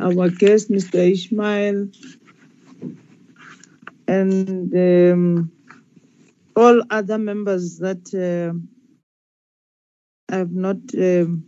our 0.00 0.28
guest, 0.30 0.70
Mr. 0.70 1.10
Ishmael, 1.12 1.88
and 4.08 4.74
um, 4.74 5.52
all 6.54 6.82
other 6.90 7.18
members 7.18 7.78
that 7.78 8.04
uh, 8.14 8.56
I've 10.34 10.52
not 10.52 10.78
um, 10.96 11.44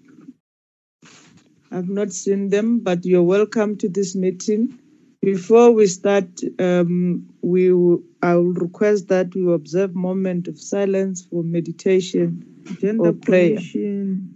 I've 1.71 1.89
not 1.89 2.13
seen 2.13 2.49
them, 2.49 2.81
but 2.81 3.05
you're 3.05 3.23
welcome 3.23 3.77
to 3.79 3.89
this 3.89 4.15
meeting. 4.15 4.79
Before 5.21 5.71
we 5.73 5.87
start, 5.87 6.29
um, 6.59 7.29
we 7.43 7.73
will, 7.73 8.03
I 8.23 8.37
will 8.37 8.55
request 8.55 9.09
that 9.09 9.35
we 9.35 9.53
observe 9.53 9.95
moment 9.95 10.49
of 10.49 10.59
silence 10.59 11.23
for 11.23 11.43
meditation 11.43 12.45
Gender 12.81 13.11
or 13.11 13.13
prayer. 13.13 13.57
Commission, 13.57 14.35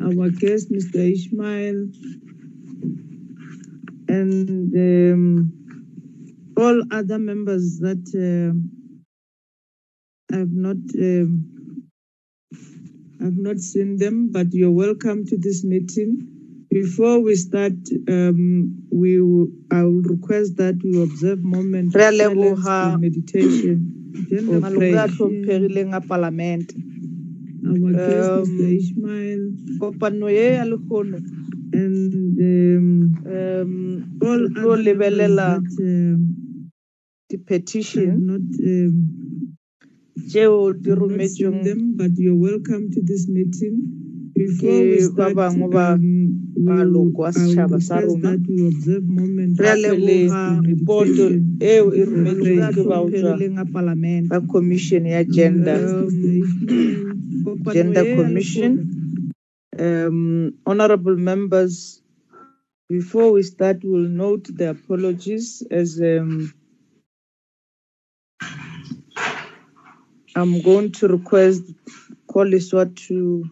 our 0.00 0.30
guest, 0.30 0.70
Mr. 0.70 1.12
Ishmael, 1.12 1.88
and 4.12 4.74
um, 4.76 5.64
all 6.58 6.82
other 6.92 7.18
members 7.18 7.80
that 7.80 8.04
uh, 8.16 8.54
I've 10.36 10.52
not 10.52 10.76
um, 10.98 11.46
I've 13.22 13.38
not 13.38 13.58
seen 13.58 13.98
them, 13.98 14.30
but 14.32 14.48
you're 14.52 14.72
welcome 14.72 15.26
to 15.26 15.38
this 15.38 15.64
meeting. 15.64 16.28
Before 16.70 17.20
we 17.20 17.36
start, 17.36 17.74
um, 18.08 18.76
we 18.92 19.18
I 19.72 19.84
will 19.84 20.02
request 20.02 20.56
that 20.58 20.80
we 20.84 21.02
observe 21.02 21.42
moment 21.44 21.96
of 21.96 22.06
silence 22.08 22.70
for 22.78 22.92
meditation 22.92 23.92
maloko 24.62 24.94
a 25.04 25.08
tlhomphegileng 25.08 25.94
a 25.96 26.00
palamente. 26.02 26.76
Our 27.66 27.94
guest, 27.94 28.32
Um, 28.34 28.34
Mr. 28.34 28.64
Ishmael, 28.78 29.52
Kopano 29.80 30.28
ye 30.30 30.54
ya 30.54 30.64
lekgono 30.64 31.20
and 31.72 32.12
um, 32.38 32.88
um 33.26 33.72
all 34.22 34.42
re 34.42 34.48
tlo 34.54 34.72
other 34.72 34.82
lebelela 34.84 35.48
um, 35.58 36.20
I've 37.32 37.38
di-petition 37.38 38.10
not 38.28 38.46
um, 38.60 38.94
tšeo 40.28 40.72
di 40.82 40.90
I've 40.90 41.08
not 41.08 41.28
seen 41.30 41.52
rometsweng 41.52 41.64
them, 41.64 41.80
but 41.96 42.12
you're 42.18 42.36
welcome 42.36 42.90
to 42.94 43.00
this 43.02 43.28
meeting. 43.28 43.76
Before 44.34 44.80
we 44.80 44.98
Ke 44.98 45.12
ba 45.16 45.30
start, 45.32 45.34
bangwe 45.36 45.68
ba 45.72 45.86
um, 45.94 46.04
maloko 46.56 47.24
a 47.24 47.32
I 47.36 47.46
will 47.46 47.56
setšhaba 47.56 47.78
sa 47.82 47.96
rona. 48.00 48.36
that 48.36 48.42
we 48.48 48.66
observe 48.68 49.04
moment 49.04 49.58
re 49.60 49.68
a 49.68 49.74
leboga 49.76 50.28
silence 50.28 50.84
for 50.86 50.86
poto 50.86 51.24
meditation. 51.30 51.58
eo 51.60 51.84
e 51.92 52.02
or 52.02 52.06
rometsweng 52.06 52.42
prayer. 52.42 52.72
ke 52.72 52.82
ba 52.88 52.96
go 53.02 53.10
tswa 53.10 53.36
Tlhompegileng 53.36 53.56
a 53.60 53.64
palamente. 53.74 54.28
ka 54.30 54.38
commission 54.52 55.02
ya 55.06 55.22
gender 55.24 55.80
gender 57.76 58.04
commission 58.16 58.72
um 59.78 60.54
honorable 60.66 61.16
members 61.16 62.02
before 62.88 63.32
we 63.32 63.42
start 63.42 63.78
we'll 63.82 64.08
note 64.08 64.46
the 64.56 64.70
apologies 64.70 65.62
as 65.70 66.00
um 66.00 66.52
i'm 70.36 70.60
going 70.62 70.92
to 70.92 71.08
request 71.08 71.62
Koliswa 72.28 72.94
to 73.08 73.44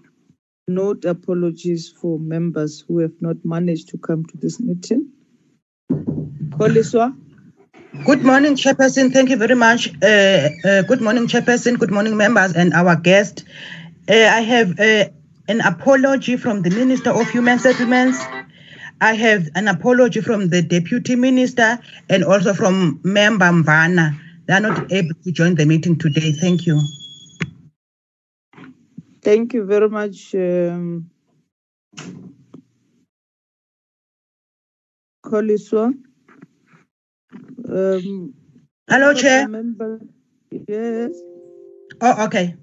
note 0.68 1.04
apologies 1.04 1.88
for 1.88 2.18
members 2.18 2.84
who 2.86 2.98
have 2.98 3.14
not 3.20 3.36
managed 3.44 3.88
to 3.88 3.98
come 3.98 4.24
to 4.26 4.36
this 4.36 4.60
meeting 4.60 5.10
Koliswa 6.50 7.16
Good 8.04 8.22
morning, 8.24 8.54
Chairperson. 8.54 9.12
Thank 9.12 9.30
you 9.30 9.36
very 9.36 9.54
much. 9.54 9.90
Uh, 10.02 10.48
uh, 10.64 10.82
good 10.82 11.00
morning, 11.00 11.26
Chairperson. 11.26 11.78
Good 11.78 11.90
morning, 11.90 12.16
members 12.16 12.52
and 12.54 12.72
our 12.72 12.96
guest. 12.96 13.44
Uh, 14.08 14.14
I 14.14 14.40
have 14.40 14.78
uh, 14.80 15.04
an 15.50 15.60
apology 15.62 16.36
from 16.36 16.62
the 16.62 16.70
Minister 16.70 17.10
of 17.10 17.28
Human 17.28 17.58
Settlements. 17.58 18.16
I 19.00 19.14
have 19.14 19.48
an 19.56 19.66
apology 19.66 20.20
from 20.20 20.48
the 20.48 20.62
Deputy 20.62 21.16
Minister 21.16 21.80
and 22.08 22.22
also 22.22 22.54
from 22.54 23.00
Member 23.02 23.46
Mvana. 23.46 24.16
They 24.46 24.54
are 24.54 24.60
not 24.60 24.92
able 24.92 25.16
to 25.24 25.32
join 25.32 25.56
the 25.56 25.66
meeting 25.66 25.98
today. 25.98 26.30
Thank 26.30 26.66
you. 26.66 26.80
Thank 29.22 29.52
you 29.54 29.64
very 29.64 29.88
much, 29.88 30.36
um, 30.36 31.10
Koliswa. 35.26 35.92
Um, 37.68 38.34
Hello, 38.88 39.14
Chair. 39.14 39.48
Member, 39.48 40.00
yes. 40.68 41.10
Oh, 42.00 42.26
okay. 42.26 42.54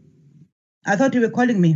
I 0.86 0.96
thought 0.96 1.14
you 1.14 1.20
were 1.22 1.30
calling 1.30 1.60
me. 1.60 1.76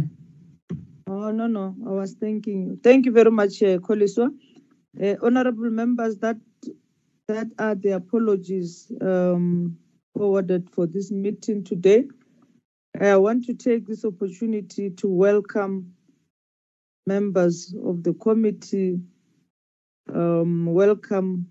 Oh, 1.12 1.32
no, 1.32 1.48
no, 1.48 1.76
I 1.88 1.92
was 1.92 2.14
thinking. 2.14 2.80
Thank 2.84 3.06
you 3.06 3.14
very 3.14 3.32
much, 3.32 3.64
uh, 3.64 3.80
Koliswa. 3.80 4.30
Uh, 5.02 5.16
honorable 5.24 5.70
members, 5.72 6.18
that 6.20 6.38
that 7.28 7.48
are 7.60 7.76
the 7.76 7.92
apologies 7.92 8.92
um, 9.02 9.78
forwarded 10.16 10.70
for 10.72 10.88
this 10.88 11.12
meeting 11.12 11.64
today. 11.66 12.06
I 13.00 13.18
want 13.18 13.46
to 13.48 13.56
take 13.56 13.88
this 13.88 14.06
opportunity 14.06 14.92
to 14.92 15.08
welcome 15.10 15.94
members 17.08 17.76
of 17.86 18.04
the 18.04 18.14
committee, 18.14 19.00
um, 20.14 20.66
welcome 20.68 21.48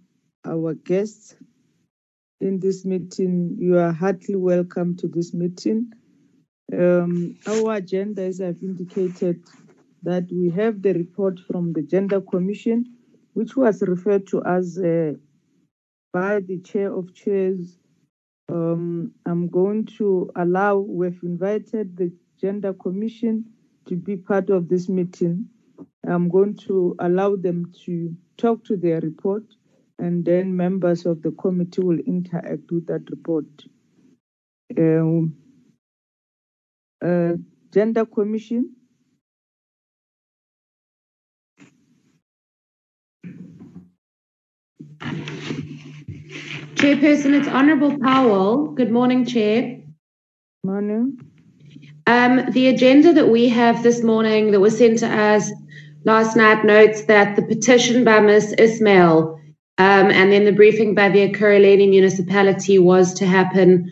our 0.47 0.75
guests 0.75 1.37
in 2.41 2.61
this 2.61 2.85
meeting. 2.85 3.57
You 3.59 3.79
are 3.79 3.93
heartily 3.93 4.37
welcome 4.37 4.97
to 4.99 5.09
this 5.09 5.35
meeting. 5.35 5.93
Um, 6.73 7.37
our 7.47 7.75
agenda, 7.77 8.23
as 8.23 8.41
I've 8.41 8.63
indicated, 8.63 9.43
that 10.03 10.29
we 10.31 10.51
have 10.51 10.83
the 10.83 10.95
report 10.95 11.41
from 11.41 11.73
the 11.73 11.83
Gender 11.83 12.21
Commission, 12.21 12.97
which 13.35 13.57
was 13.57 13.83
referred 13.83 14.27
to 14.29 14.43
as 14.45 14.79
uh, 14.79 15.15
by 16.13 16.41
the 16.41 16.59
Chair 16.61 16.93
of 16.93 17.15
Chairs. 17.15 17.79
Um, 18.49 19.13
I'm 19.27 19.49
going 19.49 19.87
to 19.99 20.31
allow, 20.37 20.79
we've 20.79 21.23
invited 21.23 21.97
the 21.97 22.13
Gender 22.41 22.73
Commission 22.73 23.45
to 23.87 23.97
be 23.97 24.17
part 24.17 24.51
of 24.51 24.69
this 24.69 24.89
meeting. 24.89 25.47
I'm 26.07 26.29
going 26.29 26.57
to 26.69 26.97
allow 26.99 27.37
them 27.37 27.73
to 27.85 28.15
talk 28.37 28.65
to 28.65 28.77
their 28.77 29.01
report 29.01 29.45
and 29.99 30.25
then 30.25 30.57
members 30.57 31.05
of 31.05 31.23
the 31.23 31.31
committee 31.33 31.83
will 31.83 31.99
interact 32.01 32.71
with 32.71 32.87
that 32.87 33.09
report. 33.11 33.45
Um, 34.79 35.35
uh, 37.05 37.33
Gender 37.73 38.07
Commission. 38.07 38.75
Chairperson, 46.75 47.35
it's 47.35 47.49
Honourable 47.49 47.99
Powell. 47.99 48.69
Good 48.69 48.91
morning, 48.91 49.27
Chair. 49.27 49.81
Morning. 50.65 51.19
Um, 52.07 52.51
the 52.53 52.69
agenda 52.69 53.13
that 53.13 53.29
we 53.29 53.49
have 53.51 53.83
this 53.83 54.03
morning 54.03 54.51
that 54.53 54.61
was 54.61 54.79
sent 54.79 54.99
to 55.01 55.07
us 55.07 55.51
last 56.05 56.37
night 56.37 56.65
notes 56.65 57.05
that 57.05 57.37
the 57.37 57.43
petition 57.43 58.05
by 58.05 58.21
Ms. 58.21 58.55
Ismail 58.59 59.41
um, 59.79 60.11
and 60.11 60.33
then 60.33 60.45
the 60.45 60.53
briefing 60.53 60.95
by 60.95 61.09
the 61.09 61.31
Ekurhuleni 61.31 61.89
municipality 61.89 62.79
was 62.79 63.15
to 63.15 63.27
happen 63.27 63.91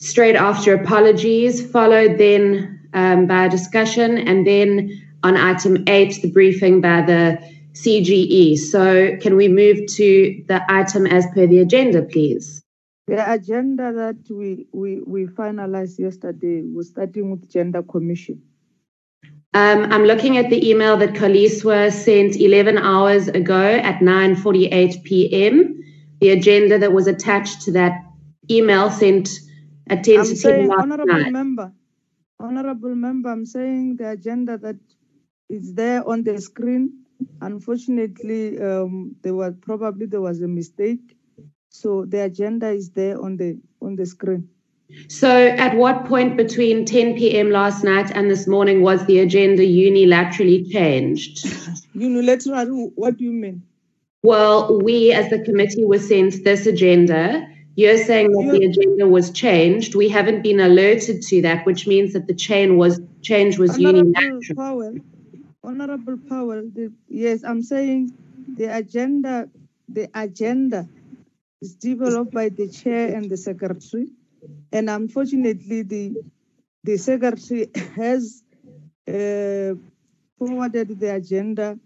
straight 0.00 0.36
after 0.36 0.74
apologies, 0.74 1.70
followed 1.70 2.18
then 2.18 2.88
um, 2.92 3.26
by 3.26 3.46
a 3.46 3.50
discussion, 3.50 4.18
and 4.18 4.46
then 4.46 4.90
on 5.22 5.36
item 5.36 5.84
eight, 5.88 6.20
the 6.22 6.30
briefing 6.30 6.80
by 6.80 7.02
the 7.02 7.38
CGE. 7.72 8.56
So, 8.56 9.16
can 9.20 9.36
we 9.36 9.48
move 9.48 9.86
to 9.96 10.44
the 10.46 10.62
item 10.68 11.06
as 11.06 11.26
per 11.34 11.46
the 11.46 11.58
agenda, 11.58 12.02
please? 12.02 12.62
The 13.06 13.32
agenda 13.32 13.92
that 13.92 14.16
we, 14.30 14.66
we, 14.72 15.00
we 15.06 15.26
finalized 15.26 15.98
yesterday 15.98 16.62
was 16.62 16.88
starting 16.88 17.30
with 17.30 17.50
Gender 17.50 17.82
Commission. 17.82 18.42
Um, 19.52 19.92
I'm 19.92 20.04
looking 20.04 20.36
at 20.36 20.50
the 20.50 20.68
email 20.68 20.96
that 20.96 21.12
Koliswa 21.12 21.92
sent 21.92 22.36
11 22.36 22.78
hours 22.78 23.28
ago 23.28 23.62
at 23.62 24.00
9:48 24.00 25.04
p.m. 25.04 25.80
The 26.20 26.30
agenda 26.30 26.78
that 26.78 26.92
was 26.92 27.06
attached 27.06 27.62
to 27.62 27.72
that 27.72 27.92
email 28.50 28.90
sent 28.90 29.28
at 29.88 30.04
10 30.04 30.18
I'm 30.18 30.24
saying, 30.24 30.68
last 30.68 30.82
honorable 30.82 31.12
night. 31.12 31.32
member, 31.32 31.72
honorable 32.40 32.94
member, 32.94 33.30
I'm 33.30 33.46
saying 33.46 33.96
the 33.96 34.10
agenda 34.10 34.58
that 34.58 34.76
is 35.48 35.74
there 35.74 36.06
on 36.08 36.24
the 36.24 36.40
screen. 36.40 37.04
Unfortunately, 37.40 38.60
um, 38.60 39.16
there 39.22 39.34
was 39.34 39.54
probably 39.60 40.06
there 40.06 40.20
was 40.20 40.40
a 40.42 40.48
mistake. 40.48 41.16
So 41.68 42.04
the 42.04 42.24
agenda 42.24 42.68
is 42.68 42.90
there 42.90 43.20
on 43.20 43.36
the 43.36 43.58
on 43.80 43.96
the 43.96 44.06
screen. 44.06 44.48
So, 45.08 45.28
at 45.48 45.76
what 45.76 46.04
point 46.04 46.36
between 46.36 46.84
10 46.84 47.16
p.m. 47.16 47.50
last 47.50 47.82
night 47.84 48.10
and 48.14 48.30
this 48.30 48.46
morning 48.46 48.82
was 48.82 49.04
the 49.06 49.18
agenda 49.20 49.62
unilaterally 49.62 50.70
changed? 50.70 51.46
Unilateral, 51.94 52.92
what 52.94 53.16
do 53.16 53.24
you 53.24 53.32
mean? 53.32 53.62
Well, 54.22 54.80
we 54.80 55.12
as 55.12 55.30
the 55.30 55.40
committee 55.40 55.84
were 55.84 55.98
sent 55.98 56.44
this 56.44 56.66
agenda. 56.66 57.46
You're 57.76 57.98
saying 57.98 58.30
that 58.32 58.52
the 58.52 58.66
agenda 58.66 59.08
was 59.08 59.30
changed. 59.30 59.94
We 59.94 60.08
haven't 60.08 60.42
been 60.42 60.60
alerted 60.60 61.22
to 61.22 61.42
that, 61.42 61.66
which 61.66 61.86
means 61.86 62.12
that 62.12 62.26
the 62.28 62.34
chain 62.34 62.76
was 62.76 63.00
change 63.22 63.58
was 63.58 63.70
Honorable 63.70 63.98
unilateral. 63.98 64.40
Powell, 64.56 64.94
Honorable 65.64 66.18
Powell, 66.28 66.62
the, 66.72 66.92
yes, 67.08 67.42
I'm 67.42 67.62
saying 67.62 68.12
the 68.56 68.66
agenda, 68.66 69.48
the 69.88 70.08
agenda 70.14 70.88
is 71.62 71.74
developed 71.74 72.32
by 72.32 72.50
the 72.50 72.68
chair 72.68 73.14
and 73.14 73.28
the 73.28 73.36
secretary. 73.36 74.08
And 74.70 74.90
unfortunately, 74.90 75.82
the, 75.82 76.14
the 76.84 76.96
secretary 76.98 77.70
has 77.96 78.42
uh, 79.08 79.74
forwarded 80.38 81.00
the 81.00 81.14
agenda, 81.14 81.78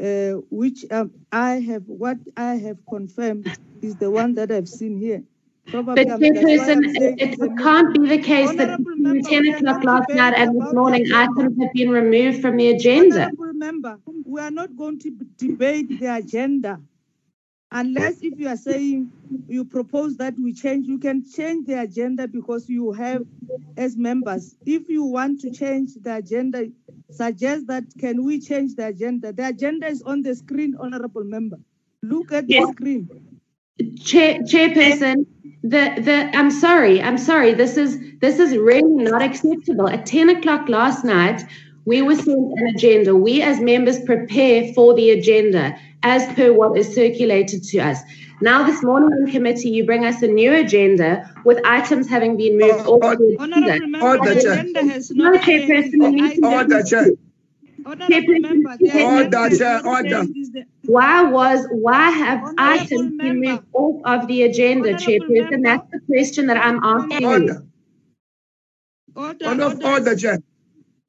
uh, 0.00 0.40
which 0.50 0.86
um, 0.90 1.10
I 1.32 1.60
have, 1.60 1.82
what 1.86 2.18
I 2.36 2.54
have 2.54 2.78
confirmed 2.88 3.50
is 3.82 3.96
the 3.96 4.10
one 4.10 4.34
that 4.36 4.50
I've 4.50 4.68
seen 4.68 4.96
here. 4.96 5.24
Probably 5.66 6.04
But 6.04 6.10
I'm- 6.10 6.20
that's 6.20 6.44
why 6.44 6.72
I'm 6.72 6.82
Chairperson, 6.82 7.20
it, 7.20 7.38
it 7.40 7.58
can't 7.58 7.94
be 7.94 8.08
the 8.08 8.18
case 8.22 8.52
that 8.54 8.78
between 8.78 9.22
10 9.22 9.46
o'clock 9.46 9.84
last 9.84 10.10
night 10.10 10.34
and 10.36 10.60
this 10.60 10.72
morning, 10.74 11.06
items 11.12 11.58
have 11.60 11.72
been 11.72 11.90
removed 11.90 12.40
from 12.40 12.56
the 12.56 12.68
agenda. 12.70 13.22
Honorable 13.24 13.52
member, 13.54 13.98
we 14.26 14.40
are 14.40 14.50
not 14.50 14.76
going 14.76 14.98
to 15.00 15.10
debate 15.38 15.88
the 16.00 16.14
agenda. 16.16 16.80
Unless 17.72 18.22
if 18.22 18.38
you 18.38 18.46
are 18.48 18.56
saying 18.56 19.10
you 19.48 19.64
propose 19.64 20.16
that 20.18 20.34
we 20.38 20.52
change, 20.52 20.86
you 20.86 20.98
can 20.98 21.24
change 21.28 21.66
the 21.66 21.80
agenda 21.80 22.28
because 22.28 22.68
you 22.68 22.92
have 22.92 23.22
as 23.76 23.96
members. 23.96 24.54
If 24.64 24.88
you 24.88 25.02
want 25.04 25.40
to 25.40 25.50
change 25.50 25.94
the 25.94 26.16
agenda, 26.16 26.68
suggest 27.10 27.66
that 27.66 27.84
can 27.98 28.22
we 28.24 28.38
change 28.40 28.76
the 28.76 28.86
agenda? 28.88 29.32
The 29.32 29.48
agenda 29.48 29.88
is 29.88 30.02
on 30.02 30.22
the 30.22 30.36
screen, 30.36 30.76
honorable 30.78 31.24
member. 31.24 31.58
Look 32.02 32.32
at 32.32 32.46
the 32.46 32.60
screen. 32.72 33.08
Chair, 34.00 34.38
Chairperson, 34.42 35.26
the, 35.64 35.94
the, 36.00 36.30
I'm 36.36 36.50
sorry, 36.50 37.00
I'm 37.02 37.16
sorry, 37.18 37.54
this 37.54 37.76
is, 37.78 37.98
this 38.20 38.38
is 38.38 38.56
really 38.56 38.82
not 39.02 39.22
acceptable. 39.22 39.88
At 39.88 40.04
10 40.06 40.28
o'clock 40.28 40.68
last 40.68 41.04
night, 41.04 41.42
we 41.86 42.02
were 42.02 42.14
sent 42.16 42.52
an 42.58 42.66
agenda. 42.74 43.16
We 43.16 43.40
as 43.42 43.60
members 43.60 43.98
prepare 44.04 44.72
for 44.74 44.94
the 44.94 45.10
agenda 45.10 45.74
as 46.02 46.30
per 46.34 46.52
what 46.52 46.76
is 46.78 46.94
circulated 46.94 47.64
to 47.64 47.78
us. 47.78 47.98
Now, 48.42 48.62
this 48.66 48.82
morning 48.82 49.08
in 49.26 49.32
committee, 49.32 49.70
you 49.70 49.86
bring 49.86 50.04
us 50.04 50.20
a 50.20 50.26
new 50.28 50.52
agenda 50.54 51.32
with 51.46 51.58
items 51.64 52.08
having 52.08 52.36
been 52.36 52.58
moved 52.58 52.84
Oh, 52.86 52.96
off 53.00 53.16
the 53.18 53.24
oh, 53.24 53.36
oh, 53.38 53.42
Honorable 53.44 53.64
agenda. 53.70 53.86
member, 53.88 54.06
oh, 54.06 54.24
the 54.24 54.38
agenda 54.38 54.82
has 54.92 55.10
No, 55.12 55.30
not 55.30 55.42
changed. 55.44 55.70
Chairperson, 55.70 56.02
The 56.02 56.10
need 56.10 56.34
to- 56.42 56.46
item- 56.46 56.74
Order, 56.74 56.82
Uh, 57.86 57.90
order, 57.90 59.56
Chair, 59.56 59.86
order. 59.86 60.08
changed. 60.24 60.36
Is 60.38 60.50
the- 60.52 60.64
Why 60.86 61.22
was, 61.22 61.66
why 61.70 62.10
have 62.10 62.54
items 62.58 62.90
been 63.16 63.40
member. 63.40 63.50
moved 63.50 63.64
off 63.72 64.22
of 64.22 64.28
the 64.28 64.42
agenda, 64.42 64.88
Honorable 64.94 65.04
Chairperson? 65.04 65.50
member. 65.50 65.68
That's 65.68 65.90
the 65.90 66.00
question 66.06 66.46
that 66.46 66.56
I'm 66.56 66.82
asking 66.82 67.20
you. 67.22 67.28
Order. 67.28 67.64
Order, 69.16 69.46
Order, 69.46 69.64
order. 69.64 69.86
order, 69.86 70.16
Chair. 70.16 70.38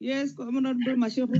Yes, 0.00 0.34
Honorable 0.38 0.94
Mashego. 0.96 1.36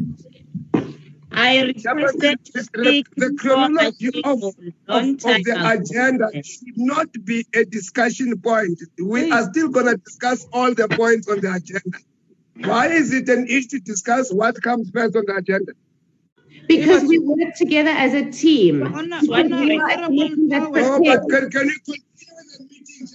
I 1.33 1.57
Chairperson, 1.77 1.97
requested 1.97 2.45
to 2.47 2.53
The 2.53 2.63
speak 2.65 3.15
the 3.17 3.31
before 3.31 3.37
chronology 3.37 4.23
of, 4.25 4.43
of, 4.43 4.55
of 4.89 5.15
the 5.45 5.71
agenda 5.79 6.31
should 6.43 6.77
not 6.79 7.09
be 7.25 7.45
a 7.55 7.65
discussion 7.65 8.39
point. 8.41 8.81
We 9.03 9.31
are 9.31 9.45
still 9.51 9.69
gonna 9.69 9.97
discuss 9.99 10.47
all 10.53 10.73
the 10.75 10.89
points 10.89 11.29
on 11.29 11.41
the 11.41 11.53
agenda. 11.53 11.99
Why 12.65 12.89
is 12.89 13.13
it 13.13 13.29
an 13.29 13.47
issue 13.49 13.69
to 13.69 13.79
discuss 13.81 14.33
what 14.33 14.61
comes 14.63 14.91
first 14.91 15.15
on 15.17 15.25
the 15.27 15.37
agenda? 15.37 15.73
Because 16.69 17.05
we 17.05 17.19
work 17.19 17.55
together 17.57 17.91
as 17.91 18.15
a 18.15 18.31
team. 18.31 18.83
Honor, 18.83 19.21
What 19.27 19.53
honor, 19.53 19.83
honorable 19.85 20.79
Oh, 20.85 21.01
but 21.05 21.21
can, 21.29 21.51
can 21.51 21.67
you 21.69 21.79
continue 21.85 22.45
the 22.59 22.65
meeting? 22.65 23.09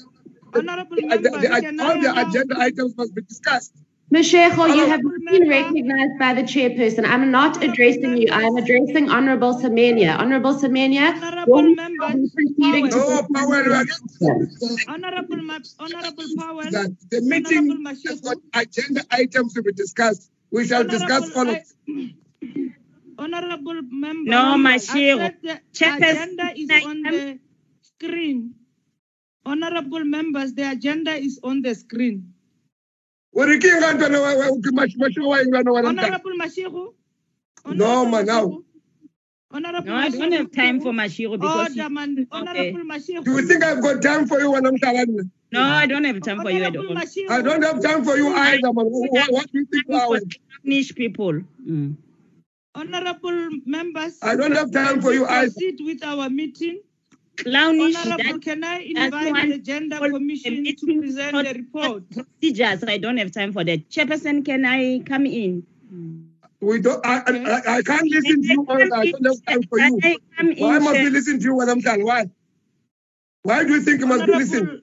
honorable 0.69 0.95
The- 0.95 1.07
member, 1.07 1.29
the- 1.29 1.83
All 1.83 2.01
the 2.01 2.27
agenda 2.27 2.55
items 2.59 2.95
must 2.97 3.15
be 3.15 3.21
discussed. 3.23 3.73
Mashego, 4.13 4.67
you 4.75 4.87
have 4.87 5.01
Honorable 5.01 5.19
been 5.31 5.49
recognized 5.49 6.19
by 6.19 6.33
the 6.33 6.43
chairperson. 6.43 7.05
I'm 7.05 7.31
not 7.31 7.63
addressing 7.63 8.17
you. 8.17 8.27
I'm 8.31 8.55
addressing 8.57 9.09
Honorable 9.09 9.55
Semenya. 9.55 10.17
Honorable 10.17 10.55
Semenya, 10.55 11.15
Honorable 11.15 11.53
will 11.53 11.75
member, 11.75 12.07
you 12.17 12.23
be 12.23 12.29
proceeding 12.35 12.89
to 12.91 12.97
No, 12.97 13.07
the- 13.21 13.29
Powell, 13.33 13.49
we 13.49 13.73
are 13.73 13.85
not- 13.85 14.87
honorable, 14.87 15.41
Ma- 15.43 15.59
honorable 15.79 16.25
Powell, 16.37 16.71
the 17.11 17.21
meeting 17.21 17.71
Honorable 17.71 17.95
has 18.07 18.21
got 18.21 18.37
agenda 18.53 19.01
items 19.11 19.53
to 19.53 19.63
be 19.63 19.71
discussed. 19.73 20.29
We 20.51 20.67
shall 20.67 20.83
discuss 20.85 21.35
all 21.35 21.49
of 21.49 21.57
Honorable, 21.57 21.61
I- 21.61 23.23
Honorable 23.23 23.81
member. 23.91 24.31
No, 24.31 24.57
I 24.57 24.77
the 25.43 25.61
agenda 26.15 26.53
is 26.57 26.69
on 26.85 27.03
the 27.03 27.39
screen. 27.81 28.55
Honorable 29.45 30.03
members, 30.05 30.53
the 30.53 30.69
agenda 30.71 31.13
is 31.15 31.39
on 31.43 31.61
the 31.61 31.75
screen. 31.75 32.30
Urikinga 33.33 33.93
ntwana 33.93 34.21
wa- 34.21 34.35
wa- 34.35 34.51
uki- 34.51 34.71
mash- 34.75 34.97
mashuwa 34.97 35.27
wa 35.29 35.43
ingwana 35.43 35.71
wa 35.71 35.81
namta. 35.81 36.01
Honorable 36.03 36.33
Mashego. 36.37 36.93
No, 37.73 38.05
man, 38.05 38.25
now. 38.25 38.63
Honorable 39.53 39.89
No, 39.91 39.97
I 39.97 40.09
don't 40.09 40.31
have 40.31 40.51
time 40.51 40.79
for 40.81 40.93
Mashiro 40.93 41.31
because 41.39 41.69
Order, 41.71 41.83
you, 41.83 41.89
man. 41.89 42.27
Honorable 42.31 42.83
Mashego. 42.83 43.23
Do 43.23 43.31
you 43.31 43.47
think 43.47 43.63
I've 43.63 43.81
got 43.81 44.01
time 44.01 44.25
for 44.27 44.39
you 44.39 44.51
when 44.51 44.65
I'm 44.65 44.77
telling 44.77 45.31
no, 45.53 45.61
I 45.61 45.85
don't 45.85 46.03
have 46.05 46.21
time 46.21 46.41
for 46.41 46.49
you 46.51 46.63
at 46.63 46.75
all. 46.75 46.83
Mashego. 46.95 47.29
I 47.29 47.41
don't 47.41 47.61
have 47.63 47.81
time 47.81 48.03
for 48.05 48.15
you 48.17 48.27
either, 48.33 48.71
man. 48.73 48.85
What, 48.85 49.31
what 49.31 49.51
do 49.51 49.59
you 49.59 49.65
think 49.65 49.87
Time 49.87 49.95
I 49.95 50.03
for 50.05 50.09
will? 50.11 50.21
Spanish 50.61 50.95
people. 50.95 51.41
Mm. 51.67 51.95
Honorable 52.75 53.49
members. 53.65 54.17
I 54.21 54.35
don't 54.37 54.53
have 54.55 54.71
time 54.71 55.01
for 55.01 55.11
you 55.13 55.21
we 55.23 55.27
either. 55.27 55.51
Proceed 55.51 55.79
with 55.83 56.03
our 56.05 56.29
meeting. 56.29 56.79
Clownish, 57.37 57.95
Honorable, 57.95 58.39
can 58.39 58.63
I 58.63 58.79
invite 58.79 59.31
one 59.31 59.49
the 59.49 59.57
Gender 59.57 59.97
Commission 59.97 60.63
to 60.65 61.01
present 61.01 61.33
the 61.47 61.53
report? 61.53 62.03
procedures. 62.11 62.83
I 62.87 62.97
don't 62.97 63.17
have 63.17 63.31
time 63.31 63.51
for 63.53 63.63
that. 63.63 63.89
Chairperson, 63.89 64.45
can 64.45 64.65
I 64.65 64.99
come 64.99 65.25
in? 65.25 65.65
We 66.59 66.79
don't. 66.81 67.03
I, 67.05 67.23
I, 67.25 67.31
I- 67.31 67.77
I 67.77 67.81
can't 67.81 68.07
listen 68.09 68.41
to 68.43 68.47
you. 68.47 68.65
all 68.69 68.81
I 68.93 69.11
don't 69.11 69.25
have 69.25 69.45
time 69.45 69.63
for 69.63 69.79
you. 69.79 69.99
Why 70.59 70.77
must 70.79 70.91
we 70.91 70.97
Chair? 70.99 71.09
listen 71.09 71.39
to 71.39 71.43
you 71.45 71.55
when 71.55 71.69
I'm 71.69 71.81
telling? 71.81 72.05
Why? 72.05 72.29
Why 73.43 73.63
do 73.63 73.73
you 73.73 73.81
think 73.81 74.01
you 74.01 74.05
must 74.07 74.25
be 74.27 74.31
listening? 74.33 74.81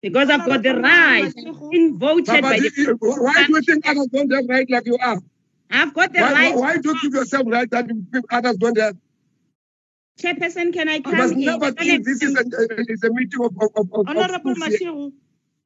Because 0.00 0.30
I've 0.30 0.44
got 0.44 0.62
the 0.64 0.74
right. 0.74 1.32
Mashego. 1.32 1.70
Been 1.70 1.96
voted 1.98 2.26
But, 2.26 2.42
by 2.42 2.48
but 2.58 2.60
you- 2.62 2.70
the. 2.70 2.82
you- 2.82 2.98
why 3.22 3.44
do 3.46 3.52
you 3.52 3.62
think 3.62 3.86
others 3.88 4.06
don't 4.08 4.32
have 4.32 4.44
right 4.48 4.68
like 4.68 4.86
you 4.86 4.98
are? 5.00 5.18
I've 5.70 5.94
got 5.94 6.12
the 6.12 6.20
Why, 6.20 6.32
why, 6.32 6.40
right. 6.50 6.56
why 6.56 6.76
do 6.78 6.88
you 6.88 7.00
give 7.02 7.14
yourself 7.14 7.44
right 7.46 7.70
that 7.70 7.88
others 8.30 8.56
don't 8.56 8.78
have? 8.78 8.96
Chairperson, 10.20 10.72
can 10.72 10.88
I 10.88 10.96
You 10.96 11.02
come 11.02 11.16
must 11.16 11.32
in? 11.34 11.40
never 11.40 11.72
think 11.72 11.90
have 11.92 12.04
this 12.04 12.22
is 12.22 12.34
a, 12.36 12.92
is 12.92 13.04
a 13.04 13.10
meeting 13.12 13.40
of, 13.44 13.52
of, 13.60 13.70
of, 13.76 13.92
of 13.94 14.08
Honorable 14.08 14.54
fools 14.54 14.74
here. 14.76 14.92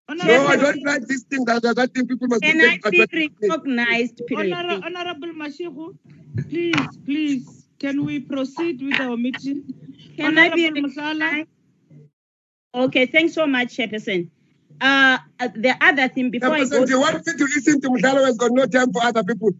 No, 0.08 0.46
I 0.46 0.56
don't 0.56 0.84
like 0.84 1.02
this 1.06 1.24
thing 1.24 1.44
that, 1.46 1.62
that, 1.62 1.74
that 1.76 1.92
thing 1.92 2.06
people 2.06 2.28
must 2.28 2.40
Can 2.42 2.58
be 2.58 2.64
I 2.64 2.70
taken 2.76 2.90
be 2.92 3.00
advantage 3.02 3.32
recognized, 3.42 4.22
please? 4.28 4.52
Honor- 4.52 4.80
Honorable 4.84 5.28
Mashego, 5.34 5.96
please, 6.48 6.96
please, 7.04 7.66
can 7.80 8.04
we 8.04 8.20
proceed 8.20 8.80
with 8.82 9.00
our 9.00 9.16
meeting? 9.16 9.64
Can 10.16 10.38
I 10.38 10.54
be 10.54 10.68
Honorable 10.68 10.90
Mhlala, 10.90 11.20
recognized? 11.20 11.48
Okay, 12.74 13.06
thanks 13.06 13.34
so 13.34 13.46
much, 13.48 13.76
Chairperson. 13.76 14.30
Uh, 14.80 15.18
uh, 15.40 15.48
the 15.56 15.74
other 15.80 16.06
thing 16.08 16.30
before 16.30 16.50
I 16.50 16.58
go, 16.58 16.62
Representative, 16.64 16.90
you 16.90 17.00
want 17.00 17.26
me 17.26 17.32
to 17.32 17.44
listen 17.44 17.80
to 17.80 17.88
Mhlalo 17.88 18.24
has 18.26 18.36
got 18.36 18.52
no 18.52 18.66
time 18.66 18.92
for 18.92 19.02
other 19.02 19.24
people 19.24 19.50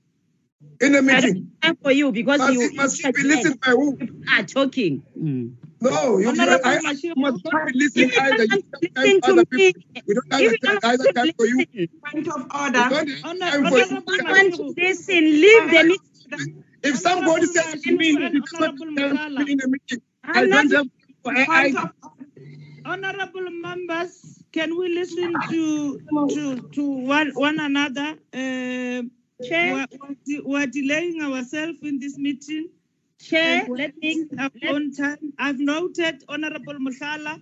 in 0.81 0.95
a 0.95 1.03
I 1.03 1.03
meeting? 1.03 1.35
don't 1.35 1.63
time 1.63 1.77
for 1.83 1.93
you 1.93 2.13
because 2.13 2.41
Must, 2.41 2.53
you 2.55 2.63
it- 2.63 2.77
must 2.77 2.97
she 2.99 3.13
be 3.13 3.23
listened 3.25 3.61
by 3.61 3.71
who? 3.71 3.97
people 3.97 4.17
are 4.33 4.43
talking. 4.45 5.03
Mm. 5.19 5.55
No, 5.81 6.19
you, 6.19 6.25
you 6.25 6.29
Honorable 6.29 6.65
I, 6.65 6.77
I 6.77 6.81
Mashego. 6.83 7.17
must 7.17 7.45
not 7.45 7.67
be 7.67 7.73
listening 7.75 8.09
If 8.09 8.17
you 8.17 8.23
either. 8.23 8.43
You 8.45 8.49
want 8.51 8.65
to 8.73 8.91
don't 8.95 8.95
have 8.95 8.95
time 8.95 9.05
listen 9.05 9.23
to 9.23 9.33
other 9.33 9.45
me, 9.53 9.73
people. 9.75 9.83
We 10.07 10.15
don't 10.15 10.27
if 10.33 10.41
you 10.41 10.69
have 10.69 10.79
don't 10.81 10.85
either 10.85 11.07
time 11.15 11.27
to 11.27 11.33
for 11.37 11.47
you. 11.47 11.67
Point 12.13 12.29
of 12.29 12.43
We 12.45 12.51
order. 12.61 12.89
don't 12.89 12.91
have 12.91 13.07
time 13.07 13.25
Honorable 13.25 13.79
you. 13.79 13.89
if 13.89 13.99
you 14.19 14.61
want 14.61 14.77
listen, 14.77 15.25
leave 15.25 15.71
the 15.71 15.83
meeting. 15.85 16.65
If 16.83 16.99
somebody 16.99 17.47
says 17.47 17.83
to 17.83 17.93
me, 17.97 18.17
Honorable 18.17 18.39
it's 18.39 18.53
not 18.59 18.71
time 18.97 19.37
be 19.37 19.53
in 19.53 19.61
a 19.61 19.69
meeting, 19.69 20.01
I 20.25 20.47
don't 20.47 20.73
have 20.73 20.87
I, 21.27 21.47
I, 21.51 21.91
honorable 22.85 23.51
members, 23.51 24.45
can 24.53 24.79
we 24.79 24.89
listen 24.95 25.41
to 25.51 26.01
to 26.29 26.61
to 26.73 26.83
one 26.85 27.33
one 27.35 27.59
another? 27.61 28.17
Uh, 28.33 29.03
Chair, 29.45 29.87
we're, 29.93 30.43
we're- 30.45 30.67
delaying 30.67 31.21
ourselves 31.23 31.79
in 31.83 31.99
this 31.99 32.17
meeting. 32.19 32.69
Chair, 33.21 33.67
let 33.69 33.97
me, 33.99 34.27
time. 34.97 35.33
I've 35.39 35.59
noted 35.59 36.23
Honorable 36.29 36.75
Mushala. 36.75 37.41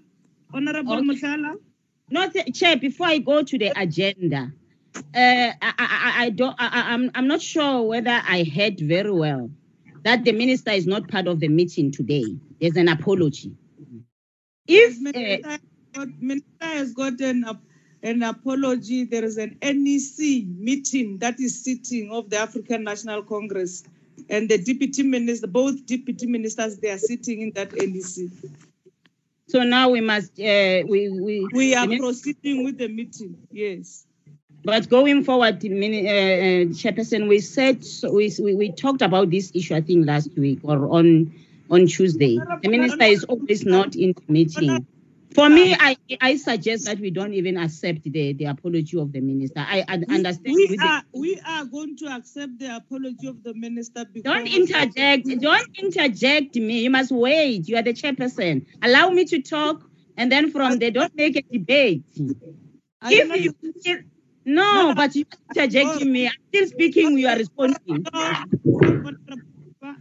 Honorable 0.53 0.95
Okay. 0.95 1.03
Mushala. 1.07 1.55
not 2.11 2.33
Chair, 2.55 2.77
before 2.77 3.09
I 3.09 3.19
go 3.19 3.43
to 3.43 3.59
the 3.59 3.73
agenda, 3.81 4.53
uh, 4.97 5.01
I, 5.15 5.53
I, 5.63 6.15
I- 6.27 6.31
don't, 6.31 6.55
I, 6.59 6.93
I'm, 6.93 7.11
I'm 7.15 7.27
not 7.27 7.43
sure 7.43 7.83
whether 7.83 8.11
I 8.25 8.45
heard 8.45 8.79
very 8.81 9.11
well 9.11 9.51
that 10.05 10.25
the 10.25 10.33
minister 10.33 10.71
is 10.71 10.87
not 10.87 11.09
part 11.09 11.27
of 11.27 11.41
the 11.41 11.49
meeting 11.49 11.91
today. 11.91 12.25
There's 12.61 12.77
an 12.77 12.89
apology. 12.89 13.53
If, 14.69 14.97
uh, 14.97 15.01
Minister, 15.01 15.49
has 15.49 15.61
got- 15.95 16.23
Minister 16.23 16.47
has 16.61 16.93
got 16.93 17.21
an, 17.21 17.45
ap- 17.49 17.63
an 18.05 18.23
apology. 18.23 19.05
There 19.05 19.25
is 19.25 19.39
an 19.39 19.59
NEC 19.63 20.47
meeting 20.47 21.19
that 21.19 21.41
is 21.41 21.65
sitting 21.65 22.13
of 22.13 22.31
the 22.31 22.39
African 22.39 22.85
National 22.85 23.23
Congress. 23.23 23.83
And 24.29 24.49
the 24.49 24.59
deputy 24.59 25.03
minister, 25.03 25.47
both 25.47 25.87
deputy 25.87 26.27
ministers, 26.27 26.77
they 26.79 26.91
are 26.91 26.99
sitting 26.99 27.41
in 27.41 27.51
that 27.53 27.73
NEC. 27.73 28.31
so 29.49 29.63
now 29.63 29.89
we 29.89 30.01
must, 30.01 30.39
uh, 30.39 30.85
we, 30.87 31.09
we, 31.09 31.49
We 31.53 31.75
are 31.75 31.87
proceeding 31.87 32.65
with 32.65 32.79
the 32.79 32.89
meeting. 32.89 33.37
Yes. 33.51 34.07
But 34.65 34.89
going 34.89 35.25
forward, 35.25 35.57
uh, 35.57 35.69
uh, 35.69 36.73
Chairperson, 36.73 37.29
we 37.29 37.41
said 37.41 37.85
we, 38.11 38.35
we 38.41 38.55
we 38.55 38.73
talked 38.73 39.03
about 39.03 39.29
this 39.29 39.53
issue 39.55 39.75
I 39.75 39.83
think 39.83 40.07
last 40.07 40.31
week 40.39 40.61
or 40.63 40.89
on 40.89 41.35
on 41.71 41.87
Tuesday. 41.87 42.39
The 42.63 42.71
minister 42.71 43.05
is 43.05 43.25
always 43.25 43.67
not 43.67 43.95
in 43.95 44.15
the 44.15 44.33
meeting. 44.33 44.87
For 45.35 45.49
me, 45.51 45.75
I, 45.79 45.97
I 46.21 46.37
suggest 46.37 46.85
that 46.87 47.01
we 47.01 47.11
don't 47.11 47.35
even 47.35 47.57
accept 47.57 48.05
the, 48.05 48.33
the 48.35 48.45
apology 48.47 48.99
of 48.99 49.13
the 49.13 49.21
minister. 49.21 49.61
I, 49.61 49.85
I 49.89 49.95
understand. 50.15 50.55
We 50.55 50.67
the- 50.69 50.79
are, 50.85 51.03
we 51.15 51.41
are 51.47 51.65
going 51.65 51.97
to 51.99 52.07
accept 52.07 52.59
the 52.59 52.77
apology 52.77 53.27
of 53.27 53.43
the 53.43 53.55
minister 53.55 54.05
because. 54.13 54.33
Don't 54.35 54.47
interject. 54.49 55.27
Don't 55.41 55.69
interject 55.83 56.57
me. 56.57 56.81
You 56.83 56.91
must 56.91 57.11
wait. 57.13 57.69
You 57.69 57.77
are 57.77 57.83
the 57.83 57.95
chairperson. 57.95 58.67
Allow 58.83 59.11
me 59.11 59.25
to 59.27 59.43
talk, 59.43 59.85
and 60.17 60.31
then 60.31 60.51
from 60.53 60.79
there, 60.79 60.93
don't 60.93 61.15
make 61.17 61.37
a 61.37 61.43
debate. 61.53 62.05
If 62.17 63.45
you, 63.45 63.55
if- 63.85 64.05
no, 64.47 64.95
but 64.95 65.15
you 65.17 65.25
are 65.33 65.63
interjecting 65.63 66.13
me. 66.13 66.27
I'm 66.29 66.35
still 66.55 66.69
speaking. 66.69 67.19
You 67.19 67.29
are 67.29 67.37
responding. 67.39 68.07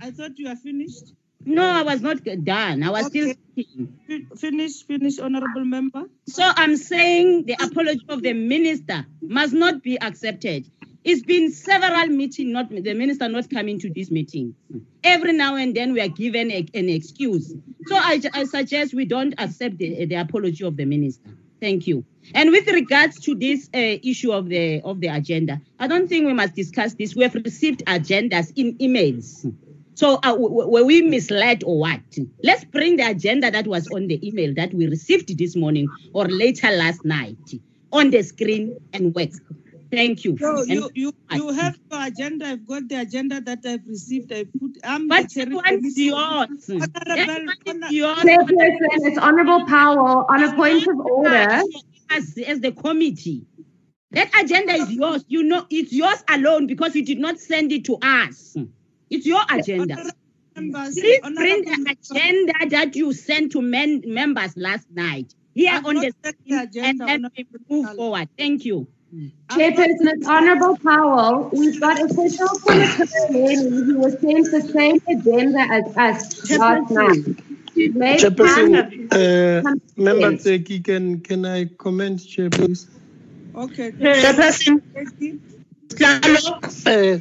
I 0.02 0.12
thought 0.12 0.38
you 0.38 0.48
are 0.50 0.56
finished. 0.58 1.14
No, 1.46 1.64
I 1.64 1.84
was 1.84 2.02
not 2.02 2.24
done. 2.44 2.84
I 2.84 2.90
was 2.90 3.08
still 3.08 3.34
speaking. 3.54 4.00
Fi- 4.08 4.26
Finish, 4.38 4.84
finish, 4.86 5.20
honorable 5.20 5.66
member. 5.66 6.04
So 6.28 6.44
I'm 6.46 6.78
saying 6.78 7.46
the 7.46 7.54
apology 7.62 8.02
of 8.10 8.22
the 8.24 8.34
minister 8.34 9.06
must 9.22 9.54
not 9.54 9.84
be 9.84 10.00
accepted. 10.02 10.66
It's 11.04 11.24
been 11.24 11.52
several 11.52 12.08
meetings, 12.08 12.52
not 12.54 12.70
the 12.70 12.94
minister 12.94 13.28
not 13.28 13.50
coming 13.50 13.80
to 13.80 13.90
this 13.90 14.10
meeting. 14.10 14.56
Every 15.04 15.34
now 15.34 15.56
and 15.58 15.76
then 15.76 15.94
we 15.94 16.00
are 16.02 16.08
given 16.08 16.50
a- 16.52 16.66
an 16.74 16.88
excuse. 16.90 17.54
So 17.88 17.96
I, 17.96 18.22
I 18.34 18.46
suggest 18.46 18.94
we 18.94 19.06
don't 19.06 19.34
accept 19.38 19.78
the, 19.78 20.06
the 20.06 20.16
apology 20.16 20.64
of 20.64 20.78
the 20.78 20.86
minister. 20.86 21.30
Thank 21.60 21.88
you. 21.88 22.06
And 22.34 22.52
with 22.52 22.68
regards 22.68 23.20
to 23.22 23.36
this 23.36 23.70
uh, 23.74 23.78
issue 23.80 24.32
of 24.32 24.48
the 24.50 24.82
of 24.82 25.00
the 25.02 25.08
agenda, 25.08 25.62
I 25.80 25.88
don't 25.88 26.08
think 26.08 26.26
we 26.26 26.34
must 26.34 26.56
discuss 26.56 26.94
this. 26.94 27.16
We 27.16 27.24
have 27.24 27.36
received 27.36 27.86
agendas 27.86 28.52
in 28.56 28.78
emails. 28.78 29.46
So 29.96 30.16
uh, 30.16 30.32
w- 30.32 30.50
w- 30.50 30.70
were 30.70 30.84
we 30.86 31.02
misled 31.04 31.64
or 31.64 31.80
what? 31.80 32.02
Let's 32.44 32.64
bring 32.66 32.98
the 32.98 33.10
agenda 33.10 33.52
that 33.52 33.68
was 33.68 33.88
on 33.90 34.08
the 34.08 34.26
email 34.28 34.54
that 34.56 34.74
we 34.74 34.88
received 34.88 35.38
this 35.38 35.56
morning 35.56 35.88
or 36.14 36.26
later 36.28 36.72
last 36.72 37.06
night 37.06 37.38
on 37.92 38.10
the 38.10 38.24
screen 38.24 38.78
and 38.94 39.14
work. 39.14 39.30
Thank 39.92 40.26
you. 40.26 40.36
So 40.40 40.64
you, 40.64 40.90
you, 40.96 41.14
you 41.32 41.50
have 41.52 41.78
your 41.92 42.04
agenda. 42.08 42.48
I've 42.48 42.66
got 42.66 42.88
the 42.90 43.02
agenda 43.02 43.40
that 43.42 43.60
I've 43.64 43.86
received. 43.88 44.34
I 44.34 44.46
put. 44.60 44.72
I'm 44.84 45.08
but 45.08 45.30
the 45.30 45.46
that 45.46 45.50
chair- 45.50 45.56
one's 45.56 45.98
yours. 46.00 46.70
Honorable- 46.70 47.16
That 47.16 47.28
one 47.28 47.92
yours. 47.92 48.18
Chairperson, 48.18 49.08
it's 49.08 49.18
Honorable 49.20 49.66
Powell 49.68 50.26
on 50.28 50.44
a 50.44 50.56
point 50.56 50.88
of 50.88 51.00
order. 51.00 51.62
As, 52.10 52.36
as 52.48 52.60
the 52.62 52.72
committee. 52.72 53.46
That 54.12 54.30
agenda 54.44 54.74
is 54.74 54.92
yours. 54.92 55.26
You 55.28 55.44
know, 55.44 55.66
it's 55.70 55.92
yours 55.94 56.24
alone 56.28 56.66
because 56.68 56.96
you 56.96 57.06
did 57.06 57.20
not 57.20 57.40
send 57.40 57.72
it 57.72 57.86
to 57.86 57.98
us. 58.02 58.56
It's 59.10 59.26
your 59.26 59.42
agenda. 59.50 59.96
Members, 60.56 60.94
Please 60.94 61.20
bring 61.22 61.64
the 61.66 61.96
agenda 62.00 62.54
that 62.70 62.96
you 62.96 63.12
sent 63.14 63.54
to 63.54 63.62
men, 63.62 64.04
members 64.06 64.56
last 64.56 64.88
night 64.92 65.34
here 65.56 65.82
on 65.84 65.96
the 65.96 66.14
the 66.22 66.30
screen, 66.30 66.60
and 66.60 66.70
agenda, 66.70 67.06
then 67.06 67.26
we 67.36 67.46
move 67.70 67.96
forward. 67.96 68.30
Thank 68.38 68.66
you. 68.66 68.88
Chairperson, 69.50 69.96
it's 70.14 70.28
Honorable 70.28 70.78
Powell. 70.78 71.50
We've 71.54 71.80
got 71.80 72.00
officials 72.02 72.62
from 72.62 72.80
the 72.80 73.28
committee 73.30 73.66
who 73.66 74.00
was 74.00 74.14
sent 74.20 74.50
the 74.50 74.62
same 74.72 75.00
agenda 75.08 75.60
as 75.60 75.98
us 75.98 76.50
last 76.58 76.92
night. 76.92 77.24
Chairperson, 77.76 78.74
time- 78.74 79.08
uh, 79.12 80.02
Member 80.02 80.32
Tseki, 80.38 80.84
can, 80.84 81.20
can 81.22 81.46
I 81.46 81.66
comment, 81.66 82.26
Chair, 82.28 82.50
please? 82.50 82.88
Okay. 83.56 83.92
Chairperson, 83.92 84.82
Thank 84.94 86.26
you. 86.26 86.40
Uh, 86.86 87.20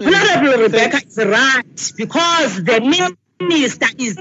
Honorable 0.00 0.62
Rebecca 0.62 1.00
is 1.06 1.16
right 1.18 1.92
because 1.96 2.64
the 2.64 3.14
minister 3.40 3.86
is. 3.98 4.18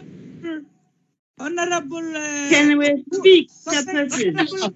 Honorable. 1.39 2.15
Uh, 2.15 2.50
Can 2.50 2.77
we 2.77 3.03
speak, 3.13 3.50
Honorable- 3.65 4.17
Chairperson? 4.17 4.74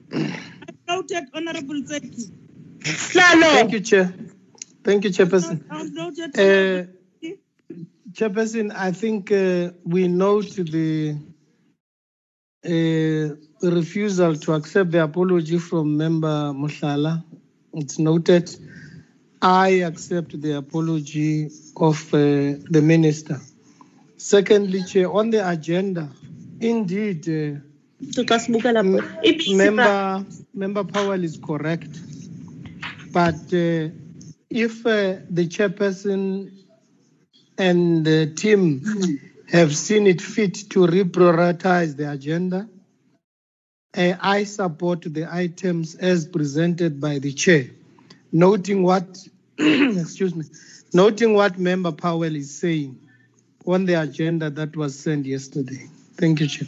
Noted 0.88 1.26
Honorable 1.34 1.82
Zeki. 1.84 2.32
Slalo. 2.80 3.52
Thank 3.52 3.72
you, 3.74 3.80
Chair. 3.82 4.14
Thank 4.84 5.04
you, 5.04 5.10
Chairperson. 5.10 5.64
I. 5.70 5.82
Uh, 6.42 6.86
Chairperson, 8.14 8.72
I 8.76 8.92
think 8.92 9.32
uh, 9.32 9.72
we 9.84 10.08
note 10.08 10.52
the 10.56 11.18
uh, 12.66 13.36
refusal 13.62 14.36
to 14.36 14.54
accept 14.54 14.92
the 14.92 15.04
apology 15.04 15.58
from 15.58 15.98
Member 15.98 16.54
Mushala. 16.54 17.24
It's 17.74 17.98
noted. 18.00 18.56
I 19.44 19.70
accept 19.86 20.42
the 20.42 20.58
apology 20.58 21.52
of 21.78 22.14
uh, 22.14 22.18
the 22.72 22.82
Minister. 22.84 23.42
Secondly, 24.18 24.84
Chair, 24.84 25.12
on 25.12 25.32
the 25.32 25.48
agenda, 25.50 26.10
indeed, 26.62 27.28
uh, 27.30 27.60
Xa 28.28 28.40
sibuka 28.40 28.74
lapho. 28.74 29.00
Ibisi 29.24 29.54
ba- 29.58 29.58
member 29.58 30.26
member 30.54 30.86
Powell 30.86 31.24
is 31.24 31.38
correct, 31.38 32.02
but 33.12 33.54
uh, 33.54 33.90
if 34.50 34.86
uh, 34.86 35.20
the 35.30 35.48
chairperson 35.50 36.52
and 37.58 38.06
the 38.06 38.28
team 38.36 38.82
have 39.50 39.76
seen 39.76 40.08
it 40.08 40.22
fit 40.22 40.56
to 40.72 40.82
reprioritize 40.88 41.98
the 41.98 42.12
agenda, 42.12 42.70
uh, 43.98 44.14
I 44.22 44.46
support 44.46 45.04
the 45.04 45.28
items 45.32 45.96
as 45.96 46.28
presented 46.28 47.02
by 47.02 47.20
the 47.20 47.34
chair, 47.34 47.70
noting 48.32 48.84
what 48.84 49.28
excuse 49.60 50.36
me, 50.36 50.46
noting 50.94 51.34
what 51.34 51.58
member 51.60 51.92
Powell 51.92 52.24
is 52.36 52.58
saying 52.60 53.00
on 53.66 53.86
the 53.86 53.94
agenda 53.96 54.50
that 54.50 54.76
was 54.76 54.98
sent 55.00 55.26
yesterday. 55.26 55.88
Thank 56.18 56.40
you, 56.42 56.48
Chair. 56.48 56.68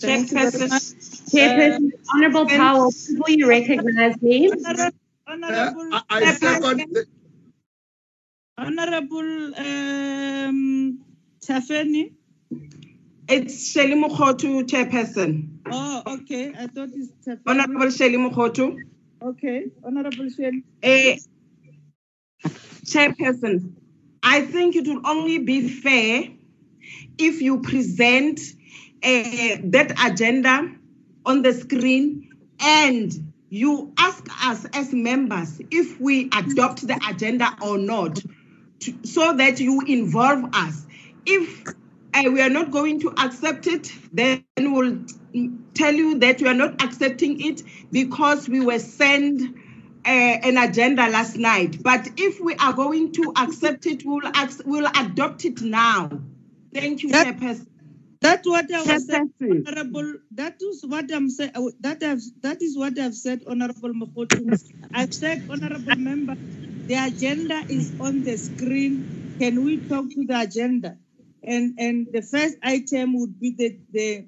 Thank 0.00 0.30
you 0.30 0.36
very. 0.38 0.68
Chairperson, 1.32 1.90
Honorable 2.14 2.46
Powell, 2.46 2.92
will 3.10 3.30
you 3.30 3.48
recognize 3.48 4.20
me? 4.22 4.50
Honorable, 4.50 4.98
Uh, 5.26 5.32
honorable, 5.32 5.88
I 5.92 6.02
I 6.10 6.32
second, 6.34 6.78
the- 6.92 7.06
honorable 8.58 9.54
um, 9.56 11.00
Tafeni. 11.46 12.12
It's 13.28 13.70
Shelly 13.70 13.94
Mukhotu, 13.94 14.64
Chairperson. 14.68 15.48
Oh, 15.70 16.02
okay. 16.06 16.52
I 16.58 16.66
thought 16.66 16.90
it's 16.94 17.10
Tafeni. 17.26 17.40
Honorable 17.46 17.90
Shelly 17.90 18.16
Mukhotu. 18.18 18.76
Okay, 19.22 19.64
Honorable 19.82 20.28
Shen. 20.28 20.62
Eh, 20.82 21.16
Chairperson, 22.84 23.72
I 24.22 24.42
think 24.42 24.76
it 24.76 24.86
will 24.86 25.06
only 25.06 25.38
be 25.38 25.68
fair 25.68 26.28
if 27.18 27.40
you 27.42 27.60
present 27.60 28.40
eh, 29.02 29.58
that 29.64 29.92
agenda 30.04 30.70
on 31.26 31.42
the 31.42 31.52
screen 31.52 32.30
and 32.60 33.32
you 33.48 33.92
ask 33.98 34.26
us 34.46 34.66
as 34.74 34.92
members 34.92 35.60
if 35.70 36.00
we 36.00 36.28
adopt 36.32 36.86
the 36.86 37.00
agenda 37.08 37.56
or 37.62 37.78
not, 37.78 38.20
to, 38.80 38.94
so 39.04 39.34
that 39.34 39.60
you 39.60 39.80
involve 39.86 40.44
us. 40.52 40.86
If 41.24 41.64
uh, 42.14 42.30
we 42.30 42.40
are 42.40 42.50
not 42.50 42.70
going 42.70 43.00
to 43.00 43.14
accept 43.18 43.66
it, 43.66 43.92
then 44.12 44.44
we'll 44.58 44.98
tell 45.74 45.92
you 45.94 46.18
that 46.18 46.40
we 46.40 46.48
are 46.48 46.54
not 46.54 46.82
accepting 46.82 47.40
it 47.40 47.62
because 47.90 48.48
we 48.48 48.60
were 48.60 48.78
sent 48.78 49.56
uh, 50.06 50.10
an 50.10 50.58
agenda 50.58 51.08
last 51.08 51.36
night. 51.38 51.82
But 51.82 52.08
if 52.18 52.40
we 52.40 52.56
are 52.56 52.72
going 52.74 53.12
to 53.14 53.32
accept 53.36 53.86
it, 53.86 54.02
we'll, 54.04 54.26
ac- 54.36 54.62
we'll 54.66 54.90
adopt 54.96 55.44
it 55.46 55.62
now. 55.62 56.10
Thank 56.74 57.02
you, 57.04 57.10
That- 57.10 57.26
Chairperson. 57.38 57.66
That's 58.22 58.48
what 58.48 58.72
I 58.72 58.82
was 58.82 59.06
saying. 59.06 59.32
Honorable. 59.66 60.14
That 60.32 60.56
is 60.62 60.84
what 60.86 61.12
I'm 61.12 61.30
saying. 61.30 61.52
That 61.80 62.02
I've, 62.02 62.22
that 62.42 62.62
is 62.62 62.76
what 62.78 62.98
I've 62.98 63.14
said, 63.14 63.42
Honorable 63.48 63.92
Mokotu. 63.94 64.58
I've 64.92 65.14
said, 65.14 65.42
Honorable 65.50 65.96
Member, 65.96 66.36
the 66.86 66.94
agenda 66.96 67.62
is 67.68 67.94
on 68.00 68.24
the 68.24 68.36
screen. 68.38 69.06
Can 69.40 69.64
we 69.64 69.86
talk 69.86 70.06
to 70.10 70.26
the 70.26 70.40
agenda? 70.40 70.98
And 71.42 71.74
and 71.78 72.08
the 72.12 72.22
first 72.22 72.56
item 72.62 73.18
would 73.20 73.40
be 73.40 73.54
the 73.56 73.78
the, 73.92 74.26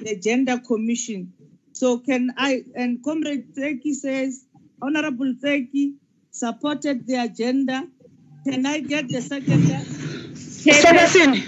the 0.00 0.20
gender 0.20 0.58
commission. 0.66 1.34
So 1.72 2.00
can 2.00 2.32
I 2.36 2.64
and 2.76 3.02
Comrade 3.04 3.54
Zeki 3.56 3.94
says, 3.94 4.44
Honorable 4.82 5.34
Zeki 5.42 5.94
supported 6.30 7.06
the 7.06 7.16
agenda. 7.24 7.84
Can 8.48 8.66
I 8.66 8.80
get 8.80 9.08
the 9.08 9.22
second? 9.22 9.64
Chairperson, 10.66 11.42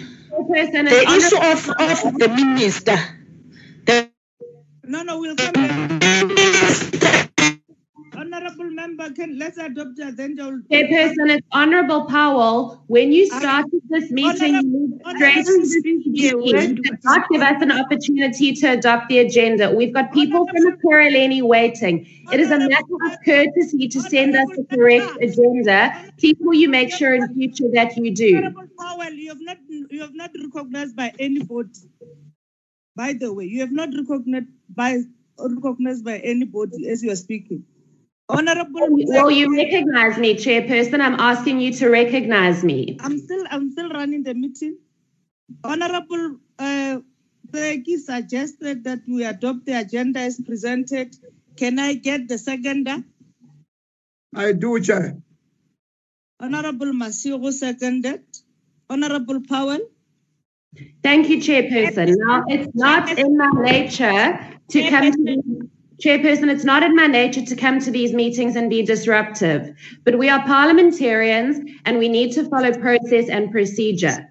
the 0.88 1.02
issue 1.16 1.38
of, 1.38 1.60
of 1.80 2.18
the 2.18 2.28
minister. 2.28 2.98
The 3.86 4.10
No, 4.84 5.02
no, 5.04 5.20
we'll 5.20 5.36
come 5.36 5.52
back. 5.52 6.37
Honorable 8.38 8.70
member, 8.70 9.10
can, 9.10 9.36
let's 9.36 9.58
adopt 9.58 9.96
the 9.96 10.08
agenda. 10.08 10.44
Chairperson, 10.70 11.28
it's 11.28 11.46
Honorable 11.50 12.04
Powell. 12.04 12.84
When 12.86 13.10
you 13.10 13.26
started 13.26 13.82
this 13.88 14.12
meeting, 14.12 14.94
you 16.04 16.46
straight. 16.46 16.80
Did 16.80 16.98
not 17.02 17.28
give 17.28 17.42
us 17.42 17.60
an 17.60 17.72
opportunity 17.72 18.52
to 18.54 18.66
adopt 18.74 19.08
the 19.08 19.18
agenda. 19.18 19.72
We've 19.74 19.92
got 19.92 20.12
people 20.12 20.46
from 20.46 20.54
the 20.54 20.76
Ekurhuleni 20.76 21.42
waiting. 21.42 22.06
It 22.32 22.38
is 22.38 22.52
a 22.52 22.58
matter 22.58 22.98
of 23.06 23.16
courtesy 23.24 23.88
to 23.88 24.00
send 24.00 24.36
us 24.36 24.46
the 24.50 24.64
correct 24.70 25.18
agenda. 25.20 26.12
Please 26.18 26.36
will 26.38 26.54
you 26.54 26.68
make 26.68 26.92
sure 26.92 27.14
in 27.14 27.34
future 27.34 27.68
that 27.72 27.96
you 27.96 28.14
do? 28.14 28.36
Honorable 28.36 28.68
Powell, 28.78 29.10
you 29.10 29.30
have 29.30 29.40
not, 29.40 29.56
you 29.68 30.00
have 30.00 30.14
not 30.14 30.30
recognized 30.40 30.94
by 30.94 31.12
any 31.18 31.40
anybody. 31.40 31.70
By 32.94 33.14
the 33.14 33.32
way, 33.32 33.46
you 33.46 33.60
have 33.62 33.72
not 33.72 33.88
recognized 33.96 34.46
by, 34.68 34.98
recognized 35.38 36.04
by 36.04 36.18
anybody 36.18 36.88
as 36.88 37.02
you 37.02 37.10
are 37.10 37.16
speaking. 37.16 37.64
Honorable. 38.28 38.88
Will 38.90 39.30
you 39.30 39.56
recognize 39.56 40.18
me, 40.18 40.34
Chairperson? 40.34 41.00
I'm 41.00 41.18
asking 41.18 41.60
you 41.60 41.72
to 41.74 41.88
recognize 41.88 42.62
me. 42.62 42.98
I'm 43.00 43.18
still, 43.18 43.44
I'm 43.50 43.70
still 43.70 43.88
running 43.88 44.22
the 44.22 44.34
meeting. 44.34 44.76
Honorable, 45.64 46.36
uh, 46.58 46.98
Becky 47.44 47.96
suggested 47.96 48.84
that 48.84 49.00
we 49.08 49.24
adopt 49.24 49.64
the 49.64 49.80
agenda 49.80 50.20
as 50.20 50.38
presented. 50.40 51.16
Can 51.56 51.78
I 51.78 51.94
get 51.94 52.28
the 52.28 52.36
seconder? 52.36 53.02
I 54.34 54.52
do, 54.52 54.78
Chair. 54.80 55.16
Honorable 56.38 56.92
Masigo 56.92 57.50
seconded. 57.50 58.24
Honorable 58.90 59.40
Powell. 59.48 59.80
Thank 61.02 61.30
you, 61.30 61.38
Chairperson. 61.38 62.14
Now, 62.18 62.44
it's 62.46 62.74
not 62.74 63.18
in 63.18 63.38
my 63.38 63.50
nature 63.62 64.38
to 64.68 64.90
come 64.90 65.10
to 65.10 65.24
these, 65.24 65.68
Chairperson, 66.00 66.48
it's 66.48 66.64
not 66.64 66.84
in 66.84 66.94
my 66.94 67.08
nature 67.08 67.42
to 67.42 67.56
come 67.56 67.80
to 67.80 67.90
these 67.90 68.12
meetings 68.12 68.54
and 68.54 68.70
be 68.70 68.84
disruptive, 68.84 69.74
but 70.04 70.16
we 70.16 70.28
are 70.28 70.44
parliamentarians 70.44 71.58
and 71.84 71.98
we 71.98 72.08
need 72.08 72.32
to 72.34 72.48
follow 72.48 72.72
process 72.72 73.28
and 73.28 73.50
procedure. 73.50 74.28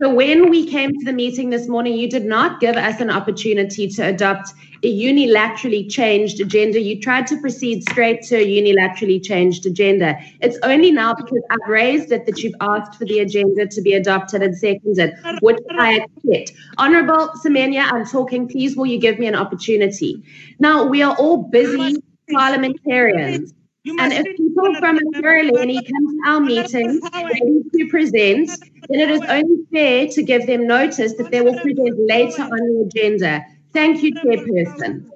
So 0.00 0.12
when 0.12 0.50
we 0.50 0.66
came 0.68 0.90
to 0.90 1.04
the 1.04 1.12
meeting 1.12 1.50
this 1.50 1.68
morning, 1.68 1.96
you 1.96 2.10
did 2.10 2.24
not 2.24 2.58
give 2.60 2.76
us 2.76 3.00
an 3.00 3.10
opportunity 3.10 3.86
to 3.88 4.02
adopt 4.02 4.52
a 4.82 4.92
unilaterally 4.92 5.90
changed 5.90 6.40
agenda. 6.40 6.80
You 6.80 7.00
tried 7.00 7.28
to 7.28 7.40
proceed 7.40 7.88
straight 7.88 8.22
to 8.24 8.36
a 8.36 8.44
unilaterally 8.44 9.24
changed 9.24 9.66
agenda. 9.66 10.18
It's 10.40 10.58
only 10.64 10.90
now 10.90 11.14
because 11.14 11.42
I've 11.48 11.68
raised 11.68 12.10
it 12.10 12.26
that 12.26 12.42
you've 12.42 12.56
asked 12.60 12.98
for 12.98 13.04
the 13.04 13.20
agenda 13.20 13.68
to 13.68 13.80
be 13.82 13.92
adopted 13.94 14.42
and 14.42 14.56
seconded, 14.56 15.14
which 15.40 15.58
I 15.78 16.00
accept. 16.00 16.58
Honorable 16.76 17.30
Semenya, 17.44 17.90
I'm 17.90 18.04
talking. 18.04 18.48
Please, 18.48 18.76
will 18.76 18.86
you 18.86 18.98
give 18.98 19.20
me 19.20 19.26
an 19.26 19.36
opportunity? 19.36 20.22
Now, 20.58 20.84
we 20.84 21.02
are 21.02 21.14
all 21.16 21.44
busy 21.44 22.02
parliamentarians. 22.32 23.54
You 23.84 23.98
And 24.00 24.14
if 24.14 24.24
people 24.38 24.74
from 24.76 24.96
Honorable 24.96 25.12
Makuraleni 25.12 25.76
come 25.92 26.06
to 26.08 26.22
our 26.26 26.40
meeting 26.40 27.00
ready 27.12 27.62
to 27.76 27.88
present, 27.90 28.48
then 28.88 29.00
it 29.00 29.10
is 29.10 29.20
only 29.28 29.58
fair 29.70 30.08
to 30.08 30.22
give 30.22 30.46
them 30.46 30.66
notice 30.66 31.12
that 31.18 31.30
they 31.30 31.42
will 31.42 31.60
present 31.60 31.98
later 32.00 32.42
on 32.44 32.50
the 32.50 32.88
agenda. 32.88 33.44
Thank 33.74 34.02
you, 34.02 34.14
Chairperson. 34.14 35.10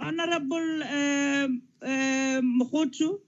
Honorable 0.00 0.82
um, 0.82 1.62
um, 1.82 2.60
Mokhotu, 2.60 3.20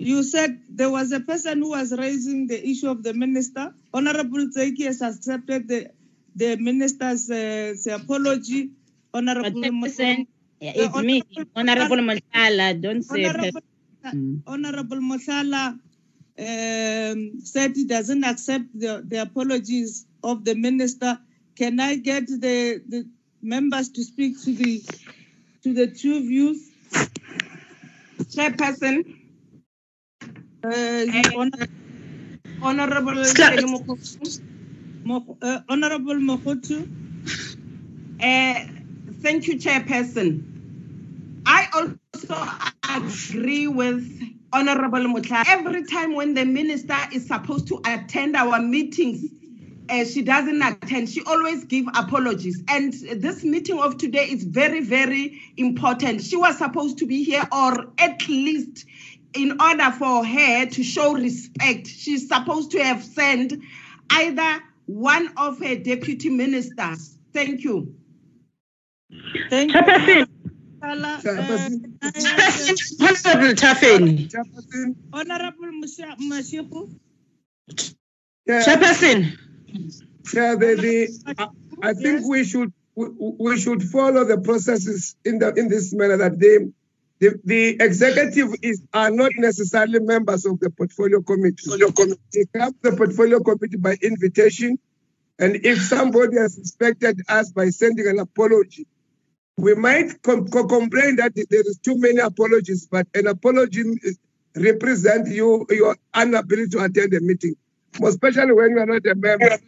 you 0.00 0.24
said 0.24 0.60
there 0.68 0.90
was 0.90 1.12
a 1.12 1.20
person 1.20 1.58
who 1.58 1.70
was 1.70 1.92
raising 1.96 2.48
the 2.48 2.68
issue 2.68 2.90
of 2.90 3.04
the 3.04 3.14
minister. 3.14 3.72
Honorable 3.94 4.48
Zeki 4.48 4.84
has 4.86 5.00
accepted 5.00 5.68
the, 5.68 5.90
the 6.34 6.56
minister's 6.56 7.30
uh, 7.30 7.74
apology. 7.94 8.70
Honorable 9.14 9.62
Chairperson, 9.62 10.26
yeah, 10.60 10.72
it's 10.76 10.98
me, 10.98 11.22
Honorable 11.56 11.98
Malala. 11.98 12.80
Don't 12.80 13.02
say 13.04 13.32
Honorable, 13.32 13.60
Mm. 14.14 14.42
Honorable 14.46 14.98
Mosala 14.98 15.78
um, 16.38 17.40
said 17.44 17.72
he 17.76 17.86
doesn't 17.86 18.24
accept 18.24 18.66
the, 18.74 19.04
the 19.06 19.22
apologies 19.22 20.06
of 20.24 20.44
the 20.44 20.54
minister. 20.56 21.18
Can 21.56 21.80
I 21.80 21.96
get 21.96 22.26
the, 22.28 22.82
the 22.88 23.06
members 23.42 23.90
to 23.90 24.04
speak 24.04 24.42
to 24.44 24.54
the 24.54 24.84
to 25.64 25.74
the 25.74 25.88
two 25.88 26.20
views? 26.26 26.70
Chairperson, 28.34 29.04
Uh, 30.64 31.06
Honor- 31.34 31.68
Honorable 32.62 33.14
Sla- 33.22 33.52
Tsheni 33.52 33.66
Mokgosi, 33.66 34.40
Mo- 35.04 35.38
uh, 35.42 35.60
Honorable 35.68 36.16
Mokotu. 36.16 36.88
uh, 38.22 38.60
thank 39.20 39.46
you, 39.46 39.56
Chairperson. 39.58 40.44
I 41.46 41.66
also 41.72 42.36
agree 42.96 43.66
with 43.66 44.22
Honorable 44.52 45.00
Mutla. 45.00 45.44
Every 45.46 45.84
time 45.84 46.14
when 46.14 46.34
the 46.34 46.44
minister 46.44 46.96
is 47.12 47.26
supposed 47.26 47.68
to 47.68 47.80
attend 47.84 48.36
our 48.36 48.60
meetings, 48.60 49.24
uh, 49.90 50.04
she 50.04 50.22
doesn't 50.22 50.60
attend. 50.60 51.08
She 51.08 51.22
always 51.22 51.64
give 51.64 51.86
apologies. 51.94 52.62
And 52.68 52.92
this 52.92 53.44
meeting 53.44 53.78
of 53.78 53.96
today 53.98 54.24
is 54.24 54.44
very, 54.44 54.80
very 54.80 55.40
important. 55.56 56.22
She 56.22 56.36
was 56.36 56.58
supposed 56.58 56.98
to 56.98 57.06
be 57.06 57.24
here, 57.24 57.46
or 57.52 57.86
at 57.98 58.28
least 58.28 58.84
in 59.34 59.60
order 59.60 59.90
for 59.92 60.24
her 60.24 60.66
to 60.66 60.82
show 60.82 61.14
respect, 61.14 61.86
she's 61.86 62.28
supposed 62.28 62.70
to 62.72 62.82
have 62.82 63.02
sent 63.04 63.54
either 64.10 64.62
one 64.86 65.32
of 65.36 65.58
her 65.60 65.76
deputy 65.76 66.30
ministers. 66.30 67.18
Thank 67.32 67.62
you. 67.62 67.64
Thank 67.64 67.64
you. 67.64 67.86
Chairperson, 67.86 67.86
Mosala. 67.86 67.86
Chairperson. 67.86 67.86
Uh, 67.86 68.66
can 68.66 68.97
I 68.97 68.97
have 69.50 69.86
the- 69.86 70.28
Honorable 73.00 73.54
Tafeni. 73.54 74.28
Chairperson, 74.30 74.96
Honorable 75.12 75.72
Musha- 75.80 76.16
Mashiku. 76.20 76.88
Chair, 78.46 78.60
Chairperson, 78.62 79.36
Chair, 80.26 80.56
the, 80.56 80.74
the, 80.76 81.34
I- 81.38 81.48
I 81.90 81.94
think 81.94 82.26
we 82.26 82.44
should 82.44 82.72
we, 82.94 83.06
we 83.38 83.58
should 83.60 83.82
follow 83.82 84.24
the 84.24 84.38
processes 84.38 85.16
in 85.24 85.38
the 85.38 85.52
in 85.54 85.68
this 85.68 85.92
manner 85.94 86.16
that 86.18 86.38
they 86.38 86.58
the, 87.20 87.38
the 87.44 87.76
executive 87.82 88.54
is 88.62 88.82
are 88.92 89.10
not 89.10 89.32
necessarily 89.36 90.00
members 90.00 90.46
of 90.46 90.60
the 90.60 90.70
portfolio 90.70 91.20
committee. 91.20 91.56
They 92.32 92.44
come 92.56 92.72
to 92.72 92.90
the 92.90 92.96
portfolio 92.96 93.40
committee 93.40 93.76
by 93.76 93.96
invitation, 94.00 94.78
and 95.38 95.56
if 95.64 95.80
somebody 95.82 96.36
has 96.38 96.56
inspected 96.56 97.20
us 97.28 97.50
by 97.52 97.70
sending 97.70 98.06
an 98.06 98.18
apology, 98.20 98.86
we 99.58 99.74
might 99.74 100.22
com- 100.22 100.48
co- 100.48 100.66
complain 100.68 101.16
that 101.16 101.34
there 101.36 101.62
is 101.62 101.78
too 101.80 101.98
many 101.98 102.18
apologies, 102.20 102.88
but 102.90 103.08
an 103.14 103.28
apology 103.28 103.82
is- 104.02 104.18
represent 104.56 105.28
you 105.28 105.66
your 105.70 105.96
inability 106.20 106.68
to 106.70 106.84
attend 106.84 107.12
the 107.12 107.20
meeting, 107.20 107.56
more 108.00 108.10
especially 108.10 108.52
when 108.54 108.70
you 108.72 108.78
are 108.80 108.86
not 108.86 109.06
a 109.06 109.14
member. 109.16 109.58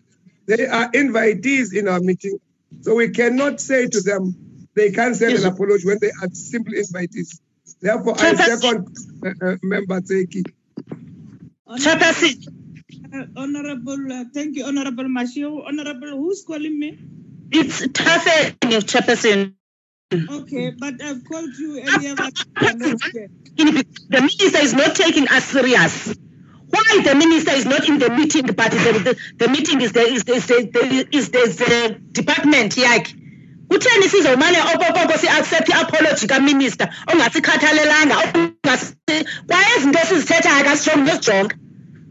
They 0.46 0.66
are 0.66 0.90
invitees 0.92 1.74
in 1.76 1.88
our 1.88 2.00
meeting, 2.00 2.38
so 2.82 2.96
we 2.96 3.10
cannot 3.10 3.60
say 3.60 3.88
to 3.88 4.00
them 4.02 4.34
they 4.74 4.92
can't 4.92 5.16
send 5.16 5.38
an 5.38 5.46
apology 5.46 5.86
when 5.86 5.98
they 6.00 6.10
are 6.22 6.30
simply 6.32 6.78
invitees. 6.78 7.40
Therefore, 7.82 8.16
I 8.18 8.34
second 8.36 8.88
uh, 9.26 9.46
uh, 9.46 9.56
Member 9.62 10.00
Zeki. 10.02 10.44
Chairperson, 11.68 12.36
Uh, 13.14 13.26
Honorable, 13.36 14.12
uh, 14.12 14.24
thank 14.34 14.56
you, 14.56 14.64
Honorable 14.66 15.04
Mashiku. 15.04 15.66
Honorable, 15.66 16.10
who's 16.18 16.44
calling 16.46 16.78
me? 16.78 16.98
it's 17.52 17.82
Tafeni, 17.88 18.80
Chairperson. 18.92 19.54
Okay, 20.12 20.72
but 20.78 20.94
I've 21.02 21.24
called 21.24 21.56
you 21.58 21.80
earlier. 21.82 22.16
but 22.16 22.32
you're 22.60 22.76
not 22.76 23.02
here. 23.12 23.28
The 23.56 24.20
minister 24.20 24.58
is 24.60 24.74
not 24.74 24.96
taking 24.96 25.28
us 25.28 25.44
serious. 25.44 26.14
Why 26.70 27.02
the 27.04 27.14
minister 27.14 27.52
is 27.52 27.66
not 27.66 27.88
in 27.88 27.98
the 27.98 28.10
meeting, 28.10 28.46
but 28.46 28.72
the, 28.72 28.78
the, 29.04 29.18
the 29.38 29.48
meeting 29.48 29.80
is 29.82 29.92
the 29.92 30.00
is 30.02 30.24
the, 30.24 30.34
is 30.34 30.46
the, 30.46 31.08
is 31.12 31.30
the, 31.30 31.38
is 31.38 31.56
the 31.58 32.00
department 32.12 32.74
yakhe. 32.76 33.14
Kutheni 33.70 34.08
sizomane 34.08 34.58
okokoko 34.74 35.18
si-accept 35.18 35.68
i-apology 35.70 36.26
kaminister 36.28 36.88
ongasikhathalelanga 37.08 38.16
ongasi- 38.16 39.26
kwaye 39.46 39.76
izinto 39.78 39.98
esizithethayo 40.00 40.60
akasijongi 40.60 41.02
ngesijonga 41.02 41.56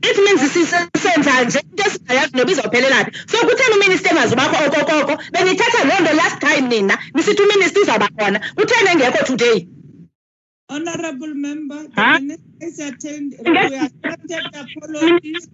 it 0.04 0.18
means 0.26 0.42
sisenza 0.54 1.44
nje 1.46 1.60
into 1.60 1.84
esingayazi 1.88 2.38
noba 2.38 2.52
izawuphelela 2.52 3.06
phi 3.06 3.12
so 3.32 3.38
kutheni 3.48 3.76
uminister 3.78 4.12
engazubakho 4.12 4.56
okokoko 4.68 5.14
benithetha 5.34 5.82
loo 5.90 6.00
nto 6.02 6.14
last 6.22 6.40
time 6.40 6.68
nina. 6.70 6.96
Nisithi 7.16 7.42
uminister 7.44 7.82
izawuba 7.84 8.08
khona 8.18 8.40
kutheni 8.58 8.90
engekho 8.94 9.26
today. 9.26 9.68
Honorable 10.70 11.34
member, 11.34 11.88
the 11.88 12.02
Huh? 12.02 12.20
minister 12.20 12.86
attend, 12.88 13.36
we 13.44 13.76
accepted 13.76 14.44
apologies. 14.54 15.48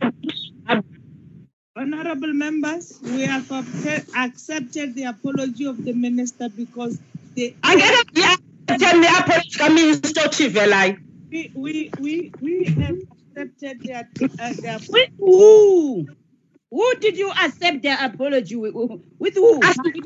Honorable 1.77 2.33
members, 2.33 2.99
we 3.03 3.21
have 3.25 3.49
accepted 4.15 4.95
the 4.95 5.03
apology 5.05 5.65
of 5.65 5.83
the 5.85 5.93
minister 5.93 6.49
because 6.49 6.99
they, 7.35 7.55
angeke 7.61 8.03
ndiyatheni 8.11 8.99
ne-apology 9.01 9.57
kaminister 9.57 10.25
othivelayo 10.25 10.97
we, 11.31 11.51
we, 11.55 11.91
we, 12.01 12.31
we 12.41 12.65
have 12.65 12.97
accepted 13.39 13.81
their, 13.83 14.09
uh, 14.39 14.53
their 14.61 14.79
With 14.89 15.09
who? 15.19 16.07
Who 16.71 16.95
did 16.99 17.17
you 17.17 17.31
accept 17.31 17.83
their 17.83 17.97
apology 18.03 18.55
with? 18.55 18.73
With 19.19 19.35
who? 19.35 19.59
accepting 19.63 20.03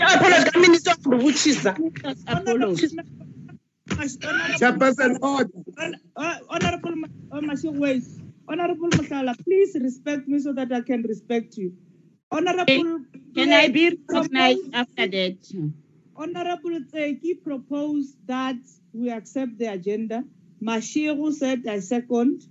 apology 0.00 0.50
kaminister 0.50 0.94
ongubutshisa 1.04 1.72
Honorable 2.28 2.56
Apology. 2.56 2.88
member, 2.96 3.10
Mash- 3.96 4.16
Honorable- 4.24 4.58
Chairperson, 4.58 5.18
order. 5.22 5.50
Hon- 5.78 6.40
Honorable 6.50 6.96
Ma- 6.96 7.06
uh, 7.32 7.40
Mashing, 7.40 7.78
wait. 7.78 8.02
Honorable 8.48 8.90
Masala, 8.90 9.34
please 9.44 9.76
respect 9.80 10.28
me 10.28 10.38
so 10.38 10.52
that 10.52 10.72
I 10.72 10.80
can 10.82 11.02
respect 11.02 11.56
you. 11.56 11.72
Honorable. 12.30 13.00
Can 13.34 13.52
I 13.52 13.68
be 13.68 13.90
Tseki 13.90 13.98
recognized 14.08 14.60
proposed- 14.60 14.74
after 14.74 15.06
that? 15.08 15.72
Honorable 16.16 16.80
Tseki 16.92 17.42
proposed 17.42 18.16
that 18.26 18.56
we 18.92 19.10
accept 19.10 19.58
the 19.58 19.66
agenda. 19.72 20.24
Mashiru 20.62 21.32
said 21.32 21.66
I 21.66 21.80
second. 21.80 22.42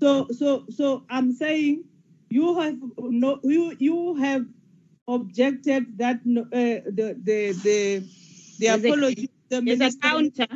So, 0.00 0.28
so, 0.30 0.66
so 0.70 1.04
I'm 1.08 1.32
saying 1.32 1.84
you 2.30 2.58
have 2.60 2.76
no, 2.98 3.40
you, 3.44 3.76
you 3.78 4.16
have 4.16 4.44
objected 5.08 5.98
that 5.98 6.20
no, 6.24 6.42
uh, 6.42 6.46
the, 6.52 7.16
the, 7.22 7.52
the, 7.52 8.08
the 8.58 8.66
a- 8.66 8.74
apology. 8.74 9.30
the 9.48 9.60
There's 9.60 9.94
a 9.94 9.98
counter. 9.98 10.46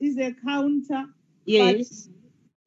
Is 0.00 0.18
a 0.18 0.32
counter. 0.44 1.04
Yes. 1.44 2.08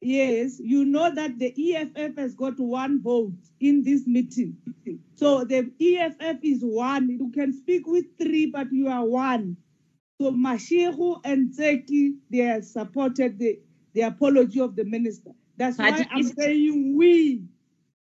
Yes, 0.00 0.60
you 0.60 0.84
know 0.84 1.14
that 1.14 1.38
the 1.38 1.54
EFF 1.76 2.18
has 2.18 2.34
got 2.34 2.60
one 2.60 3.02
vote 3.02 3.32
in 3.58 3.82
this 3.82 4.06
meeting. 4.06 4.58
So 5.14 5.44
the 5.44 5.70
EFF 5.80 6.40
is 6.42 6.60
one. 6.62 7.08
You 7.08 7.30
can 7.32 7.54
speak 7.54 7.86
with 7.86 8.04
three, 8.18 8.46
but 8.46 8.70
you 8.70 8.88
are 8.88 9.04
one. 9.04 9.56
So 10.20 10.30
Mashiru 10.30 11.20
and 11.24 11.50
Zeki, 11.56 12.16
they 12.30 12.38
have 12.38 12.66
supported 12.66 13.38
the, 13.38 13.60
the 13.94 14.02
apology 14.02 14.60
of 14.60 14.76
the 14.76 14.84
minister. 14.84 15.30
That's 15.56 15.76
But 15.78 15.94
why 15.94 16.06
I'm 16.10 16.22
saying 16.24 16.96
we. 16.96 17.44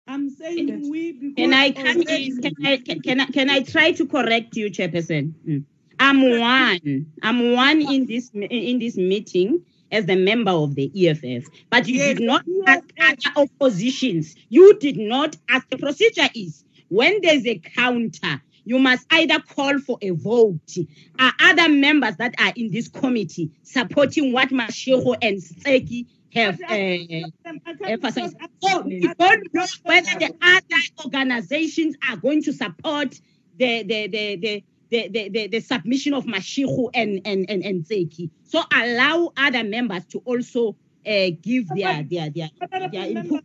I'm 0.09 0.31
saying 0.31 0.91
we 0.91 1.13
because 1.13 1.37
Can 1.37 1.55
I 1.55 1.67
in? 1.67 2.41
Can 2.41 2.67
I 2.67 2.77
can, 2.79 3.01
can 3.01 3.21
I 3.21 3.27
can 3.27 3.51
I 3.51 3.63
try 3.63 3.93
to 3.93 4.07
correct 4.07 4.57
you, 4.57 4.71
Chairperson? 4.71 5.33
Mm. 5.47 5.65
I'm 6.01 6.39
one. 6.41 7.07
I'm 7.23 7.53
one 7.53 7.81
in 7.83 8.07
this 8.07 8.31
in 8.35 8.79
this 8.79 8.97
meeting 8.97 9.65
as 9.93 10.07
the 10.07 10.17
member 10.17 10.51
of 10.51 10.75
the 10.75 10.91
EFF. 11.09 11.47
But 11.71 11.87
you 11.87 11.97
Yes, 11.97 12.19
did 12.19 12.27
not 12.27 12.45
ask 12.67 12.85
other 13.01 13.49
oppositions. 13.49 14.35
You 14.49 14.79
did 14.79 14.99
not 14.99 15.37
ask. 15.49 15.69
The 15.71 15.79
procedure 15.79 16.29
is 16.35 16.65
when 16.89 17.21
there's 17.23 17.47
a 17.47 17.59
counter, 17.59 18.43
you 18.64 18.79
must 18.79 19.07
either 19.11 19.40
call 19.40 19.79
for 19.79 19.98
a 20.03 20.11
vote. 20.11 20.77
Are 21.18 21.33
other 21.40 21.68
members 21.68 22.16
that 22.16 22.35
are 22.38 22.53
in 22.57 22.70
this 22.70 22.88
committee 22.88 23.51
supporting 23.62 24.33
what 24.33 24.48
Mashiro 24.51 25.16
and 25.20 25.42
Seki 25.42 26.07
have 26.35 26.61
uh, 26.62 26.68
can't 26.68 27.62
emphasized? 27.85 28.37
So 28.62 28.81
we 28.83 29.01
don't 29.01 29.55
know 29.55 29.66
whether 29.85 30.18
the 30.18 30.35
other 30.42 30.83
organizations 31.05 31.96
are 32.09 32.16
going 32.16 32.42
to 32.44 32.53
support 32.53 33.20
the 33.59 33.83
the 33.83 34.07
the 34.09 34.37
the 34.37 34.64
the, 34.90 35.09
the, 35.09 35.29
the, 35.31 35.46
the 35.46 35.61
submission 35.61 36.12
of 36.14 36.25
Mashihu 36.27 36.90
and 36.94 37.20
and 37.25 37.48
and, 37.48 37.64
and 37.64 37.85
Zeki. 37.85 38.31
So 38.44 38.62
allow 38.72 39.33
other 39.37 39.64
members 39.64 40.05
to 40.07 40.18
also 40.18 40.77
uh, 41.07 41.31
give 41.40 41.68
their 41.68 42.03
their 42.03 42.31
their, 42.31 42.51
their 42.92 43.07
input. 43.07 43.44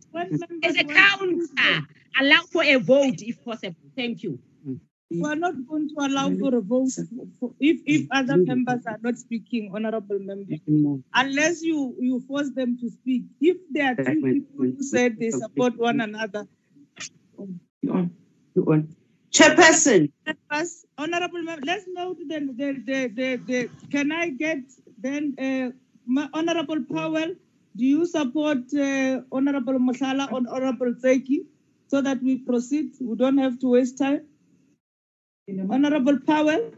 As 0.62 0.76
a 0.76 0.84
counter, 0.84 1.86
allow 2.20 2.42
for 2.52 2.62
a 2.62 2.76
vote 2.76 3.22
if 3.22 3.42
possible. 3.44 3.76
Thank 3.96 4.22
you. 4.22 4.38
We 5.10 5.24
are 5.24 5.36
not 5.36 5.54
going 5.66 5.88
to 5.88 5.94
allow 6.00 6.30
for 6.38 6.54
a 6.54 6.60
vote. 6.60 6.90
if, 7.60 7.80
if 7.86 8.06
other 8.10 8.36
members 8.36 8.84
are 8.86 8.98
not 9.00 9.16
speaking, 9.16 9.70
honorable 9.74 10.18
members, 10.18 10.60
unless 11.14 11.62
you, 11.62 11.96
you 11.98 12.20
force 12.28 12.50
them 12.50 12.76
to 12.78 12.90
speak. 12.90 13.24
If 13.40 13.56
there 13.70 13.92
are 13.92 13.94
two 13.94 14.20
people 14.20 14.64
who 14.76 14.82
said 14.82 15.16
they 15.18 15.30
support 15.30 15.78
one 15.78 16.02
another, 16.02 16.46
Chairperson, 19.30 20.10
honorable 20.98 21.42
members, 21.42 21.64
let's 21.64 21.86
note 21.88 22.18
the, 22.28 22.40
the, 22.40 22.82
the, 22.84 23.08
the, 23.08 23.36
the, 23.36 23.70
can 23.90 24.12
I 24.12 24.28
get 24.28 24.58
then, 24.98 25.34
uh, 25.38 26.28
honorable 26.34 26.84
Powell, 26.84 27.34
do 27.76 27.84
you 27.84 28.04
support, 28.04 28.58
uh, 28.74 29.20
honorable 29.32 29.78
Masala 29.78 30.30
and 30.36 30.48
honorable 30.48 30.92
Zeki? 30.92 31.46
So 31.86 32.02
that 32.02 32.22
we 32.22 32.36
proceed, 32.36 32.92
we 33.00 33.16
don't 33.16 33.38
have 33.38 33.58
to 33.60 33.68
waste 33.68 33.96
time. 33.96 34.26
Honorable 35.48 36.18
Powell? 36.26 36.72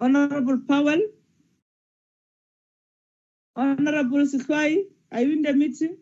Honorable 0.00 0.60
Powell? 0.66 1.02
Honorable 3.54 4.24
Sikwai, 4.26 4.84
are 5.12 5.20
you 5.20 5.32
in 5.32 5.42
the 5.42 5.52
meeting? 5.52 5.98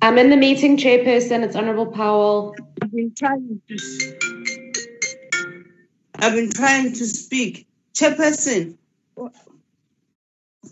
I'm 0.00 0.16
in 0.16 0.30
the 0.30 0.36
meeting, 0.36 0.78
Chairperson. 0.78 1.42
It's 1.42 1.56
Honorable 1.56 1.86
Powell. 1.86 2.56
I've 2.80 2.92
been 2.92 3.12
trying 3.14 3.60
to. 3.68 4.18
I've 6.14 6.34
been 6.34 6.50
trying 6.50 6.92
to 6.92 7.06
speak. 7.06 7.66
Chairperson. 7.92 8.78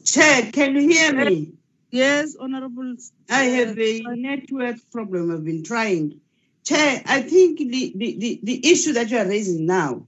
Chair, 0.05 0.51
can 0.53 0.77
you 0.77 0.89
hear 0.89 1.13
me? 1.13 1.53
Yes, 1.91 2.37
Honorable. 2.39 2.97
I 3.31 3.45
have 3.45 3.79
a 3.79 4.03
network 4.17 4.77
problem. 4.93 5.31
I've 5.31 5.45
been 5.45 5.63
trying. 5.63 6.21
Chair, 6.65 7.03
I 7.07 7.23
think 7.23 7.59
the, 7.59 7.93
the, 7.97 8.17
the, 8.19 8.41
the 8.43 8.71
issue 8.71 8.93
that 8.95 9.09
you 9.11 9.19
are 9.19 9.27
raising 9.29 9.67
now, 9.67 10.07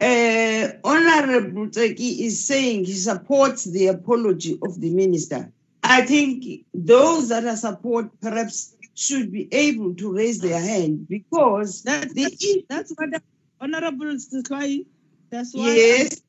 uh, 0.00 0.68
Honorable 0.82 1.68
Tseki 1.68 2.20
is 2.20 2.44
saying 2.46 2.84
he 2.84 2.94
supports 2.94 3.64
the 3.64 3.86
apology 3.88 4.58
of 4.62 4.80
the 4.80 4.90
minister. 4.90 5.52
I 5.84 6.02
think 6.04 6.64
those 6.74 7.28
that 7.28 7.44
are 7.44 7.56
support 7.56 8.10
perhaps 8.20 8.74
should 8.94 9.30
be 9.32 9.48
able 9.52 9.94
to 9.94 10.12
raise 10.12 10.40
their 10.40 10.60
hand 10.60 11.06
because 11.08 11.82
That, 11.82 12.10
the 12.10 12.22
that's, 12.24 12.46
that's 12.68 12.92
what 12.96 13.10
the- 13.12 13.22
Honorable 13.60 14.16
Sikwai, 14.16 14.84
that's 15.30 15.54
why 15.54 15.66
I'm- 15.68 15.76
Yes. 15.76 16.22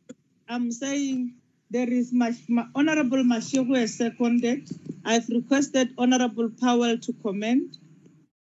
I'm 0.48 0.72
saying 0.72 1.34
there 1.69 1.89
is 1.89 2.13
Mash, 2.13 2.38
Ma, 2.49 2.65
Honorable 2.76 3.23
Mashiru 3.23 3.78
has 3.78 3.95
seconded. 3.95 4.69
I've 5.06 5.28
requested 5.30 5.93
Honorable 5.97 6.49
Powell 6.60 6.97
to 6.99 7.13
comment. 7.23 7.78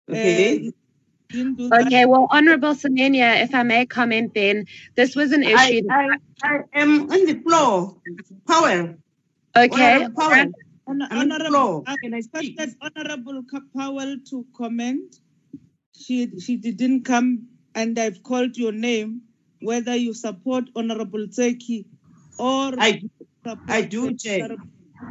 Okay. 0.10 0.68
Uh, 0.68 0.72
didn't 1.30 1.56
do 1.56 1.70
that. 1.70 1.88
Okay, 1.88 2.06
well, 2.06 2.28
Honorable 2.32 2.74
Semenya, 2.74 3.44
if 3.44 3.54
I 3.54 3.64
may 3.64 3.86
comment 3.86 4.34
then, 4.34 4.66
this 4.96 5.16
was 5.16 5.32
an 5.32 5.44
issue. 5.44 5.82
I, 5.90 6.10
I 6.44 6.60
am 6.74 7.12
on 7.12 7.26
the 7.26 7.40
floor. 7.46 7.98
Powell. 8.48 8.96
Okay, 9.56 9.96
Honorable 9.96 10.16
Powell. 10.16 10.30
Hon- 10.32 10.54
I'm 10.88 11.20
on 11.20 11.30
the 11.30 11.36
Honorable, 11.36 11.84
Can 12.04 12.14
I 12.16 12.22
speak? 12.22 12.58
requested 12.60 12.78
Honorable 12.82 13.44
Powell 13.76 14.16
to 14.32 14.46
comment. 14.58 15.16
She, 15.96 16.40
she 16.40 16.58
didn't 16.58 17.04
come 17.06 17.48
and 17.76 18.00
I've 18.00 18.24
called 18.24 18.58
your 18.58 18.72
name, 18.72 19.22
whether 19.62 19.96
you 19.96 20.14
support 20.14 20.66
Honorable 20.76 21.28
Zeki 21.28 21.86
or. 22.40 22.74
I, 22.80 23.04
support 23.44 23.60
I 23.68 23.82
do, 23.82 24.14
Chair. 24.16 24.58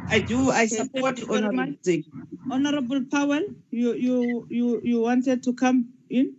I 0.07 0.19
do. 0.19 0.49
I 0.49 0.65
support 0.67 1.19
Honorable 1.29 1.55
much. 1.55 1.69
Zeki. 1.85 2.05
Honorable 2.51 3.05
Powell, 3.11 3.45
you, 3.71 3.93
you, 3.93 4.47
you, 4.49 4.81
you 4.83 5.01
wanted 5.01 5.43
to 5.43 5.53
come 5.53 5.89
in? 6.09 6.35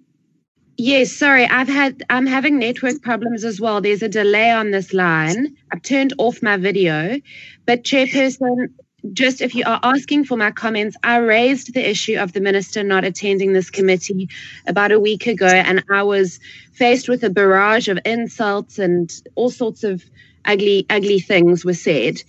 Yes, 0.76 1.12
sorry, 1.12 1.44
I've 1.44 1.68
had 1.68 2.03
I'm 2.09 2.26
having 2.26 2.59
network 2.59 3.03
problems 3.03 3.44
as 3.44 3.61
well. 3.61 3.83
There's 3.83 4.03
a 4.03 4.09
delay 4.09 4.50
on 4.50 4.70
this 4.70 4.94
line. 4.94 5.57
I've 5.70 5.83
turned 5.83 6.14
off 6.16 6.42
my 6.42 6.57
video. 6.57 7.20
But 7.66 7.85
chairperson, 7.85 8.68
just 9.12 9.42
if 9.42 9.55
you 9.55 9.64
are 9.66 9.81
asking 9.83 10.24
for 10.24 10.38
my 10.38 10.50
comments, 10.50 10.96
I 11.05 11.18
raised 11.18 11.74
the 11.74 11.87
issue 11.87 12.16
of 12.16 12.33
the 12.33 12.40
minister 12.40 12.83
not 12.83 13.05
attending 13.05 13.53
this 13.53 13.68
committee 13.68 14.31
about 14.66 14.90
a 14.90 14.98
week 14.98 15.26
ago, 15.26 15.48
and 15.48 15.85
I 15.90 16.03
was 16.03 16.40
faced 16.72 17.11
with 17.11 17.22
a 17.24 17.31
barrage 17.31 17.88
of 17.88 17.98
insults 18.07 18.79
and 18.79 19.12
all 19.35 19.50
sorts 19.50 19.85
of 19.85 20.03
ugly, 20.44 20.87
ugly 20.90 21.20
things 21.20 21.64
were 21.64 21.74
said. 21.74 22.22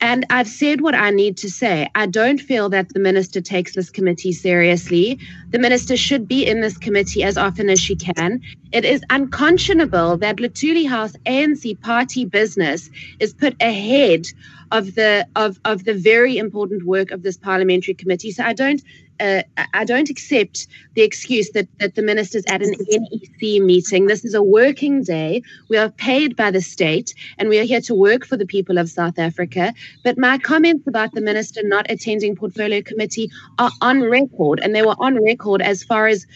And 0.00 0.26
I've 0.30 0.48
said 0.48 0.80
what 0.82 0.94
I 0.94 1.10
need 1.10 1.38
to 1.38 1.50
say. 1.50 1.88
I 1.94 2.06
don't 2.06 2.40
feel 2.40 2.68
that 2.70 2.90
the 2.90 3.00
minister 3.00 3.40
takes 3.40 3.74
this 3.74 3.90
committee 3.90 4.32
seriously. 4.32 5.18
The 5.50 5.58
minister 5.58 5.96
should 5.96 6.28
be 6.28 6.46
in 6.46 6.60
this 6.60 6.78
committee 6.78 7.22
as 7.24 7.36
often 7.38 7.70
as 7.70 7.80
she 7.80 7.96
can. 7.96 8.42
It 8.72 8.84
is 8.84 9.02
unconscionable 9.10 10.16
that 10.18 10.36
Luthuli 10.36 10.88
House 10.88 11.14
ANC 11.26 11.80
party 11.80 12.24
business 12.24 12.90
is 13.20 13.32
put 13.32 13.54
ahead 13.62 14.26
of 14.72 14.94
the 14.96 15.26
of 15.36 15.58
of 15.64 15.84
the 15.84 15.94
very 15.94 16.36
important 16.38 16.84
work 16.84 17.10
of 17.10 17.22
this 17.22 17.36
parliamentary 17.36 17.94
committee. 17.94 18.32
So 18.32 18.44
I 18.44 18.52
don't 18.52 18.82
uh, 19.20 19.42
I- 19.72 19.84
don't 19.84 20.10
accept 20.10 20.66
the 20.94 21.02
excuse 21.02 21.50
that 21.50 21.68
that 21.78 21.94
the 21.94 22.02
minister's 22.02 22.44
at 22.48 22.62
an 22.62 22.74
NEC 22.90 23.62
meeting. 23.62 24.06
This 24.06 24.24
is 24.24 24.34
a 24.34 24.42
working 24.42 25.02
day. 25.04 25.42
We 25.70 25.76
are 25.78 25.90
paid 25.90 26.36
by 26.36 26.50
the 26.50 26.60
state, 26.60 27.14
and 27.38 27.48
we 27.48 27.58
are 27.60 27.64
here 27.64 27.80
to 27.82 27.94
work 27.94 28.26
for 28.26 28.36
the 28.36 28.46
people 28.46 28.78
of 28.78 28.90
South 28.90 29.18
Africa. 29.18 29.72
But 30.04 30.18
my 30.18 30.38
comments 30.38 30.86
about 30.86 31.14
the 31.14 31.20
minister 31.20 31.60
not 31.64 31.86
attending 31.90 32.34
portfolio 32.36 32.82
committee 32.82 33.30
are 33.58 33.70
on 33.80 34.02
record, 34.02 34.60
and 34.60 34.74
they 34.74 34.82
were 34.82 34.96
on 34.98 35.22
record 35.22 35.62
as 35.62 35.84
far 35.84 36.08
as 36.08 36.26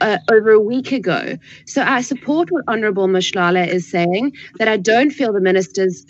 uh, 0.00 0.18
over 0.30 0.50
a 0.50 0.60
week 0.60 0.92
ago. 0.92 1.38
So 1.66 1.82
I 1.82 2.00
support 2.00 2.50
what 2.50 2.64
Honourable 2.68 3.06
Mashlala 3.08 3.66
is 3.66 3.90
saying, 3.90 4.32
that 4.58 4.68
I 4.68 4.76
don't 4.76 5.10
feel 5.10 5.32
the 5.32 5.40
minister's 5.40 6.04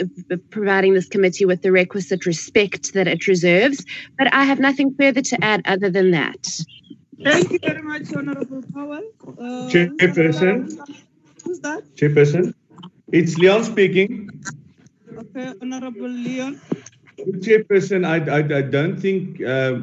providing 0.51 0.95
this 0.95 1.09
committee 1.09 1.45
with 1.45 1.63
the 1.63 1.73
requisite 1.73 2.27
respect 2.27 2.95
that 2.95 3.07
it 3.07 3.21
deserves, 3.21 3.85
but 4.19 4.33
I 4.33 4.45
have 4.45 4.59
nothing 4.61 4.95
further 4.95 5.23
to 5.23 5.45
add 5.45 5.63
other 5.67 5.91
than 5.91 6.13
that. 6.13 6.61
Thank 7.23 7.53
you 7.53 7.59
very 7.59 7.83
much, 7.83 8.13
Honorable 8.15 8.63
Powell. 8.73 9.03
Uh, 9.23 9.69
Chairperson. 9.71 10.79
Who's 11.45 11.61
that? 11.61 11.85
Chairperson. 11.95 12.55
It's 13.13 13.37
Leon 13.39 13.65
speaking. 13.65 14.31
Okay, 15.17 15.53
Honorable 15.63 16.09
Leon. 16.09 16.61
Chairperson, 17.17 18.05
I, 18.05 18.17
I, 18.29 18.59
I 18.59 18.63
don't 18.63 18.97
think 19.01 19.41
uh, 19.41 19.79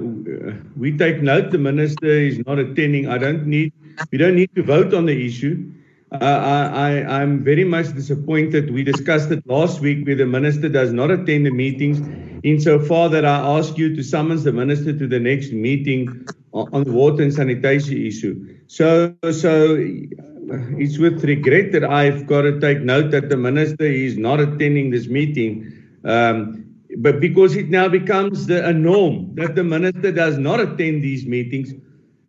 we 0.75 0.97
take 0.97 1.21
note 1.21 1.51
the 1.51 1.57
minister 1.57 2.07
is 2.07 2.45
not 2.45 2.59
attending. 2.59 3.07
I 3.07 3.17
don't 3.17 3.47
need, 3.47 3.71
we 4.11 4.17
don't 4.17 4.35
need 4.35 4.53
to 4.55 4.63
vote 4.63 4.93
on 4.93 5.05
the 5.05 5.25
issue. 5.25 5.71
Uh, 6.11 6.17
I, 6.25 6.99
I, 6.99 7.21
I'm 7.21 7.41
very 7.43 7.63
much 7.63 7.93
disappointed. 7.93 8.71
We 8.73 8.83
discussed 8.83 9.31
it 9.31 9.47
last 9.47 9.79
week 9.79 10.05
where 10.05 10.15
the 10.15 10.25
minister 10.25 10.67
does 10.67 10.91
not 10.91 11.09
attend 11.09 11.45
the 11.45 11.51
meetings 11.51 11.99
insofar 12.43 13.07
that 13.09 13.23
I 13.23 13.37
ask 13.57 13.77
you 13.77 13.95
to 13.95 14.03
summons 14.03 14.43
the 14.43 14.51
minister 14.51 14.91
to 14.97 15.07
the 15.07 15.19
next 15.19 15.53
meeting 15.53 16.27
on, 16.53 16.83
the 16.83 16.91
water 16.91 17.23
and 17.23 17.33
sanitation 17.33 18.05
issue. 18.05 18.57
So, 18.67 19.15
so 19.31 19.77
it's 19.79 20.97
with 20.97 21.23
regret 21.23 21.71
that 21.71 21.85
I've 21.85 22.27
got 22.27 22.41
to 22.41 22.59
take 22.59 22.81
note 22.81 23.11
that 23.11 23.29
the 23.29 23.37
minister 23.37 23.85
is 23.85 24.17
not 24.17 24.41
attending 24.41 24.89
this 24.89 25.07
meeting. 25.07 25.71
Um, 26.03 26.65
but 26.97 27.21
because 27.21 27.55
it 27.55 27.69
now 27.69 27.87
becomes 27.87 28.47
the, 28.47 28.67
a 28.67 28.73
norm 28.73 29.33
that 29.35 29.55
the 29.55 29.63
minister 29.63 30.11
does 30.11 30.37
not 30.37 30.59
attend 30.59 31.03
these 31.03 31.25
meetings, 31.25 31.73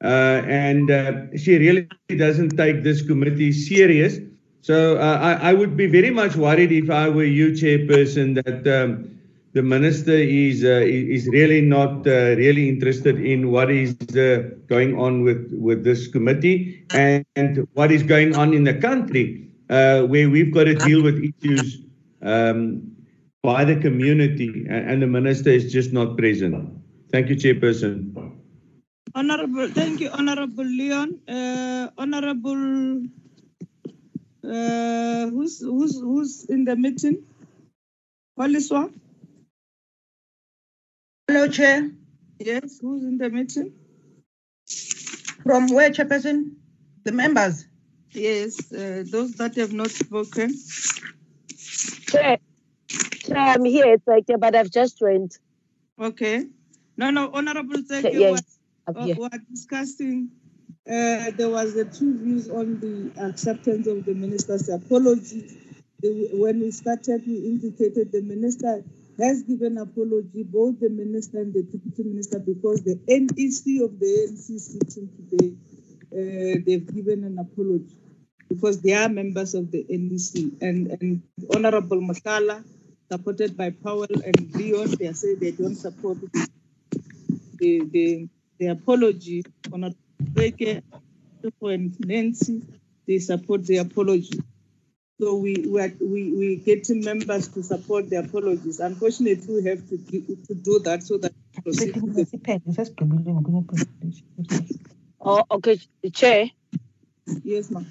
uh, 0.03 0.43
and 0.47 0.91
uh, 0.91 1.13
she 1.37 1.59
really 1.59 1.89
doesn't 2.17 2.57
take 2.57 2.83
this 2.83 3.03
committee 3.03 3.53
serious. 3.53 4.19
So 4.61 4.97
uh, 4.97 5.19
I, 5.21 5.51
I, 5.51 5.53
would 5.55 5.77
be 5.77 5.87
very 5.87 6.11
much 6.11 6.37
worried 6.37 6.73
if 6.73 6.91
I 6.91 7.09
were 7.09 7.25
you, 7.25 7.51
chairperson, 7.51 8.43
that 8.45 8.67
um, 8.67 9.19
the 9.53 9.63
minister 9.63 10.15
is 10.15 10.65
uh, 10.65 10.83
is 10.87 11.29
really 11.29 11.61
not 11.61 12.07
uh, 12.07 12.35
really 12.37 12.69
interested 12.69 13.21
in 13.21 13.51
what 13.51 13.71
is 13.71 13.97
uh, 14.17 14.51
going 14.67 14.99
on 14.99 15.23
with 15.23 15.53
with 15.53 15.85
this 15.85 16.09
committee 16.09 16.85
and, 16.95 17.25
and, 17.37 17.67
what 17.75 17.91
is 17.93 18.03
going 18.03 18.37
on 18.37 18.55
in 18.55 18.65
the 18.65 18.75
country, 18.75 19.49
where 19.67 20.07
we've 20.31 20.53
got 20.53 20.65
to 20.65 20.75
deal 20.75 21.03
with 21.03 21.23
issues. 21.23 21.79
Um, 22.23 22.89
by 23.43 23.65
the 23.65 23.75
community, 23.75 24.65
and, 24.71 24.89
and 24.89 25.03
the 25.03 25.07
minister 25.09 25.51
is 25.51 25.73
just 25.73 25.93
not 25.93 26.17
present. 26.17 26.71
Thank 27.11 27.29
you, 27.29 27.35
Chairperson. 27.35 28.39
Honorable, 29.15 29.69
thank 29.69 30.01
you, 30.01 30.11
Honorable 30.11 30.65
Leon. 30.65 31.21
Uh, 31.29 31.91
Honorable, 31.99 33.05
uh, 34.45 35.27
who's 35.29 35.61
who's 35.61 36.01
who's 36.01 36.45
in 36.47 36.65
the 36.65 36.77
meeting? 36.77 37.25
Poliswa. 38.39 38.93
Hello, 41.29 41.49
Chair. 41.49 41.91
Yes, 42.39 42.79
who's 42.81 43.05
in 43.05 43.19
the 43.19 43.31
meeting? 43.31 43.73
From 45.43 45.69
where, 45.69 45.91
Chairperson? 45.91 46.53
The 47.05 47.13
members. 47.13 47.67
Yes, 48.13 48.73
uh, 48.73 49.05
those 49.11 49.33
that 49.35 49.57
have 49.57 49.73
not 49.73 49.91
spoken. 49.91 50.55
Chair, 52.09 52.39
Chair, 52.89 53.37
I'm 53.37 53.65
here, 53.65 53.95
it's 53.95 54.07
like, 54.07 54.27
but 54.39 54.55
I've 54.55 54.71
just 54.71 54.99
joined. 54.99 55.37
Okay. 56.01 56.47
No, 56.97 57.11
no, 57.11 57.31
Honorable 57.33 57.83
Thank 57.89 58.13
yes, 58.15 58.43
was, 58.89 59.11
uh, 59.11 59.15
we're 59.19 59.39
discussing, 59.51 60.31
uh, 60.89 61.31
there 61.37 61.49
was 61.49 61.75
the 61.75 61.85
two 61.85 62.19
views 62.19 62.49
on 62.51 62.81
the 62.81 63.13
acceptance 63.23 63.87
of 63.87 64.05
the 64.05 64.15
minister's 64.15 64.69
apology. 64.69 65.57
The, 66.01 66.31
when 66.35 66.61
we 66.61 66.71
started, 66.71 67.23
we 67.27 67.47
indicated 67.47 68.11
the 68.13 68.23
minister 68.23 68.83
has 69.19 69.43
given 69.43 69.79
apology, 69.79 70.43
both 70.43 70.81
the 70.81 70.91
minister 70.91 71.41
and 71.41 71.55
the 71.55 71.63
deputy 71.63 72.03
minister, 72.03 72.39
because 72.39 72.83
the 72.83 72.99
NEC 73.07 73.83
of 73.85 73.99
the 74.01 74.29
ANC 74.29 74.59
sitting 74.59 75.09
today, 75.17 75.55
uh, 76.13 76.61
they've 76.67 76.95
given 76.95 77.25
an 77.25 77.39
apology 77.39 77.97
because 78.49 78.83
they 78.83 78.95
are 78.95 79.09
members 79.09 79.55
of 79.55 79.71
the 79.71 79.85
NEC. 79.89 80.53
And, 80.61 80.89
and 81.01 81.23
Honorable 81.55 82.01
Masala 82.01 82.65
supported 83.11 83.57
by 83.57 83.71
Powell 83.71 84.07
and 84.25 84.55
Leon. 84.55 84.91
They 84.99 85.13
say 85.13 85.35
they 85.35 85.53
don't 85.53 85.75
support 85.75 86.19
the, 86.21 87.81
the, 87.91 88.29
the, 88.59 88.67
the 88.67 88.73
apology. 88.73 89.45
On 89.73 89.85
and 91.63 91.97
Nancy, 92.07 92.63
they 93.07 93.19
support 93.19 93.67
the 93.67 93.79
apology. 93.79 94.41
So 95.21 95.37
we 95.37 95.67
we 95.69 95.81
are, 95.81 95.93
we 96.01 96.33
we 96.33 96.57
getting 96.57 97.05
members 97.05 97.49
to 97.49 97.63
support 97.63 98.11
the 98.11 98.17
apologies. 98.17 98.81
Unfortunately, 98.81 99.63
we 99.63 99.69
have 99.69 99.89
to 99.89 99.97
do, 99.97 100.37
to 100.47 100.55
do 100.55 100.79
that 100.81 101.03
so 101.03 101.19
that. 101.19 101.33
Oh, 105.21 105.45
okay, 105.51 105.79
Chair. 106.13 106.51
Yes, 107.45 107.71
ma'am. 107.71 107.87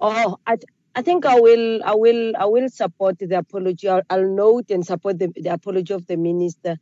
Oh, 0.00 0.38
I, 0.46 0.58
I 0.94 1.02
think 1.02 1.26
I 1.26 1.40
will, 1.40 1.82
I 1.84 1.94
will, 1.94 2.36
I 2.36 2.44
will 2.44 2.68
support 2.68 3.18
the 3.18 3.38
apology. 3.38 3.88
I'll, 3.88 4.02
I'll 4.10 4.28
note 4.28 4.70
and 4.70 4.86
support 4.86 5.18
the, 5.18 5.32
the 5.34 5.52
apology 5.52 5.94
of 5.94 6.06
the 6.06 6.16
minister, 6.16 6.78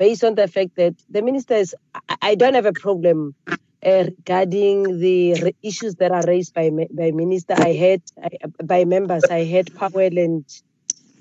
based 0.00 0.24
on 0.24 0.34
the 0.34 0.48
fact 0.48 0.76
that 0.76 0.94
the 1.10 1.22
minister 1.22 1.54
is. 1.54 1.76
I, 1.94 2.16
I 2.30 2.34
don't 2.34 2.54
have 2.54 2.66
a 2.66 2.72
problem 2.72 3.34
uh, 3.86 4.04
regarding 4.06 4.98
the 4.98 5.54
issues 5.62 5.96
that 5.96 6.10
are 6.10 6.24
raised 6.26 6.54
by 6.54 6.70
by 6.70 7.12
minister. 7.12 7.54
I 7.56 7.72
had 7.74 8.02
by 8.64 8.84
members. 8.84 9.24
I 9.24 9.44
had 9.44 9.72
Powell 9.76 10.18
and 10.26 10.44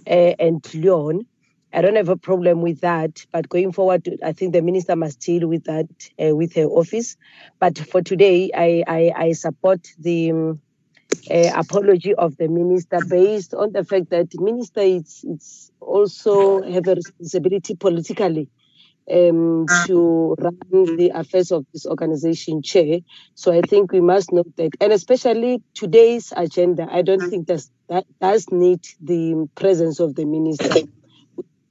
uh, 0.08 0.34
and 0.48 0.74
Leon. 0.74 1.26
I 1.72 1.82
don't 1.82 1.98
have 1.98 2.10
a 2.10 2.18
problem 2.18 2.62
with 2.62 2.80
that. 2.82 3.24
But 3.32 3.50
going 3.50 3.74
forward, 3.74 4.10
I 4.24 4.32
think 4.32 4.54
the 4.54 4.62
minister 4.62 4.96
must 4.96 5.20
deal 5.20 5.48
with 5.48 5.66
that 5.66 5.90
uh, 6.18 6.34
with 6.36 6.56
her 6.56 6.66
office. 6.82 7.18
But 7.60 7.78
for 7.78 8.02
today, 8.02 8.50
I 8.56 8.84
I, 8.88 9.02
I 9.28 9.32
support 9.34 9.88
the. 10.00 10.32
Um, 10.32 10.62
uh, 11.30 11.52
apology 11.56 12.14
of 12.14 12.38
the 12.38 12.48
minister 12.48 13.00
based 13.08 13.56
on 13.56 13.72
the 13.72 13.84
fact 13.84 14.12
that 14.12 14.28
minister 14.40 14.82
is, 14.82 15.26
is 15.28 15.72
also 15.82 16.62
have 16.62 16.88
a 16.88 16.94
responsibility 16.94 17.76
politically 17.76 18.48
um, 19.12 19.66
to 19.88 20.36
run 20.40 20.58
the 20.98 21.12
affairs 21.14 21.52
of 21.52 21.66
this 21.74 21.86
organization 21.86 22.62
chair. 22.62 23.00
So 23.36 23.52
I 23.52 23.62
think 23.62 23.92
we 23.92 24.02
must 24.02 24.32
note 24.32 24.56
that, 24.58 24.72
and 24.82 24.94
especially 24.94 25.62
today's 25.74 26.34
agenda, 26.36 26.88
I 26.90 27.02
don't 27.02 27.30
think 27.30 27.48
that 27.48 27.66
that 27.90 28.06
does 28.22 28.46
need 28.52 28.86
the 29.02 29.48
presence 29.56 30.00
of 30.00 30.16
the 30.16 30.26
minister. 30.26 30.88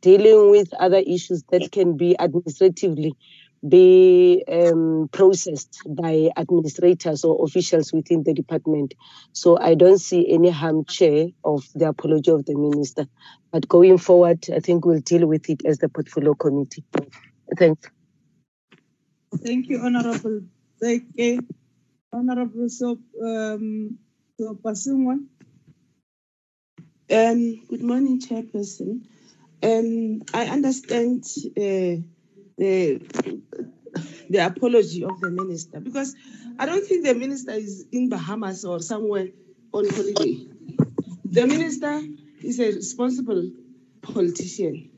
Dealing 0.01 0.51
with 0.51 0.73
other 0.75 0.99
issues 0.99 1.43
that 1.51 1.73
can 1.73 1.97
be 1.97 2.19
administratively 2.19 3.15
be 3.67 4.45
um, 4.47 5.09
processed 5.13 5.81
by 5.89 6.31
administrators 6.37 7.25
or 7.25 7.45
officials 7.45 7.93
within 7.93 8.23
the 8.23 8.35
department. 8.35 8.95
So 9.33 9.59
I 9.59 9.75
don't 9.75 9.99
see 9.99 10.31
any 10.31 10.51
harm, 10.51 10.85
Chair, 10.85 11.29
of 11.45 11.65
the 11.75 11.89
apology 11.89 12.31
of 12.31 12.45
the 12.45 12.55
minister. 12.55 13.07
But 13.51 13.69
going 13.69 13.99
forward, 13.99 14.45
I 14.55 14.61
think 14.61 14.85
we'll 14.85 15.01
deal 15.01 15.27
with 15.27 15.49
it 15.51 15.65
as 15.65 15.79
the 15.79 15.89
portfolio 15.89 16.35
committee. 16.35 16.85
Thanks. 17.57 17.89
Thank 19.37 19.69
you, 19.69 19.81
Honorable 19.81 20.43
Zeke. 20.83 21.41
Honorable 22.13 22.69
so, 22.69 22.99
um, 23.23 23.99
so 24.39 24.55
Pasungwa. 24.55 25.19
Um, 27.11 27.67
good 27.69 27.83
morning, 27.83 28.21
Chairperson. 28.21 29.03
Um, 29.63 30.23
I 30.35 30.47
understand 30.47 31.25
uh, 31.57 32.03
the 32.59 33.01
the 34.31 34.39
apology 34.39 35.05
of 35.05 35.21
the 35.21 35.31
minister 35.31 35.81
because 35.81 36.15
I 36.59 36.67
don't 36.67 36.85
think 36.85 37.05
the 37.05 37.15
minister 37.15 37.53
is 37.53 37.87
in 37.93 38.09
Bahamas 38.09 38.65
or 38.65 38.81
somewhere 38.81 39.29
on 39.73 39.89
holiday. 39.89 40.47
The 41.25 41.47
minister 41.47 42.03
is 42.43 42.59
a 42.61 42.67
responsible 42.67 43.51
politician. 44.03 44.91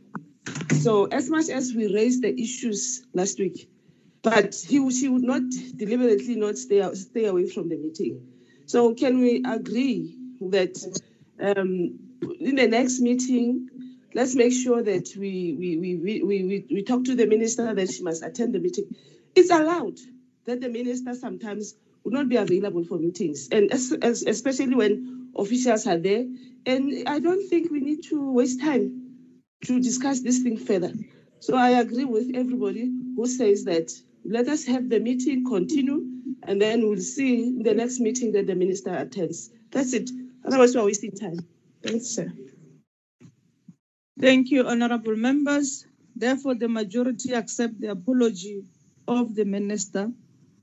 So 0.81 1.05
as 1.07 1.29
much 1.29 1.49
as 1.49 1.75
we 1.75 1.92
raised 1.92 2.23
the 2.23 2.40
issues 2.40 3.05
last 3.14 3.38
week, 3.38 3.68
but 4.23 4.55
he 4.55 4.90
she 4.90 5.09
would 5.09 5.23
not 5.23 5.42
deliberately 5.77 6.37
not 6.37 6.57
stay 6.57 6.83
stay 6.94 7.27
away 7.27 7.46
from 7.49 7.68
the 7.68 7.77
meeting. 7.77 8.27
So 8.66 8.94
can 8.94 9.20
we 9.20 9.42
agree 9.46 10.16
that 10.40 10.77
um, 11.40 11.99
in 12.40 12.57
the 12.57 12.66
next 12.66 13.01
meeting 13.01 13.68
let's 14.14 14.35
make 14.35 14.53
sure 14.53 14.83
that 14.83 15.11
we, 15.16 15.57
we, 15.59 15.77
we, 15.77 15.96
we, 15.96 16.23
we, 16.23 16.66
we 16.70 16.83
talk 16.83 17.05
to 17.05 17.14
the 17.14 17.27
minister 17.27 17.73
that 17.75 17.90
she 17.90 18.03
must 18.03 18.25
attend 18.25 18.55
the 18.55 18.59
meeting. 18.59 18.85
It's 19.35 19.51
allowed 19.51 19.99
that 20.46 20.61
the 20.61 20.68
minister 20.68 21.14
sometimes 21.14 21.75
would 22.05 22.14
not 22.14 22.29
be 22.29 22.37
available 22.37 22.85
for 22.85 22.99
meetings, 22.99 23.49
and 23.53 23.70
as, 23.70 23.92
as, 24.03 24.23
especially 24.23 24.75
when 24.75 25.31
officials 25.37 25.87
are 25.87 25.99
there. 25.99 26.25
And 26.66 27.09
I 27.09 27.20
don't 27.20 27.49
think 27.49 27.70
we 27.70 27.81
need 27.81 28.03
to 28.05 28.33
waste 28.33 28.61
time 28.61 29.16
to 29.64 29.81
discuss 29.81 30.20
this 30.20 30.40
thing 30.40 30.57
further. 30.57 30.92
So 31.40 31.57
I 31.57 31.70
agree 31.70 32.05
with 32.05 32.31
everybody 32.35 32.90
who 33.16 33.27
says 33.27 33.64
that 33.64 33.92
let 34.25 34.49
us 34.49 34.64
have 34.66 34.88
the 34.88 35.01
meeting 35.01 35.44
continue, 35.44 36.05
and 36.42 36.61
then 36.61 36.88
we'll 36.88 37.01
see 37.01 37.62
the 37.62 37.75
next 37.75 38.01
meeting 38.01 38.33
that 38.33 38.46
the 38.46 38.55
minister 38.55 38.94
attends. 38.94 39.51
That's 39.70 39.92
it. 39.92 40.11
Otherwise, 40.44 40.75
we're 40.75 40.85
wasting 40.85 41.12
time. 41.12 41.38
Thanks, 41.83 42.07
sir. 42.07 42.33
Thank 44.20 44.50
you, 44.50 44.66
honorable 44.66 45.16
members. 45.16 45.87
Therefore, 46.14 46.54
the 46.54 46.68
majority 46.68 47.33
accept 47.33 47.80
the 47.80 47.88
apology 47.88 48.64
of 49.09 49.35
the 49.35 49.44
minister. 49.44 50.11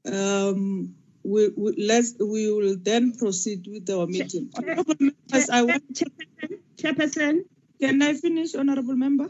Um, 0.05 0.95
we, 1.23 1.49
we 1.57 1.85
let's 1.85 2.15
we 2.19 2.51
will 2.51 2.77
then 2.77 3.13
proceed 3.17 3.67
with 3.67 3.89
our 3.89 4.07
meeting. 4.07 4.49
Honorable 4.55 4.95
members, 4.99 5.49
I 5.49 5.63
want 5.63 5.93
Chairperson, 5.93 6.59
Chairperson, 6.77 7.45
can 7.79 8.01
I 8.01 8.13
finish, 8.13 8.55
honorable 8.55 8.95
member? 8.95 9.29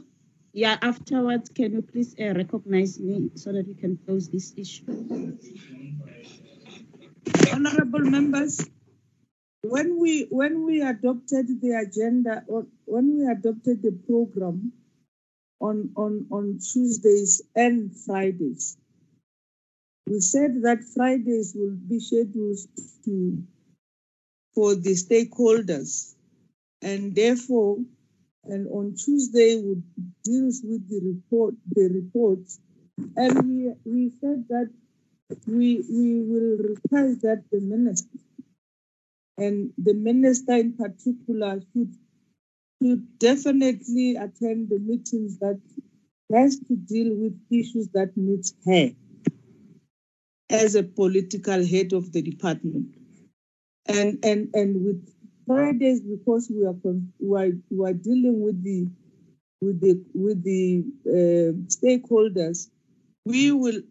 yeah, 0.57 0.75
afterwards, 0.81 1.49
can 1.49 1.73
you 1.73 1.83
please 1.83 2.15
uh, 2.19 2.33
recognize 2.33 2.99
me 2.99 3.29
so 3.35 3.53
that 3.53 3.67
we 3.67 3.75
can 3.75 3.95
close 4.05 4.27
this 4.29 4.53
issue? 4.57 4.85
Honorable 7.53 7.99
members, 7.99 8.65
when 9.63 9.99
we 9.99 10.27
when 10.29 10.65
we 10.65 10.81
adopted 10.81 11.47
the 11.61 11.71
agenda 11.71 12.43
or 12.47 12.67
when 12.85 13.17
we 13.17 13.25
adopted 13.25 13.81
the 13.81 13.91
program 14.07 14.71
on 15.59 15.91
on 15.95 16.27
on 16.31 16.59
Tuesdays 16.59 17.41
and 17.55 17.95
Fridays, 18.05 18.77
we 20.07 20.19
said 20.19 20.61
that 20.63 20.83
Fridays 20.95 21.53
will 21.55 21.75
be 21.75 21.99
scheduled 21.99 22.59
to 23.05 23.43
for 24.53 24.75
the 24.75 24.93
stakeholders, 24.93 26.15
and 26.81 27.15
therefore, 27.15 27.77
and 28.43 28.67
on 28.67 28.95
Tuesday 28.95 29.59
would 29.61 29.83
deals 30.23 30.61
with 30.63 30.87
the 30.89 31.01
report 31.03 31.55
the 31.71 31.89
reports, 31.89 32.59
and 33.15 33.33
we 33.47 33.73
we 33.85 34.11
said 34.21 34.45
that 34.49 34.69
we 35.47 35.83
we 35.89 36.21
will 36.21 36.57
request 36.57 37.21
that 37.21 37.43
the 37.51 37.59
minister 37.59 38.17
and 39.37 39.71
the 39.77 39.93
minister 39.93 40.53
in 40.53 40.73
particular 40.73 41.61
should 41.73 41.93
should 42.81 43.19
definitely 43.19 44.15
attend 44.15 44.69
the 44.69 44.79
meetings 44.79 45.39
that 45.39 45.59
has 46.33 46.59
to 46.59 46.75
deal 46.75 47.15
with 47.15 47.39
issues 47.51 47.89
that 47.93 48.11
needs 48.15 48.53
her 48.65 48.91
as 50.49 50.75
a 50.75 50.83
political 50.83 51.65
head 51.65 51.93
of 51.93 52.11
the 52.11 52.21
department. 52.21 52.95
And 53.87 54.19
and 54.23 54.49
and 54.53 54.85
with 54.85 55.09
Fridays 55.45 56.01
because 56.01 56.51
we 56.53 56.65
are 56.65 56.75
we 57.19 57.37
are, 57.39 57.51
we 57.69 57.89
are 57.89 57.93
dealing 57.93 58.41
with 58.41 58.63
the 58.63 58.87
with 59.61 59.79
the 59.81 60.03
with 60.13 60.43
the 60.43 60.83
uh, 61.07 61.53
stakeholders 61.67 62.69
we 63.25 63.51
will 63.51 63.81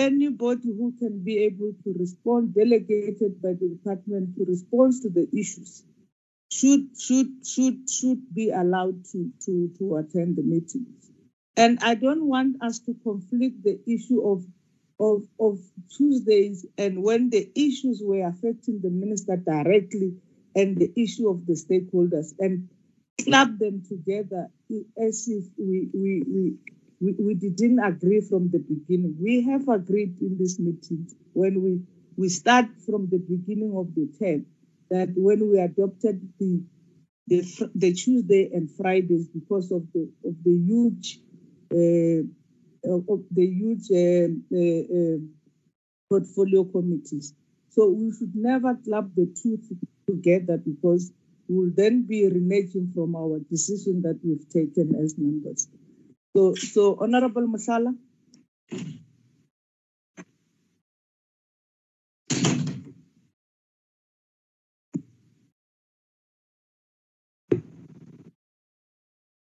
anybody 0.00 0.68
who 0.78 0.94
can 0.98 1.22
be 1.24 1.44
able 1.44 1.72
to 1.84 1.94
respond 1.98 2.54
delegated 2.54 3.42
by 3.42 3.50
the 3.60 3.68
department 3.76 4.36
to 4.36 4.44
respond 4.46 4.94
to 5.02 5.10
the 5.10 5.28
issues 5.38 5.84
should 6.52 6.88
should 6.98 7.46
should 7.46 7.88
should 7.90 8.22
be 8.34 8.50
allowed 8.50 9.04
to 9.12 9.30
to 9.44 9.70
to 9.78 9.96
attend 9.96 10.36
the 10.36 10.42
meetings 10.42 11.10
and 11.56 11.78
i 11.82 11.94
don't 11.94 12.24
want 12.26 12.56
us 12.62 12.80
to 12.80 12.94
conflict 13.04 13.62
the 13.64 13.78
issue 13.86 14.22
of 14.32 14.44
of 15.00 15.24
of 15.40 15.58
tuesdays 15.96 16.66
and 16.78 17.02
when 17.02 17.30
the 17.30 17.50
issues 17.56 18.00
were 18.04 18.26
affecting 18.26 18.80
the 18.82 18.90
minister 18.90 19.36
directly 19.36 20.14
and 20.56 20.78
the 20.78 20.92
issue 20.96 21.28
of 21.28 21.46
the 21.46 21.54
stakeholders 21.54 22.32
and 22.40 22.68
club 23.24 23.58
them 23.58 23.82
together 23.88 24.48
as 25.02 25.28
if 25.28 25.44
we 25.58 25.90
we 25.94 26.24
we 26.28 26.54
we, 27.00 27.14
we 27.18 27.34
didn't 27.34 27.78
agree 27.78 28.20
from 28.20 28.50
the 28.50 28.58
beginning. 28.58 29.16
We 29.20 29.42
have 29.44 29.68
agreed 29.68 30.20
in 30.20 30.36
this 30.38 30.58
meeting 30.58 31.08
when 31.32 31.62
we, 31.62 31.80
we 32.16 32.28
start 32.28 32.66
from 32.84 33.08
the 33.10 33.18
beginning 33.18 33.74
of 33.76 33.94
the 33.94 34.08
term 34.18 34.46
that 34.90 35.10
when 35.16 35.50
we 35.50 35.58
adopted 35.60 36.20
the 36.38 36.62
the, 37.26 37.70
the 37.76 37.92
Tuesday 37.92 38.50
and 38.52 38.68
Fridays 38.68 39.28
because 39.28 39.70
of 39.70 39.84
the 39.94 40.10
of 40.24 40.34
the 40.44 40.50
huge 40.50 41.20
uh, 41.72 43.12
of 43.12 43.20
the 43.30 43.46
huge 43.46 43.86
um, 43.92 44.42
uh, 44.52 44.58
uh, 44.98 45.18
portfolio 46.08 46.64
committees. 46.64 47.32
So 47.70 47.88
we 47.88 48.12
should 48.12 48.34
never 48.34 48.74
club 48.74 49.12
the 49.14 49.32
two 49.40 49.60
together 50.08 50.56
because 50.58 51.12
we'll 51.46 51.70
then 51.72 52.02
be 52.02 52.28
reneging 52.28 52.92
from 52.94 53.14
our 53.14 53.38
decision 53.48 54.02
that 54.02 54.18
we've 54.24 54.48
taken 54.48 54.96
as 54.96 55.14
members. 55.16 55.68
So, 56.36 56.54
so 56.54 56.96
Honorable 57.00 57.46
Masala. 57.48 57.94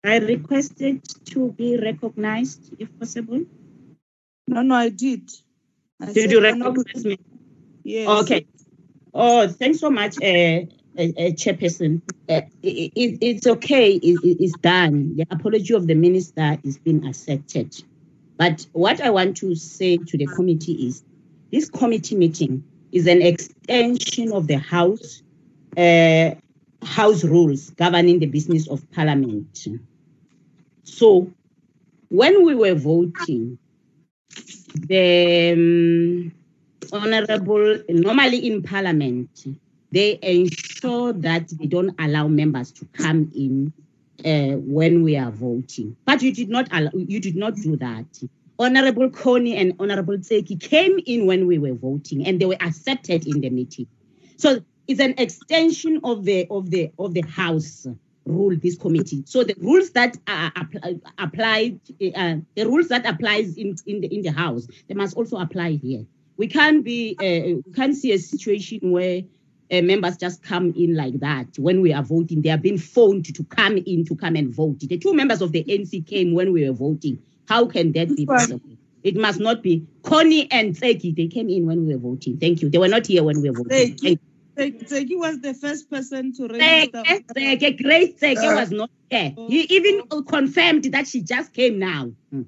I 0.04 0.18
requested 0.18 1.04
to 1.28 1.52
be 1.52 1.78
recognized 1.78 2.74
if 2.80 2.90
possible. 3.00 3.46
No, 4.48 4.64
no, 4.64 4.76
I 4.76 4.90
did. 4.90 5.30
I 6.02 6.14
Did 6.14 6.32
you 6.32 6.42
recognize 6.42 7.06
me? 7.06 7.20
Yes. 7.84 8.10
Okay. 8.24 8.48
Oh, 9.14 9.48
thanks 9.48 9.80
so 9.80 9.92
much, 9.92 10.18
uh, 10.22 10.62
uh, 10.98 11.32
Chairperson. 11.34 12.02
Uh, 12.30 12.42
it, 12.64 12.92
it, 12.96 13.18
it's 13.22 13.48
okay. 13.48 13.94
It- 13.94 14.38
it's 14.40 14.56
done. 14.58 15.16
The 15.16 15.26
apology 15.32 15.74
of 15.74 15.88
the 15.88 15.96
minister 15.96 16.58
is 16.64 16.78
being 16.78 17.06
accepted. 17.08 17.76
But 18.38 18.66
what 18.74 19.02
I 19.02 19.10
want 19.12 19.38
to 19.38 19.56
say 19.56 19.98
to 19.98 20.18
the 20.18 20.28
committee 20.28 20.88
is, 20.88 21.04
this 21.52 21.70
committee 21.70 22.16
meeting 22.16 22.64
is 22.92 23.08
an 23.08 23.22
extension 23.22 24.32
of 24.32 24.48
the 24.48 24.58
House 24.58 25.22
uh, 25.78 26.32
House 26.84 27.24
rules 27.24 27.70
governing 27.72 28.20
the 28.20 28.26
business 28.28 28.68
of 28.68 28.90
Parliament. 28.92 29.68
So, 30.84 31.32
when 32.10 32.44
we 32.46 32.56
were 32.56 32.76
voting, 32.76 33.60
the 34.76 35.54
um, 35.54 36.32
honorable 36.92 37.80
normally 37.90 38.48
in 38.48 38.64
parliament 38.64 39.30
they 39.92 40.20
ensure 40.22 41.14
that 41.14 41.50
they 41.50 41.66
don't 41.66 41.94
allow 42.00 42.28
members 42.28 42.72
to 42.72 42.86
come 42.94 43.32
in 43.36 43.74
uh, 44.26 44.58
when 44.58 45.04
we 45.04 45.18
are 45.18 45.32
voting. 45.32 45.96
But 46.06 46.22
you 46.22 46.34
did 46.34 46.50
not 46.50 46.68
allow 46.72 46.92
you 46.94 47.20
did 47.20 47.36
not 47.36 47.56
do 47.56 47.76
that. 47.78 48.06
Honorable 48.60 49.10
coney 49.10 49.58
and 49.58 49.74
honorable 49.80 50.18
Tseki 50.18 50.60
came 50.60 51.00
in 51.06 51.26
when 51.26 51.48
we 51.48 51.58
were 51.58 51.74
voting 51.74 52.26
and 52.28 52.40
they 52.40 52.46
were 52.46 52.62
accepted 52.62 53.28
in 53.28 53.42
the 53.42 53.50
meeting. 53.50 53.88
So 54.38 54.62
it's 54.88 55.00
an 55.00 55.16
extension 55.18 56.00
of 56.04 56.26
the 56.26 56.48
of 56.50 56.70
the 56.70 56.92
of 57.00 57.14
the 57.14 57.22
house 57.22 57.88
rule 58.26 58.56
this 58.56 58.78
committee. 58.78 59.24
So 59.26 59.44
the 59.44 59.56
rules 59.58 59.92
that 59.92 60.16
are 60.28 60.52
apply, 60.56 61.00
applied 61.18 61.80
uh, 62.16 62.36
the 62.56 62.66
rules 62.66 62.90
that 62.90 63.06
applies 63.06 63.58
in 63.58 63.76
in 63.88 64.02
the 64.02 64.08
in 64.08 64.22
the 64.22 64.32
house 64.32 64.68
they 64.88 64.94
must 64.94 65.18
also 65.18 65.38
apply 65.38 65.72
here. 65.72 66.06
We 66.38 66.48
can't 66.48 66.84
be 66.84 67.16
uh, 67.20 67.62
we 67.66 67.74
can't 67.74 67.96
see 67.96 68.14
a 68.14 68.20
situation 68.20 68.92
where 68.92 69.24
uh, 69.72 69.82
members 69.82 70.18
just 70.18 70.44
come 70.44 70.74
in 70.76 70.96
like 70.96 71.20
that 71.20 71.48
when 71.58 71.82
we 71.82 71.94
are 71.94 72.04
voting. 72.04 72.42
They 72.42 72.50
are 72.50 72.58
being 72.58 72.78
phoned 72.78 73.34
to 73.34 73.44
come 73.46 73.78
in 73.78 74.06
to 74.06 74.16
come 74.16 74.36
and 74.36 74.54
vote. 74.54 74.80
The 74.80 74.98
two 74.98 75.14
members 75.14 75.42
of 75.42 75.52
the 75.52 75.64
nc 75.64 76.06
came 76.08 76.34
when 76.34 76.52
we 76.52 76.68
were 76.68 76.76
voting. 76.76 77.20
How 77.48 77.66
can 77.66 77.92
that 77.94 78.16
be 78.16 78.26
possible? 78.26 78.78
It 79.04 79.16
must 79.16 79.40
not 79.40 79.64
be. 79.64 79.86
Connie 80.04 80.52
and 80.52 80.76
Tseki, 80.76 81.16
they 81.16 81.28
came 81.28 81.50
in 81.50 81.66
when 81.66 81.86
we 81.88 81.94
were 81.96 82.00
voting. 82.00 82.38
Thank 82.38 82.62
you. 82.62 82.70
They 82.70 82.78
were 82.78 82.88
not 82.88 83.08
here 83.08 83.24
when 83.24 83.42
we 83.42 83.50
were 83.50 83.58
voting. 83.64 83.96
Tseki, 83.96 84.20
Tseki 84.58 84.88
Tseki 84.88 85.18
was 85.18 85.42
the 85.42 85.54
first 85.54 85.90
person 85.90 86.34
to 86.34 86.48
register. 86.48 87.04
Tseke, 87.36 87.82
Grace 87.82 88.22
was 88.22 88.72
not 88.72 88.92
there. 89.10 89.34
He 89.36 89.62
even 89.62 90.04
confirmed 90.28 90.84
that 90.86 91.08
she 91.08 91.22
just 91.22 91.54
came 91.54 91.80
now. 91.80 92.12
Hmm. 92.32 92.44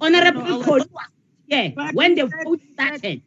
Honorable 0.00 0.42
No, 0.42 0.58
was- 0.58 0.88
here 1.46 1.72
when 1.92 2.14
the 2.14 2.26
vote 2.26 2.60
started. 2.74 3.22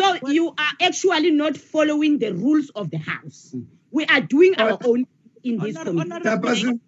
So 0.00 0.28
you 0.28 0.48
are 0.48 0.72
actually 0.80 1.30
not 1.30 1.56
following 1.56 2.18
the 2.18 2.32
rules 2.32 2.70
of 2.70 2.90
the 2.90 2.98
House. 2.98 3.54
We 3.90 4.06
are 4.06 4.20
doing 4.20 4.54
our 4.56 4.78
own 4.84 5.06
in 5.42 5.58
this 5.58 5.76
Honor- 5.76 5.90
committee. 5.90 6.10
Honorable- 6.12 6.48
Chairperson, 6.50 6.80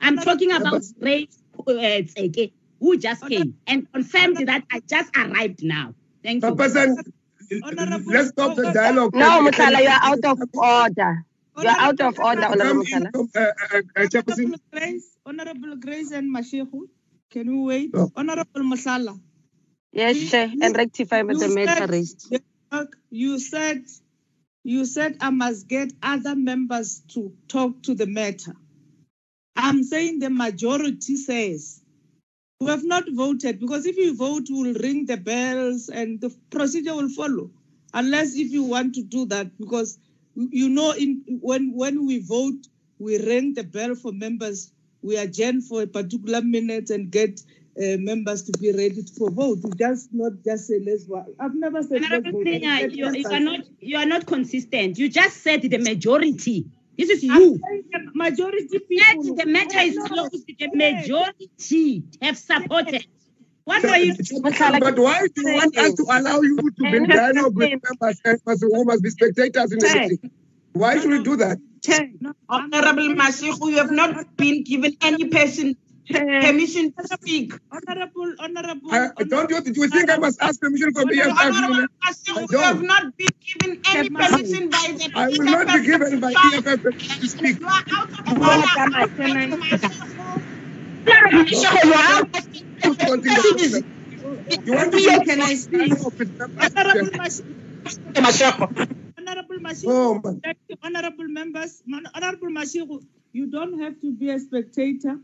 I'm 0.00 0.16
talking 0.18 0.52
about 0.52 0.82
Chairperson. 0.82 1.00
Grace 1.00 1.42
uh, 2.16 2.46
who 2.80 2.96
just 2.98 3.26
came 3.26 3.54
and 3.66 3.90
confirmed 3.92 4.36
that 4.48 4.64
I 4.70 4.80
just 4.80 5.16
arrived 5.16 5.62
now. 5.64 5.94
Thank 6.22 6.42
you. 6.44 6.50
Chairperson, 6.50 6.96
Honorable- 7.62 8.12
let's 8.12 8.28
stop 8.28 8.54
the 8.56 8.70
dialogue. 8.72 9.14
No, 9.14 9.30
Mutala, 9.48 9.80
you 9.82 9.88
are 9.88 10.04
out 10.12 10.24
of 10.24 10.38
order. 10.54 11.24
You 11.60 11.68
are 11.68 11.80
out 11.80 12.00
of 12.00 12.18
order, 12.18 12.44
Honorable 12.44 12.82
in, 12.82 12.86
Mutala. 12.86 13.12
come, 13.12 13.28
uh, 13.34 13.40
uh, 13.40 13.82
uh, 13.96 14.02
Chairperson. 14.12 14.44
Honorable 14.44 14.60
Grace, 14.72 15.16
Honorable 15.26 15.76
Grace 15.76 16.10
and 16.12 16.34
Mashehu, 16.36 16.82
can 17.30 17.46
you 17.50 17.62
wait? 17.64 17.90
Oh. 17.94 18.12
Honorable 18.14 18.62
Masala. 18.62 19.18
Yes, 19.90 20.30
Chair, 20.30 20.52
and 20.62 20.76
rectify 20.76 21.22
with 21.22 21.40
the 21.40 21.48
You 21.48 21.54
matter 21.54 22.04
said- 22.04 22.42
You 23.10 23.38
said, 23.38 23.86
you 24.64 24.84
said 24.84 25.16
I 25.20 25.30
must 25.30 25.68
get 25.68 25.92
other 26.02 26.36
members 26.36 27.00
to 27.14 27.32
talk 27.48 27.82
to 27.84 27.94
the 27.94 28.06
matter. 28.06 28.54
I'm 29.56 29.82
saying 29.82 30.20
the 30.20 30.30
majority 30.30 31.16
says 31.16 31.80
we 32.60 32.68
have 32.68 32.84
not 32.84 33.04
voted 33.12 33.60
because 33.60 33.86
if 33.86 33.96
you 33.96 34.16
vote, 34.16 34.46
we'll 34.50 34.74
ring 34.74 35.06
the 35.06 35.16
bells 35.16 35.88
and 35.88 36.20
the 36.20 36.34
procedure 36.50 36.94
will 36.94 37.08
follow. 37.08 37.50
Unless 37.94 38.34
if 38.36 38.50
you 38.50 38.64
want 38.64 38.94
to 38.96 39.02
do 39.02 39.26
that, 39.26 39.56
because 39.58 39.98
you 40.34 40.68
know, 40.68 40.92
in 40.92 41.22
when 41.40 41.72
when 41.74 42.06
we 42.06 42.20
vote, 42.20 42.66
we 42.98 43.18
ring 43.18 43.54
the 43.54 43.64
bell 43.64 43.94
for 43.94 44.12
members. 44.12 44.72
We 45.02 45.16
adjourn 45.16 45.62
for 45.62 45.82
a 45.82 45.86
particular 45.86 46.42
minute 46.42 46.90
and 46.90 47.10
get 47.10 47.40
Uh, 47.78 47.96
members 47.98 48.42
to 48.42 48.50
be 48.58 48.72
ready 48.72 49.04
for 49.16 49.30
vote. 49.30 49.58
Just 49.78 50.08
not 50.12 50.32
just 50.44 50.66
say 50.66 50.80
let's 50.84 51.04
vote. 51.04 51.26
I've 51.38 51.54
never 51.54 51.80
said 51.80 52.00
let's 52.00 52.12
Honorable 52.12 52.32
vote. 52.32 52.48
I 52.48 52.52
Senior, 52.52 52.78
said 52.80 52.92
you, 52.92 53.12
you 53.12 53.28
are 53.30 53.40
not 53.40 53.60
you 53.78 53.96
are 53.98 54.06
not 54.06 54.26
consistent. 54.26 54.98
You 54.98 55.08
just 55.08 55.36
said 55.36 55.62
the 55.62 55.78
majority. 55.78 56.66
This 56.98 57.10
is 57.10 57.22
you. 57.22 57.60
the 57.92 58.10
majority 58.14 58.66
Said 58.66 58.88
people. 58.88 59.36
the 59.36 59.46
matter 59.46 59.78
is 59.78 59.96
closed. 59.96 60.44
The 60.58 60.70
majority 60.74 62.02
have 62.20 62.36
supported. 62.36 63.06
What 63.62 63.84
were 63.84 63.96
you? 63.96 64.16
But 64.42 64.98
why 64.98 65.28
do 65.32 65.48
you 65.48 65.54
want 65.54 65.78
us 65.78 65.94
to 65.94 66.02
allow 66.02 66.40
you 66.40 66.56
to 66.56 66.82
be 66.82 66.96
in 66.96 67.08
dialogue 67.08 67.54
with 67.54 67.70
members 67.70 68.20
and 68.24 68.40
must, 68.44 68.62
who 68.62 68.84
must 68.86 69.02
be 69.04 69.10
spectators 69.10 69.70
in 69.70 69.78
the 69.78 69.86
Chair. 69.86 70.08
meeting? 70.08 70.30
Why 70.72 70.98
should 70.98 71.10
we 71.10 71.22
do 71.22 71.36
that? 71.36 71.58
Chair, 71.84 72.10
Honorable 72.48 73.14
Masiku, 73.14 73.70
you 73.70 73.76
have 73.76 73.92
not 73.92 74.36
been 74.36 74.64
given 74.64 74.96
any 75.00 75.28
person 75.28 75.76
Eh. 76.10 76.40
permission 76.40 76.92
to 76.92 77.06
speak. 77.08 77.52
Honorable, 77.70 78.32
honorable. 78.38 78.90
I, 78.92 79.08
I 79.18 79.24
don't 79.24 79.50
you, 79.50 79.60
do 79.60 79.72
you 79.82 79.88
think 79.88 80.10
I 80.10 80.16
must 80.16 80.40
ask 80.40 80.60
permission 80.60 80.92
from 80.94 81.08
EFF? 81.10 81.36
Honorable 81.38 81.86
I 82.02 82.12
Masiku, 82.12 82.50
you 82.52 82.58
have 82.58 82.76
don't. 82.76 82.86
not 82.86 83.16
been 83.16 83.28
given 83.44 83.80
any 83.94 84.08
permission 84.10 84.70
by 84.70 84.94
the. 84.96 85.10
I 85.14 85.28
will 85.28 85.44
not 85.44 85.66
be 85.66 85.84
given 85.86 86.20
by 86.20 86.32
EFF 86.32 86.82
permission 86.82 87.20
to 87.20 87.28
speak. 87.28 87.60
You 87.60 87.66
are 87.66 87.84
out 87.92 88.10
of 88.10 88.28
order. 88.28 88.68
Honorable 88.78 89.58
Mashego, 91.44 91.84
you 91.84 91.92
are 91.92 92.08
out. 92.16 92.32
Continue. 92.32 93.84
You 94.64 94.72
want 94.72 94.92
to 94.92 95.00
Yes, 95.00 95.18
be 95.20 95.24
can 95.26 95.40
I 95.42 95.54
speak? 95.54 95.92
Honorable 95.92 97.16
Mash- 97.18 97.40
Mashego. 98.14 98.66
Honorable 99.18 99.58
Mashiru, 99.58 99.88
Oh, 99.88 100.20
my. 100.24 100.32
thank 100.42 100.58
you, 100.68 100.76
honorable 100.82 101.28
members, 101.28 101.82
Man- 101.86 102.06
honorable 102.14 102.48
Mashiru, 102.48 103.02
you 103.32 103.46
don't 103.50 103.78
have 103.80 104.00
to 104.00 104.12
be 104.12 104.30
a 104.30 104.38
spectator. 104.38 105.18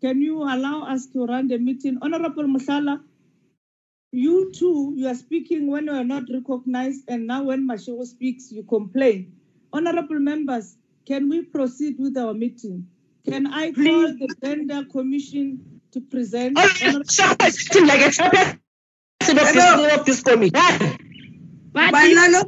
Can 0.00 0.22
you 0.22 0.42
allow 0.42 0.86
us 0.86 1.06
to 1.08 1.26
run 1.26 1.48
the 1.48 1.58
meeting? 1.58 1.98
Honorable 2.00 2.44
Musala, 2.44 3.00
you 4.12 4.50
too, 4.52 4.94
you 4.96 5.06
are 5.06 5.14
speaking 5.14 5.70
when 5.70 5.86
you 5.86 5.92
are 5.92 6.04
not 6.04 6.24
recognized, 6.32 7.04
and 7.08 7.26
now 7.26 7.44
when 7.44 7.68
Mashiru 7.68 8.04
speaks, 8.06 8.50
you 8.50 8.62
complain. 8.64 9.32
Honorable 9.72 10.18
members, 10.18 10.76
can 11.06 11.28
we 11.28 11.42
proceed 11.42 11.96
with 11.98 12.16
our 12.16 12.34
meeting? 12.34 12.86
Can 13.24 13.46
I 13.46 13.72
call 13.72 14.14
the 14.16 14.34
gender 14.42 14.84
commission 14.90 15.80
to 15.92 16.00
present? 16.00 16.58
Honorable 16.58 17.04
Mashego 17.04 17.86
like 17.86 18.00
a 18.00 18.10
chairperson 19.20 19.98
of 19.98 20.04
this, 20.06 20.22
committee. 20.22 20.58
Banana, 21.72 22.42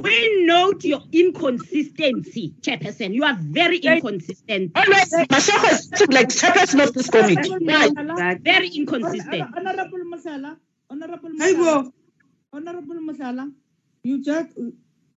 we 0.00 0.46
note 0.46 0.84
your 0.84 1.02
inconsistency, 1.12 2.54
Chairperson. 2.60 3.12
You 3.12 3.24
are 3.24 3.36
very 3.38 3.78
inconsistent. 3.78 4.72
Oh, 4.74 4.80
Always, 4.80 5.12
Mashego 5.12 5.72
is 5.72 5.90
like 6.08 6.28
chairperson 6.28 6.82
of 6.82 6.94
this 6.94 7.10
committee. 7.10 7.66
Right. 7.66 8.40
Very 8.42 8.68
inconsistent. 8.68 9.54
Honorable 9.56 9.98
Masala, 10.12 10.56
Honorable 10.90 11.30
Masala. 11.30 11.92
Honorable 12.54 12.96
Masala, 12.96 13.52
you 14.02 14.22
just 14.22 14.56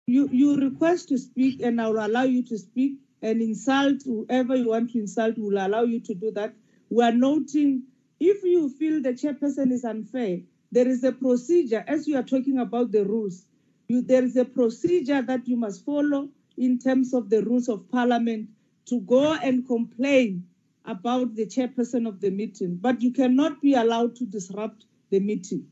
you 0.08 0.30
you 0.32 0.58
request 0.58 1.10
to 1.10 1.18
speak, 1.18 1.62
and 1.62 1.80
I 1.80 1.90
will 1.90 2.06
allow 2.06 2.24
you 2.24 2.44
to 2.44 2.58
speak 2.58 3.00
and 3.22 3.42
insult 3.42 4.04
whoever 4.06 4.56
you 4.56 4.70
want 4.70 4.92
to 4.92 5.00
insult. 5.00 5.38
Will 5.38 5.64
allow 5.64 5.84
you 5.84 6.00
to 6.02 6.16
do 6.16 6.32
that. 6.32 6.54
We 6.90 7.04
are 7.04 7.12
noting 7.12 7.84
if 8.20 8.44
you 8.44 8.70
feel 8.70 9.02
the 9.02 9.14
chairperson 9.14 9.72
is 9.72 9.84
unfair, 9.84 10.40
there 10.72 10.88
is 10.88 11.04
a 11.04 11.12
procedure 11.12 11.84
as 11.88 12.08
you 12.08 12.18
are 12.18 12.24
talking 12.24 12.58
about 12.58 12.92
the 12.92 13.06
rules. 13.06 13.46
You, 13.88 14.02
there 14.02 14.24
is 14.24 14.36
a 14.38 14.46
procedure 14.46 15.22
that 15.22 15.48
you 15.48 15.56
must 15.58 15.86
follow 15.86 16.30
in 16.58 16.80
terms 16.80 17.14
of 17.14 17.30
the 17.30 17.44
rules 17.44 17.68
of 17.70 17.90
parliament 17.90 18.50
to 18.86 19.00
go 19.02 19.34
and 19.34 19.66
complain 19.68 20.46
about 20.86 21.36
the 21.36 21.46
chairperson 21.46 22.08
of 22.08 22.20
the 22.20 22.30
meeting, 22.30 22.78
but 22.82 23.02
you 23.02 23.12
cannot 23.12 23.62
be 23.62 23.74
allowed 23.74 24.16
to 24.18 24.26
disrupt 24.26 24.86
the 25.10 25.20
meeting. 25.20 25.66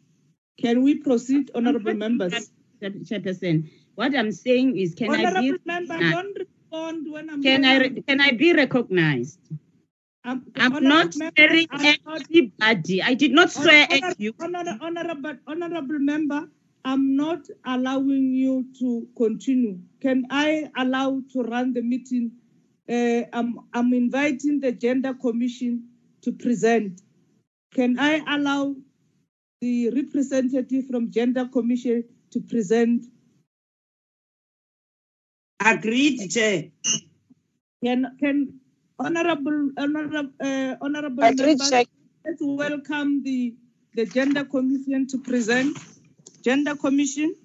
Can 0.59 0.82
we 0.84 0.95
proceed, 0.95 1.51
honorable 1.55 1.93
members? 1.93 2.51
Chairperson, 2.82 3.70
what 3.95 4.16
I'm 4.16 4.32
saying 4.32 4.78
is, 4.78 4.95
can 4.95 5.12
I 5.12 5.18
be 5.18 5.26
Honorable 5.26 5.57
member, 5.66 5.93
recognized? 5.93 6.14
don't 6.16 6.38
respond 6.39 7.12
when 7.12 7.30
I'm. 7.30 7.43
Can 7.43 7.66
I 7.66 7.89
can 7.89 8.22
I 8.22 8.32
be 8.32 8.53
recognized? 8.53 9.39
I'm, 10.24 10.45
I'm 10.55 10.84
not 10.84 11.16
member, 11.18 11.34
swearing 11.36 11.68
I'm 11.72 11.86
at 11.86 11.99
not- 12.05 12.22
anybody. 12.32 13.01
I 13.03 13.14
did 13.16 13.32
not 13.32 13.51
swear 13.51 13.88
Honor- 13.91 14.05
at 14.07 14.20
you. 14.20 14.34
honor- 14.39 14.78
Honorable, 14.82 15.36
honorable 15.47 15.99
member, 15.99 16.49
I'm 16.84 17.16
not 17.16 17.48
allowing 17.66 18.34
you 18.34 18.66
to 18.80 19.08
continue. 19.18 19.80
Can 20.02 20.26
I 20.30 20.70
allow 20.78 21.22
to 21.34 21.44
run 21.44 21.74
the 21.74 21.82
meeting? 21.82 22.32
Uh, 22.90 23.24
I'm, 23.34 23.60
I'm 23.74 23.94
inviting 23.94 24.60
the 24.60 24.72
gender 24.72 25.14
commission 25.14 25.88
to 26.24 26.32
present. 26.32 27.02
Can 27.74 28.00
I 28.00 28.22
allow 28.28 28.76
the 29.62 29.92
representative 29.92 30.88
from 30.88 31.12
gender 31.12 31.48
commission 31.48 32.04
to 32.32 32.42
present? 32.42 33.06
agreed, 35.64 36.30
Chair. 36.32 36.66
Can, 37.84 38.18
can 38.20 38.60
honorable, 39.00 39.72
honorable, 39.78 40.30
uh, 40.44 40.76
honorable 40.82 41.24
Agreed, 41.24 41.60
members, 41.60 41.70
Chair. 41.70 41.84
let's 42.26 42.42
welcome 42.42 43.24
the, 43.24 43.56
the 43.96 44.06
gender 44.06 44.44
commission 44.46 45.08
to 45.08 45.18
present. 45.20 45.78
Gender 46.42 46.76
commission. 46.76 47.36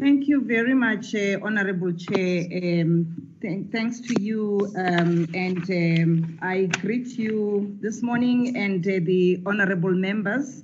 Thank 0.00 0.28
you 0.28 0.42
very 0.44 0.74
much, 0.74 1.14
uh, 1.14 1.38
Honorable 1.42 1.92
Chair. 1.92 2.46
Um, 2.82 3.36
th- 3.42 3.66
thanks 3.72 4.00
to 4.02 4.14
you, 4.14 4.72
um, 4.76 5.28
and 5.34 5.70
um, 5.70 6.38
I 6.42 6.66
greet 6.66 7.08
you 7.18 7.76
this 7.80 8.02
morning 8.02 8.56
and 8.56 8.86
uh, 8.86 9.00
the 9.02 9.42
honorable 9.46 9.92
members 9.94 10.62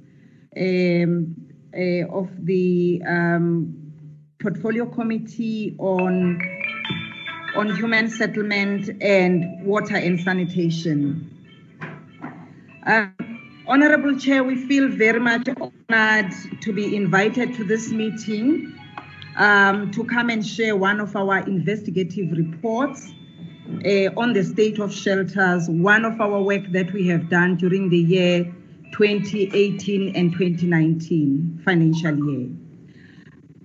um, 0.56 1.36
uh, 1.76 2.06
of 2.12 2.30
the 2.46 3.02
um, 3.08 3.92
Portfolio 4.40 4.86
Committee 4.86 5.76
on 5.78 6.40
on 7.56 7.74
Human 7.76 8.08
Settlement 8.10 8.90
and 9.02 9.64
Water 9.66 9.96
and 9.96 10.20
Sanitation. 10.20 11.30
Honorable 13.66 14.18
Chair, 14.18 14.44
we 14.44 14.56
feel 14.56 14.88
very 14.88 15.18
much 15.18 15.48
honored 15.88 16.32
to 16.60 16.72
be 16.72 16.94
invited 16.94 17.54
to 17.54 17.64
this 17.64 17.90
meeting 17.90 18.78
um, 19.38 19.90
to 19.92 20.04
come 20.04 20.28
and 20.28 20.46
share 20.46 20.76
one 20.76 21.00
of 21.00 21.16
our 21.16 21.38
investigative 21.38 22.30
reports 22.32 23.10
uh, 23.86 24.10
on 24.18 24.34
the 24.34 24.44
state 24.44 24.78
of 24.80 24.92
shelters, 24.92 25.70
one 25.70 26.04
of 26.04 26.20
our 26.20 26.42
work 26.42 26.64
that 26.72 26.92
we 26.92 27.08
have 27.08 27.30
done 27.30 27.56
during 27.56 27.88
the 27.88 27.96
year 27.96 28.54
2018 28.92 30.14
and 30.14 30.32
2019 30.32 31.62
financial 31.64 32.16
year. 32.30 32.50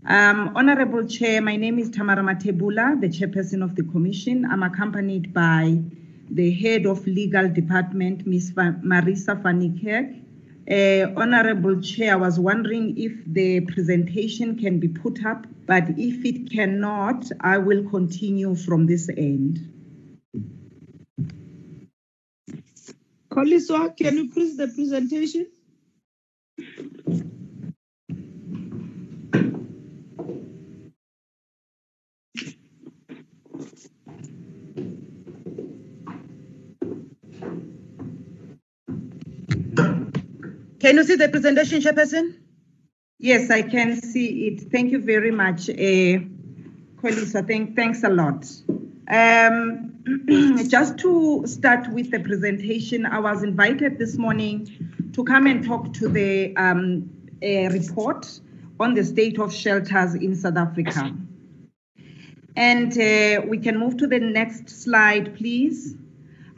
Um, 0.05 0.53
Honorable 0.55 1.05
Chair, 1.07 1.41
my 1.41 1.57
name 1.57 1.77
is 1.77 1.89
Tamara 1.89 2.23
Mathebula, 2.23 3.01
the 3.01 3.09
chairperson 3.09 3.61
of 3.61 3.75
the 3.75 3.83
commission. 3.83 4.45
I'm 4.49 4.63
accompanied 4.63 5.33
by 5.33 5.83
the 6.31 6.51
head 6.51 6.85
of 6.85 7.05
legal 7.07 7.49
department, 7.49 8.25
Ms. 8.25 8.51
Marisa 8.53 9.41
Fanikek. 9.41 10.25
Uh, 10.69 11.11
Honorable 11.19 11.81
Chair, 11.81 12.13
I 12.13 12.17
was 12.17 12.39
wondering 12.39 12.95
if 12.95 13.11
the 13.25 13.61
presentation 13.61 14.55
can 14.55 14.79
be 14.79 14.87
put 14.87 15.25
up, 15.25 15.47
but 15.65 15.83
if 15.97 16.23
it 16.23 16.51
cannot, 16.51 17.25
I 17.41 17.57
will 17.57 17.89
continue 17.89 18.53
from 18.53 18.85
this 18.85 19.09
end. 19.09 19.73
Koliswa, 23.31 23.97
can 23.97 24.17
you 24.17 24.29
please 24.29 24.57
the 24.57 24.67
presentation? 24.67 25.47
Can 40.79 40.95
you 40.95 41.03
see 41.03 41.15
the 41.15 41.27
presentation, 41.27 41.81
Chairperson? 41.81 42.35
Yes, 43.17 43.51
I 43.51 43.61
can 43.63 44.01
see 44.01 44.47
it. 44.47 44.71
Thank 44.71 44.91
you 44.91 45.01
very 45.01 45.31
much, 45.31 45.69
uh. 45.69 46.19
Thank, 47.01 47.75
thanks 47.75 48.03
a 48.03 48.09
lot. 48.09 48.45
Um, 49.09 49.93
just 50.69 50.97
to 50.99 51.43
start 51.45 51.91
with 51.91 52.11
the 52.11 52.19
presentation, 52.19 53.05
I 53.05 53.19
was 53.19 53.43
invited 53.43 53.97
this 53.97 54.17
morning 54.17 55.11
to 55.13 55.23
come 55.23 55.47
and 55.47 55.65
talk 55.65 55.93
to 55.93 56.07
the 56.07 56.55
um, 56.55 57.09
report 57.41 58.39
on 58.79 58.93
the 58.93 59.03
state 59.03 59.39
of 59.39 59.53
shelters 59.53 60.15
in 60.15 60.35
South 60.35 60.57
Africa. 60.57 61.13
And 62.55 62.91
uh, 62.93 63.45
we 63.47 63.57
can 63.57 63.77
move 63.77 63.97
to 63.97 64.07
the 64.07 64.19
next 64.19 64.69
slide, 64.69 65.35
please. 65.35 65.95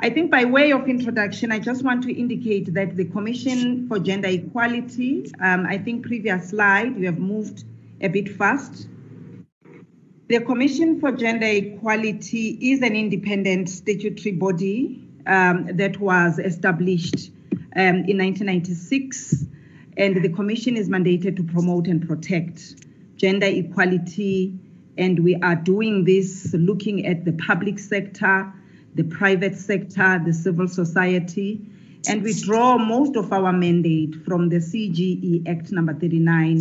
I 0.04 0.10
think 0.10 0.32
by 0.32 0.46
way 0.46 0.72
of 0.72 0.88
introduction, 0.88 1.52
I 1.52 1.60
just 1.60 1.84
want 1.84 2.02
to 2.06 2.12
indicate 2.12 2.74
that 2.74 2.96
the 2.96 3.06
Commission 3.06 3.88
for 3.88 4.00
Gender 4.00 4.30
Equality, 4.30 5.32
um, 5.40 5.68
I 5.68 5.78
think 5.78 6.08
previous 6.08 6.50
slide, 6.50 6.98
you 6.98 7.06
have 7.06 7.20
moved 7.20 7.66
a 8.02 8.08
bit 8.08 8.28
fast. 8.28 8.88
The 10.28 10.40
Commission 10.42 11.00
for 11.00 11.12
Gender 11.12 11.46
Equality 11.46 12.58
is 12.72 12.82
an 12.82 12.96
independent 12.96 13.70
statutory 13.70 14.32
body 14.32 15.08
um, 15.28 15.68
that 15.78 16.00
was 16.00 16.40
established 16.40 17.30
um, 17.76 18.04
in 18.08 18.18
1996, 18.18 19.46
and 19.98 20.24
the 20.24 20.30
commission 20.30 20.78
is 20.78 20.90
mandated 20.90 21.36
to 21.36 21.44
promote 21.44 21.86
and 21.86 22.08
protect 22.08 22.88
gender 23.18 23.46
equality. 23.46 24.58
And 24.98 25.24
we 25.24 25.36
are 25.36 25.56
doing 25.56 26.06
this 26.06 26.56
looking 26.56 27.06
at 27.06 27.24
the 27.24 27.34
public 27.34 27.78
sector, 27.78 28.52
the 28.96 29.04
private 29.04 29.56
sector, 29.56 30.22
the 30.26 30.34
civil 30.34 30.68
society, 30.68 31.62
and 32.08 32.24
we 32.24 32.34
draw 32.34 32.78
most 32.78 33.16
of 33.16 33.32
our 33.32 33.54
mandate 33.54 34.16
from 34.26 34.50
the 34.50 34.58
CGE 34.58 35.48
Act 35.48 35.72
number 35.72 35.94
39 35.94 36.58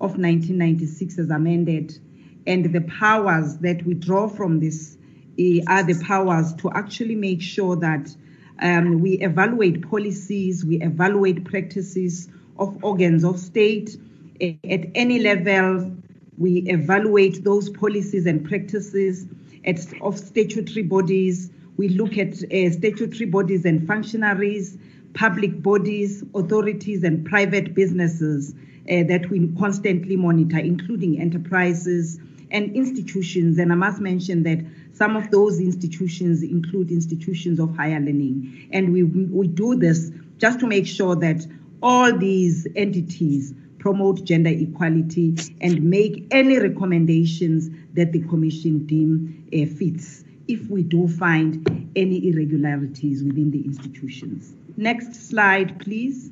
of 0.00 0.16
1996 0.18 1.18
as 1.18 1.30
amended. 1.30 1.98
And 2.46 2.72
the 2.72 2.80
powers 2.80 3.58
that 3.58 3.84
we 3.84 3.94
draw 3.94 4.28
from 4.28 4.58
this 4.58 4.96
eh, 5.38 5.60
are 5.68 5.84
the 5.84 6.02
powers 6.04 6.54
to 6.54 6.70
actually 6.72 7.14
make 7.14 7.40
sure 7.40 7.76
that 7.76 8.14
um, 8.60 9.00
we 9.00 9.12
evaluate 9.12 9.88
policies, 9.88 10.64
we 10.64 10.80
evaluate 10.82 11.44
practices 11.44 12.28
of 12.58 12.82
organs 12.82 13.24
of 13.24 13.38
state 13.38 13.96
at 14.40 14.86
any 14.94 15.18
level. 15.20 15.96
We 16.36 16.64
evaluate 16.66 17.44
those 17.44 17.68
policies 17.70 18.26
and 18.26 18.44
practices 18.46 19.26
at, 19.64 19.80
of 20.02 20.18
statutory 20.18 20.82
bodies. 20.82 21.50
We 21.80 21.88
look 21.88 22.18
at 22.18 22.34
uh, 22.34 22.70
statutory 22.72 23.24
bodies 23.24 23.64
and 23.64 23.86
functionaries, 23.86 24.76
public 25.14 25.62
bodies, 25.62 26.22
authorities, 26.34 27.04
and 27.04 27.24
private 27.24 27.72
businesses 27.72 28.52
uh, 28.52 29.04
that 29.04 29.30
we 29.30 29.48
constantly 29.58 30.14
monitor, 30.14 30.58
including 30.58 31.18
enterprises 31.18 32.20
and 32.50 32.76
institutions. 32.76 33.56
And 33.56 33.72
I 33.72 33.76
must 33.76 33.98
mention 33.98 34.42
that 34.42 34.62
some 34.92 35.16
of 35.16 35.30
those 35.30 35.58
institutions 35.58 36.42
include 36.42 36.90
institutions 36.90 37.58
of 37.58 37.74
higher 37.74 37.98
learning. 37.98 38.68
And 38.74 38.92
we, 38.92 39.04
we 39.04 39.48
do 39.48 39.74
this 39.74 40.10
just 40.36 40.60
to 40.60 40.66
make 40.66 40.86
sure 40.86 41.16
that 41.16 41.46
all 41.82 42.14
these 42.14 42.66
entities 42.76 43.54
promote 43.78 44.22
gender 44.24 44.50
equality 44.50 45.34
and 45.62 45.82
make 45.82 46.26
any 46.30 46.58
recommendations 46.58 47.70
that 47.94 48.12
the 48.12 48.20
commission 48.20 48.84
deem 48.84 49.48
uh, 49.54 49.64
fits 49.78 50.24
if 50.50 50.68
we 50.68 50.82
do 50.82 51.06
find 51.08 51.90
any 51.96 52.28
irregularities 52.28 53.22
within 53.22 53.50
the 53.50 53.64
institutions. 53.64 54.52
Next 54.76 55.28
slide, 55.28 55.78
please. 55.80 56.30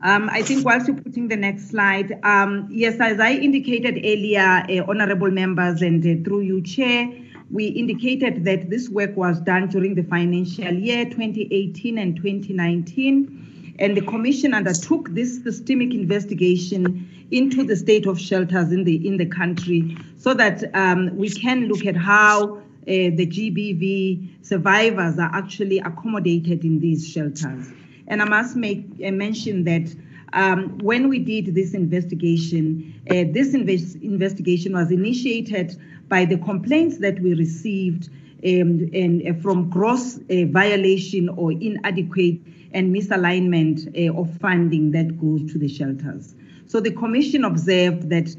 Um, 0.00 0.30
I 0.30 0.42
think 0.42 0.64
whilst 0.64 0.86
you're 0.86 0.96
putting 0.96 1.26
the 1.26 1.36
next 1.36 1.70
slide, 1.70 2.20
um, 2.22 2.68
yes, 2.70 3.00
as 3.00 3.18
I 3.18 3.32
indicated 3.32 3.98
earlier, 3.98 4.64
uh, 4.68 4.84
honorable 4.88 5.30
members, 5.30 5.82
and 5.82 6.04
uh, 6.04 6.22
through 6.24 6.42
you, 6.42 6.62
Chair, 6.62 7.10
we 7.50 7.66
indicated 7.66 8.44
that 8.44 8.70
this 8.70 8.88
work 8.88 9.16
was 9.16 9.40
done 9.40 9.68
during 9.68 9.96
the 9.96 10.04
financial 10.04 10.72
year 10.72 11.04
2018 11.04 11.98
and 11.98 12.14
2019, 12.16 13.74
and 13.80 13.96
the 13.96 14.02
Commission 14.02 14.54
undertook 14.54 15.08
this 15.10 15.42
systemic 15.42 15.92
investigation 15.94 17.08
into 17.30 17.64
the 17.64 17.76
state 17.76 18.06
of 18.06 18.18
shelters 18.18 18.72
in 18.72 18.84
the 18.84 19.06
in 19.06 19.16
the 19.16 19.26
country, 19.26 19.96
so 20.16 20.34
that 20.34 20.64
um, 20.74 21.16
we 21.16 21.28
can 21.28 21.68
look 21.68 21.84
at 21.86 21.96
how 21.96 22.56
uh, 22.56 22.60
the 22.86 23.26
GBV 23.26 24.46
survivors 24.46 25.18
are 25.18 25.30
actually 25.34 25.78
accommodated 25.78 26.64
in 26.64 26.80
these 26.80 27.06
shelters. 27.06 27.68
And 28.06 28.22
I 28.22 28.24
must 28.24 28.56
make 28.56 28.86
uh, 29.04 29.10
mention 29.10 29.64
that 29.64 29.94
um, 30.32 30.78
when 30.78 31.08
we 31.08 31.18
did 31.18 31.54
this 31.54 31.74
investigation, 31.74 32.98
uh, 33.10 33.24
this 33.30 33.52
invest 33.52 33.96
investigation 33.96 34.72
was 34.72 34.90
initiated 34.90 35.78
by 36.08 36.24
the 36.24 36.38
complaints 36.38 36.98
that 36.98 37.20
we 37.20 37.34
received 37.34 38.08
um, 38.08 38.88
and, 38.94 39.26
uh, 39.26 39.34
from 39.42 39.68
gross 39.68 40.16
uh, 40.16 40.46
violation 40.46 41.28
or 41.28 41.52
inadequate 41.52 42.40
and 42.72 42.94
misalignment 42.94 43.86
of 44.18 44.30
funding 44.40 44.92
that 44.92 45.18
goes 45.20 45.52
to 45.52 45.58
the 45.58 45.68
shelters. 45.68 46.34
So 46.68 46.80
the 46.80 46.92
commission 46.92 47.44
observed 47.44 48.08
that 48.10 48.34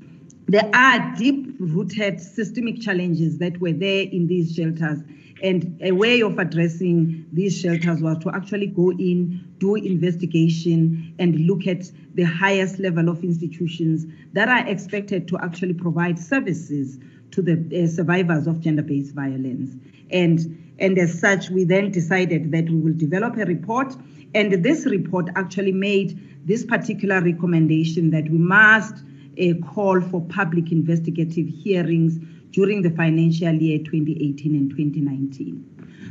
there 0.47 0.69
are 0.73 1.15
deep 1.15 1.55
rooted 1.59 2.19
systemic 2.19 2.81
challenges 2.81 3.37
that 3.39 3.59
were 3.59 3.73
there 3.73 4.03
in 4.03 4.27
these 4.27 4.55
shelters 4.55 4.99
and 5.41 5.79
a 5.81 5.91
way 5.91 6.21
of 6.21 6.37
addressing 6.37 7.25
these 7.31 7.57
shelters 7.59 8.01
was 8.01 8.17
to 8.19 8.29
actually 8.33 8.67
go 8.67 8.91
in, 8.91 9.45
do 9.57 9.75
investigation, 9.75 11.15
and 11.19 11.39
look 11.47 11.67
at 11.67 11.89
the 12.15 12.23
highest 12.23 12.79
level 12.79 13.09
of 13.09 13.23
institutions 13.23 14.05
that 14.33 14.49
are 14.49 14.67
expected 14.67 15.27
to 15.29 15.37
actually 15.39 15.73
provide 15.73 16.19
services 16.19 16.99
to 17.31 17.41
the 17.41 17.83
uh, 17.83 17.87
survivors 17.87 18.47
of 18.47 18.59
gender-based 18.59 19.13
violence. 19.13 19.75
And, 20.11 20.73
and 20.79 20.97
as 20.97 21.19
such, 21.19 21.49
we 21.49 21.63
then 21.63 21.91
decided 21.91 22.51
that 22.51 22.69
we 22.69 22.79
will 22.79 22.97
develop 22.97 23.37
a 23.37 23.45
report. 23.45 23.95
And 24.33 24.51
this 24.63 24.85
report 24.85 25.29
actually 25.35 25.71
made 25.71 26.28
this 26.45 26.65
particular 26.65 27.21
recommendation 27.21 28.11
that 28.11 28.29
we 28.29 28.37
must 28.37 28.95
uh, 29.39 29.53
call 29.73 30.01
for 30.01 30.21
public 30.21 30.71
investigative 30.71 31.47
hearings 31.47 32.17
during 32.51 32.81
the 32.81 32.89
financial 32.91 33.53
year 33.53 33.77
2018 33.79 34.55
and 34.55 34.69
2019. 34.71 35.65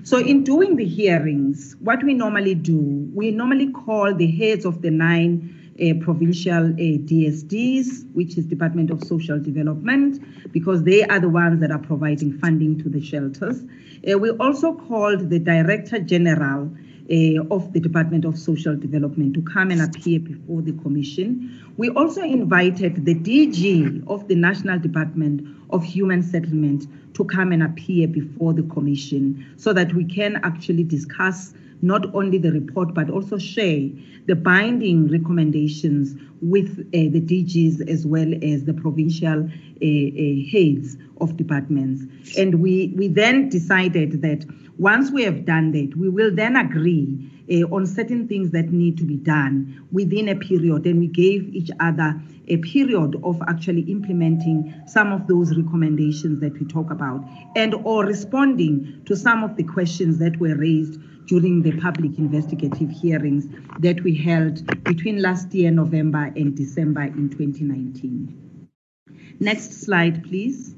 So, 0.05 0.19
in 0.19 0.45
doing 0.45 0.77
the 0.77 0.85
hearings, 0.85 1.77
what 1.81 2.03
we 2.03 2.15
normally 2.15 2.55
do, 2.55 3.11
we 3.15 3.31
normally 3.31 3.71
call 3.73 4.15
the 4.15 4.31
heads 4.31 4.65
of 4.65 4.81
the 4.81 4.91
nine 4.91 5.55
uh, 5.81 5.95
provincial 6.01 6.67
uh, 6.67 6.99
DSDs, 7.07 8.13
which 8.15 8.39
is 8.39 8.47
Department 8.47 8.91
of 8.91 9.03
Social 9.05 9.39
Development, 9.39 10.21
because 10.53 10.85
they 10.85 11.05
are 11.05 11.21
the 11.21 11.29
ones 11.29 11.61
that 11.61 11.71
are 11.71 11.79
providing 11.79 12.39
funding 12.39 12.79
to 12.79 12.89
the 12.89 13.01
shelters. 13.01 13.63
Uh, 14.09 14.19
we 14.19 14.31
also 14.31 14.75
called 14.75 15.31
the 15.31 15.39
Director 15.39 15.99
General 15.99 16.71
uh, 17.11 17.43
of 17.51 17.73
the 17.73 17.81
Department 17.81 18.25
of 18.25 18.39
Social 18.39 18.77
Development 18.77 19.35
to 19.35 19.43
come 19.43 19.71
and 19.71 19.81
appear 19.81 20.21
before 20.21 20.63
the 20.63 20.73
Commission. 20.73 21.73
We 21.77 21.91
also 21.91 22.23
invited 22.23 23.05
the 23.05 23.15
DG 23.15 24.07
of 24.09 24.29
the 24.29 24.35
National 24.35 24.79
Department 24.79 25.47
of 25.71 25.85
Human 25.85 26.23
Settlement 26.23 26.87
to 27.15 27.25
come 27.25 27.53
and 27.53 27.63
appear 27.63 28.09
before 28.09 28.53
the 28.53 28.63
Commission 28.65 29.47
so 29.57 29.73
that 29.73 29.95
we 29.95 30.05
can 30.05 30.37
actually 30.43 30.85
discuss 30.85 31.55
not 31.81 32.13
only 32.15 32.39
the 32.39 32.53
report 32.53 32.93
but 32.93 33.09
also 33.09 33.39
share 33.39 33.89
the 34.27 34.35
binding 34.35 35.09
recommendations 35.09 36.15
with 36.43 36.79
uh, 36.81 36.91
the 36.93 37.21
DGs 37.21 37.89
as 37.89 38.07
well 38.07 38.33
as 38.43 38.65
the 38.65 38.75
provincial 38.75 39.45
uh, 39.45 39.87
uh, 39.87 40.51
heads 40.51 40.97
of 41.21 41.37
departments. 41.37 42.37
And 42.37 42.57
we, 42.57 42.93
we 42.97 43.09
then 43.09 43.49
decided 43.49 44.23
that 44.23 44.45
once 44.79 45.11
we 45.11 45.25
have 45.25 45.45
done 45.45 45.73
that, 45.73 45.97
we 45.97 46.09
will 46.09 46.35
then 46.35 46.57
agree 46.57 47.31
uh, 47.51 47.75
on 47.75 47.85
certain 47.85 48.29
things 48.29 48.53
that 48.53 48.71
need 48.71 48.97
to 48.99 49.05
be 49.05 49.17
done 49.17 49.85
within 49.91 50.29
a 50.29 50.37
period. 50.37 50.87
And 50.87 51.01
we 51.01 51.09
gave 51.09 51.53
each 51.55 51.71
other 51.81 52.21
a 52.47 52.57
period 52.59 53.17
of 53.25 53.43
actually 53.49 53.83
implementing 53.83 54.73
some 54.87 55.13
of 55.13 55.27
those 55.27 55.57
recommendations 55.57 56.41
that 56.41 56.59
we 56.59 56.67
talk 56.67 56.91
about 56.91 57.25
and 57.57 57.75
or 57.85 58.05
responding 58.05 59.03
to 59.07 59.17
some 59.17 59.43
of 59.43 59.57
the 59.57 59.65
questions 59.65 60.19
that 60.19 60.39
were 60.39 60.55
raised 60.55 61.01
during 61.27 61.63
the 61.63 61.79
public 61.81 62.17
investigative 62.17 62.91
hearings 62.91 63.47
that 63.81 64.03
we 64.03 64.15
held 64.15 64.65
between 64.85 65.21
last 65.21 65.53
year 65.53 65.71
November 65.71 66.33
and 66.37 66.57
December 66.57 67.03
in 67.03 67.29
2019. 67.29 68.69
Next 69.41 69.83
slide, 69.83 70.25
please. 70.25 70.75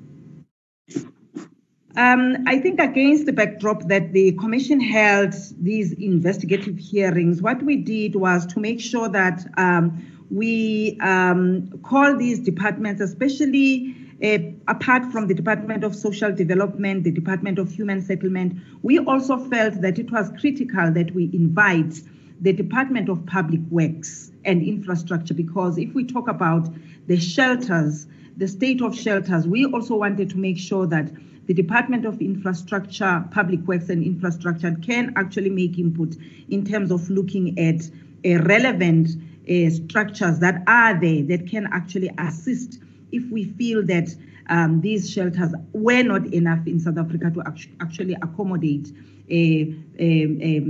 Um, 1.97 2.45
I 2.47 2.61
think 2.61 2.80
against 2.80 3.26
the 3.26 3.32
backdrop 3.32 3.88
that 3.88 4.12
the 4.12 4.32
commission 4.32 4.80
held 4.80 5.34
these 5.61 5.93
investigative 5.95 6.78
hearings, 6.78 7.43
what 7.43 7.62
we 7.62 7.76
did 7.76 8.14
was 8.14 8.47
to 8.47 8.61
make 8.61 8.80
sure 8.80 9.09
that 9.09 9.45
um, 9.57 10.07
we 10.30 10.97
um, 11.01 11.68
call 11.82 12.16
these 12.16 12.38
departments, 12.38 13.01
especially 13.01 13.97
uh, 14.22 14.38
apart 14.68 15.11
from 15.11 15.26
the 15.26 15.34
Department 15.34 15.82
of 15.82 15.97
Social 15.97 16.30
Development, 16.30 17.03
the 17.03 17.11
Department 17.11 17.59
of 17.59 17.72
Human 17.72 18.01
Settlement, 18.01 18.61
we 18.82 18.99
also 19.01 19.38
felt 19.49 19.80
that 19.80 19.99
it 19.99 20.12
was 20.12 20.30
critical 20.38 20.93
that 20.93 21.12
we 21.12 21.24
invite 21.32 22.01
the 22.41 22.53
Department 22.53 23.09
of 23.09 23.26
Public 23.26 23.61
Works 23.70 24.30
and 24.45 24.62
Infrastructure 24.62 25.34
because 25.34 25.76
if 25.76 25.93
we 25.93 26.05
talk 26.05 26.28
about 26.28 26.68
the 27.09 27.18
shelters, 27.18 28.07
the 28.36 28.47
state 28.47 28.80
of 28.80 28.97
shelters, 28.97 29.49
we 29.49 29.66
also 29.66 29.97
wanted 29.97 30.30
to 30.30 30.38
make 30.38 30.57
sure 30.57 30.86
that 30.86 31.11
the 31.47 31.55
Department 31.55 32.05
of 32.05 32.20
Infrastructure, 32.20 33.24
Public 33.30 33.61
Works 33.66 33.88
and 33.88 34.05
Infrastructure 34.05 34.76
can 34.82 35.12
actually 35.16 35.51
make 35.51 35.78
input 35.78 36.16
in 36.49 36.64
terms 36.64 36.91
of 36.91 37.09
looking 37.11 37.59
at 37.59 37.91
a 38.24 38.36
relevant 38.36 39.11
uh, 39.49 39.70
structures 39.70 40.38
that 40.41 40.62
are 40.66 41.01
there 41.01 41.22
that 41.24 41.49
can 41.49 41.66
actually 41.72 42.11
assist 42.18 42.78
if 43.12 43.28
we 43.30 43.45
feel 43.45 43.84
that 43.86 44.14
um, 44.49 44.80
these 44.80 45.11
shelters 45.11 45.53
were 45.72 46.03
not 46.03 46.26
enough 46.32 46.66
in 46.66 46.80
South 46.80 46.99
Africa 46.99 47.30
to 47.30 47.43
actually 47.80 48.14
accommodate 48.14 48.93
a, 49.30 49.74
a, 49.99 50.24
a, 50.24 50.61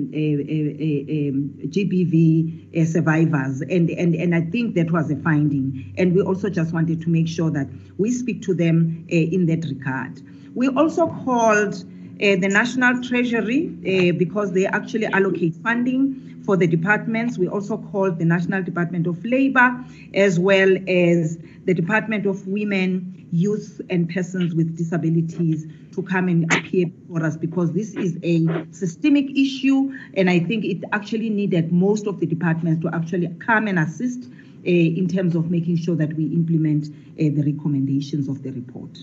GBV 1.67 2.87
survivors. 2.87 3.63
And, 3.63 3.91
and, 3.91 4.15
and 4.15 4.35
I 4.35 4.43
think 4.43 4.75
that 4.75 4.91
was 4.91 5.11
a 5.11 5.17
finding. 5.17 5.95
And 5.97 6.15
we 6.15 6.21
also 6.21 6.51
just 6.51 6.73
wanted 6.75 7.01
to 7.03 7.09
make 7.09 7.27
sure 7.27 7.51
that 7.51 7.69
we 7.97 8.13
speak 8.13 8.43
to 8.43 8.55
them 8.55 9.07
uh, 9.11 9.15
in 9.15 9.47
that 9.47 9.65
regard. 9.65 10.21
We 10.55 10.69
also 10.69 11.07
called 11.25 11.75
uh, 11.75 12.37
the 12.37 12.49
National 12.49 13.03
Treasury, 13.03 13.69
uh, 13.81 14.19
because 14.19 14.53
they 14.53 14.67
actually 14.67 15.07
allocate 15.07 15.55
funding 15.57 16.43
for 16.45 16.57
the 16.57 16.67
departments. 16.67 17.39
We 17.39 17.49
also 17.49 17.79
called 17.79 18.19
the 18.19 18.25
National 18.25 18.63
Department 18.63 19.07
of 19.07 19.25
Labor, 19.25 19.85
as 20.15 20.39
well 20.39 20.77
as 20.89 21.39
the 21.65 21.75
Department 21.75 22.27
of 22.27 22.47
Women, 22.47 23.29
Youth, 23.33 23.81
and 23.91 24.09
Persons 24.11 24.55
with 24.55 24.77
Disabilities 24.77 25.67
to 25.95 26.03
come 26.03 26.29
and 26.29 26.53
appear 26.53 26.87
for 27.09 27.25
us 27.25 27.37
because 27.37 27.73
this 27.73 27.95
is 27.95 28.19
a 28.23 28.47
systemic 28.73 29.31
issue, 29.37 29.93
and 30.15 30.29
I 30.29 30.41
think 30.41 30.65
it 30.65 30.85
actually 30.93 31.31
needed 31.31 31.73
most 31.73 32.07
of 32.07 32.21
the 32.21 32.27
departments 32.27 32.83
to 32.83 32.95
actually 32.95 33.29
come 33.39 33.67
and 33.67 33.79
assist 33.79 34.25
uh, 34.25 34.71
in 34.71 35.09
terms 35.09 35.35
of 35.35 35.51
making 35.51 35.77
sure 35.77 35.97
that 35.97 36.13
we 36.15 36.25
implement 36.27 36.89
uh, 36.89 36.91
the 37.17 37.43
recommendations 37.47 38.29
of 38.29 38.43
the 38.43 38.51
report. 38.51 38.99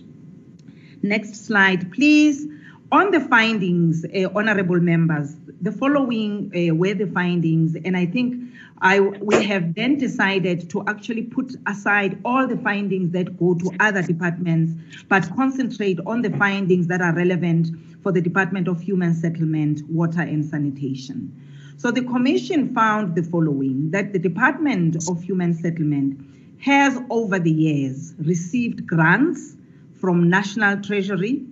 Next 1.02 1.46
slide, 1.46 1.92
please. 1.92 2.48
On 2.92 3.12
the 3.12 3.20
findings, 3.20 4.06
uh, 4.06 4.30
honorable 4.34 4.80
members, 4.80 5.36
the 5.62 5.74
following 5.74 6.52
uh, 6.56 6.74
were 6.74 6.94
the 6.94 7.08
findings, 7.08 7.76
and 7.84 7.98
I 7.98 8.06
think 8.06 8.50
I 8.82 9.02
we 9.02 9.44
have 9.44 9.76
then 9.76 9.98
decided 9.98 10.70
to 10.70 10.86
actually 10.88 11.24
put 11.24 11.54
aside 11.66 12.18
all 12.24 12.48
the 12.48 12.56
findings 12.58 13.12
that 13.12 13.38
go 13.38 13.56
to 13.56 13.72
other 13.82 14.02
departments, 14.02 14.72
but 15.10 15.30
concentrate 15.36 16.00
on 16.06 16.22
the 16.22 16.30
findings 16.38 16.88
that 16.88 17.02
are 17.02 17.14
relevant 17.14 17.70
for 18.04 18.14
the 18.14 18.22
Department 18.22 18.70
of 18.70 18.80
Human 18.80 19.14
Settlement, 19.14 19.82
Water 19.90 20.22
and 20.22 20.46
Sanitation. 20.46 21.30
So 21.76 21.92
the 21.92 22.04
commission 22.04 22.74
found 22.74 23.16
the 23.16 23.24
following, 23.24 23.92
that 23.92 24.14
the 24.14 24.20
Department 24.20 25.10
of 25.10 25.22
Human 25.22 25.54
Settlement 25.54 26.20
has 26.60 26.98
over 27.10 27.38
the 27.38 27.52
years 27.52 28.14
received 28.20 28.88
grants 28.88 29.57
from 30.00 30.30
National 30.30 30.82
Treasury, 30.82 31.46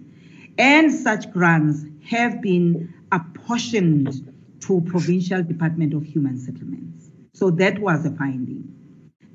and 0.57 0.93
such 0.93 1.31
grants 1.31 1.85
have 2.07 2.41
been 2.41 2.93
apportioned 3.11 4.31
to 4.61 4.81
Provincial 4.81 5.43
Department 5.43 5.93
of 5.93 6.03
Human 6.03 6.37
Settlements. 6.37 7.09
So 7.33 7.51
that 7.51 7.79
was 7.79 8.05
a 8.05 8.11
finding, 8.11 8.63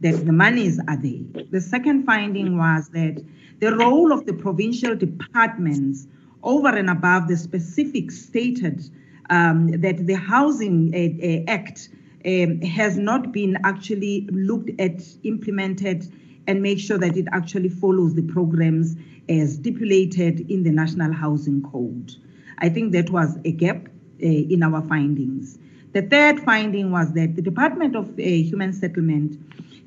that 0.00 0.24
the 0.24 0.32
monies 0.32 0.80
are 0.88 0.96
there. 0.96 1.44
The 1.50 1.60
second 1.60 2.04
finding 2.04 2.56
was 2.56 2.88
that 2.90 3.22
the 3.60 3.76
role 3.76 4.12
of 4.12 4.24
the 4.26 4.32
provincial 4.32 4.96
departments 4.96 6.06
over 6.42 6.68
and 6.68 6.88
above 6.88 7.28
the 7.28 7.36
specific 7.36 8.10
stated 8.10 8.82
um, 9.28 9.68
that 9.80 10.06
the 10.06 10.14
Housing 10.14 10.92
uh, 10.94 11.26
uh, 11.26 11.52
Act 11.52 11.90
um, 12.24 12.60
has 12.62 12.96
not 12.96 13.32
been 13.32 13.56
actually 13.64 14.26
looked 14.30 14.70
at, 14.80 15.02
implemented, 15.24 16.10
and 16.50 16.60
make 16.62 16.80
sure 16.80 16.98
that 16.98 17.16
it 17.16 17.28
actually 17.30 17.68
follows 17.68 18.14
the 18.14 18.22
programs 18.22 18.96
as 19.28 19.54
stipulated 19.54 20.50
in 20.50 20.64
the 20.64 20.72
National 20.72 21.12
Housing 21.12 21.62
Code. 21.62 22.16
I 22.58 22.68
think 22.68 22.90
that 22.90 23.08
was 23.08 23.38
a 23.44 23.52
gap 23.52 23.86
uh, 24.20 24.26
in 24.26 24.64
our 24.64 24.82
findings. 24.82 25.60
The 25.92 26.02
third 26.02 26.40
finding 26.40 26.90
was 26.90 27.12
that 27.12 27.36
the 27.36 27.42
Department 27.42 27.94
of 27.94 28.18
uh, 28.18 28.22
Human 28.22 28.72
Settlement 28.72 29.38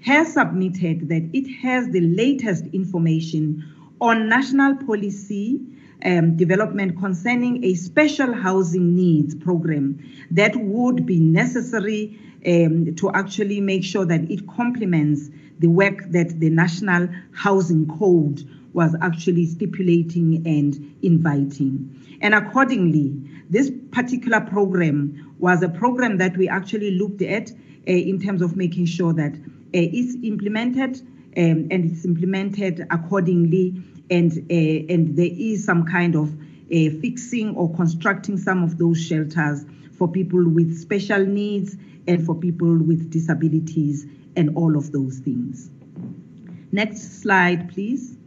has 0.05 0.31
submitted 0.31 1.09
that 1.09 1.29
it 1.33 1.53
has 1.61 1.89
the 1.89 1.99
latest 1.99 2.63
information 2.71 3.65
on 3.99 4.29
national 4.29 4.77
policy 4.85 5.59
um, 6.05 6.37
development 6.37 6.97
concerning 6.97 7.61
a 7.65 7.73
special 7.73 8.33
housing 8.33 8.95
needs 8.95 9.35
program 9.35 9.99
that 10.31 10.55
would 10.55 11.05
be 11.05 11.19
necessary 11.19 12.17
um, 12.45 12.95
to 12.95 13.11
actually 13.11 13.59
make 13.59 13.83
sure 13.83 14.05
that 14.05 14.31
it 14.31 14.47
complements 14.47 15.29
the 15.63 15.69
work 15.69 16.03
that 16.09 16.41
the 16.41 16.49
National 16.49 17.07
Housing 17.33 17.87
Code 17.97 18.43
was 18.73 18.93
actually 19.01 19.45
stipulating 19.45 20.45
and 20.45 20.93
inviting. 21.01 22.17
And 22.19 22.35
accordingly, 22.35 23.15
this 23.49 23.71
particular 23.91 24.41
program 24.41 25.33
was 25.39 25.63
a 25.63 25.69
program 25.69 26.17
that 26.17 26.35
we 26.35 26.49
actually 26.49 26.91
looked 26.91 27.21
at 27.21 27.49
uh, 27.49 27.55
in 27.85 28.19
terms 28.19 28.41
of 28.41 28.57
making 28.57 28.87
sure 28.87 29.13
that 29.13 29.35
uh, 29.35 29.39
it's 29.71 30.15
implemented 30.21 30.99
um, 31.37 31.69
and 31.71 31.89
it's 31.89 32.03
implemented 32.03 32.85
accordingly 32.91 33.81
and 34.09 34.33
uh, 34.33 34.93
and 34.93 35.15
there 35.15 35.31
is 35.31 35.63
some 35.63 35.85
kind 35.85 36.15
of 36.15 36.29
fixing 36.99 37.55
or 37.55 37.73
constructing 37.73 38.37
some 38.37 38.63
of 38.63 38.77
those 38.77 39.01
shelters 39.01 39.63
for 39.97 40.09
people 40.09 40.43
with 40.45 40.77
special 40.77 41.25
needs 41.25 41.77
and 42.05 42.25
for 42.25 42.35
people 42.35 42.77
with 42.79 43.09
disabilities 43.09 44.05
and 44.35 44.55
all 44.55 44.75
of 44.77 44.91
those 44.91 45.19
things. 45.19 45.69
Next 46.71 47.21
slide, 47.21 47.71
please. 47.71 48.17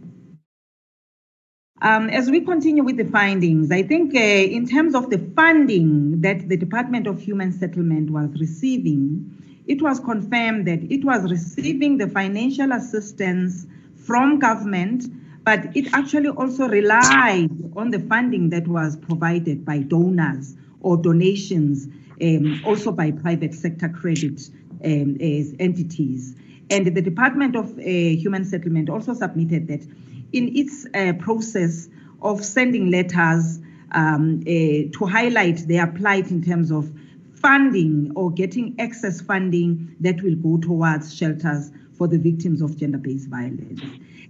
Um, 1.83 2.09
as 2.09 2.31
we 2.31 2.41
continue 2.41 2.83
with 2.83 2.97
the 2.97 3.05
findings, 3.05 3.71
I 3.71 3.83
think 3.83 4.15
uh, 4.15 4.19
in 4.19 4.67
terms 4.67 4.95
of 4.95 5.11
the 5.11 5.19
funding 5.37 6.23
that 6.23 6.49
the 6.49 6.57
Department 6.57 7.07
of 7.07 7.21
Human 7.21 7.53
Settlement 7.53 8.11
was 8.11 8.31
receiving, 8.41 9.31
it 9.67 9.83
was 9.83 10.01
confirmed 10.01 10.67
that 10.69 10.81
it 10.91 11.05
was 11.05 11.31
receiving 11.31 11.99
the 11.99 12.09
financial 12.09 12.73
assistance 12.73 13.67
from 13.95 14.39
government, 14.39 15.05
but 15.45 15.77
it 15.77 15.93
actually 15.93 16.29
also 16.29 16.67
relied 16.67 17.51
on 17.77 17.91
the 17.91 18.01
funding 18.01 18.49
that 18.51 18.67
was 18.67 18.97
provided 18.97 19.65
by 19.65 19.79
donors 19.81 20.57
or 20.81 20.97
donations, 20.97 21.89
um, 22.23 22.63
also 22.65 22.91
by 22.91 23.11
private 23.11 23.53
sector 23.53 23.89
credit 23.89 24.49
um, 24.87 25.17
entities. 25.59 26.35
And 26.71 26.87
the 26.87 27.03
Department 27.03 27.57
of 27.57 27.79
uh, 27.79 27.83
Human 27.83 28.45
Settlement 28.45 28.89
also 28.89 29.15
submitted 29.15 29.69
that 29.69 29.87
in 30.33 30.57
its 30.57 30.87
uh, 30.95 31.13
process 31.19 31.89
of 32.23 32.45
sending 32.45 32.91
letters 32.91 33.61
um, 33.93 34.41
uh, 34.43 34.91
to 34.99 35.07
highlight 35.09 35.69
their 35.69 35.87
plight 35.87 36.31
in 36.31 36.43
terms 36.43 36.71
of 36.71 36.91
funding 37.35 38.11
or 38.17 38.31
getting 38.33 38.75
excess 38.79 39.21
funding 39.21 39.95
that 40.01 40.21
will 40.23 40.35
go 40.35 40.59
towards 40.59 41.15
shelters 41.15 41.71
for 41.97 42.09
the 42.09 42.19
victims 42.19 42.61
of 42.61 42.77
gender-based 42.77 43.29
violence. 43.29 43.81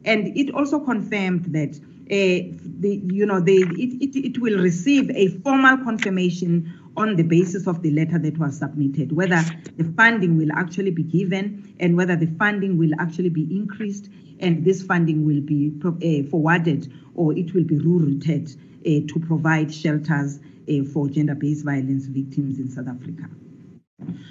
And 0.05 0.37
it 0.37 0.55
also 0.55 0.79
confirmed 0.79 1.47
that 1.47 1.77
uh, 2.07 2.55
the, 2.81 3.03
you 3.07 3.27
know, 3.27 3.41
the, 3.41 3.57
it, 3.57 4.17
it, 4.17 4.27
it 4.27 4.39
will 4.39 4.59
receive 4.59 5.11
a 5.11 5.29
formal 5.29 5.79
confirmation 5.79 6.73
on 6.97 7.17
the 7.17 7.23
basis 7.23 7.67
of 7.67 7.83
the 7.83 7.91
letter 7.91 8.19
that 8.19 8.39
was 8.39 8.59
submitted, 8.59 9.13
whether 9.13 9.43
the 9.77 9.85
funding 9.97 10.37
will 10.37 10.53
actually 10.53 10.91
be 10.91 11.03
given 11.03 11.75
and 11.79 11.97
whether 11.97 12.17
the 12.17 12.27
funding 12.39 12.79
will 12.79 12.93
actually 12.99 13.29
be 13.29 13.43
increased 13.55 14.09
and 14.41 14.65
this 14.65 14.83
funding 14.83 15.25
will 15.25 15.41
be 15.41 15.73
uh, 15.85 16.29
forwarded 16.31 16.93
or 17.15 17.37
it 17.37 17.55
will 17.55 17.65
be 17.65 17.77
rerouted 17.79 18.55
uh, 18.57 19.07
to 19.13 19.21
provide 19.27 19.73
shelters 19.73 20.41
uh, 20.69 20.85
for 20.93 21.09
gender-based 21.09 21.65
violence 21.65 22.07
victims 22.07 22.59
in 22.59 22.71
South 22.71 22.89
Africa. 22.89 23.29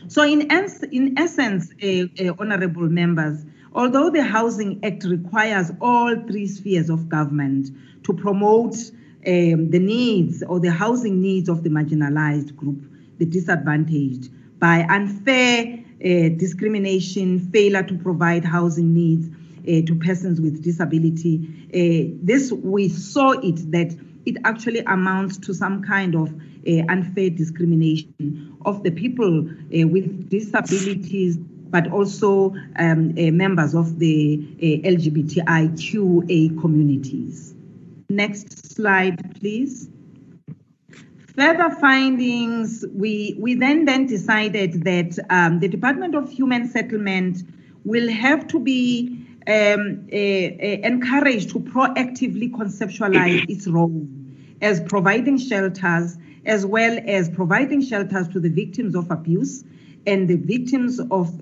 So 0.07 0.23
in, 0.23 0.51
ens- 0.51 0.83
in 0.83 1.17
essence, 1.17 1.71
honorable 2.39 2.89
members, 2.89 3.45
although 3.73 4.09
the 4.09 4.23
Housing 4.23 4.79
Act 4.83 5.03
requires 5.03 5.71
all 5.81 6.15
three 6.27 6.47
spheres 6.47 6.89
of 6.89 7.09
government 7.09 7.69
to 8.03 8.13
promote 8.13 8.75
um, 9.27 9.69
the 9.69 9.79
needs 9.79 10.43
or 10.43 10.59
the 10.59 10.71
housing 10.71 11.21
needs 11.21 11.49
of 11.49 11.63
the 11.63 11.69
marginalized 11.69 12.55
group, 12.55 12.83
the 13.17 13.25
disadvantaged, 13.25 14.29
by 14.59 14.85
unfair 14.89 15.79
uh, 16.03 16.29
discrimination, 16.37 17.39
failure 17.51 17.83
to 17.83 17.95
provide 17.95 18.45
housing 18.45 18.93
needs, 18.93 19.27
uh, 19.67 19.85
to 19.85 19.95
persons 19.95 20.39
with 20.39 20.63
disability. 20.63 21.47
Uh, 21.73 22.13
this 22.21 22.51
we 22.51 22.87
saw 22.87 23.31
it 23.31 23.71
that 23.71 23.95
it 24.25 24.37
actually 24.43 24.79
amounts 24.81 25.37
to 25.37 25.53
some 25.53 25.83
kind 25.83 26.15
of 26.15 26.31
uh, 26.67 26.83
unfair 26.89 27.29
discrimination 27.29 28.55
of 28.65 28.83
the 28.83 28.91
people 28.91 29.47
uh, 29.47 29.87
with 29.87 30.29
disabilities, 30.29 31.37
but 31.37 31.91
also 31.91 32.55
um, 32.77 33.15
uh, 33.17 33.31
members 33.31 33.73
of 33.73 33.99
the 33.99 34.39
uh, 34.57 34.87
LGBTIQA 34.87 36.59
communities. 36.61 37.54
Next 38.09 38.75
slide, 38.75 39.39
please. 39.39 39.89
Further 41.35 41.69
findings, 41.81 42.85
we, 42.93 43.35
we 43.37 43.55
then, 43.55 43.85
then 43.85 44.05
decided 44.05 44.83
that 44.83 45.17
um, 45.29 45.59
the 45.59 45.67
Department 45.67 46.15
of 46.15 46.29
Human 46.29 46.69
Settlement 46.69 47.43
will 47.83 48.09
have 48.09 48.47
to 48.47 48.59
be 48.59 49.25
um, 49.47 50.07
uh, 50.11 50.15
uh, 50.15 50.87
encouraged 50.87 51.49
to 51.49 51.59
proactively 51.59 52.49
conceptualize 52.51 53.45
its 53.49 53.67
role 53.67 54.07
as 54.61 54.79
providing 54.81 55.37
shelters, 55.37 56.17
as 56.45 56.65
well 56.65 56.99
as 57.05 57.29
providing 57.29 57.81
shelters 57.81 58.27
to 58.29 58.39
the 58.39 58.49
victims 58.49 58.95
of 58.95 59.11
abuse 59.11 59.63
and 60.07 60.27
the 60.27 60.37
victims 60.37 60.99
of 61.11 61.37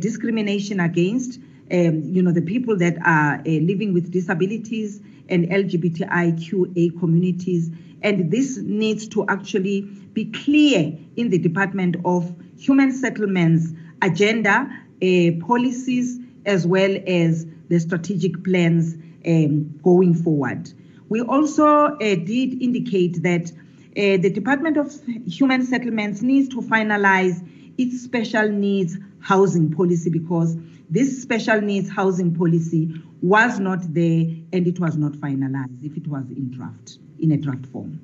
discrimination 0.00 0.80
against, 0.80 1.38
um, 1.72 2.02
you 2.04 2.22
know, 2.22 2.32
the 2.32 2.42
people 2.42 2.76
that 2.76 2.96
are 3.04 3.36
uh, 3.36 3.42
living 3.44 3.94
with 3.94 4.12
disabilities 4.12 5.00
and 5.28 5.46
LGBTIQA 5.48 6.98
communities. 6.98 7.70
And 8.02 8.30
this 8.30 8.58
needs 8.58 9.08
to 9.08 9.26
actually 9.28 9.82
be 10.12 10.26
clear 10.26 10.96
in 11.16 11.30
the 11.30 11.38
Department 11.38 11.96
of 12.04 12.34
Human 12.58 12.92
Settlements 12.92 13.72
agenda, 14.02 14.68
uh, 15.02 15.46
policies, 15.46 16.18
as 16.44 16.66
well 16.66 16.96
as 17.06 17.46
the 17.68 17.78
strategic 17.80 18.44
plans 18.44 18.94
um, 19.26 19.78
going 19.82 20.14
forward. 20.14 20.72
We 21.08 21.20
also 21.20 21.66
uh, 21.66 21.98
did 21.98 22.62
indicate 22.62 23.22
that 23.22 23.50
uh, 23.96 24.18
the 24.18 24.30
Department 24.30 24.76
of 24.76 24.92
Human 25.26 25.64
Settlements 25.64 26.22
needs 26.22 26.48
to 26.50 26.60
finalize 26.60 27.46
its 27.78 28.02
special 28.02 28.48
needs 28.48 28.96
housing 29.20 29.72
policy 29.72 30.10
because 30.10 30.56
this 30.88 31.22
special 31.22 31.60
needs 31.60 31.90
housing 31.90 32.34
policy 32.34 32.92
was 33.22 33.58
not 33.58 33.80
there 33.92 34.26
and 34.52 34.66
it 34.66 34.78
was 34.78 34.96
not 34.96 35.12
finalized 35.12 35.84
if 35.84 35.96
it 35.96 36.06
was 36.06 36.24
in 36.30 36.50
draft, 36.50 36.98
in 37.18 37.32
a 37.32 37.36
draft 37.36 37.66
form. 37.66 38.00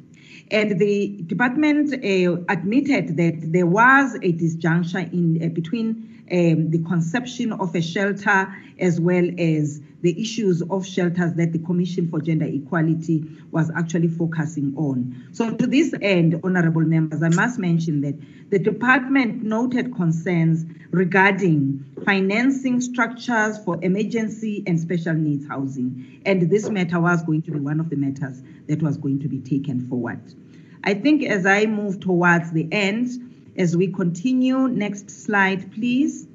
And 0.51 0.79
the 0.79 1.23
department 1.27 1.95
uh, 1.95 2.43
admitted 2.49 3.17
that 3.17 3.53
there 3.53 3.67
was 3.67 4.15
a 4.17 4.33
disjuncture 4.33 5.11
in 5.13 5.43
uh, 5.43 5.49
between 5.49 6.22
um, 6.33 6.71
the 6.71 6.83
conception 6.87 7.53
of 7.53 7.75
a 7.75 7.83
shelter 7.83 8.55
as 8.79 9.01
well 9.01 9.29
as 9.39 9.81
the 10.01 10.21
issues 10.21 10.63
of 10.63 10.85
shelters 10.85 11.35
that 11.35 11.53
the 11.53 11.59
Commission 11.61 12.09
for 12.09 12.21
Gender 12.21 12.47
Equality 12.47 13.25
was 13.53 13.71
actually 13.77 14.09
focusing 14.09 14.75
on. 14.77 15.29
So, 15.33 15.55
to 15.55 15.67
this 15.67 15.95
end, 16.03 16.41
honorable 16.43 16.83
members, 16.83 17.23
I 17.23 17.29
must 17.29 17.59
mention 17.59 18.01
that 18.01 18.17
the 18.51 18.59
department 18.59 19.43
noted 19.45 19.95
concerns 19.95 20.65
regarding 20.91 21.85
financing 22.05 22.81
structures 22.81 23.59
for 23.59 23.79
emergency 23.83 24.65
and 24.67 24.81
special 24.81 25.15
needs 25.15 25.47
housing. 25.47 26.21
And 26.27 26.51
this 26.51 26.69
matter 26.69 27.01
was 27.01 27.23
going 27.23 27.43
to 27.43 27.53
be 27.53 27.61
one 27.61 27.79
of 27.79 27.89
the 27.89 27.97
matters 27.97 28.43
that 28.67 28.83
was 28.83 28.97
going 28.97 29.21
to 29.21 29.29
be 29.29 29.39
taken 29.39 29.89
forward. 29.89 30.21
I 30.85 30.95
think 30.95 31.23
as 31.23 31.47
I 31.47 31.67
move 31.67 32.01
towards 32.01 32.51
the 32.51 32.69
end, 32.73 33.32
as 33.57 33.77
we 33.77 33.89
continue, 33.89 34.69
next 34.69 35.11
slide, 35.11 35.73
please. 35.73 36.27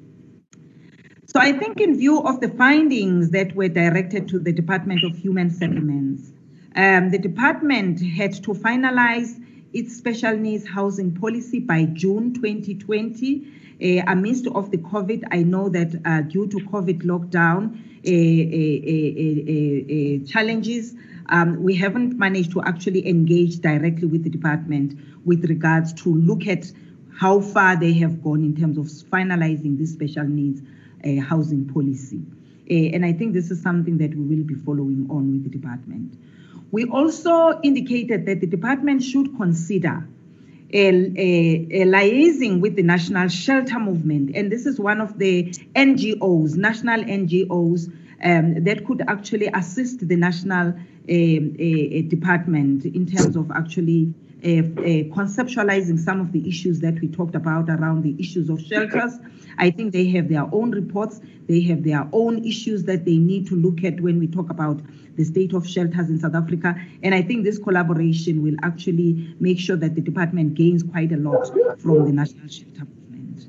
So 1.26 1.40
I 1.40 1.52
think 1.52 1.80
in 1.80 1.98
view 1.98 2.22
of 2.22 2.40
the 2.40 2.48
findings 2.48 3.30
that 3.30 3.54
were 3.54 3.68
directed 3.68 4.28
to 4.28 4.38
the 4.38 4.52
Department 4.52 5.04
of 5.04 5.16
Human 5.16 5.50
Settlements, 5.50 6.32
um, 6.74 7.10
the 7.10 7.18
department 7.18 8.00
had 8.00 8.32
to 8.44 8.54
finalize 8.54 9.42
its 9.72 9.96
special 9.96 10.36
needs 10.36 10.66
housing 10.66 11.14
policy 11.14 11.58
by 11.58 11.84
June 11.84 12.32
2020. 12.32 13.54
Uh, 13.80 14.02
amidst 14.06 14.46
of 14.48 14.70
the 14.70 14.78
COVID, 14.78 15.24
I 15.30 15.42
know 15.42 15.68
that 15.68 16.00
uh, 16.04 16.22
due 16.22 16.48
to 16.48 16.56
COVID 16.56 17.02
lockdown 17.02 17.78
uh, 18.04 20.26
challenges, 20.26 20.94
um, 21.28 21.62
we 21.62 21.76
haven't 21.76 22.18
managed 22.18 22.52
to 22.52 22.62
actually 22.62 23.06
engage 23.06 23.58
directly 23.58 24.08
with 24.08 24.24
the 24.24 24.30
department 24.30 24.98
with 25.24 25.44
regards 25.44 25.92
to 25.92 26.14
look 26.14 26.46
at 26.46 26.72
how 27.18 27.40
far 27.40 27.74
they 27.74 27.92
have 27.94 28.22
gone 28.22 28.44
in 28.44 28.54
terms 28.54 28.78
of 28.78 28.86
finalizing 29.10 29.76
this 29.76 29.92
special 29.92 30.24
needs 30.24 30.62
uh, 31.04 31.20
housing 31.20 31.68
policy. 31.72 32.20
Uh, 32.70 32.94
and 32.94 33.04
I 33.04 33.12
think 33.12 33.32
this 33.32 33.50
is 33.50 33.60
something 33.60 33.98
that 33.98 34.14
we 34.14 34.36
will 34.36 34.44
be 34.44 34.54
following 34.54 35.06
on 35.10 35.32
with 35.32 35.44
the 35.44 35.50
department. 35.50 36.14
We 36.70 36.84
also 36.84 37.60
indicated 37.62 38.26
that 38.26 38.40
the 38.40 38.46
department 38.46 39.02
should 39.02 39.36
consider 39.36 40.06
a, 40.72 40.86
a, 40.86 41.82
a, 41.82 41.86
liaising 41.86 42.60
with 42.60 42.76
the 42.76 42.82
national 42.82 43.28
shelter 43.28 43.80
movement. 43.80 44.36
And 44.36 44.52
this 44.52 44.66
is 44.66 44.78
one 44.78 45.00
of 45.00 45.18
the 45.18 45.44
NGOs, 45.74 46.56
national 46.56 47.02
NGOs, 47.02 47.92
um, 48.22 48.64
that 48.64 48.84
could 48.84 49.02
actually 49.08 49.46
assist 49.46 50.06
the 50.06 50.16
national 50.16 50.68
uh, 50.68 52.08
department 52.08 52.84
in 52.84 53.06
terms 53.06 53.34
of 53.34 53.50
actually 53.50 54.12
uh, 54.12 54.27
uh, 54.27 54.27
conceptualizing 54.42 55.98
some 55.98 56.20
of 56.20 56.32
the 56.32 56.48
issues 56.48 56.80
that 56.80 57.00
we 57.00 57.08
talked 57.08 57.34
about 57.34 57.68
around 57.68 58.02
the 58.02 58.14
issues 58.18 58.48
of 58.48 58.60
shelters. 58.60 59.18
I 59.58 59.70
think 59.70 59.92
they 59.92 60.08
have 60.10 60.28
their 60.28 60.48
own 60.52 60.70
reports, 60.70 61.20
they 61.48 61.60
have 61.62 61.82
their 61.82 62.08
own 62.12 62.44
issues 62.44 62.84
that 62.84 63.04
they 63.04 63.16
need 63.16 63.46
to 63.48 63.56
look 63.56 63.84
at 63.84 64.00
when 64.00 64.18
we 64.18 64.28
talk 64.28 64.50
about 64.50 64.80
the 65.16 65.24
state 65.24 65.52
of 65.52 65.68
shelters 65.68 66.08
in 66.08 66.20
South 66.20 66.34
Africa. 66.34 66.76
And 67.02 67.14
I 67.14 67.22
think 67.22 67.44
this 67.44 67.58
collaboration 67.58 68.42
will 68.42 68.54
actually 68.62 69.34
make 69.40 69.58
sure 69.58 69.76
that 69.76 69.96
the 69.96 70.00
department 70.00 70.54
gains 70.54 70.82
quite 70.82 71.10
a 71.12 71.16
lot 71.16 71.48
from 71.80 72.06
the 72.06 72.12
national 72.12 72.48
shelter 72.48 72.86
movement. 73.10 73.46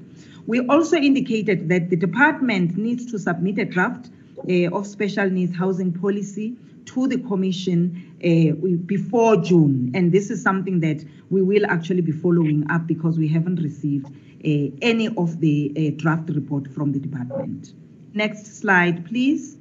We 0.47 0.65
also 0.67 0.97
indicated 0.97 1.69
that 1.69 1.91
the 1.91 1.95
department 1.95 2.75
needs 2.75 3.05
to 3.11 3.19
submit 3.19 3.59
a 3.59 3.65
draft 3.65 4.09
uh, 4.49 4.75
of 4.75 4.87
special 4.87 5.29
needs 5.29 5.55
housing 5.55 5.93
policy 5.93 6.57
to 6.89 7.07
the 7.07 7.19
commission 7.19 8.15
uh, 8.23 8.55
before 8.85 9.37
June. 9.37 9.91
And 9.93 10.11
this 10.11 10.29
is 10.29 10.41
something 10.41 10.79
that 10.79 11.05
we 11.29 11.41
will 11.41 11.65
actually 11.67 12.01
be 12.01 12.11
following 12.11 12.69
up 12.69 12.87
because 12.87 13.17
we 13.17 13.27
haven't 13.27 13.57
received 13.57 14.07
uh, 14.07 14.75
any 14.81 15.07
of 15.15 15.39
the 15.39 15.71
uh, 15.75 16.01
draft 16.01 16.29
report 16.29 16.67
from 16.73 16.91
the 16.91 16.99
department. 16.99 17.73
Next 18.13 18.59
slide, 18.59 19.05
please. 19.05 19.57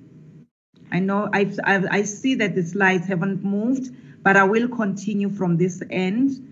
I 0.91 1.01
know 1.01 1.29
I've, 1.33 1.59
I've, 1.65 1.87
i 1.91 2.03
see 2.03 2.35
that 2.37 2.55
the 2.55 2.63
slides 2.63 3.07
haven't 3.07 3.45
moved, 3.45 3.95
but 4.23 4.37
I 4.37 4.45
will 4.45 4.69
continue 4.69 5.29
from 5.29 5.59
this 5.59 5.83
end. 5.91 6.45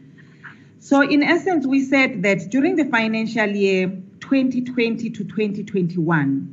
So 0.79 1.01
in 1.01 1.23
essence, 1.23 1.67
we 1.67 1.83
said 1.83 2.23
that 2.23 2.51
during 2.51 2.77
the 2.77 2.85
financial 2.85 3.49
year 3.49 3.89
2020 4.21 5.09
to 5.09 5.25
2021, 5.25 6.53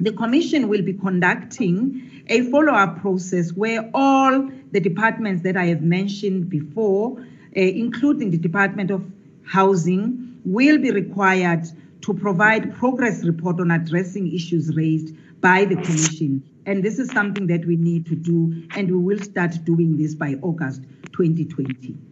the 0.00 0.12
Commission 0.12 0.68
will 0.68 0.82
be 0.82 0.94
conducting 0.94 2.09
a 2.30 2.48
follow 2.50 2.72
up 2.72 3.00
process 3.00 3.52
where 3.52 3.90
all 3.92 4.48
the 4.70 4.80
departments 4.80 5.42
that 5.42 5.56
I 5.56 5.66
have 5.66 5.82
mentioned 5.82 6.48
before, 6.48 7.20
uh, 7.20 7.60
including 7.60 8.30
the 8.30 8.38
Department 8.38 8.90
of 8.92 9.04
Housing, 9.44 10.40
will 10.44 10.78
be 10.78 10.92
required 10.92 11.66
to 12.02 12.14
provide 12.14 12.74
progress 12.76 13.24
report 13.24 13.60
on 13.60 13.72
addressing 13.72 14.32
issues 14.32 14.74
raised 14.76 15.14
by 15.40 15.64
the 15.64 15.74
Commission. 15.74 16.42
And 16.66 16.84
this 16.84 16.98
is 16.98 17.10
something 17.10 17.48
that 17.48 17.66
we 17.66 17.76
need 17.76 18.06
to 18.06 18.14
do, 18.14 18.64
and 18.76 18.88
we 18.88 18.96
will 18.96 19.22
start 19.22 19.64
doing 19.64 19.96
this 19.96 20.14
by 20.14 20.34
August 20.40 20.82
2020. 21.12 22.09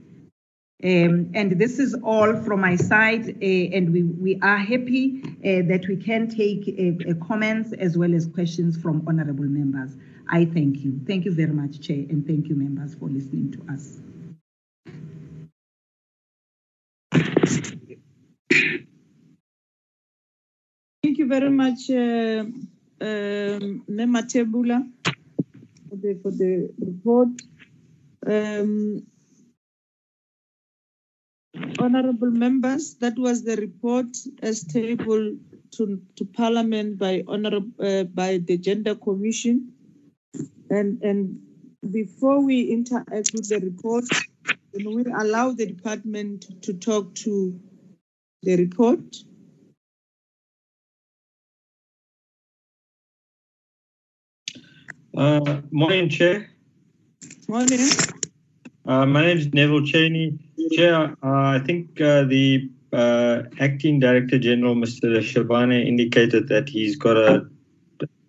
Um, 0.84 1.32
and 1.34 1.58
this 1.58 1.80
is 1.80 1.96
all 2.04 2.36
from 2.36 2.60
my 2.60 2.76
side, 2.76 3.28
uh, 3.28 3.76
and 3.76 3.92
we, 3.92 4.04
we 4.04 4.38
are 4.42 4.58
happy 4.58 5.22
uh, 5.24 5.66
that 5.66 5.86
we 5.88 5.96
can 5.96 6.28
take 6.28 6.68
uh, 6.68 7.10
uh, 7.10 7.14
comments 7.26 7.72
as 7.72 7.98
well 7.98 8.14
as 8.14 8.26
questions 8.26 8.76
from 8.80 9.02
honorable 9.08 9.42
members. 9.44 9.96
I 10.28 10.44
thank 10.44 10.78
you. 10.84 11.00
Thank 11.04 11.24
you 11.24 11.34
very 11.34 11.52
much, 11.52 11.80
Chair, 11.80 11.96
and 11.96 12.24
thank 12.24 12.46
you, 12.46 12.54
members, 12.54 12.94
for 12.94 13.08
listening 13.08 13.50
to 13.52 13.72
us. 13.72 13.98
Thank 21.02 21.18
you 21.18 21.26
very 21.26 21.50
much, 21.50 21.90
uh, 21.90 22.44
um, 23.00 23.82
Mema 23.90 24.22
Tebula, 24.30 24.88
for 25.88 25.96
the, 25.96 26.20
for 26.22 26.30
the 26.30 26.70
report. 26.78 27.30
Um, 28.24 29.04
Honorable 31.78 32.30
members, 32.30 32.94
that 32.96 33.18
was 33.18 33.44
the 33.44 33.56
report 33.56 34.06
as 34.42 34.64
tabled 34.64 35.38
to, 35.72 36.00
to 36.16 36.24
Parliament 36.24 36.98
by 36.98 37.24
honorable 37.26 37.70
uh, 37.84 38.04
by 38.04 38.38
the 38.38 38.58
Gender 38.58 38.94
Commission, 38.94 39.72
and 40.70 41.02
and 41.02 41.40
before 41.90 42.40
we 42.40 42.70
interact 42.70 43.32
with 43.34 43.48
the 43.48 43.60
report, 43.60 44.04
we 44.74 44.84
will 44.86 45.12
allow 45.16 45.52
the 45.52 45.66
department 45.66 46.62
to 46.62 46.74
talk 46.74 47.14
to 47.16 47.58
the 48.42 48.56
report. 48.56 49.00
Uh, 55.16 55.60
morning, 55.70 56.08
Chair. 56.08 56.50
Morning. 57.48 57.88
Uh, 58.88 59.04
my 59.04 59.26
name 59.26 59.36
is 59.36 59.52
Neville 59.52 59.82
Chainee. 59.82 60.38
Chair, 60.72 61.14
uh, 61.22 61.56
I 61.56 61.60
think 61.66 62.00
uh, 62.00 62.24
the 62.24 62.70
uh, 62.90 63.42
acting 63.60 64.00
director 64.00 64.38
general, 64.38 64.74
Mr. 64.74 65.20
Shabane, 65.20 65.86
indicated 65.86 66.48
that 66.48 66.70
he's 66.70 66.96
got 66.96 67.18
a 67.18 67.46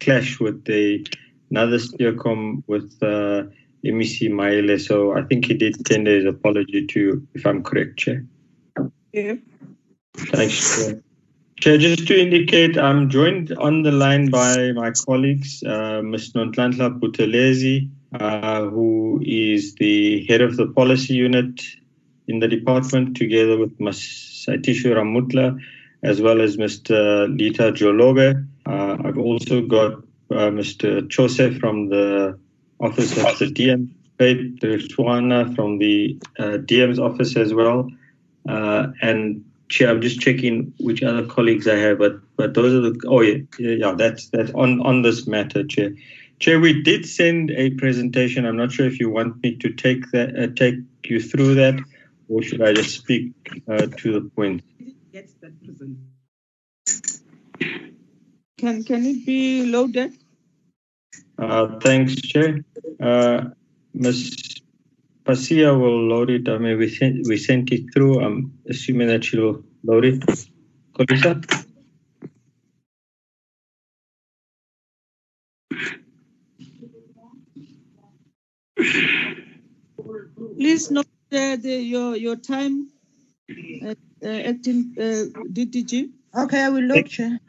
clash 0.01 0.38
with 0.41 0.66
the 0.66 1.07
another 1.49 1.78
steercom 1.78 2.62
with 2.68 2.91
uh, 3.01 3.43
MEC 3.86 4.30
Maile. 4.30 4.78
So 4.78 5.14
I 5.18 5.22
think 5.24 5.45
he 5.45 5.53
did 5.53 5.86
tender 5.86 6.14
his 6.14 6.26
apology 6.26 6.86
to 6.88 6.99
you, 6.99 7.28
if 7.34 7.45
I'm 7.45 7.64
correct, 7.64 7.97
Chair. 7.97 8.26
Yeah. 9.14 9.36
Thanks, 10.18 10.76
Chair. 10.76 11.01
Chair, 11.62 11.78
just 11.78 12.05
to 12.07 12.20
indicate, 12.20 12.78
I'm 12.78 13.10
joined 13.10 13.53
on 13.53 13.84
the 13.84 13.93
line 13.93 14.30
by 14.30 14.74
my 14.74 14.91
colleagues, 15.05 15.64
uh, 15.64 16.01
Ms. 16.03 16.34
Nontlantla 16.34 16.99
Buthelezi, 16.99 17.89
uh, 18.14 18.62
who 18.66 19.22
is 19.24 19.76
the 19.76 20.26
head 20.28 20.41
of 20.41 20.57
the 20.57 20.68
policy 20.68 21.14
unit 21.14 21.62
in 22.28 22.39
the 22.39 22.47
department, 22.47 23.18
together 23.18 23.57
with 23.57 23.80
Ms. 23.80 24.45
Saitishu 24.47 24.93
Ramutla, 24.95 25.60
as 26.03 26.22
well 26.22 26.41
as 26.41 26.57
Mr. 26.57 27.28
Lita 27.38 27.72
Jolobe. 27.72 28.47
Uh, 28.66 28.97
I've 29.03 29.18
also 29.18 29.62
got 29.62 29.93
uh, 30.32 30.49
Mr. 30.51 31.10
Chose 31.10 31.57
from 31.60 31.89
the 31.89 32.39
office 32.80 33.12
of 33.18 33.39
the 33.39 33.45
DM, 33.45 33.89
Swana 34.20 35.55
from 35.55 35.80
the 35.80 36.20
uh, 36.38 36.57
DM's 36.57 36.99
office 36.99 37.36
as 37.36 37.53
well. 37.53 37.89
Uh, 38.47 38.88
and 39.01 39.43
Chair, 39.70 39.89
I'm 39.89 40.01
just 40.01 40.20
checking 40.20 40.74
which 40.80 41.03
other 41.03 41.26
colleagues 41.26 41.68
I 41.68 41.76
have, 41.76 41.99
but 41.99 42.20
but 42.36 42.55
those 42.55 42.74
are 42.74 42.89
the 42.89 42.99
oh 43.07 43.22
yeah 43.22 43.38
yeah, 43.60 43.76
yeah 43.76 43.93
that's 43.95 44.30
that's 44.30 44.51
on 44.51 44.82
on 44.82 45.03
this 45.03 45.28
matter, 45.28 45.64
Chair. 45.64 45.91
Chair, 46.40 46.60
we 46.60 46.82
did 46.82 47.06
send 47.06 47.52
a 47.52 47.72
presentation. 47.72 48.46
I'm 48.46 48.56
not 48.56 48.72
sure 48.72 48.88
if 48.88 49.00
you 49.00 49.10
want 49.10 49.44
me 49.44 49.56
to 49.58 49.70
take 49.74 50.10
that, 50.12 50.40
uh, 50.40 50.48
take 50.56 50.76
you 51.04 51.20
through 51.20 51.56
that, 51.56 51.80
or 52.30 52.42
should 52.42 52.62
I 52.62 52.74
just 52.74 52.96
speak 52.96 53.34
uh, 53.68 53.88
to 53.98 54.14
the 54.14 54.22
point? 54.22 54.64
Get 55.12 55.30
that 55.42 55.60
presentation. 55.60 56.10
Can 58.58 58.84
can 58.84 59.06
it 59.06 59.26
be 59.26 59.66
loaded? 59.66 60.14
Uh, 61.38 61.80
thanks, 61.80 62.16
Chair. 62.16 62.64
Uh, 63.02 63.50
Ms. 63.94 64.62
Pasia 65.26 65.78
will 65.80 66.08
load 66.08 66.30
it. 66.30 66.48
I 66.48 66.58
mean, 66.58 66.78
we 66.78 66.90
sent 66.90 67.28
we 67.28 67.38
sent 67.38 67.72
it 67.72 67.94
through. 67.94 68.20
I'm 68.22 68.54
assuming 68.70 69.08
that 69.08 69.24
she'll 69.26 69.64
load 69.84 70.06
it. 70.06 70.20
Koliswa? 70.94 71.66
Please 80.57 80.91
note 80.91 81.07
uh, 81.32 81.55
the, 81.57 81.82
your 81.82 82.15
your 82.15 82.36
time, 82.36 82.89
uh, 83.86 83.95
uh, 84.23 84.27
acting 84.27 84.95
uh, 84.97 85.25
DDG. 85.51 86.09
Okay, 86.36 86.61
I 86.63 86.69
will 86.69 86.84
look, 86.84 87.07
Chair. 87.07 87.39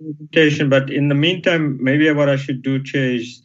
presentation, 0.00 0.68
but 0.68 0.90
in 0.90 1.08
the 1.08 1.14
meantime, 1.14 1.82
maybe 1.82 2.10
what 2.12 2.28
I 2.28 2.36
should 2.36 2.62
do, 2.62 2.82
Chair, 2.82 3.14
is 3.14 3.42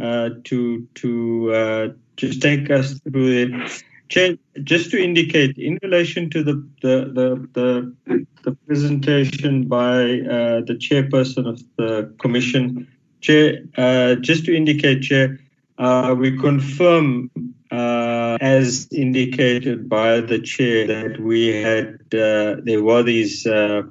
uh, 0.00 0.30
to 0.44 0.86
to 0.96 1.52
uh, 1.54 1.88
just 2.16 2.42
take 2.42 2.70
us 2.70 3.00
through 3.00 3.32
it. 3.32 3.84
Chair, 4.08 4.36
just 4.62 4.90
to 4.92 5.02
indicate, 5.02 5.58
in 5.58 5.78
relation 5.82 6.30
to 6.30 6.42
the 6.42 6.54
the 6.82 6.96
the 7.12 7.48
the, 7.54 8.26
the 8.42 8.52
presentation 8.66 9.66
by 9.66 10.20
uh, 10.20 10.60
the 10.60 10.76
chairperson 10.78 11.48
of 11.48 11.62
the 11.76 12.14
commission, 12.18 12.86
Chair, 13.20 13.62
uh, 13.76 14.16
just 14.16 14.44
to 14.44 14.54
indicate, 14.54 15.02
Chair, 15.02 15.38
uh, 15.78 16.14
we 16.18 16.38
confirm, 16.38 17.30
uh, 17.70 18.38
as 18.40 18.88
indicated 18.92 19.88
by 19.88 20.20
the 20.20 20.38
chair, 20.38 20.86
that 20.86 21.20
we 21.20 21.48
had 21.48 21.98
uh, 22.14 22.56
there 22.62 22.82
were 22.82 23.02
these 23.02 23.46
uh, 23.46 23.82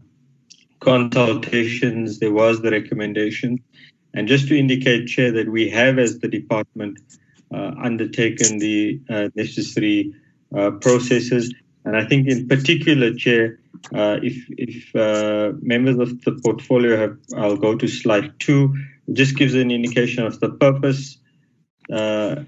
consultations, 0.79 2.19
there 2.19 2.31
was 2.31 2.61
the 2.61 2.71
recommendation, 2.71 3.59
and 4.13 4.27
just 4.27 4.47
to 4.47 4.57
indicate, 4.57 5.07
Chair, 5.07 5.31
that 5.33 5.49
we 5.49 5.69
have, 5.69 5.99
as 5.99 6.19
the 6.19 6.27
department, 6.27 6.99
uh, 7.53 7.71
undertaken 7.77 8.59
the 8.59 8.99
necessary 9.35 10.13
processes, 10.81 11.53
and 11.83 11.95
I 11.95 12.05
think, 12.05 12.27
in 12.27 12.47
particular, 12.47 13.13
Chair, 13.13 13.59
if 13.91 14.45
if 14.49 14.95
members 15.61 15.99
of 15.99 16.21
the 16.23 16.39
portfolio 16.43 16.97
have, 16.97 17.17
I'll 17.35 17.57
go 17.57 17.75
to 17.75 17.87
slide 17.87 18.39
two. 18.39 18.73
Just 19.11 19.37
gives 19.37 19.53
an 19.53 19.71
indication 19.71 20.25
of 20.25 20.39
the 20.39 20.49
purpose. 20.49 21.17
Uh, 21.91 22.43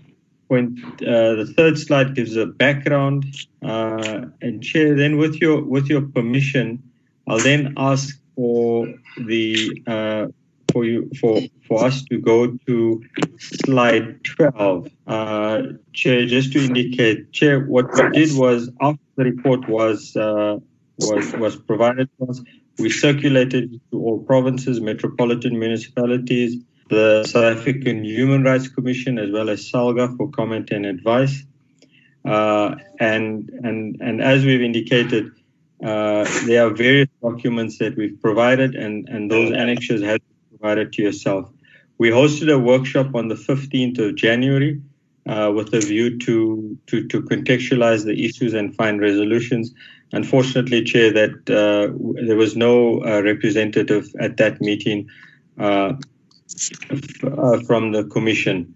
point 0.48 0.80
uh, 1.02 1.36
the 1.36 1.54
third 1.56 1.78
slide 1.78 2.16
gives 2.16 2.36
a 2.36 2.46
background 2.46 3.26
uh, 3.64 4.26
and 4.42 4.64
chair 4.64 4.96
then 4.96 5.18
with 5.18 5.36
your 5.42 5.64
with 5.64 5.88
your 5.88 6.02
permission 6.02 6.82
i'll 7.28 7.40
then 7.40 7.74
ask 7.78 8.20
for 8.36 8.88
the 9.26 9.82
uh, 9.88 10.28
for 10.72 10.86
you 10.86 11.10
for 11.20 11.42
for 11.68 11.86
us 11.86 12.04
to 12.04 12.18
go 12.20 12.58
to 12.68 13.04
slide 13.40 14.24
12 14.24 14.88
uh, 15.08 15.62
chair 15.94 16.26
just 16.26 16.54
to 16.54 16.60
indicate 16.60 17.32
chair 17.32 17.66
what 17.66 17.88
we 17.94 18.10
did 18.12 18.38
was 18.38 18.70
after 18.82 19.02
the 19.16 19.24
report 19.24 19.68
was 19.68 20.16
uh, 20.16 20.58
was 21.00 21.34
was 21.34 21.56
provided 21.56 22.10
to 22.18 22.28
us 22.28 22.42
we 22.80 22.90
circulated 22.90 23.80
to 23.92 24.00
all 24.00 24.20
provinces 24.20 24.80
metropolitan 24.80 25.58
municipalities 25.58 26.58
the 26.90 27.26
South 27.26 27.58
African 27.58 28.04
Human 28.04 28.44
Rights 28.44 28.68
Commission 28.68 29.20
as 29.20 29.32
well 29.32 29.50
as 29.50 29.70
SALGA 29.70 30.16
for 30.16 30.30
comment 30.30 30.72
and 30.72 30.86
advice. 30.86 31.44
Uh, 32.26 32.76
and 33.00 33.50
and 33.64 33.98
and 34.02 34.22
as 34.22 34.46
we've 34.46 34.62
indicated, 34.62 35.32
uh, 35.84 36.26
there 36.46 36.66
are 36.66 36.70
various 36.70 37.10
documents 37.22 37.78
that 37.80 37.96
we've 37.96 38.20
provided, 38.22 38.76
and 38.76 39.08
and 39.10 39.32
those 39.32 39.52
annexes 39.52 40.02
have 40.02 40.20
been 40.20 40.60
provided 40.60 40.94
to 40.94 41.02
yourself. 41.02 41.50
We 41.98 42.10
hosted 42.10 42.54
a 42.54 42.60
workshop 42.60 43.16
on 43.16 43.28
the 43.28 43.36
15th 43.36 43.98
of 44.00 44.16
January 44.16 44.82
uh, 45.26 45.52
with 45.56 45.74
a 45.74 45.80
view 45.80 46.18
to, 46.20 46.78
to 46.88 47.08
to 47.08 47.22
contextualize 47.22 48.04
the 48.06 48.26
issues 48.26 48.54
and 48.54 48.76
find 48.76 49.00
resolutions. 49.00 49.74
Unfortunately, 50.12 50.84
Chair, 50.84 51.12
that 51.12 51.50
uh, 51.50 51.92
there 52.26 52.38
was 52.38 52.56
no 52.56 53.04
uh, 53.04 53.22
representative 53.22 54.08
at 54.20 54.38
that 54.38 54.62
meeting. 54.62 55.10
Uh, 55.60 55.94
uh, 57.24 57.60
from 57.68 57.92
the 57.92 58.06
commission. 58.06 58.74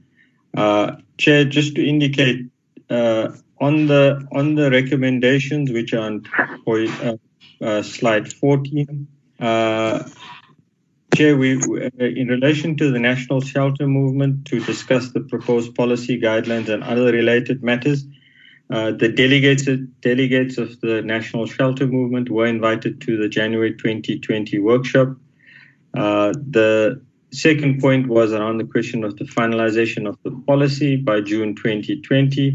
Uh, 0.56 0.98
Chair, 1.18 1.46
just 1.46 1.76
to 1.76 1.88
indicate 1.88 2.48
uh, 2.90 3.30
on 3.62 3.88
the 3.88 4.28
on 4.34 4.56
the 4.56 4.70
recommendations 4.70 5.72
which 5.72 5.94
are 5.94 6.02
on 6.02 7.84
slide 7.84 8.34
14, 8.34 9.08
uh, 9.40 10.04
Chair, 11.16 11.38
we 11.38 11.54
in 11.98 12.28
relation 12.28 12.76
to 12.76 12.92
the 12.92 13.00
national 13.00 13.40
shelter 13.40 13.88
movement 13.88 14.46
to 14.48 14.60
discuss 14.60 15.12
the 15.12 15.22
proposed 15.22 15.74
policy 15.76 16.20
guidelines 16.20 16.68
and 16.68 16.84
other 16.84 17.12
related 17.14 17.64
matters. 17.64 18.04
The 18.72 19.12
delegates 19.16 19.68
delegates 20.02 20.58
of 20.58 20.80
the 20.82 21.02
national 21.02 21.46
shelter 21.46 21.88
movement 21.88 22.30
were 22.30 22.46
invited 22.46 23.02
to 23.02 23.18
the 23.18 23.28
January 23.28 23.74
2020 23.74 24.60
workshop. 24.60 25.16
the 25.94 27.02
second 27.32 27.80
point 27.80 28.08
was 28.08 28.34
around 28.34 28.58
the 28.58 28.66
question 28.66 29.04
of 29.04 29.16
the 29.18 29.24
finalization 29.24 30.08
of 30.08 30.18
the 30.24 30.32
policy 30.46 30.98
by 30.98 31.22
June 31.22 31.56
2020. 31.56 32.54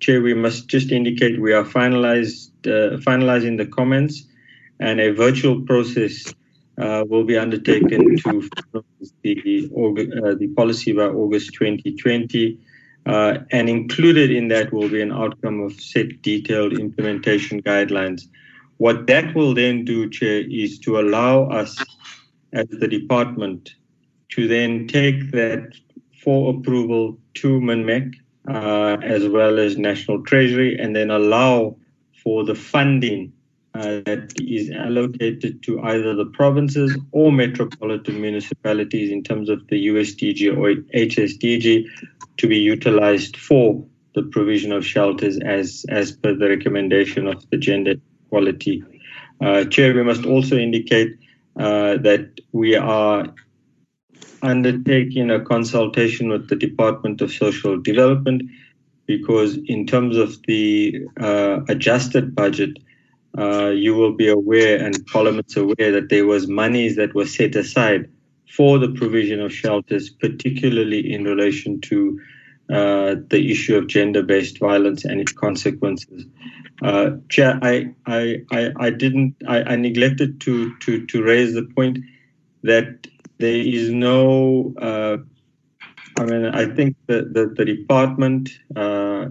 Chair, 0.00 0.22
we 0.22 0.34
must 0.34 0.68
just 0.68 0.90
indicate 0.92 1.40
we 1.40 1.52
are 1.52 1.64
finalized, 1.64 2.50
uh, 2.66 2.96
finalizing 2.98 3.56
the 3.58 3.66
comments 3.66 4.24
and 4.78 5.00
a 5.00 5.12
virtual 5.12 5.60
process 5.62 6.34
uh, 6.78 7.04
will 7.08 7.24
be 7.24 7.36
undertaken 7.36 8.16
to 8.16 8.48
the, 9.22 9.68
uh, 10.24 10.34
the 10.34 10.48
policy 10.56 10.92
by 10.92 11.04
August 11.04 11.52
2020. 11.54 12.58
Uh, 13.06 13.38
and 13.50 13.68
included 13.68 14.30
in 14.30 14.48
that 14.48 14.72
will 14.72 14.88
be 14.88 15.00
an 15.00 15.10
outcome 15.10 15.60
of 15.60 15.72
set 15.80 16.20
detailed 16.22 16.78
implementation 16.78 17.62
guidelines. 17.62 18.28
What 18.76 19.06
that 19.06 19.34
will 19.34 19.54
then 19.54 19.84
do, 19.84 20.08
Chair, 20.10 20.42
is 20.48 20.78
to 20.80 21.00
allow 21.00 21.44
us 21.44 21.82
as 22.52 22.66
the 22.68 22.88
department 22.88 23.74
to 24.30 24.46
then 24.48 24.86
take 24.86 25.32
that 25.32 25.74
for 26.22 26.54
approval 26.54 27.18
to 27.34 27.60
MINMEC 27.60 28.14
uh, 28.48 28.96
as 29.02 29.28
well 29.28 29.58
as 29.58 29.76
National 29.76 30.22
Treasury 30.22 30.78
and 30.78 30.94
then 30.94 31.10
allow 31.10 31.76
for 32.22 32.44
the 32.44 32.54
funding 32.54 33.32
uh, 33.74 34.00
that 34.04 34.32
is 34.40 34.70
allocated 34.70 35.62
to 35.62 35.80
either 35.82 36.14
the 36.14 36.26
provinces 36.26 36.96
or 37.12 37.30
metropolitan 37.30 38.20
municipalities 38.20 39.10
in 39.10 39.22
terms 39.22 39.48
of 39.48 39.66
the 39.68 39.86
USDG 39.86 40.56
or 40.56 40.74
HSDG 40.92 41.86
to 42.40 42.48
be 42.48 42.56
utilized 42.56 43.36
for 43.36 43.84
the 44.14 44.22
provision 44.22 44.72
of 44.72 44.84
shelters 44.84 45.38
as, 45.44 45.84
as 45.90 46.12
per 46.12 46.34
the 46.34 46.48
recommendation 46.48 47.26
of 47.26 47.48
the 47.50 47.58
gender 47.58 47.94
equality. 48.26 48.82
Uh, 49.40 49.64
Chair, 49.64 49.94
we 49.94 50.02
must 50.02 50.24
also 50.24 50.56
indicate 50.56 51.16
uh, 51.56 51.98
that 51.98 52.40
we 52.52 52.76
are 52.76 53.26
undertaking 54.42 55.30
a 55.30 55.40
consultation 55.40 56.30
with 56.30 56.48
the 56.48 56.56
Department 56.56 57.20
of 57.20 57.30
Social 57.30 57.78
Development 57.78 58.42
because, 59.06 59.58
in 59.66 59.86
terms 59.86 60.16
of 60.16 60.40
the 60.46 60.98
uh, 61.20 61.60
adjusted 61.68 62.34
budget, 62.34 62.78
uh, 63.36 63.68
you 63.68 63.94
will 63.94 64.12
be 64.12 64.28
aware 64.28 64.82
and 64.82 65.06
Parliament's 65.06 65.56
aware 65.56 65.92
that 65.92 66.08
there 66.08 66.26
was 66.26 66.48
monies 66.48 66.96
that 66.96 67.14
were 67.14 67.26
set 67.26 67.54
aside 67.54 68.08
for 68.56 68.78
the 68.78 68.88
provision 68.88 69.40
of 69.40 69.52
shelters, 69.52 70.10
particularly 70.10 71.12
in 71.12 71.24
relation 71.24 71.80
to 71.80 72.20
uh, 72.70 73.16
the 73.28 73.50
issue 73.50 73.76
of 73.76 73.88
gender-based 73.88 74.58
violence 74.58 75.04
and 75.04 75.20
its 75.20 75.32
consequences. 75.32 76.24
Uh, 76.82 77.10
Chair, 77.28 77.58
I, 77.62 77.92
I, 78.06 78.42
I, 78.76 78.90
didn't, 78.90 79.34
I, 79.48 79.62
I 79.62 79.76
neglected 79.76 80.40
to, 80.42 80.76
to, 80.78 81.04
to 81.06 81.22
raise 81.22 81.54
the 81.54 81.64
point 81.64 81.98
that 82.62 83.06
there 83.38 83.56
is 83.56 83.90
no, 83.90 84.74
uh, 84.80 85.16
I 86.18 86.24
mean, 86.24 86.46
I 86.46 86.66
think 86.66 86.96
that 87.06 87.34
the, 87.34 87.46
the 87.46 87.64
department 87.64 88.50
uh, 88.76 89.26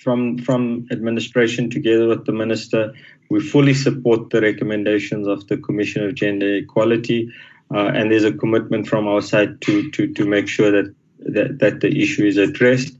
from, 0.00 0.38
from 0.38 0.86
administration 0.90 1.70
together 1.70 2.06
with 2.06 2.26
the 2.26 2.32
minister, 2.32 2.92
we 3.30 3.40
fully 3.40 3.74
support 3.74 4.30
the 4.30 4.40
recommendations 4.40 5.26
of 5.26 5.46
the 5.48 5.56
Commission 5.56 6.04
of 6.04 6.14
Gender 6.14 6.56
Equality. 6.56 7.30
Uh, 7.72 7.90
and 7.94 8.10
there's 8.10 8.24
a 8.24 8.32
commitment 8.32 8.86
from 8.86 9.06
our 9.06 9.22
side 9.22 9.60
to, 9.62 9.90
to, 9.90 10.12
to 10.12 10.26
make 10.26 10.48
sure 10.48 10.70
that, 10.70 10.94
that, 11.18 11.58
that 11.58 11.80
the 11.80 12.02
issue 12.02 12.24
is 12.24 12.36
addressed. 12.36 12.94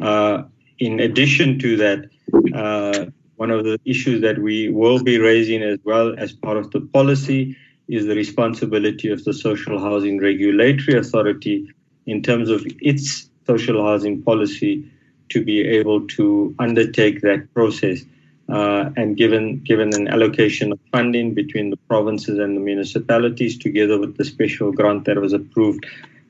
Uh, 0.00 0.42
in 0.78 1.00
addition 1.00 1.58
to 1.58 1.76
that, 1.76 2.08
uh, 2.54 3.06
one 3.36 3.50
of 3.50 3.64
the 3.64 3.78
issues 3.84 4.20
that 4.22 4.38
we 4.38 4.68
will 4.68 5.02
be 5.02 5.18
raising 5.18 5.62
as 5.62 5.78
well 5.84 6.14
as 6.18 6.32
part 6.32 6.56
of 6.56 6.70
the 6.70 6.80
policy 6.80 7.56
is 7.88 8.06
the 8.06 8.14
responsibility 8.14 9.10
of 9.10 9.24
the 9.24 9.32
Social 9.32 9.78
Housing 9.78 10.20
Regulatory 10.20 10.98
Authority 10.98 11.68
in 12.06 12.22
terms 12.22 12.50
of 12.50 12.66
its 12.80 13.28
social 13.46 13.82
housing 13.82 14.22
policy 14.22 14.90
to 15.30 15.44
be 15.44 15.60
able 15.60 16.06
to 16.08 16.54
undertake 16.58 17.20
that 17.22 17.52
process. 17.54 18.00
Uh, 18.48 18.90
and 18.96 19.16
given 19.16 19.60
given 19.60 19.94
an 19.94 20.08
allocation 20.08 20.72
of 20.72 20.78
funding 20.90 21.34
between 21.34 21.68
the 21.68 21.76
provinces 21.76 22.38
and 22.38 22.56
the 22.56 22.60
municipalities, 22.60 23.58
together 23.58 23.98
with 23.98 24.16
the 24.16 24.24
special 24.24 24.72
grant 24.72 25.04
that 25.04 25.20
was 25.20 25.34
approved 25.34 25.84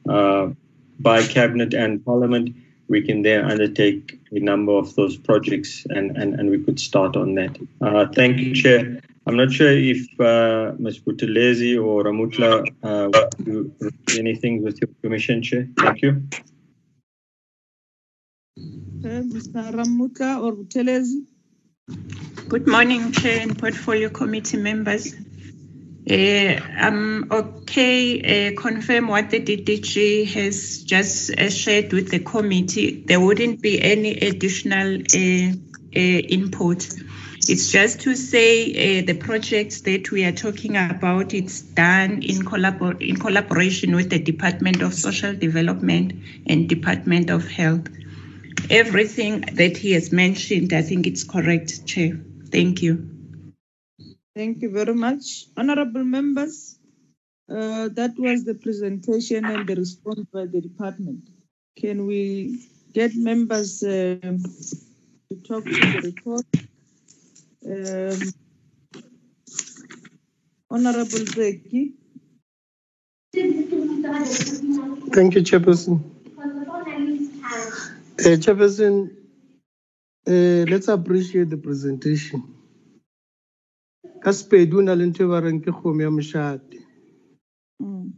uh, 0.09 0.49
by 0.99 1.23
cabinet 1.23 1.75
and 1.75 2.05
parliament, 2.05 2.55
we 2.89 3.03
can 3.03 3.23
then 3.23 3.45
undertake 3.45 4.19
a 4.33 4.41
number 4.41 4.73
of 4.73 4.95
those 4.97 5.17
projects 5.17 5.87
and, 5.91 6.17
and, 6.17 6.35
and 6.35 6.51
we 6.51 6.63
could 6.63 6.81
start 6.81 7.17
on 7.17 7.35
that. 7.35 7.57
Uh, 7.81 8.07
thank 8.15 8.39
you, 8.39 8.55
Chair. 8.55 9.01
I'm 9.27 9.37
not 9.37 9.53
sure 9.53 9.71
if 9.71 10.09
uh, 10.19 10.73
Ms. 10.79 11.01
Buthelezi 11.01 11.77
or 11.77 12.03
Ramutla 12.03 12.67
uh, 12.83 14.19
anything 14.19 14.63
with 14.63 14.81
your 14.81 14.89
permission, 15.03 15.43
Chair. 15.43 15.69
Thank 15.79 16.03
you. 16.03 16.23
Okay, 18.99 19.21
Mr. 19.29 19.71
Ramutla 19.73 20.43
or 20.43 20.53
Buthelezi? 20.53 21.27
Good 21.89 22.67
morning, 22.67 23.13
Chair 23.13 23.41
and 23.41 23.59
Portfolio 23.59 24.11
Committee 24.11 24.59
members. 24.59 25.15
Uh, 26.11 26.61
I'm 26.77 27.31
okay, 27.33 28.51
uh, 28.51 28.61
confirm 28.61 29.09
what 29.09 29.31
the 29.31 29.41
DDG 29.41 30.27
has 30.27 30.83
just 30.83 31.31
uh, 31.31 31.49
shared 31.49 31.93
with 31.93 32.11
the 32.11 32.19
committee. 32.19 33.05
There 33.07 33.21
wouldn't 33.21 33.63
be 33.63 33.81
any 33.81 34.19
additional 34.19 35.03
input. 35.93 36.89
It's 37.49 37.71
just 37.71 38.01
to 38.03 38.15
say 38.15 39.01
the 39.01 39.15
projects 39.15 39.81
that 39.83 40.11
we 40.11 40.25
are 40.25 40.33
talking 40.33 40.77
about, 40.77 41.33
it's 41.33 41.63
done 41.63 42.23
in, 42.23 42.45
collabor- 42.45 43.01
in 43.01 43.17
collaboration 43.17 43.97
with 43.97 44.11
the 44.11 44.19
Department 44.19 44.83
of 44.83 44.93
Social 44.93 45.35
Development 45.35 46.13
and 46.47 46.69
Department 46.69 47.31
of 47.31 47.49
Health. 47.49 47.89
Everything 48.71 49.41
that 49.41 49.77
he 49.77 49.93
has 49.93 50.13
mentioned, 50.13 50.73
I 50.73 50.83
think 50.83 51.07
it's 51.07 51.25
correct, 51.25 51.87
Chair. 51.87 52.21
Thank 52.51 52.83
you. 52.83 53.09
Thank 54.37 54.63
you 54.63 54.71
very 54.71 54.95
much. 54.95 55.47
Honorable 55.57 56.05
members, 56.05 56.79
uh, 57.51 57.89
that 57.95 58.13
was 58.19 58.45
the 58.45 58.55
presentation 58.55 59.45
and 59.47 59.67
the 59.67 59.75
response 59.75 60.27
by 60.33 60.47
the 60.47 60.61
department. 60.61 61.29
Can 61.77 62.07
we 62.07 62.69
get 62.93 63.15
members 63.15 63.83
um, 63.83 64.39
to 65.29 65.37
talk 65.47 65.65
to 65.65 65.71
the 65.71 66.01
report? 66.05 66.47
Um, 67.67 68.33
Honorable 70.71 71.25
Zeki. 71.35 71.93
Thank 75.13 75.35
you, 75.35 75.43
Chairperson. 75.43 76.03
Uh, 78.19 78.37
Chairperson, 78.37 79.11
uh, 80.27 80.33
let's 80.71 80.89
appreciate 80.89 81.51
the 81.51 81.57
presentation. 81.57 82.43
Ka 84.23 84.31
Sepedi 84.31 84.75
o 84.75 84.81
na 84.81 84.95
le 84.95 85.07
ntho 85.07 85.23
e 85.25 85.29
ba 85.29 85.41
reng 85.41 85.61
ke 85.63 85.71
kgomo 85.71 86.03
ya 86.03 86.11
moshate. 86.11 86.79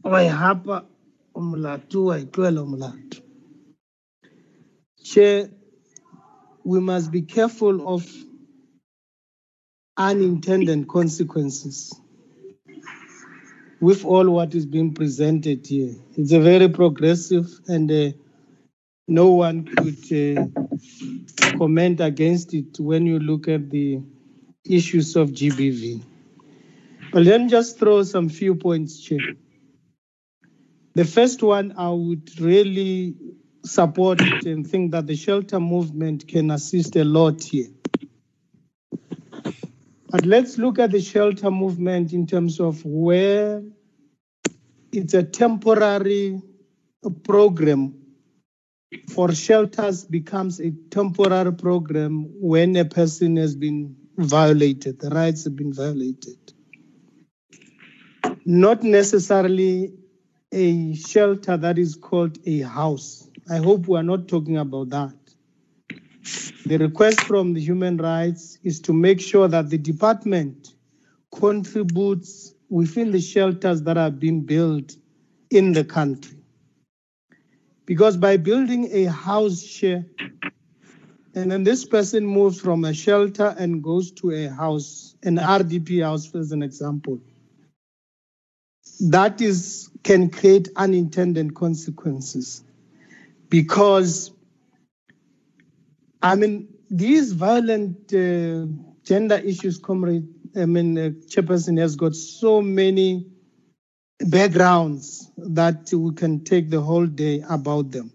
Wa 0.04 0.22
e 0.22 0.28
hapa 0.28 0.86
o 1.34 1.40
molato 1.40 2.04
wa 2.06 2.16
e 2.18 2.24
tlohela 2.24 2.62
o 2.62 2.66
molato. 2.66 3.20
Chair, 5.04 5.50
we 6.64 6.80
must 6.80 7.10
be 7.10 7.22
careful 7.22 7.94
of 7.94 8.06
unintended 9.98 10.88
consequences 10.88 11.94
with 13.80 14.04
all 14.06 14.30
what 14.30 14.54
is 14.54 14.64
being 14.64 14.94
presented 14.94 15.66
here. 15.66 15.94
It's 16.16 16.32
a 16.32 16.40
very 16.40 16.70
progressive 16.70 17.48
and 17.68 17.90
uh, 17.92 18.12
no 19.10 19.32
one 19.32 19.64
could 19.64 20.12
uh, 20.12 20.46
comment 21.58 22.00
against 22.00 22.54
it 22.54 22.78
when 22.78 23.06
you 23.06 23.18
look 23.18 23.48
at 23.48 23.68
the 23.68 24.00
issues 24.64 25.16
of 25.16 25.30
GBV. 25.30 26.00
But 27.12 27.24
let 27.24 27.40
me 27.40 27.48
just 27.48 27.80
throw 27.80 28.04
some 28.04 28.28
few 28.28 28.54
points 28.54 29.04
here. 29.04 29.34
The 30.94 31.04
first 31.04 31.42
one, 31.42 31.74
I 31.76 31.90
would 31.90 32.40
really 32.40 33.16
support 33.64 34.20
and 34.46 34.64
think 34.64 34.92
that 34.92 35.08
the 35.08 35.16
shelter 35.16 35.58
movement 35.58 36.28
can 36.28 36.52
assist 36.52 36.94
a 36.94 37.04
lot 37.04 37.42
here. 37.42 37.68
But 40.08 40.24
let's 40.24 40.56
look 40.56 40.78
at 40.78 40.92
the 40.92 41.00
shelter 41.00 41.50
movement 41.50 42.12
in 42.12 42.28
terms 42.28 42.60
of 42.60 42.84
where 42.84 43.60
it's 44.92 45.14
a 45.14 45.24
temporary 45.24 46.40
program 47.24 47.99
for 49.08 49.32
shelters 49.32 50.04
becomes 50.04 50.60
a 50.60 50.72
temporary 50.90 51.52
program 51.52 52.26
when 52.40 52.76
a 52.76 52.84
person 52.84 53.36
has 53.36 53.54
been 53.54 53.96
violated, 54.16 54.98
the 55.00 55.10
rights 55.10 55.44
have 55.44 55.56
been 55.56 55.72
violated. 55.72 56.38
Not 58.44 58.82
necessarily 58.82 59.92
a 60.52 60.94
shelter 60.94 61.56
that 61.56 61.78
is 61.78 61.94
called 61.94 62.38
a 62.46 62.60
house. 62.60 63.28
I 63.50 63.58
hope 63.58 63.86
we 63.86 63.98
are 63.98 64.02
not 64.02 64.28
talking 64.28 64.58
about 64.58 64.90
that. 64.90 65.14
The 66.66 66.78
request 66.78 67.20
from 67.22 67.54
the 67.54 67.60
human 67.60 67.96
rights 67.96 68.58
is 68.62 68.80
to 68.82 68.92
make 68.92 69.20
sure 69.20 69.48
that 69.48 69.70
the 69.70 69.78
department 69.78 70.74
contributes 71.32 72.54
within 72.68 73.12
the 73.12 73.20
shelters 73.20 73.82
that 73.82 73.96
are 73.96 74.10
being 74.10 74.42
built 74.42 74.96
in 75.50 75.72
the 75.72 75.84
country. 75.84 76.39
Because 77.90 78.16
by 78.16 78.36
building 78.36 78.88
a 78.92 79.06
house 79.06 79.64
share, 79.64 80.06
and 81.34 81.50
then 81.50 81.64
this 81.64 81.84
person 81.84 82.24
moves 82.24 82.60
from 82.60 82.84
a 82.84 82.94
shelter 82.94 83.52
and 83.58 83.82
goes 83.82 84.12
to 84.12 84.30
a 84.30 84.48
house, 84.48 85.16
an 85.24 85.38
RDP 85.38 86.00
house, 86.00 86.32
as 86.36 86.52
an 86.52 86.62
example, 86.62 87.18
that 89.00 89.40
is 89.40 89.90
can 90.04 90.30
create 90.30 90.68
unintended 90.76 91.56
consequences 91.56 92.62
because 93.48 94.30
I 96.22 96.36
mean 96.36 96.68
these 96.90 97.32
violent 97.32 98.14
uh, 98.14 98.66
gender 99.02 99.38
issues, 99.38 99.78
comrade. 99.78 100.28
I 100.56 100.66
mean, 100.66 100.96
uh, 100.96 101.10
Chairperson 101.26 101.80
has 101.80 101.96
got 101.96 102.14
so 102.14 102.62
many 102.62 103.26
backgrounds 104.20 105.30
that 105.36 105.92
we 105.92 106.12
can 106.14 106.44
take 106.44 106.70
the 106.70 106.80
whole 106.80 107.06
day 107.06 107.42
about 107.48 107.90
them. 107.90 108.12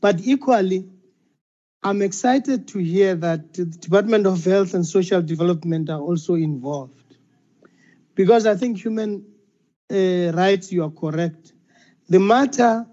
But 0.00 0.20
equally, 0.20 0.88
I'm 1.82 2.02
excited 2.02 2.68
to 2.68 2.78
hear 2.78 3.14
that 3.16 3.54
the 3.54 3.64
Department 3.64 4.26
of 4.26 4.44
Health 4.44 4.74
and 4.74 4.86
Social 4.86 5.22
Development 5.22 5.90
are 5.90 6.00
also 6.00 6.34
involved. 6.34 7.16
Because 8.14 8.46
I 8.46 8.54
think 8.54 8.78
human 8.78 9.24
uh, 9.90 10.32
rights, 10.34 10.72
you 10.72 10.84
are 10.84 10.90
correct. 10.90 11.52
The 12.08 12.20
matter 12.20 12.86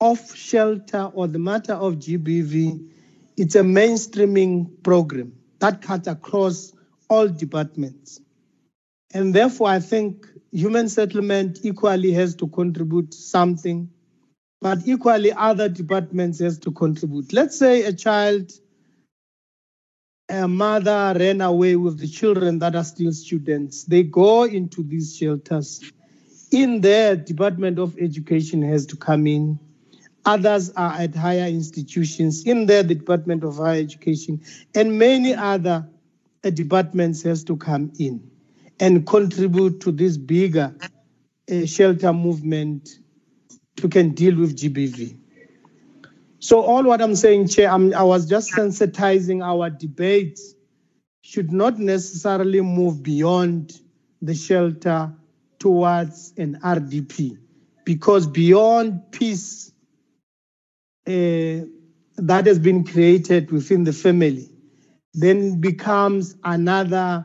of 0.00 0.34
shelter 0.36 1.10
or 1.14 1.26
the 1.28 1.38
matter 1.38 1.74
of 1.74 1.94
GBV, 1.94 2.90
it's 3.36 3.54
a 3.54 3.60
mainstreaming 3.60 4.82
program 4.82 5.32
that 5.60 5.80
cuts 5.80 6.08
across 6.08 6.72
all 7.08 7.28
departments. 7.28 8.20
And 9.14 9.32
therefore, 9.32 9.68
I 9.68 9.80
think 9.80 10.26
human 10.52 10.88
settlement 10.88 11.60
equally 11.62 12.12
has 12.12 12.34
to 12.36 12.48
contribute 12.48 13.12
something, 13.14 13.90
but 14.60 14.78
equally 14.86 15.32
other 15.32 15.68
departments 15.68 16.38
has 16.40 16.58
to 16.58 16.72
contribute. 16.72 17.32
Let's 17.32 17.58
say 17.58 17.82
a 17.84 17.92
child, 17.92 18.52
a 20.28 20.48
mother 20.48 21.14
ran 21.18 21.40
away 21.40 21.76
with 21.76 21.98
the 21.98 22.08
children 22.08 22.58
that 22.60 22.74
are 22.74 22.84
still 22.84 23.12
students. 23.12 23.84
They 23.84 24.02
go 24.02 24.44
into 24.44 24.82
these 24.82 25.16
shelters. 25.16 25.92
In 26.50 26.80
there, 26.80 27.16
Department 27.16 27.78
of 27.78 27.98
Education 27.98 28.62
has 28.62 28.86
to 28.86 28.96
come 28.96 29.26
in. 29.26 29.58
Others 30.24 30.70
are 30.70 30.92
at 30.92 31.14
higher 31.14 31.46
institutions. 31.46 32.44
In 32.46 32.66
there, 32.66 32.82
the 32.82 32.94
Department 32.94 33.44
of 33.44 33.56
Higher 33.58 33.80
Education 33.80 34.40
and 34.74 34.98
many 34.98 35.34
other 35.34 35.86
uh, 36.42 36.50
departments 36.50 37.22
has 37.22 37.44
to 37.44 37.56
come 37.56 37.92
in 37.98 38.30
and 38.80 39.06
contribute 39.06 39.80
to 39.80 39.92
this 39.92 40.16
bigger 40.16 40.74
uh, 41.50 41.66
shelter 41.66 42.12
movement 42.12 42.88
to 43.76 43.88
can 43.88 44.10
deal 44.10 44.36
with 44.36 44.56
GBV. 44.56 45.18
So 46.38 46.60
all 46.60 46.84
what 46.84 47.00
I'm 47.00 47.16
saying, 47.16 47.48
Chair, 47.48 47.70
I'm, 47.70 47.94
I 47.94 48.02
was 48.02 48.28
just 48.28 48.52
sensitizing 48.52 49.44
our 49.44 49.70
debates 49.70 50.54
should 51.22 51.52
not 51.52 51.78
necessarily 51.78 52.60
move 52.60 53.02
beyond 53.02 53.80
the 54.22 54.34
shelter 54.34 55.12
towards 55.58 56.32
an 56.36 56.60
RDP, 56.62 57.38
because 57.84 58.26
beyond 58.26 59.10
peace 59.10 59.72
uh, 61.06 61.66
that 62.16 62.46
has 62.46 62.58
been 62.58 62.84
created 62.84 63.50
within 63.50 63.84
the 63.84 63.92
family, 63.92 64.48
then 65.14 65.60
becomes 65.60 66.36
another 66.44 67.24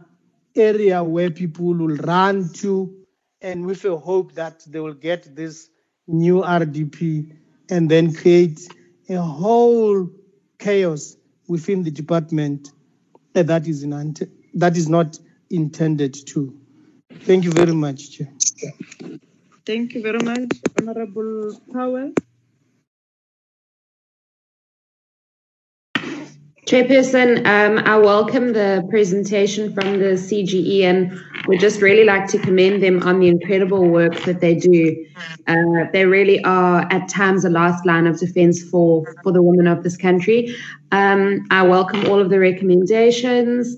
area 0.56 1.04
where 1.04 1.30
people 1.30 1.66
will 1.66 1.96
run 1.98 2.50
to, 2.54 2.94
and 3.42 3.66
with 3.66 3.86
a 3.86 3.98
hope 3.98 4.34
that 4.34 4.64
they 4.68 4.80
will 4.80 4.94
get 4.94 5.36
this 5.36 5.70
new 6.08 6.42
RDP 6.42 7.36
and 7.70 7.90
then 7.90 8.14
create 8.14 8.68
a 9.10 9.22
whole 9.22 10.10
chaos 10.60 11.16
within 11.48 11.84
the 11.84 11.92
department 11.92 12.72
that 13.34 13.68
is 13.68 13.84
in, 13.84 14.16
that 14.54 14.78
is 14.78 14.90
not 14.90 15.18
intended 15.50 16.14
to. 16.28 16.58
Thank 17.22 17.46
you 17.46 17.52
very 17.52 17.74
much, 17.74 18.12
Chair. 18.12 18.30
Thank 19.66 19.94
you 19.94 20.02
very 20.02 20.20
much, 20.20 20.50
Honorable 20.80 21.60
Powell. 21.72 22.14
Chairperson, 26.72 27.46
um, 27.46 27.80
I 27.80 27.98
welcome 27.98 28.54
the 28.54 28.88
presentation 28.90 29.74
from 29.74 30.00
the 30.00 30.16
CGE 30.16 30.84
and 30.84 31.12
would 31.46 31.60
just 31.60 31.82
really 31.82 32.06
like 32.06 32.28
to 32.28 32.40
commend 32.40 32.82
them 32.82 33.04
on 33.04 33.20
the 33.20 33.28
incredible 33.28 33.90
work 33.90 34.16
that 34.22 34.40
they 34.40 34.56
do. 34.56 35.06
Uh, 35.48 35.92
they 35.92 36.06
really 36.06 36.42
are 36.46 36.88
at 36.90 37.10
times 37.10 37.44
the 37.44 37.50
last 37.50 37.86
line 37.86 38.08
of 38.08 38.18
defense 38.18 38.64
for, 38.64 39.04
for 39.22 39.34
the 39.34 39.44
women 39.44 39.68
of 39.68 39.84
this 39.84 39.98
country. 39.98 40.56
Um, 40.94 41.46
I 41.52 41.64
welcome 41.64 42.06
all 42.06 42.22
of 42.22 42.30
the 42.30 42.40
recommendations. 42.40 43.76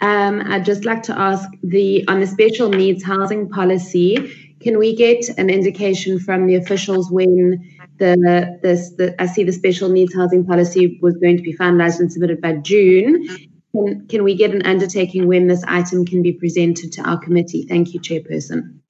Um, 0.00 0.40
I'd 0.46 0.64
just 0.64 0.84
like 0.84 1.02
to 1.04 1.18
ask 1.18 1.48
the 1.64 2.06
on 2.06 2.20
the 2.20 2.26
special 2.28 2.68
needs 2.68 3.02
housing 3.02 3.48
policy, 3.48 4.32
can 4.60 4.78
we 4.78 4.94
get 4.94 5.28
an 5.38 5.50
indication 5.50 6.20
from 6.20 6.46
the 6.46 6.54
officials 6.54 7.10
when 7.10 7.77
the 7.98 8.58
this 8.62 8.90
the 8.96 9.14
I 9.20 9.26
see 9.26 9.44
the 9.44 9.52
special 9.52 9.88
needs 9.88 10.14
housing 10.14 10.44
policy 10.44 10.98
was 11.02 11.16
going 11.16 11.36
to 11.36 11.42
be 11.42 11.56
finalized 11.56 12.00
and 12.00 12.12
submitted 12.12 12.40
by 12.40 12.54
June. 12.54 13.26
Can, 13.72 14.06
can 14.08 14.24
we 14.24 14.34
get 14.34 14.54
an 14.54 14.62
undertaking 14.64 15.26
when 15.28 15.46
this 15.46 15.62
item 15.68 16.06
can 16.06 16.22
be 16.22 16.32
presented 16.32 16.92
to 16.92 17.02
our 17.02 17.18
committee? 17.18 17.66
Thank 17.68 17.92
you, 17.92 18.00
Chairperson. 18.00 18.80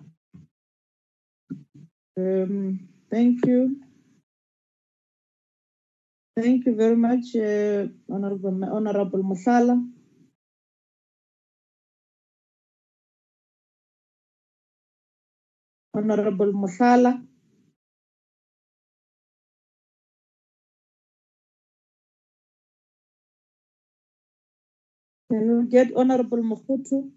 Um, 2.16 2.88
thank 3.10 3.44
you. 3.46 3.80
Thank 6.36 6.66
you 6.66 6.76
very 6.76 6.94
much, 6.94 7.34
uh, 7.34 7.88
Honorable, 8.08 8.64
Honorable 8.64 9.24
Musala. 9.24 9.76
Honorable 15.92 16.52
Musala. 16.52 17.20
Can 25.30 25.58
we 25.58 25.70
get 25.70 25.94
Honorable 25.94 26.38
Mokutu? 26.38 27.10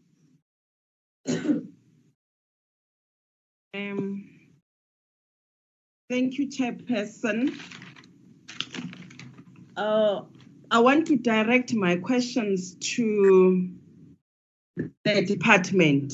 Um, 3.73 4.29
thank 6.09 6.37
you, 6.37 6.49
Chairperson. 6.49 7.57
Uh, 9.77 10.23
I 10.69 10.79
want 10.79 11.07
to 11.07 11.15
direct 11.15 11.73
my 11.73 11.95
questions 11.95 12.75
to 12.95 13.69
the 15.05 15.25
department. 15.25 16.13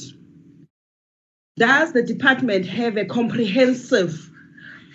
Does 1.57 1.93
the 1.93 2.03
department 2.03 2.67
have 2.67 2.97
a 2.97 3.05
comprehensive 3.05 4.29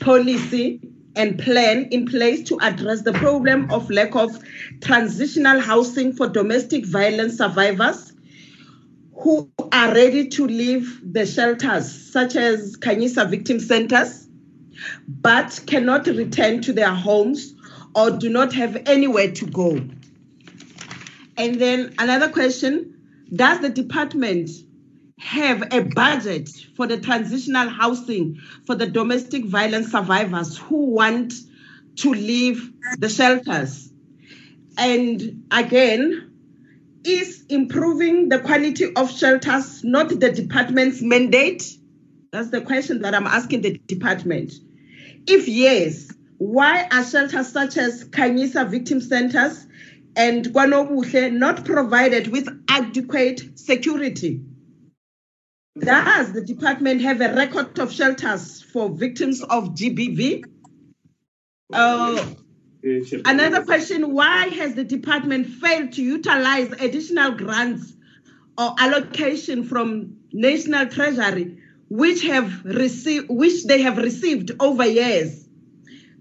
policy 0.01 0.81
and 1.17 1.39
plan 1.39 1.85
in 1.91 2.07
place 2.07 2.43
to 2.45 2.59
address 2.61 3.03
the 3.03 3.13
problem 3.13 3.71
of 3.71 3.91
lack 3.91 4.15
of 4.15 4.39
transitional 4.81 5.61
housing 5.61 6.13
for 6.13 6.29
domestic 6.29 6.87
violence 6.87 7.37
survivors 7.37 8.13
who 9.15 9.51
are 9.73 9.95
ready 9.95 10.29
to 10.29 10.47
leave 10.47 11.01
the 11.13 11.27
shelters, 11.27 11.91
such 12.13 12.35
as 12.35 12.77
Khanyisa 12.77 13.29
victim 13.31 13.61
centers, 13.61 14.27
but 15.07 15.61
cannot 15.67 16.07
return 16.07 16.61
to 16.63 16.73
their 16.73 16.93
homes 16.93 17.55
or 17.95 18.11
do 18.11 18.29
not 18.29 18.53
have 18.55 18.83
anywhere 18.87 19.31
to 19.33 19.47
go? 19.47 19.81
And 21.37 21.61
then 21.61 21.95
another 21.99 22.29
question 22.29 22.95
Does 23.35 23.61
the 23.61 23.69
department 23.69 24.51
have 25.23 25.73
a 25.73 25.83
budget 25.83 26.51
for 26.75 26.87
the 26.87 26.99
transitional 26.99 27.69
housing 27.69 28.41
for 28.67 28.75
the 28.75 28.87
domestic 28.87 29.45
violence 29.45 29.93
survivors 29.93 30.59
who 30.59 30.91
want 30.91 31.33
to 31.97 32.13
leave 32.13 32.73
the 32.99 33.09
shelters. 33.09 33.93
And 34.77 35.45
again, 35.51 36.33
is 37.05 37.45
improving 37.49 38.29
the 38.31 38.41
quality 38.41 38.93
of 38.95 39.11
shelters 39.11 39.85
not 39.85 40.09
the 40.09 40.33
department's 40.33 41.01
mandate? 41.03 41.77
That's 42.33 42.51
the 42.51 42.61
question 42.61 43.03
that 43.03 43.15
I'm 43.15 43.27
asking 43.27 43.63
the 43.63 43.79
department. 43.87 44.53
If 45.27 45.47
yes, 45.47 46.13
why 46.39 46.89
are 46.91 47.05
shelters 47.05 47.49
such 47.49 47.77
as 47.77 48.05
Khanyisa 48.05 48.69
victim 48.69 49.01
centers 49.01 49.67
and 50.17 50.45
KwaNobuhle 50.47 51.33
not 51.33 51.65
provided 51.65 52.29
with 52.29 52.49
adequate 52.69 53.57
security? 53.59 54.41
Does 55.79 56.33
the 56.33 56.43
department 56.43 57.01
have 57.01 57.21
a 57.21 57.35
record 57.35 57.79
of 57.79 57.91
shelters 57.93 58.63
for 58.63 58.91
victims 58.91 59.43
of 59.43 59.71
GBV? 59.71 60.45
Uh, 61.73 62.27
another 63.25 63.65
question, 63.65 64.13
why 64.13 64.49
has 64.49 64.75
the 64.75 64.85
department 64.85 65.47
failed 65.47 65.93
to 65.93 66.03
utilize 66.03 66.71
additional 66.73 67.33
grants 67.33 67.95
or 68.59 68.75
allocation 68.79 69.65
from 69.65 70.19
National 70.33 70.87
Treasury, 70.89 71.59
which 71.89 72.23
have 72.25 72.65
received, 72.65 73.31
which 73.31 73.65
they 73.65 73.81
have 73.81 73.97
received 73.97 74.51
over 74.61 74.87
years 74.87 75.49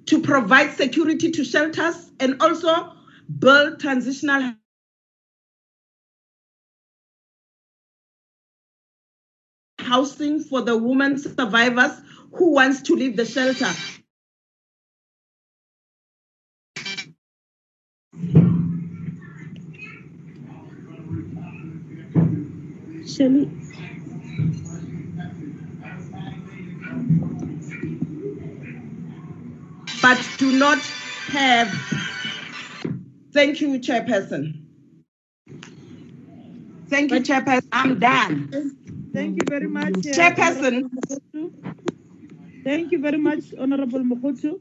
to 0.06 0.22
provide 0.22 0.76
security 0.78 1.32
to 1.32 1.43
shelters 1.43 2.10
and 2.22 2.41
also 2.41 2.93
build 3.38 3.82
transitional 3.82 4.54
housing 9.91 10.41
for 10.41 10.61
the 10.61 10.77
women 10.77 11.17
survivors 11.17 11.91
who 12.31 12.53
wants 12.53 12.81
to 12.83 12.95
leave 12.95 13.17
the 13.17 13.25
shelter. 13.25 13.69
Shirley. 23.05 23.51
But 30.01 30.25
do 30.37 30.57
not 30.57 30.79
have. 31.27 31.67
Thank 33.33 33.59
you, 33.59 33.77
Chairperson. 33.79 34.63
Thank 36.87 37.11
you, 37.11 37.19
Chairperson. 37.19 37.67
I'm 37.73 37.99
done. 37.99 38.77
Thank 39.14 39.36
you 39.38 39.45
very 39.49 39.68
much. 39.68 39.93
uh, 40.07 40.12
Chairperson. 40.18 40.89
Thank 42.64 42.91
you 42.91 42.99
very 42.99 43.18
much, 43.18 43.53
Honorable 43.59 43.99
Mokutu. 44.01 44.59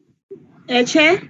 Uh, 0.69 0.85
Chair? 0.85 1.23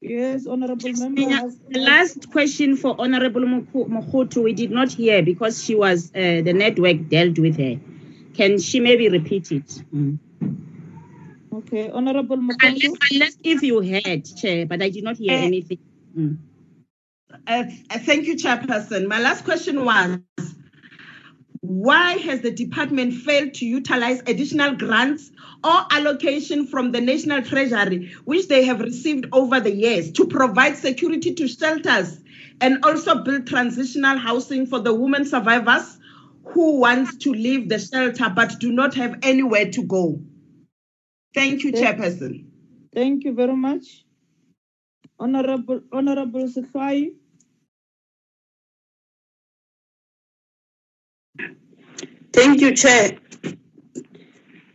Yes, 0.00 0.46
Honorable 0.46 0.92
Member. 0.92 1.28
Has- 1.30 1.58
The 1.68 1.80
last 1.80 2.30
question 2.30 2.76
for 2.76 3.00
Honorable 3.00 3.42
Moku- 3.42 3.88
Mokotu, 3.88 4.42
we 4.42 4.52
did 4.52 4.70
not 4.70 4.92
hear 4.92 5.22
because 5.22 5.62
she 5.64 5.74
was, 5.74 6.10
uh, 6.14 6.42
the 6.42 6.52
network 6.52 7.08
dealt 7.08 7.38
with 7.38 7.56
her. 7.58 7.78
Can 8.34 8.58
she 8.58 8.80
maybe 8.80 9.08
repeat 9.08 9.52
it? 9.52 9.82
Mm. 9.94 10.18
Okay, 11.52 11.90
Honorable 11.90 12.38
Unless, 12.38 12.58
Mokutu. 12.82 12.96
unless 13.12 13.36
if 13.44 13.62
you 13.62 13.80
heard, 13.80 14.24
Chair, 14.36 14.66
but 14.66 14.82
I 14.82 14.88
did 14.90 15.04
not 15.04 15.16
hear 15.18 15.32
Eh. 15.32 15.44
anything. 15.44 15.78
Mm. 16.16 16.36
Uh, 17.46 17.64
uh, 17.90 17.98
thank 17.98 18.26
you, 18.26 18.36
Chairperson. 18.36 19.06
My 19.08 19.20
last 19.20 19.44
question 19.44 19.84
was 19.84 20.18
why 21.62 22.14
has 22.14 22.40
the 22.40 22.50
department 22.50 23.14
failed 23.14 23.54
to 23.54 23.64
utilize 23.64 24.20
additional 24.26 24.74
grants 24.74 25.30
or 25.62 25.80
allocation 25.92 26.66
from 26.66 26.90
the 26.90 27.00
National 27.00 27.40
Treasury, 27.40 28.12
which 28.24 28.48
they 28.48 28.64
have 28.64 28.80
received 28.80 29.26
over 29.32 29.60
the 29.60 29.72
years, 29.72 30.10
to 30.12 30.26
provide 30.26 30.76
security 30.76 31.34
to 31.34 31.46
shelters 31.46 32.18
and 32.60 32.84
also 32.84 33.22
build 33.22 33.46
transitional 33.46 34.18
housing 34.18 34.66
for 34.66 34.80
the 34.80 34.92
women 34.92 35.24
survivors 35.24 35.98
who 36.46 36.80
want 36.80 37.20
to 37.20 37.32
leave 37.32 37.68
the 37.68 37.78
shelter 37.78 38.28
but 38.34 38.58
do 38.58 38.72
not 38.72 38.94
have 38.94 39.20
anywhere 39.22 39.70
to 39.70 39.84
go? 39.84 40.20
Thank 41.32 41.62
you, 41.62 41.70
Thank- 41.70 41.98
Chairperson. 41.98 42.44
Thank 42.92 43.22
you 43.22 43.34
very 43.34 43.56
much. 43.56 44.04
Honorable, 45.18 45.80
Honorable 45.92 46.48
Sefai. 46.48 47.14
Thank 52.32 52.60
you, 52.60 52.74
Chair. 52.74 53.18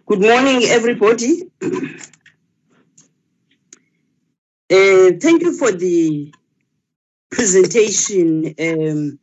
Good 0.06 0.22
morning, 0.22 0.64
everybody. 0.64 1.44
Uh, 4.70 5.12
thank 5.22 5.42
you 5.44 5.58
for 5.58 5.72
the 5.72 6.34
presentation, 7.32 8.56
um, 8.60 9.20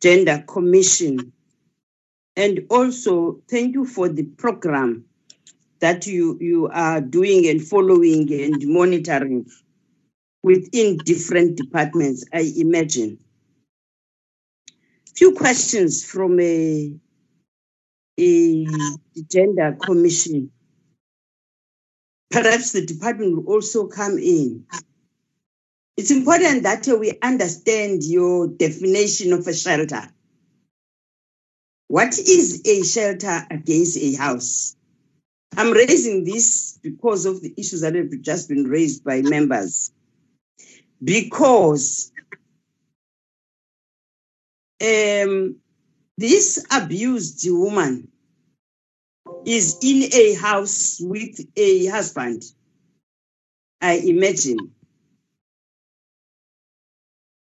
Gender 0.00 0.44
Commission. 0.46 1.32
And 2.36 2.66
also, 2.70 3.40
thank 3.50 3.74
you 3.74 3.86
for 3.86 4.08
the 4.08 4.24
program 4.24 5.04
that 5.80 6.06
you, 6.06 6.38
you 6.40 6.68
are 6.68 7.00
doing 7.00 7.46
and 7.48 7.62
following 7.62 8.32
and 8.32 8.66
monitoring 8.68 9.46
within 10.42 10.98
different 10.98 11.56
departments, 11.56 12.24
I 12.32 12.52
imagine. 12.56 13.18
Few 15.18 15.32
questions 15.32 16.04
from 16.04 16.38
a, 16.38 16.94
a 18.20 18.66
gender 19.28 19.76
commission. 19.82 20.52
Perhaps 22.30 22.70
the 22.70 22.86
department 22.86 23.34
will 23.34 23.52
also 23.52 23.88
come 23.88 24.16
in. 24.18 24.64
It's 25.96 26.12
important 26.12 26.62
that 26.62 26.86
we 26.86 27.18
understand 27.20 28.04
your 28.04 28.46
definition 28.46 29.32
of 29.32 29.44
a 29.48 29.54
shelter. 29.54 30.04
What 31.88 32.16
is 32.16 32.62
a 32.64 32.84
shelter 32.84 33.44
against 33.50 33.98
a 33.98 34.14
house? 34.14 34.76
I'm 35.56 35.72
raising 35.72 36.22
this 36.22 36.78
because 36.80 37.26
of 37.26 37.42
the 37.42 37.52
issues 37.56 37.80
that 37.80 37.96
have 37.96 38.20
just 38.20 38.48
been 38.48 38.68
raised 38.68 39.02
by 39.02 39.22
members. 39.22 39.90
Because 41.02 42.12
um, 44.80 45.56
this 46.16 46.64
abused 46.70 47.44
woman 47.50 48.08
is 49.44 49.78
in 49.82 50.12
a 50.12 50.34
house 50.34 50.98
with 51.00 51.40
a 51.56 51.86
husband, 51.86 52.44
I 53.80 53.94
imagine. 53.98 54.72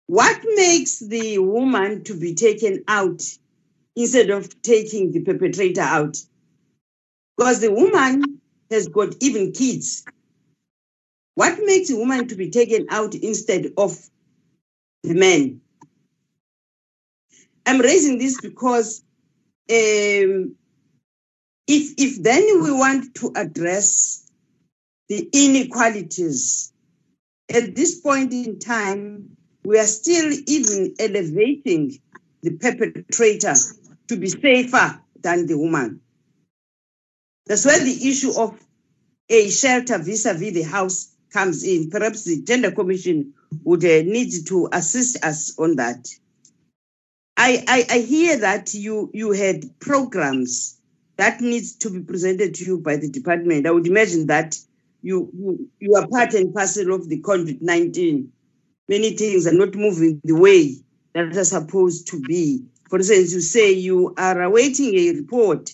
What 0.07 0.41
makes 0.55 1.01
the 1.01 1.39
woman 1.39 2.05
to 2.05 2.15
be 2.15 2.35
taken 2.35 2.85
out 2.87 3.23
instead 3.97 4.31
of 4.31 4.63
taking 4.63 5.11
the 5.13 5.21
perpetrator 5.21 5.81
out? 5.81 6.17
Because 7.37 7.61
the 7.61 7.73
woman 7.73 8.41
has 8.71 8.89
got 8.89 9.15
even 9.21 9.53
kids. 9.53 10.05
What 11.35 11.59
makes 11.63 11.91
a 11.91 11.97
woman 11.97 12.29
to 12.29 12.35
be 12.35 12.51
taken 12.51 12.87
out 12.89 13.15
instead 13.15 13.73
of 13.77 13.99
the 15.03 15.15
man? 15.15 15.61
I'm 17.67 17.81
raising 17.81 18.19
this 18.19 18.41
because 18.41 19.03
um, 19.69 20.55
if 21.69 21.95
if 21.99 22.23
then 22.23 22.63
we 22.63 22.71
want 22.71 23.15
to 23.17 23.33
address 23.35 24.31
the 25.09 25.29
inequalities 25.33 26.73
at 27.53 27.75
this 27.75 28.01
point 28.01 28.33
in 28.33 28.59
time, 28.59 29.37
we 29.65 29.79
are 29.79 29.87
still 29.87 30.33
even 30.47 30.95
elevating 30.99 31.99
the 32.43 32.53
perpetrator 32.57 33.55
to 34.09 34.17
be 34.17 34.29
safer 34.29 35.01
than 35.21 35.47
the 35.47 35.59
woman. 35.59 36.01
That's 37.47 37.65
where 37.65 37.79
the 37.79 38.09
issue 38.09 38.33
of 38.39 38.59
a 39.29 39.51
shelter 39.51 39.99
vis-a-vis 39.99 40.55
the 40.55 40.63
house 40.63 41.15
comes 41.33 41.65
in. 41.65 41.91
Perhaps 41.91 42.25
the 42.25 42.43
Gender 42.43 42.71
Commission 42.71 43.35
would 43.65 43.85
uh, 43.85 44.03
need 44.03 44.33
to 44.47 44.69
assist 44.73 45.25
us 45.25 45.59
on 45.59 45.77
that. 45.77 46.09
I, 47.37 47.65
I, 47.69 47.87
I 47.91 47.99
hear 47.99 48.39
that 48.39 48.75
you, 48.75 49.11
you 49.13 49.33
had 49.33 49.79
programs 49.79 50.81
that 51.17 51.41
needs 51.41 51.77
to 51.77 51.91
be 51.91 52.01
presented 52.01 52.55
to 52.55 52.65
you 52.65 52.79
by 52.79 52.97
the 52.97 53.11
department. 53.11 53.67
I 53.67 53.71
would 53.71 53.87
imagine 53.87 54.27
that 54.27 54.59
you, 55.03 55.31
you, 55.35 55.71
you 55.79 55.95
are 55.95 56.09
part 56.09 56.35
and 56.35 56.55
parcel 56.55 56.95
of 56.95 57.09
the 57.09 57.21
COVID-19. 57.21 58.29
Many 58.89 59.17
things 59.17 59.47
are 59.47 59.53
not 59.53 59.75
moving 59.75 60.21
the 60.25 60.35
way 60.35 60.77
that 61.15 61.37
are 61.37 61.45
supposed 61.45 62.09
to 62.09 62.21
be. 62.21 62.65
For 62.89 62.99
instance, 62.99 63.33
you 63.33 63.41
say 63.41 63.73
you 63.73 64.15
are 64.17 64.41
awaiting 64.43 64.95
a 64.95 65.13
report, 65.13 65.71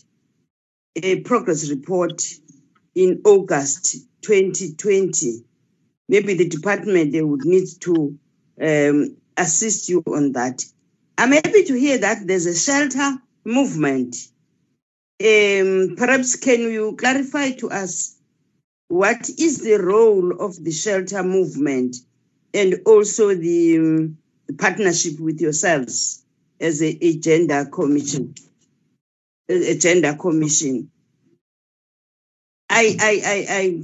a 0.96 1.20
progress 1.20 1.68
report 1.68 2.22
in 2.94 3.20
August 3.24 3.96
2020. 4.22 5.44
Maybe 6.08 6.34
the 6.34 6.48
department 6.48 7.12
they 7.12 7.22
would 7.22 7.44
need 7.44 7.68
to 7.80 8.18
um, 8.60 9.16
assist 9.36 9.88
you 9.88 10.02
on 10.06 10.32
that. 10.32 10.64
I'm 11.22 11.30
happy 11.30 11.62
to 11.62 11.78
hear 11.78 11.98
that 11.98 12.26
there's 12.26 12.46
a 12.46 12.58
shelter 12.58 13.12
movement. 13.44 14.16
Um, 15.22 15.94
perhaps 15.96 16.34
can 16.34 16.62
you 16.62 16.96
clarify 16.98 17.52
to 17.52 17.70
us 17.70 18.16
what 18.88 19.30
is 19.38 19.58
the 19.60 19.80
role 19.80 20.32
of 20.44 20.64
the 20.64 20.72
shelter 20.72 21.22
movement 21.22 21.94
and 22.52 22.80
also 22.86 23.36
the, 23.36 23.78
um, 23.78 24.18
the 24.48 24.54
partnership 24.54 25.20
with 25.20 25.40
yourselves 25.40 26.24
as 26.60 26.82
a, 26.82 26.88
a 27.04 27.16
gender 27.18 27.66
commission? 27.66 28.34
A, 29.48 29.70
a 29.70 29.78
gender 29.78 30.14
commission. 30.14 30.90
I, 32.68 32.96
I, 33.00 33.22
I, 33.24 33.46
I, 33.48 33.82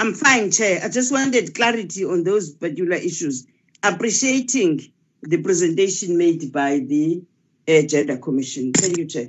I'm 0.00 0.14
fine, 0.14 0.50
Chair. 0.50 0.80
I 0.82 0.88
just 0.88 1.12
wanted 1.12 1.54
clarity 1.54 2.04
on 2.04 2.24
those 2.24 2.50
particular 2.50 2.96
issues. 2.96 3.46
Appreciating 3.84 4.92
the 5.22 5.42
presentation 5.42 6.16
made 6.16 6.52
by 6.52 6.78
the 6.78 7.22
uh, 7.68 7.82
Gender 7.82 8.18
Commission. 8.18 8.72
Thank 8.72 8.96
you, 8.96 9.06
Chair. 9.06 9.28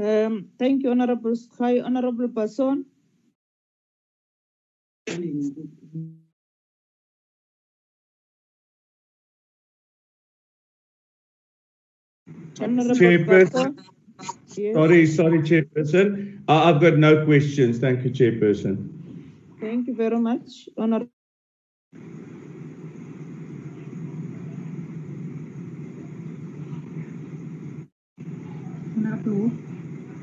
Um, 0.00 0.48
thank 0.58 0.82
you, 0.82 0.90
Honorable 0.90 1.36
Sky. 1.36 1.80
Honorable 1.80 2.28
Person. 2.28 2.86
Chairperson. 12.54 13.78
Yes. 14.56 14.74
Sorry, 14.74 15.06
sorry, 15.06 15.38
Chairperson. 15.42 16.42
Uh, 16.48 16.64
I've 16.64 16.80
got 16.80 16.96
no 16.96 17.24
questions. 17.24 17.78
Thank 17.78 18.04
you, 18.04 18.10
Chairperson. 18.10 18.90
Thank 19.60 19.86
you 19.86 19.94
very 19.94 20.18
much, 20.18 20.68
Honorable. 20.76 21.10
Honorable. 29.18 29.50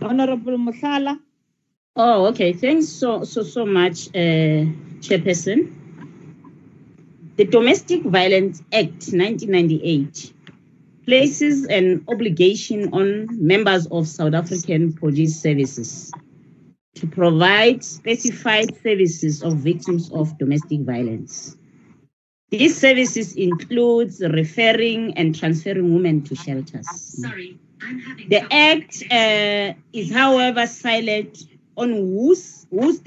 Honorable 0.01 0.57
Musala. 0.57 1.19
Oh, 1.95 2.27
okay. 2.27 2.53
Thanks 2.53 2.87
so 2.87 3.23
so 3.23 3.43
so 3.43 3.65
much, 3.65 4.07
uh, 4.09 4.65
Chairperson. 4.99 5.73
The 7.37 7.45
Domestic 7.45 8.03
Violence 8.03 8.61
Act 8.71 9.11
1998 9.11 10.33
places 11.05 11.65
an 11.65 12.03
obligation 12.07 12.93
on 12.93 13.27
members 13.45 13.87
of 13.87 14.07
South 14.07 14.33
African 14.33 14.93
Police 14.93 15.41
Services 15.41 16.11
to 16.95 17.07
provide 17.07 17.83
specified 17.83 18.75
services 18.81 19.43
of 19.43 19.57
victims 19.57 20.09
of 20.11 20.37
domestic 20.37 20.81
violence. 20.81 21.57
These 22.49 22.77
services 22.77 23.35
includes 23.35 24.21
referring 24.21 25.17
and 25.17 25.35
transferring 25.35 25.93
women 25.93 26.23
to 26.23 26.35
shelters. 26.35 26.87
Sorry, 26.89 27.49
I'm 27.49 27.59
having 27.59 27.64
The 28.29 28.47
Act 28.51 29.03
uh, 29.11 29.79
is, 29.93 30.11
however, 30.11 30.65
silent 30.67 31.43
on 31.77 31.91
whose, 31.91 32.65
whose 32.69 32.99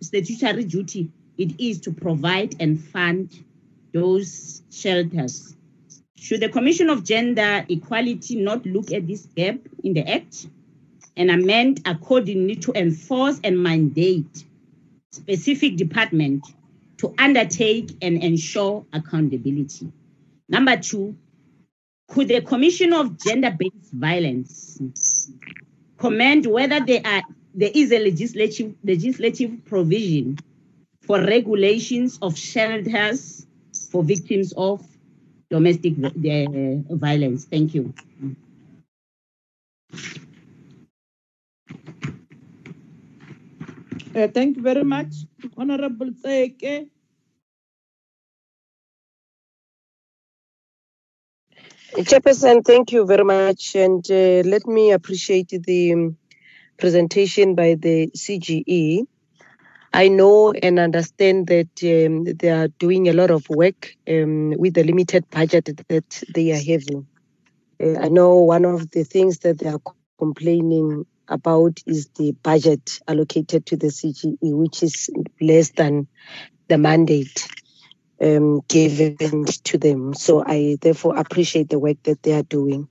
statutory 0.00 0.64
duty 0.64 1.10
it 1.38 1.60
is 1.60 1.80
to 1.82 1.92
provide 1.92 2.56
and 2.60 2.82
fund 2.82 3.44
those 3.92 4.62
shelters. 4.70 5.54
Should 6.16 6.40
the 6.40 6.48
Commission 6.48 6.90
of 6.90 7.04
Gender 7.04 7.64
Equality 7.68 8.36
not 8.36 8.66
look 8.66 8.90
at 8.90 9.06
this 9.06 9.26
gap 9.36 9.58
in 9.84 9.94
the 9.94 10.08
Act 10.08 10.46
and 11.16 11.30
amend 11.30 11.82
accordingly 11.86 12.56
to 12.56 12.72
enforce 12.74 13.40
and 13.44 13.62
mandate 13.62 14.44
specific 15.12 15.76
department 15.76 16.46
to 16.98 17.14
undertake 17.18 17.90
and 18.02 18.22
ensure 18.22 18.84
accountability? 18.92 19.92
Number 20.48 20.76
two, 20.76 21.16
could 22.08 22.28
the 22.28 22.40
Commission 22.40 22.92
of 22.92 23.18
Gender-Based 23.18 23.92
Violence 23.92 24.80
comment 25.98 26.46
whether 26.46 26.80
there 26.80 27.00
are 27.04 27.22
there 27.54 27.70
is 27.74 27.90
a 27.90 27.98
legislative 27.98 28.74
legislative 28.84 29.64
provision 29.64 30.38
for 31.00 31.20
regulations 31.20 32.18
of 32.20 32.36
shelters 32.36 33.46
for 33.90 34.04
victims 34.04 34.52
of 34.56 34.86
domestic 35.50 35.94
violence? 35.96 37.44
Thank 37.46 37.74
you. 37.74 37.94
Uh, 44.14 44.28
thank 44.28 44.56
you 44.56 44.62
very 44.62 44.84
much, 44.84 45.14
Honorable 45.56 46.10
Tseke. 46.12 46.88
Chairperson, 51.94 52.64
thank 52.64 52.92
you 52.92 53.06
very 53.06 53.24
much. 53.24 53.74
And 53.74 54.04
uh, 54.10 54.42
let 54.48 54.66
me 54.66 54.92
appreciate 54.92 55.48
the 55.48 55.92
um, 55.92 56.16
presentation 56.78 57.54
by 57.54 57.74
the 57.74 58.08
CGE. 58.08 59.06
I 59.92 60.08
know 60.08 60.52
and 60.52 60.78
understand 60.78 61.46
that 61.46 61.70
um, 61.82 62.24
they 62.24 62.50
are 62.50 62.68
doing 62.68 63.08
a 63.08 63.12
lot 63.12 63.30
of 63.30 63.48
work 63.48 63.94
um, 64.08 64.50
with 64.58 64.74
the 64.74 64.84
limited 64.84 65.28
budget 65.30 65.70
that 65.88 66.22
they 66.34 66.52
are 66.52 66.56
having. 66.56 67.06
Uh, 67.82 67.98
I 67.98 68.08
know 68.08 68.36
one 68.40 68.64
of 68.64 68.90
the 68.90 69.04
things 69.04 69.38
that 69.38 69.58
they 69.58 69.68
are 69.68 69.80
complaining 70.18 71.06
about 71.28 71.80
is 71.86 72.08
the 72.16 72.32
budget 72.42 73.00
allocated 73.08 73.64
to 73.66 73.76
the 73.76 73.88
CGE, 73.88 74.36
which 74.40 74.82
is 74.82 75.08
less 75.40 75.70
than 75.70 76.08
the 76.68 76.78
mandate 76.78 77.48
um, 78.20 78.60
given 78.68 79.44
to 79.44 79.78
them. 79.78 80.14
So 80.14 80.42
I 80.46 80.76
therefore 80.80 81.16
appreciate 81.16 81.68
the 81.68 81.78
work 81.78 82.02
that 82.04 82.22
they 82.22 82.32
are 82.32 82.42
doing. 82.42 82.88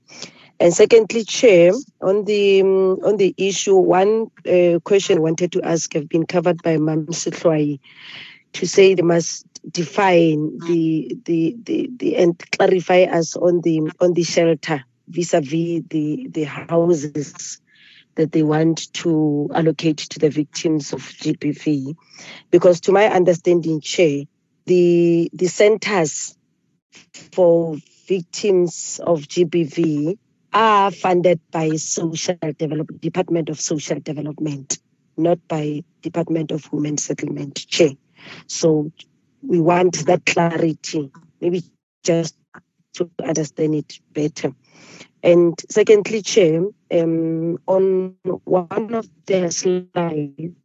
And 0.60 0.74
secondly, 0.74 1.26
Chair, 1.26 1.74
on 2.02 2.24
the 2.24 2.62
um, 2.62 3.00
on 3.04 3.18
the 3.18 3.34
issue, 3.38 3.76
one 3.76 4.28
uh, 4.48 4.80
question 4.84 5.18
I 5.18 5.22
wanted 5.22 5.52
to 5.54 5.62
ask 5.62 5.94
have 5.94 6.08
been 6.08 6.26
covered 6.26 6.64
by 6.64 6.78
Mam 6.78 7.08
Sihlwayi 7.08 7.80
to 8.54 8.66
say 8.66 8.94
they 8.94 9.02
must 9.02 9.46
define 9.70 10.58
the, 10.60 11.18
the 11.26 11.58
the 11.62 11.90
the 11.98 12.16
and 12.16 12.42
clarify 12.52 13.02
us 13.04 13.36
on 13.36 13.62
the 13.62 13.92
on 14.00 14.14
the 14.14 14.24
shelter 14.24 14.86
vis-a-vis 15.10 15.84
the 15.90 16.28
the 16.30 16.44
houses 16.44 17.60
that 18.16 18.32
they 18.32 18.44
want 18.44 18.94
to 18.94 19.50
allocate 19.54 19.98
to 19.98 20.20
the 20.20 20.30
victims 20.30 20.94
of 20.94 21.02
GBV, 21.02 21.96
because 22.50 22.80
to 22.82 22.94
my 22.94 23.08
understanding, 23.08 23.82
Chair, 23.82 24.24
the 24.66 25.30
the 25.34 25.48
centers 25.48 26.38
for 27.32 27.78
victims 28.08 29.00
of 29.04 29.22
GBV 29.22 30.18
are 30.54 30.92
funded 30.92 31.40
by 31.52 31.72
social 31.76 32.38
development 32.58 33.02
department 33.02 33.50
of 33.50 33.60
social 33.60 34.00
development 34.00 34.78
not 35.18 35.40
by 35.48 35.84
department 36.02 36.52
of 36.52 36.72
women 36.72 36.98
settlement 36.98 37.68
chair. 37.68 37.92
So 38.48 38.92
we 39.42 39.62
want 39.62 40.06
that 40.08 40.26
clarity 40.26 41.12
maybe 41.40 41.64
just 42.04 42.36
to 42.94 43.10
understand 43.24 43.76
it 43.76 44.00
better. 44.14 44.54
And 45.24 45.60
secondly 45.70 46.22
chair 46.22 46.64
um, 46.92 47.58
on 47.68 48.16
one 48.44 48.94
of 48.94 49.10
the 49.26 49.52
slides 49.52 50.56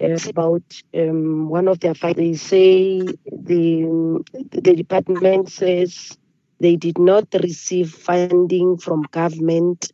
uh, 0.00 0.18
about 0.28 0.62
um, 0.94 1.48
one 1.48 1.68
of 1.68 1.80
their 1.80 1.94
files. 1.94 2.16
They 2.16 2.34
say 2.34 3.00
the 3.00 4.24
the 4.50 4.74
department 4.74 5.50
says 5.50 6.16
they 6.60 6.76
did 6.76 6.98
not 6.98 7.28
receive 7.42 7.90
funding 7.92 8.78
from 8.78 9.02
government 9.10 9.92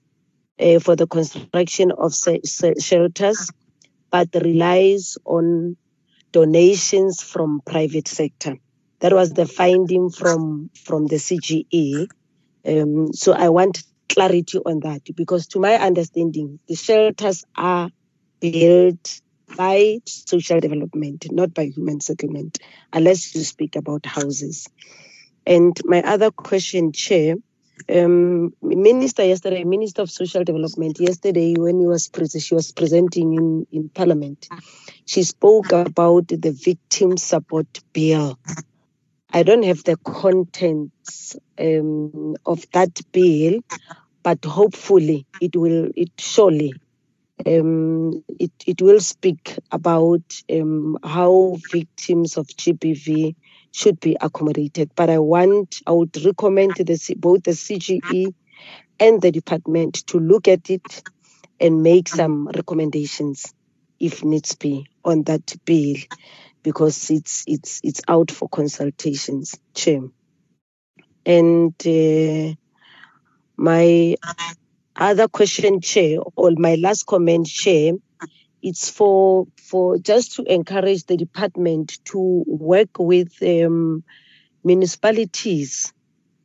uh, 0.58 0.78
for 0.78 0.96
the 0.96 1.06
construction 1.06 1.92
of 1.92 2.14
shelters, 2.14 3.50
but 4.10 4.28
relies 4.34 5.16
on 5.24 5.76
donations 6.32 7.22
from 7.22 7.60
private 7.66 8.08
sector. 8.08 8.56
That 9.00 9.12
was 9.12 9.32
the 9.32 9.46
finding 9.46 10.10
from 10.10 10.70
from 10.84 11.06
the 11.06 11.16
CGE. 11.16 12.08
Um, 12.66 13.12
so 13.12 13.32
I 13.32 13.48
want 13.48 13.82
clarity 14.08 14.58
on 14.58 14.80
that 14.80 15.02
because, 15.14 15.46
to 15.48 15.60
my 15.60 15.74
understanding, 15.74 16.58
the 16.68 16.74
shelters 16.74 17.44
are 17.56 17.90
built 18.40 19.20
by 19.56 19.98
social 20.06 20.60
development, 20.60 21.26
not 21.30 21.54
by 21.54 21.66
human 21.66 22.00
settlement, 22.00 22.58
unless 22.92 23.34
you 23.34 23.42
speak 23.42 23.76
about 23.76 24.06
houses. 24.06 24.68
And 25.46 25.76
my 25.84 26.02
other 26.02 26.30
question, 26.30 26.92
Chair, 26.92 27.36
um, 27.88 28.54
Minister 28.62 29.24
yesterday, 29.24 29.64
Minister 29.64 30.02
of 30.02 30.10
Social 30.10 30.44
Development, 30.44 30.98
yesterday 31.00 31.54
when 31.56 31.80
he 31.80 31.86
was 31.86 32.08
pre- 32.08 32.28
she 32.28 32.54
was 32.54 32.72
presenting 32.72 33.34
in, 33.34 33.66
in 33.72 33.88
Parliament, 33.88 34.48
she 35.06 35.22
spoke 35.22 35.72
about 35.72 36.28
the 36.28 36.52
victim 36.52 37.16
support 37.16 37.66
bill. 37.92 38.38
I 39.32 39.42
don't 39.42 39.62
have 39.64 39.82
the 39.84 39.96
contents 39.96 41.36
um, 41.58 42.36
of 42.44 42.64
that 42.72 43.00
bill, 43.12 43.60
but 44.22 44.44
hopefully 44.44 45.26
it 45.40 45.56
will, 45.56 45.88
it 45.96 46.10
surely 46.18 46.74
um, 47.46 48.24
it, 48.38 48.52
it 48.66 48.82
will 48.82 49.00
speak 49.00 49.58
about 49.70 50.22
um, 50.52 50.98
how 51.04 51.56
victims 51.70 52.36
of 52.36 52.46
GBV 52.46 53.34
should 53.72 54.00
be 54.00 54.16
accommodated. 54.20 54.90
But 54.94 55.10
I 55.10 55.18
want, 55.18 55.80
I 55.86 55.92
would 55.92 56.16
recommend 56.24 56.76
the, 56.76 57.14
both 57.18 57.44
the 57.44 57.52
CGE 57.52 58.34
and 58.98 59.22
the 59.22 59.30
department 59.30 60.06
to 60.08 60.18
look 60.18 60.48
at 60.48 60.70
it 60.70 61.02
and 61.60 61.82
make 61.82 62.08
some 62.08 62.48
recommendations, 62.48 63.52
if 63.98 64.24
needs 64.24 64.54
be, 64.54 64.86
on 65.04 65.22
that 65.24 65.54
bill, 65.64 65.96
because 66.62 67.10
it's 67.10 67.44
it's 67.46 67.80
it's 67.82 68.00
out 68.08 68.30
for 68.30 68.48
consultations, 68.48 69.58
Chair. 69.74 70.00
And 71.26 71.74
uh, 71.86 72.54
my 73.56 74.16
other 75.00 75.28
question, 75.28 75.80
Chair, 75.80 76.18
or 76.36 76.52
my 76.56 76.74
last 76.74 77.06
comment, 77.06 77.46
Chair, 77.46 77.94
it's 78.62 78.90
for 78.90 79.46
for 79.56 79.98
just 79.98 80.34
to 80.36 80.42
encourage 80.42 81.04
the 81.04 81.16
department 81.16 81.98
to 82.04 82.44
work 82.46 82.90
with 82.98 83.32
um, 83.42 84.04
municipalities 84.62 85.92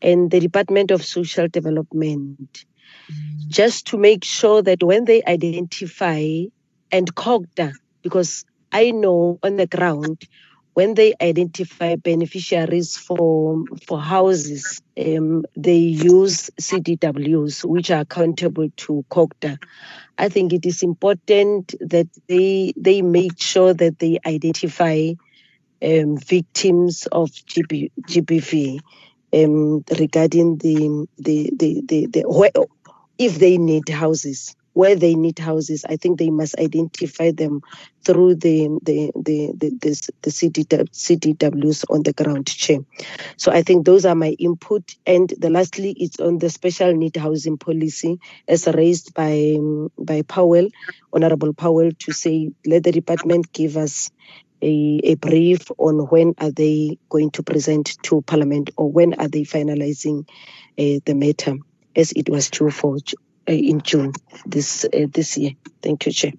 and 0.01 0.31
the 0.31 0.39
Department 0.39 0.91
of 0.91 1.03
Social 1.03 1.47
Development, 1.47 2.65
just 3.47 3.87
to 3.87 3.97
make 3.97 4.23
sure 4.23 4.61
that 4.61 4.81
when 4.83 5.05
they 5.05 5.21
identify 5.23 6.43
and 6.91 7.13
COGTA, 7.15 7.73
because 8.01 8.45
I 8.71 8.91
know 8.91 9.39
on 9.43 9.57
the 9.57 9.67
ground 9.67 10.21
when 10.75 10.93
they 10.93 11.13
identify 11.21 11.95
beneficiaries 11.95 12.97
for 12.97 13.63
for 13.87 13.99
houses, 13.99 14.81
um, 14.97 15.45
they 15.55 15.77
use 15.77 16.49
CDWs, 16.59 17.63
which 17.63 17.89
are 17.91 18.01
accountable 18.01 18.67
to 18.75 19.05
COGTA. 19.09 19.57
I 20.17 20.27
think 20.27 20.51
it 20.51 20.65
is 20.65 20.83
important 20.83 21.75
that 21.79 22.09
they 22.27 22.73
they 22.75 23.01
make 23.01 23.39
sure 23.39 23.73
that 23.73 23.99
they 23.99 24.19
identify 24.25 25.13
um, 25.81 26.17
victims 26.17 27.07
of 27.09 27.31
GB, 27.31 27.91
GBV 28.01 28.79
um, 29.33 29.81
regarding 29.97 30.57
the 30.57 31.07
the 31.17 31.51
the 31.55 31.83
the, 31.85 32.05
the 32.07 32.21
where, 32.23 32.51
if 33.17 33.39
they 33.39 33.57
need 33.57 33.87
houses 33.87 34.53
where 34.75 34.95
they 34.95 35.15
need 35.15 35.39
houses, 35.39 35.85
I 35.87 35.95
think 35.95 36.19
they 36.19 36.29
must 36.29 36.59
identify 36.59 37.31
them 37.31 37.61
through 38.03 38.35
the 38.35 38.67
the 38.83 39.09
the 39.15 39.51
the, 39.55 39.69
the, 39.69 40.11
the 40.21 40.29
CDWs 40.29 41.85
on 41.89 42.03
the 42.03 42.11
ground 42.11 42.47
chair. 42.47 42.79
So 43.37 43.53
I 43.53 43.61
think 43.61 43.85
those 43.85 44.05
are 44.05 44.15
my 44.15 44.35
input. 44.37 44.83
And 45.05 45.33
the 45.39 45.49
lastly, 45.49 45.95
it's 45.97 46.19
on 46.19 46.39
the 46.39 46.49
special 46.49 46.93
need 46.93 47.15
housing 47.15 47.57
policy 47.57 48.19
as 48.49 48.67
raised 48.67 49.13
by 49.13 49.55
by 49.97 50.23
Powell, 50.23 50.67
Honorable 51.13 51.53
Powell, 51.53 51.91
to 51.99 52.11
say 52.11 52.51
let 52.65 52.83
the 52.83 52.91
department 52.91 53.53
give 53.53 53.77
us 53.77 54.11
a, 54.61 54.99
a 55.05 55.15
brief 55.15 55.71
on 55.77 55.99
when 56.07 56.33
are 56.39 56.51
they 56.51 56.99
going 57.07 57.31
to 57.31 57.43
present 57.43 57.97
to 58.03 58.21
Parliament 58.23 58.71
or 58.75 58.91
when 58.91 59.13
are 59.13 59.29
they 59.29 59.43
finalizing 59.43 60.27
uh, 60.77 60.99
the 61.05 61.13
matter, 61.15 61.55
as 61.95 62.11
it 62.11 62.27
was 62.27 62.49
true 62.49 62.71
for 62.71 62.97
in 63.47 63.81
June 63.81 64.13
this 64.45 64.85
uh, 64.85 65.07
this 65.11 65.37
year. 65.37 65.51
Thank 65.81 66.05
you, 66.05 66.11
Chair. 66.11 66.33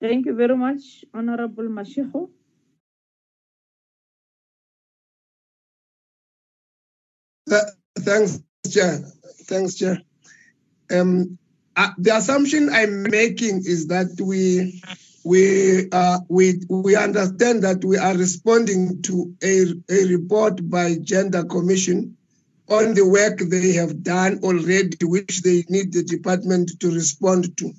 Thank 0.00 0.26
you 0.26 0.34
very 0.34 0.56
much, 0.56 1.04
Honorable 1.14 1.64
Mashiko. 1.64 2.28
Thanks, 7.98 8.40
Chair. 8.68 8.98
Thanks, 9.44 9.74
Chair. 9.74 9.98
Um, 10.90 11.38
uh, 11.76 11.90
the 11.98 12.16
assumption 12.16 12.68
I'm 12.70 13.02
making 13.04 13.62
is 13.64 13.86
that 13.88 14.20
we 14.20 14.82
we 15.24 15.88
uh, 15.90 16.18
we 16.28 16.60
we 16.68 16.96
understand 16.96 17.62
that 17.62 17.84
we 17.84 17.96
are 17.96 18.14
responding 18.14 19.02
to 19.02 19.34
a, 19.42 19.66
a 19.88 20.06
report 20.06 20.68
by 20.68 20.96
Gender 20.96 21.44
Commission 21.44 22.16
on 22.68 22.94
the 22.94 23.06
work 23.06 23.38
they 23.38 23.72
have 23.72 24.02
done 24.02 24.40
already, 24.42 24.96
which 25.02 25.42
they 25.42 25.64
need 25.68 25.92
the 25.92 26.02
department 26.02 26.80
to 26.80 26.90
respond 26.90 27.56
to. 27.58 27.72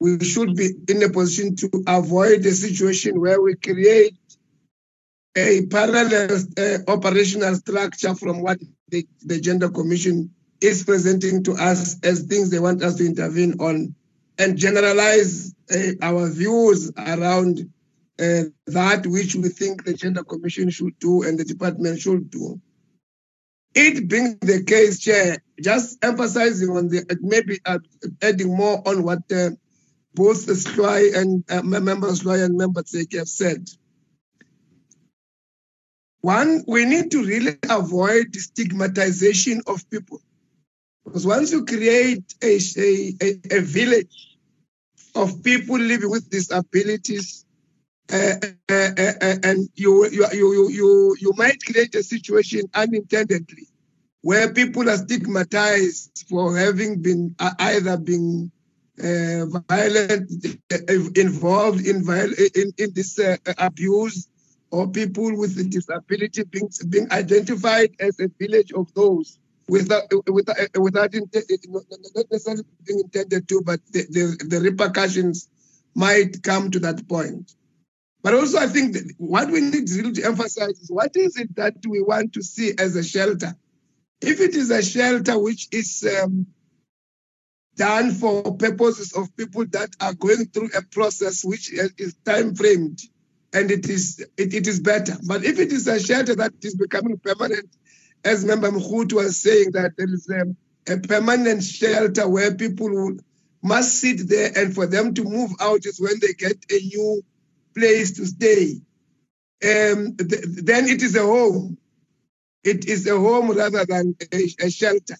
We 0.00 0.22
should 0.24 0.56
be 0.56 0.74
in 0.88 1.02
a 1.02 1.08
position 1.08 1.56
to 1.56 1.84
avoid 1.86 2.44
a 2.44 2.52
situation 2.52 3.20
where 3.20 3.40
we 3.40 3.56
create 3.56 4.16
a 5.36 5.66
parallel 5.66 6.42
uh, 6.58 6.78
operational 6.88 7.54
structure 7.54 8.14
from 8.14 8.42
what 8.42 8.58
the, 8.88 9.06
the 9.22 9.40
Gender 9.40 9.68
Commission 9.68 10.30
is 10.60 10.84
presenting 10.84 11.44
to 11.44 11.52
us 11.52 11.98
as 12.02 12.22
things 12.22 12.50
they 12.50 12.58
want 12.58 12.82
us 12.82 12.96
to 12.96 13.06
intervene 13.06 13.60
on 13.60 13.94
and 14.38 14.56
generalize 14.56 15.54
uh, 15.74 15.92
our 16.02 16.28
views 16.28 16.90
around 16.96 17.60
uh, 18.18 18.42
that 18.66 19.06
which 19.06 19.34
we 19.34 19.48
think 19.48 19.84
the 19.84 19.94
Gender 19.94 20.24
Commission 20.24 20.70
should 20.70 20.98
do 20.98 21.22
and 21.22 21.38
the 21.38 21.44
department 21.44 22.00
should 22.00 22.30
do. 22.30 22.60
It 23.76 24.08
being 24.08 24.38
the 24.40 24.64
case, 24.64 24.98
Chair, 25.00 25.36
just 25.60 26.02
emphasizing 26.02 26.70
on 26.70 26.88
the 26.88 27.04
maybe 27.20 27.60
uh, 27.66 27.78
adding 28.22 28.56
more 28.56 28.82
on 28.88 29.02
what 29.02 29.30
uh, 29.30 29.50
both 30.14 30.38
Sloy 30.38 31.10
and 31.14 31.44
uh, 31.50 31.62
members 31.62 32.20
Sloy 32.20 32.42
and 32.42 32.56
members 32.56 32.96
have 33.12 33.28
said. 33.28 33.68
One, 36.22 36.64
we 36.66 36.86
need 36.86 37.10
to 37.12 37.22
really 37.22 37.56
avoid 37.68 38.34
stigmatization 38.34 39.62
of 39.66 39.88
people. 39.90 40.20
Because 41.04 41.26
once 41.26 41.52
you 41.52 41.64
create 41.64 42.34
a, 42.42 42.58
a, 43.22 43.58
a 43.58 43.60
village 43.60 44.38
of 45.14 45.42
people 45.44 45.78
living 45.78 46.10
with 46.10 46.28
disabilities, 46.30 47.45
and 48.08 49.68
you, 49.74 50.08
you, 50.10 50.26
you, 50.32 50.68
you, 50.70 51.16
you 51.20 51.32
might 51.36 51.60
create 51.64 51.94
a 51.94 52.02
situation 52.02 52.62
unintendedly 52.74 53.68
where 54.22 54.52
people 54.52 54.88
are 54.88 54.96
stigmatized 54.96 56.24
for 56.28 56.56
having 56.56 57.00
been 57.00 57.34
uh, 57.38 57.52
either 57.60 57.96
been 57.96 58.50
uh, 59.02 59.46
violent, 59.68 60.30
uh, 60.72 60.76
involved 61.14 61.86
in, 61.86 62.04
viol- 62.04 62.32
in, 62.54 62.72
in 62.78 62.92
this 62.94 63.20
abuse, 63.58 64.28
or 64.70 64.88
people 64.88 65.36
with 65.36 65.56
a 65.58 65.64
disability 65.64 66.42
being, 66.44 66.68
being 66.88 67.10
identified 67.12 67.90
as 68.00 68.18
a 68.18 68.28
village 68.38 68.72
of 68.72 68.92
those 68.94 69.38
without, 69.68 70.02
without, 70.26 70.56
without 70.78 71.14
not 71.14 72.26
necessarily 72.30 72.64
being 72.84 73.00
intended 73.00 73.48
to, 73.48 73.62
but 73.62 73.80
the, 73.92 74.02
the, 74.10 74.44
the 74.46 74.60
repercussions 74.60 75.48
might 75.94 76.42
come 76.42 76.70
to 76.70 76.80
that 76.80 77.06
point. 77.08 77.52
But 78.26 78.34
also, 78.34 78.58
I 78.58 78.66
think 78.66 78.96
what 79.18 79.52
we 79.52 79.60
need 79.60 79.88
really 79.88 80.10
to 80.14 80.24
emphasize 80.24 80.80
is 80.80 80.90
what 80.90 81.14
is 81.14 81.36
it 81.36 81.54
that 81.54 81.76
we 81.88 82.02
want 82.02 82.32
to 82.32 82.42
see 82.42 82.72
as 82.76 82.96
a 82.96 83.04
shelter? 83.04 83.54
If 84.20 84.40
it 84.40 84.56
is 84.56 84.72
a 84.72 84.82
shelter 84.82 85.38
which 85.38 85.68
is 85.70 86.04
um, 86.20 86.48
done 87.76 88.10
for 88.10 88.56
purposes 88.56 89.12
of 89.12 89.36
people 89.36 89.64
that 89.66 89.90
are 90.00 90.12
going 90.12 90.46
through 90.46 90.70
a 90.76 90.82
process 90.82 91.44
which 91.44 91.72
is 91.72 92.16
time 92.24 92.56
framed, 92.56 93.00
and 93.52 93.70
it 93.70 93.88
is 93.88 94.18
it, 94.36 94.54
it 94.54 94.66
is 94.66 94.80
better. 94.80 95.16
But 95.24 95.44
if 95.44 95.60
it 95.60 95.70
is 95.70 95.86
a 95.86 96.00
shelter 96.00 96.34
that 96.34 96.52
is 96.62 96.74
becoming 96.74 97.18
permanent, 97.18 97.68
as 98.24 98.44
Member 98.44 98.72
Mkhut 98.72 99.12
was 99.12 99.36
saying, 99.40 99.70
that 99.74 99.92
there 99.96 100.12
is 100.12 100.28
a, 100.28 100.92
a 100.94 100.98
permanent 100.98 101.62
shelter 101.62 102.28
where 102.28 102.52
people 102.56 102.90
will, 102.90 103.18
must 103.62 104.00
sit 104.00 104.28
there, 104.28 104.50
and 104.56 104.74
for 104.74 104.88
them 104.88 105.14
to 105.14 105.22
move 105.22 105.52
out 105.60 105.86
is 105.86 106.00
when 106.00 106.18
they 106.20 106.32
get 106.32 106.56
a 106.72 106.80
new 106.86 107.22
place 107.76 108.12
to 108.12 108.26
stay. 108.26 108.80
Um, 109.62 110.16
th- 110.16 110.44
then 110.64 110.86
it 110.88 111.02
is 111.02 111.16
a 111.16 111.22
home. 111.22 111.78
It 112.64 112.86
is 112.86 113.06
a 113.06 113.18
home 113.18 113.50
rather 113.50 113.84
than 113.84 114.16
a, 114.32 114.48
a 114.60 114.70
shelter. 114.70 115.16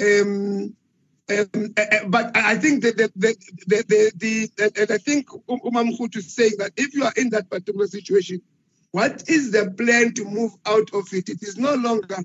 Um, 0.00 0.74
um, 1.28 1.74
but 2.08 2.36
I 2.36 2.56
think 2.56 2.82
that 2.84 2.96
the, 2.96 3.10
the, 3.16 3.34
the, 3.66 4.12
the, 4.16 4.72
and 4.78 4.90
I 4.90 4.98
think 4.98 5.28
Um- 5.48 5.60
Umam 5.64 6.16
is 6.16 6.34
saying 6.34 6.52
that 6.58 6.72
if 6.76 6.94
you 6.94 7.04
are 7.04 7.12
in 7.16 7.30
that 7.30 7.50
particular 7.50 7.86
situation, 7.86 8.40
what 8.92 9.28
is 9.28 9.50
the 9.50 9.70
plan 9.76 10.14
to 10.14 10.24
move 10.24 10.52
out 10.64 10.88
of 10.94 11.06
it? 11.12 11.28
It 11.28 11.42
is 11.42 11.56
no 11.56 11.74
longer 11.74 12.18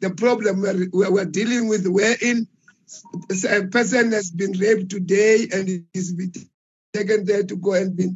the 0.00 0.10
problem 0.10 0.60
we're, 0.60 1.10
we're, 1.10 1.24
dealing 1.24 1.68
with, 1.68 1.86
wherein 1.86 2.48
a 3.48 3.62
person 3.66 4.12
has 4.12 4.30
been 4.30 4.52
raped 4.52 4.90
today 4.90 5.46
and 5.52 5.86
is 5.94 6.14
taken 6.92 7.24
there 7.24 7.44
to 7.44 7.56
go 7.56 7.74
and 7.74 7.96
be 7.96 8.10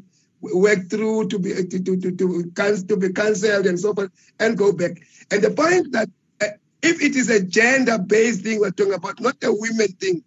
worked 0.52 0.90
through 0.90 1.28
to 1.28 1.38
be 1.38 1.54
to 1.54 1.78
to 1.82 1.96
to, 1.96 2.10
to, 2.12 2.86
to 2.86 2.96
be 2.96 3.12
cancelled 3.12 3.66
and 3.66 3.78
so 3.78 3.94
forth 3.94 4.10
and 4.38 4.58
go 4.58 4.72
back. 4.72 5.00
And 5.30 5.42
the 5.42 5.50
point 5.50 5.92
that 5.92 6.08
uh, 6.40 6.46
if 6.82 7.02
it 7.02 7.16
is 7.16 7.30
a 7.30 7.42
gender-based 7.42 8.42
thing 8.42 8.60
we're 8.60 8.70
talking 8.70 8.94
about, 8.94 9.20
not 9.20 9.36
a 9.42 9.52
women 9.52 9.88
thing, 9.88 10.22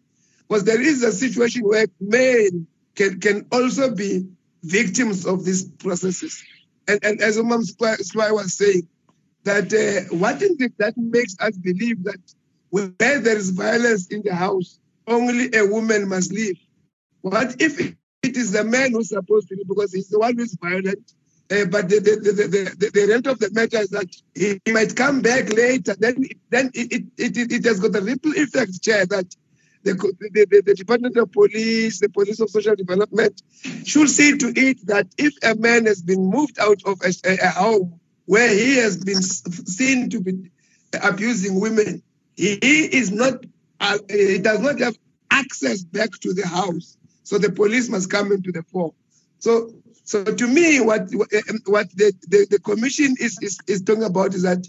because 0.48 0.64
there 0.64 0.82
is 0.82 1.04
a 1.04 1.12
situation 1.12 1.64
where 1.64 1.88
men 2.00 2.68
can 2.96 3.20
can 3.20 3.46
also 3.52 3.94
be 3.94 4.28
victims 4.64 5.26
of 5.26 5.46
these 5.46 5.64
processes. 5.64 6.44
And, 6.88 7.00
and 7.04 7.22
as 7.22 7.38
Umam 7.38 7.64
Sihlwayi 7.70 8.34
was 8.34 8.54
saying, 8.54 8.88
that 9.44 9.72
uh, 9.74 10.16
what 10.16 10.42
is 10.42 10.60
it 10.60 10.74
that 10.78 10.98
makes 10.98 11.36
us 11.40 11.56
believe 11.58 12.04
that 12.04 12.20
where 12.70 12.90
there 12.98 13.38
is 13.38 13.52
violence 13.52 14.08
in 14.08 14.22
the 14.24 14.34
house, 14.34 14.80
only 15.06 15.50
a 15.54 15.66
woman 15.66 16.08
must 16.10 16.32
leave? 16.34 16.58
What 17.22 17.62
if 17.62 17.80
it 18.28 18.38
is 18.38 18.52
the 18.52 18.64
man 18.64 18.92
who's 18.92 19.10
supposed 19.10 19.48
to 19.50 19.56
leave 19.56 19.68
because 19.68 19.94
he's 19.94 20.10
the 20.10 20.20
one 20.20 20.38
who's 20.38 20.56
violent? 20.62 21.14
Uh, 21.50 21.64
but 21.66 21.88
the, 21.88 22.00
the, 22.00 22.20
the, 22.20 22.76
the, 22.78 22.92
the, 22.94 23.08
rent 23.08 23.26
of 23.26 23.40
the 23.40 23.50
matter 23.52 23.78
is 23.78 23.90
that 23.90 24.10
he, 24.36 24.60
he 24.66 24.74
might 24.74 24.94
come 24.96 25.22
back 25.22 25.50
later. 25.54 25.96
Then, 25.98 26.26
then 26.50 26.72
it, 26.74 27.06
it, 27.18 27.38
it, 27.38 27.52
it 27.52 27.66
has 27.66 27.80
got 27.80 27.96
a 27.96 28.02
ripple 28.02 28.34
effect, 28.34 28.84
Chair, 28.84 29.06
that 29.06 29.34
the, 29.84 29.94
the, 29.94 30.62
the, 30.66 30.76
Department 30.76 31.16
of 31.16 31.32
Police, 31.32 32.00
the 32.00 32.10
Police 32.10 32.42
of 32.42 32.50
Social 32.50 32.76
Development, 32.76 33.42
should 33.86 34.10
see 34.10 34.38
to 34.38 34.52
it 34.56 34.86
that 34.88 35.08
if 35.18 35.34
a 35.42 35.56
man 35.56 35.86
has 35.86 36.02
been 36.02 36.30
moved 36.30 36.60
out 36.60 36.82
of 36.86 37.00
a, 37.02 37.14
a, 37.26 37.50
home 37.50 38.00
where 38.26 38.50
he 38.50 38.76
has 38.76 38.98
been 38.98 39.22
seen 39.22 40.10
to 40.10 40.20
be 40.20 40.52
abusing 41.02 41.62
women, 41.62 42.04
he, 42.36 42.60
he 42.62 42.98
is 42.98 43.12
not, 43.12 43.46
uh, 43.80 43.98
he 44.10 44.40
does 44.40 44.60
not 44.60 44.80
have 44.80 44.98
access 45.32 45.84
back 45.84 46.10
to 46.22 46.34
the 46.34 46.46
house. 46.46 46.98
So 47.28 47.38
the 47.38 47.52
police 47.52 47.90
must 47.90 48.10
come 48.10 48.32
into 48.32 48.54
the 48.54 48.64
fore. 48.64 48.94
So, 49.40 49.74
so 50.06 50.24
to 50.24 50.48
me, 50.48 50.80
what 50.80 51.10
what 51.66 51.90
the, 51.94 52.14
the, 52.26 52.48
the 52.50 52.60
commission 52.60 53.18
is, 53.20 53.38
is 53.42 53.60
is 53.68 53.82
talking 53.82 54.06
about 54.06 54.34
is 54.34 54.44
that 54.44 54.66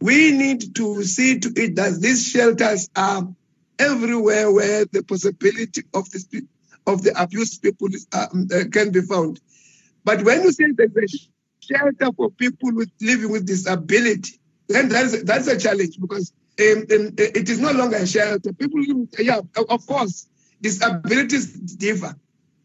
we 0.00 0.32
need 0.32 0.74
to 0.74 1.04
see 1.04 1.38
to 1.38 1.52
it 1.54 1.76
that 1.76 2.00
these 2.00 2.26
shelters 2.26 2.90
are 2.96 3.28
everywhere 3.78 4.50
where 4.50 4.84
the 4.86 5.04
possibility 5.04 5.82
of 5.94 6.10
the 6.10 6.42
of 6.88 7.04
the 7.04 7.12
abused 7.22 7.62
people 7.62 7.86
um, 8.14 8.48
uh, 8.52 8.64
can 8.72 8.90
be 8.90 9.02
found. 9.02 9.40
But 10.02 10.24
when 10.24 10.42
you 10.42 10.50
say 10.50 10.72
there's 10.74 10.96
a 10.96 11.06
shelter 11.60 12.10
for 12.16 12.30
people 12.30 12.74
with 12.74 12.90
living 13.00 13.30
with 13.30 13.46
disability, 13.46 14.40
then 14.66 14.88
that's 14.88 15.22
that's 15.22 15.46
a 15.46 15.56
challenge 15.56 16.00
because 16.00 16.32
um, 16.60 16.78
um, 16.78 17.14
it 17.16 17.48
is 17.48 17.60
no 17.60 17.70
longer 17.70 17.98
a 17.98 18.06
shelter. 18.08 18.52
People, 18.54 19.06
yeah, 19.20 19.40
of 19.68 19.86
course, 19.86 20.26
disabilities 20.62 21.46
differ. 21.76 22.14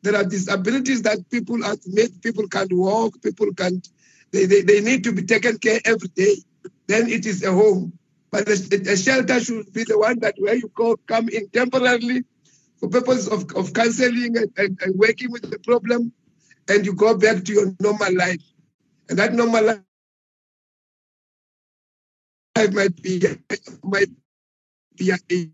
There 0.04 0.16
are 0.16 0.24
disabilities 0.24 1.02
that 1.02 1.30
people 1.30 1.66
are 1.66 1.76
made, 1.88 2.22
people 2.22 2.48
can't 2.48 2.72
walk, 2.72 3.22
people 3.22 3.54
can't, 3.54 3.88
they, 4.32 4.46
they, 4.46 4.62
they 4.62 4.82
need 4.82 5.04
to 5.04 5.12
be 5.12 5.24
taken 5.24 5.58
care 5.58 5.80
every 5.84 6.10
day. 6.10 6.36
Then 6.88 7.10
it 7.10 7.26
is 7.26 7.44
a 7.44 7.52
home. 7.52 7.98
But 8.30 8.48
a, 8.48 8.92
a 8.92 8.98
shelter 8.98 9.40
should 9.40 9.74
be 9.74 9.84
the 9.84 9.98
one 9.98 10.20
that 10.20 10.36
where 10.38 10.56
you 10.56 10.72
go, 10.76 10.98
come 11.08 11.30
in 11.30 11.50
temporarily 11.50 12.24
for 12.78 12.90
purpose 12.90 13.28
of, 13.28 13.52
of 13.56 13.74
counseling 13.74 14.38
and, 14.38 14.52
and, 14.58 14.80
and 14.82 14.96
working 14.96 15.32
with 15.32 15.50
the 15.50 15.60
problem, 15.60 16.14
and 16.70 16.86
you 16.86 16.94
go 16.94 17.18
back 17.18 17.44
to 17.46 17.54
your 17.54 17.74
normal 17.80 18.16
life. 18.16 18.44
And 19.10 19.18
that 19.18 19.34
normal 19.34 19.64
life 19.64 19.80
might 22.74 23.02
be 23.02 23.22
might 23.84 24.10
be 25.28 25.52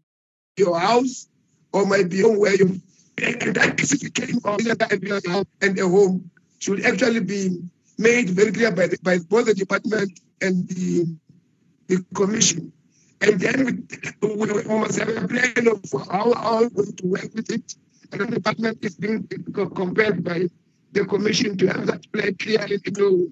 your 0.58 0.80
house 0.80 1.28
or 1.74 1.86
might 1.86 2.10
be 2.10 2.22
home 2.22 2.40
where 2.40 2.56
you 2.56 2.80
and 3.22 3.56
that 3.56 3.80
specification 3.80 4.40
of 4.44 5.46
and 5.62 5.80
a 5.80 5.88
home 5.88 6.30
should 6.60 6.86
actually 6.86 7.20
be 7.20 7.60
made 7.98 8.30
very 8.30 8.52
clear 8.52 8.72
by, 8.72 8.88
the, 8.88 8.98
by 9.04 9.18
both 9.30 9.46
the 9.46 9.54
department 9.54 10.20
and 10.42 10.68
the, 10.70 11.06
the 11.88 12.04
commission. 12.16 12.72
And 13.22 13.40
then 13.40 13.86
we, 14.22 14.36
we, 14.36 14.64
must 14.64 15.00
have 15.00 15.10
a 15.10 15.28
plan 15.28 15.68
of 15.68 16.08
how, 16.10 16.62
we're 16.62 16.70
going 16.70 16.96
to 16.96 17.08
work 17.08 17.30
with 17.34 17.52
it. 17.52 17.76
And 18.12 18.22
the 18.22 18.26
department 18.28 18.84
is 18.84 18.96
being 18.96 19.28
co- 19.54 19.70
compared 19.70 20.24
by 20.24 20.48
the 20.92 21.06
commission 21.06 21.58
to 21.58 21.68
have 21.68 21.86
that 21.88 22.12
plan 22.12 22.36
clearly 22.36 22.80
you 22.86 22.92
know, 22.98 23.28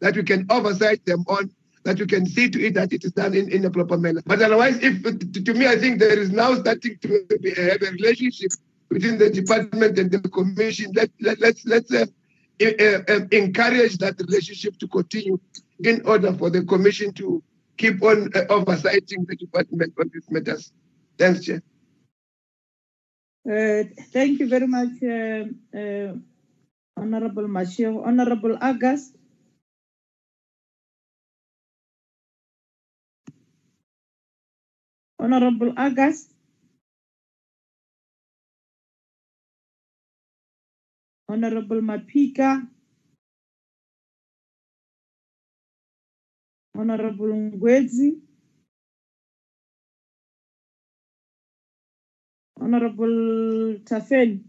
that 0.00 0.16
we 0.16 0.22
can 0.22 0.46
oversight 0.50 1.04
them 1.06 1.24
on, 1.26 1.50
that 1.84 1.98
you 1.98 2.06
can 2.06 2.26
see 2.26 2.48
to 2.48 2.64
it 2.64 2.74
that 2.74 2.92
it 2.92 3.04
is 3.04 3.12
done 3.12 3.34
in, 3.34 3.50
in 3.50 3.64
a 3.64 3.70
proper 3.70 3.98
manner. 3.98 4.22
But 4.24 4.42
otherwise, 4.42 4.78
if 4.80 5.02
to, 5.02 5.54
me, 5.54 5.66
I 5.66 5.76
think 5.76 5.98
there 5.98 6.18
is 6.18 6.30
now 6.30 6.54
starting 6.54 6.98
to 6.98 7.26
be, 7.40 7.50
have 7.54 7.82
a 7.82 7.90
relationship 7.90 8.52
between 8.88 9.18
the 9.18 9.30
department 9.30 9.98
and 9.98 10.10
the 10.10 10.20
commission. 10.20 10.92
Let, 10.94 11.10
let, 11.20 11.40
let's 11.40 11.64
let's 11.64 11.92
uh, 11.92 12.06
uh, 12.62 12.98
uh, 13.08 13.20
encourage 13.32 13.98
that 13.98 14.20
relationship 14.20 14.78
to 14.78 14.88
continue 14.88 15.38
in 15.82 16.02
order 16.06 16.32
for 16.32 16.50
the 16.50 16.62
commission 16.64 17.12
to 17.14 17.42
keep 17.76 18.02
on 18.02 18.30
uh, 18.34 18.42
oversighting 18.48 19.26
the 19.26 19.36
department 19.36 19.92
on 19.98 20.10
these 20.12 20.30
matters. 20.30 20.72
Thanks, 21.18 21.44
Chair. 21.44 21.62
Uh, 23.44 23.82
thank 24.12 24.38
you 24.38 24.48
very 24.48 24.68
much, 24.68 25.02
uh, 25.02 25.44
uh, 25.76 26.14
Honorable 26.96 27.48
Mashiko. 27.48 28.06
Honorable 28.06 28.56
August. 28.60 29.16
Honorable 35.22 35.72
August. 35.76 36.34
Honorable 41.28 41.82
Mapika. 41.82 42.62
Honorable 46.76 47.34
Ngwezi. 47.36 48.18
Honorable 52.60 53.80
Tafel. 53.84 54.40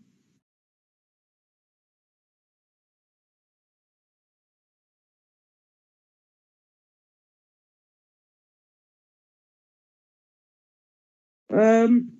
Um, 11.53 12.11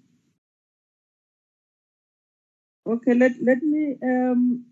okay, 2.85 3.13
let, 3.15 3.31
let 3.41 3.61
me 3.61 3.97
um, 4.03 4.65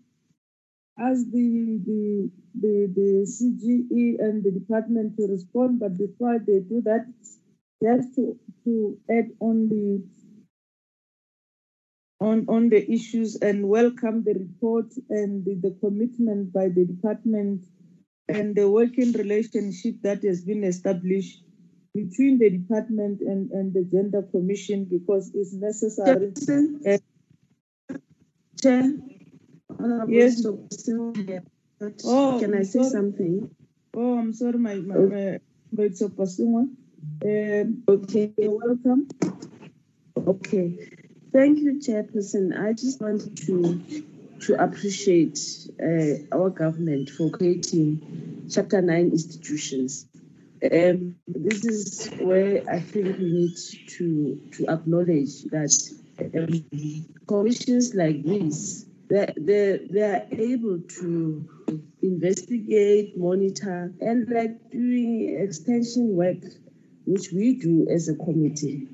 ask 0.98 1.24
the, 1.30 1.80
the, 1.86 2.30
the, 2.60 2.92
the 2.94 3.26
CGE 3.26 4.18
and 4.20 4.44
the 4.44 4.50
department 4.50 5.16
to 5.16 5.26
respond, 5.26 5.80
but 5.80 5.96
before 5.98 6.38
they 6.38 6.60
do 6.60 6.82
that, 6.84 7.06
just 7.82 8.14
to, 8.16 8.38
to 8.64 8.98
add 9.10 9.30
on 9.40 9.68
the 9.68 10.02
on, 12.20 12.46
on 12.48 12.68
the 12.68 12.90
issues 12.90 13.36
and 13.36 13.68
welcome 13.68 14.22
the 14.24 14.34
report 14.34 14.86
and 15.10 15.44
the, 15.44 15.54
the 15.56 15.76
commitment 15.80 16.52
by 16.52 16.68
the 16.68 16.84
department 16.84 17.64
and 18.28 18.54
the 18.56 18.70
working 18.70 19.12
relationship 19.12 19.96
that 20.02 20.22
has 20.22 20.44
been 20.44 20.64
established 20.64 21.42
between 21.94 22.38
the 22.38 22.50
department 22.50 23.20
and, 23.20 23.50
and 23.50 23.74
the 23.74 23.84
gender 23.84 24.22
commission 24.22 24.84
because 24.90 25.30
it's 25.34 25.52
necessary. 25.52 26.32
Chair, 28.62 28.92
Yes. 30.08 30.44
Oh, 32.04 32.38
can 32.40 32.54
I 32.54 32.62
say 32.62 32.82
something? 32.82 33.50
Oh, 33.94 34.18
I'm 34.18 34.32
sorry, 34.32 34.58
my, 34.58 34.76
my, 34.76 34.94
my, 34.96 35.06
my. 35.10 35.38
Um, 37.24 37.82
Okay. 37.88 38.32
you're 38.38 38.58
welcome. 38.58 39.08
Okay. 40.16 40.88
Thank 41.32 41.58
you, 41.60 41.80
Chairperson. 41.80 42.58
I 42.58 42.72
just 42.72 43.00
wanted 43.00 43.36
to 43.46 43.82
to 44.46 44.62
appreciate 44.62 45.38
uh, 45.82 46.36
our 46.36 46.50
government 46.50 47.10
for 47.10 47.30
creating 47.30 48.48
Chapter 48.50 48.82
9 48.82 49.10
institutions. 49.10 50.06
Um, 50.70 51.16
this 51.26 51.64
is 51.64 52.08
where 52.20 52.62
I 52.70 52.78
think 52.78 53.18
we 53.18 53.24
need 53.24 53.56
to, 53.98 54.40
to 54.52 54.66
acknowledge 54.68 55.42
that 55.50 55.74
um, 56.20 57.06
commissions 57.26 57.94
like 57.96 58.22
this, 58.22 58.86
they, 59.08 59.32
they, 59.36 59.80
they 59.90 60.02
are 60.02 60.26
able 60.30 60.78
to 61.00 61.48
investigate, 62.00 63.18
monitor, 63.18 63.92
and 64.00 64.28
like 64.30 64.70
doing 64.70 65.36
extension 65.40 66.14
work, 66.14 66.38
which 67.06 67.32
we 67.32 67.54
do 67.54 67.88
as 67.90 68.08
a 68.08 68.14
committee. 68.14 68.86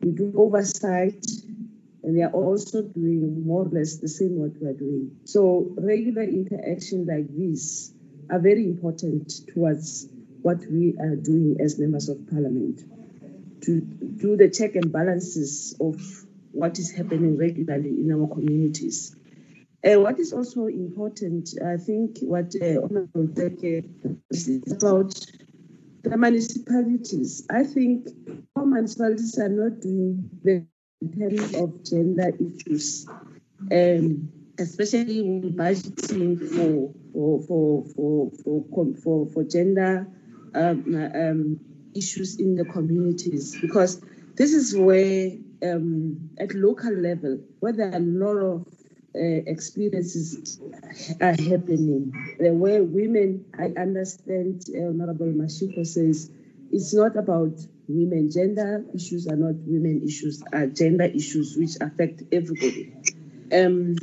We 0.00 0.10
do 0.10 0.32
oversight, 0.36 1.24
and 2.02 2.18
they 2.18 2.22
are 2.22 2.32
also 2.32 2.82
doing 2.82 3.46
more 3.46 3.62
or 3.62 3.68
less 3.68 3.98
the 3.98 4.08
same 4.08 4.40
what 4.40 4.60
we 4.60 4.66
are 4.66 4.72
doing. 4.72 5.16
So 5.24 5.72
regular 5.78 6.22
interaction 6.22 7.06
like 7.06 7.28
this 7.28 7.94
are 8.28 8.40
very 8.40 8.64
important 8.64 9.32
towards 9.54 10.08
what 10.42 10.64
we 10.70 10.94
are 11.00 11.16
doing 11.16 11.56
as 11.60 11.78
members 11.78 12.08
of 12.08 12.18
parliament 12.28 12.82
to 13.62 13.80
do 13.80 14.36
the 14.36 14.50
check 14.50 14.74
and 14.74 14.92
balances 14.92 15.74
of 15.80 16.00
what 16.52 16.78
is 16.78 16.90
happening 16.90 17.36
regularly 17.36 17.90
in 17.90 18.12
our 18.12 18.28
communities. 18.28 19.16
Uh, 19.84 20.00
what 20.00 20.18
is 20.18 20.32
also 20.32 20.66
important, 20.66 21.50
I 21.64 21.76
think, 21.76 22.18
what 22.20 22.54
uh, 22.60 22.82
Honorable 22.82 23.26
Tseke 23.28 23.84
is 24.30 24.72
about 24.72 25.14
the 26.02 26.16
municipalities. 26.16 27.46
I 27.50 27.64
think 27.64 28.08
our 28.54 28.66
municipalities 28.66 29.38
are 29.38 29.48
not 29.48 29.80
doing 29.80 30.30
the 30.44 30.66
in 31.02 31.18
terms 31.18 31.54
of 31.56 31.84
gender 31.84 32.30
issues, 32.38 33.08
um, 33.72 34.30
especially 34.58 35.20
when 35.20 35.52
budgeting 35.54 36.38
for 36.38 36.94
for 37.12 37.42
for 37.42 37.84
for 37.96 38.30
for 38.40 38.94
for, 39.02 39.26
for 39.26 39.44
gender 39.44 40.06
um, 40.54 41.10
um, 41.14 41.60
issues 41.94 42.38
in 42.40 42.54
the 42.56 42.64
communities 42.64 43.56
because 43.60 44.00
this 44.36 44.52
is 44.52 44.76
where 44.76 45.32
um, 45.62 46.30
at 46.38 46.54
local 46.54 46.92
level 46.92 47.38
where 47.60 47.72
there 47.72 47.92
are 47.92 47.96
a 47.96 48.00
lot 48.00 48.36
of 48.36 48.66
uh, 49.14 49.42
experiences 49.46 50.58
are 51.20 51.32
happening. 51.32 52.12
Where 52.38 52.82
women 52.82 53.44
i 53.58 53.66
understand 53.78 54.64
uh, 54.74 54.88
honorable 54.88 55.26
mashiko 55.26 55.86
says 55.86 56.30
it's 56.70 56.94
not 56.94 57.16
about 57.16 57.52
women 57.88 58.30
gender 58.30 58.84
issues 58.94 59.26
are 59.28 59.36
not 59.36 59.54
women 59.66 60.02
issues 60.02 60.42
are 60.52 60.66
gender 60.66 61.04
issues 61.04 61.56
which 61.58 61.76
affect 61.80 62.22
everybody. 62.32 62.94
Um, 63.52 63.96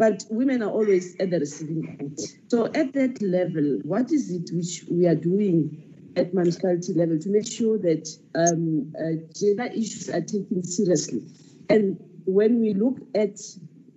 but 0.00 0.24
women 0.30 0.62
are 0.62 0.70
always 0.70 1.14
at 1.20 1.28
the 1.28 1.38
receiving 1.38 1.94
end. 2.00 2.18
So 2.48 2.64
at 2.64 2.94
that 2.94 3.20
level, 3.20 3.80
what 3.84 4.10
is 4.10 4.30
it 4.30 4.48
which 4.50 4.86
we 4.90 5.06
are 5.06 5.14
doing 5.14 6.14
at 6.16 6.32
municipality 6.32 6.94
level 6.94 7.18
to 7.18 7.28
make 7.28 7.46
sure 7.46 7.76
that 7.76 8.08
um, 8.34 8.94
uh, 8.98 9.20
gender 9.38 9.64
issues 9.64 10.08
are 10.08 10.22
taken 10.22 10.64
seriously? 10.64 11.20
And 11.68 11.98
when 12.24 12.62
we 12.62 12.72
look 12.72 12.96
at 13.14 13.40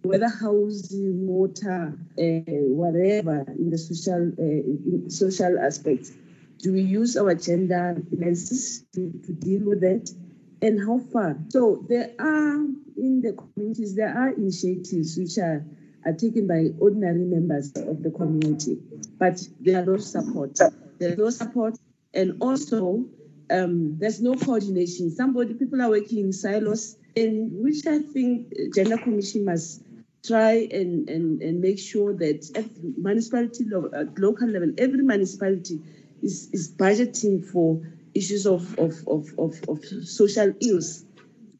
whether 0.01 0.27
housing, 0.27 1.25
water, 1.25 1.97
uh, 2.19 2.51
whatever 2.67 3.45
in 3.57 3.69
the 3.69 3.77
social 3.77 4.29
uh, 4.37 4.43
in 4.43 5.09
social 5.09 5.57
aspects, 5.57 6.11
do 6.57 6.73
we 6.73 6.81
use 6.81 7.15
our 7.15 7.33
gender 7.33 7.95
lenses 8.11 8.83
to, 8.93 9.09
to 9.25 9.31
deal 9.31 9.63
with 9.63 9.79
that? 9.79 10.13
And 10.61 10.81
how 10.81 10.99
far? 11.13 11.37
So 11.47 11.85
there 11.87 12.11
are 12.19 12.55
in 12.97 13.21
the 13.21 13.31
communities 13.31 13.95
there 13.95 14.13
are 14.13 14.33
initiatives 14.33 15.17
which 15.17 15.37
are 15.37 15.65
are 16.05 16.13
taken 16.13 16.47
by 16.47 16.69
ordinary 16.79 17.25
members 17.25 17.71
of 17.75 18.03
the 18.03 18.11
community, 18.11 18.77
but 19.17 19.41
there 19.59 19.81
are 19.81 19.85
no 19.85 19.97
support. 19.97 20.59
There's 20.99 21.17
no 21.17 21.29
support, 21.29 21.77
and 22.13 22.37
also 22.41 23.05
um, 23.49 23.97
there's 23.99 24.21
no 24.21 24.35
coordination. 24.35 25.11
Somebody, 25.11 25.53
people 25.53 25.81
are 25.81 25.89
working 25.89 26.19
in 26.19 26.33
silos, 26.33 26.97
and 27.15 27.51
which 27.63 27.85
I 27.87 27.99
think 27.99 28.53
Gender 28.73 28.97
Commission 28.97 29.45
must 29.45 29.83
try 30.25 30.67
and, 30.71 31.09
and, 31.09 31.41
and 31.41 31.59
make 31.59 31.77
sure 31.79 32.13
that 32.13 32.49
at 32.55 32.65
municipality 32.97 33.65
at 33.93 34.17
local 34.17 34.47
level, 34.47 34.71
every 34.77 35.03
municipality 35.03 35.81
is, 36.21 36.49
is 36.53 36.71
budgeting 36.71 37.45
for 37.45 37.81
issues 38.13 38.45
of, 38.45 38.77
of, 38.79 39.05
of, 39.07 39.27
of, 39.37 39.61
of 39.67 39.83
social 40.05 40.53
ills 40.61 41.03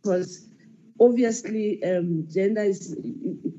because 0.01 0.47
obviously 1.03 1.83
um, 1.83 2.27
gender 2.31 2.63
is, 2.63 2.95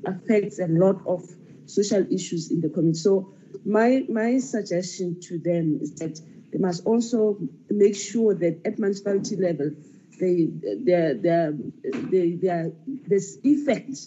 affects 0.05 0.59
a 0.59 0.67
lot 0.67 0.97
of 1.05 1.23
social 1.65 2.05
issues 2.11 2.51
in 2.51 2.61
the 2.61 2.69
community. 2.69 2.99
So 2.99 3.33
my 3.65 4.05
my 4.09 4.39
suggestion 4.39 5.19
to 5.27 5.39
them 5.39 5.79
is 5.81 5.95
that 5.95 6.19
they 6.51 6.59
must 6.59 6.85
also 6.85 7.37
make 7.69 7.95
sure 7.95 8.33
that 8.35 8.61
at 8.65 8.79
municipality 8.79 9.35
level 9.35 9.71
they 10.19 10.47
they 10.85 11.13
they 11.21 12.49
are, 12.49 12.71
there's 13.07 13.37
effect. 13.43 13.97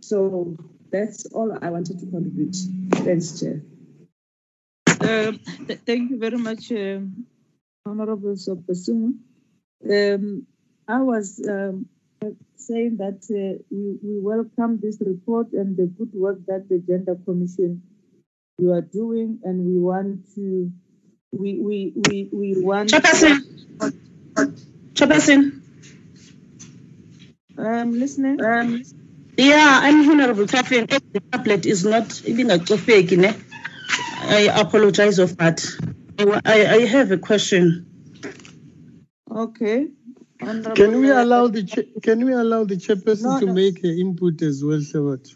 So 0.00 0.56
that's 0.90 1.26
all 1.26 1.56
I 1.60 1.70
wanted 1.70 1.98
to 2.00 2.06
contribute. 2.06 2.56
Thanks, 3.04 3.40
Chair. 3.40 3.62
Uh, 4.86 5.32
th- 5.66 5.80
thank 5.84 6.10
you 6.10 6.18
very 6.18 6.38
much, 6.38 6.72
uh, 6.72 7.00
Honorable 7.84 8.34
Sopasuma. 8.34 9.12
Um, 9.84 10.46
I 10.88 11.00
was 11.02 11.44
um, 11.48 11.86
saying 12.56 12.96
that 12.98 13.20
uh, 13.30 13.62
we, 13.70 13.98
we 14.02 14.20
welcome 14.20 14.78
this 14.82 14.98
report 15.00 15.52
and 15.52 15.76
the 15.76 15.86
good 15.86 16.12
work 16.14 16.38
that 16.46 16.68
the 16.68 16.78
Gender 16.78 17.16
Commission 17.24 17.82
you 18.58 18.72
are 18.72 18.80
doing, 18.82 19.40
and 19.44 19.66
we 19.66 19.78
want 19.78 20.34
to 20.34 20.72
we 21.32 21.58
we 21.60 21.92
we, 22.08 22.30
we 22.32 22.54
want. 22.58 22.90
Chairperson. 22.90 23.40
Chairperson. 24.94 25.60
I'm 27.58 27.98
listening. 27.98 28.42
Um, 28.44 28.82
yeah, 29.36 29.80
I'm 29.82 30.08
Honorable 30.10 30.44
Tafeni. 30.44 31.00
The 31.12 31.20
tablet 31.32 31.66
is 31.66 31.84
not 31.84 32.22
even 32.26 32.50
a 32.50 32.58
ne? 32.58 33.34
I 34.22 34.50
apologize 34.60 35.18
of 35.18 35.36
that. 35.38 35.64
I, 36.18 36.66
I 36.66 36.86
have 36.86 37.10
a 37.12 37.18
question. 37.18 37.86
Okay. 39.30 39.88
Can 40.38 41.00
we 41.00 41.10
allow 41.10 41.48
the 41.48 41.62
can 42.02 42.24
we 42.24 42.32
allow 42.32 42.64
the 42.64 42.76
chairperson 42.76 43.22
No, 43.22 43.40
to 43.40 43.46
no. 43.46 43.52
make 43.54 43.82
her 43.82 43.88
input 43.88 44.42
as 44.42 44.62
well, 44.62 44.78
Shawat? 44.78 45.34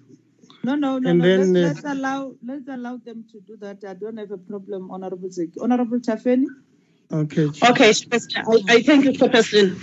No, 0.63 0.75
no, 0.75 0.99
no, 0.99 1.11
And 1.11 1.19
no. 1.21 1.25
then, 1.25 1.53
let's, 1.55 1.79
uh, 1.79 1.89
let's 1.89 1.99
allow 1.99 2.35
let's 2.47 2.69
allow 2.69 2.97
them 2.99 3.25
to 3.33 3.41
do 3.41 3.57
that. 3.59 3.83
I 3.89 3.95
don't 3.95 4.19
have 4.19 4.31
a 4.31 4.39
problem, 4.39 4.91
Honorable 4.91 5.29
Zeki. 5.31 5.55
Honorable 5.61 6.01
Tafeni. 6.01 6.47
Okay. 7.13 7.45
Okay, 7.47 7.91
Chairperson, 7.91 8.45
I, 8.69 8.75
I 8.75 8.83
thank 8.83 9.05
you, 9.05 9.13
Chairperson. 9.13 9.77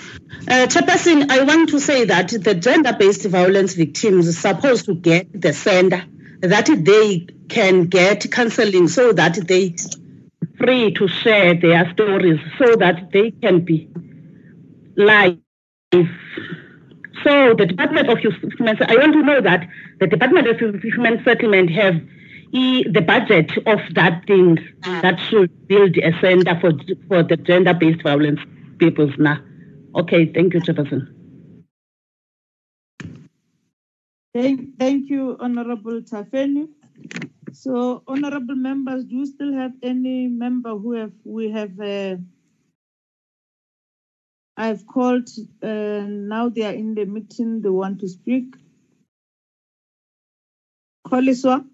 Uh, 0.47 0.67
Chairperson, 0.67 1.29
I 1.31 1.43
want 1.43 1.69
to 1.69 1.79
say 1.79 2.05
that 2.05 2.29
the 2.29 2.55
gender-based 2.55 3.25
violence 3.25 3.73
victims 3.73 4.29
are 4.29 4.31
supposed 4.31 4.85
to 4.85 4.95
get 4.95 5.41
the 5.41 5.51
sender, 5.51 6.05
that 6.41 6.67
they 6.85 7.27
can 7.49 7.85
get 7.87 8.31
counseling 8.31 8.87
so 8.87 9.11
that 9.13 9.35
they 9.47 9.75
free 10.57 10.93
to 10.93 11.07
share 11.07 11.55
their 11.55 11.91
stories, 11.91 12.39
so 12.59 12.75
that 12.77 13.11
they 13.11 13.31
can 13.31 13.61
be 13.65 13.89
life. 14.97 15.37
So 17.23 17.53
the 17.53 17.65
Department 17.65 18.09
of 18.09 18.19
Human 18.19 18.77
I 18.83 18.95
want 18.95 19.13
to 19.13 19.23
know 19.23 19.41
that 19.41 19.67
the 19.99 20.07
Department 20.07 20.47
of 20.47 20.59
Human 20.81 21.23
Settlement 21.23 21.69
have 21.71 21.95
e, 22.51 22.83
the 22.83 23.01
budget 23.01 23.51
of 23.65 23.79
that 23.93 24.25
thing 24.27 24.57
that 24.83 25.19
should 25.29 25.67
build 25.67 25.97
a 25.97 26.11
center 26.19 26.59
for 26.59 26.73
for 27.07 27.23
the 27.23 27.37
gender-based 27.37 28.03
violence 28.03 28.39
peoples 28.77 29.13
now. 29.17 29.39
Okay, 29.95 30.25
thank 30.25 30.53
you, 30.53 30.59
Jefferson. 30.61 31.13
Thank, 34.33 34.77
thank 34.77 35.09
you, 35.09 35.35
Honorable 35.39 36.01
Tafeni. 36.01 36.67
So, 37.53 38.03
honorable 38.07 38.55
members, 38.55 39.05
do 39.05 39.15
you 39.15 39.25
still 39.25 39.53
have 39.53 39.71
any 39.81 40.27
member 40.27 40.77
who 40.77 40.91
have 40.91 41.13
we 41.23 41.49
have? 41.49 41.79
Uh, 41.79 42.17
I've 44.57 44.87
called. 44.87 45.29
Uh, 45.61 46.03
now 46.07 46.49
they 46.49 46.63
are 46.63 46.73
in 46.73 46.95
the 46.95 47.05
meeting. 47.05 47.61
They 47.61 47.69
want 47.69 47.99
to 48.01 48.09
speak. 48.09 48.55
Koliswa. 51.07 51.65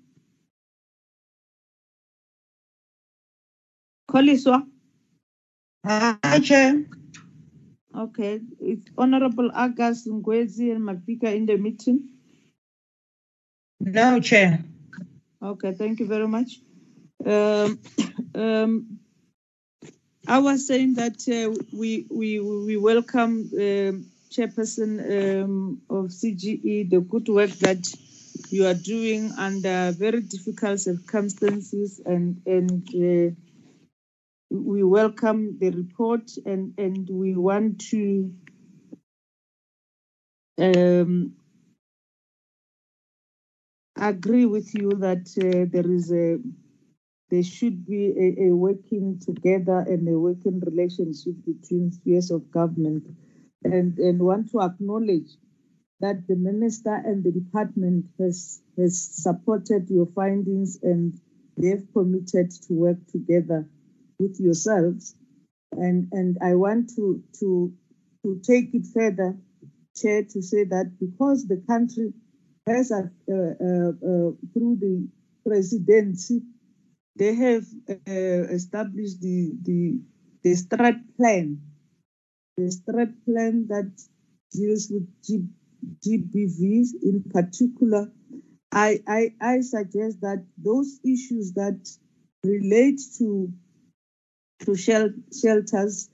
Koliswa. 4.11 4.67
Hi, 5.85 6.39
Chair. 6.41 6.85
Okay, 7.95 8.41
it's 8.59 8.89
Honorable 8.97 9.51
Agas 9.53 10.07
Ngwezi 10.07 10.71
and 10.75 10.81
Mafika 10.81 11.35
in 11.35 11.45
the 11.45 11.57
meeting. 11.57 12.09
No, 13.79 14.19
Chair. 14.19 14.63
Okay, 15.41 15.73
thank 15.73 15.99
you 15.99 16.07
very 16.07 16.27
much. 16.27 16.59
Um, 17.25 17.79
um, 18.35 18.99
I 20.27 20.39
was 20.39 20.67
saying 20.67 20.95
that 20.95 21.19
uh, 21.29 21.53
we 21.71 22.05
we 22.09 22.39
we 22.39 22.77
welcome 22.77 23.49
um, 23.53 24.05
Chairperson 24.31 24.91
um, 25.43 25.81
of 25.89 26.11
CGE 26.11 26.89
the 26.89 26.99
good 27.01 27.27
work 27.29 27.51
that 27.67 27.83
you 28.49 28.65
are 28.65 28.73
doing 28.73 29.31
under 29.37 29.91
very 29.91 30.21
difficult 30.21 30.79
circumstances, 30.81 32.01
and 32.05 32.41
and 32.45 32.87
uh, 32.95 33.35
we 34.51 34.83
welcome 34.83 35.57
the 35.59 35.71
report, 35.71 36.31
and 36.45 36.73
and 36.77 37.09
we 37.09 37.35
want 37.35 37.79
to. 37.91 38.31
Um, 40.57 41.35
agree 43.97 44.45
with 44.45 44.73
you 44.75 44.89
that 45.05 45.25
uh, 45.41 45.65
there 45.71 45.89
is 45.91 46.11
a 46.11 46.37
there 47.33 47.41
should 47.41 47.83
be 47.87 48.13
a, 48.25 48.49
a, 48.49 48.55
working 48.55 49.19
together 49.19 49.79
and 49.87 50.07
a 50.07 50.19
working 50.19 50.59
relationship 50.59 51.33
between 51.43 51.91
spheres 51.91 52.29
of 52.29 52.51
government. 52.51 53.07
And 53.63 53.97
and 53.97 54.21
want 54.21 54.51
to 54.51 54.61
acknowledge 54.61 55.31
that 55.99 56.27
the 56.27 56.35
minister 56.35 56.93
and 56.93 57.23
the 57.23 57.31
department 57.31 58.05
has 58.19 58.61
has 58.77 59.01
supported 59.01 59.89
your 59.89 60.05
findings 60.13 60.77
and 60.83 61.19
they've 61.57 61.87
committed 61.91 62.51
to 62.67 62.73
work 62.73 62.99
together 63.11 63.67
with 64.19 64.39
yourselves. 64.39 65.15
And 65.71 66.09
and 66.11 66.37
I 66.39 66.53
want 66.53 66.95
to 66.97 67.23
to 67.39 67.73
to 68.21 68.41
take 68.45 68.75
it 68.75 68.85
further 68.93 69.39
chair 69.95 70.23
to 70.23 70.41
say 70.43 70.65
that 70.65 70.99
because 70.99 71.47
the 71.47 71.63
country 71.65 72.13
has 72.67 72.91
uh, 72.91 73.07
uh, 73.27 73.89
uh, 73.89 74.31
through 74.53 74.77
the 74.85 75.07
presidency, 75.47 76.43
they 77.15 77.33
have 77.35 77.65
established 77.97 79.21
the, 79.21 79.53
the, 79.61 79.99
the 80.43 80.51
strat 80.51 81.01
plan, 81.17 81.61
the 82.57 82.63
strat 82.63 83.13
plan 83.25 83.67
that 83.67 83.91
deals 84.51 84.89
with 84.91 85.07
G, 85.23 85.45
GBVs 86.05 86.89
in 87.03 87.23
particular. 87.29 88.11
I, 88.71 89.01
I, 89.07 89.33
I 89.41 89.61
suggest 89.61 90.21
that 90.21 90.45
those 90.57 90.99
issues 91.05 91.53
that 91.53 91.79
relate 92.43 92.99
to 93.19 93.53
to 94.59 94.75
shelters, 94.75 96.09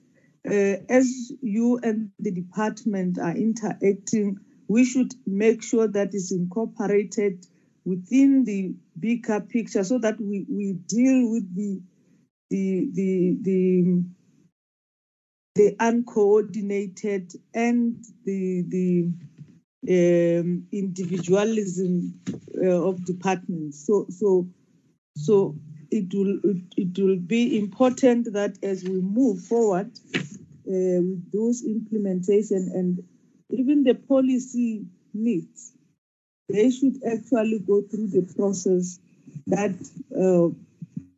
uh, 0.47 0.75
as 0.89 1.31
you 1.41 1.79
and 1.83 2.11
the 2.19 2.31
department 2.31 3.19
are 3.19 3.35
interacting 3.35 4.37
we 4.67 4.85
should 4.85 5.13
make 5.25 5.63
sure 5.63 5.87
that 5.87 6.13
is 6.13 6.31
incorporated 6.31 7.45
within 7.89 8.43
the 8.45 8.75
bigger 8.99 9.41
picture 9.41 9.83
so 9.83 9.97
that 9.97 10.19
we, 10.21 10.45
we 10.47 10.73
deal 10.87 11.31
with 11.31 11.55
the 11.55 11.81
the 12.49 12.89
the 12.93 13.37
the 13.41 14.03
the 15.55 15.75
uncoordinated 15.79 17.33
and 17.53 18.03
the 18.25 18.63
the 18.67 19.11
um, 19.89 20.67
individualism 20.71 22.21
uh, 22.63 22.87
of 22.87 23.03
departments. 23.05 23.85
So 23.85 24.05
so 24.09 24.47
so 25.15 25.55
it 25.91 26.13
will 26.13 26.39
it, 26.77 26.97
will 26.99 27.17
be 27.17 27.57
important 27.57 28.33
that 28.33 28.57
as 28.63 28.83
we 28.83 29.01
move 29.01 29.41
forward 29.45 29.91
uh, 30.15 31.01
with 31.01 31.31
those 31.31 31.63
implementation 31.63 32.71
and 32.73 33.03
even 33.49 33.83
the 33.83 33.95
policy 33.95 34.85
needs, 35.13 35.73
they 36.49 36.71
should 36.71 36.99
actually 37.05 37.59
go 37.59 37.81
through 37.83 38.07
the 38.07 38.33
process 38.35 38.99
that 39.47 39.75
uh, 40.15 40.49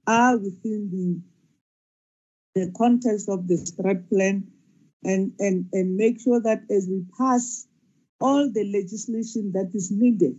are 0.08 0.38
within 0.38 0.90
the 0.92 1.22
the 2.54 2.72
context 2.78 3.30
of 3.30 3.48
the 3.48 3.56
strat 3.56 4.10
plan 4.10 4.52
and, 5.04 5.32
and, 5.40 5.68
and 5.72 5.96
make 5.96 6.20
sure 6.20 6.42
that 6.42 6.64
as 6.70 6.88
we 6.90 7.04
pass 7.18 7.66
all 8.20 8.52
the 8.52 8.64
legislation 8.66 9.54
that 9.54 9.72
is 9.74 9.90
needed 9.90 10.38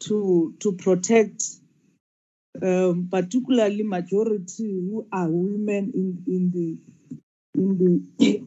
to, 0.00 0.54
to 0.58 0.72
protect 0.72 1.44
um, 2.60 3.08
particularly 3.10 3.82
majority 3.82 4.72
who 4.72 5.06
are 5.12 5.28
women 5.28 5.92
in, 5.94 6.22
in 6.26 6.50
the 6.50 6.78
in 7.54 7.78
the 8.22 8.42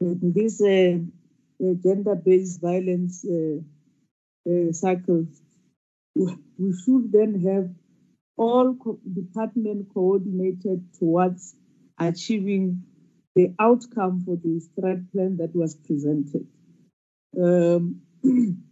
this 0.00 0.60
uh, 0.60 0.98
uh, 1.64 1.74
gender-based 1.82 2.60
violence 2.60 3.24
uh, 3.24 3.60
cycle, 4.72 5.26
we 6.14 6.72
should 6.84 7.12
then 7.12 7.40
have 7.46 7.70
all 8.36 8.74
co 8.74 8.98
department 9.14 9.86
coordinated 9.92 10.84
towards 10.98 11.54
achieving 11.98 12.82
the 13.36 13.54
outcome 13.58 14.22
for 14.24 14.36
the 14.36 14.60
strat 14.60 15.10
plan 15.12 15.36
that 15.36 15.54
was 15.54 15.74
presented. 15.74 16.46
Um, 17.38 18.02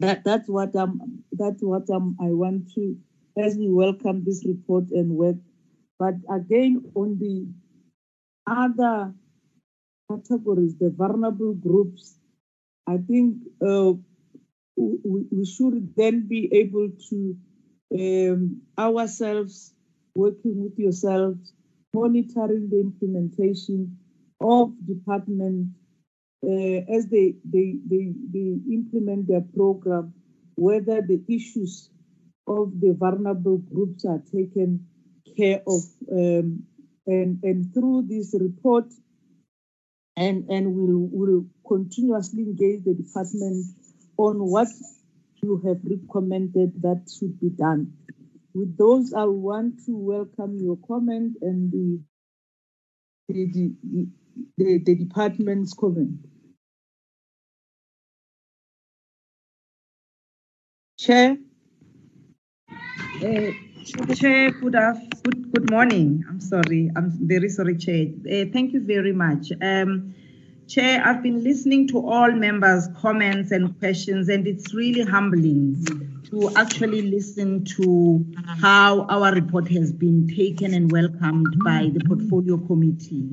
that 0.00 0.24
that's 0.24 0.48
what 0.48 0.74
I'm 0.74 1.22
that's 1.32 1.62
what 1.62 1.84
I'm, 1.90 2.16
I 2.20 2.30
want 2.30 2.72
to 2.74 2.96
as 3.38 3.56
we 3.56 3.68
welcome 3.68 4.24
this 4.24 4.44
report 4.46 4.90
and 4.90 5.10
work. 5.10 5.36
But 5.98 6.14
again, 6.30 6.82
on 6.94 7.18
the 7.18 7.46
other 8.46 9.14
categories, 10.10 10.76
the 10.78 10.90
vulnerable 10.90 11.54
groups, 11.54 12.18
I 12.86 12.98
think 12.98 13.38
uh, 13.66 13.92
we, 14.76 15.26
we, 15.30 15.44
should 15.44 15.94
then 15.96 16.26
be 16.26 16.48
able 16.52 16.90
to 17.10 17.36
um, 17.94 18.62
ourselves 18.78 19.72
working 20.14 20.62
with 20.62 20.78
yourselves, 20.78 21.52
monitoring 21.92 22.68
the 22.70 22.80
implementation 22.80 23.96
of 24.40 24.72
department 24.86 25.70
uh, 26.44 26.94
as 26.94 27.06
they, 27.06 27.34
they, 27.44 27.78
they, 27.88 28.12
they 28.32 28.58
implement 28.72 29.26
their 29.28 29.44
program, 29.56 30.12
whether 30.56 31.00
the 31.02 31.22
issues 31.28 31.90
of 32.46 32.72
the 32.80 32.94
vulnerable 32.98 33.58
groups 33.58 34.04
are 34.04 34.22
taken 34.32 34.86
care 35.36 35.62
of. 35.66 35.82
Um, 36.12 36.64
and, 37.06 37.42
and 37.42 37.72
through 37.74 38.06
this 38.08 38.34
report, 38.38 38.86
and, 40.16 40.48
and 40.48 40.74
we'll, 40.74 41.08
we'll 41.10 41.46
continuously 41.66 42.42
engage 42.42 42.84
the 42.84 42.94
department 42.94 43.66
on 44.16 44.38
what 44.38 44.68
you 45.42 45.60
have 45.66 45.80
recommended 45.84 46.82
that 46.82 47.10
should 47.16 47.38
be 47.40 47.50
done. 47.50 47.92
With 48.54 48.76
those, 48.78 49.12
I 49.12 49.24
want 49.24 49.84
to 49.86 49.96
welcome 49.96 50.58
your 50.58 50.78
comment 50.86 51.36
and 51.42 51.72
the, 51.72 52.00
the, 53.28 53.46
the, 53.52 54.06
the, 54.56 54.78
the 54.84 54.94
department's 54.94 55.74
comment. 55.74 56.20
Chair. 60.98 61.36
Uh, 62.70 63.50
Chair, 64.14 64.50
good, 64.52 64.76
good, 65.24 65.52
good 65.52 65.70
morning. 65.70 66.24
I'm 66.28 66.40
sorry. 66.40 66.90
I'm 66.96 67.10
very 67.10 67.48
sorry, 67.48 67.76
Chair. 67.76 68.06
Uh, 68.24 68.46
thank 68.52 68.72
you 68.72 68.80
very 68.80 69.12
much. 69.12 69.52
Um, 69.60 70.14
Chair, 70.66 71.02
I've 71.04 71.22
been 71.22 71.44
listening 71.44 71.86
to 71.88 72.06
all 72.06 72.32
members' 72.32 72.88
comments 72.96 73.50
and 73.50 73.78
questions, 73.78 74.30
and 74.30 74.46
it's 74.46 74.72
really 74.72 75.02
humbling 75.02 76.22
to 76.30 76.50
actually 76.56 77.02
listen 77.02 77.64
to 77.76 78.24
how 78.62 79.02
our 79.10 79.34
report 79.34 79.68
has 79.68 79.92
been 79.92 80.26
taken 80.26 80.72
and 80.72 80.90
welcomed 80.90 81.54
by 81.62 81.90
the 81.92 82.00
Portfolio 82.06 82.56
Committee. 82.56 83.28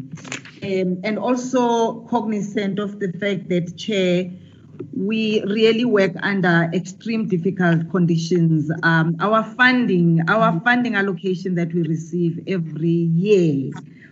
Um, 0.61 0.99
and 1.05 1.17
also 1.17 2.01
cognizant 2.01 2.79
of 2.79 2.99
the 2.99 3.13
fact 3.13 3.47
that, 3.47 3.77
Chair, 3.77 4.29
we 4.93 5.41
really 5.43 5.85
work 5.85 6.11
under 6.23 6.69
extreme 6.73 7.29
difficult 7.29 7.89
conditions. 7.91 8.69
Um, 8.83 9.15
our 9.21 9.43
funding, 9.55 10.19
our 10.27 10.59
funding 10.59 10.95
allocation 10.95 11.55
that 11.55 11.73
we 11.73 11.83
receive 11.83 12.43
every 12.45 12.89
year 12.89 13.71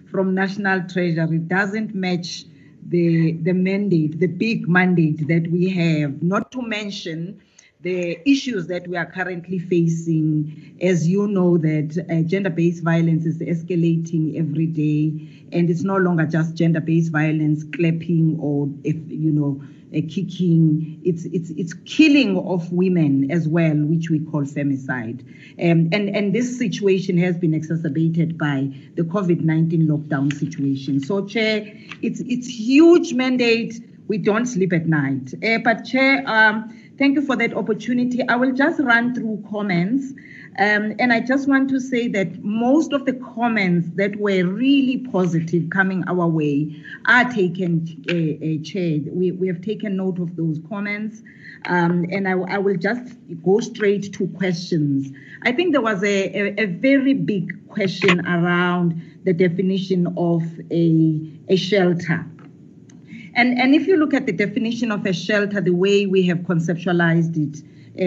from 0.10 0.34
National 0.34 0.88
Treasury 0.88 1.40
doesn't 1.40 1.94
match 1.94 2.46
the 2.88 3.34
the 3.34 3.54
mandate, 3.54 4.20
the 4.20 4.28
big 4.28 4.68
mandate 4.68 5.28
that 5.28 5.48
we 5.52 5.70
have, 5.70 6.22
not 6.24 6.52
to 6.52 6.62
mention 6.62 7.42
the 7.82 8.20
issues 8.30 8.68
that 8.68 8.88
we 8.88 8.98
are 8.98 9.06
currently 9.06 9.60
facing. 9.60 10.76
As 10.82 11.08
you 11.08 11.28
know, 11.28 11.58
that 11.58 12.06
uh, 12.10 12.22
gender-based 12.28 12.84
violence 12.84 13.26
is 13.26 13.40
escalating 13.40 14.38
every 14.38 14.66
day, 14.66 15.48
and 15.52 15.70
it's 15.70 15.84
no 15.84 15.98
longer 15.98 16.26
just 16.26 16.56
gender-based 16.56 17.12
violence, 17.12 17.64
clapping 17.64 18.38
or 18.40 18.70
if 18.84 18.96
you 19.08 19.32
know 19.32 19.62
kicking. 19.92 21.02
It's 21.04 21.26
it's 21.26 21.50
it's 21.52 21.74
killing 21.86 22.38
of 22.38 22.72
women 22.72 23.32
as 23.32 23.48
well, 23.48 23.76
which 23.76 24.10
we 24.10 24.20
call 24.20 24.44
femicide. 24.44 25.22
Um, 25.60 25.90
and 25.92 26.16
and 26.16 26.34
this 26.34 26.58
situation 26.58 27.18
has 27.18 27.38
been 27.38 27.54
exacerbated 27.54 28.38
by 28.38 28.72
the 28.96 29.04
COVID-19 29.04 29.88
lockdown 29.88 30.34
situation. 30.34 31.00
So, 31.00 31.26
Chair, 31.26 31.66
it's 32.02 32.22
it's 32.22 32.48
huge 32.48 33.14
mandate. 33.14 33.84
We 34.08 34.18
don't 34.18 34.46
sleep 34.46 34.74
at 34.74 34.88
night. 34.88 35.34
Uh, 35.44 35.60
but 35.60 35.86
Chair, 35.86 36.24
um, 36.26 36.76
thank 36.98 37.16
you 37.16 37.22
for 37.22 37.36
that 37.36 37.54
opportunity. 37.54 38.28
I 38.28 38.36
will 38.36 38.54
just 38.54 38.80
run 38.80 39.14
through 39.14 39.44
comments. 39.50 40.14
Um, 40.60 40.94
and 41.00 41.14
I 41.14 41.22
just 41.22 41.48
want 41.48 41.70
to 41.70 41.80
say 41.80 42.10
that 42.10 42.44
most 42.44 42.92
of 42.92 43.06
the 43.06 43.14
comments 43.14 43.88
that 43.96 44.18
were 44.18 44.44
really 44.44 44.98
positive 44.98 45.70
coming 45.70 46.04
our 46.10 46.28
way 46.28 46.76
are 47.06 47.24
taken, 47.32 47.88
uh, 48.10 48.14
uh, 48.14 48.64
Chair. 48.64 49.00
We, 49.10 49.32
we 49.32 49.48
have 49.48 49.62
taken 49.62 49.96
note 49.96 50.20
of 50.20 50.36
those 50.36 50.60
comments. 50.68 51.24
Um, 51.66 52.06
and 52.12 52.28
I, 52.28 52.34
I, 52.34 52.58
will 52.58 52.76
just 52.76 53.16
go 53.42 53.62
straight 53.62 54.12
to 54.14 54.28
questions. 54.28 55.12
I 55.44 55.54
think 55.54 55.72
there 55.72 55.82
was 55.82 56.04
a, 56.04 56.08
a, 56.08 56.64
a, 56.64 56.66
very 56.66 57.14
big 57.14 57.68
question 57.70 58.26
around 58.26 59.02
the 59.24 59.34
definition 59.34 60.08
of 60.18 60.44
a, 60.72 61.22
a 61.48 61.56
shelter. 61.56 62.26
And, 63.36 63.60
and 63.60 63.76
if 63.76 63.88
you 63.88 63.98
look 63.98 64.14
at 64.14 64.26
the 64.26 64.32
definition 64.34 64.92
of 64.92 65.06
a 65.06 65.14
shelter, 65.14 65.62
the 65.62 65.74
way 65.74 66.06
we 66.06 66.24
have 66.28 66.40
conceptualized 66.40 67.38
it, 67.38 67.64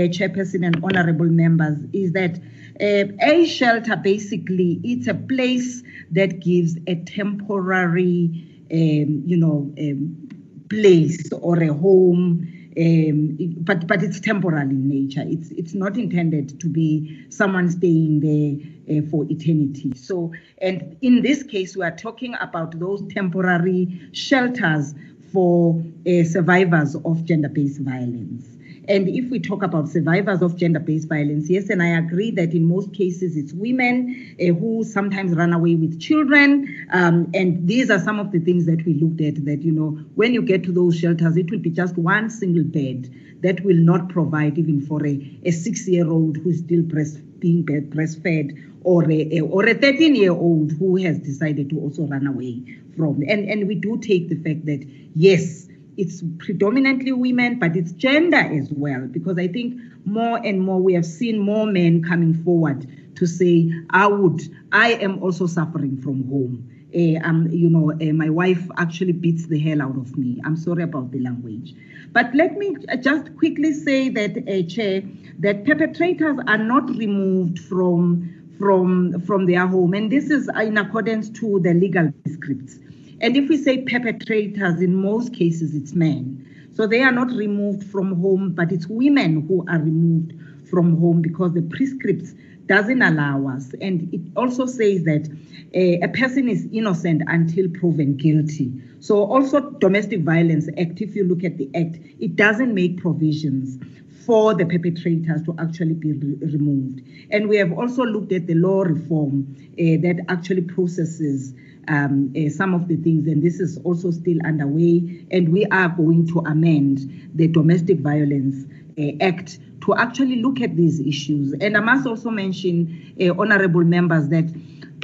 chairperson 0.09 0.67
and 0.67 0.83
honorable 0.85 1.27
members, 1.27 1.79
is 1.93 2.13
that 2.13 2.41
uh, 2.81 3.13
a 3.21 3.47
shelter 3.47 3.97
basically 3.97 4.81
it's 4.83 5.07
a 5.07 5.15
place 5.15 5.83
that 6.11 6.41
gives 6.41 6.77
a 6.87 6.97
temporary, 6.97 8.31
um, 8.73 9.23
you 9.27 9.37
know, 9.37 9.73
um, 9.79 10.29
place 10.69 11.31
or 11.33 11.63
a 11.63 11.73
home. 11.73 12.49
Um, 12.75 13.37
but 13.59 13.87
but 13.87 14.03
it's 14.03 14.19
temporal 14.19 14.63
in 14.63 14.89
nature. 14.89 15.23
It's 15.27 15.51
it's 15.51 15.75
not 15.75 15.99
intended 15.99 16.59
to 16.59 16.69
be 16.69 17.27
someone 17.29 17.71
staying 17.71 18.21
there 18.21 18.97
uh, 18.97 19.03
for 19.11 19.27
eternity. 19.31 19.93
So, 19.95 20.33
and 20.57 20.97
in 21.03 21.21
this 21.21 21.43
case, 21.43 21.77
we 21.77 21.85
are 21.85 21.95
talking 21.95 22.35
about 22.41 22.81
those 22.81 23.03
temporary 23.13 24.09
shelters 24.13 24.95
for 25.35 25.85
uh, 26.07 26.25
survivors 26.25 26.97
of 27.05 27.27
gender-based 27.27 27.81
violence. 27.81 28.47
And 28.89 29.09
if 29.09 29.31
we 29.31 29.39
talk 29.39 29.63
about 29.63 29.89
survivors 29.89 30.43
of 30.43 30.57
gender 30.57 30.81
based 30.81 31.09
violence, 31.09 31.49
yes, 31.49 31.71
and 31.71 31.83
I 31.83 31.99
agree 31.99 32.33
that 32.33 32.53
in 32.53 32.65
most 32.67 32.93
cases 32.93 33.37
it's 33.37 33.53
women 33.53 34.37
uh, 34.41 34.47
who 34.55 34.83
sometimes 34.83 35.37
run 35.37 35.53
away 35.53 35.77
with 35.77 36.01
children. 36.01 36.87
Um, 36.93 37.31
and 37.33 37.69
these 37.69 37.91
are 37.91 38.01
some 38.01 38.19
of 38.19 38.33
the 38.33 38.41
things 38.41 38.67
that 38.67 38.85
we 38.85 38.95
looked 38.95 39.21
at 39.21 39.45
that, 39.45 39.63
you 39.63 39.71
know, 39.71 40.01
when 40.17 40.35
you 40.35 40.43
get 40.43 40.65
to 40.65 40.73
those 40.73 40.99
shelters, 40.99 41.37
it 41.37 41.51
will 41.51 41.61
be 41.61 41.71
just 41.71 41.97
one 41.97 42.29
single 42.29 42.65
bed 42.65 43.09
that 43.43 43.65
will 43.65 43.77
not 43.77 44.09
provide 44.09 44.59
even 44.59 44.85
for 44.85 45.05
a, 45.07 45.41
a 45.45 45.53
six 45.53 45.87
year 45.87 46.11
old 46.11 46.37
who's 46.39 46.59
still 46.59 46.83
breast, 46.83 47.21
being 47.39 47.65
breastfed 47.65 48.59
or 48.85 49.09
a, 49.11 49.41
or 49.41 49.65
a 49.67 49.75
13 49.75 50.17
year 50.17 50.33
old 50.33 50.73
who 50.73 50.97
has 50.97 51.19
decided 51.21 51.71
to 51.71 51.79
also 51.79 52.03
run 52.03 52.27
away 52.27 52.63
from. 52.97 53.23
And, 53.29 53.49
and 53.49 53.69
we 53.69 53.77
do 53.77 53.97
take 53.99 54.29
the 54.29 54.37
fact 54.37 54.67
that, 54.67 54.85
yes, 55.15 55.69
it's 55.97 56.23
predominantly 56.39 57.13
women, 57.13 57.59
but 57.59 57.77
it's 57.77 57.93
gender 57.93 58.37
as 58.37 58.71
well, 58.73 59.07
because 59.07 59.39
I 59.39 59.49
think 59.49 59.81
more 60.05 60.39
and 60.45 60.61
more 60.61 60.81
we 60.81 60.95
have 60.95 61.07
seen 61.07 61.39
more 61.39 61.67
men 61.67 62.03
coming 62.03 62.35
forward 62.45 62.87
to 63.17 63.27
say, 63.27 63.71
I 63.91 64.07
would, 64.07 64.41
I 64.73 64.95
am 64.95 65.23
also 65.23 65.47
suffering 65.47 66.01
from 66.01 66.29
home. 66.29 66.69
Uh, 66.95 67.27
um, 67.27 67.49
you 67.51 67.71
know, 67.71 67.93
uh, 67.93 68.13
my 68.13 68.29
wife 68.29 68.69
actually 68.77 69.13
beats 69.13 69.47
the 69.47 69.59
hell 69.59 69.81
out 69.81 69.97
of 69.97 70.17
me. 70.19 70.41
I'm 70.45 70.57
sorry 70.57 70.83
about 70.83 71.11
the 71.11 71.21
language. 71.21 71.75
But 72.13 72.35
let 72.35 72.59
me 72.59 72.77
just 73.01 73.35
quickly 73.39 73.73
say 73.73 74.11
that, 74.11 74.37
uh, 74.47 74.69
Chair, 74.69 75.03
that 75.39 75.65
perpetrators 75.65 76.39
are 76.47 76.59
not 76.59 76.89
removed 76.91 77.61
from, 77.61 78.53
from, 78.59 79.21
from 79.23 79.47
their 79.47 79.67
home. 79.67 79.95
And 79.95 80.13
this 80.13 80.31
is 80.31 80.51
in 80.61 80.77
accordance 80.77 81.31
to 81.41 81.61
the 81.61 81.73
legal 81.73 82.13
scripts. 82.31 82.79
And 83.23 83.37
if 83.37 83.49
we 83.49 83.57
say 83.57 83.83
perpetrators, 83.83 84.81
in 84.81 84.97
most 84.97 85.33
cases 85.33 85.75
it's 85.75 85.95
men. 85.95 86.45
So 86.75 86.87
they 86.87 87.03
are 87.03 87.13
not 87.13 87.31
removed 87.31 87.85
from 87.85 88.21
home, 88.21 88.53
but 88.53 88.73
it's 88.73 88.89
women 88.89 89.47
who 89.47 89.65
are 89.69 89.79
removed 89.79 90.33
from 90.69 90.99
home 90.99 91.23
because 91.23 91.53
the 91.53 91.63
prescripts 91.63 92.35
doesn't 92.67 93.03
allow 93.03 93.47
us. 93.47 93.75
And 93.81 94.13
it 94.13 94.23
also 94.37 94.67
says 94.67 95.05
that 95.05 95.29
uh, 95.75 96.05
a 96.05 96.09
person 96.09 96.49
is 96.49 96.67
innocent 96.73 97.23
until 97.27 97.69
proven 97.69 98.17
guilty. 98.17 98.73
So 99.01 99.25
also 99.25 99.71
Domestic 99.71 100.21
Violence 100.21 100.69
Act, 100.79 101.01
if 101.01 101.15
you 101.15 101.25
look 101.25 101.45
at 101.45 101.59
the 101.59 101.69
act, 101.75 101.99
it 102.19 102.37
doesn't 102.37 102.75
make 102.75 102.97
provisions 102.97 103.79
for 104.27 104.55
the 104.55 104.65
perpetrators 104.65 105.43
to 105.43 105.55
actually 105.59 105.95
be 105.95 106.13
re- 106.13 106.37
removed. 106.41 107.03
And 107.31 107.49
we 107.49 107.57
have 107.57 107.73
also 107.73 108.05
looked 108.05 108.33
at 108.33 108.47
the 108.47 108.55
law 108.55 108.83
reform 108.83 109.55
uh, 109.73 110.01
that 110.03 110.25
actually 110.29 110.63
processes 110.63 111.53
um, 111.89 112.33
uh, 112.37 112.49
some 112.49 112.75
of 112.75 112.89
the 112.89 112.97
things, 112.97 113.27
and 113.27 113.43
this 113.43 113.61
is 113.61 113.79
also 113.85 114.11
still 114.11 114.39
underway. 114.45 115.25
And 115.31 115.53
we 115.53 115.67
are 115.67 115.89
going 115.89 116.27
to 116.29 116.41
amend 116.41 117.31
the 117.35 117.49
Domestic 117.49 117.99
Violence 117.99 118.67
uh, 118.99 119.13
Act 119.21 119.59
to 119.83 119.95
actually 119.97 120.37
look 120.37 120.61
at 120.61 120.77
these 120.77 121.01
issues. 121.01 121.55
And 121.61 121.77
I 121.77 121.81
must 121.81 122.07
also 122.07 122.31
mention, 122.31 123.15
uh, 123.21 123.35
honorable 123.39 123.85
members, 123.85 124.29
that 124.29 124.45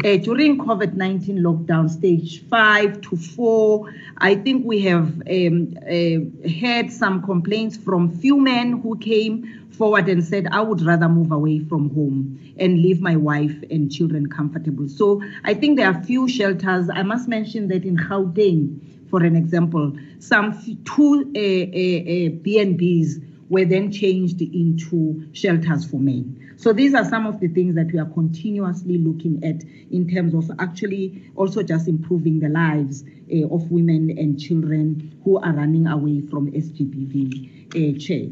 uh, 0.05 0.17
during 0.17 0.59
COVID 0.59 0.95
19 0.95 1.39
lockdown, 1.39 1.91
stage 1.91 2.47
five 2.49 3.01
to 3.01 3.17
four, 3.17 3.93
I 4.19 4.37
think 4.37 4.65
we 4.65 4.81
have 4.83 5.21
um, 5.29 5.77
uh, 5.83 6.49
had 6.49 6.93
some 6.93 7.23
complaints 7.23 7.77
from 7.77 8.17
few 8.19 8.39
men 8.41 8.79
who 8.81 8.97
came 8.99 9.69
forward 9.73 10.09
and 10.09 10.25
said, 10.25 10.47
I 10.53 10.61
would 10.61 10.83
rather 10.83 11.09
move 11.09 11.33
away 11.33 11.61
from 11.61 11.91
home 11.95 12.39
and 12.59 12.81
leave 12.81 13.01
my 13.01 13.17
wife 13.17 13.57
and 13.71 13.91
children 13.91 14.29
comfortable. 14.29 14.89
So 14.89 15.23
I 15.45 15.55
think 15.55 15.77
there 15.77 15.89
are 15.89 16.03
few 16.05 16.29
shelters. 16.29 16.89
I 16.93 17.03
must 17.03 17.29
mention 17.29 17.69
that 17.69 17.85
in 17.85 17.97
Gauteng, 17.97 18.81
for 19.11 19.23
an 19.23 19.35
example, 19.35 19.97
some 20.21 20.53
two 20.85 21.33
uh, 21.35 21.39
uh, 21.39 22.39
B&Bs 22.43 23.25
were 23.49 23.65
then 23.65 23.91
changed 23.91 24.43
into 24.43 25.27
shelters 25.33 25.85
for 25.85 25.99
men. 25.99 26.48
So 26.59 26.73
these 26.73 26.93
are 26.93 27.05
some 27.05 27.25
of 27.25 27.39
the 27.39 27.47
things 27.47 27.77
that 27.77 27.93
we 27.93 28.01
are 28.01 28.11
continuously 28.11 28.99
looking 28.99 29.45
at 29.45 29.63
in 29.93 30.11
terms 30.13 30.35
of 30.35 30.51
actually 30.59 31.31
also 31.37 31.63
just 31.63 31.87
improving 31.87 32.41
the 32.41 32.49
lives 32.49 33.05
uh, 33.33 33.47
of 33.55 33.71
women 33.71 34.11
and 34.19 34.41
children 34.41 35.17
who 35.23 35.39
are 35.39 35.53
running 35.53 35.87
away 35.87 36.21
from 36.23 36.51
SGBV 36.51 37.95
uh, 37.95 37.99
chair. 38.01 38.31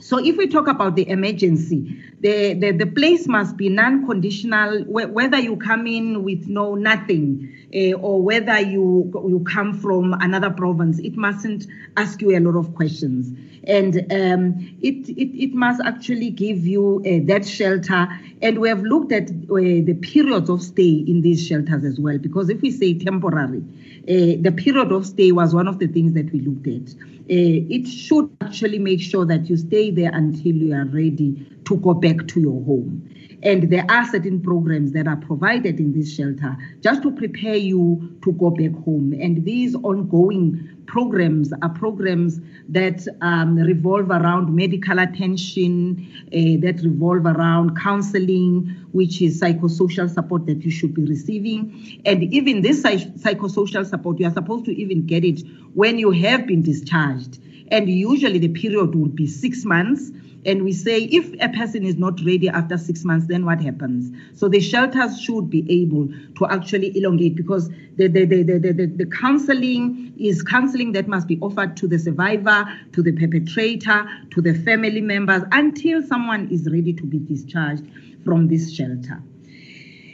So 0.00 0.18
if 0.18 0.36
we 0.36 0.46
talk 0.46 0.66
about 0.66 0.96
the 0.96 1.08
emergency, 1.08 2.02
the, 2.20 2.54
the, 2.54 2.72
the 2.72 2.86
place 2.86 3.28
must 3.28 3.56
be 3.56 3.68
non-conditional, 3.68 4.84
wh- 4.84 5.12
whether 5.12 5.38
you 5.38 5.56
come 5.56 5.86
in 5.86 6.24
with 6.24 6.48
no 6.48 6.74
nothing 6.74 7.54
uh, 7.74 7.92
or 7.92 8.22
whether 8.22 8.58
you, 8.58 9.12
you 9.14 9.44
come 9.50 9.78
from 9.78 10.14
another 10.14 10.50
province, 10.50 10.98
it 11.00 11.16
mustn't 11.16 11.66
ask 11.96 12.20
you 12.22 12.36
a 12.36 12.40
lot 12.40 12.58
of 12.58 12.74
questions. 12.74 13.30
And 13.64 13.98
um, 14.10 14.76
it, 14.80 15.08
it, 15.10 15.42
it 15.42 15.54
must 15.54 15.82
actually 15.84 16.30
give 16.30 16.66
you 16.66 17.02
uh, 17.06 17.26
that 17.26 17.46
shelter. 17.46 18.08
And 18.40 18.58
we 18.58 18.68
have 18.70 18.82
looked 18.82 19.12
at 19.12 19.30
uh, 19.30 19.84
the 19.84 19.98
periods 20.00 20.48
of 20.48 20.62
stay 20.62 21.04
in 21.06 21.20
these 21.20 21.46
shelters 21.46 21.84
as 21.84 22.00
well, 22.00 22.16
because 22.16 22.48
if 22.48 22.62
we 22.62 22.70
say 22.70 22.94
temporary, 22.94 23.62
the 24.06 24.52
period 24.56 24.92
of 24.92 25.06
stay 25.06 25.30
was 25.30 25.54
one 25.54 25.68
of 25.68 25.78
the 25.78 25.86
things 25.86 26.14
that 26.14 26.32
we 26.32 26.40
looked 26.40 26.66
at. 26.66 26.94
Uh, 27.30 27.62
it 27.70 27.86
should 27.86 28.28
actually 28.40 28.80
make 28.80 29.00
sure 29.00 29.24
that 29.24 29.48
you 29.48 29.56
stay 29.56 29.92
there 29.92 30.10
until 30.12 30.52
you 30.52 30.74
are 30.74 30.86
ready 30.86 31.46
to 31.64 31.76
go 31.76 31.94
back 31.94 32.26
to 32.26 32.40
your 32.40 32.64
home. 32.64 33.08
And 33.42 33.70
there 33.70 33.86
are 33.88 34.06
certain 34.06 34.40
programs 34.40 34.92
that 34.92 35.06
are 35.08 35.16
provided 35.16 35.80
in 35.80 35.92
this 35.92 36.14
shelter 36.14 36.56
just 36.80 37.02
to 37.02 37.10
prepare 37.10 37.56
you 37.56 38.18
to 38.22 38.32
go 38.32 38.50
back 38.50 38.72
home. 38.84 39.14
And 39.18 39.44
these 39.44 39.74
ongoing 39.76 40.68
programs 40.86 41.52
are 41.62 41.68
programs 41.70 42.40
that 42.68 43.06
um, 43.22 43.56
revolve 43.56 44.10
around 44.10 44.54
medical 44.54 44.98
attention, 44.98 46.06
uh, 46.26 46.60
that 46.60 46.80
revolve 46.84 47.24
around 47.24 47.78
counseling, 47.78 48.76
which 48.92 49.22
is 49.22 49.40
psychosocial 49.40 50.12
support 50.12 50.46
that 50.46 50.62
you 50.64 50.70
should 50.70 50.92
be 50.92 51.04
receiving. 51.04 52.02
And 52.04 52.24
even 52.24 52.62
this 52.62 52.82
psychosocial 52.82 53.86
support, 53.86 54.18
you 54.18 54.26
are 54.26 54.32
supposed 54.32 54.66
to 54.66 54.76
even 54.76 55.06
get 55.06 55.24
it 55.24 55.42
when 55.74 55.98
you 55.98 56.10
have 56.10 56.46
been 56.46 56.62
discharged. 56.62 57.38
And 57.68 57.88
usually 57.88 58.38
the 58.38 58.48
period 58.48 58.94
would 58.96 59.14
be 59.14 59.28
six 59.28 59.64
months 59.64 60.10
and 60.46 60.64
we 60.64 60.72
say 60.72 61.02
if 61.02 61.32
a 61.40 61.48
person 61.50 61.84
is 61.84 61.96
not 61.96 62.18
ready 62.24 62.48
after 62.48 62.78
six 62.78 63.04
months, 63.04 63.26
then 63.26 63.44
what 63.44 63.60
happens? 63.60 64.10
So 64.34 64.48
the 64.48 64.60
shelters 64.60 65.20
should 65.20 65.50
be 65.50 65.66
able 65.82 66.08
to 66.38 66.46
actually 66.48 66.96
elongate 66.96 67.36
because 67.36 67.68
the, 67.96 68.06
the, 68.08 68.24
the, 68.24 68.42
the, 68.42 68.58
the, 68.58 68.86
the 68.86 69.06
counseling 69.06 70.14
is 70.18 70.42
counseling 70.42 70.92
that 70.92 71.08
must 71.08 71.26
be 71.26 71.38
offered 71.40 71.76
to 71.78 71.86
the 71.86 71.98
survivor, 71.98 72.64
to 72.92 73.02
the 73.02 73.12
perpetrator, 73.12 74.08
to 74.30 74.40
the 74.40 74.54
family 74.54 75.00
members 75.00 75.42
until 75.52 76.02
someone 76.02 76.48
is 76.50 76.66
ready 76.70 76.92
to 76.94 77.04
be 77.04 77.18
discharged 77.18 77.84
from 78.24 78.48
this 78.48 78.72
shelter. 78.72 79.22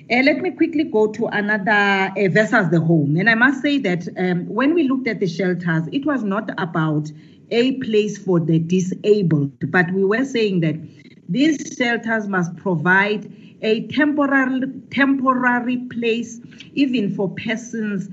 Uh, 0.08 0.22
let 0.22 0.38
me 0.38 0.52
quickly 0.52 0.84
go 0.84 1.08
to 1.08 1.26
another 1.26 2.12
uh, 2.16 2.28
versus 2.30 2.70
the 2.70 2.80
home. 2.80 3.16
And 3.16 3.28
I 3.28 3.34
must 3.34 3.60
say 3.60 3.78
that 3.78 4.06
um, 4.16 4.46
when 4.46 4.72
we 4.72 4.84
looked 4.88 5.08
at 5.08 5.18
the 5.18 5.26
shelters, 5.26 5.88
it 5.90 6.06
was 6.06 6.22
not 6.22 6.48
about 6.58 7.10
a 7.50 7.72
place 7.78 8.18
for 8.18 8.40
the 8.40 8.58
disabled, 8.58 9.70
but 9.70 9.90
we 9.92 10.04
were 10.04 10.24
saying 10.24 10.60
that 10.60 10.76
these 11.28 11.76
shelters 11.76 12.28
must 12.28 12.56
provide 12.56 13.30
a 13.62 13.86
temporary 13.88 14.70
temporary 14.90 15.78
place 15.90 16.40
even 16.74 17.14
for 17.14 17.28
persons 17.34 18.08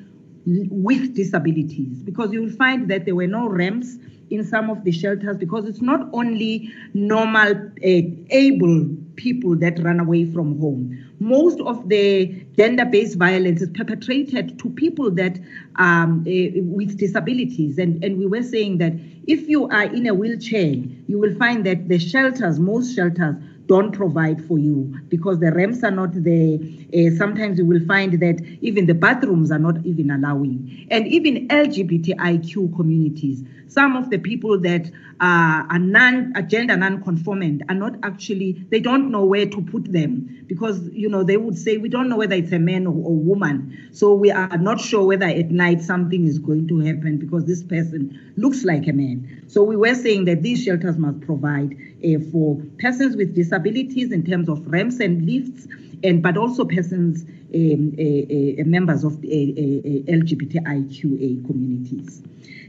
with 0.45 1.15
disabilities 1.15 2.01
because 2.03 2.31
you 2.33 2.41
will 2.43 2.51
find 2.51 2.89
that 2.89 3.05
there 3.05 3.15
were 3.15 3.27
no 3.27 3.47
ramps 3.47 3.97
in 4.29 4.43
some 4.43 4.69
of 4.69 4.83
the 4.83 4.91
shelters 4.91 5.37
because 5.37 5.65
it's 5.65 5.81
not 5.81 6.09
only 6.13 6.71
normal 6.93 7.53
uh, 7.53 8.01
able 8.29 8.87
people 9.15 9.55
that 9.55 9.77
run 9.83 9.99
away 9.99 10.25
from 10.25 10.59
home. 10.59 10.97
Most 11.19 11.59
of 11.61 11.87
the 11.87 12.43
gender-based 12.57 13.17
violence 13.17 13.61
is 13.61 13.69
perpetrated 13.69 14.57
to 14.59 14.69
people 14.71 15.11
that 15.11 15.39
um, 15.75 16.25
uh, 16.27 16.61
with 16.63 16.97
disabilities, 16.97 17.77
and 17.77 18.03
and 18.03 18.17
we 18.17 18.25
were 18.25 18.43
saying 18.43 18.79
that 18.79 18.93
if 19.27 19.47
you 19.47 19.67
are 19.69 19.83
in 19.83 20.07
a 20.07 20.13
wheelchair, 20.13 20.75
you 21.07 21.19
will 21.19 21.35
find 21.35 21.65
that 21.65 21.87
the 21.87 21.99
shelters, 21.99 22.59
most 22.59 22.95
shelters, 22.95 23.35
don't 23.67 23.93
provide 23.93 24.43
for 24.45 24.59
you 24.59 24.93
because 25.07 25.39
the 25.39 25.51
ramps 25.51 25.83
are 25.83 25.91
not 25.91 26.09
there. 26.13 26.59
Uh, 26.93 27.15
sometimes 27.15 27.57
you 27.57 27.65
will 27.65 27.83
find 27.85 28.19
that 28.19 28.41
even 28.61 28.85
the 28.85 28.93
bathrooms 28.93 29.51
are 29.51 29.59
not 29.59 29.83
even 29.85 30.11
allowing. 30.11 30.85
And 30.91 31.07
even 31.07 31.47
LGBTIQ 31.47 32.75
communities, 32.75 33.43
some 33.73 33.95
of 33.95 34.09
the 34.11 34.17
people 34.19 34.59
that 34.59 34.87
uh, 35.19 35.63
are 35.69 35.79
non 35.79 36.33
gender 36.47 36.77
non-conformant 36.77 37.61
are 37.69 37.75
not 37.75 37.95
actually 38.03 38.53
they 38.69 38.79
don't 38.79 39.09
know 39.09 39.25
where 39.25 39.45
to 39.45 39.61
put 39.61 39.91
them 39.91 40.45
because 40.47 40.89
you 40.91 41.09
know 41.09 41.23
they 41.23 41.37
would 41.37 41.57
say 41.57 41.77
we 41.77 41.89
don't 41.89 42.07
know 42.07 42.17
whether 42.17 42.35
it's 42.35 42.51
a 42.51 42.59
man 42.59 42.85
or, 42.85 42.93
or 42.93 43.15
woman 43.15 43.89
so 43.91 44.13
we 44.13 44.31
are 44.31 44.57
not 44.57 44.79
sure 44.79 45.05
whether 45.05 45.25
at 45.25 45.49
night 45.49 45.81
something 45.81 46.25
is 46.25 46.39
going 46.39 46.67
to 46.67 46.79
happen 46.79 47.17
because 47.17 47.45
this 47.45 47.63
person 47.63 48.33
looks 48.37 48.63
like 48.63 48.87
a 48.87 48.93
man 48.93 49.43
so 49.47 49.63
we 49.63 49.75
were 49.75 49.95
saying 49.95 50.25
that 50.25 50.43
these 50.43 50.63
shelters 50.63 50.97
must 50.97 51.19
provide 51.21 51.75
uh, 52.05 52.19
for 52.31 52.61
persons 52.79 53.15
with 53.15 53.33
disabilities 53.33 54.11
in 54.11 54.23
terms 54.23 54.49
of 54.49 54.65
ramps 54.67 54.99
and 54.99 55.25
lifts 55.25 55.67
and 56.03 56.21
but 56.21 56.37
also 56.37 56.65
persons 56.65 57.23
um, 57.55 57.93
uh, 57.99 58.61
uh, 58.61 58.65
members 58.65 59.03
of 59.03 59.21
the 59.21 60.03
LGBTIQA 60.07 61.45
communities. 61.45 62.23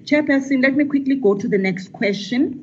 Chairperson, 0.05 0.63
let 0.63 0.77
me 0.77 0.85
quickly 0.85 1.15
go 1.15 1.35
to 1.35 1.49
the 1.49 1.57
next 1.57 1.93
question. 1.93 2.61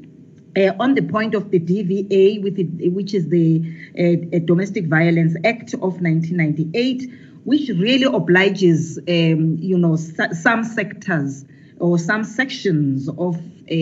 Uh, 0.56 0.74
on 0.80 0.96
the 0.96 1.02
point 1.02 1.34
of 1.34 1.50
the 1.50 1.60
DVA, 1.60 2.44
it, 2.60 2.92
which 2.92 3.14
is 3.14 3.30
the 3.30 3.64
uh, 3.98 4.40
Domestic 4.46 4.86
Violence 4.86 5.36
Act 5.44 5.74
of 5.76 6.02
1998, 6.02 7.10
which 7.46 7.70
really 7.70 8.04
obliges, 8.04 9.00
um, 9.08 9.58
you 9.60 9.78
know, 9.78 9.96
some 9.96 10.64
sectors 10.64 11.46
or 11.80 11.98
some 11.98 12.24
sections 12.24 13.10
of 13.18 13.38
uh, 13.72 13.76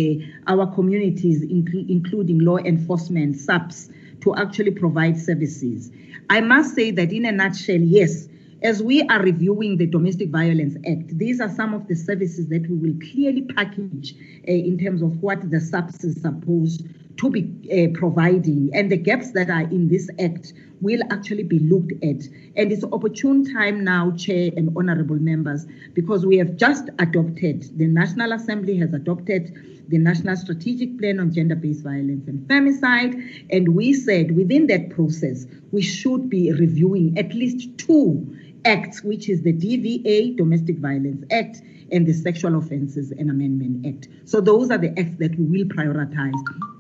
our 0.48 0.68
communities, 0.73 1.41
including 1.41 2.40
law 2.40 2.57
enforcement, 2.57 3.36
SAPS, 3.36 3.90
to 4.22 4.36
actually 4.36 4.72
provide 4.72 5.19
services. 5.19 5.91
I 6.30 6.40
must 6.40 6.76
say 6.76 6.91
that 6.91 7.11
in 7.11 7.26
a 7.26 7.31
nutshell, 7.31 7.81
yes, 7.81 8.28
as 8.61 8.84
we 8.84 9.02
are 9.03 9.22
reviewing 9.22 9.77
the 9.77 9.86
Domestic 9.86 10.30
Violence 10.30 10.76
Act, 10.88 11.18
these 11.18 11.40
are 11.40 11.49
some 11.49 11.73
of 11.73 11.88
the 11.88 11.95
services 11.95 12.48
that 12.48 12.69
we 12.69 12.76
will 12.76 12.99
clearly 13.11 13.44
package 13.44 14.15
uh, 14.48 14.52
in 14.52 14.77
terms 14.77 15.02
of 15.02 15.22
what 15.22 15.49
the 15.49 15.60
SAPS 15.61 16.03
is 16.03 16.22
supposed 16.22 16.86
to 17.18 17.30
be 17.30 17.44
uh, 17.72 17.98
providing 17.98 18.69
and 18.73 18.91
the 18.91 18.98
gaps 18.98 19.31
that 19.31 19.49
are 19.49 19.64
in 19.64 19.90
this 19.90 20.10
act 20.19 20.53
will 20.81 21.02
actually 21.11 21.44
be 21.44 21.60
looked 21.60 21.91
at. 22.03 22.23
And 22.56 22.72
it's 22.72 22.84
opportune 22.86 23.53
time 23.53 23.84
now, 23.84 24.11
Chair 24.11 24.52
and 24.56 24.76
honorable 24.77 25.18
members, 25.18 25.65
because 25.94 26.26
we 26.26 26.38
have 26.38 26.56
just 26.56 26.90
adopted, 26.99 27.77
the 27.77 27.88
National 27.88 28.31
Assembly 28.31 28.77
has 28.77 28.94
adopted 28.94 29.53
the 29.90 29.98
National 29.98 30.38
Strategic 30.38 30.98
Plan 30.99 31.19
on 31.19 31.34
Gender-Based 31.34 31.84
Violence 31.84 32.27
and 32.27 32.48
Femicide, 32.48 33.45
and 33.49 33.76
we 33.76 33.94
said 33.94 34.36
within 34.36 34.68
that 34.68 34.91
process, 34.91 35.45
we 35.72 35.81
should 35.81 36.30
be 36.30 36.52
reviewing 36.53 37.18
at 37.18 37.34
least 37.34 37.77
two 37.77 38.38
acts, 38.65 39.03
which 39.03 39.30
is 39.30 39.41
the 39.41 39.53
DVA, 39.53 40.36
Domestic 40.36 40.77
Violence 40.77 41.26
Act, 41.31 41.61
and 41.91 42.06
the 42.06 42.14
Sexual 42.14 42.57
Offences 42.57 43.11
and 43.11 43.30
Amendment 43.30 43.86
Act. 43.86 44.07
So 44.26 44.41
those 44.41 44.69
are 44.72 44.77
the 44.77 44.98
acts 44.99 45.18
that 45.19 45.38
we 45.38 45.45
will 45.45 45.68
prioritize 45.68 46.40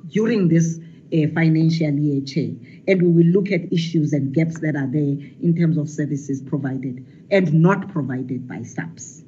during 0.09 0.47
this 0.47 0.79
uh, 1.13 1.27
financial 1.33 1.91
year, 1.91 2.21
Chair. 2.21 2.51
And 2.87 3.01
we 3.01 3.23
will 3.23 3.31
look 3.31 3.51
at 3.51 3.71
issues 3.73 4.13
and 4.13 4.33
gaps 4.33 4.59
that 4.59 4.75
are 4.75 4.87
there 4.87 5.17
in 5.41 5.55
terms 5.57 5.77
of 5.77 5.89
services 5.89 6.41
provided 6.41 7.05
and 7.31 7.53
not 7.53 7.89
provided 7.89 8.47
by 8.47 8.63
SAPS. 8.63 9.23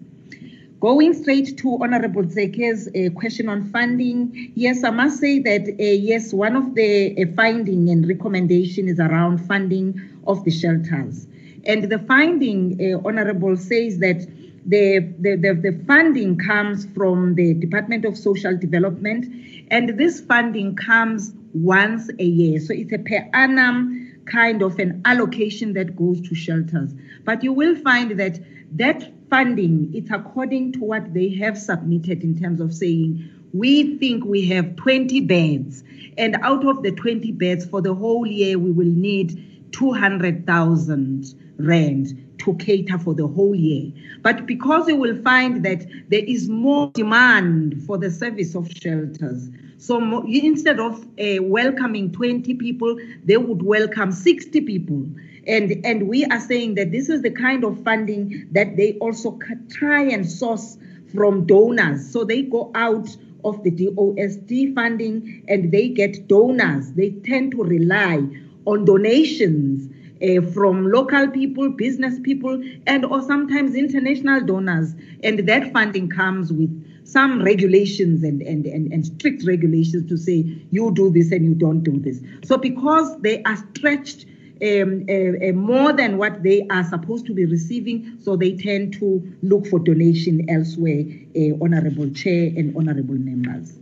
Going 0.79 1.13
straight 1.13 1.57
to 1.59 1.77
Honorable 1.79 2.23
Tseke's 2.23 2.87
uh, 2.87 3.13
question 3.13 3.49
on 3.49 3.69
funding, 3.71 4.51
yes, 4.55 4.83
I 4.83 4.89
must 4.89 5.19
say 5.19 5.37
that 5.37 5.61
uh, 5.67 5.83
yes, 5.83 6.33
one 6.33 6.55
of 6.55 6.73
the 6.73 7.15
uh, 7.21 7.25
finding 7.35 7.89
and 7.89 8.07
recommendation 8.07 8.87
is 8.87 8.99
around 8.99 9.45
funding 9.45 10.01
of 10.25 10.43
the 10.43 10.49
shelters. 10.49 11.27
And 11.65 11.83
the 11.83 11.99
finding, 11.99 12.79
uh, 12.81 13.07
Honorable, 13.07 13.55
says 13.57 13.99
that 13.99 14.27
the, 14.65 14.99
the, 15.19 15.35
the, 15.35 15.53
the, 15.53 15.83
funding 15.85 16.37
comes 16.37 16.85
from 16.95 17.35
the 17.35 17.53
Department 17.55 18.05
of 18.05 18.17
Social 18.17 18.55
Development, 18.55 19.25
and 19.71 19.97
this 19.97 20.21
funding 20.21 20.75
comes 20.75 21.33
once 21.53 22.09
a 22.19 22.23
year. 22.23 22.59
So 22.59 22.73
it's 22.73 22.93
a 22.93 22.99
per 22.99 23.27
annum 23.33 24.01
kind 24.25 24.61
of 24.61 24.77
an 24.79 25.01
allocation 25.05 25.73
that 25.73 25.95
goes 25.95 26.21
to 26.21 26.35
shelters. 26.35 26.93
But 27.25 27.43
you 27.43 27.53
will 27.53 27.75
find 27.75 28.19
that 28.19 28.39
that 28.73 29.11
funding, 29.29 29.91
it's 29.93 30.11
according 30.11 30.73
to 30.73 30.79
what 30.79 31.13
they 31.13 31.29
have 31.35 31.57
submitted 31.57 32.23
in 32.23 32.39
terms 32.39 32.61
of 32.61 32.73
saying, 32.73 33.29
we 33.53 33.97
think 33.97 34.23
we 34.23 34.47
have 34.47 34.75
20 34.77 35.21
beds, 35.21 35.83
and 36.17 36.37
out 36.41 36.65
of 36.65 36.83
the 36.83 36.91
20 36.91 37.31
beds 37.33 37.65
for 37.65 37.81
the 37.81 37.93
whole 37.93 38.25
year, 38.25 38.57
we 38.57 38.71
will 38.71 38.85
need 38.85 39.71
200,000 39.73 41.35
rand 41.65 42.17
to 42.39 42.55
cater 42.55 42.97
for 42.97 43.13
the 43.13 43.27
whole 43.27 43.55
year. 43.55 43.91
But 44.21 44.45
because 44.45 44.87
you 44.87 44.95
will 44.95 45.21
find 45.21 45.63
that 45.65 45.85
there 46.09 46.23
is 46.25 46.49
more 46.49 46.91
demand 46.93 47.83
for 47.85 47.97
the 47.97 48.09
service 48.09 48.55
of 48.55 48.69
shelters, 48.71 49.49
so 49.81 50.23
instead 50.27 50.79
of 50.79 51.03
uh, 51.19 51.41
welcoming 51.41 52.11
20 52.11 52.53
people, 52.53 52.99
they 53.25 53.37
would 53.37 53.63
welcome 53.63 54.11
60 54.11 54.61
people. 54.61 55.07
And, 55.47 55.83
and 55.83 56.07
we 56.07 56.23
are 56.25 56.39
saying 56.39 56.75
that 56.75 56.91
this 56.91 57.09
is 57.09 57.23
the 57.23 57.31
kind 57.31 57.63
of 57.63 57.83
funding 57.83 58.47
that 58.51 58.77
they 58.77 58.93
also 58.99 59.39
try 59.71 60.03
and 60.03 60.29
source 60.29 60.77
from 61.11 61.47
donors. 61.47 62.11
So 62.11 62.23
they 62.23 62.43
go 62.43 62.71
out 62.75 63.09
of 63.43 63.63
the 63.63 63.71
DOSD 63.71 64.75
funding 64.75 65.43
and 65.47 65.71
they 65.71 65.89
get 65.89 66.27
donors. 66.27 66.91
They 66.91 67.09
tend 67.25 67.53
to 67.53 67.63
rely 67.63 68.23
on 68.65 68.85
donations 68.85 69.91
uh, 70.21 70.41
from 70.51 70.91
local 70.91 71.27
people, 71.29 71.69
business 71.69 72.19
people, 72.23 72.61
and 72.87 73.05
or 73.05 73.21
sometimes 73.21 73.75
international 73.75 74.41
donors. 74.41 74.93
And 75.23 75.39
that 75.47 75.71
funding 75.73 76.09
comes 76.09 76.51
with 76.51 76.69
some 77.03 77.43
regulations 77.43 78.23
and, 78.23 78.41
and, 78.41 78.65
and, 78.65 78.91
and 78.93 79.05
strict 79.05 79.43
regulations 79.45 80.07
to 80.09 80.17
say 80.17 80.45
you 80.71 80.91
do 80.93 81.09
this 81.09 81.31
and 81.31 81.43
you 81.43 81.55
don't 81.55 81.83
do 81.83 81.99
this. 81.99 82.21
So 82.45 82.57
because 82.57 83.19
they 83.21 83.43
are 83.43 83.57
stretched 83.57 84.25
um, 84.63 85.05
uh, 85.09 85.49
uh, 85.49 85.51
more 85.53 85.91
than 85.91 86.17
what 86.17 86.43
they 86.43 86.67
are 86.69 86.83
supposed 86.83 87.25
to 87.25 87.33
be 87.33 87.45
receiving, 87.45 88.17
so 88.21 88.35
they 88.35 88.55
tend 88.55 88.93
to 88.99 89.21
look 89.41 89.65
for 89.67 89.79
donation 89.79 90.47
elsewhere, 90.49 91.03
uh, 91.35 91.57
Honorable 91.61 92.09
Chair 92.11 92.51
and 92.55 92.75
Honorable 92.77 93.15
members. 93.15 93.73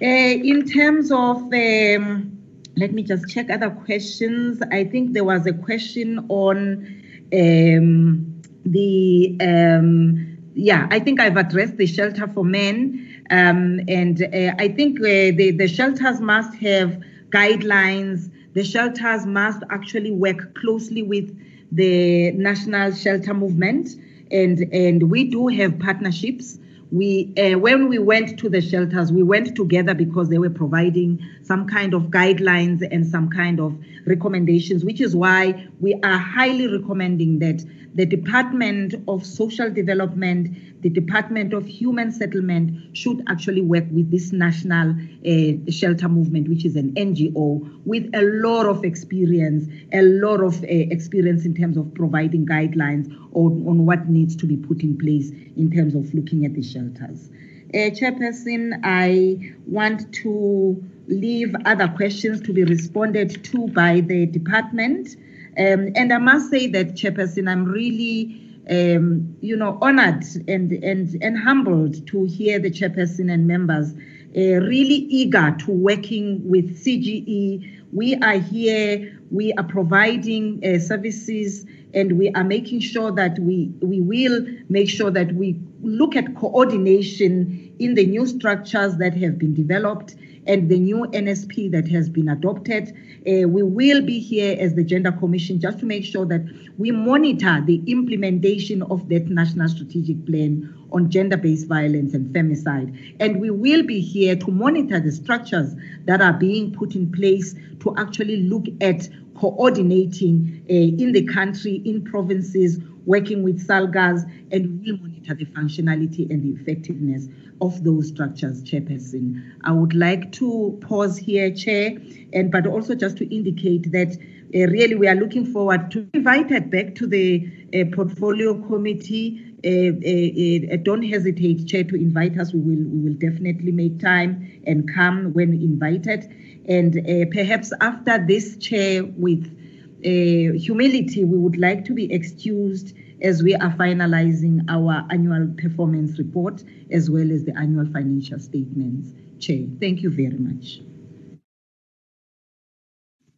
Uh, 0.00 0.06
in 0.06 0.68
terms 0.68 1.10
of 1.10 1.38
um, 1.52 2.37
let 2.78 2.92
me 2.92 3.02
just 3.02 3.28
check 3.28 3.50
other 3.50 3.70
questions. 3.70 4.62
I 4.70 4.84
think 4.84 5.12
there 5.12 5.24
was 5.24 5.46
a 5.46 5.52
question 5.52 6.24
on 6.28 7.02
um, 7.32 8.42
the, 8.64 9.36
um, 9.40 10.38
yeah, 10.54 10.86
I 10.90 11.00
think 11.00 11.20
I've 11.20 11.36
addressed 11.36 11.76
the 11.76 11.86
shelter 11.86 12.28
for 12.28 12.44
men. 12.44 13.24
Um, 13.30 13.80
and 13.88 14.22
uh, 14.22 14.54
I 14.58 14.68
think 14.68 15.00
uh, 15.00 15.34
the, 15.36 15.54
the 15.58 15.66
shelters 15.66 16.20
must 16.20 16.54
have 16.58 17.02
guidelines. 17.30 18.30
The 18.54 18.64
shelters 18.64 19.26
must 19.26 19.62
actually 19.70 20.12
work 20.12 20.54
closely 20.54 21.02
with 21.02 21.36
the 21.72 22.30
national 22.32 22.92
shelter 22.92 23.34
movement. 23.34 23.90
And, 24.30 24.60
and 24.72 25.10
we 25.10 25.24
do 25.24 25.48
have 25.48 25.78
partnerships 25.80 26.58
we 26.90 27.32
uh, 27.36 27.58
when 27.58 27.88
we 27.88 27.98
went 27.98 28.38
to 28.38 28.48
the 28.48 28.60
shelters 28.60 29.12
we 29.12 29.22
went 29.22 29.54
together 29.54 29.94
because 29.94 30.28
they 30.28 30.38
were 30.38 30.50
providing 30.50 31.22
some 31.42 31.66
kind 31.66 31.92
of 31.92 32.04
guidelines 32.04 32.86
and 32.90 33.06
some 33.06 33.28
kind 33.28 33.60
of 33.60 33.76
recommendations 34.08 34.84
which 34.84 35.00
is 35.00 35.14
why 35.14 35.66
we 35.80 35.94
are 36.02 36.18
highly 36.18 36.66
recommending 36.66 37.38
that 37.38 37.64
the 37.94 38.06
department 38.06 38.94
of 39.08 39.24
social 39.24 39.70
development 39.70 40.82
the 40.82 40.88
department 40.88 41.52
of 41.52 41.66
human 41.66 42.12
settlement 42.12 42.96
should 42.96 43.22
actually 43.28 43.60
work 43.60 43.84
with 43.90 44.10
this 44.10 44.32
national 44.32 44.90
uh, 45.26 45.70
shelter 45.70 46.08
movement 46.08 46.48
which 46.48 46.64
is 46.64 46.76
an 46.76 46.92
ngo 46.94 47.80
with 47.84 48.08
a 48.14 48.22
lot 48.46 48.66
of 48.66 48.84
experience 48.84 49.68
a 49.92 50.02
lot 50.02 50.40
of 50.40 50.62
uh, 50.62 50.66
experience 50.68 51.44
in 51.44 51.54
terms 51.54 51.76
of 51.76 51.92
providing 51.94 52.46
guidelines 52.46 53.08
on, 53.32 53.66
on 53.66 53.86
what 53.86 54.08
needs 54.08 54.36
to 54.36 54.46
be 54.46 54.56
put 54.56 54.82
in 54.82 54.96
place 54.96 55.30
in 55.56 55.70
terms 55.70 55.94
of 55.94 56.12
looking 56.14 56.44
at 56.44 56.54
the 56.54 56.62
shelters. 56.62 57.30
Uh, 57.74 57.90
Chairperson, 57.90 58.80
I 58.82 59.54
want 59.66 60.12
to 60.14 60.82
leave 61.08 61.54
other 61.64 61.88
questions 61.88 62.40
to 62.42 62.52
be 62.52 62.64
responded 62.64 63.42
to 63.44 63.68
by 63.68 64.00
the 64.00 64.26
department. 64.26 65.16
Um, 65.58 65.92
and 65.96 66.12
I 66.12 66.18
must 66.18 66.50
say 66.50 66.68
that, 66.68 66.94
Chairperson, 66.94 67.50
I'm 67.50 67.64
really 67.64 68.48
um, 68.70 69.36
you 69.40 69.56
know, 69.56 69.78
honored 69.80 70.24
and, 70.46 70.72
and, 70.72 71.22
and 71.22 71.38
humbled 71.38 72.06
to 72.08 72.24
hear 72.24 72.58
the 72.58 72.70
chairperson 72.70 73.32
and 73.32 73.46
members 73.46 73.92
uh, 74.36 74.60
really 74.66 75.06
eager 75.08 75.56
to 75.60 75.70
working 75.70 76.46
with 76.48 76.84
CGE. 76.84 77.80
We 77.92 78.16
are 78.16 78.38
here, 78.38 79.18
we 79.30 79.52
are 79.54 79.64
providing 79.64 80.62
uh, 80.64 80.78
services 80.78 81.64
and 81.94 82.18
we 82.18 82.30
are 82.32 82.44
making 82.44 82.80
sure 82.80 83.10
that 83.12 83.38
we, 83.38 83.72
we 83.80 84.00
will 84.00 84.46
make 84.68 84.90
sure 84.90 85.10
that 85.10 85.32
we 85.34 85.58
look 85.80 86.14
at 86.14 86.36
coordination 86.36 87.74
in 87.78 87.94
the 87.94 88.04
new 88.04 88.26
structures 88.26 88.98
that 88.98 89.14
have 89.14 89.38
been 89.38 89.54
developed 89.54 90.14
and 90.48 90.70
the 90.70 90.78
new 90.78 91.06
NSP 91.12 91.70
that 91.72 91.86
has 91.88 92.08
been 92.08 92.28
adopted. 92.28 92.88
Uh, 93.26 93.46
we 93.46 93.62
will 93.62 94.02
be 94.02 94.18
here 94.18 94.56
as 94.58 94.74
the 94.74 94.82
Gender 94.82 95.12
Commission 95.12 95.60
just 95.60 95.78
to 95.80 95.86
make 95.86 96.04
sure 96.04 96.24
that 96.24 96.40
we 96.78 96.90
monitor 96.90 97.62
the 97.64 97.82
implementation 97.86 98.82
of 98.84 99.08
that 99.10 99.28
national 99.28 99.68
strategic 99.68 100.24
plan 100.26 100.74
on 100.90 101.10
gender 101.10 101.36
based 101.36 101.68
violence 101.68 102.14
and 102.14 102.34
femicide. 102.34 103.14
And 103.20 103.40
we 103.40 103.50
will 103.50 103.82
be 103.82 104.00
here 104.00 104.34
to 104.36 104.50
monitor 104.50 104.98
the 104.98 105.12
structures 105.12 105.74
that 106.06 106.22
are 106.22 106.32
being 106.32 106.72
put 106.72 106.94
in 106.94 107.12
place 107.12 107.54
to 107.80 107.94
actually 107.98 108.38
look 108.38 108.64
at 108.80 109.06
coordinating 109.38 110.64
uh, 110.68 110.72
in 110.72 111.12
the 111.12 111.24
country, 111.26 111.82
in 111.84 112.02
provinces, 112.02 112.78
working 113.08 113.42
with 113.42 113.66
SALGAs, 113.66 114.22
and 114.52 114.80
we 114.80 114.92
monitor 114.92 115.34
the 115.34 115.46
functionality 115.46 116.30
and 116.30 116.42
the 116.42 116.60
effectiveness 116.60 117.28
of 117.60 117.82
those 117.82 118.08
structures, 118.08 118.62
Chairperson. 118.62 119.42
I 119.64 119.72
would 119.72 119.94
like 119.94 120.30
to 120.32 120.78
pause 120.80 121.16
here, 121.16 121.50
Chair, 121.50 121.96
and 122.32 122.52
but 122.52 122.66
also 122.66 122.94
just 122.94 123.16
to 123.18 123.34
indicate 123.34 123.90
that 123.92 124.16
uh, 124.54 124.66
really 124.68 124.94
we 124.94 125.08
are 125.08 125.14
looking 125.14 125.44
forward 125.44 125.90
to 125.90 126.08
invited 126.14 126.70
back 126.70 126.94
to 126.96 127.06
the 127.06 127.50
uh, 127.74 127.84
portfolio 127.94 128.54
committee. 128.66 129.44
Uh, 129.64 129.68
uh, 129.68 130.74
uh, 130.74 130.76
don't 130.82 131.02
hesitate, 131.02 131.66
Chair, 131.66 131.84
to 131.84 131.96
invite 131.96 132.38
us. 132.38 132.54
We 132.54 132.60
will 132.60 132.84
we 132.84 133.00
will 133.08 133.18
definitely 133.18 133.72
make 133.72 133.98
time 133.98 134.62
and 134.66 134.88
come 134.94 135.32
when 135.32 135.52
invited. 135.52 136.30
And 136.68 136.98
uh, 136.98 137.26
perhaps 137.32 137.72
after 137.80 138.24
this, 138.24 138.56
Chair, 138.58 139.04
with 139.04 139.54
humility, 140.02 141.24
we 141.24 141.38
would 141.38 141.58
like 141.58 141.84
to 141.86 141.92
be 141.92 142.12
excused 142.12 142.94
as 143.22 143.42
we 143.42 143.54
are 143.54 143.72
finalizing 143.72 144.64
our 144.68 145.06
annual 145.10 145.48
performance 145.56 146.18
report 146.18 146.62
as 146.90 147.10
well 147.10 147.30
as 147.30 147.44
the 147.44 147.56
annual 147.56 147.86
financial 147.86 148.38
statements. 148.38 149.10
Chair, 149.38 149.66
thank 149.80 150.02
you 150.02 150.10
very 150.10 150.38
much. 150.38 150.80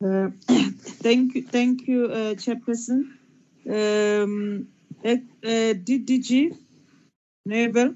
Uh, 0.03 0.31
thank 0.79 1.35
you, 1.35 1.43
thank 1.43 1.87
you, 1.87 2.07
uh, 2.07 2.35
Chairperson. 2.35 3.05
Um, 3.69 4.69
uh, 5.05 5.17
DDG, 5.45 6.57
Neville. 7.47 7.95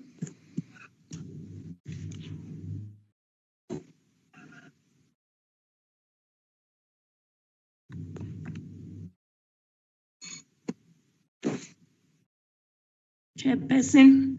Chairperson. 13.45 14.37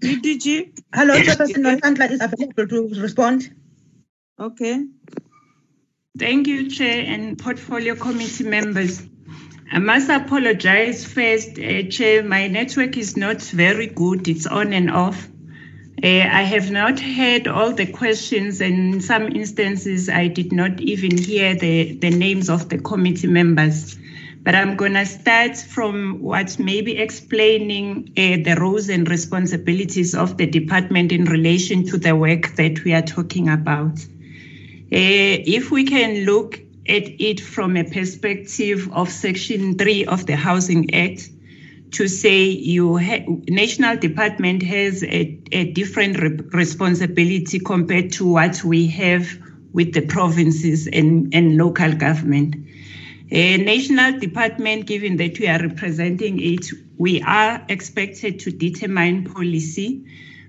DDG. 0.00 0.72
Hello, 0.94 1.14
Chairperson 1.16 1.62
Nonhlanhla 1.62 2.10
is 2.10 2.22
available 2.22 2.66
to 2.66 3.00
respond. 3.02 3.54
Okay. 4.40 4.84
Thank 6.18 6.46
you, 6.46 6.70
Chair 6.70 7.04
and 7.06 7.38
Portfolio 7.38 7.94
Committee 7.94 8.44
members. 8.44 9.06
I 9.70 9.80
must 9.80 10.08
apologize 10.08 11.04
first, 11.04 11.58
uh, 11.58 11.82
Chair. 11.90 12.22
My 12.22 12.46
network 12.46 12.96
is 12.96 13.18
not 13.18 13.42
very 13.42 13.88
good. 13.88 14.26
It's 14.28 14.46
on 14.46 14.72
and 14.72 14.90
off. 14.90 15.28
Uh, 16.02 16.06
I 16.06 16.42
have 16.42 16.70
not 16.70 16.98
heard 16.98 17.48
all 17.48 17.72
the 17.72 17.86
questions, 17.86 18.62
and 18.62 18.94
in 18.94 19.00
some 19.02 19.26
instances, 19.28 20.08
I 20.08 20.28
did 20.28 20.52
not 20.52 20.80
even 20.80 21.18
hear 21.18 21.54
the, 21.54 21.98
the 21.98 22.10
names 22.10 22.48
of 22.48 22.70
the 22.70 22.78
committee 22.78 23.28
members. 23.28 23.98
But 24.46 24.54
I'm 24.54 24.76
going 24.76 24.94
to 24.94 25.04
start 25.04 25.56
from 25.56 26.22
what 26.22 26.60
may 26.60 26.80
be 26.80 26.96
explaining 26.98 28.12
uh, 28.16 28.44
the 28.44 28.56
roles 28.60 28.88
and 28.88 29.10
responsibilities 29.10 30.14
of 30.14 30.36
the 30.36 30.46
department 30.46 31.10
in 31.10 31.24
relation 31.24 31.84
to 31.86 31.98
the 31.98 32.14
work 32.14 32.54
that 32.54 32.84
we 32.84 32.94
are 32.94 33.02
talking 33.02 33.48
about. 33.48 33.98
Uh, 33.98 35.42
if 35.42 35.72
we 35.72 35.82
can 35.82 36.26
look 36.26 36.60
at 36.88 37.08
it 37.20 37.40
from 37.40 37.76
a 37.76 37.82
perspective 37.82 38.88
of 38.92 39.10
Section 39.10 39.76
3 39.78 40.04
of 40.04 40.26
the 40.26 40.36
Housing 40.36 40.94
Act, 40.94 41.28
to 41.90 42.06
say 42.06 42.44
you 42.44 42.98
ha- 42.98 43.24
national 43.48 43.96
department 43.96 44.62
has 44.62 45.02
a, 45.02 45.40
a 45.50 45.72
different 45.72 46.20
re- 46.20 46.38
responsibility 46.52 47.58
compared 47.58 48.12
to 48.12 48.28
what 48.28 48.62
we 48.62 48.86
have 48.86 49.26
with 49.72 49.92
the 49.92 50.02
provinces 50.02 50.86
and, 50.86 51.34
and 51.34 51.56
local 51.56 51.92
government. 51.94 52.54
A 53.30 53.56
national 53.56 54.20
department, 54.20 54.86
given 54.86 55.16
that 55.16 55.38
we 55.40 55.48
are 55.48 55.60
representing 55.60 56.40
it, 56.40 56.66
we 56.96 57.20
are 57.22 57.64
expected 57.68 58.38
to 58.40 58.52
determine 58.52 59.24
policy. 59.24 60.04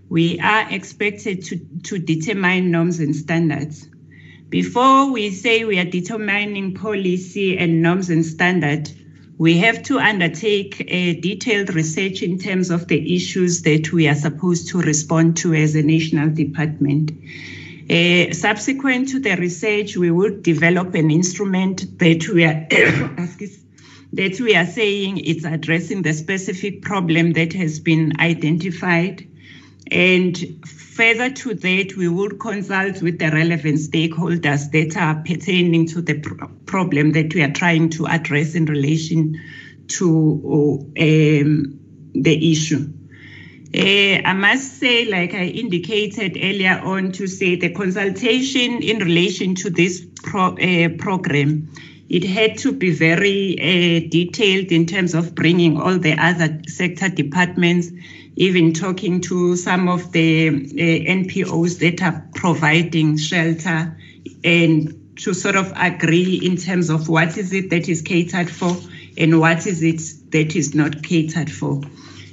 We 0.09 0.39
are 0.39 0.71
expected 0.71 1.43
to, 1.45 1.57
to 1.85 1.97
determine 1.97 2.69
norms 2.69 2.99
and 2.99 3.15
standards. 3.15 3.89
Before 4.49 5.11
we 5.11 5.31
say 5.31 5.65
we 5.65 5.79
are 5.79 5.85
determining 5.85 6.75
policy 6.75 7.57
and 7.57 7.81
norms 7.81 8.11
and 8.11 8.23
standards, 8.23 8.93
we 9.39 9.57
have 9.57 9.81
to 9.83 9.97
undertake 9.99 10.83
a 10.87 11.19
detailed 11.19 11.73
research 11.73 12.21
in 12.21 12.37
terms 12.37 12.69
of 12.69 12.87
the 12.87 13.15
issues 13.15 13.63
that 13.63 13.91
we 13.91 14.07
are 14.07 14.15
supposed 14.15 14.69
to 14.69 14.79
respond 14.79 15.37
to 15.37 15.53
as 15.55 15.75
a 15.75 15.81
national 15.81 16.29
department. 16.29 17.11
Uh, 17.89 18.33
subsequent 18.33 19.07
to 19.07 19.19
the 19.19 19.35
research, 19.37 19.95
we 19.95 20.11
will 20.11 20.41
develop 20.41 20.93
an 20.93 21.09
instrument 21.09 21.97
that 21.99 22.27
we 22.27 22.43
are 22.43 22.67
that 24.13 24.39
we 24.41 24.55
are 24.55 24.65
saying 24.65 25.17
it's 25.19 25.45
addressing 25.45 26.01
the 26.01 26.13
specific 26.13 26.81
problem 26.81 27.33
that 27.33 27.53
has 27.53 27.79
been 27.79 28.11
identified. 28.19 29.25
And 29.89 30.37
further 30.67 31.29
to 31.29 31.53
that, 31.53 31.95
we 31.95 32.09
will 32.09 32.31
consult 32.31 33.01
with 33.01 33.19
the 33.19 33.31
relevant 33.31 33.77
stakeholders 33.77 34.69
that 34.71 34.97
are 34.97 35.23
pertaining 35.23 35.87
to 35.87 36.01
the 36.01 36.19
pro- 36.19 36.49
problem 36.65 37.13
that 37.13 37.33
we 37.33 37.41
are 37.41 37.51
trying 37.51 37.89
to 37.91 38.07
address 38.07 38.53
in 38.53 38.65
relation 38.65 39.39
to 39.87 40.83
um, 40.99 41.79
the 42.13 42.51
issue. 42.51 42.91
Uh, 43.75 44.21
I 44.23 44.33
must 44.33 44.79
say, 44.79 45.05
like 45.05 45.33
I 45.33 45.43
indicated 45.45 46.37
earlier 46.37 46.79
on, 46.83 47.11
to 47.13 47.27
say 47.27 47.55
the 47.55 47.69
consultation 47.69 48.81
in 48.81 48.99
relation 48.99 49.55
to 49.55 49.69
this 49.69 50.05
pro, 50.23 50.55
uh, 50.55 50.89
program, 50.97 51.69
it 52.07 52.23
had 52.23 52.57
to 52.59 52.71
be 52.71 52.91
very 52.91 53.57
uh, 53.59 54.07
detailed 54.09 54.71
in 54.71 54.85
terms 54.85 55.13
of 55.13 55.35
bringing 55.35 55.79
all 55.79 55.97
the 55.97 56.13
other 56.13 56.61
sector 56.67 57.09
departments, 57.09 57.89
even 58.37 58.71
talking 58.71 59.19
to 59.21 59.57
some 59.57 59.89
of 59.89 60.13
the 60.13 60.49
NPOs 60.49 61.79
that 61.79 62.01
are 62.01 62.25
providing 62.35 63.17
shelter, 63.17 63.97
and 64.45 65.17
to 65.17 65.33
sort 65.33 65.57
of 65.57 65.73
agree 65.75 66.35
in 66.35 66.55
terms 66.55 66.89
of 66.89 67.09
what 67.09 67.37
is 67.37 67.51
it 67.51 67.69
that 67.71 67.89
is 67.89 68.01
catered 68.01 68.49
for 68.49 68.77
and 69.17 69.39
what 69.39 69.67
is 69.67 69.83
it 69.83 70.01
that 70.31 70.55
is 70.55 70.73
not 70.73 71.03
catered 71.03 71.51
for. 71.51 71.81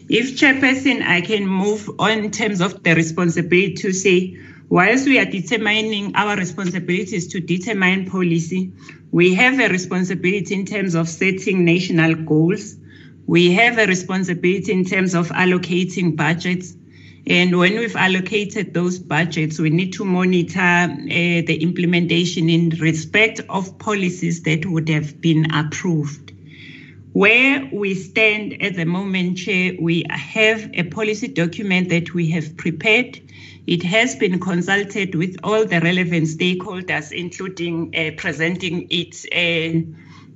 If 0.09 0.37
chairperson, 0.37 1.03
I 1.03 1.23
can 1.23 1.47
move 1.47 1.91
on 1.99 2.25
in 2.25 2.31
terms 2.31 2.61
of 2.61 2.83
the 2.83 2.95
responsibility 2.95 3.73
to 3.77 3.93
say, 3.93 4.37
whilst 4.69 5.07
we 5.07 5.19
are 5.19 5.25
determining 5.25 6.15
our 6.15 6.37
responsibilities 6.37 7.27
to 7.29 7.41
determine 7.41 8.11
policy, 8.11 8.71
we 9.13 9.33
have 9.35 9.59
a 9.61 9.69
responsibility 9.69 10.55
in 10.55 10.67
terms 10.67 10.95
of 10.95 11.09
setting 11.09 11.65
national 11.65 12.17
goals. 12.17 12.77
We 13.27 13.53
have 13.53 13.79
a 13.79 13.87
responsibility 13.87 14.73
in 14.73 14.85
terms 14.85 15.15
of 15.15 15.29
allocating 15.29 16.17
budgets. 16.17 16.77
And 17.27 17.57
when 17.57 17.79
we've 17.79 17.97
allocated 17.97 18.75
those 18.75 18.99
budgets, 18.99 19.59
we 19.59 19.71
need 19.71 19.95
to 19.95 20.05
monitor 20.05 20.61
uh, 20.61 20.97
the 21.07 21.59
implementation 21.63 22.51
in 22.51 22.69
respect 22.79 23.41
of 23.49 23.79
policies 23.79 24.43
that 24.43 24.67
would 24.67 24.91
have 24.91 25.23
been 25.23 25.51
approved. 25.51 26.34
Where 27.15 27.71
we 27.73 27.95
stand 27.95 28.61
at 28.61 28.75
the 28.75 28.85
moment, 28.85 29.39
Chair, 29.39 29.75
we 29.79 30.05
have 30.11 30.69
a 30.75 30.83
policy 30.83 31.29
document 31.29 31.89
that 31.91 32.13
we 32.13 32.29
have 32.31 32.57
prepared. 32.57 33.21
It 33.69 33.85
has 33.85 34.17
been 34.17 34.41
consulted 34.41 35.15
with 35.15 35.37
all 35.45 35.65
the 35.65 35.81
relevant 35.81 36.27
stakeholders, 36.27 37.13
including 37.13 37.95
uh, 37.95 38.11
presenting 38.17 38.89
it 38.91 39.25
uh, 39.33 39.87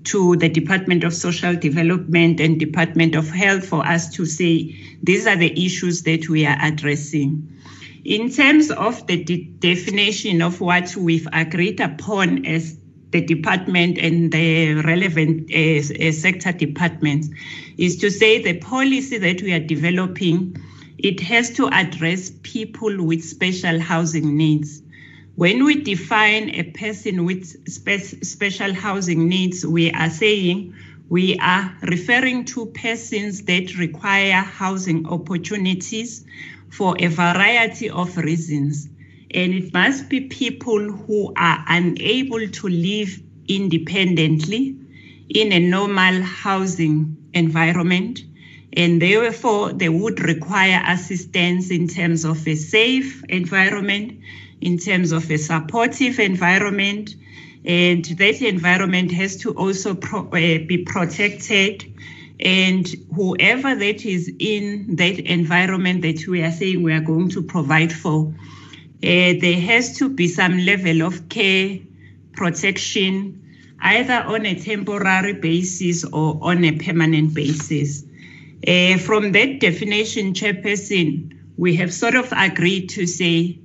to 0.05 0.37
the 0.37 0.49
Department 0.49 1.03
of 1.03 1.13
Social 1.13 1.57
Development 1.57 2.39
and 2.39 2.61
Department 2.61 3.17
of 3.17 3.29
Health 3.29 3.67
for 3.67 3.85
us 3.85 4.15
to 4.15 4.25
say 4.25 4.73
these 5.03 5.27
are 5.27 5.35
the 5.35 5.51
issues 5.67 6.05
that 6.05 6.29
we 6.29 6.47
are 6.47 6.59
addressing. 6.63 7.59
In 8.05 8.31
terms 8.31 8.71
of 8.71 9.05
the 9.09 9.25
de 9.25 9.51
definition 9.59 10.43
of 10.43 10.61
what 10.61 10.95
we've 10.95 11.27
agreed 11.33 11.81
upon 11.81 12.47
as 12.47 12.79
the 13.11 13.21
department 13.21 13.99
and 13.99 14.33
the 14.33 14.75
relevant 14.75 15.51
uh, 15.55 16.09
uh, 16.09 16.13
sector 16.13 16.53
departments 16.53 17.29
is 17.77 17.97
to 17.97 18.11
say 18.11 18.43
the 18.43 18.59
policy 18.59 19.19
that 19.19 19.43
we 19.43 19.53
are 19.53 19.61
developing 19.61 20.57
it 20.99 21.21
has 21.21 21.51
to 21.51 21.69
address 21.69 22.33
people 22.43 23.05
with 23.05 23.25
special 23.25 23.79
housing 23.81 24.37
needs 24.37 24.83
when 25.39 25.63
we 25.63 25.81
define 25.83 26.51
a 26.51 26.65
person 26.65 27.25
with 27.25 27.47
spe- 27.71 28.25
special 28.25 28.75
housing 28.75 29.29
needs, 29.29 29.65
we 29.65 29.89
are 29.93 30.11
saying 30.11 30.75
we 31.09 31.39
are 31.39 31.73
referring 31.83 32.45
to 32.47 32.67
persons 32.67 33.43
that 33.45 33.79
require 33.79 34.43
housing 34.43 35.07
opportunities 35.07 36.27
for 36.71 36.97
a 36.99 37.07
variety 37.07 37.89
of 37.89 38.17
reasons. 38.17 38.89
And 39.31 39.55
it 39.55 39.73
must 39.73 40.09
be 40.09 40.23
people 40.23 40.93
who 40.93 41.33
are 41.37 41.65
unable 41.69 42.49
to 42.49 42.69
live 42.69 43.21
independently 43.47 44.77
in 45.29 45.53
a 45.53 45.59
normal 45.59 46.23
housing 46.23 47.17
environment. 47.35 48.21
And 48.73 49.03
therefore, 49.03 49.73
they 49.73 49.89
would 49.89 50.21
require 50.21 50.83
assistance 50.87 51.71
in 51.71 51.89
terms 51.89 52.25
of 52.25 52.47
a 52.47 52.55
safe 52.55 53.25
environment 53.29 54.21
in 54.61 54.79
terms 54.79 55.13
of 55.13 55.31
a 55.31 55.39
supportive 55.39 56.19
environment. 56.19 57.15
And 57.65 58.05
that 58.05 58.43
environment 58.43 59.13
has 59.13 59.37
to 59.39 59.53
also 59.53 59.95
pro, 59.95 60.27
uh, 60.29 60.31
be 60.31 60.85
protected. 60.87 61.85
And 62.41 62.89
whoever 63.15 63.75
that 63.75 64.05
is 64.05 64.33
in 64.39 64.97
that 64.97 65.19
environment 65.19 66.03
that 66.03 66.27
we 66.29 66.43
are 66.43 66.53
saying 66.53 66.83
we 66.83 66.93
are 66.93 67.01
going 67.01 67.31
to 67.31 67.43
provide 67.43 67.93
for, 67.93 68.33
there 69.01 69.61
has 69.61 69.97
to 69.99 70.09
be 70.09 70.29
some 70.29 70.59
level 70.59 71.03
of 71.03 71.29
care, 71.29 71.79
protection, 72.33 73.43
either 73.81 74.15
on 74.15 74.47
a 74.47 74.59
temporary 74.59 75.35
basis 75.35 76.05
or 76.05 76.39
on 76.43 76.65
a 76.65 76.73
permanent 76.73 77.35
basis. 77.35 78.05
Uh, 78.67 78.99
from 78.99 79.33
that 79.33 79.61
definition, 79.61 80.33
Chairperson, 80.33 81.37
we 81.57 81.77
have 81.77 81.93
sort 81.93 82.15
of 82.17 82.33
agreed 82.37 82.89
to 82.91 83.07
say 83.07 83.59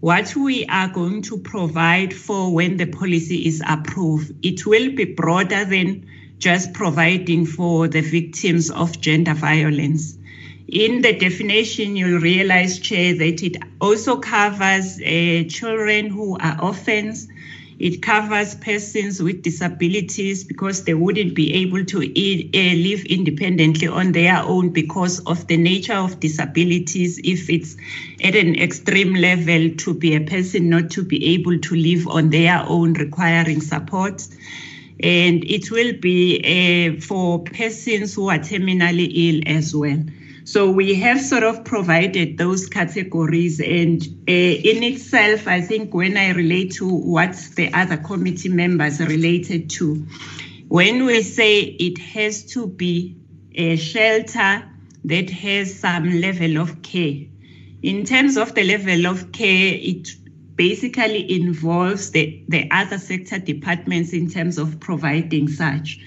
what 0.00 0.34
we 0.34 0.64
are 0.66 0.88
going 0.88 1.22
to 1.22 1.36
provide 1.38 2.14
for 2.14 2.52
when 2.52 2.76
the 2.78 2.86
policy 2.86 3.46
is 3.46 3.62
approved, 3.68 4.32
it 4.44 4.66
will 4.66 4.90
be 4.94 5.04
broader 5.04 5.64
than 5.64 6.06
just 6.38 6.72
providing 6.72 7.44
for 7.44 7.86
the 7.86 8.00
victims 8.00 8.70
of 8.70 8.98
gender 9.00 9.34
violence. 9.34 10.16
In 10.72 11.02
the 11.02 11.12
definition, 11.12 11.96
you'll 11.96 12.20
realize, 12.20 12.78
Chair, 12.78 13.16
that 13.16 13.42
it 13.42 13.56
also 13.80 14.18
covers 14.18 15.00
uh, 15.00 15.42
children 15.48 16.10
who 16.10 16.38
are 16.38 16.62
orphans, 16.62 17.26
it 17.80 18.02
covers 18.02 18.54
persons 18.54 19.20
with 19.20 19.42
disabilities 19.42 20.44
because 20.44 20.84
they 20.84 20.94
wouldn't 20.94 21.34
be 21.34 21.54
able 21.54 21.84
to 21.86 21.98
uh, 21.98 22.74
live 22.76 23.04
independently 23.06 23.88
on 23.88 24.12
their 24.12 24.36
own 24.42 24.68
because 24.68 25.18
of 25.20 25.46
the 25.48 25.56
nature 25.56 25.94
of 25.94 26.20
disabilities. 26.20 27.18
If 27.24 27.50
it's 27.50 27.76
at 28.22 28.36
an 28.36 28.54
extreme 28.54 29.14
level, 29.14 29.70
to 29.74 29.94
be 29.94 30.14
a 30.14 30.20
person 30.20 30.68
not 30.68 30.90
to 30.90 31.02
be 31.02 31.34
able 31.34 31.58
to 31.58 31.74
live 31.74 32.06
on 32.06 32.30
their 32.30 32.62
own, 32.68 32.92
requiring 32.92 33.60
support. 33.60 34.28
And 35.02 35.42
it 35.44 35.70
will 35.72 35.94
be 35.98 36.94
uh, 36.96 37.00
for 37.00 37.42
persons 37.42 38.14
who 38.14 38.28
are 38.28 38.38
terminally 38.38 39.10
ill 39.12 39.42
as 39.46 39.74
well. 39.74 39.98
So 40.44 40.70
we 40.70 40.94
have 40.94 41.20
sort 41.20 41.42
of 41.42 41.64
provided 41.64 42.38
those 42.38 42.66
categories, 42.66 43.60
and 43.60 44.02
uh, 44.28 44.32
in 44.32 44.82
itself, 44.82 45.46
I 45.46 45.60
think 45.60 45.92
when 45.92 46.16
I 46.16 46.30
relate 46.30 46.72
to 46.74 46.88
what 46.88 47.34
the 47.56 47.72
other 47.74 47.98
committee 47.98 48.48
members 48.48 49.00
related 49.00 49.70
to, 49.70 50.06
when 50.68 51.04
we 51.04 51.22
say 51.22 51.60
it 51.60 51.98
has 51.98 52.44
to 52.52 52.66
be 52.66 53.16
a 53.54 53.76
shelter 53.76 54.64
that 55.04 55.30
has 55.30 55.78
some 55.78 56.20
level 56.20 56.58
of 56.58 56.82
care, 56.82 57.26
in 57.82 58.04
terms 58.04 58.36
of 58.36 58.54
the 58.54 58.64
level 58.64 59.06
of 59.06 59.32
care, 59.32 59.74
it 59.74 60.08
basically 60.60 61.40
involves 61.40 62.10
the, 62.10 62.44
the 62.48 62.68
other 62.70 62.98
sector 62.98 63.38
departments 63.38 64.12
in 64.12 64.28
terms 64.28 64.58
of 64.58 64.78
providing 64.78 65.48
such. 65.48 65.98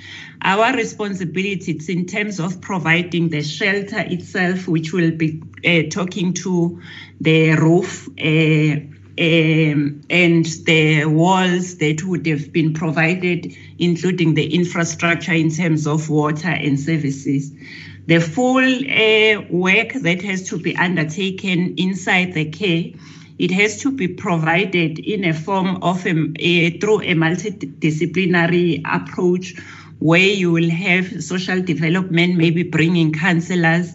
Our 0.43 0.75
responsibility 0.75 1.71
is 1.71 1.89
in 1.89 2.05
terms 2.05 2.39
of 2.39 2.61
providing 2.61 3.29
the 3.29 3.41
shelter 3.41 4.01
itself, 4.01 4.67
which 4.67 4.93
will 4.93 5.09
be 5.09 5.41
uh, 5.65 5.89
talking 5.89 6.33
to 6.33 6.79
the 7.19 7.53
roof 7.53 8.07
uh, 8.09 8.77
um, 9.19 10.01
and 10.11 10.45
the 10.45 11.05
walls 11.05 11.77
that 11.77 12.03
would 12.03 12.27
have 12.27 12.53
been 12.53 12.75
provided, 12.75 13.55
including 13.79 14.35
the 14.35 14.53
infrastructure 14.53 15.33
in 15.33 15.49
terms 15.49 15.87
of 15.87 16.11
water 16.11 16.49
and 16.49 16.79
services. 16.79 17.51
The 18.05 18.19
full 18.19 18.59
uh, 18.59 19.41
work 19.49 19.93
that 19.93 20.21
has 20.21 20.47
to 20.49 20.59
be 20.59 20.77
undertaken 20.77 21.73
inside 21.77 22.35
the 22.35 22.51
care 22.51 22.91
it 23.39 23.51
has 23.51 23.81
to 23.81 23.91
be 23.91 24.07
provided 24.07 24.99
in 24.99 25.25
a 25.25 25.33
form 25.33 25.81
of 25.81 26.05
a, 26.05 26.13
a, 26.39 26.77
through 26.79 27.01
a 27.01 27.13
multidisciplinary 27.13 28.81
approach 28.85 29.55
where 29.99 30.19
you 30.19 30.51
will 30.51 30.69
have 30.69 31.23
social 31.23 31.61
development, 31.61 32.35
maybe 32.35 32.63
bringing 32.63 33.13
counselors, 33.13 33.93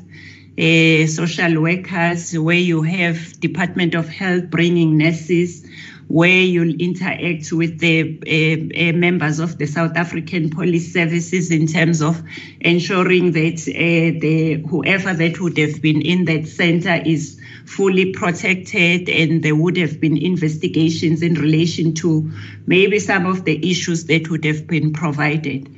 uh, 0.58 1.06
social 1.06 1.60
workers, 1.60 2.36
where 2.38 2.56
you 2.56 2.82
have 2.82 3.38
Department 3.40 3.94
of 3.94 4.08
Health 4.08 4.50
bringing 4.50 4.96
nurses, 4.96 5.66
where 6.08 6.40
you'll 6.40 6.74
interact 6.80 7.52
with 7.52 7.78
the 7.78 8.18
uh, 8.26 8.90
uh, 8.90 8.92
members 8.96 9.38
of 9.38 9.58
the 9.58 9.66
South 9.66 9.96
African 9.96 10.48
Police 10.50 10.92
Services 10.92 11.50
in 11.50 11.66
terms 11.66 12.00
of 12.00 12.22
ensuring 12.60 13.32
that 13.32 13.62
the 13.66 14.54
whoever 14.68 15.12
that 15.12 15.38
would 15.40 15.58
have 15.58 15.82
been 15.82 16.00
in 16.00 16.24
that 16.24 16.48
center 16.48 17.02
is 17.04 17.38
fully 17.68 18.12
protected 18.12 19.08
and 19.10 19.42
there 19.42 19.54
would 19.54 19.76
have 19.76 20.00
been 20.00 20.16
investigations 20.16 21.22
in 21.22 21.34
relation 21.34 21.92
to 21.92 22.30
maybe 22.66 22.98
some 22.98 23.26
of 23.26 23.44
the 23.44 23.70
issues 23.70 24.04
that 24.06 24.30
would 24.30 24.44
have 24.44 24.66
been 24.66 24.92
provided. 24.92 25.68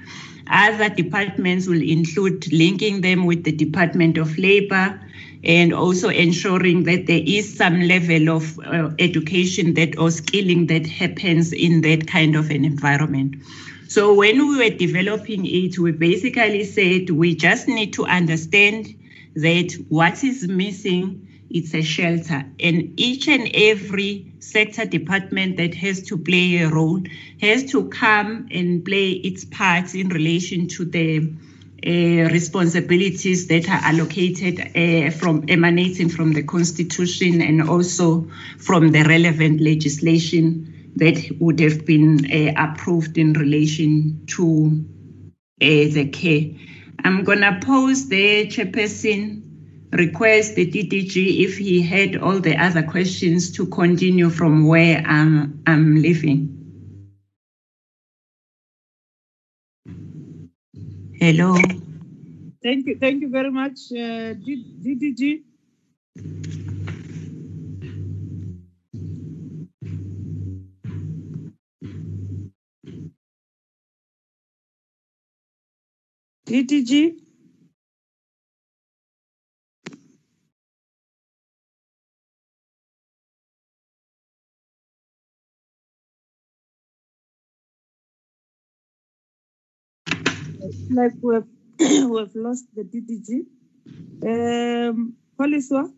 Other 0.47 0.89
departments 0.89 1.67
will 1.67 1.83
include 1.83 2.53
linking 2.53 3.01
them 3.01 3.27
with 3.27 3.43
the 3.43 3.53
Department 3.53 4.19
of 4.19 4.39
Labor 4.39 5.01
and 5.43 5.73
also 5.73 6.09
ensuring 6.09 6.85
that 6.85 7.07
there 7.07 7.23
is 7.25 7.57
some 7.57 7.81
level 7.81 8.31
of 8.31 8.59
uh, 8.61 8.91
education 8.99 9.75
that 9.75 9.99
or 9.99 10.11
skilling 10.11 10.67
that 10.69 10.87
happens 10.87 11.53
in 11.53 11.81
that 11.81 12.07
kind 12.07 12.37
of 12.37 12.51
an 12.51 12.65
environment. 12.65 13.35
So 13.89 14.15
when 14.15 14.47
we 14.47 14.59
were 14.59 14.77
developing 14.77 15.45
it, 15.45 15.79
we 15.79 15.91
basically 15.91 16.65
said 16.65 17.11
we 17.11 17.35
just 17.35 17.67
need 17.67 17.93
to 17.95 18.07
understand 18.07 18.95
that 19.35 19.73
what 19.89 20.23
is 20.23 20.47
missing 20.47 21.27
it's 21.51 21.74
a 21.74 21.82
shelter. 21.82 22.44
And 22.60 22.98
each 22.98 23.28
and 23.28 23.51
every 23.55 24.32
sector 24.39 24.85
department 24.85 25.56
that 25.56 25.74
has 25.74 26.02
to 26.05 26.16
play 26.16 26.59
a 26.59 26.68
role 26.68 27.02
has 27.40 27.64
to 27.72 27.89
come 27.89 28.48
and 28.51 28.85
play 28.85 29.10
its 29.10 29.44
part 29.44 29.94
in 29.94 30.09
relation 30.09 30.68
to 30.68 30.85
the 30.85 31.32
uh, 31.86 32.31
responsibilities 32.31 33.48
that 33.48 33.68
are 33.68 33.81
allocated 33.82 34.60
uh, 34.77 35.10
from 35.10 35.44
emanating 35.48 36.09
from 36.09 36.32
the 36.32 36.43
constitution 36.43 37.40
and 37.40 37.62
also 37.62 38.28
from 38.59 38.93
the 38.93 39.02
relevant 39.05 39.60
legislation 39.60 40.93
that 40.97 41.18
would 41.40 41.59
have 41.59 41.86
been 41.86 42.31
uh, 42.31 42.52
approved 42.56 43.16
in 43.16 43.32
relation 43.32 44.24
to 44.27 44.85
the 45.59 46.09
care. 46.12 46.51
I'm 47.05 47.24
going 47.24 47.40
to 47.40 47.59
pose 47.62 48.09
the 48.09 48.47
chairperson 48.47 49.49
request 49.93 50.55
the 50.55 50.71
DDG 50.71 51.45
if 51.45 51.59
he 51.59 51.83
had 51.83 52.17
all 52.17 52.39
the 52.39 52.57
other 52.57 52.83
questions 52.83 53.51
to 53.53 53.67
continue 53.67 54.31
from 54.31 54.67
where 54.67 55.03
I'm, 55.07 55.62
I'm 55.67 56.01
living. 56.01 56.57
Hello. 61.15 61.57
Thank 62.62 62.87
you. 62.87 62.99
Thank 62.99 63.23
you 63.23 63.31
very 63.31 63.51
much, 63.51 63.79
uh, 63.93 64.35
DDG. 64.35 65.43
DDG. 76.47 77.30
Like 90.91 91.12
we've, 91.23 91.45
we've 91.79 92.35
lost 92.35 92.65
the 92.75 92.83
DDG. 92.83 93.47
Um, 94.27 95.15
Koliswa? 95.39 95.89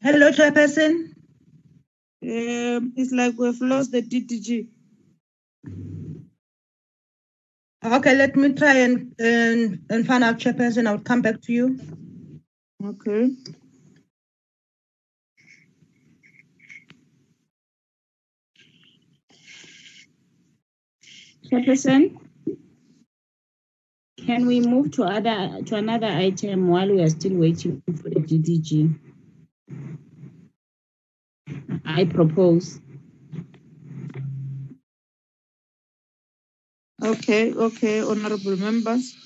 Hello, 0.00 0.30
Chairperson. 0.30 1.12
Um, 2.22 2.92
it's 2.96 3.10
like 3.10 3.34
we've 3.36 3.60
lost 3.60 3.90
the 3.90 4.02
DDG. 4.02 4.68
Okay, 7.84 8.14
let 8.14 8.36
me 8.36 8.52
try 8.52 8.76
and, 8.76 9.12
and, 9.18 9.80
and 9.90 10.06
find 10.06 10.22
out, 10.22 10.38
Chairperson. 10.38 10.86
I'll 10.86 11.00
come 11.00 11.22
back 11.22 11.40
to 11.42 11.52
you. 11.52 11.80
Okay. 12.84 13.30
Chairperson, 21.46 22.16
can 24.26 24.46
we 24.46 24.60
move 24.60 24.92
to 24.92 25.04
other 25.04 25.62
to 25.64 25.76
another 25.76 26.06
item 26.06 26.68
while 26.68 26.88
we 26.88 27.02
are 27.02 27.08
still 27.08 27.34
waiting 27.34 27.82
for 27.86 28.10
the 28.10 28.20
DDG? 28.20 28.98
I 31.84 32.04
propose. 32.04 32.80
Okay, 37.02 37.54
okay, 37.54 38.02
honorable 38.02 38.56
members. 38.56 39.16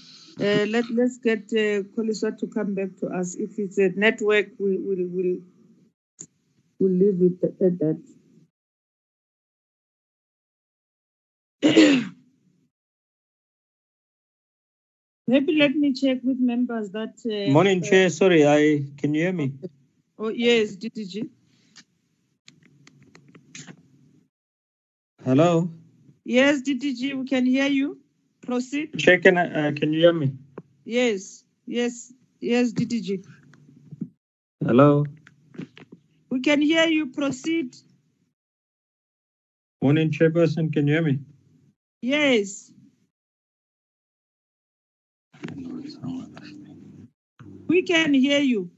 Uh, 0.41 0.65
let, 0.69 0.85
let's 0.91 1.19
get 1.19 1.45
uh, 1.53 1.82
Koliswa 1.95 2.39
to 2.39 2.47
come 2.47 2.74
back 2.74 2.97
to 3.01 3.07
us. 3.09 3.35
If 3.35 3.59
it's 3.59 3.78
a 3.78 3.91
network, 3.91 4.49
we 4.59 4.78
will 4.78 5.07
we'll, 5.11 5.39
we'll 6.78 6.93
leave 6.93 7.20
it 7.20 7.45
at 7.45 7.78
that. 7.81 8.01
Maybe 15.35 15.56
let 15.56 15.74
me 15.74 15.93
check 15.93 16.19
with 16.23 16.39
members 16.39 16.90
that. 16.90 17.15
Uh, 17.27 17.51
Morning, 17.51 17.82
uh, 17.82 17.86
Chair. 17.86 18.09
Sorry, 18.09 18.47
I 18.47 18.85
can 18.97 19.15
you 19.15 19.23
hear 19.23 19.32
me? 19.32 19.52
Oh, 20.16 20.28
yes, 20.28 20.77
DDG. 20.77 21.28
Hello, 25.24 25.70
Yes, 26.24 26.62
DDG, 26.62 27.19
we 27.19 27.24
can 27.27 27.47
hear 27.47 27.66
you. 27.66 27.98
Proceed. 28.43 28.97
Chair. 28.97 29.19
Can 29.19 29.36
I, 29.36 29.47
uh, 29.69 29.73
can 29.73 29.93
you 29.93 30.02
hear 30.02 30.12
me? 30.12 30.35
Yes, 30.85 31.43
yes, 31.66 32.12
yes, 32.40 32.73
DDG. 32.73 33.24
Hello. 34.65 35.05
We 36.31 36.43
can 36.43 36.62
hear 36.62 36.86
you. 36.86 37.06
Proceed. 37.06 37.77
Morning, 39.82 40.12
Chairperson. 40.12 40.73
Can 40.73 40.86
you 40.86 40.94
hear 40.94 41.02
me? 41.02 41.19
Yes. 42.02 42.70
We 47.74 47.82
can 47.82 48.14
hear 48.14 48.38
you. 48.38 48.70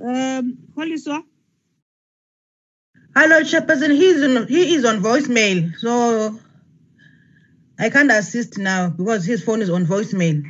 Um, 0.00 0.58
Koliswa? 0.76 1.22
Hello, 3.16 3.42
Chairperson. 3.42 3.92
He's 3.94 4.22
on, 4.24 4.48
he 4.48 4.74
is 4.74 4.84
on 4.84 5.02
voicemail, 5.02 5.72
so 5.76 6.40
I 7.78 7.90
can't 7.90 8.10
assist 8.10 8.58
now 8.58 8.90
because 8.90 9.24
his 9.24 9.44
phone 9.44 9.62
is 9.62 9.70
on 9.70 9.86
voicemail. 9.86 10.42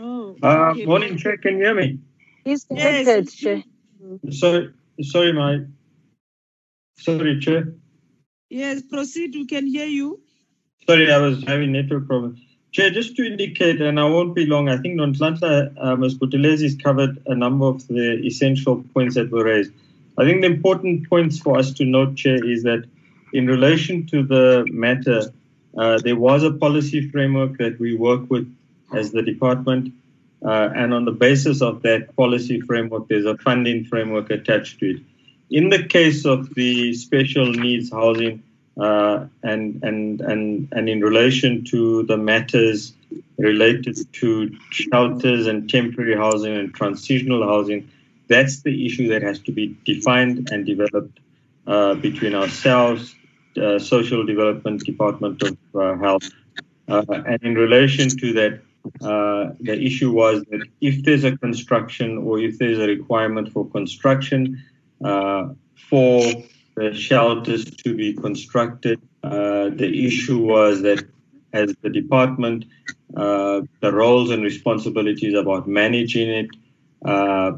Oh, 0.00 0.36
Uh, 0.42 0.74
morning, 0.86 1.16
Chair. 1.16 1.36
Can 1.36 1.58
you 1.58 1.64
hear 1.66 1.74
me? 1.76 2.00
He's 2.44 2.66
Yes. 2.70 3.06
connected, 3.06 3.30
Chair. 3.36 3.62
Sorry, 4.32 4.70
sorry, 5.02 5.32
my. 5.32 5.52
Sorry, 6.98 7.38
Chair. 7.40 7.74
Yes, 8.50 8.82
proceed. 8.82 9.36
We 9.36 9.46
can 9.46 9.68
hear 9.68 9.86
you. 9.86 10.20
Sorry, 10.88 11.12
I 11.12 11.18
was 11.18 11.44
having 11.44 11.72
network 11.72 12.08
problems. 12.08 12.40
Chair, 12.72 12.90
just 12.90 13.16
to 13.16 13.24
indicate, 13.24 13.80
and 13.80 13.98
I 13.98 14.04
won't 14.04 14.34
be 14.34 14.44
long, 14.44 14.68
I 14.68 14.76
think 14.76 15.00
Nonhlanhla, 15.00 15.72
uh, 15.80 15.96
Ms. 15.96 16.18
Buthelezi 16.18 16.62
has 16.64 16.74
covered 16.76 17.22
a 17.26 17.34
number 17.34 17.64
of 17.66 17.86
the 17.88 18.20
essential 18.24 18.84
points 18.92 19.14
that 19.14 19.30
were 19.30 19.44
raised. 19.44 19.72
I 20.18 20.24
think 20.24 20.42
the 20.42 20.48
important 20.48 21.08
points 21.08 21.38
for 21.38 21.56
us 21.56 21.72
to 21.74 21.84
note, 21.84 22.16
Chair, 22.16 22.44
is 22.44 22.64
that 22.64 22.84
in 23.32 23.46
relation 23.46 24.06
to 24.06 24.22
the 24.22 24.66
matter, 24.70 25.32
uh, 25.76 25.98
there 25.98 26.16
was 26.16 26.42
a 26.42 26.50
policy 26.50 27.08
framework 27.08 27.56
that 27.58 27.78
we 27.78 27.94
work 27.94 28.28
with 28.28 28.52
as 28.92 29.12
the 29.12 29.22
department. 29.22 29.92
Uh, 30.44 30.70
and 30.74 30.92
on 30.92 31.04
the 31.04 31.12
basis 31.12 31.62
of 31.62 31.82
that 31.82 32.14
policy 32.16 32.60
framework, 32.60 33.08
there's 33.08 33.26
a 33.26 33.36
funding 33.38 33.84
framework 33.84 34.30
attached 34.30 34.78
to 34.80 34.90
it. 34.90 35.02
In 35.50 35.70
the 35.70 35.84
case 35.84 36.26
of 36.26 36.54
the 36.54 36.92
special 36.92 37.50
needs 37.50 37.90
housing, 37.90 38.42
uh, 38.78 39.26
and 39.42 39.82
and 39.82 40.20
and 40.20 40.68
and 40.72 40.88
in 40.88 41.00
relation 41.00 41.64
to 41.64 42.04
the 42.04 42.16
matters 42.16 42.94
related 43.36 43.96
to 44.12 44.56
shelters 44.70 45.46
and 45.46 45.68
temporary 45.68 46.16
housing 46.16 46.56
and 46.56 46.72
transitional 46.74 47.42
housing, 47.42 47.90
that's 48.28 48.62
the 48.62 48.86
issue 48.86 49.08
that 49.08 49.22
has 49.22 49.40
to 49.40 49.52
be 49.52 49.76
defined 49.84 50.50
and 50.52 50.64
developed 50.64 51.18
uh, 51.66 51.94
between 51.94 52.34
ourselves, 52.34 53.14
uh, 53.60 53.78
Social 53.78 54.24
Development 54.24 54.80
Department 54.84 55.42
of 55.42 55.56
uh, 55.74 55.96
Health, 55.96 56.30
uh, 56.88 57.04
and 57.08 57.42
in 57.42 57.54
relation 57.54 58.08
to 58.08 58.32
that. 58.34 58.60
Uh, 59.02 59.52
the 59.60 59.78
issue 59.78 60.10
was 60.10 60.42
that 60.50 60.66
if 60.80 61.02
there's 61.04 61.24
a 61.24 61.36
construction 61.36 62.16
or 62.16 62.38
if 62.38 62.56
there's 62.58 62.78
a 62.78 62.86
requirement 62.86 63.52
for 63.52 63.68
construction 63.68 64.62
uh, 65.04 65.48
for 65.90 66.22
shelters 66.92 67.64
to 67.64 67.94
be 67.94 68.14
constructed. 68.14 69.00
Uh, 69.22 69.70
the 69.70 70.06
issue 70.06 70.38
was 70.38 70.82
that 70.82 71.04
as 71.52 71.74
the 71.82 71.90
department, 71.90 72.64
uh, 73.16 73.62
the 73.80 73.92
roles 73.92 74.30
and 74.30 74.42
responsibilities 74.42 75.34
about 75.34 75.66
managing 75.66 76.28
it, 76.28 76.48
uh, 77.04 77.52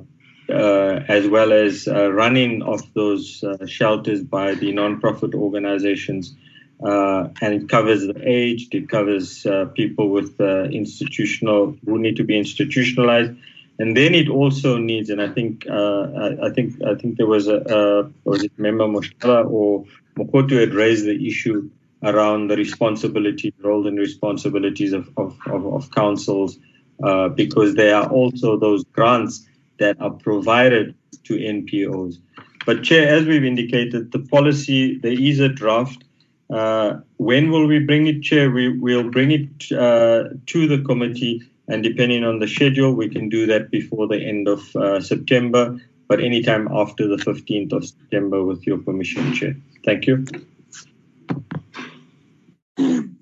uh, 0.48 1.04
as 1.08 1.28
well 1.28 1.52
as 1.52 1.86
uh, 1.86 2.10
running 2.12 2.62
of 2.62 2.82
those 2.94 3.42
uh, 3.44 3.66
shelters 3.66 4.22
by 4.22 4.54
the 4.54 4.72
non-profit 4.72 5.34
organizations. 5.34 6.34
And 6.82 7.54
it 7.54 7.68
covers 7.68 8.06
the 8.06 8.20
aged, 8.24 8.74
it 8.74 8.88
covers 8.88 9.46
people 9.74 10.08
with 10.08 10.40
institutional 10.40 11.76
who 11.84 11.98
need 11.98 12.16
to 12.16 12.24
be 12.24 12.36
institutionalized, 12.38 13.32
and 13.80 13.96
then 13.96 14.14
it 14.14 14.28
also 14.28 14.76
needs, 14.76 15.08
and 15.08 15.22
I 15.22 15.28
think 15.28 15.66
uh, 15.66 16.02
I, 16.24 16.48
I 16.48 16.50
think 16.50 16.82
I 16.84 16.94
think 16.94 17.16
there 17.16 17.26
was 17.26 17.48
a 17.48 17.58
uh, 17.78 18.08
was 18.24 18.44
it 18.44 18.52
member 18.58 18.84
Moshela 18.84 19.50
or 19.50 19.86
Mokotu 20.18 20.60
had 20.60 20.74
raised 20.74 21.06
the 21.06 21.26
issue 21.26 21.70
around 22.02 22.48
the 22.48 22.56
responsibility, 22.56 23.54
role 23.62 23.86
and 23.86 23.98
responsibilities 23.98 24.92
of 24.92 25.08
of, 25.16 25.38
of, 25.46 25.66
of 25.66 25.90
councils, 25.92 26.58
uh, 27.02 27.28
because 27.28 27.74
there 27.74 27.96
are 27.96 28.06
also 28.10 28.58
those 28.58 28.84
grants 28.84 29.46
that 29.78 29.98
are 29.98 30.10
provided 30.10 30.94
to 31.24 31.38
NPOs. 31.38 32.18
But 32.66 32.82
Chair, 32.82 33.08
as 33.08 33.24
we've 33.24 33.46
indicated, 33.46 34.12
the 34.12 34.18
policy 34.18 34.98
there 34.98 35.18
is 35.18 35.40
a 35.40 35.48
draft. 35.48 36.04
Uh, 36.50 36.98
when 37.16 37.50
will 37.50 37.66
we 37.66 37.78
bring 37.78 38.08
it, 38.08 38.22
Chair? 38.22 38.50
We 38.50 38.76
will 38.76 39.08
bring 39.08 39.30
it 39.30 39.72
uh, 39.72 40.34
to 40.46 40.68
the 40.68 40.82
committee 40.84 41.49
and 41.70 41.84
depending 41.84 42.24
on 42.24 42.40
the 42.40 42.48
schedule, 42.48 42.92
we 42.92 43.08
can 43.08 43.28
do 43.28 43.46
that 43.46 43.70
before 43.70 44.08
the 44.08 44.20
end 44.20 44.48
of 44.48 44.74
uh, 44.74 45.00
September, 45.00 45.80
but 46.08 46.20
anytime 46.20 46.68
after 46.72 47.06
the 47.06 47.16
15th 47.16 47.72
of 47.72 47.86
September 47.86 48.42
with 48.42 48.66
your 48.66 48.78
permission, 48.78 49.32
Chair. 49.32 49.54
Thank 49.84 50.06
you. 50.08 50.26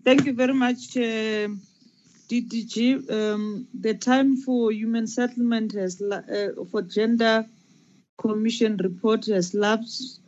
Thank 0.05 0.25
you 0.25 0.33
very 0.33 0.55
much, 0.55 0.97
uh, 0.97 1.49
DDG. 2.31 3.11
Um, 3.11 3.69
the 3.79 3.93
time 3.95 4.37
for 4.39 4.73
human 4.73 5.07
settlement 5.07 5.73
has 5.75 6.01
la- 6.01 6.29
uh, 6.39 6.65
for 6.70 6.81
gender 6.83 7.45
commission 8.16 8.79
report 8.79 9.27
has 9.27 9.53
lapsed. 9.53 10.20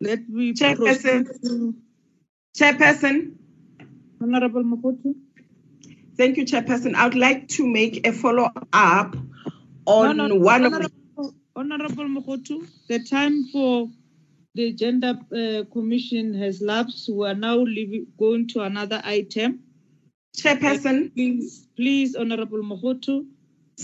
Let 0.00 0.28
me 0.28 0.52
Chairperson. 0.52 1.24
proceed 1.24 1.74
Chairperson. 2.54 3.34
Honorable 4.20 4.62
Makoto. 4.62 5.14
Thank 6.22 6.36
you, 6.36 6.44
Chairperson. 6.44 6.94
I 6.94 7.06
would 7.06 7.16
like 7.16 7.48
to 7.48 7.66
make 7.66 8.06
a 8.06 8.12
follow 8.12 8.48
up 8.72 9.16
on 9.86 10.16
No, 10.16 10.28
no, 10.28 10.36
one 10.36 10.64
of 10.64 10.70
the. 10.70 10.88
Honorable, 11.16 11.34
Honorable 11.56 12.04
Mokotu, 12.04 12.64
the 12.86 13.02
time 13.02 13.48
for 13.48 13.88
the 14.54 14.72
gender 14.72 15.18
uh, 15.34 15.64
commission 15.72 16.32
has 16.34 16.62
lapsed. 16.62 17.08
We 17.12 17.26
are 17.26 17.34
now 17.34 17.56
leaving, 17.56 18.06
going 18.16 18.46
to 18.50 18.60
another 18.60 19.02
item. 19.04 19.64
Chairperson. 20.36 21.12
please, 21.12 21.66
please, 21.74 22.14
Honorable 22.14 22.62
Mokotu, 22.62 23.26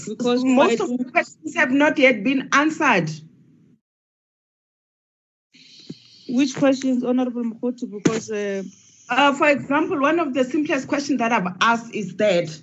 because 0.06 0.44
Most 0.44 0.78
of 0.78 0.96
the 0.96 1.06
questions 1.06 1.56
have 1.56 1.72
not 1.72 1.98
yet 1.98 2.22
been 2.22 2.50
answered. 2.52 3.10
Which 6.28 6.54
questions, 6.54 7.02
Honorable 7.02 7.42
Mkhoto? 7.42 7.90
Because 7.90 8.30
uh, 8.30 8.62
Uh, 9.08 9.32
for 9.32 9.48
example, 9.48 10.00
one 10.00 10.18
of 10.18 10.34
the 10.34 10.44
simplest 10.44 10.86
questions 10.86 11.18
that 11.18 11.32
I've 11.32 11.56
asked 11.60 11.94
is 11.94 12.16
that 12.16 12.60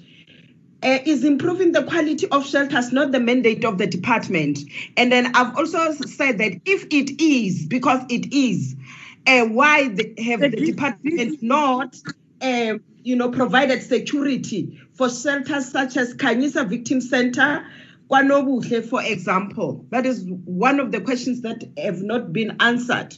uh, 0.84 0.99
is 1.05 1.23
improving 1.23 1.72
the 1.72 1.84
quality 1.84 2.27
of 2.30 2.45
shelters 2.45 2.91
not 2.91 3.11
the 3.11 3.19
mandate 3.19 3.65
of 3.65 3.77
the 3.77 3.88
department? 3.88 4.59
And 4.95 5.11
then 5.11 5.35
I've 5.35 5.57
also 5.57 5.93
said 5.93 6.38
that 6.38 6.61
if 6.65 6.85
it 6.91 7.22
is, 7.22 7.65
because 7.65 8.01
it 8.09 8.31
is, 8.31 8.76
uh, 9.26 9.45
why 9.45 9.88
the, 9.88 10.13
have 10.23 10.41
the 10.41 10.49
department 10.49 11.41
not, 11.41 11.97
uh, 12.41 12.77
you 13.01 13.15
know, 13.15 13.31
provided 13.31 13.81
security 13.81 14.80
for 14.93 15.09
shelters 15.09 15.72
such 15.72 15.97
as 15.97 16.13
Kanyisa 16.13 16.67
Victim 16.67 17.01
Center, 17.01 17.65
Kwanobuhle, 18.09 18.88
for 18.88 19.01
example? 19.01 19.84
That 19.89 20.05
is 20.05 20.23
one 20.23 20.80
of 20.80 20.91
the 20.91 21.01
questions 21.01 21.41
that 21.41 21.63
have 21.77 22.03
not 22.03 22.31
been 22.31 22.57
answered. 22.59 23.17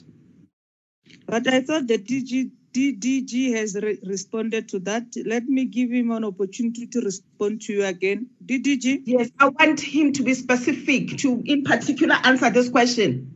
But 1.25 1.45
I 1.47 1.61
thought 1.61 1.87
the 1.87 1.97
DG, 1.97 2.51
DDG 2.73 3.55
has 3.55 3.75
re- 3.75 3.99
responded 4.05 4.69
to 4.69 4.79
that. 4.79 5.05
Let 5.25 5.45
me 5.45 5.65
give 5.65 5.91
him 5.91 6.11
an 6.11 6.23
opportunity 6.23 6.87
to 6.87 7.01
respond 7.01 7.61
to 7.61 7.73
you 7.73 7.85
again. 7.85 8.27
DDG? 8.45 9.01
Yes, 9.05 9.29
I 9.39 9.47
want 9.47 9.79
him 9.79 10.13
to 10.13 10.23
be 10.23 10.33
specific 10.33 11.17
to, 11.19 11.41
in 11.45 11.63
particular, 11.63 12.15
answer 12.23 12.49
this 12.49 12.69
question. 12.69 13.33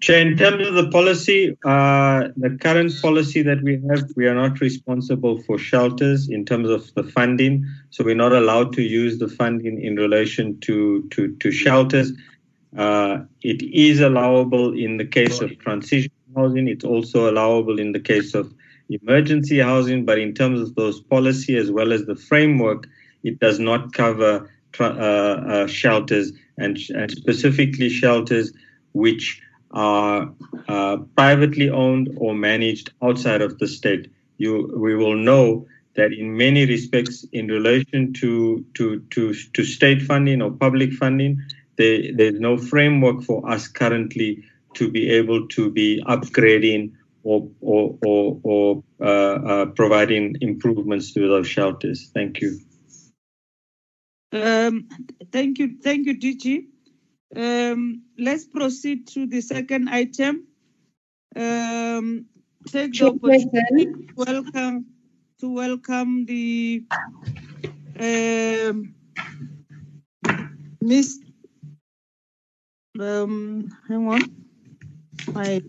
Chair, 0.00 0.26
in 0.26 0.36
terms 0.38 0.66
of 0.66 0.74
the 0.74 0.88
policy, 0.88 1.58
uh, 1.62 2.28
the 2.34 2.56
current 2.58 2.90
policy 3.02 3.42
that 3.42 3.62
we 3.62 3.82
have, 3.90 4.10
we 4.16 4.26
are 4.26 4.34
not 4.34 4.58
responsible 4.60 5.42
for 5.42 5.58
shelters 5.58 6.30
in 6.30 6.46
terms 6.46 6.70
of 6.70 6.92
the 6.94 7.02
funding. 7.02 7.66
So 7.90 8.02
we're 8.02 8.14
not 8.14 8.32
allowed 8.32 8.72
to 8.74 8.82
use 8.82 9.18
the 9.18 9.28
funding 9.28 9.82
in 9.82 9.96
relation 9.96 10.58
to, 10.60 11.06
to, 11.10 11.36
to 11.36 11.52
shelters. 11.52 12.12
Uh, 12.74 13.24
it 13.42 13.62
is 13.62 14.00
allowable 14.00 14.72
in 14.72 14.96
the 14.96 15.04
case 15.04 15.42
of 15.42 15.58
transition 15.58 16.10
housing. 16.36 16.68
It's 16.68 16.84
also 16.84 17.30
allowable 17.30 17.78
in 17.78 17.92
the 17.92 18.00
case 18.00 18.34
of 18.34 18.52
emergency 18.88 19.58
housing. 19.58 20.04
But 20.04 20.18
in 20.18 20.34
terms 20.34 20.60
of 20.60 20.74
those 20.74 21.00
policy 21.00 21.56
as 21.56 21.70
well 21.70 21.92
as 21.92 22.06
the 22.06 22.16
framework, 22.16 22.86
it 23.22 23.38
does 23.38 23.58
not 23.58 23.92
cover 23.92 24.50
uh, 24.78 24.84
uh, 24.84 25.66
shelters 25.66 26.32
and, 26.58 26.78
and 26.90 27.10
specifically 27.10 27.88
shelters 27.88 28.52
which 28.92 29.42
are 29.72 30.32
uh, 30.68 30.96
privately 31.16 31.70
owned 31.70 32.10
or 32.16 32.34
managed 32.34 32.92
outside 33.02 33.42
of 33.42 33.58
the 33.58 33.68
state. 33.68 34.10
You, 34.38 34.72
we 34.76 34.96
will 34.96 35.16
know 35.16 35.66
that 35.96 36.12
in 36.12 36.36
many 36.36 36.66
respects, 36.66 37.24
in 37.32 37.48
relation 37.48 38.12
to 38.14 38.64
to 38.74 39.00
to, 39.10 39.34
to 39.34 39.64
state 39.64 40.02
funding 40.02 40.40
or 40.40 40.50
public 40.50 40.92
funding, 40.92 41.42
there, 41.76 42.12
there's 42.14 42.40
no 42.40 42.56
framework 42.56 43.22
for 43.22 43.48
us 43.48 43.68
currently 43.68 44.44
to 44.74 44.90
be 44.90 45.10
able 45.10 45.48
to 45.48 45.70
be 45.70 46.02
upgrading 46.06 46.92
or 47.22 47.48
or 47.60 47.98
or, 48.04 48.40
or 48.42 48.84
uh, 49.00 49.04
uh, 49.04 49.66
providing 49.66 50.36
improvements 50.40 51.12
to 51.12 51.28
those 51.28 51.46
shelters. 51.46 52.10
Thank 52.14 52.40
you. 52.40 52.58
Um, 54.32 54.88
thank 55.32 55.58
you, 55.58 55.78
thank 55.82 56.06
you, 56.06 56.18
DG. 56.18 56.66
Um, 57.34 58.02
let's 58.18 58.44
proceed 58.44 59.08
to 59.08 59.26
the 59.26 59.40
second 59.40 59.88
item. 59.88 60.46
Um, 61.34 62.26
take 62.68 62.92
the 62.92 63.06
opportunity 63.06 63.86
to 63.86 64.14
welcome 64.16 64.86
to 65.40 65.52
welcome 65.52 66.26
the 66.26 66.84
um, 67.98 68.94
Miss. 70.80 71.18
Um, 72.98 73.68
hang 73.88 74.08
on, 74.08 74.39
my 75.28 75.62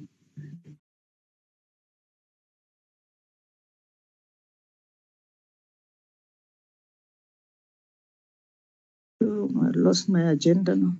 Oh, 9.23 9.49
I 9.63 9.69
lost 9.75 10.09
my 10.09 10.31
agenda 10.31 10.75
now. 10.75 10.93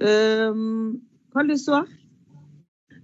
Um, 0.00 1.02
Koliswa? 1.34 1.86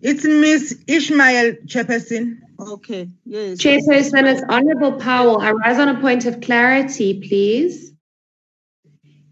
It's 0.02 0.24
Miss 0.24 0.76
Ishmael 0.86 1.52
Chairperson. 1.66 2.38
Okay, 2.58 3.08
yes. 3.24 3.58
Chairperson, 3.58 4.24
it's 4.24 4.42
Honorable 4.48 4.98
Powell. 4.98 5.40
I 5.40 5.52
rise 5.52 5.78
on 5.78 5.88
a 5.88 6.00
point 6.00 6.26
of 6.26 6.40
clarity, 6.40 7.20
please. 7.20 7.92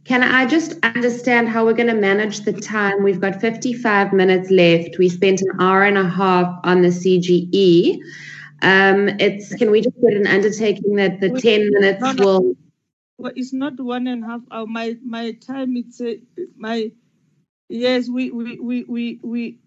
Can 0.05 0.23
I 0.23 0.45
just 0.45 0.75
understand 0.83 1.49
how 1.49 1.65
we're 1.65 1.73
going 1.73 1.89
to 1.89 1.95
manage 1.95 2.41
the 2.41 2.53
time? 2.53 3.03
We've 3.03 3.21
got 3.21 3.41
55 3.41 4.13
minutes 4.13 4.51
left. 4.51 4.99
We 4.99 5.09
spent 5.09 5.41
an 5.41 5.61
hour 5.61 5.83
and 5.85 5.97
a 5.97 6.07
half 6.07 6.61
on 6.63 6.83
the 6.83 6.89
CGE. 6.89 7.99
Um, 8.61 9.09
it's 9.19 9.55
can 9.55 9.71
we 9.71 9.81
just 9.81 9.99
put 10.01 10.13
an 10.13 10.27
undertaking 10.27 10.97
that 10.97 11.21
the 11.21 11.31
10 11.31 11.71
minutes 11.71 12.01
No, 12.01 12.13
no. 12.13 12.25
will 12.25 12.57
Well, 13.17 13.33
it's 13.35 13.53
not 13.55 13.81
one 13.81 14.07
and 14.07 14.25
a 14.25 14.27
half 14.27 14.43
hour. 14.51 14.67
My 14.67 14.97
my 15.05 15.33
time. 15.33 15.77
It's 15.77 16.01
uh, 16.01 16.15
my 16.57 16.91
yes. 17.69 18.09
We 18.09 18.31
we 18.31 18.59
we 18.61 18.85
we 18.85 19.21
we. 19.23 19.59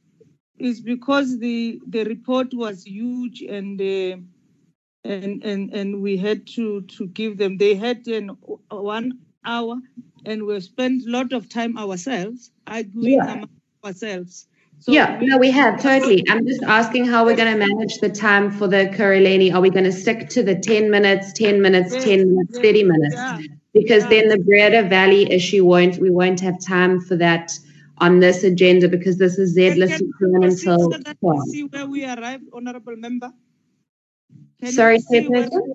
It's 0.59 0.81
because 0.81 1.39
the 1.39 1.81
the 1.87 2.03
report 2.03 2.53
was 2.53 2.83
huge 2.85 3.41
and. 3.41 3.81
Uh, 3.81 4.17
and, 5.03 5.41
and 5.45 5.73
and 5.73 6.01
we 6.01 6.17
had 6.17 6.45
to 6.45 6.81
to 6.81 7.07
give 7.07 7.37
them 7.37 7.57
they 7.57 7.75
had 7.75 8.05
an 8.07 8.27
one 8.69 9.17
hour 9.47 9.75
and 10.25 10.45
we've 10.45 10.63
spent 10.63 11.03
a 11.07 11.09
lot 11.09 11.31
of 11.33 11.47
time 11.49 11.77
ourselves 11.77 12.51
arguing 12.67 13.13
Yeah. 13.13 13.33
among 13.33 13.49
ourselves 13.85 14.47
yeah, 14.85 15.17
no, 15.23 15.37
we 15.39 15.49
have 15.49 15.81
totally. 15.81 16.23
I'm 16.29 16.45
just 16.45 16.61
asking 16.61 17.05
how 17.05 17.25
we're 17.25 17.35
going 17.35 17.51
to 17.59 17.65
manage 17.67 17.97
the 17.97 18.09
time 18.09 18.51
for 18.51 18.67
the 18.67 18.87
Ekurhuleni. 18.87 19.51
Are 19.53 19.59
we 19.59 19.71
going 19.71 19.85
to 19.85 19.91
stick 19.91 20.29
to 20.29 20.43
the 20.43 20.53
10 20.53 20.91
minutes, 20.91 21.33
10 21.33 21.61
minutes, 21.63 21.93
10 22.05 22.29
minutes, 22.35 22.59
30 22.59 22.83
minutes? 22.83 23.47
Because 23.73 24.07
then 24.07 24.27
the 24.27 24.37
Breede 24.37 24.87
Valley 24.87 25.31
issue 25.31 25.65
won't, 25.65 25.97
we 25.97 26.11
won't 26.11 26.39
have 26.41 26.59
time 26.63 27.01
for 27.01 27.15
that 27.15 27.51
on 27.97 28.19
this 28.19 28.43
agenda 28.43 28.87
because 28.87 29.17
this 29.17 29.39
is 29.39 29.53
Z 29.53 29.73
listed 29.73 30.07
until 30.21 30.79
so 30.79 30.89
that 30.89 31.17
we 31.21 31.29
12. 31.31 31.43
see 31.49 31.63
where 31.63 31.87
we 31.87 32.05
arrive 32.05 32.41
honorable 32.53 32.95
member 32.95 33.31
Can 34.61 34.71
Sorry, 34.71 34.99
see 34.99 35.27
where- 35.27 35.49
Chairperson? 35.49 35.73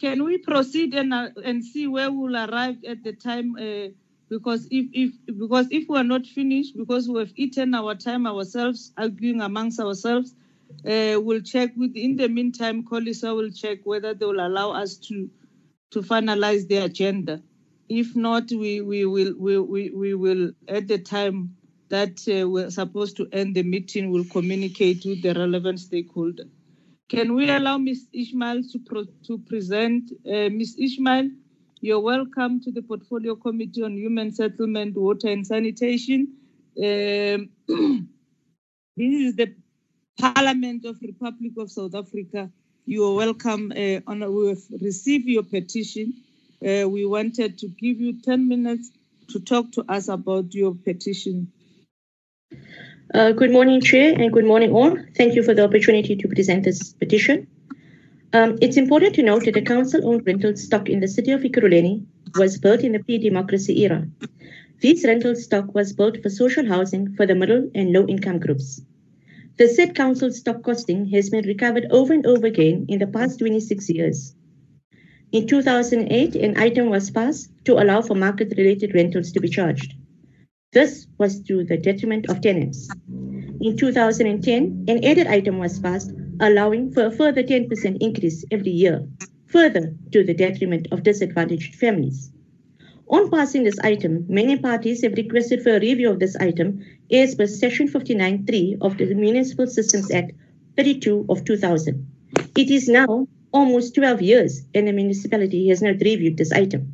Can 0.00 0.24
we 0.24 0.38
proceed 0.38 0.94
and 0.94 1.12
uh, 1.12 1.28
and 1.44 1.64
see 1.64 1.86
where 1.86 2.10
we'll 2.10 2.36
arrive 2.36 2.78
at 2.88 3.04
the 3.04 3.12
time? 3.12 3.56
Uh, 3.56 3.88
because 4.30 4.66
if 4.70 4.86
if 4.92 5.12
because 5.38 5.66
if 5.70 5.88
we 5.88 5.98
are 5.98 6.04
not 6.04 6.26
finished, 6.26 6.76
because 6.76 7.08
we 7.08 7.18
have 7.20 7.32
eaten 7.36 7.74
our 7.74 7.94
time 7.94 8.26
ourselves, 8.26 8.92
arguing 8.96 9.42
amongst 9.42 9.78
ourselves, 9.80 10.34
uh, 10.86 11.20
we'll 11.20 11.42
check 11.42 11.72
with. 11.76 11.96
In 11.96 12.16
the 12.16 12.28
meantime, 12.28 12.84
Koliswa 12.84 13.36
will 13.36 13.50
check 13.50 13.80
whether 13.84 14.14
they 14.14 14.24
will 14.26 14.46
allow 14.46 14.72
us 14.72 14.96
to 15.08 15.28
to 15.90 16.00
finalize 16.00 16.66
the 16.68 16.78
agenda. 16.78 17.42
If 17.88 18.16
not, 18.16 18.50
we 18.50 18.80
we 18.80 19.04
will 19.04 19.34
we 19.38 19.58
we, 19.58 19.90
we 19.90 20.14
will 20.14 20.52
at 20.68 20.88
the 20.88 20.98
time 20.98 21.56
that 21.90 22.26
uh, 22.28 22.48
we're 22.48 22.70
supposed 22.70 23.16
to 23.18 23.28
end 23.32 23.54
the 23.54 23.64
meeting, 23.64 24.10
we'll 24.10 24.24
communicate 24.24 25.04
with 25.04 25.22
the 25.22 25.34
relevant 25.34 25.80
stakeholder. 25.80 26.44
Can 27.10 27.34
we 27.34 27.50
allow 27.50 27.76
Ms. 27.76 28.06
Ishmael 28.12 28.62
to, 28.72 28.78
pro- 28.78 29.04
to 29.26 29.38
present? 29.38 30.12
Uh, 30.24 30.48
Ms. 30.48 30.76
Ishmael, 30.78 31.30
you're 31.80 32.00
welcome 32.00 32.60
to 32.62 32.70
the 32.70 32.82
Portfolio 32.82 33.34
Committee 33.34 33.82
on 33.82 33.96
Human 33.96 34.32
Settlement, 34.32 34.96
Water 34.96 35.28
and 35.28 35.44
Sanitation. 35.44 36.28
Um, 36.78 37.50
this 38.96 39.14
is 39.14 39.36
the 39.36 39.56
Parliament 40.20 40.84
of 40.86 40.98
Republic 41.02 41.54
of 41.58 41.72
South 41.72 41.96
Africa. 41.96 42.48
You 42.86 43.04
are 43.06 43.14
welcome. 43.16 43.72
Uh, 43.76 44.00
on, 44.06 44.20
we 44.32 44.50
have 44.50 44.62
received 44.80 45.26
your 45.26 45.42
petition. 45.42 46.14
Uh, 46.64 46.88
we 46.88 47.06
wanted 47.06 47.58
to 47.58 47.68
give 47.68 48.00
you 48.00 48.22
10 48.22 48.48
minutes 48.48 48.92
to 49.30 49.40
talk 49.40 49.72
to 49.72 49.84
us 49.88 50.08
about 50.08 50.54
your 50.54 50.76
petition. 50.76 51.52
Uh, 53.12 53.32
Good 53.32 53.50
morning, 53.50 53.80
Chair, 53.80 54.14
and 54.16 54.32
good 54.32 54.44
morning, 54.44 54.70
all. 54.72 54.96
Thank 55.16 55.34
you 55.34 55.42
for 55.42 55.52
the 55.52 55.64
opportunity 55.64 56.14
to 56.14 56.28
present 56.28 56.62
this 56.62 56.92
petition. 56.92 57.48
Um, 58.32 58.56
It's 58.60 58.76
important 58.76 59.16
to 59.16 59.24
note 59.24 59.44
that 59.46 59.54
the 59.54 59.62
council-owned 59.62 60.24
rental 60.24 60.56
stock 60.56 60.88
in 60.88 61.00
the 61.00 61.08
city 61.08 61.32
of 61.32 61.40
Ekurhuleni 61.40 62.04
was 62.36 62.58
built 62.58 62.82
in 62.82 62.92
the 62.92 63.00
pre-democracy 63.00 63.82
era. 63.82 64.06
This 64.80 65.04
rental 65.04 65.34
stock 65.34 65.74
was 65.74 65.92
built 65.92 66.22
for 66.22 66.30
social 66.30 66.64
housing 66.66 67.12
for 67.16 67.26
the 67.26 67.34
middle 67.34 67.68
and 67.74 67.92
low-income 67.92 68.38
groups. 68.38 68.80
The 69.56 69.66
said 69.66 69.96
council 69.96 70.30
stock 70.30 70.62
costing 70.62 71.06
has 71.08 71.30
been 71.30 71.44
recovered 71.46 71.86
over 71.90 72.12
and 72.12 72.24
over 72.26 72.46
again 72.46 72.86
in 72.88 73.00
the 73.00 73.08
past 73.08 73.40
26 73.40 73.90
years. 73.90 74.36
In 75.32 75.48
2008, 75.48 76.36
an 76.36 76.56
item 76.56 76.90
was 76.90 77.10
passed 77.10 77.50
to 77.64 77.74
allow 77.82 78.02
for 78.02 78.14
market-related 78.14 78.94
rentals 78.94 79.32
to 79.32 79.40
be 79.40 79.48
charged. 79.48 79.94
This 80.72 81.08
was 81.18 81.42
to 81.42 81.64
the 81.64 81.76
detriment 81.76 82.30
of 82.30 82.40
tenants. 82.40 82.88
In 83.60 83.76
2010, 83.76 84.84
an 84.86 85.04
added 85.04 85.26
item 85.26 85.58
was 85.58 85.80
passed 85.80 86.12
allowing 86.38 86.92
for 86.92 87.06
a 87.06 87.10
further 87.10 87.42
10% 87.42 87.96
increase 88.00 88.44
every 88.52 88.70
year, 88.70 89.04
further 89.46 89.96
to 90.12 90.22
the 90.22 90.32
detriment 90.32 90.86
of 90.92 91.02
disadvantaged 91.02 91.74
families. 91.74 92.30
On 93.08 93.28
passing 93.28 93.64
this 93.64 93.80
item, 93.80 94.24
many 94.28 94.56
parties 94.58 95.02
have 95.02 95.14
requested 95.14 95.60
for 95.60 95.70
a 95.70 95.80
review 95.80 96.08
of 96.08 96.20
this 96.20 96.36
item 96.36 96.84
as 97.10 97.34
per 97.34 97.48
section 97.48 97.88
59.3 97.88 98.78
of 98.80 98.96
the 98.96 99.12
Municipal 99.12 99.66
Systems 99.66 100.12
Act 100.12 100.30
32 100.76 101.26
of 101.28 101.44
2000. 101.44 102.06
It 102.56 102.70
is 102.70 102.88
now 102.88 103.26
almost 103.52 103.96
12 103.96 104.22
years 104.22 104.62
and 104.72 104.86
the 104.86 104.92
municipality 104.92 105.66
has 105.68 105.82
not 105.82 105.96
reviewed 106.00 106.36
this 106.36 106.52
item. 106.52 106.92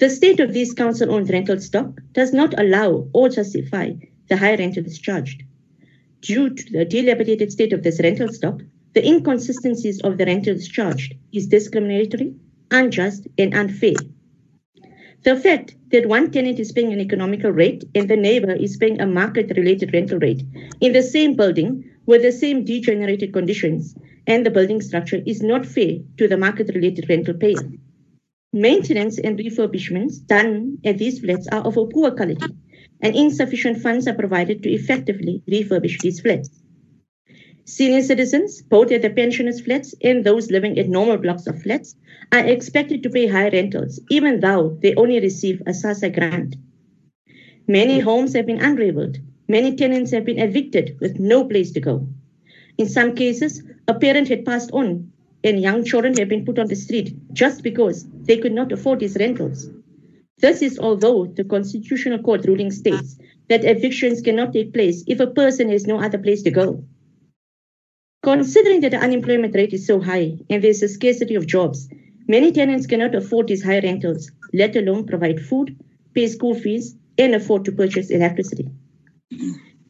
The 0.00 0.08
state 0.08 0.40
of 0.40 0.54
this 0.54 0.72
council-owned 0.72 1.28
rental 1.28 1.60
stock 1.60 2.00
does 2.12 2.32
not 2.32 2.58
allow 2.58 3.10
or 3.12 3.28
justify 3.28 3.92
the 4.28 4.36
high 4.38 4.54
rentals 4.54 4.98
charged. 4.98 5.42
Due 6.22 6.54
to 6.54 6.72
the 6.72 6.86
dilapidated 6.86 7.52
state 7.52 7.74
of 7.74 7.82
this 7.82 8.00
rental 8.00 8.32
stock, 8.32 8.62
the 8.94 9.06
inconsistencies 9.06 10.00
of 10.00 10.16
the 10.16 10.24
rentals 10.24 10.68
charged 10.68 11.16
is 11.34 11.48
discriminatory, 11.48 12.34
unjust, 12.70 13.28
and 13.36 13.52
unfair. 13.52 13.98
The 15.24 15.36
fact 15.36 15.76
that 15.90 16.06
one 16.06 16.30
tenant 16.30 16.58
is 16.58 16.72
paying 16.72 16.94
an 16.94 17.00
economical 17.00 17.50
rate 17.50 17.84
and 17.94 18.08
the 18.08 18.16
neighbor 18.16 18.52
is 18.52 18.78
paying 18.78 19.02
a 19.02 19.06
market-related 19.06 19.92
rental 19.92 20.18
rate 20.18 20.42
in 20.80 20.94
the 20.94 21.02
same 21.02 21.36
building 21.36 21.84
with 22.06 22.22
the 22.22 22.32
same 22.32 22.64
degenerated 22.64 23.34
conditions 23.34 23.94
and 24.26 24.46
the 24.46 24.50
building 24.50 24.80
structure 24.80 25.20
is 25.26 25.42
not 25.42 25.66
fair 25.66 25.98
to 26.16 26.26
the 26.26 26.38
market-related 26.38 27.04
rental 27.10 27.34
payer. 27.34 27.68
Maintenance 28.52 29.18
and 29.18 29.38
refurbishments 29.38 30.26
done 30.26 30.78
at 30.84 30.98
these 30.98 31.20
flats 31.20 31.46
are 31.52 31.62
of 31.62 31.76
a 31.76 31.86
poor 31.86 32.10
quality, 32.10 32.56
and 33.00 33.14
insufficient 33.14 33.78
funds 33.78 34.08
are 34.08 34.14
provided 34.14 34.62
to 34.64 34.70
effectively 34.70 35.40
refurbish 35.48 36.00
these 36.00 36.18
flats. 36.18 36.50
Senior 37.64 38.02
citizens, 38.02 38.62
both 38.62 38.90
at 38.90 39.02
the 39.02 39.10
pensioners' 39.10 39.60
flats 39.60 39.94
and 40.02 40.24
those 40.24 40.50
living 40.50 40.76
at 40.80 40.88
normal 40.88 41.16
blocks 41.16 41.46
of 41.46 41.62
flats, 41.62 41.94
are 42.32 42.44
expected 42.44 43.04
to 43.04 43.10
pay 43.10 43.28
high 43.28 43.50
rentals, 43.50 44.00
even 44.10 44.40
though 44.40 44.76
they 44.82 44.96
only 44.96 45.20
receive 45.20 45.62
a 45.66 45.70
SASSA 45.70 46.12
grant. 46.12 46.56
Many 47.68 48.00
homes 48.00 48.34
have 48.34 48.46
been 48.46 48.60
unraveled. 48.60 49.18
Many 49.46 49.76
tenants 49.76 50.10
have 50.10 50.24
been 50.24 50.40
evicted 50.40 50.98
with 51.00 51.20
no 51.20 51.44
place 51.44 51.70
to 51.70 51.80
go. 51.80 52.08
In 52.76 52.88
some 52.88 53.14
cases, 53.14 53.62
a 53.86 53.94
parent 53.94 54.26
had 54.26 54.44
passed 54.44 54.72
on 54.72 55.12
and 55.42 55.60
young 55.60 55.84
children 55.84 56.16
have 56.18 56.28
been 56.28 56.44
put 56.44 56.58
on 56.58 56.66
the 56.66 56.76
street 56.76 57.16
just 57.32 57.62
because 57.62 58.06
they 58.22 58.38
could 58.38 58.52
not 58.52 58.72
afford 58.72 59.00
these 59.00 59.16
rentals. 59.18 59.68
This 60.38 60.62
is 60.62 60.78
although 60.78 61.26
the 61.26 61.44
Constitutional 61.44 62.18
Court 62.22 62.46
ruling 62.46 62.70
states 62.70 63.18
that 63.48 63.64
evictions 63.64 64.20
cannot 64.20 64.52
take 64.52 64.72
place 64.72 65.04
if 65.06 65.20
a 65.20 65.26
person 65.26 65.68
has 65.70 65.86
no 65.86 66.00
other 66.00 66.18
place 66.18 66.42
to 66.42 66.50
go. 66.50 66.84
Considering 68.22 68.80
that 68.80 68.90
the 68.90 68.98
unemployment 68.98 69.54
rate 69.54 69.72
is 69.72 69.86
so 69.86 70.00
high 70.00 70.38
and 70.48 70.62
there's 70.62 70.82
a 70.82 70.88
scarcity 70.88 71.34
of 71.34 71.46
jobs, 71.46 71.88
many 72.28 72.52
tenants 72.52 72.86
cannot 72.86 73.14
afford 73.14 73.48
these 73.48 73.64
high 73.64 73.80
rentals, 73.80 74.30
let 74.52 74.76
alone 74.76 75.06
provide 75.06 75.40
food, 75.40 75.76
pay 76.14 76.26
school 76.26 76.54
fees, 76.54 76.96
and 77.18 77.34
afford 77.34 77.64
to 77.64 77.72
purchase 77.72 78.10
electricity. 78.10 78.68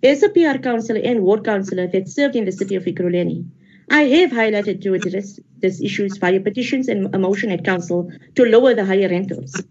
As 0.03 0.23
a 0.23 0.29
PR 0.29 0.59
councillor 0.59 1.01
and 1.05 1.23
ward 1.23 1.45
councillor 1.45 1.87
that 1.89 2.09
served 2.09 2.37
in 2.37 2.45
the 2.45 2.53
city 2.53 2.75
of 2.75 2.85
Ekurhuleni, 2.85 3.47
I 3.91 4.03
have 4.03 4.31
highlighted 4.31 4.83
to 4.83 4.95
address 4.95 5.41
these 5.59 5.83
issues 5.83 6.17
via 6.19 6.39
petitions 6.39 6.87
and 6.87 7.13
a 7.13 7.19
motion 7.19 7.51
at 7.51 7.65
council 7.65 8.11
to 8.37 8.45
lower 8.45 8.73
the 8.73 8.85
higher 8.85 9.09
rentals. 9.09 9.65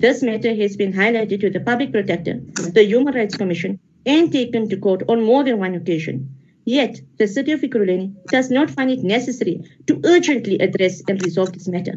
This 0.00 0.20
matter 0.20 0.52
has 0.52 0.76
been 0.76 0.92
highlighted 0.92 1.40
to 1.42 1.50
the 1.50 1.60
Public 1.60 1.92
Protector, 1.92 2.40
the 2.56 2.84
Human 2.84 3.14
Rights 3.14 3.36
Commission, 3.36 3.78
and 4.04 4.32
taken 4.32 4.68
to 4.68 4.76
court 4.76 5.04
on 5.08 5.22
more 5.22 5.44
than 5.44 5.60
one 5.60 5.76
occasion. 5.76 6.34
Yet, 6.64 7.00
the 7.18 7.28
city 7.28 7.52
of 7.52 7.60
Ekurhuleni 7.60 8.12
does 8.30 8.50
not 8.50 8.68
find 8.68 8.90
it 8.90 9.04
necessary 9.04 9.62
to 9.86 10.00
urgently 10.04 10.58
address 10.58 11.00
and 11.06 11.22
resolve 11.22 11.52
this 11.52 11.68
matter. 11.68 11.94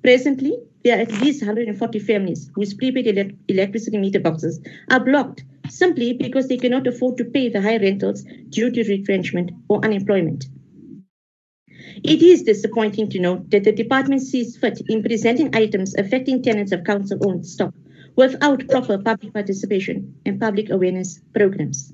Presently, 0.00 0.56
there 0.84 0.96
are 0.96 1.00
at 1.00 1.12
least 1.12 1.42
140 1.42 1.98
families 1.98 2.50
whose 2.54 2.72
prepaid 2.74 3.06
elec- 3.06 3.36
electricity 3.48 3.98
meter 3.98 4.20
boxes 4.20 4.60
are 4.90 5.04
blocked 5.04 5.42
simply 5.68 6.12
because 6.12 6.48
they 6.48 6.56
cannot 6.56 6.86
afford 6.86 7.16
to 7.18 7.24
pay 7.24 7.48
the 7.48 7.60
high 7.60 7.78
rentals 7.78 8.24
due 8.50 8.70
to 8.70 8.84
retrenchment 8.84 9.50
or 9.68 9.84
unemployment. 9.84 10.46
It 12.04 12.22
is 12.22 12.42
disappointing 12.42 13.10
to 13.10 13.20
note 13.20 13.50
that 13.50 13.64
the 13.64 13.72
department 13.72 14.22
sees 14.22 14.56
fit 14.56 14.80
in 14.88 15.02
presenting 15.02 15.54
items 15.54 15.94
affecting 15.96 16.42
tenants 16.42 16.72
of 16.72 16.84
council-owned 16.84 17.46
stock 17.46 17.74
without 18.16 18.68
proper 18.68 18.98
public 18.98 19.32
participation 19.32 20.14
and 20.26 20.40
public 20.40 20.70
awareness 20.70 21.20
programs. 21.34 21.92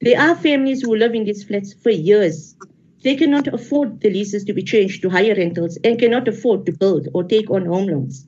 There 0.00 0.20
are 0.20 0.34
families 0.34 0.82
who 0.82 0.96
live 0.96 1.14
in 1.14 1.24
these 1.24 1.44
flats 1.44 1.74
for 1.74 1.90
years. 1.90 2.56
They 3.04 3.16
cannot 3.16 3.48
afford 3.48 4.00
the 4.00 4.10
leases 4.10 4.44
to 4.44 4.52
be 4.52 4.62
changed 4.62 5.02
to 5.02 5.10
higher 5.10 5.34
rentals 5.34 5.78
and 5.84 5.98
cannot 5.98 6.26
afford 6.28 6.66
to 6.66 6.72
build 6.72 7.08
or 7.14 7.24
take 7.24 7.50
on 7.50 7.66
home 7.66 7.86
loans. 7.86 8.26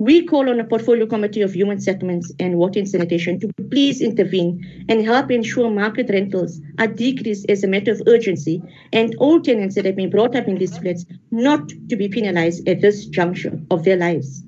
We 0.00 0.24
call 0.26 0.48
on 0.48 0.60
a 0.60 0.64
portfolio 0.64 1.06
committee 1.06 1.42
of 1.42 1.54
human 1.54 1.80
settlements 1.80 2.32
and 2.38 2.56
water 2.56 2.78
and 2.78 2.88
sanitation 2.88 3.40
to 3.40 3.52
please 3.68 4.00
intervene 4.00 4.86
and 4.88 5.04
help 5.04 5.28
ensure 5.32 5.70
market 5.70 6.08
rentals 6.08 6.60
are 6.78 6.86
decreased 6.86 7.50
as 7.50 7.64
a 7.64 7.68
matter 7.68 7.90
of 7.90 8.02
urgency 8.06 8.62
and 8.92 9.16
all 9.18 9.40
tenants 9.40 9.74
that 9.74 9.86
have 9.86 9.96
been 9.96 10.10
brought 10.10 10.36
up 10.36 10.46
in 10.46 10.56
these 10.56 10.78
flats 10.78 11.04
not 11.32 11.68
to 11.88 11.96
be 11.96 12.08
penalized 12.08 12.68
at 12.68 12.80
this 12.80 13.06
juncture 13.06 13.58
of 13.72 13.82
their 13.82 13.96
lives. 13.96 14.44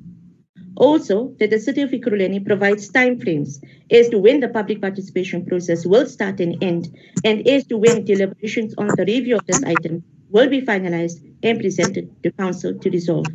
Also, 0.77 1.35
that 1.41 1.51
the 1.51 1.59
City 1.59 1.83
of 1.83 1.91
Ekurhuleni 1.91 2.47
provides 2.47 2.89
timeframes 2.91 3.61
as 3.91 4.09
to 4.11 4.19
when 4.19 4.39
the 4.39 4.49
public 4.49 4.81
participation 4.81 5.45
process 5.45 5.85
will 5.85 6.07
start 6.07 6.39
and 6.39 6.63
end, 6.63 6.97
and 7.25 7.47
as 7.49 7.67
to 7.67 7.77
when 7.77 8.05
deliberations 8.05 8.73
on 8.79 8.87
the 8.97 9.05
review 9.05 9.35
of 9.35 9.45
this 9.47 9.63
item 9.65 10.05
will 10.31 10.49
be 10.49 10.63
finalized 10.63 11.19
and 11.43 11.59
presented 11.59 12.09
to 12.23 12.31
Council 12.31 12.79
to 12.79 12.89
resolve. 12.89 13.27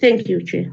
Thank 0.00 0.26
you, 0.28 0.42
Chair. 0.42 0.72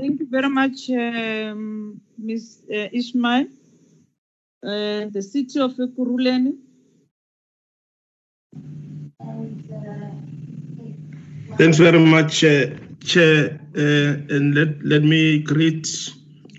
Thank 0.00 0.20
you 0.20 0.28
very 0.30 0.48
much, 0.48 0.88
um, 0.88 2.00
Ms. 2.16 2.62
Uh, 2.72 2.88
Ismail. 2.90 3.48
Uh, 4.64 5.04
the 5.12 5.20
city 5.20 5.60
of 5.60 5.72
Ekurhuleni. 5.76 6.56
Thanks 11.58 11.76
very 11.76 11.98
much, 11.98 12.44
uh, 12.44 12.70
Chair, 13.04 13.60
uh, 13.76 14.34
and 14.34 14.54
let, 14.54 14.82
let 14.82 15.02
me 15.02 15.40
greet 15.40 15.86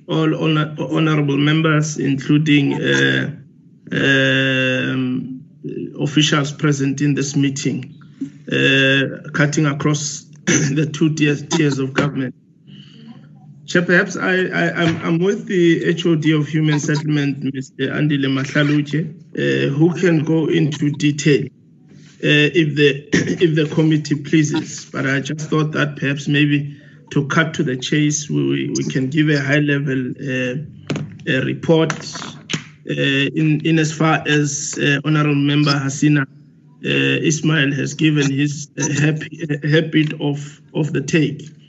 all 0.07 0.35
honor, 0.43 0.75
honorable 0.79 1.37
members, 1.37 1.97
including 1.97 2.75
uh, 2.75 3.31
um, 3.91 5.43
officials 5.99 6.51
present 6.51 7.01
in 7.01 7.15
this 7.15 7.35
meeting, 7.35 7.95
uh, 8.51 9.29
cutting 9.33 9.65
across 9.65 10.25
the 10.45 10.87
two 10.93 11.15
tiers, 11.15 11.41
tiers 11.47 11.79
of 11.79 11.93
government. 11.93 12.35
Chair, 13.71 13.83
perhaps 13.83 14.17
I, 14.17 14.33
I'm 15.07 15.19
with 15.19 15.45
the 15.45 15.93
HOD 15.93 16.25
of 16.37 16.45
Human 16.49 16.77
Settlement, 16.77 17.41
Mr. 17.41 17.89
Andile 17.89 18.27
Mahlaluche, 18.27 18.99
uh, 19.37 19.73
who 19.73 19.93
can 19.93 20.25
go 20.25 20.47
into 20.47 20.91
detail 20.91 21.45
uh, 21.45 22.51
if 22.53 22.75
the 22.75 23.07
if 23.13 23.55
the 23.55 23.73
committee 23.73 24.15
pleases. 24.15 24.89
But 24.91 25.07
I 25.07 25.21
just 25.21 25.49
thought 25.49 25.71
that 25.71 25.95
perhaps 25.95 26.27
maybe 26.27 26.77
to 27.11 27.25
cut 27.27 27.53
to 27.53 27.63
the 27.63 27.77
chase, 27.77 28.29
we, 28.29 28.73
we 28.75 28.83
can 28.83 29.09
give 29.09 29.29
a 29.29 29.39
high 29.39 29.59
level 29.59 30.11
uh, 30.19 31.45
report 31.45 31.93
uh, 32.89 33.29
in 33.39 33.65
in 33.65 33.79
as 33.79 33.93
far 33.93 34.21
as 34.27 34.77
uh, 34.81 34.99
Honourable 35.07 35.35
Member 35.35 35.71
Hasina 35.71 36.23
uh, 36.23 36.27
Ismail 36.83 37.71
has 37.73 37.93
given 37.93 38.29
his 38.29 38.67
habit 38.77 40.11
of 40.19 40.61
of 40.73 40.91
the 40.91 41.01
take. 41.01 41.60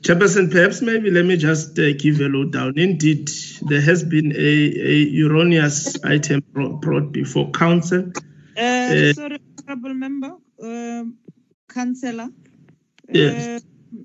Chairperson, 0.00 0.50
perhaps 0.50 0.80
maybe 0.80 1.10
let 1.10 1.24
me 1.24 1.36
just 1.36 1.78
uh, 1.78 1.92
give 1.94 2.20
a 2.20 2.28
lowdown. 2.28 2.78
Indeed, 2.78 3.28
there 3.62 3.80
has 3.80 4.04
been 4.04 4.32
a, 4.32 4.36
a 4.36 5.24
erroneous 5.24 6.02
item 6.04 6.42
brought, 6.52 7.12
before 7.12 7.50
council. 7.50 8.12
Uh, 8.56 8.60
Uh, 8.60 9.12
sorry, 9.12 9.38
honorable 9.68 9.94
member, 9.94 10.32
um, 10.62 11.16
councillor. 11.68 12.28
Yes. 13.12 13.62
Uh, 13.62 14.00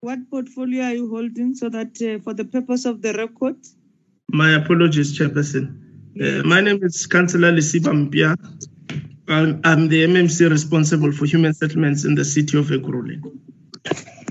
what 0.00 0.18
portfolio 0.30 0.84
are 0.84 0.94
you 0.94 1.08
holding 1.08 1.54
so 1.54 1.68
that 1.68 2.00
uh, 2.02 2.22
for 2.22 2.34
the 2.34 2.44
purpose 2.44 2.84
of 2.84 3.02
the 3.02 3.12
record? 3.14 3.56
My 4.28 4.54
apologies, 4.54 5.18
Chairperson. 5.18 5.64
Uh, 6.20 6.42
my 6.44 6.60
name 6.60 6.80
is 6.82 7.06
Councillor 7.06 7.52
Lesiba 7.52 7.92
Mpya. 7.92 8.36
I'm, 9.28 9.60
I'm 9.64 9.88
the 9.88 10.04
MMC 10.06 10.48
responsible 10.50 11.12
for 11.12 11.26
human 11.26 11.52
settlements 11.52 12.04
in 12.04 12.14
the 12.14 12.24
city 12.24 12.58
of 12.58 12.66
Ekurhuleni. 12.66 13.22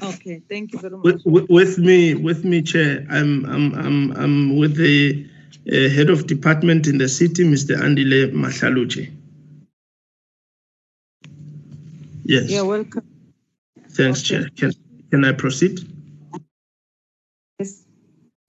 Okay, 0.06 0.42
thank 0.48 0.74
you 0.74 0.80
very 0.80 0.98
much. 0.98 1.04
With, 1.04 1.26
with, 1.26 1.50
with 1.50 1.78
me, 1.80 2.14
with 2.14 2.46
me, 2.46 2.62
Chair, 2.62 3.06
I'm 3.10 3.46
I'm 3.46 3.74
I'm, 3.74 4.12
I'm 4.12 4.58
with 4.58 4.76
the 4.76 5.28
uh, 5.72 5.90
head 5.90 6.10
of 6.10 6.28
department 6.28 6.88
in 6.88 6.98
the 6.98 7.08
city, 7.10 7.44
Mr. 7.44 7.76
Andile 7.78 8.32
Mahlaluche. 8.32 9.12
Yes. 12.24 12.50
You're 12.50 12.66
welcome. 12.66 13.04
Thanks, 13.90 14.22
Chair. 14.22 14.50
Can 14.56 14.74
can 15.12 15.26
I 15.26 15.32
proceed? 15.32 15.80
Yes. 17.60 17.84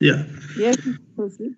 Yeah. 0.00 0.24
Yes, 0.58 0.76
proceed. 1.14 1.54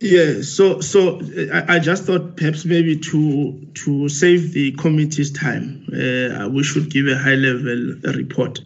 Yeah, 0.00 0.42
so 0.42 0.80
so 0.80 1.20
I, 1.52 1.76
I 1.76 1.78
just 1.78 2.04
thought 2.04 2.36
perhaps 2.36 2.64
maybe 2.64 2.96
to 2.98 3.66
to 3.74 4.08
save 4.08 4.52
the 4.52 4.72
committee's 4.72 5.30
time, 5.32 5.86
uh, 5.92 6.48
we 6.48 6.62
should 6.62 6.90
give 6.90 7.06
a 7.06 7.16
high 7.16 7.36
level 7.36 7.94
report. 8.14 8.60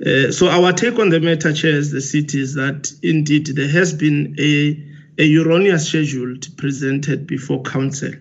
Uh, 0.00 0.32
so 0.32 0.48
our 0.48 0.72
take 0.72 0.98
on 0.98 1.08
the 1.08 1.20
matter, 1.20 1.52
Chair, 1.52 1.76
as 1.76 1.90
the 1.90 2.00
city 2.00 2.40
is 2.40 2.54
that 2.54 2.92
indeed 3.02 3.46
there 3.46 3.68
has 3.68 3.92
been 3.92 4.34
a, 4.38 4.82
a 5.18 5.36
erroneous 5.36 5.88
schedule 5.88 6.36
presented 6.56 7.26
before 7.26 7.62
council. 7.62 8.12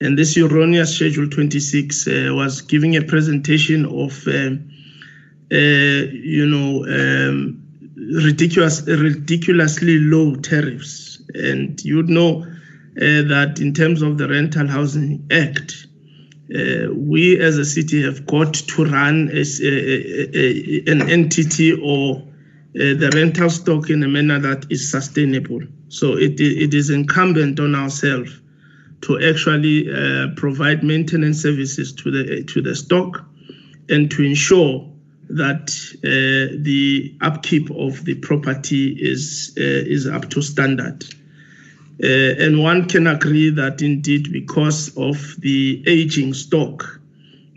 And 0.00 0.16
this 0.16 0.36
erroneous 0.38 0.94
schedule 0.94 1.28
26 1.28 2.06
uh, 2.06 2.30
was 2.32 2.62
giving 2.62 2.96
a 2.96 3.02
presentation 3.02 3.84
of, 3.84 4.26
um, 4.28 4.70
uh, 5.52 5.56
you 5.56 6.46
know, 6.46 6.84
um, 6.86 7.62
ridiculous, 7.96 8.86
ridiculously 8.86 9.98
low 9.98 10.36
tariffs. 10.36 11.20
And 11.34 11.78
you'd 11.84 12.08
know 12.08 12.42
uh, 12.42 13.22
that 13.28 13.58
in 13.60 13.74
terms 13.74 14.00
of 14.00 14.16
the 14.16 14.28
Rental 14.28 14.68
Housing 14.68 15.26
Act, 15.30 15.86
uh, 16.54 16.92
we 16.92 17.40
as 17.40 17.58
a 17.58 17.64
city 17.64 18.02
have 18.02 18.26
got 18.26 18.54
to 18.54 18.84
run 18.84 19.30
a, 19.32 19.44
a, 19.62 20.36
a, 20.36 20.90
an 20.90 21.08
entity 21.08 21.72
or 21.72 22.16
uh, 22.16 22.22
the 22.74 23.10
rental 23.14 23.50
stock 23.50 23.90
in 23.90 24.02
a 24.02 24.08
manner 24.08 24.38
that 24.38 24.66
is 24.70 24.90
sustainable. 24.90 25.60
So 25.88 26.16
it, 26.16 26.40
it 26.40 26.74
is 26.74 26.90
incumbent 26.90 27.60
on 27.60 27.74
ourselves 27.74 28.40
to 29.02 29.20
actually 29.28 29.90
uh, 29.92 30.28
provide 30.36 30.82
maintenance 30.84 31.42
services 31.42 31.92
to 31.94 32.10
the 32.10 32.44
to 32.44 32.60
the 32.60 32.76
stock 32.76 33.24
and 33.88 34.10
to 34.10 34.22
ensure 34.22 34.88
that 35.30 35.70
uh, 36.04 36.56
the 36.62 37.16
upkeep 37.20 37.70
of 37.70 38.04
the 38.04 38.14
property 38.16 38.92
is 38.92 39.54
uh, 39.58 39.62
is 39.62 40.06
up 40.06 40.28
to 40.30 40.42
standard. 40.42 41.04
Uh, 42.02 42.34
and 42.38 42.62
one 42.62 42.88
can 42.88 43.06
agree 43.06 43.50
that 43.50 43.82
indeed, 43.82 44.32
because 44.32 44.96
of 44.96 45.36
the 45.40 45.82
aging 45.86 46.32
stock, 46.32 46.98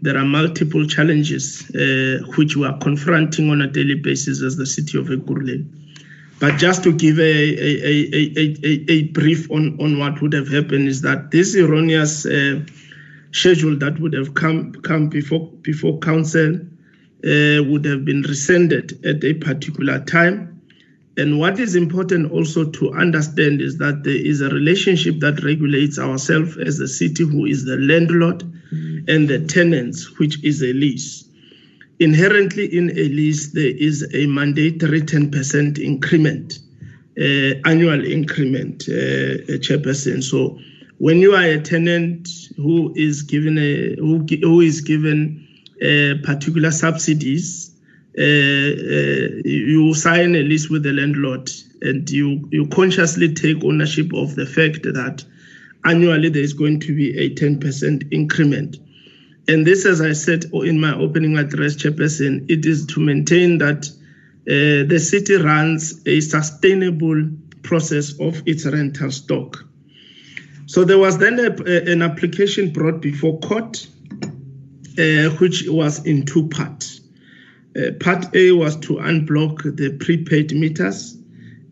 there 0.02 0.18
are 0.18 0.26
multiple 0.26 0.86
challenges 0.86 1.64
uh, 1.76 2.20
which 2.36 2.58
we 2.58 2.66
are 2.66 2.78
confronting 2.80 3.50
on 3.50 3.62
a 3.62 3.68
daily 3.68 3.96
basis 3.96 4.42
as 4.42 4.58
the 4.58 4.66
city 4.66 4.98
of 4.98 5.06
Ekurhuleni. 5.08 5.66
But 6.42 6.58
just 6.58 6.84
to 6.84 6.92
give 6.92 7.20
a, 7.20 7.22
a, 7.22 8.28
a, 8.66 8.92
a, 8.92 9.04
brief 9.14 9.50
on, 9.50 9.80
on 9.80 9.98
what 9.98 10.22
would 10.22 10.34
have 10.34 10.50
happened 10.50 10.90
is 10.90 11.00
that 11.02 11.32
this 11.32 11.56
erroneous 11.56 12.26
uh, 12.26 12.60
schedule 13.32 13.78
that 13.78 13.98
would 14.02 14.12
have 14.12 14.34
come 14.34 14.74
come 14.74 15.08
before 15.08 15.48
before 15.62 15.98
council 16.00 16.56
uh, 16.56 17.64
would 17.64 17.86
have 17.86 18.04
been 18.04 18.24
rescinded 18.24 19.04
at 19.06 19.24
a 19.24 19.36
particular 19.36 20.00
time 20.00 20.53
and 21.16 21.40
what 21.40 21.60
is 21.60 21.76
important 21.76 22.32
also 22.32 22.66
to 22.66 22.94
understand 22.94 23.62
is 23.62 23.78
that 23.78 24.04
there 24.04 24.16
is 24.16 24.42
a 24.42 24.50
relationship 24.50 25.20
that 25.20 25.44
regulates 25.44 26.00
ourselves 26.00 26.58
as 26.58 26.80
a 26.80 26.88
city, 26.88 27.24
who 27.24 27.46
is 27.46 27.66
the 27.66 27.78
landlord, 27.78 28.42
and 29.08 29.28
the 29.28 29.46
tenants, 29.48 30.18
which 30.18 30.44
is 30.44 30.64
a 30.64 30.74
lease. 30.74 31.26
Inherently 32.00 32.66
in 32.76 32.90
a 32.90 33.10
lease, 33.10 33.54
there 33.54 33.76
is 33.78 34.08
a 34.16 34.26
mandatory 34.26 35.02
10% 35.02 35.78
increment, 35.78 36.58
uh, 37.20 37.70
annual 37.70 38.04
increment, 38.04 38.84
uh, 38.90 39.54
chairperson. 39.62 40.24
So 40.24 40.58
when 40.98 41.20
you 41.20 41.36
are 41.36 41.44
a 41.44 41.62
tenant 41.62 42.28
who 42.58 42.92
is 42.96 43.22
given 43.22 43.60
a 43.60 43.96
who, 43.98 44.26
who 44.42 44.62
is 44.62 44.82
given 44.82 45.48
uh, 45.76 46.26
particular 46.26 46.72
subsidies, 46.72 47.73
you 48.16 49.94
sign 49.94 50.36
a 50.36 50.44
lease 50.44 50.70
with 50.70 50.84
the 50.84 50.94
landlord 50.94 51.50
and 51.82 52.10
you, 52.10 52.48
you 52.52 52.68
consciously 52.68 53.34
take 53.34 53.64
ownership 53.64 54.14
of 54.14 54.36
the 54.36 54.46
fact 54.46 54.84
that 54.84 55.24
annually 55.86 56.30
there 56.30 56.42
is 56.44 56.54
going 56.54 56.80
to 56.80 56.96
be 56.96 57.18
a 57.18 57.30
10% 57.32 58.08
increment. 58.12 58.78
And 59.48 59.68
this, 59.68 59.86
as 59.86 60.00
I 60.00 60.14
said 60.14 60.46
in 60.54 60.80
my 60.80 60.94
opening 60.96 61.38
address, 61.38 61.76
Chairperson, 61.76 62.50
it 62.50 62.66
is 62.66 62.86
to 62.88 63.02
maintain 63.02 63.58
that 63.58 63.90
uh, 64.46 64.88
the 64.88 65.00
city 65.00 65.36
runs 65.36 66.02
a 66.06 66.22
sustainable 66.22 67.30
process 67.64 68.18
of 68.20 68.42
its 68.46 68.66
rental 68.66 69.12
stock. 69.12 69.66
So 70.66 70.86
there 70.86 70.98
was 70.98 71.18
then 71.18 71.40
a, 71.40 71.56
a, 71.70 71.92
an 71.92 72.02
application 72.02 72.72
brought 72.72 73.02
before 73.02 73.40
court, 73.40 73.86
uh, 74.98 75.30
which 75.40 75.68
was 75.68 76.06
in 76.06 76.26
two 76.26 76.48
parts. 76.48 77.02
Uh, 77.76 77.92
part 78.00 78.36
A 78.36 78.52
was 78.52 78.76
to 78.78 78.98
unblock 78.98 79.64
the 79.76 79.98
prepaid 79.98 80.54
meters, 80.54 81.18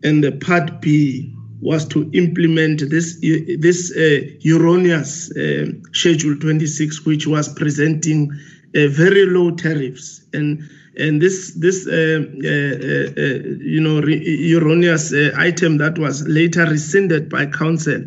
and 0.02 0.24
the 0.24 0.32
part 0.32 0.80
B 0.80 1.32
was 1.60 1.86
to 1.86 2.10
implement 2.12 2.90
this 2.90 3.20
this 3.20 3.92
uh, 3.96 4.20
erroneous 4.44 5.30
uh, 5.36 5.66
Schedule 5.92 6.36
26, 6.36 7.06
which 7.06 7.28
was 7.28 7.48
presenting 7.54 8.32
uh, 8.74 8.88
very 8.88 9.26
low 9.26 9.52
tariffs. 9.52 10.22
And 10.32 10.68
and 10.98 11.22
this 11.22 11.52
this 11.54 11.86
uh, 11.86 11.92
uh, 11.92 13.22
you 13.62 13.80
know 13.80 13.98
erroneous 13.98 15.14
item 15.36 15.78
that 15.78 15.98
was 15.98 16.26
later 16.26 16.66
rescinded 16.66 17.30
by 17.30 17.46
council 17.46 18.02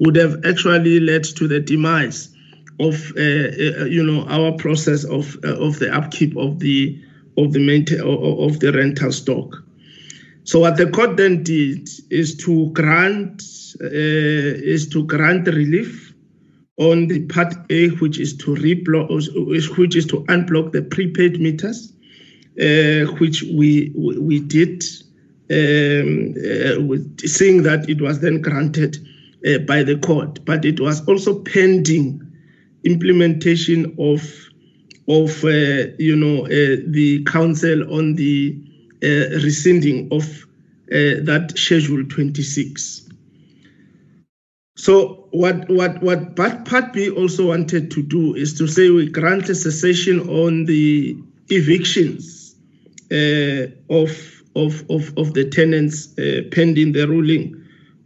would 0.00 0.16
have 0.16 0.44
actually 0.44 0.98
led 0.98 1.22
to 1.22 1.46
the 1.46 1.60
demise 1.60 2.28
of 2.80 3.16
you 3.16 4.02
know 4.04 4.26
our 4.26 4.52
process 4.52 5.04
of 5.04 5.36
of 5.44 5.78
the 5.78 5.90
upkeep 5.94 6.36
of 6.36 6.58
the 6.58 7.00
of 7.36 7.52
the 7.52 7.60
of 8.04 8.60
the 8.60 8.72
rental 8.72 9.12
stock. 9.12 9.56
So 10.44 10.60
what 10.60 10.76
the 10.76 10.88
court 10.90 11.16
then 11.16 11.42
did 11.42 11.88
is 12.10 12.36
to 12.38 12.70
grant 12.70 13.42
uh, 13.82 13.88
is 13.90 14.88
to 14.90 15.04
grant 15.04 15.48
relief 15.48 16.14
on 16.78 17.08
the 17.08 17.26
part 17.26 17.54
A, 17.70 17.88
which 17.88 18.18
is 18.18 18.36
to 18.38 18.54
which 18.54 19.96
is 19.96 20.06
to 20.06 20.16
unblock 20.28 20.72
the 20.72 20.82
prepaid 20.82 21.40
meters, 21.40 21.92
uh, 22.60 23.12
which 23.18 23.42
we 23.54 23.92
we 23.96 24.40
did, 24.40 24.84
um, 25.50 26.34
uh, 26.38 27.26
seeing 27.26 27.62
that 27.62 27.86
it 27.88 28.00
was 28.00 28.20
then 28.20 28.40
granted 28.40 28.98
uh, 29.46 29.58
by 29.58 29.82
the 29.82 29.98
court, 29.98 30.44
but 30.44 30.64
it 30.64 30.80
was 30.80 31.06
also 31.08 31.40
pending 31.40 32.22
implementation 32.84 33.94
of 33.98 34.22
of 35.08 35.44
uh, 35.44 35.92
you 35.98 36.16
know 36.16 36.44
uh, 36.46 36.76
the 36.88 37.22
council 37.24 37.82
on 37.94 38.14
the 38.16 38.58
uh, 39.02 39.30
rescinding 39.44 40.08
of 40.12 40.24
uh, 40.92 41.22
that 41.24 41.52
schedule 41.56 42.04
26 42.08 43.08
so 44.76 45.28
what 45.30 45.68
what 45.70 46.02
what 46.02 46.36
part 46.66 46.92
b 46.92 47.08
also 47.10 47.48
wanted 47.48 47.90
to 47.90 48.02
do 48.02 48.34
is 48.34 48.54
to 48.58 48.66
say 48.66 48.90
we 48.90 49.08
grant 49.08 49.48
a 49.48 49.54
cessation 49.54 50.20
on 50.28 50.64
the 50.66 51.16
evictions 51.48 52.56
uh, 53.12 53.66
of, 53.90 54.10
of 54.54 54.84
of 54.90 55.16
of 55.16 55.34
the 55.34 55.48
tenants 55.50 56.18
uh, 56.18 56.42
pending 56.52 56.92
the 56.92 57.06
ruling 57.06 57.54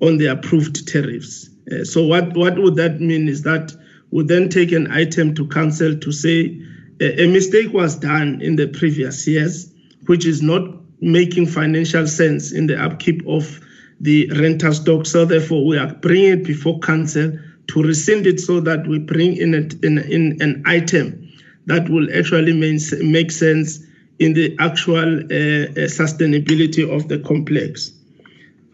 on 0.00 0.18
the 0.18 0.26
approved 0.26 0.86
tariffs. 0.86 1.48
So 1.84 2.06
what 2.06 2.36
what 2.36 2.58
would 2.58 2.76
that 2.76 3.00
mean 3.00 3.28
is 3.28 3.42
that 3.42 3.72
we 4.10 4.24
then 4.24 4.48
take 4.48 4.72
an 4.72 4.90
item 4.90 5.34
to 5.36 5.46
council 5.48 5.96
to 5.96 6.12
say 6.12 6.60
a 7.00 7.26
mistake 7.28 7.72
was 7.72 7.96
done 7.96 8.40
in 8.42 8.56
the 8.56 8.68
previous 8.68 9.26
years, 9.26 9.72
which 10.06 10.26
is 10.26 10.42
not 10.42 10.62
making 11.00 11.46
financial 11.46 12.06
sense 12.06 12.52
in 12.52 12.66
the 12.66 12.78
upkeep 12.78 13.26
of 13.26 13.60
the 14.00 14.30
rental 14.38 14.72
stock. 14.72 15.06
So 15.06 15.24
therefore, 15.24 15.66
we 15.66 15.78
are 15.78 15.92
bringing 15.94 16.40
it 16.40 16.44
before 16.44 16.78
council 16.80 17.38
to 17.68 17.82
rescind 17.82 18.26
it 18.26 18.40
so 18.40 18.60
that 18.60 18.86
we 18.86 18.98
bring 18.98 19.36
in, 19.36 19.54
in, 19.54 19.98
in 19.98 20.42
an 20.42 20.62
item 20.66 21.28
that 21.66 21.88
will 21.88 22.06
actually 22.16 22.52
make, 22.52 22.80
make 23.02 23.30
sense 23.30 23.80
in 24.18 24.34
the 24.34 24.54
actual 24.58 25.20
uh, 25.20 25.70
uh, 25.70 25.88
sustainability 25.88 26.88
of 26.88 27.08
the 27.08 27.18
complex. 27.20 27.92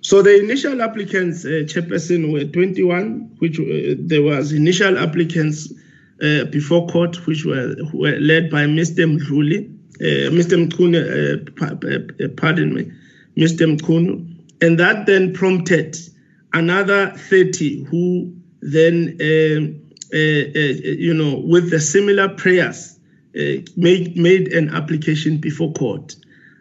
So 0.01 0.23
the 0.23 0.39
initial 0.39 0.83
applicants, 0.83 1.45
uh, 1.45 1.67
chairperson, 1.67 2.33
were 2.33 2.45
21, 2.45 3.37
which 3.39 3.59
uh, 3.61 3.95
there 3.99 4.23
was 4.23 4.53
initial 4.53 4.99
applicants 4.99 5.73
uh, 6.23 6.45
before 6.47 6.87
court, 6.89 7.27
which 7.27 7.45
were, 7.45 7.75
were 7.93 8.19
led 8.19 8.51
by 8.51 8.65
Mr. 8.65 9.05
Mdluli, 9.05 9.73
uh, 10.01 10.31
Mr. 10.31 10.57
Mkunu, 10.67 10.99
uh, 11.01 12.25
uh, 12.25 12.29
pardon 12.37 12.75
me, 12.75 12.91
Mr. 13.37 13.77
Mkunu, 13.77 14.27
and 14.61 14.79
that 14.79 15.07
then 15.07 15.33
prompted 15.33 15.97
another 16.53 17.13
30 17.17 17.85
who 17.85 18.33
then, 18.63 19.17
uh, 19.21 20.17
you 20.17 21.15
know, 21.15 21.39
with 21.39 21.71
the 21.71 21.81
similar 21.81 22.29
prayers, 22.29 22.99
made, 23.77 24.17
made 24.17 24.53
an 24.53 24.71
application 24.71 25.39
before 25.39 25.73
court. 25.75 26.17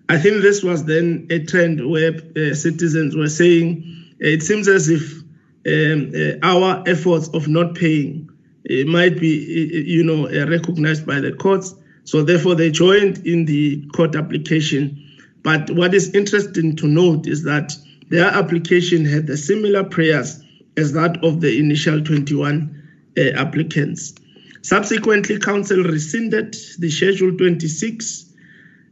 I 0.10 0.18
think 0.18 0.42
this 0.42 0.62
was 0.62 0.86
then 0.86 1.28
a 1.30 1.40
trend 1.40 1.90
where 1.90 2.14
citizens 2.54 3.16
were 3.16 3.30
saying 3.30 3.84
it 4.20 4.44
seems 4.44 4.68
as 4.68 4.90
if 4.90 5.24
um, 5.68 6.12
our 6.44 6.84
efforts 6.88 7.28
of 7.30 7.48
not 7.48 7.76
paying 7.76 8.30
it 8.66 8.88
might 8.88 9.20
be, 9.20 9.84
you 9.88 10.04
know, 10.04 10.28
uh, 10.28 10.48
recognized 10.50 11.06
by 11.06 11.20
the 11.20 11.32
courts. 11.32 11.76
So 12.04 12.24
therefore, 12.24 12.56
they 12.56 12.72
joined 12.72 13.26
in 13.26 13.46
the 13.46 13.86
court 13.96 14.16
application. 14.16 15.02
But 15.44 15.70
what 15.72 15.94
is 15.94 16.14
interesting 16.14 16.76
to 16.78 16.88
note 16.88 17.28
is 17.28 17.44
that 17.44 17.74
their 18.10 18.28
application 18.28 19.06
had 19.06 19.28
the 19.28 19.38
similar 19.38 19.84
prayers 19.84 20.42
as 20.78 20.94
that 20.94 21.24
of 21.24 21.42
the 21.42 21.58
initial 21.58 22.04
21 22.04 22.84
uh, 23.18 23.22
applicants. 23.36 24.14
Subsequently, 24.62 25.40
council 25.40 25.84
rescinded 25.84 26.56
the 26.80 26.90
Schedule 26.90 27.38
26, 27.38 28.26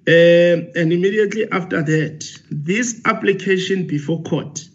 Uh, 0.05 0.67
and 0.75 0.91
immediately 0.91 1.49
after 1.53 1.81
that, 1.81 2.29
this 2.51 2.99
application 3.05 3.87
before 3.87 4.21
court 4.23 4.67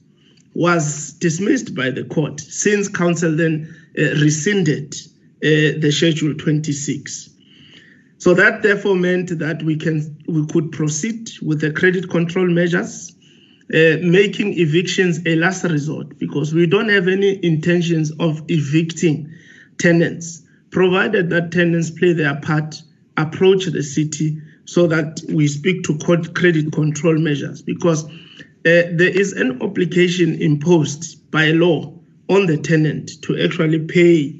was 0.54 1.12
dismissed 1.20 1.74
by 1.74 1.90
the 1.90 2.02
court 2.04 2.40
since 2.40 2.88
council 2.88 3.36
then 3.36 3.68
rescinded 3.98 4.94
uh, 5.42 5.78
the 5.78 5.90
schedule 5.90 6.34
26. 6.34 7.30
So 8.18 8.34
that 8.34 8.62
therefore 8.62 8.96
meant 8.96 9.38
that 9.38 9.62
we 9.62 9.76
can 9.76 10.16
we 10.26 10.46
could 10.46 10.72
proceed 10.72 11.30
with 11.40 11.60
the 11.60 11.70
credit 11.70 12.10
control 12.10 12.48
measures, 12.48 13.14
uh, 13.72 13.98
making 14.02 14.58
evictions 14.58 15.20
a 15.24 15.36
last 15.36 15.64
resort 15.64 16.18
because 16.18 16.52
we 16.52 16.66
don't 16.66 16.88
have 16.88 17.06
any 17.06 17.38
intentions 17.44 18.10
of 18.18 18.42
evicting 18.48 19.32
tenants, 19.78 20.42
provided 20.70 21.30
that 21.30 21.52
tenants 21.52 21.90
play 21.90 22.12
their 22.12 22.34
part, 22.40 22.82
approach 23.16 23.66
the 23.66 23.82
city 23.82 24.40
so 24.64 24.86
that 24.88 25.20
we 25.28 25.46
speak 25.46 25.84
to 25.84 25.96
credit 26.34 26.72
control 26.72 27.16
measures 27.18 27.62
because 27.62 28.04
uh, 28.04 28.10
there 28.64 29.08
is 29.08 29.32
an 29.32 29.62
obligation 29.62 30.34
imposed 30.42 31.30
by 31.30 31.52
law 31.52 31.97
on 32.28 32.46
the 32.46 32.56
tenant 32.56 33.10
to 33.22 33.42
actually 33.42 33.78
pay 33.86 34.34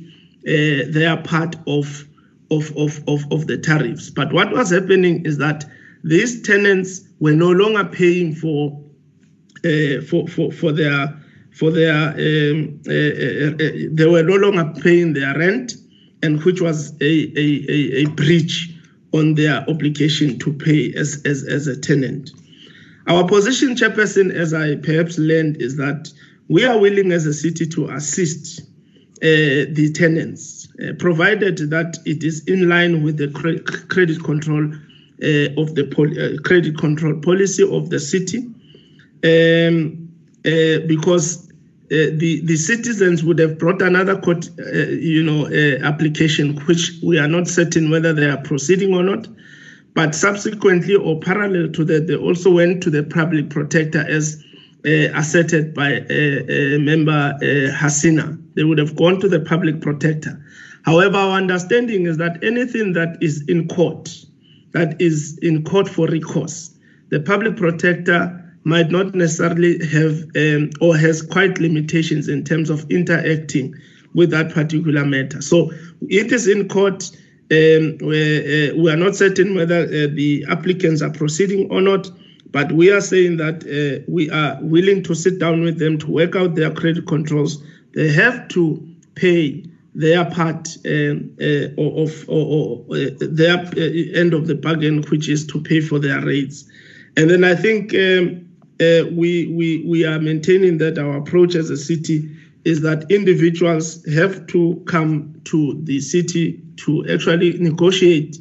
uh, 0.47 0.91
their 0.91 1.17
part 1.19 1.57
of 1.67 2.05
of, 2.51 2.75
of, 2.79 3.07
of, 3.07 3.31
of 3.31 3.47
the 3.47 3.59
tariffs. 3.59 4.09
But 4.09 4.33
what 4.33 4.51
was 4.53 4.71
happening 4.71 5.27
is 5.27 5.37
that 5.37 5.67
these 6.03 6.41
tenants 6.43 7.03
were 7.21 7.35
no 7.35 7.51
longer 7.51 7.85
paying 7.85 8.35
for 8.35 8.81
uh, 9.65 10.01
for, 10.09 10.27
for 10.29 10.51
for 10.53 10.73
their 10.73 11.15
for 11.53 11.71
their 11.71 11.95
um, 11.95 12.81
uh, 12.87 12.93
uh, 12.93 13.53
uh, 13.53 13.89
they 13.91 14.07
were 14.07 14.23
no 14.23 14.37
longer 14.37 14.73
paying 14.81 15.13
their 15.13 15.37
rent, 15.37 15.75
and 16.23 16.43
which 16.45 16.61
was 16.61 16.93
a, 17.01 17.39
a, 17.39 18.03
a 18.03 18.05
breach 18.07 18.71
on 19.13 19.35
their 19.35 19.69
obligation 19.69 20.39
to 20.39 20.53
pay 20.53 20.93
as, 20.95 21.23
as, 21.25 21.43
as 21.45 21.67
a 21.67 21.77
tenant. 21.79 22.31
Our 23.07 23.27
position, 23.27 23.75
Chairperson, 23.75 24.31
as 24.33 24.53
I 24.53 24.77
perhaps 24.77 25.19
learned, 25.19 25.63
is 25.63 25.77
that 25.77 26.13
we 26.49 26.65
are 26.65 26.79
willing 26.79 27.13
as 27.13 27.27
a 27.27 27.35
city 27.35 27.67
to 27.67 27.91
assist 27.91 28.61
uh, 29.21 29.67
the 29.73 29.93
tenants, 29.95 30.69
uh, 30.81 30.93
provided 30.99 31.59
that 31.71 31.99
it 32.05 32.23
is 32.23 32.45
in 32.45 32.69
line 32.69 33.03
with 33.03 33.17
the 33.17 33.29
cre- 33.29 33.59
credit 33.89 34.23
control 34.23 34.73
uh, 35.23 35.61
of 35.61 35.75
the 35.75 35.91
pol- 35.93 36.19
uh, 36.19 36.41
credit 36.43 36.79
control 36.79 37.21
policy 37.21 37.63
of 37.69 37.91
the 37.91 37.99
city, 37.99 38.47
um, 39.25 40.09
uh, 40.47 40.87
because 40.87 41.49
uh, 41.91 42.15
the 42.15 42.41
the 42.45 42.57
citizens 42.57 43.25
would 43.25 43.39
have 43.41 43.59
brought 43.59 43.83
another 43.83 44.21
court, 44.21 44.49
you 44.91 45.23
know, 45.23 45.47
application, 45.85 46.57
which 46.67 46.93
we 47.03 47.19
are 47.19 47.29
not 47.29 47.49
certain 47.49 47.91
whether 47.91 48.13
they 48.13 48.27
are 48.27 48.37
proceeding 48.43 48.95
or 48.95 49.03
not. 49.03 49.27
But 49.95 50.15
subsequently 50.15 50.95
or 50.95 51.19
parallel 51.19 51.73
to 51.73 51.85
that, 51.87 52.07
they 52.07 52.15
also 52.15 52.53
went 52.53 52.83
to 52.85 52.91
the 52.91 53.03
public 53.03 53.51
protector 53.51 54.05
as 54.09 54.45
asserted 54.85 55.75
by 55.75 55.95
uh, 55.95 56.03
uh, 56.03 56.79
member 56.79 57.37
Hasina. 57.73 58.41
They 58.55 58.65
would 58.65 58.79
have 58.79 58.97
gone 58.97 59.21
to 59.21 59.29
the 59.29 59.41
public 59.41 59.81
protector. 59.81 60.45
However, 60.85 61.17
our 61.17 61.37
understanding 61.37 62.07
is 62.07 62.17
that 62.19 62.43
anything 62.43 62.93
that 62.95 63.19
is 63.21 63.45
in 63.49 63.69
court, 63.69 64.09
that 64.73 65.01
is 65.01 65.39
in 65.43 65.65
court 65.65 65.89
for 65.89 66.07
recourse, 66.07 66.71
the 67.11 67.21
public 67.21 67.57
protector 67.57 68.45
might 68.65 68.91
not 68.91 69.15
necessarily 69.15 69.85
have 69.87 70.25
um, 70.37 70.71
or 70.81 70.97
has 70.97 71.23
quite 71.23 71.59
limitations 71.59 72.29
in 72.29 72.45
terms 72.45 72.71
of 72.71 72.89
interacting 72.91 73.75
with 74.15 74.31
that 74.31 74.53
particular 74.53 75.05
matter. 75.05 75.41
So 75.41 75.71
it 76.03 76.33
is 76.33 76.47
in 76.49 76.69
court. 76.69 77.11
Um, 77.51 77.97
we, 78.03 78.71
uh, 78.71 78.77
we 78.77 78.91
are 78.91 78.97
not 78.97 79.17
certain 79.17 79.55
whether 79.55 79.85
uh, 79.85 80.09
the 80.13 80.45
applicants 80.51 81.01
are 81.01 81.11
proceeding 81.11 81.71
or 81.71 81.81
not. 81.81 82.11
But 82.51 82.73
we 82.73 82.91
are 82.91 83.01
saying 83.01 83.37
that 83.39 83.65
uh, 83.65 84.05
we 84.09 84.31
are 84.31 84.59
willing 84.63 85.03
to 85.05 85.15
sit 85.15 85.39
down 85.39 85.63
with 85.63 85.79
them 85.79 85.99
to 85.99 86.11
work 86.11 86.35
out 86.35 86.55
their 86.55 86.73
credit 86.73 87.07
controls. 87.07 87.63
They 87.95 88.11
have 88.13 88.49
to 88.49 88.87
pay 89.15 89.65
their 89.95 90.25
part 90.25 90.69
um, 90.87 91.35
uh, 91.41 91.69
of 91.77 92.29
or, 92.29 92.85
or, 92.89 92.97
uh, 92.97 93.11
their 93.19 93.59
uh, 93.59 94.19
end 94.19 94.33
of 94.33 94.47
the 94.47 94.55
bargain, 94.55 95.03
which 95.05 95.29
is 95.29 95.47
to 95.49 95.61
pay 95.61 95.81
for 95.81 95.99
their 95.99 96.25
rates. 96.25 96.65
And 97.17 97.29
then 97.29 97.45
I 97.45 97.55
think 97.55 97.95
um, 97.95 98.49
uh, 98.81 99.11
we 99.13 99.47
we 99.49 99.85
we 99.85 100.07
are 100.07 100.21
maintaining 100.21 100.79
that 100.79 100.99
our 100.99 101.17
approach 101.17 101.55
as 101.55 101.69
a 101.69 101.77
city 101.77 102.31
is 102.65 102.81
that 102.83 103.11
individuals 103.11 104.05
have 104.15 104.47
to 104.49 104.81
come 104.87 105.35
to 105.45 105.79
the 105.85 106.01
city 106.01 106.61
to 106.77 107.05
actually 107.09 107.59
negotiate 107.59 108.39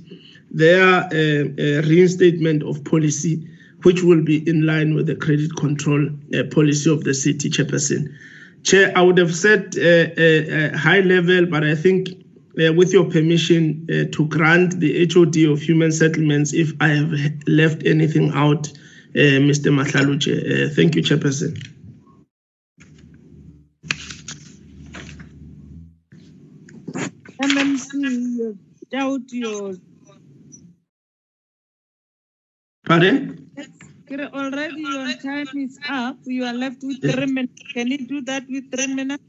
their 0.52 0.84
uh, 0.84 1.88
reinstatement 1.88 2.64
of 2.64 2.84
policy 2.84 3.48
which 3.84 4.02
will 4.02 4.23
be 4.23 4.47
in 4.49 4.65
line 4.65 4.96
with 4.96 5.06
the 5.07 5.15
credit 5.15 5.56
control 5.56 6.10
uh, 6.34 6.44
policy 6.52 6.91
of 6.91 7.04
the 7.04 7.14
city 7.14 7.49
chairperson. 7.49 8.14
Chair, 8.64 8.91
I 8.96 9.02
would 9.02 9.18
have 9.18 9.36
said 9.36 9.76
uh, 9.78 10.22
uh, 10.22 10.78
high 10.78 11.02
level, 11.02 11.46
but 11.46 11.64
I 11.64 11.76
think 11.76 12.10
uh, 12.60 12.73
with 12.73 12.91
your 12.91 13.06
permission 13.06 13.88
uh, 13.89 14.12
to 14.12 14.28
grant 14.28 14.80
the 14.80 15.07
HOD 15.14 15.38
of 15.52 15.62
human 15.62 15.91
settlements, 15.91 16.54
if 16.54 16.73
I 16.80 16.88
have 16.89 17.14
left 17.47 17.86
anything 17.86 18.31
out, 18.34 18.68
uh, 19.15 19.39
Mr. 19.46 19.72
Mahlaluche. 19.72 20.73
thank 20.76 20.96
you, 20.96 21.04
chairperson. 21.04 21.56
MMC, 27.41 28.57
doubt 28.91 29.22
your. 29.31 29.76
Pardon? 32.86 33.47
Already 34.10 34.81
your 34.81 35.13
time 35.18 35.47
is 35.55 35.77
up. 35.89 36.18
You 36.23 36.45
are 36.45 36.53
left 36.53 36.81
with 36.81 37.02
three 37.02 37.26
minutes. 37.26 37.61
Can 37.73 37.87
you 37.87 38.07
do 38.07 38.21
that 38.21 38.44
with 38.47 38.71
three 38.71 38.94
minutes? 38.94 39.23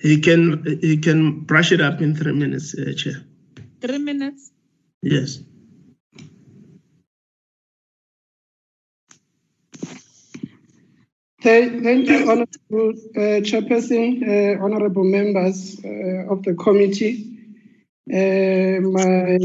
He 0.00 0.20
can 0.20 0.64
he 0.80 0.96
can 0.96 1.40
brush 1.40 1.70
it 1.70 1.80
up 1.80 2.00
in 2.00 2.16
three 2.16 2.32
minutes, 2.32 2.74
uh, 2.74 2.92
Chair. 2.96 3.22
Three 3.80 3.98
minutes. 3.98 4.50
Yes. 5.02 5.38
Thank, 11.42 11.82
thank 11.84 12.08
you, 12.08 12.28
Honorable 12.28 12.90
uh, 13.16 13.40
Chairperson, 13.40 14.22
uh, 14.22 14.62
honorable 14.62 15.04
members 15.04 15.80
uh, 15.84 16.32
of 16.32 16.42
the 16.42 16.54
committee. 16.54 17.29
Uh, 18.08 18.80
my 18.80 19.36
uh, 19.36 19.38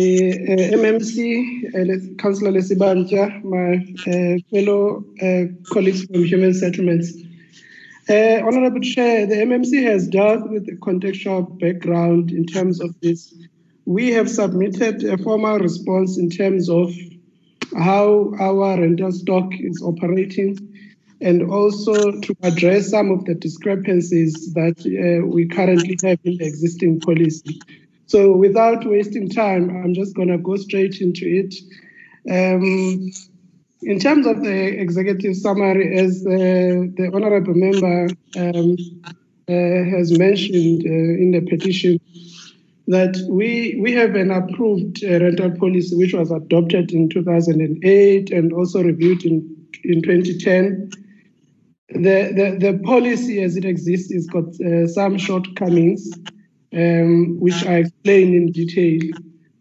MMC, 0.79 1.75
uh, 1.75 2.15
Councillor 2.15 2.51
Lesiba 2.51 2.95
Mpya, 2.95 3.43
my 3.43 3.83
fellow 4.49 5.03
colleagues 5.71 6.05
from 6.05 6.23
Human 6.23 6.53
Settlements. 6.53 7.13
Honorable 8.09 8.79
Chair, 8.79 9.27
the 9.27 9.35
MMC 9.35 9.83
has 9.83 10.07
dealt 10.07 10.49
with 10.49 10.65
the 10.65 10.77
contextual 10.77 11.59
background 11.59 12.31
in 12.31 12.45
terms 12.45 12.79
of 12.79 12.99
this. 13.01 13.35
We 13.85 14.11
have 14.11 14.29
submitted 14.29 15.03
a 15.03 15.17
formal 15.17 15.59
response 15.59 16.17
in 16.17 16.29
terms 16.29 16.69
of 16.69 16.91
how 17.77 18.33
our 18.39 18.79
rental 18.79 19.11
stock 19.11 19.51
is 19.59 19.81
operating 19.83 20.57
and 21.21 21.43
also 21.51 22.19
to 22.21 22.35
address 22.41 22.89
some 22.89 23.11
of 23.11 23.25
the 23.25 23.35
discrepancies 23.35 24.53
that 24.53 24.81
we 25.27 25.45
currently 25.45 25.97
have 26.03 26.19
in 26.23 26.37
the 26.37 26.45
existing 26.45 27.01
policy. 27.01 27.59
So 28.07 28.35
without 28.35 28.85
wasting 28.85 29.29
time, 29.29 29.69
I'm 29.69 29.93
just 29.93 30.15
going 30.15 30.27
to 30.27 30.37
go 30.37 30.55
straight 30.55 31.01
into 31.01 31.25
it. 31.25 31.55
Um, 32.29 33.11
in 33.81 33.99
terms 33.99 34.25
of 34.25 34.41
the 34.41 34.79
executive 34.79 35.35
summary, 35.35 35.97
as 35.97 36.25
uh, 36.25 36.89
the 36.97 37.11
honorable 37.13 37.53
member 37.53 38.07
um, 38.37 38.77
uh, 39.47 39.89
has 39.95 40.17
mentioned 40.17 40.83
uh, 40.85 40.89
in 40.89 41.31
the 41.31 41.41
petition, 41.41 41.99
that 42.87 43.15
we 43.29 43.79
we 43.81 43.91
have 43.93 44.13
an 44.15 44.31
approved 44.31 45.03
uh, 45.03 45.19
rental 45.19 45.51
policy 45.51 45.95
which 45.95 46.13
was 46.13 46.31
adopted 46.31 46.91
in 46.91 47.09
2008 47.09 48.31
and 48.31 48.53
also 48.53 48.83
reviewed 48.83 49.25
in 49.25 49.55
in 49.83 50.01
2010. 50.01 50.91
The, 51.89 52.33
the, 52.35 52.57
the 52.59 52.79
policy 52.83 53.41
as 53.43 53.55
it 53.55 53.63
exists 53.63 54.11
has 54.11 54.25
got 54.27 54.45
uh, 54.59 54.87
some 54.87 55.17
shortcomings 55.17 56.11
um, 56.75 57.39
which 57.39 57.65
I 57.65 57.77
explain 57.77 58.33
in 58.33 58.51
detail 58.51 59.01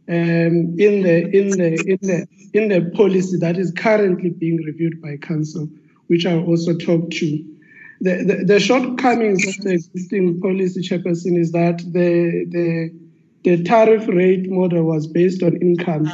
um, 0.09 0.77
in 0.79 1.03
the 1.03 1.31
in 1.37 1.51
the 1.51 1.75
in 1.87 1.99
the 2.03 2.27
in 2.53 2.69
the 2.69 2.91
policy 2.97 3.39
that 3.39 3.57
is 3.57 3.73
currently 3.73 4.31
being 4.31 4.59
reviewed 4.65 5.01
by 5.01 5.17
council, 5.17 5.69
which 6.09 6.27
I 6.27 6.37
also 6.37 6.77
talked 6.77 7.13
to. 7.15 7.45
The, 8.01 8.23
the, 8.23 8.45
the 8.45 8.61
shortcomings 8.61 9.47
of 9.47 9.65
the 9.65 9.73
existing 9.73 10.41
policy, 10.41 10.83
Chairperson, 10.83 11.39
is 11.39 11.53
that 11.53 11.79
the, 11.79 12.45
the 12.51 12.91
the 13.45 13.63
tariff 13.63 14.07
rate 14.09 14.51
model 14.51 14.85
was 14.85 15.07
based 15.07 15.43
on 15.43 15.57
income. 15.57 16.11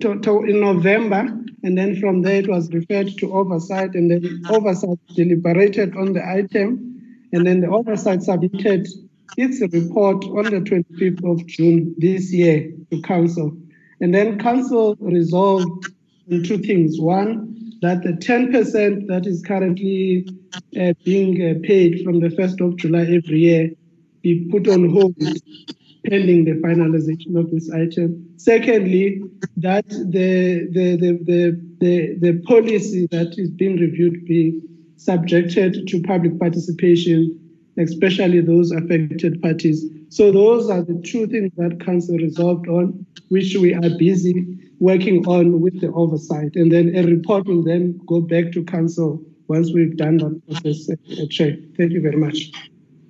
to, 0.00 0.20
to, 0.20 0.44
in 0.44 0.60
November, 0.60 1.28
and 1.62 1.78
then 1.78 2.00
from 2.00 2.22
there 2.22 2.40
it 2.40 2.48
was 2.48 2.72
referred 2.72 3.16
to 3.18 3.32
oversight, 3.32 3.94
and 3.94 4.10
then 4.10 4.42
oversight 4.50 4.98
deliberated 5.14 5.96
on 5.96 6.12
the 6.12 6.26
item, 6.26 7.00
and 7.32 7.46
then 7.46 7.60
the 7.60 7.68
oversight 7.68 8.22
submitted 8.22 8.88
its 9.36 9.60
report 9.72 10.24
on 10.24 10.44
the 10.44 10.60
25th 10.60 11.30
of 11.30 11.46
June 11.46 11.94
this 11.98 12.32
year 12.32 12.72
to 12.90 13.00
council, 13.02 13.56
and 14.00 14.12
then 14.12 14.38
council 14.38 14.96
resolved 15.00 15.86
two 16.28 16.58
things. 16.58 17.00
One, 17.00 17.54
that 17.82 18.02
the 18.02 18.12
10% 18.12 19.06
that 19.08 19.26
is 19.26 19.42
currently 19.42 20.26
uh, 20.80 20.94
being 21.04 21.34
uh, 21.42 21.54
paid 21.66 22.02
from 22.04 22.20
the 22.20 22.28
1st 22.28 22.66
of 22.66 22.76
July 22.76 23.02
every 23.02 23.40
year 23.40 23.70
be 24.22 24.48
put 24.50 24.66
on 24.68 24.88
hold 24.90 25.14
pending 26.06 26.44
the 26.44 26.52
finalization 26.52 27.38
of 27.38 27.50
this 27.50 27.70
item. 27.70 28.26
Secondly, 28.36 29.22
that 29.56 29.88
the, 29.88 30.68
the, 30.70 30.96
the, 30.96 31.18
the, 31.24 31.60
the, 31.80 32.18
the 32.20 32.42
policy 32.46 33.06
that 33.10 33.34
is 33.38 33.50
being 33.50 33.76
reviewed 33.76 34.24
be 34.24 34.60
subjected 34.96 35.86
to 35.88 36.02
public 36.02 36.38
participation, 36.38 37.38
especially 37.78 38.40
those 38.40 38.70
affected 38.70 39.40
parties. 39.42 39.84
So 40.08 40.30
those 40.30 40.70
are 40.70 40.82
the 40.82 41.00
two 41.04 41.26
things 41.26 41.50
that 41.56 41.80
council 41.84 42.16
resolved 42.16 42.68
on, 42.68 43.04
which 43.28 43.56
we 43.56 43.74
are 43.74 43.90
busy 43.98 44.58
working 44.78 45.26
on 45.26 45.60
with 45.60 45.80
the 45.80 45.92
oversight. 45.92 46.56
And 46.56 46.70
then 46.70 46.94
a 46.94 47.02
report 47.02 47.46
will 47.46 47.62
then 47.62 48.00
go 48.06 48.20
back 48.20 48.52
to 48.52 48.64
council 48.64 49.22
once 49.48 49.72
we've 49.72 49.96
done 49.96 50.18
that 50.18 50.42
process. 50.46 50.90
Uh, 50.90 51.26
Chair. 51.30 51.56
Thank 51.76 51.92
you 51.92 52.00
very 52.00 52.16
much. 52.16 52.50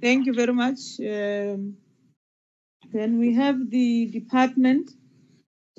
Thank 0.00 0.26
you 0.26 0.34
very 0.34 0.52
much. 0.52 1.00
Um, 1.00 1.76
then 2.92 3.18
we 3.18 3.34
have 3.34 3.70
the 3.70 4.06
department 4.06 4.90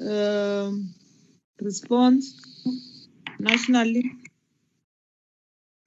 um, 0.02 0.94
response 1.62 3.08
nationally. 3.40 4.12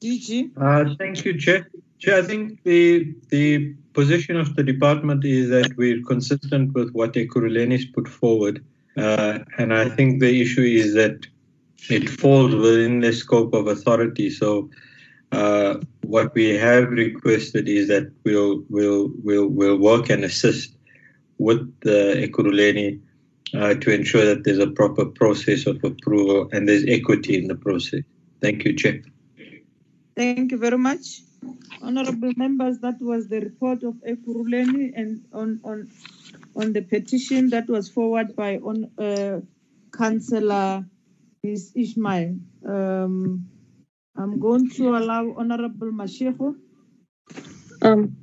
DG. 0.03 0.53
Uh, 0.57 0.95
thank 0.97 1.25
you, 1.25 1.39
Chair. 1.39 1.69
Chair, 1.99 2.23
I 2.23 2.23
think 2.23 2.63
the 2.63 3.17
the 3.31 3.75
position 3.93 4.37
of 4.37 4.55
the 4.57 4.63
department 4.63 5.25
is 5.25 5.51
that 5.51 5.77
we're 5.77 6.03
consistent 6.03 6.73
with 6.75 6.91
what 6.93 7.15
Ekurhuleni's 7.15 7.87
put 7.87 8.09
forward. 8.09 8.65
Uh, 8.97 9.41
and 9.59 9.75
I 9.75 9.89
think 9.89 10.21
the 10.21 10.41
issue 10.41 10.63
is 10.63 10.95
that 10.95 11.27
it 11.89 12.09
falls 12.09 12.55
within 12.55 13.01
the 13.01 13.13
scope 13.13 13.55
of 13.55 13.67
authority. 13.67 14.31
So 14.31 14.71
uh, 15.33 15.77
what 16.03 16.35
we 16.35 16.57
have 16.57 16.91
requested 16.91 17.69
is 17.69 17.89
that 17.89 18.11
we'll 18.25 18.63
we'll 18.69 19.11
we'll 19.23 19.47
we'll 19.47 19.77
work 19.77 20.11
and 20.11 20.25
assist 20.25 20.73
with 21.39 21.81
the 21.81 22.25
uh, 23.55 23.75
to 23.75 23.95
ensure 23.95 24.27
that 24.27 24.45
there's 24.45 24.59
a 24.59 24.67
proper 24.67 25.05
process 25.05 25.67
of 25.67 25.83
approval 25.85 26.49
and 26.53 26.69
there's 26.69 26.85
equity 26.87 27.37
in 27.39 27.49
the 27.49 27.55
process. 27.55 28.03
Thank 28.41 28.65
you, 28.65 28.75
Chair. 28.75 29.01
Thank 30.17 30.51
you 30.53 30.59
very 30.59 30.79
much. 30.79 31.23
Honorable 31.83 32.33
members, 32.37 32.79
that 32.81 33.01
was 33.01 33.29
the 33.29 33.41
report 33.41 33.83
of 33.83 33.95
Ekurhuleni 34.07 34.93
and 34.95 35.25
on, 35.33 35.61
on 35.65 35.89
on 36.57 36.73
the 36.73 36.83
petition 36.83 37.51
that 37.51 37.69
was 37.69 37.89
forwarded 37.89 38.35
by 38.35 38.57
on 38.57 38.91
uh, 38.99 39.41
Councillor 39.97 40.85
Ismail. 41.43 42.37
Um, 42.67 43.49
I'm 44.17 44.41
going 44.41 44.71
to 44.71 44.97
allow 44.97 45.35
Honorable 45.37 45.93
Mashego. 45.93 46.57
Um, 47.83 48.17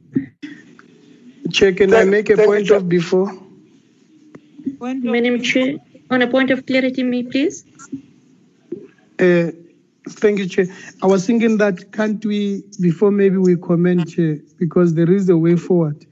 Chair, 1.51 1.73
can 1.73 1.93
I 1.93 2.03
make 2.03 2.29
a 2.29 2.37
point 2.37 2.69
of 2.71 2.89
before? 2.89 3.31
Point 4.79 5.03
Madam 5.03 5.41
Chair, 5.41 5.77
on 6.09 6.21
a 6.21 6.27
point 6.27 6.51
of 6.51 6.65
clarity, 6.65 7.03
me 7.03 7.23
please. 7.23 7.63
Uh, 9.17 9.51
thank 10.09 10.39
you, 10.39 10.47
Chair. 10.47 10.67
I 11.01 11.07
was 11.07 11.25
thinking 11.25 11.57
that 11.57 11.91
can't 11.91 12.23
we, 12.25 12.63
before 12.81 13.11
maybe 13.11 13.37
we 13.37 13.55
comment, 13.55 14.07
Chair, 14.09 14.37
because 14.57 14.93
there 14.93 15.11
is 15.11 15.29
a 15.29 15.37
way 15.37 15.55
forward 15.55 16.05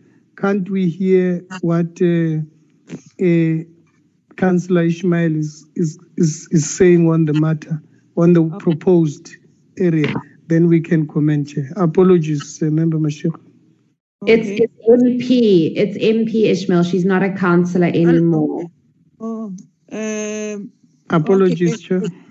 can't 0.43 0.69
we 0.69 0.89
hear 0.89 1.41
what 1.61 2.01
uh, 2.01 2.38
uh, 3.23 3.63
Councillor 4.35 4.83
Ismail 4.83 5.35
is, 5.35 5.65
is, 5.75 5.97
is, 6.17 6.47
is 6.51 6.69
saying 6.69 7.09
on 7.09 7.25
the 7.25 7.33
matter, 7.33 7.81
on 8.17 8.33
the 8.33 8.43
okay. 8.43 8.57
proposed 8.59 9.30
area? 9.77 10.13
Then 10.47 10.67
we 10.67 10.81
can 10.81 11.07
comment. 11.07 11.49
Chair. 11.49 11.72
Apologies, 11.77 12.61
uh, 12.61 12.65
Member 12.65 12.97
Mashiko. 12.97 13.39
It's, 14.25 14.47
it's 14.47 14.73
MP. 14.88 15.73
It's 15.75 15.97
MP 15.97 16.49
Ismail. 16.49 16.83
She's 16.83 17.05
not 17.05 17.23
a 17.23 17.31
councillor 17.31 17.88
anymore. 17.88 18.65
Oh, 19.19 19.55
um, 19.91 20.72
Apologies, 21.09 21.75
okay. 21.75 22.07
Chair. 22.07 22.22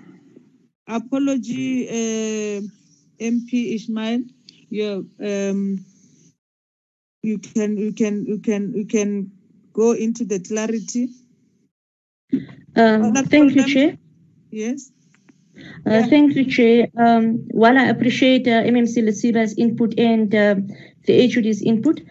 Apology, 0.87 1.87
uh, 1.89 2.61
MP 3.19 3.75
Ismail. 3.75 4.21
Yeah, 4.69 5.01
um, 5.19 5.85
you 7.21 7.39
can 7.39 7.77
you 7.77 7.93
can 7.93 8.25
you 8.25 8.39
can 8.39 8.73
you 8.73 8.85
can 8.85 9.31
go 9.71 9.91
into 9.91 10.25
the 10.25 10.39
clarity. 10.39 11.09
Um, 12.75 13.13
thank 13.15 13.55
you, 13.55 13.65
Chair. 13.67 13.97
Yes. 14.51 14.91
Uh, 15.55 15.91
yeah. 15.91 16.05
Thank 16.07 16.35
you, 16.35 16.45
Chair. 16.45 16.87
Um, 16.97 17.45
while 17.51 17.77
I 17.77 17.85
appreciate 17.85 18.47
uh, 18.47 18.63
MMC 18.63 19.03
Lesiba's 19.03 19.53
input 19.57 19.97
and 19.99 20.33
uh, 20.33 20.55
the 21.05 21.31
HOD's 21.31 21.61
input, 21.61 22.01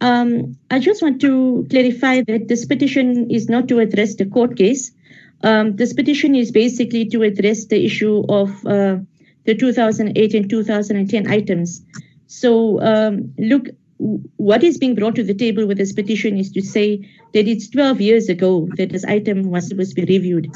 um, 0.00 0.56
I 0.70 0.78
just 0.78 1.02
want 1.02 1.20
to 1.20 1.66
clarify 1.70 2.22
that 2.22 2.48
this 2.48 2.64
petition 2.66 3.30
is 3.30 3.48
not 3.48 3.68
to 3.68 3.78
address 3.78 4.16
the 4.16 4.26
court 4.26 4.56
case. 4.56 4.92
Um, 5.42 5.76
this 5.76 5.92
petition 5.92 6.34
is 6.34 6.50
basically 6.50 7.06
to 7.06 7.22
address 7.22 7.66
the 7.66 7.84
issue 7.84 8.24
of 8.28 8.50
uh, 8.66 8.98
the 9.46 9.54
2008 9.54 10.34
and 10.34 10.50
2010 10.50 11.30
items. 11.30 11.82
So, 12.26 12.80
um, 12.82 13.32
look, 13.38 13.68
what 14.36 14.62
is 14.64 14.78
being 14.78 14.94
brought 14.94 15.14
to 15.16 15.24
the 15.24 15.34
table 15.34 15.66
with 15.66 15.78
this 15.78 15.92
petition 15.92 16.38
is 16.38 16.50
to 16.52 16.62
say 16.62 17.08
that 17.34 17.46
it's 17.46 17.68
12 17.68 18.00
years 18.00 18.28
ago 18.28 18.68
that 18.76 18.90
this 18.90 19.04
item 19.04 19.50
was 19.50 19.68
supposed 19.68 19.94
to 19.96 20.06
be 20.06 20.18
reviewed 20.18 20.50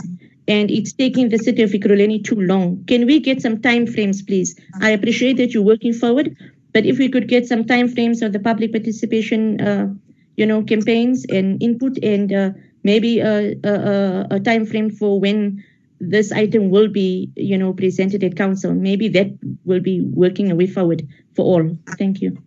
and 0.47 0.71
it's 0.71 0.93
taking 0.93 1.29
the 1.29 1.39
city 1.39 1.63
of 1.63 1.71
Ekurhuleni 1.71 2.23
too 2.23 2.41
long. 2.41 2.85
Can 2.87 3.07
we 3.07 3.21
get 3.21 3.41
some 3.41 3.61
time 3.61 3.87
frames, 3.87 4.23
please? 4.23 4.59
I 4.81 4.91
appreciate 4.91 5.37
that 5.39 5.53
you're 5.53 5.63
working 5.63 5.93
forward, 5.93 6.37
but 6.73 6.85
if 6.85 6.99
we 6.99 7.09
could 7.09 7.29
get 7.29 7.47
some 7.47 7.65
time 7.65 7.89
frames 7.89 8.23
of 8.23 8.33
the 8.33 8.41
public 8.41 8.73
participation, 8.73 9.61
uh, 9.61 9.89
you 10.37 10.47
know, 10.47 10.63
campaigns 10.63 11.25
and 11.29 11.63
input 11.63 11.99
and 12.03 12.33
uh, 12.33 12.51
maybe 12.83 13.21
a, 13.21 13.55
a, 13.65 14.27
a 14.33 14.41
time 14.41 14.67
frame 14.67 14.91
for 14.91 15.21
when 15.21 15.65
this 16.01 16.33
item 16.33 16.71
will 16.71 16.89
be, 16.89 17.33
you 17.37 17.57
know, 17.57 17.73
presented 17.73 18.23
at 18.25 18.37
council. 18.37 18.75
Maybe 18.75 19.09
that 19.09 19.39
will 19.65 19.81
be 19.81 20.01
working 20.01 20.51
a 20.51 20.55
way 20.55 20.67
forward. 20.67 21.07
for 21.35 21.45
all. 21.45 21.77
Thank 21.99 22.21
you. 22.21 22.39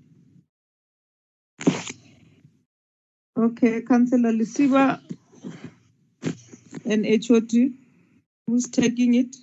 Okay, 3.38 3.82
Councillor 3.82 4.32
Lesiba 4.32 5.00
and 6.86 7.06
HOD, 7.06 7.74
who's 8.48 8.68
taking 8.68 9.14
it? 9.14 9.36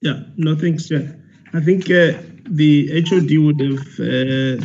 Yeah, 0.00 0.22
no 0.36 0.54
thanks, 0.54 0.88
Chair. 0.88 1.18
I 1.52 1.60
think 1.60 1.90
uh, 1.90 2.16
the 2.48 3.04
HOD 3.06 3.30
would 3.44 3.60
have 3.60 4.00
uh, 4.00 4.64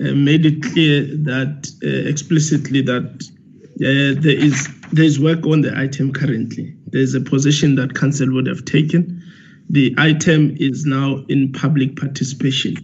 made 0.00 0.46
it 0.46 0.62
clear 0.62 1.02
that 1.02 1.70
uh, 1.84 2.08
explicitly 2.08 2.82
that 2.82 3.22
uh, 3.80 4.20
there 4.20 4.38
is 4.38 4.68
there 4.92 5.04
is 5.04 5.20
work 5.20 5.46
on 5.46 5.60
the 5.60 5.72
item 5.76 6.12
currently. 6.12 6.74
There 6.86 7.00
is 7.00 7.14
a 7.14 7.20
position 7.20 7.76
that 7.76 7.94
council 7.94 8.32
would 8.32 8.46
have 8.46 8.64
taken. 8.64 9.22
The 9.70 9.94
item 9.98 10.56
is 10.58 10.84
now 10.84 11.24
in 11.28 11.52
public 11.52 11.96
participation. 11.96 12.76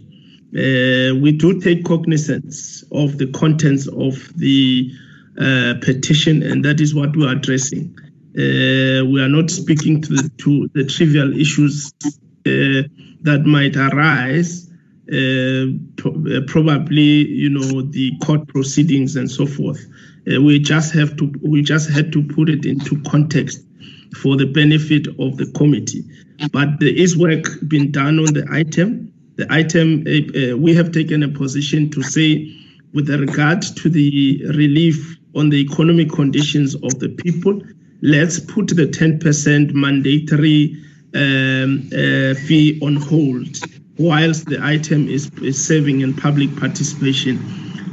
Uh, 0.55 1.13
we 1.21 1.33
do 1.33 1.59
take 1.59 1.83
cognizance 1.83 2.83
of 2.93 3.17
the 3.17 3.27
contents 3.27 3.87
of 3.87 4.33
the 4.37 4.89
uh, 5.39 5.73
petition, 5.81 6.41
and 6.41 6.63
that 6.63 6.79
is 6.79 6.95
what 6.95 7.15
we 7.15 7.27
are 7.27 7.33
addressing. 7.33 7.93
Uh, 8.37 9.03
we 9.05 9.21
are 9.21 9.27
not 9.27 9.49
speaking 9.49 10.01
to 10.01 10.13
the, 10.15 10.31
to 10.37 10.69
the 10.73 10.85
trivial 10.85 11.37
issues 11.37 11.93
uh, 12.03 12.87
that 13.21 13.43
might 13.45 13.75
arise, 13.75 14.66
uh, 14.66 14.66
pro- 15.07 16.37
uh, 16.37 16.41
probably 16.47 17.27
you 17.27 17.49
know 17.49 17.81
the 17.81 18.13
court 18.23 18.47
proceedings 18.47 19.15
and 19.15 19.29
so 19.29 19.45
forth. 19.45 19.85
Uh, 20.29 20.41
we 20.41 20.59
just 20.59 20.93
have 20.93 21.15
to 21.17 21.31
we 21.41 21.61
just 21.61 21.89
had 21.89 22.11
to 22.11 22.23
put 22.23 22.49
it 22.49 22.65
into 22.65 23.01
context 23.03 23.63
for 24.21 24.35
the 24.35 24.45
benefit 24.45 25.07
of 25.19 25.37
the 25.37 25.51
committee. 25.55 26.03
But 26.51 26.79
there 26.79 26.95
is 26.95 27.17
work 27.17 27.45
being 27.67 27.91
done 27.91 28.19
on 28.19 28.33
the 28.33 28.45
item. 28.51 29.11
The 29.35 29.47
item 29.49 30.03
uh, 30.07 30.53
uh, 30.53 30.57
we 30.57 30.73
have 30.75 30.91
taken 30.91 31.23
a 31.23 31.27
position 31.27 31.89
to 31.91 32.03
say 32.03 32.53
with 32.93 33.09
regard 33.09 33.61
to 33.61 33.89
the 33.89 34.43
relief 34.55 35.17
on 35.35 35.49
the 35.49 35.57
economic 35.57 36.11
conditions 36.11 36.75
of 36.75 36.99
the 36.99 37.09
people, 37.09 37.61
let's 38.01 38.39
put 38.39 38.67
the 38.69 38.87
10% 38.87 39.73
mandatory 39.73 40.75
um, 41.13 41.89
uh, 41.93 42.33
fee 42.47 42.79
on 42.81 42.95
hold 42.95 43.55
whilst 43.99 44.45
the 44.45 44.59
item 44.63 45.07
is, 45.07 45.31
is 45.41 45.63
serving 45.65 46.01
in 46.01 46.13
public 46.13 46.55
participation. 46.57 47.39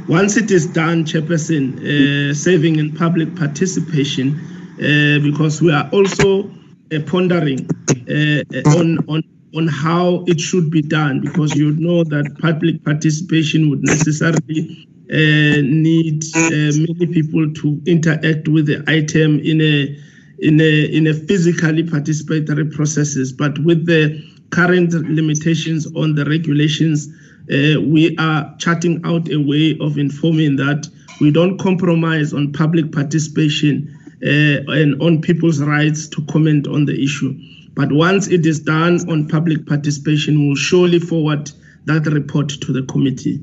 Once 0.07 0.37
it 0.37 0.51
is 0.51 0.67
done, 0.67 1.03
Chairperson, 1.03 1.79
uh, 1.79 2.33
serving 2.33 2.77
in 2.77 2.93
public 2.93 3.35
participation, 3.35 4.39
uh, 4.75 5.19
because 5.23 5.61
we 5.61 5.71
are 5.71 5.89
also 5.91 6.49
uh, 6.93 6.99
pondering 7.07 7.67
uh, 8.09 8.77
on, 8.77 8.99
on 9.07 9.23
on 9.55 9.67
how 9.67 10.23
it 10.27 10.39
should 10.39 10.69
be 10.69 10.81
done 10.81 11.21
because 11.21 11.55
you 11.55 11.71
know 11.77 12.03
that 12.03 12.37
public 12.41 12.83
participation 12.83 13.69
would 13.69 13.81
necessarily 13.83 14.85
uh, 15.11 15.61
need 15.63 16.23
uh, 16.35 16.75
many 16.75 17.07
people 17.07 17.51
to 17.53 17.81
interact 17.85 18.47
with 18.49 18.65
the 18.65 18.83
item 18.87 19.39
in 19.39 19.61
a 19.61 19.97
in 20.39 20.59
a 20.59 20.85
in 20.93 21.07
a 21.07 21.13
physically 21.13 21.83
participatory 21.83 22.69
processes 22.73 23.31
but 23.31 23.57
with 23.59 23.85
the 23.85 24.21
current 24.51 24.93
limitations 24.93 25.87
on 25.95 26.15
the 26.15 26.25
regulations 26.25 27.07
uh, 27.51 27.79
we 27.81 28.15
are 28.17 28.55
charting 28.57 29.01
out 29.05 29.31
a 29.31 29.37
way 29.37 29.77
of 29.79 29.97
informing 29.97 30.55
that 30.55 30.87
we 31.21 31.31
don't 31.31 31.59
compromise 31.59 32.33
on 32.33 32.51
public 32.51 32.91
participation 32.91 33.87
uh, 34.23 34.71
and 34.71 35.01
on 35.01 35.21
people's 35.21 35.61
rights 35.61 36.07
to 36.07 36.23
comment 36.25 36.67
on 36.67 36.85
the 36.85 37.03
issue 37.03 37.37
but 37.73 37.91
once 37.91 38.27
it 38.27 38.45
is 38.45 38.59
done 38.59 38.99
on 39.09 39.27
public 39.27 39.65
participation 39.67 40.47
we'll 40.47 40.55
surely 40.55 40.99
forward 40.99 41.51
that 41.85 42.05
report 42.07 42.49
to 42.49 42.73
the 42.73 42.83
committee 42.83 43.39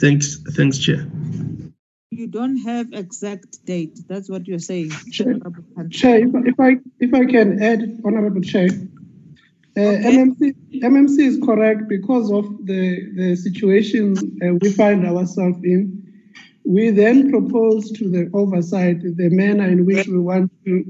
thanks 0.00 0.38
thanks 0.54 0.78
chair 0.78 1.06
You 2.14 2.28
don't 2.28 2.58
have 2.58 2.92
exact 2.92 3.64
date. 3.66 3.98
That's 4.06 4.30
what 4.30 4.46
you're 4.46 4.60
saying. 4.60 4.90
Chair, 5.10 5.34
Chair, 5.90 6.18
if, 6.22 6.30
if 6.46 6.60
I 6.60 6.76
if 7.00 7.12
I 7.12 7.24
can 7.24 7.60
add, 7.60 8.00
Honorable 8.04 8.40
Chair, 8.40 8.68
uh, 9.76 9.80
MMC 9.80 10.54
MMC 10.82 11.18
is 11.18 11.40
correct 11.44 11.88
because 11.88 12.30
of 12.30 12.44
the 12.64 13.10
the 13.16 13.34
situation 13.34 14.14
uh, 14.42 14.54
we 14.60 14.70
find 14.72 15.04
ourselves 15.04 15.58
in. 15.64 16.00
We 16.64 16.90
then 16.90 17.30
propose 17.30 17.90
to 17.92 18.08
the 18.08 18.30
oversight 18.32 19.02
the 19.02 19.28
manner 19.30 19.66
in 19.66 19.84
which 19.84 20.06
we 20.06 20.18
want 20.18 20.52
to 20.64 20.84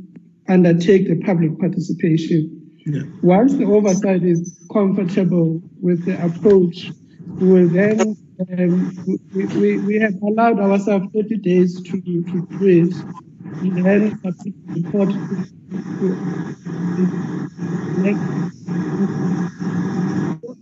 undertake 0.49 1.09
the 1.09 1.21
public 1.25 1.59
participation. 1.59 2.61
Yeah. 2.87 3.03
Once 3.23 3.55
the 3.55 3.65
oversight 3.65 4.23
is 4.23 4.55
comfortable 4.71 5.63
with 5.81 6.05
the 6.05 6.23
approach, 6.23 6.93
we 7.41 7.49
will 7.53 7.69
then 7.69 8.17
um, 8.59 9.17
we, 9.35 9.47
we, 9.47 9.79
we 9.79 9.99
have 9.99 10.15
allowed 10.23 10.61
ourselves 10.61 11.07
30 11.15 11.37
days 11.39 11.81
to, 11.83 11.93
to 12.03 12.47
do 12.59 12.67
it 12.67 12.95
and 13.45 13.85
then 13.85 14.19
submit 14.21 14.55
the 14.67 14.83
report 14.83 15.11
to, 15.11 15.17
to. 16.01 16.15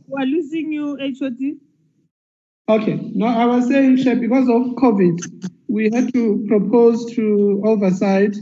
We're 0.09 0.27
losing 0.27 0.73
you, 0.73 0.99
HOD. 1.19 1.59
Okay, 2.69 3.11
no, 3.15 3.27
I 3.27 3.45
was 3.47 3.67
saying, 3.69 3.97
Chair, 3.99 4.17
because 4.17 4.49
of 4.49 4.77
COVID, 4.77 5.19
we 5.69 5.91
had 5.93 6.13
to 6.13 6.45
propose 6.49 7.13
to 7.15 7.63
oversight 7.65 8.37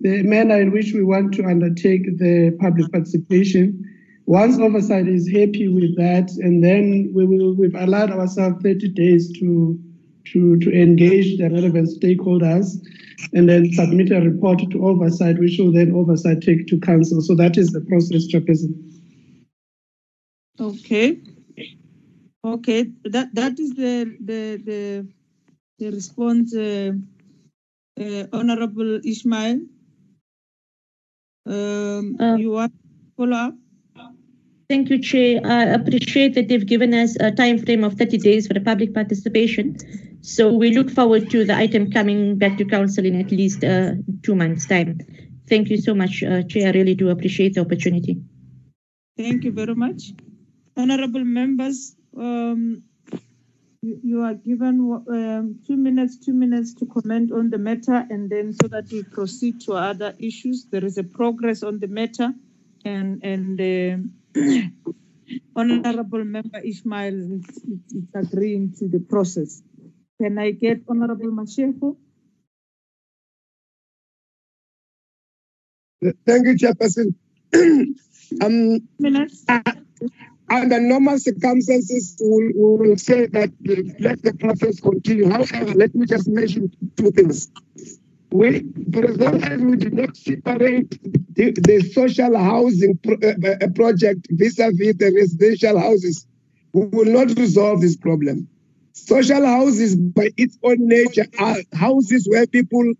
the 0.00 0.22
manner 0.22 0.60
in 0.60 0.70
which 0.70 0.92
we 0.94 1.02
want 1.02 1.34
to 1.34 1.44
undertake 1.44 2.04
the 2.18 2.56
public 2.60 2.90
participation. 2.92 3.84
Once 4.26 4.58
oversight 4.58 5.08
is 5.08 5.28
happy 5.28 5.68
with 5.68 5.96
that, 5.96 6.30
and 6.38 6.62
then 6.62 7.10
we 7.14 7.26
will 7.26 7.54
we've 7.56 7.74
allowed 7.74 8.10
ourselves 8.10 8.62
30 8.62 8.88
days 8.90 9.32
to 9.38 9.78
to 10.32 10.58
to 10.58 10.70
engage 10.70 11.38
the 11.38 11.50
relevant 11.50 11.88
stakeholders 11.88 12.76
and 13.32 13.48
then 13.48 13.72
submit 13.72 14.10
a 14.10 14.20
report 14.20 14.58
to 14.70 14.86
oversight, 14.86 15.38
which 15.38 15.58
will 15.58 15.72
then 15.72 15.94
oversight 15.94 16.40
take 16.40 16.66
to 16.68 16.80
council. 16.80 17.20
So 17.20 17.34
that 17.36 17.56
is 17.56 17.70
the 17.70 17.80
process, 17.82 18.26
Chairperson. 18.26 18.74
Okay. 20.60 21.20
Okay. 22.44 22.86
That 23.04 23.34
that 23.34 23.58
is 23.58 23.74
the 23.74 24.16
the 24.20 24.62
the, 24.64 25.08
the 25.78 25.90
response, 25.90 26.54
uh, 26.54 26.92
uh, 28.00 28.26
Honorable 28.32 29.00
Ishmael. 29.04 29.60
Um, 31.46 32.16
you 32.38 32.50
want 32.50 32.72
to 32.72 32.78
follow 33.16 33.36
up? 33.36 33.54
Thank 34.68 34.90
you, 34.90 35.00
Chair. 35.00 35.40
I 35.46 35.62
appreciate 35.64 36.34
that 36.34 36.48
they've 36.48 36.66
given 36.66 36.92
us 36.92 37.16
a 37.20 37.30
time 37.30 37.56
frame 37.56 37.84
of 37.84 37.94
30 37.94 38.18
days 38.18 38.46
for 38.46 38.52
the 38.52 38.60
public 38.60 38.92
participation. 38.92 39.78
So 40.20 40.52
we 40.52 40.72
look 40.72 40.90
forward 40.90 41.30
to 41.30 41.44
the 41.44 41.56
item 41.56 41.90
coming 41.90 42.38
back 42.38 42.58
to 42.58 42.64
council 42.64 43.04
in 43.04 43.20
at 43.20 43.30
least 43.30 43.64
uh, 43.64 43.92
two 44.22 44.34
months' 44.34 44.66
time. 44.66 44.98
Thank 45.48 45.70
you 45.70 45.78
so 45.78 45.94
much, 45.94 46.22
uh, 46.22 46.42
Chair. 46.42 46.68
I 46.68 46.72
really 46.72 46.94
do 46.94 47.08
appreciate 47.08 47.54
the 47.54 47.60
opportunity. 47.62 48.20
Thank 49.16 49.44
you 49.44 49.52
very 49.52 49.74
much. 49.74 50.12
Honorable 50.76 51.24
members, 51.24 51.96
um, 52.16 52.82
you, 53.80 54.20
are 54.22 54.34
given 54.34 55.02
um, 55.08 55.60
two 55.66 55.76
minutes, 55.76 56.18
two 56.18 56.34
minutes 56.34 56.74
to 56.74 56.86
comment 56.86 57.32
on 57.32 57.50
the 57.50 57.58
matter, 57.58 58.06
and 58.10 58.28
then 58.28 58.52
so 58.52 58.68
that 58.68 58.84
we 58.92 59.02
proceed 59.04 59.60
to 59.62 59.72
other 59.72 60.14
issues. 60.18 60.66
There 60.70 60.84
is 60.84 60.98
a 60.98 61.04
progress 61.04 61.62
on 61.62 61.78
the 61.78 61.88
matter, 61.88 62.32
and 62.84 63.24
and 63.24 63.60
uh, 63.60 64.40
Honorable 65.56 66.24
Member 66.24 66.58
Ishmael 66.58 67.14
is, 67.14 67.48
is, 67.48 67.80
is 67.92 68.08
agreeing 68.14 68.74
to 68.78 68.88
the 68.88 69.00
process. 69.00 69.62
Can 70.20 70.38
I 70.38 70.50
get 70.50 70.82
Honorable 70.88 71.30
Mashefo? 71.30 71.96
Thank 76.26 76.46
you, 76.46 76.54
Chairperson. 76.56 77.14
um, 78.42 78.88
uh, 79.48 79.72
under 80.50 80.80
normal 80.80 81.18
circumstances, 81.18 82.16
we, 82.20 82.52
we 82.56 82.88
will 82.88 82.96
say 82.96 83.26
that 83.26 83.50
uh, 83.50 83.94
let 84.00 84.22
the 84.22 84.34
process 84.34 84.80
continue. 84.80 85.28
However, 85.28 85.74
let 85.74 85.94
me 85.94 86.06
just 86.06 86.28
mention 86.28 86.72
two 86.96 87.10
things. 87.12 87.50
We, 88.30 88.56
as 88.94 89.16
long 89.18 89.42
as 89.42 89.60
we 89.60 89.76
do 89.76 89.90
not 89.90 90.16
separate 90.16 90.90
the, 91.34 91.52
the 91.52 91.90
social 91.92 92.36
housing 92.36 92.98
pro, 92.98 93.14
uh, 93.14 93.64
uh, 93.64 93.68
project 93.74 94.26
vis-a-vis 94.30 94.96
the 94.96 95.12
residential 95.14 95.78
houses, 95.78 96.26
we 96.72 96.86
will 96.86 97.06
not 97.06 97.36
resolve 97.38 97.80
this 97.80 97.96
problem. 97.96 98.48
Social 99.06 99.46
houses, 99.46 99.96
by 99.96 100.30
its 100.36 100.58
own 100.62 100.76
nature, 100.80 101.26
are 101.38 101.56
houses 101.74 102.26
where 102.30 102.46
people 102.46 102.92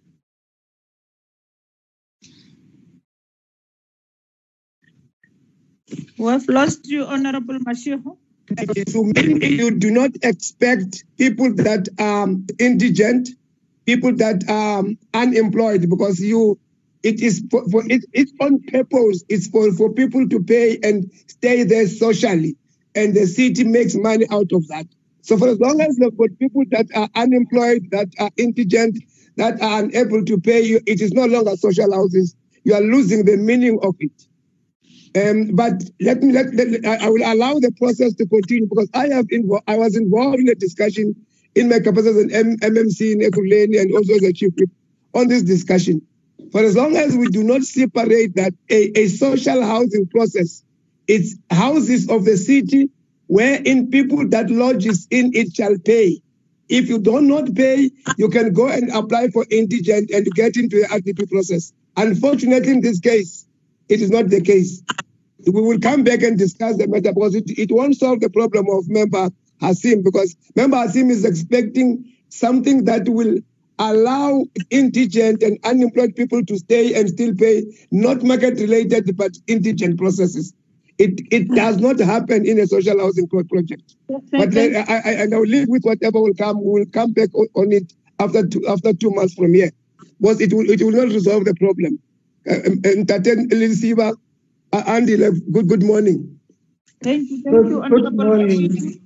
We 6.18 6.26
have 6.26 6.48
lost 6.48 6.86
you, 6.88 7.04
Honorable 7.04 7.58
Mashiko. 7.60 8.16
So 8.88 9.04
maybe 9.04 9.48
you 9.48 9.70
do 9.78 9.90
not 9.90 10.10
expect 10.22 11.04
people 11.18 11.54
that 11.56 11.88
are 11.98 12.28
indigent, 12.58 13.28
people 13.86 14.14
that 14.16 14.44
are 14.48 14.84
unemployed, 15.14 15.88
because 15.90 16.20
you, 16.20 16.58
it 17.02 17.20
is 17.20 17.44
for, 17.50 17.68
for 17.70 17.82
it, 17.88 18.04
its 18.12 18.32
own 18.40 18.62
purpose. 18.62 19.24
It's 19.28 19.48
for, 19.48 19.72
for 19.72 19.92
people 19.92 20.28
to 20.28 20.42
pay 20.42 20.78
and 20.82 21.10
stay 21.28 21.64
there 21.64 21.86
socially. 21.88 22.56
and 22.94 23.14
the 23.14 23.26
city 23.26 23.64
makes 23.64 23.94
money 23.94 24.26
out 24.30 24.50
of 24.52 24.66
that. 24.68 24.86
So 25.28 25.36
for 25.36 25.48
as 25.48 25.60
long 25.60 25.78
as 25.82 25.98
got 25.98 26.38
people 26.38 26.62
that 26.70 26.86
are 26.96 27.10
unemployed, 27.14 27.88
that 27.90 28.08
are 28.18 28.30
indigent, 28.38 28.98
that 29.36 29.60
are 29.60 29.80
unable 29.80 30.24
to 30.24 30.40
pay 30.40 30.62
you, 30.62 30.80
it 30.86 31.02
is 31.02 31.12
no 31.12 31.26
longer 31.26 31.54
social 31.54 31.92
houses. 31.92 32.34
You 32.64 32.72
are 32.72 32.80
losing 32.80 33.26
the 33.26 33.36
meaning 33.36 33.78
of 33.82 33.94
it. 34.00 34.10
Um, 35.14 35.54
but 35.54 35.82
let 36.00 36.22
me 36.22 36.32
let, 36.32 36.54
let, 36.54 36.82
I 37.02 37.10
will 37.10 37.30
allow 37.30 37.58
the 37.58 37.70
process 37.78 38.14
to 38.14 38.26
continue 38.26 38.66
because 38.68 38.88
I 38.94 39.08
have 39.08 39.26
invo- 39.26 39.60
I 39.68 39.76
was 39.76 39.96
involved 39.96 40.38
in 40.38 40.48
a 40.48 40.54
discussion 40.54 41.14
in 41.54 41.68
my 41.68 41.80
capacity 41.80 42.08
as 42.08 42.16
an 42.16 42.32
M- 42.32 42.56
MMC 42.56 43.12
in 43.12 43.20
Ekurhuleni 43.20 43.82
and 43.82 43.92
also 43.94 44.14
as 44.14 44.22
a 44.22 44.32
chief 44.32 44.54
whip 44.56 44.70
on 45.12 45.28
this 45.28 45.42
discussion. 45.42 46.00
For 46.52 46.62
as 46.62 46.74
long 46.74 46.96
as 46.96 47.14
we 47.14 47.28
do 47.28 47.44
not 47.44 47.64
separate 47.64 48.34
that 48.36 48.54
a, 48.70 48.98
a 48.98 49.08
social 49.08 49.62
housing 49.62 50.06
process, 50.06 50.64
it's 51.06 51.36
houses 51.50 52.08
of 52.08 52.24
the 52.24 52.38
city 52.38 52.88
wherein 53.28 53.90
people 53.90 54.28
that 54.28 54.50
lodges 54.50 55.06
in 55.10 55.30
it 55.34 55.54
shall 55.54 55.78
pay. 55.78 56.20
If 56.68 56.88
you 56.88 56.98
do 56.98 57.20
not 57.20 57.54
pay, 57.54 57.90
you 58.18 58.28
can 58.28 58.52
go 58.52 58.68
and 58.68 58.90
apply 58.90 59.28
for 59.28 59.46
indigent 59.50 60.10
and 60.10 60.26
get 60.34 60.56
into 60.56 60.80
the 60.80 60.86
RDP 60.88 61.30
process. 61.30 61.72
Unfortunately, 61.96 62.72
in 62.72 62.80
this 62.80 63.00
case, 63.00 63.46
it 63.88 64.02
is 64.02 64.10
not 64.10 64.28
the 64.28 64.40
case. 64.40 64.82
We 65.46 65.62
will 65.62 65.78
come 65.78 66.04
back 66.04 66.22
and 66.22 66.36
discuss 66.36 66.76
the 66.76 66.88
matter 66.88 67.12
because 67.12 67.34
it, 67.34 67.44
it 67.58 67.70
won't 67.70 67.96
solve 67.96 68.20
the 68.20 68.28
problem 68.28 68.66
of 68.70 68.88
member 68.88 69.30
Hasim 69.62 70.02
because 70.04 70.36
member 70.56 70.76
Hasim 70.76 71.10
is 71.10 71.24
expecting 71.24 72.12
something 72.28 72.84
that 72.84 73.08
will 73.08 73.38
allow 73.78 74.44
indigent 74.70 75.42
and 75.42 75.58
unemployed 75.64 76.16
people 76.16 76.44
to 76.44 76.58
stay 76.58 76.98
and 76.98 77.08
still 77.08 77.34
pay, 77.34 77.64
not 77.90 78.22
market 78.22 78.58
related, 78.58 79.16
but 79.16 79.38
indigent 79.46 79.98
processes. 79.98 80.52
It, 80.98 81.20
it 81.30 81.48
does 81.48 81.78
not 81.78 81.98
happen 82.00 82.44
in 82.46 82.58
a 82.58 82.66
social 82.66 82.98
housing 82.98 83.28
pro- 83.28 83.44
project. 83.44 83.94
But 84.08 84.52
thank- 84.52 84.74
I, 84.76 84.98
I, 85.04 85.22
I 85.22 85.26
will 85.26 85.46
live 85.46 85.68
with 85.68 85.84
whatever 85.84 86.20
will 86.20 86.34
come. 86.34 86.60
We 86.62 86.80
will 86.80 86.86
come 86.92 87.12
back 87.12 87.32
on, 87.34 87.46
on 87.54 87.72
it 87.72 87.92
after 88.18 88.46
two, 88.46 88.66
after 88.68 88.92
two 88.92 89.10
months 89.10 89.34
from 89.34 89.54
here. 89.54 89.70
Because 90.20 90.40
it 90.40 90.52
will, 90.52 90.68
it 90.68 90.82
will 90.82 90.90
not 90.92 91.08
resolve 91.08 91.44
the 91.44 91.54
problem. 91.54 92.00
Uh, 92.48 92.54
um, 92.54 92.80
and 92.84 93.06
Elisiba, 93.52 94.14
uh, 94.72 94.82
Andy, 94.86 95.16
good, 95.16 95.68
good 95.68 95.82
morning. 95.84 96.40
Thank 97.02 97.30
you, 97.30 97.42
thank 97.42 97.56
Good- 97.56 97.68
you, 97.68 97.80
good 97.80 97.92
Honorable. 97.92 98.24
morning. 98.24 99.00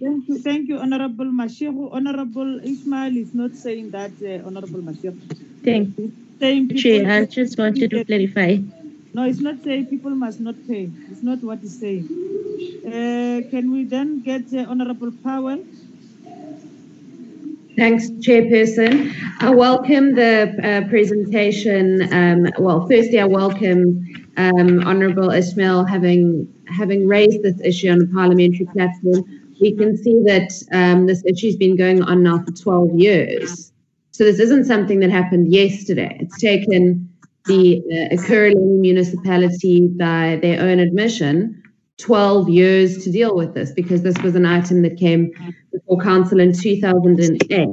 Thank 0.00 0.28
you, 0.28 0.38
thank 0.38 0.68
you, 0.68 0.78
Honorable 0.78 1.26
Mashiko. 1.26 1.92
Honorable 1.92 2.60
Ismail 2.62 3.16
is 3.16 3.34
not 3.34 3.54
saying 3.54 3.90
that, 3.92 4.12
uh, 4.22 4.46
Honorable 4.46 4.80
Mashiko. 4.80 5.16
Thank 5.64 5.98
you. 5.98 6.12
Saying 6.40 6.68
Chair, 6.70 7.00
people- 7.00 7.12
I 7.12 7.24
just 7.26 7.58
wanted 7.58 7.90
to 7.90 8.04
clarify. 8.04 8.58
No, 9.12 9.24
it's 9.24 9.40
not 9.40 9.62
saying 9.64 9.86
people 9.86 10.10
must 10.12 10.40
not 10.40 10.54
pay. 10.68 10.90
It's 11.10 11.22
not 11.22 11.42
what 11.42 11.60
it's 11.62 11.78
saying. 11.80 12.08
Uh, 12.86 13.42
can 13.50 13.72
we 13.72 13.84
then 13.84 14.22
get 14.22 14.52
uh, 14.54 14.66
Honorable 14.68 15.12
Powell? 15.24 15.64
Thanks, 17.76 18.10
Chairperson. 18.10 19.12
I 19.40 19.50
welcome 19.50 20.14
the 20.14 20.54
uh, 20.62 20.88
presentation. 20.88 22.02
Um, 22.12 22.46
well, 22.58 22.86
firstly, 22.86 23.18
I 23.20 23.24
welcome 23.24 24.06
um, 24.36 24.80
Honourable 24.86 25.30
Ismail 25.30 25.84
having 25.84 26.52
having 26.68 27.06
raised 27.08 27.42
this 27.42 27.60
issue 27.64 27.90
on 27.90 27.98
the 27.98 28.08
parliamentary 28.08 28.66
platform. 28.66 29.24
We 29.60 29.74
can 29.76 29.96
see 29.96 30.22
that 30.26 30.52
um, 30.72 31.06
this 31.06 31.24
issue 31.26 31.48
has 31.48 31.56
been 31.56 31.76
going 31.76 32.02
on 32.02 32.22
now 32.22 32.38
for 32.44 32.52
12 32.52 32.94
years. 32.94 33.72
So 34.12 34.24
this 34.24 34.38
isn't 34.40 34.66
something 34.66 35.00
that 35.00 35.10
happened 35.10 35.52
yesterday. 35.52 36.16
It's 36.20 36.38
taken 36.40 37.09
the 37.46 37.82
uh, 38.12 38.54
municipality, 38.80 39.88
by 39.88 40.38
their 40.42 40.60
own 40.60 40.78
admission, 40.78 41.62
12 41.98 42.48
years 42.48 43.04
to 43.04 43.12
deal 43.12 43.36
with 43.36 43.54
this 43.54 43.72
because 43.72 44.02
this 44.02 44.18
was 44.22 44.34
an 44.34 44.46
item 44.46 44.82
that 44.82 44.96
came 44.96 45.30
before 45.72 46.00
council 46.00 46.40
in 46.40 46.52
2008. 46.52 47.68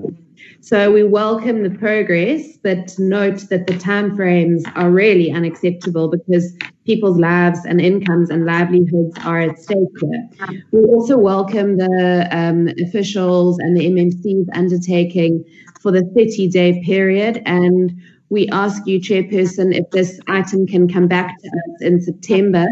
So 0.62 0.92
we 0.92 1.04
welcome 1.04 1.64
the 1.64 1.70
progress, 1.70 2.58
but 2.58 2.94
note 3.00 3.48
that 3.50 3.68
the 3.68 3.74
timeframes 3.74 4.64
are 4.76 4.92
really 4.92 5.32
unacceptable 5.32 6.10
because 6.10 6.54
people's 6.86 7.18
lives 7.18 7.60
and 7.66 7.80
incomes 7.80 8.30
and 8.30 8.46
livelihoods 8.46 9.18
are 9.24 9.40
at 9.40 9.60
stake 9.60 9.78
here. 10.02 10.30
We 10.72 10.82
also 10.82 11.18
welcome 11.18 11.78
the 11.78 12.28
um, 12.32 12.70
officials 12.86 13.60
and 13.60 13.78
the 13.78 13.86
MMC's 13.86 14.50
undertaking 14.54 15.46
for 15.82 15.92
the 15.92 16.02
30-day 16.02 16.82
period 16.84 17.42
and 17.46 17.92
we 18.30 18.48
ask 18.50 18.86
you, 18.86 19.00
Chairperson, 19.00 19.74
if 19.76 19.90
this 19.92 20.20
item 20.28 20.68
can 20.68 20.88
come 20.88 21.08
back 21.08 21.40
to 21.40 21.48
us 21.48 21.82
in 21.82 22.02
September 22.02 22.68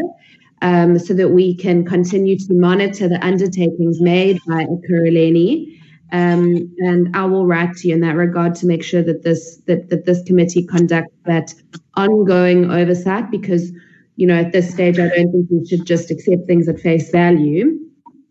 um, 0.62 1.00
so 1.00 1.14
that 1.14 1.30
we 1.30 1.56
can 1.56 1.86
continue 1.86 2.38
to 2.38 2.54
monitor 2.54 3.08
the 3.08 3.24
undertakings 3.26 4.02
made 4.02 4.40
by 4.48 4.66
Ekurhuleni. 4.66 5.80
Um, 6.12 6.74
and 6.80 7.16
I 7.16 7.26
will 7.26 7.46
write 7.46 7.76
to 7.78 7.88
you 7.88 7.94
in 7.94 8.02
that 8.02 8.16
regard 8.16 8.56
to 8.56 8.68
make 8.68 8.84
sure 8.84 9.02
that 9.04 9.24
this 9.24 9.58
that, 9.66 9.90
that 9.90 10.06
this 10.06 10.22
committee 10.24 10.66
conducts 10.66 11.14
that 11.26 11.54
ongoing 11.96 12.70
oversight 12.70 13.32
because 13.32 13.72
you 14.16 14.28
know 14.28 14.36
at 14.36 14.52
this 14.52 14.72
stage 14.72 15.00
I 15.00 15.10
don't 15.10 15.32
think 15.32 15.48
we 15.50 15.66
should 15.68 15.86
just 15.86 16.12
accept 16.12 16.46
things 16.46 16.68
at 16.68 16.80
face 16.80 17.10
value. 17.10 17.80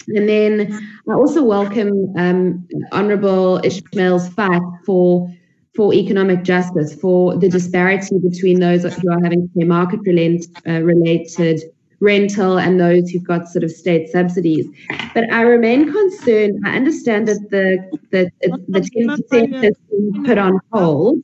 And 0.08 0.28
then 0.28 0.72
I 1.08 1.14
also 1.14 1.42
welcome 1.42 2.14
um, 2.16 2.66
Honourable 2.92 3.60
Ishmael's 3.64 4.28
fight 4.28 4.62
for 4.84 5.28
for 5.74 5.92
economic 5.92 6.44
justice, 6.44 6.94
for 6.94 7.36
the 7.36 7.48
disparity 7.48 8.18
between 8.18 8.60
those 8.60 8.82
who 8.82 9.10
are 9.10 9.22
having 9.22 9.48
to 9.48 9.58
pay 9.58 9.64
market 9.64 10.00
relent, 10.04 10.46
uh, 10.68 10.82
related 10.82 11.60
rental 12.00 12.58
and 12.58 12.78
those 12.78 13.10
who've 13.10 13.24
got 13.24 13.48
sort 13.48 13.64
of 13.64 13.70
state 13.70 14.08
subsidies. 14.10 14.66
But 15.14 15.32
I 15.32 15.42
remain 15.42 15.90
concerned. 15.90 16.62
I 16.64 16.76
understand 16.76 17.28
that 17.28 17.50
the 17.50 17.78
the 18.10 18.30
the 18.68 18.80
ten 18.80 19.08
percent 19.08 19.64
has 19.64 19.74
been 19.90 20.24
put 20.24 20.38
on 20.38 20.60
hold. 20.72 21.18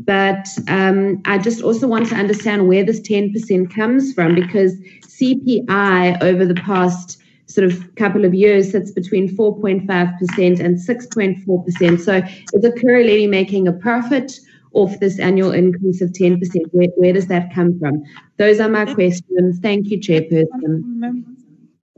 But 0.00 0.46
um, 0.68 1.20
I 1.24 1.38
just 1.38 1.62
also 1.62 1.88
want 1.88 2.08
to 2.10 2.14
understand 2.14 2.68
where 2.68 2.84
this 2.84 3.00
10% 3.00 3.74
comes 3.74 4.12
from 4.12 4.36
because 4.36 4.72
CPI 5.02 6.22
over 6.22 6.46
the 6.46 6.54
past 6.54 7.20
sort 7.56 7.72
of 7.72 7.94
couple 7.94 8.26
of 8.26 8.34
years 8.34 8.70
sits 8.72 8.90
between 8.90 9.34
4.5% 9.34 10.60
and 10.60 10.76
6.4%. 10.76 12.00
So 12.00 12.16
is 12.52 12.64
Ekurhuleni 12.70 13.28
making 13.30 13.66
a 13.66 13.72
profit 13.72 14.38
off 14.72 15.00
this 15.00 15.18
annual 15.18 15.52
increase 15.52 16.02
of 16.02 16.10
10%? 16.10 16.38
Where, 16.72 16.88
where 16.96 17.14
does 17.14 17.28
that 17.28 17.54
come 17.54 17.78
from? 17.78 18.04
Those 18.36 18.60
are 18.60 18.68
my 18.68 18.84
questions. 18.84 19.58
Thank 19.60 19.86
you, 19.90 19.98
Chairperson. 19.98 20.84
Members. 21.04 21.38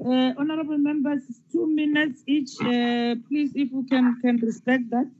Uh, 0.01 0.33
honorable 0.39 0.79
members, 0.79 1.23
two 1.51 1.67
minutes 1.67 2.23
each. 2.29 2.53
Uh, 2.61 3.17
please, 3.29 3.51
if 3.57 3.69
we 3.73 3.85
can, 3.89 4.15
can 4.23 4.37
respect 4.37 4.85
that. 4.91 5.11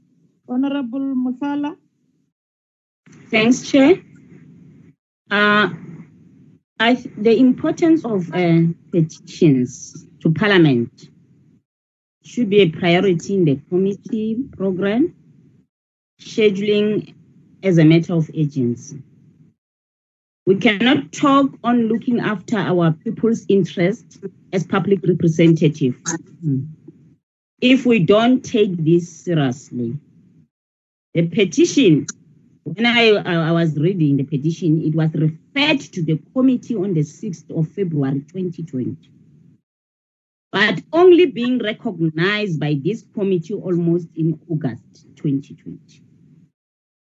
Honorable 0.47 1.01
Musala. 1.01 1.75
Thanks, 3.29 3.69
Chair. 3.69 4.01
Uh, 5.29 5.67
I, 6.79 6.95
th- 6.95 7.13
the 7.17 7.37
importance 7.37 8.05
of 8.05 8.33
uh, 8.33 8.61
petitions 8.89 10.08
to 10.21 10.31
Parliament 10.31 11.09
should 12.23 12.49
be 12.49 12.61
a 12.61 12.69
priority 12.69 13.35
in 13.35 13.45
the 13.45 13.59
committee 13.69 14.43
program, 14.55 15.15
scheduling 16.21 17.13
as 17.63 17.77
a 17.77 17.85
matter 17.85 18.13
of 18.13 18.29
urgency. 18.37 19.01
We 20.45 20.55
cannot 20.55 21.11
talk 21.11 21.51
on 21.63 21.87
looking 21.87 22.19
after 22.19 22.57
our 22.57 22.91
people's 22.91 23.45
interests 23.49 24.19
as 24.51 24.65
public 24.65 25.05
representative 25.07 25.95
if 27.61 27.85
we 27.85 27.99
don't 27.99 28.43
take 28.43 28.75
this 28.77 29.09
seriously. 29.09 29.97
The 31.13 31.27
petition 31.27 32.07
when 32.75 32.85
I, 32.85 33.09
I 33.09 33.51
was 33.51 33.77
reading 33.77 34.17
the 34.17 34.23
petition, 34.23 34.83
it 34.83 34.93
was 34.93 35.11
referred 35.13 35.79
to 35.93 36.03
the 36.03 36.19
committee 36.33 36.75
on 36.75 36.93
the 36.93 37.01
6th 37.01 37.49
of 37.57 37.67
February 37.69 38.19
2020, 38.31 38.95
but 40.51 40.81
only 40.93 41.25
being 41.25 41.59
recognized 41.59 42.59
by 42.59 42.79
this 42.83 43.03
committee 43.13 43.53
almost 43.53 44.07
in 44.15 44.39
August 44.49 45.07
2020. 45.15 45.79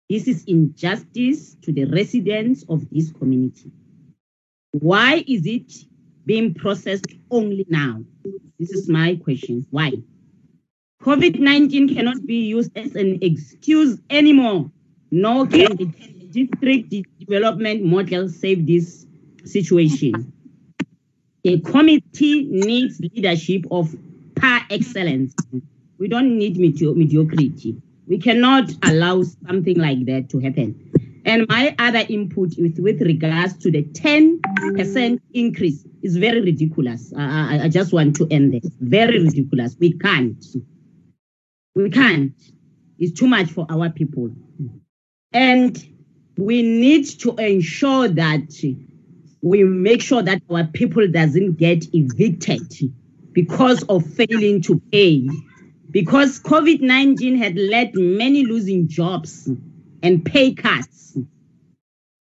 This 0.09 0.29
is 0.29 0.45
injustice 0.45 1.57
to 1.63 1.73
the 1.73 1.85
residents 1.87 2.65
of 2.69 2.89
this 2.91 3.11
community. 3.13 3.73
Why 4.73 5.25
is 5.27 5.47
it 5.47 5.73
being 6.27 6.55
processed 6.55 7.13
only 7.31 7.67
now? 7.69 8.03
This 8.59 8.71
is 8.71 8.89
my 8.89 9.17
question. 9.17 9.67
Why? 9.71 9.93
COVID 11.03 11.39
19 11.39 11.95
cannot 11.95 12.25
be 12.27 12.47
used 12.47 12.77
as 12.77 12.95
an 12.95 13.19
excuse 13.21 14.01
anymore 14.09 14.71
nor 15.15 15.47
can 15.47 15.77
the 15.77 15.87
district 16.33 16.93
development 17.21 17.85
model 17.85 18.29
save 18.29 18.67
this 18.67 19.07
situation. 19.45 20.33
The 21.45 21.61
committee 21.61 22.47
needs 22.51 22.99
leadership 23.01 23.67
of 23.71 23.95
par 24.35 24.63
excellence. 24.71 25.35
We 25.99 26.09
don't 26.09 26.39
need 26.39 26.57
medio- 26.57 26.95
mediocrity. 26.95 27.77
We 28.07 28.19
cannot 28.19 28.73
allow 28.83 29.23
something 29.23 29.79
like 29.79 30.07
that 30.07 30.31
to 30.31 30.39
happen. 30.39 31.21
And 31.27 31.47
my 31.49 31.75
other 31.79 32.03
input 32.09 32.55
with, 32.59 32.79
with 32.79 33.03
regards 33.03 33.59
to 33.59 33.71
the 33.71 33.83
10% 33.83 35.21
increase 35.35 35.87
is 36.03 36.17
very 36.17 36.41
ridiculous. 36.41 37.13
I, 37.15 37.59
I, 37.59 37.65
I 37.65 37.69
just 37.69 37.93
want 37.93 38.17
to 38.17 38.29
end 38.31 38.55
there. 38.55 38.61
Very 38.81 39.23
ridiculous. 39.23 39.77
We 39.79 39.93
can't. 39.99 40.43
We 41.75 41.91
can't. 41.91 42.33
It's 42.99 43.19
too 43.19 43.27
much 43.27 43.51
for 43.51 43.67
our 43.69 43.91
people. 43.91 44.31
And 45.33 45.87
we 46.39 46.63
need 46.63 47.05
to 47.21 47.35
ensure 47.37 48.09
that 48.09 48.53
we 49.45 49.63
make 49.63 50.01
sure 50.01 50.23
that 50.23 50.41
our 50.51 50.65
people 50.65 51.07
doesn't 51.07 51.59
get 51.59 51.85
evicted 51.93 52.67
because 53.33 53.83
of 53.91 54.03
failing 54.15 54.63
to 54.63 54.81
pay. 54.91 55.29
Because 55.91 56.41
COVID-19 56.41 57.37
had 57.37 57.55
led 57.57 57.95
many 57.95 58.47
losing 58.47 58.89
jobs 58.89 59.51
and 60.03 60.25
pay 60.25 60.55
cuts. 60.55 61.19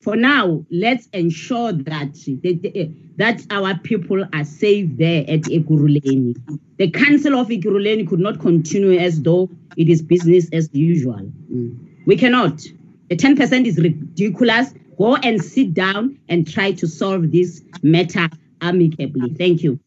For 0.01 0.17
now, 0.17 0.65
let's 0.69 1.07
ensure 1.13 1.71
that 1.71 2.17
eh, 2.43 2.87
that 3.15 3.41
our 3.49 3.77
people 3.77 4.25
are 4.33 4.43
safe 4.43 4.89
there 4.97 5.21
at 5.21 5.43
Ekurhuleni. 5.43 6.35
The 6.77 6.91
Council 6.91 7.35
of 7.39 7.47
Ekurhuleni 7.47 8.05
could 8.05 8.19
not 8.19 8.41
continue 8.41 8.99
as 8.99 9.21
though 9.21 9.49
it 9.77 9.87
is 9.87 10.01
business 10.01 10.49
as 10.51 10.69
usual. 10.73 11.31
We 12.05 12.17
cannot. 12.17 12.61
The 13.09 13.15
10% 13.15 13.65
is 13.65 13.77
ridiculous. 13.77 14.73
Go 14.97 15.15
and 15.15 15.43
sit 15.43 15.73
down 15.73 16.19
and 16.29 16.47
try 16.47 16.71
to 16.73 16.87
solve 16.87 17.31
this 17.31 17.61
matter 17.81 18.29
amicably. 18.61 19.33
Thank 19.35 19.63
you. 19.63 19.79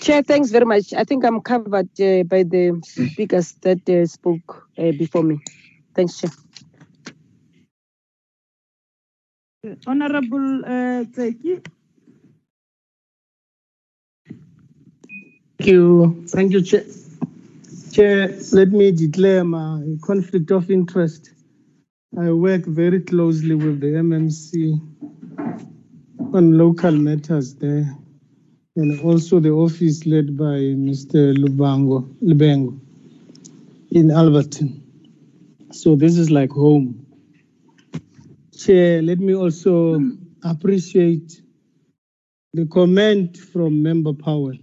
Chair, 0.00 0.22
thanks 0.22 0.50
very 0.50 0.64
much. 0.64 0.92
I 0.92 1.04
think 1.04 1.24
I'm 1.24 1.40
covered 1.40 1.88
uh, 2.00 2.24
by 2.24 2.42
the 2.42 2.80
speakers 2.84 3.52
that 3.62 3.88
uh, 3.88 4.06
spoke 4.06 4.66
uh, 4.76 4.90
before 4.92 5.22
me. 5.22 5.38
Thanks, 5.94 6.18
Chair. 6.18 6.30
Honorable 9.86 10.64
uh, 10.64 11.04
Tseke. 11.04 11.64
Thank 15.58 15.70
you. 15.70 16.24
Thank 16.28 16.52
you, 16.52 16.62
Chair. 16.62 16.84
Chair, 17.90 18.28
let 18.52 18.68
me 18.68 18.92
declare 18.92 19.42
my 19.42 19.82
conflict 20.02 20.52
of 20.52 20.70
interest. 20.70 21.32
I 22.16 22.30
work 22.30 22.64
very 22.64 23.00
closely 23.00 23.56
with 23.56 23.80
the 23.80 23.88
MMC 23.88 24.80
on 26.32 26.56
local 26.56 26.92
matters 26.92 27.56
there, 27.56 27.92
and 28.76 29.00
also 29.00 29.40
the 29.40 29.50
office 29.50 30.06
led 30.06 30.36
by 30.36 30.76
Mr. 30.78 31.36
Lubango, 31.36 32.80
in 33.90 34.08
Alberton. 34.10 34.80
So 35.72 35.96
this 35.96 36.18
is 36.18 36.30
like 36.30 36.50
home. 36.50 37.04
Chair, 38.56 39.02
let 39.02 39.18
me 39.18 39.34
also 39.34 40.00
appreciate 40.44 41.42
the 42.54 42.64
comment 42.66 43.36
from 43.36 43.82
Member 43.82 44.12
Powell 44.12 44.54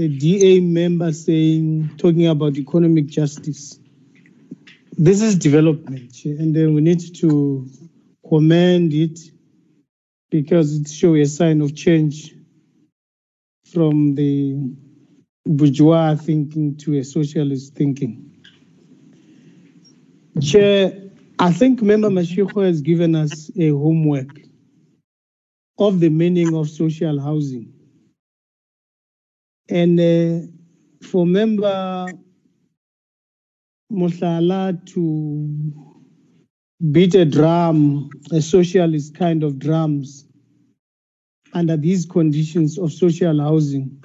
a 0.00 0.08
DA 0.08 0.60
member 0.60 1.12
saying, 1.12 1.90
talking 1.98 2.26
about 2.26 2.56
economic 2.56 3.06
justice. 3.06 3.78
This 4.96 5.20
is 5.20 5.36
development, 5.36 6.24
and 6.24 6.56
then 6.56 6.74
we 6.74 6.80
need 6.80 7.14
to 7.16 7.68
commend 8.26 8.94
it 8.94 9.18
because 10.30 10.74
it 10.78 10.88
shows 10.88 11.18
a 11.18 11.30
sign 11.30 11.60
of 11.60 11.74
change 11.74 12.34
from 13.72 14.14
the 14.14 14.56
bourgeois 15.44 16.14
thinking 16.16 16.76
to 16.78 16.98
a 16.98 17.04
socialist 17.04 17.74
thinking. 17.74 18.30
Chair, 20.40 21.10
I 21.38 21.52
think 21.52 21.82
Member 21.82 22.08
Mashiko 22.08 22.64
has 22.64 22.80
given 22.80 23.14
us 23.14 23.50
a 23.58 23.68
homework 23.68 24.40
of 25.78 26.00
the 26.00 26.08
meaning 26.08 26.54
of 26.54 26.70
social 26.70 27.20
housing. 27.20 27.79
And 29.70 30.00
uh, 30.00 30.46
for 31.06 31.24
member 31.26 32.06
Musala 33.92 34.84
to 34.94 35.72
beat 36.90 37.14
a 37.14 37.24
drum, 37.24 38.10
a 38.32 38.40
socialist 38.40 39.14
kind 39.16 39.42
of 39.42 39.58
drums, 39.58 40.26
under 41.52 41.76
these 41.76 42.06
conditions 42.06 42.78
of 42.78 42.92
social 42.92 43.40
housing, 43.40 44.02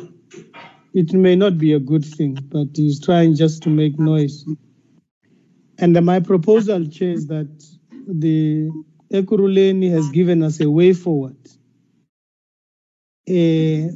it 0.94 1.14
may 1.14 1.35
not 1.35 1.58
be 1.58 1.74
a 1.74 1.80
good 1.80 2.06
thing, 2.06 2.38
but 2.50 2.68
he's 2.74 3.00
trying 3.00 3.35
just 3.35 3.64
to 3.64 3.69
make 3.69 4.00
noise. 4.00 4.45
And 5.77 5.94
my 6.06 6.19
proposal, 6.19 6.85
Chair, 6.88 7.11
is 7.11 7.27
that 7.27 7.50
the 8.08 8.69
Ekurhuleni 9.11 9.92
has 9.92 10.10
given 10.10 10.42
us 10.44 10.60
a 10.61 10.69
way 10.69 10.94
forward. 10.94 11.38
Uh, 13.30 13.94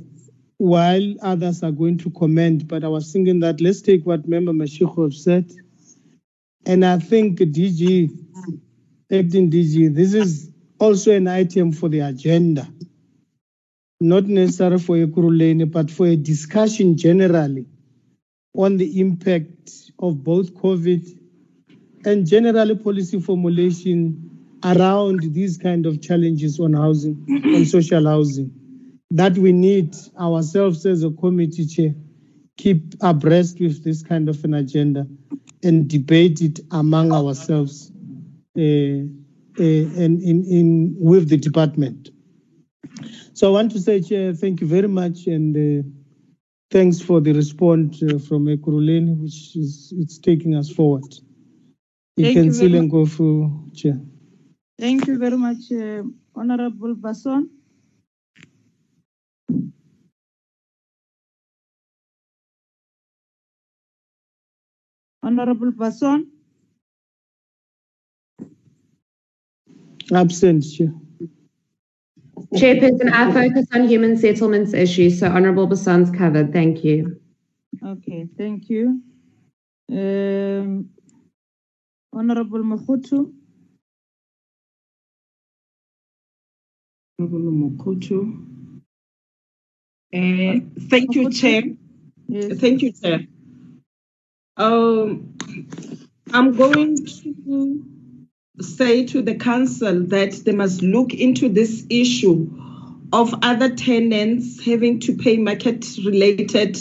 while 0.60 1.16
others 1.22 1.64
are 1.64 1.72
going 1.72 1.98
to 1.98 2.12
comment, 2.12 2.68
but 2.68 2.84
I 2.84 2.90
was 2.90 3.14
thinking 3.14 3.40
that 3.40 3.62
let's 3.62 3.82
take 3.82 4.06
what 4.06 4.28
Member 4.28 4.52
Mashiko 4.52 5.12
said. 5.12 5.50
And 6.66 6.84
I 6.86 7.00
think 7.00 7.40
DG, 7.40 8.12
acting 9.10 9.50
DG, 9.50 9.96
this 9.96 10.14
is 10.14 10.52
also 10.78 11.14
an 11.14 11.30
item 11.30 11.72
for 11.72 11.88
the 11.88 12.02
agenda. 12.02 12.68
Not 14.02 14.26
necessarily 14.26 14.80
for 14.80 14.98
Ekurhuleni, 14.98 15.72
but 15.72 15.90
for 15.90 16.08
a 16.08 16.18
discussion 16.18 16.98
generally 16.98 17.66
on 18.54 18.76
the 18.76 19.00
impact 19.00 19.72
of 19.98 20.22
both 20.26 20.54
COVID 20.56 21.08
and 22.04 22.28
generally 22.28 22.76
policy 22.76 23.22
formulation 23.22 24.30
around 24.66 25.22
these 25.34 25.58
kind 25.58 25.86
of 25.86 26.02
challenges 26.02 26.60
on 26.60 26.74
housing, 26.74 27.26
on 27.46 27.64
social 27.64 28.06
housing 28.06 28.59
that 29.12 29.38
we 29.38 29.52
need 29.52 29.96
ourselves 30.20 30.86
as 30.86 31.04
a 31.04 31.12
committee 31.12 31.66
chair 31.66 31.94
keep 32.60 32.94
abreast 33.02 33.60
with 33.62 33.84
this 33.86 34.04
kind 34.04 34.28
of 34.28 34.44
an 34.44 34.54
agenda 34.54 35.08
and 35.64 35.90
debate 35.90 36.42
it 36.42 36.60
among 36.72 37.14
ourselves 37.14 37.90
uh, 38.58 38.62
uh, 38.62 40.02
and 40.04 40.22
in, 40.22 40.44
in 40.46 40.96
with 41.00 41.30
the 41.30 41.38
department. 41.38 42.10
So 43.34 43.48
I 43.48 43.52
want 43.52 43.72
to 43.72 43.80
say, 43.80 44.02
Chair, 44.02 44.34
thank 44.34 44.60
you 44.60 44.68
very 44.68 44.90
much 44.90 45.28
and 45.28 45.56
uh, 45.56 45.88
thanks 46.70 47.02
for 47.02 47.22
the 47.22 47.32
response 47.32 48.04
uh, 48.04 48.20
from 48.20 48.48
Ekurhuleni, 48.48 49.18
which 49.22 49.56
is 49.56 49.94
it's 49.98 50.18
taking 50.18 50.56
us 50.56 50.70
forward. 50.70 51.06
You 52.18 52.26
Thank 52.26 52.36
can 52.36 52.46
you 52.46 52.70
very 52.70 52.88
go 52.90 53.06
through, 53.06 53.72
Chair. 53.74 53.98
Thank 54.78 55.08
you 55.08 55.18
very 55.18 55.38
much, 55.38 55.72
uh, 55.72 56.04
Honorable 56.36 56.96
Basson. 56.96 57.48
Honorable 65.22 65.72
Basson. 65.72 66.26
Absent, 70.12 70.64
Chair. 70.64 70.94
Chairperson, 72.56 73.12
I 73.14 73.32
focus 73.32 73.68
on 73.74 73.88
human 73.88 74.18
settlements 74.18 74.74
issues, 74.74 75.20
so 75.20 75.28
Honourable 75.28 75.68
Basson's 75.68 76.10
covered. 76.10 76.52
Thank 76.52 76.84
you. 76.84 77.20
Okay, 77.86 78.28
thank 78.38 78.70
you. 78.70 79.02
Um, 79.92 80.90
Honorable 82.12 82.64
Mokutu. 82.64 83.32
Honorable 87.20 87.52
Mokutu. 87.52 88.49
Uh, 90.14 90.60
thank 90.90 91.16
you, 91.16 91.30
Chair. 91.32 91.64
Thank 92.32 92.82
you, 92.82 92.92
Chair. 92.92 93.22
Um, 94.58 95.36
I'm 96.34 96.56
going 96.56 96.96
to 96.98 97.84
say 98.62 99.06
to 99.06 99.22
the 99.22 99.36
council 99.36 100.04
that 100.08 100.32
they 100.46 100.52
must 100.52 100.82
look 100.82 101.14
into 101.14 101.50
this 101.50 101.86
issue 101.90 102.50
of 103.14 103.34
other 103.42 103.74
tenants 103.76 104.64
having 104.64 105.00
to 105.00 105.16
pay 105.16 105.38
market 105.38 105.86
related 106.06 106.78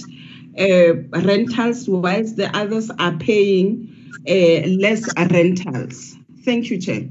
uh, 0.59 0.95
rentals 1.21 1.89
whilst 1.89 2.37
the 2.37 2.55
others 2.57 2.91
are 2.99 3.17
paying 3.17 3.95
uh, 4.29 4.67
less 4.69 5.09
rentals. 5.17 6.17
Thank 6.45 6.71
you, 6.71 6.81
Chair. 6.81 7.09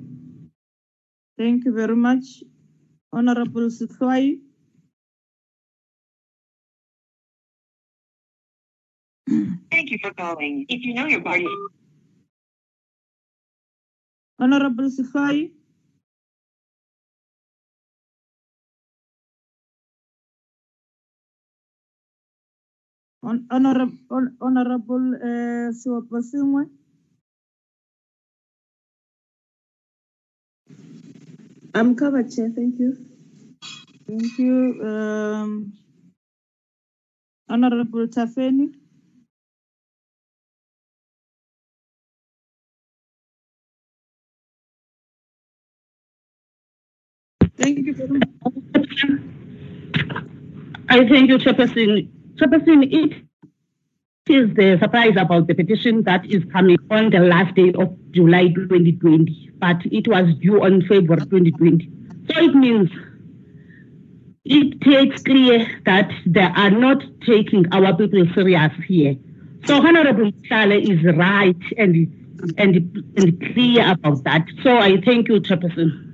Thank 1.38 1.66
you 1.66 1.74
very 1.74 1.96
much. 1.96 2.44
Honorable 3.14 3.70
Sihlwayi. 3.70 4.40
Thank 9.78 9.92
you 9.92 10.00
for 10.04 10.14
calling. 10.14 10.66
If 10.70 10.84
you 10.84 10.96
know 10.96 11.08
your 11.08 11.22
party. 11.22 11.48
Honorable 14.40 14.90
Sihlwayi. 14.92 15.52
Honorable 23.24 25.16
eh, 25.16 25.72
on, 25.72 26.70
I'm 31.76 31.96
covered, 31.96 32.32
Chair. 32.32 32.52
Thank 32.56 32.80
you. 32.80 32.98
Thank 34.08 34.40
you. 34.40 34.82
Um, 34.86 35.74
honorable 37.50 38.08
Tafeni. 38.08 38.74
I 50.98 51.08
thank 51.08 51.30
you, 51.30 51.38
Chairperson. 51.38 52.10
Chairperson, 52.38 52.82
it 52.92 53.14
is 54.28 54.56
the 54.56 54.80
surprise 54.82 55.14
about 55.16 55.46
the 55.46 55.54
petition 55.54 56.02
that 56.06 56.26
is 56.26 56.44
coming 56.52 56.78
on 56.90 57.12
the 57.12 57.20
last 57.20 57.54
day 57.54 57.72
of 57.78 57.96
July 58.10 58.48
2020, 58.48 59.52
but 59.60 59.78
it 59.86 60.08
was 60.08 60.34
due 60.42 60.64
on 60.64 60.82
February 60.82 61.22
2020. 61.22 61.92
So 62.32 62.42
it 62.42 62.56
means 62.56 62.90
it 64.44 64.82
takes 64.82 65.22
clear 65.22 65.68
that 65.86 66.10
they 66.26 66.42
are 66.42 66.72
not 66.72 67.04
taking 67.28 67.72
our 67.72 67.96
people 67.96 68.26
serious 68.34 68.74
here. 68.88 69.16
So 69.66 69.76
Honorable 69.76 70.32
Sale 70.50 70.72
is 70.72 71.04
right 71.16 71.62
and 71.78 72.12
and 72.58 73.14
and 73.18 73.54
clear 73.54 73.92
about 73.92 74.24
that. 74.24 74.48
So 74.64 74.80
I 74.80 75.00
thank 75.02 75.28
you, 75.28 75.42
Chairperson. 75.42 76.07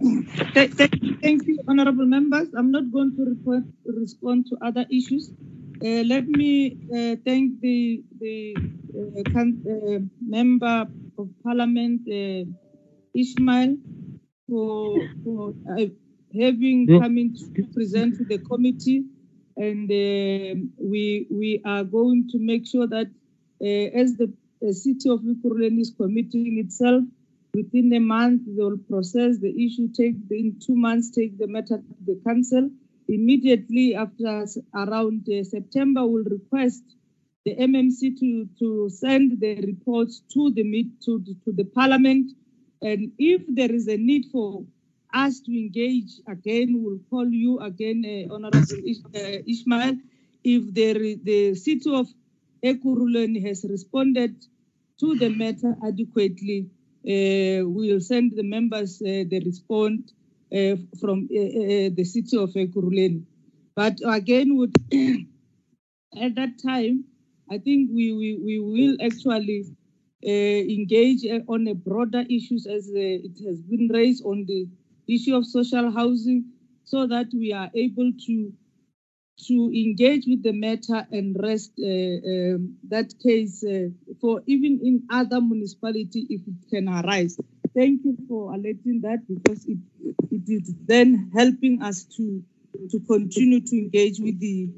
Th- 0.00 0.70
th- 0.76 0.90
Thank 1.22 1.46
you, 1.48 1.58
honorable 1.68 2.06
members. 2.06 2.48
I'm 2.56 2.70
not 2.70 2.90
going 2.92 3.14
to 3.16 3.24
report, 3.24 3.64
respond 3.86 4.46
to 4.50 4.56
other 4.62 4.86
issues. 4.90 5.32
Uh, 5.84 6.02
let 6.06 6.26
me 6.28 6.78
uh, 6.94 7.16
thank 7.26 7.60
the 7.60 8.04
the 8.20 8.60
uh, 8.98 9.22
uh, 9.70 10.00
member 10.20 10.86
of 11.18 11.28
parliament, 11.44 12.02
uh, 12.08 12.44
Ismail, 13.14 13.76
for, 14.48 15.08
for 15.24 15.54
uh, 15.78 15.86
having 16.40 16.88
Yeah. 16.88 17.00
come 17.00 17.18
in 17.18 17.34
to 17.56 17.64
present 17.74 18.16
to 18.18 18.24
the 18.24 18.38
committee. 18.38 19.04
And 19.56 19.88
we 20.78 21.26
we 21.30 21.62
are 21.64 21.84
going 21.84 22.28
to 22.32 22.38
make 22.40 22.66
sure 22.66 22.86
that 22.88 23.08
uh, 23.62 23.88
as 24.02 24.16
the 24.16 24.32
uh, 24.66 24.72
city 24.72 25.08
of 25.10 25.20
Ekurhuleni 25.22 25.80
is 25.80 25.94
committing 25.96 26.58
itself 26.58 27.04
within 27.56 27.92
a 27.94 27.98
month 27.98 28.42
they 28.46 28.62
will 28.62 28.82
process 28.92 29.38
the 29.44 29.52
issue 29.64 29.88
take 30.00 30.16
in 30.30 30.58
two 30.64 30.76
months 30.86 31.10
take 31.10 31.38
the 31.38 31.46
matter 31.46 31.78
to 31.78 31.94
the 32.08 32.16
council. 32.28 32.68
Immediately 33.08 33.94
after 33.94 34.32
around 34.74 35.26
uh, 35.28 35.42
september 35.44 36.02
we'll 36.06 36.30
request 36.38 36.84
the 37.46 37.54
mmc 37.68 38.00
to 38.20 38.30
to 38.60 38.68
send 38.90 39.40
the 39.40 39.52
reports 39.70 40.14
to 40.34 40.50
the 40.56 40.64
meet 40.64 40.88
to, 41.04 41.12
to 41.44 41.50
the 41.60 41.64
parliament. 41.64 42.32
And 42.82 43.12
if 43.18 43.42
there 43.48 43.72
is 43.72 43.86
a 43.88 43.96
need 43.96 44.24
for 44.32 44.64
us 45.14 45.40
to 45.46 45.50
engage 45.64 46.12
again 46.28 46.68
we'll 46.82 47.04
call 47.10 47.28
you 47.44 47.60
again 47.60 48.00
uh, 48.04 48.34
honorable 48.34 48.76
uh, 49.14 49.38
ishmael. 49.52 49.94
If 50.44 50.62
is, 50.76 51.18
the 51.24 51.54
city 51.54 51.90
of 51.92 52.06
Ekurhuleni 52.62 53.40
has 53.48 53.64
responded 53.68 54.34
to 55.00 55.14
the 55.16 55.28
matter 55.28 55.76
adequately 55.84 56.70
Eh, 57.06 57.60
we'll 57.62 58.00
send 58.00 58.32
the 58.34 58.42
members 58.42 59.00
uh, 59.00 59.22
the 59.30 59.40
response 59.46 60.12
uh, 60.52 60.74
from 61.00 61.28
the 61.28 62.04
city 62.04 62.36
of 62.36 62.50
Ekurhuleni. 62.50 63.22
But 63.76 64.00
again, 64.04 64.56
would 64.56 64.74
at 66.20 66.34
that 66.34 66.58
time, 66.60 67.04
I 67.48 67.58
think 67.58 67.90
we, 67.92 68.12
we, 68.12 68.38
we 68.42 68.58
will 68.58 68.96
actually 69.00 69.66
engage 70.24 71.24
on 71.46 71.68
a 71.68 71.74
broader 71.74 72.24
issues 72.28 72.66
as 72.66 72.90
it 72.92 73.38
has 73.46 73.62
been 73.62 73.88
raised 73.92 74.24
on 74.24 74.44
the 74.46 74.66
issue 75.08 75.36
of 75.36 75.46
social 75.46 75.92
housing 75.92 76.46
so 76.84 77.06
that 77.06 77.26
we 77.32 77.52
are 77.52 77.70
able 77.74 78.10
to 78.26 78.52
to 79.48 79.70
engage 79.74 80.24
with 80.26 80.42
the 80.42 80.52
matter 80.52 81.06
and 81.12 81.36
rest 81.42 81.72
uh, 81.78 81.84
um, 81.84 82.76
that 82.88 83.12
case 83.22 83.62
uh, 83.64 83.88
for 84.20 84.42
even 84.46 84.80
in 84.82 85.02
other 85.10 85.40
municipality 85.40 86.26
if 86.30 86.40
it 86.46 86.70
can 86.70 86.88
arise. 86.88 87.38
Thank 87.74 88.04
you 88.04 88.16
for 88.28 88.54
alerting 88.54 89.02
that 89.02 89.26
because 89.28 89.66
it, 89.66 89.78
it 90.30 90.48
is 90.48 90.74
then 90.86 91.30
helping 91.34 91.82
us 91.82 92.04
to 92.16 92.42
to 92.90 93.00
continue 93.00 93.60
to 93.60 93.76
engage 93.76 94.18
with 94.18 94.38
the 94.40 94.70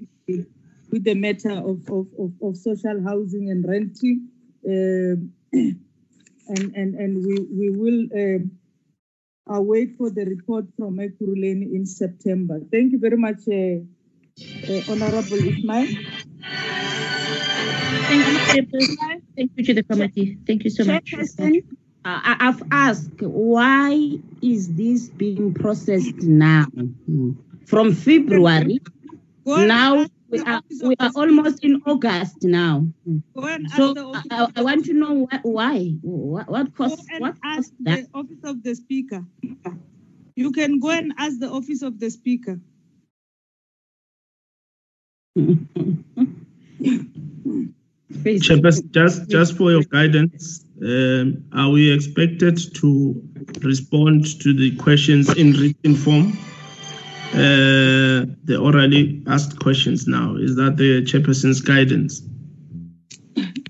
with 0.90 1.04
the 1.04 1.14
matter 1.14 1.52
of, 1.52 1.88
of, 1.88 2.06
of, 2.18 2.32
of 2.42 2.56
social 2.56 3.02
housing 3.04 3.50
and 3.50 3.66
renting. 3.68 4.28
Um, 4.66 5.32
and, 6.48 6.74
and, 6.74 6.94
and 6.94 7.26
we, 7.26 7.46
we 7.50 7.70
will 7.70 8.06
um, 8.14 8.50
await 9.48 9.96
for 9.96 10.10
the 10.10 10.24
report 10.24 10.66
from 10.76 10.96
Ekurhuleni 10.98 11.74
in 11.74 11.86
September. 11.86 12.60
Thank 12.70 12.92
you 12.92 12.98
very 12.98 13.16
much, 13.16 13.40
uh, 13.48 13.84
uh, 14.68 14.80
Honorable 14.92 15.38
Ismail. 15.38 15.88
Thank 18.08 18.26
you, 18.26 18.38
Chairperson. 18.48 19.22
Thank 19.36 19.50
you 19.56 19.64
to 19.64 19.74
the 19.74 19.82
committee. 19.82 20.38
Thank 20.46 20.64
you 20.64 20.70
so 20.70 20.84
much. 20.84 21.04
Chairperson, 21.04 21.62
uh, 22.04 22.20
I- 22.24 22.36
I've 22.48 22.62
asked 22.70 23.20
why 23.22 24.18
is 24.42 24.74
this 24.74 25.08
being 25.08 25.54
processed 25.54 26.22
now? 26.22 26.64
Hmm. 27.06 27.32
From 27.66 27.92
February, 27.94 28.78
now 29.46 30.06
we 30.30 30.38
are 30.40 30.62
we 30.82 30.94
are 30.98 31.10
almost 31.14 31.62
in 31.64 31.82
August 31.86 32.42
now. 32.42 32.86
Hmm. 33.04 33.18
Go 33.36 33.44
and 33.46 33.70
So 33.70 33.94
I, 34.14 34.22
I- 34.30 34.52
I 34.56 34.62
want 34.62 34.84
to 34.86 34.94
know 34.94 35.26
why. 35.26 35.40
why? 35.42 35.78
What, 36.02 36.48
what 36.48 36.74
caused 36.74 37.02
what 37.18 37.34
ask 37.44 37.56
caused 37.56 37.72
that? 37.80 38.04
the 38.04 38.18
office 38.18 38.42
of 38.44 38.62
the 38.62 38.74
speaker. 38.74 39.24
You 40.36 40.52
can 40.52 40.78
go 40.78 40.90
and 40.90 41.12
ask 41.18 41.38
the 41.40 41.50
office 41.50 41.82
of 41.82 41.98
the 41.98 42.10
speaker. 42.10 42.60
Chairperson, 48.24 48.90
just, 48.90 49.28
just 49.28 49.56
for 49.56 49.70
your 49.70 49.82
guidance, 49.82 50.64
um, 50.82 51.44
are 51.52 51.70
we 51.70 51.90
expected 51.90 52.58
to 52.74 53.22
respond 53.62 54.40
to 54.40 54.52
the 54.52 54.76
questions 54.76 55.32
in 55.36 55.52
written 55.52 55.94
form? 55.94 56.36
Uh, 57.32 58.24
the 58.44 58.58
orally 58.60 59.22
asked 59.26 59.58
questions 59.60 60.06
now, 60.06 60.34
is 60.36 60.56
that 60.56 60.76
the 60.76 61.02
chairperson's 61.02 61.60
guidance? 61.60 62.22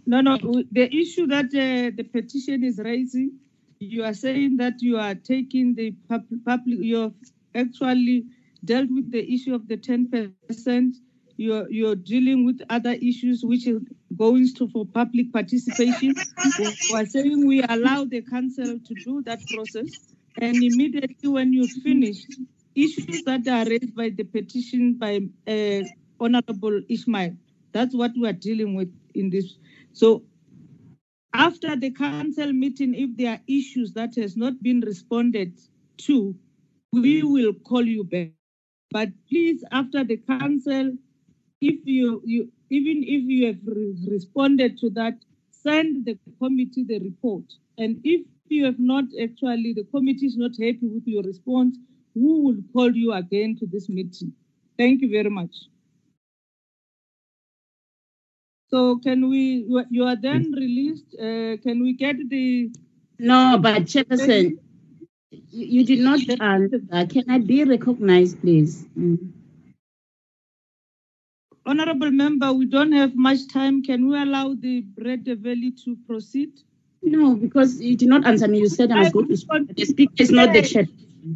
No, 0.06 0.20
no, 0.20 0.38
the 0.72 0.88
issue 0.94 1.26
that 1.26 1.47
uh, 1.47 1.90
the 1.94 2.05
petition 2.05 2.64
is 2.64 2.78
raising, 2.78 3.32
you 3.80 4.05
are 4.05 4.14
saying 4.14 4.56
that 4.56 4.80
you 4.80 4.97
are 4.97 5.14
taking 5.14 5.74
the 5.74 5.92
pub- 6.08 6.24
public, 6.47 6.78
you 6.80 6.97
have 6.97 7.12
actually 7.55 8.24
dealt 8.64 8.88
with 8.90 9.10
the 9.10 9.32
issue 9.32 9.55
of 9.55 9.68
the 9.68 9.76
ten 9.76 10.08
percent. 10.48 10.97
You're, 11.39 11.70
you're 11.70 11.94
dealing 11.94 12.44
with 12.44 12.60
other 12.68 12.92
issues 12.92 13.44
which 13.44 13.68
is 13.68 13.81
going 14.17 14.52
to 14.57 14.68
for 14.68 14.84
public 14.84 15.33
participation. 15.33 16.15
We 16.58 16.94
are 16.94 17.07
saying 17.07 17.47
we 17.47 17.62
allow 17.62 18.05
the 18.05 18.23
council 18.23 18.78
to 18.78 18.94
do 19.05 19.23
that 19.23 19.39
process. 19.55 19.86
And 20.41 20.57
immediately 20.57 21.28
when 21.28 21.52
you 21.52 21.68
finish, 21.83 22.26
issues 22.75 23.23
that 23.23 23.47
are 23.47 23.65
raised 23.65 23.94
by 23.94 24.10
the 24.10 24.25
petition 24.25 24.94
by 24.94 25.20
uh, 25.47 25.86
Honorable 26.18 26.81
Ishmael, 26.89 27.36
that's 27.73 27.94
what 27.94 28.10
we 28.20 28.28
are 28.28 28.33
dealing 28.33 28.75
with 28.75 28.92
in 29.15 29.31
this. 29.31 29.58
So 29.92 30.25
after 31.33 31.76
the 31.76 31.92
council 31.92 32.52
meeting, 32.52 32.94
if 32.94 33.17
there 33.17 33.34
are 33.34 33.41
issues 33.47 33.92
that 33.92 34.17
has 34.17 34.36
not 34.36 34.60
been 34.60 34.81
responded 34.81 35.57
to, 35.99 36.34
we 36.92 37.23
will 37.23 37.52
call 37.52 37.86
you 37.86 38.02
back. 38.02 38.31
But 38.91 39.10
please, 39.28 39.62
after 39.70 40.02
the 40.02 40.17
council, 40.17 40.94
if 41.60 41.80
you, 41.84 42.22
you 42.24 42.50
even 42.70 43.02
if 43.04 43.24
you 43.24 43.46
have 43.46 43.58
re- 43.66 43.96
responded 44.10 44.78
to 44.78 44.90
that, 44.90 45.14
send 45.50 46.04
the 46.06 46.18
committee 46.40 46.84
the 46.84 46.98
report. 47.00 47.44
And 47.78 48.00
if 48.04 48.26
you 48.48 48.64
have 48.66 48.78
not 48.78 49.04
actually, 49.22 49.74
the 49.74 49.84
committee 49.84 50.26
is 50.26 50.36
not 50.36 50.52
happy 50.52 50.80
with 50.88 51.06
your 51.06 51.22
response, 51.22 51.76
we 52.14 52.22
will 52.40 52.58
call 52.72 52.92
you 52.94 53.12
again 53.12 53.56
to 53.60 53.66
this 53.66 53.88
meeting. 53.88 54.32
Thank 54.78 55.02
you 55.02 55.10
very 55.10 55.30
much. 55.30 55.54
So 58.70 58.98
can 58.98 59.28
we, 59.30 59.64
you 59.90 60.04
are- 60.04 60.16
then 60.16 60.52
released, 60.52 61.14
uh, 61.14 61.56
can 61.62 61.82
we 61.82 61.94
get 61.94 62.16
the? 62.28 62.70
No, 63.18 63.58
but 63.58 63.84
Chairperson, 63.84 64.58
you, 65.30 65.40
you 65.50 65.84
did 65.84 66.00
not 66.00 66.20
answer. 66.40 66.78
that. 66.90 67.10
Can 67.10 67.30
I 67.30 67.38
be 67.38 67.64
recognized, 67.64 68.40
please? 68.40 68.86
Mm. 68.98 69.32
Honorable 71.68 72.10
member, 72.10 72.50
we 72.50 72.64
don't 72.64 72.92
have 72.92 73.14
much 73.14 73.47
time. 73.52 73.82
Can 73.82 74.08
we 74.08 74.18
allow 74.18 74.55
the 74.55 74.80
Breede 74.80 75.26
Valley 75.42 75.70
to 75.84 75.98
proceed? 76.06 76.48
No, 77.02 77.34
because 77.34 77.78
you 77.78 77.94
did 77.94 78.08
not 78.08 78.26
answer 78.26 78.48
me. 78.48 78.60
You 78.60 78.70
said 78.70 78.90
I 78.90 79.00
was 79.00 79.12
going 79.12 79.28
to 79.28 79.36
speak. 79.36 79.76
The 79.76 79.84
speaker 79.84 80.14
is 80.16 80.30
not 80.30 80.55
the 80.55 80.62
chair. 80.62 80.86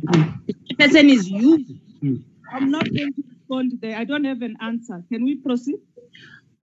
The 0.06 0.74
person 0.78 1.10
is 1.10 1.28
you. 1.28 1.58
Hmm. 2.00 2.16
I'm 2.50 2.70
not 2.70 2.84
going 2.84 3.12
to 3.12 3.22
respond 3.28 3.78
there. 3.82 3.98
I 3.98 4.04
don't 4.04 4.24
have 4.24 4.40
an 4.40 4.56
answer. 4.62 5.04
Can 5.12 5.22
we 5.22 5.34
proceed? 5.34 5.76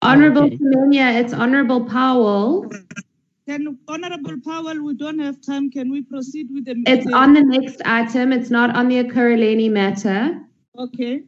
Honorable 0.01 0.45
Okay. 0.45 0.57
Semenya, 0.57 1.21
it's 1.21 1.35
Honorable 1.35 1.85
Powell. 1.85 2.73
Can 3.47 3.79
Honorable 3.87 4.41
Powell, 4.47 4.83
we 4.83 4.95
don't 4.95 5.19
have 5.19 5.43
time. 5.43 5.71
Can 5.71 5.91
we 5.91 6.01
proceed 6.01 6.49
with 6.51 6.65
the? 6.65 6.83
It's 6.87 7.13
on 7.13 7.35
the 7.35 7.43
next 7.43 7.83
item. 7.85 8.33
It's 8.33 8.49
not 8.49 8.75
on 8.75 8.89
the 8.89 9.05
Ekurhuleni 9.05 9.71
matter. 9.71 10.41
Okay. 10.79 11.25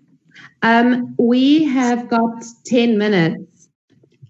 Um, 0.63 1.15
we 1.19 1.65
have 1.65 2.09
got 2.09 2.45
10 2.67 2.99
minutes. 2.99 3.69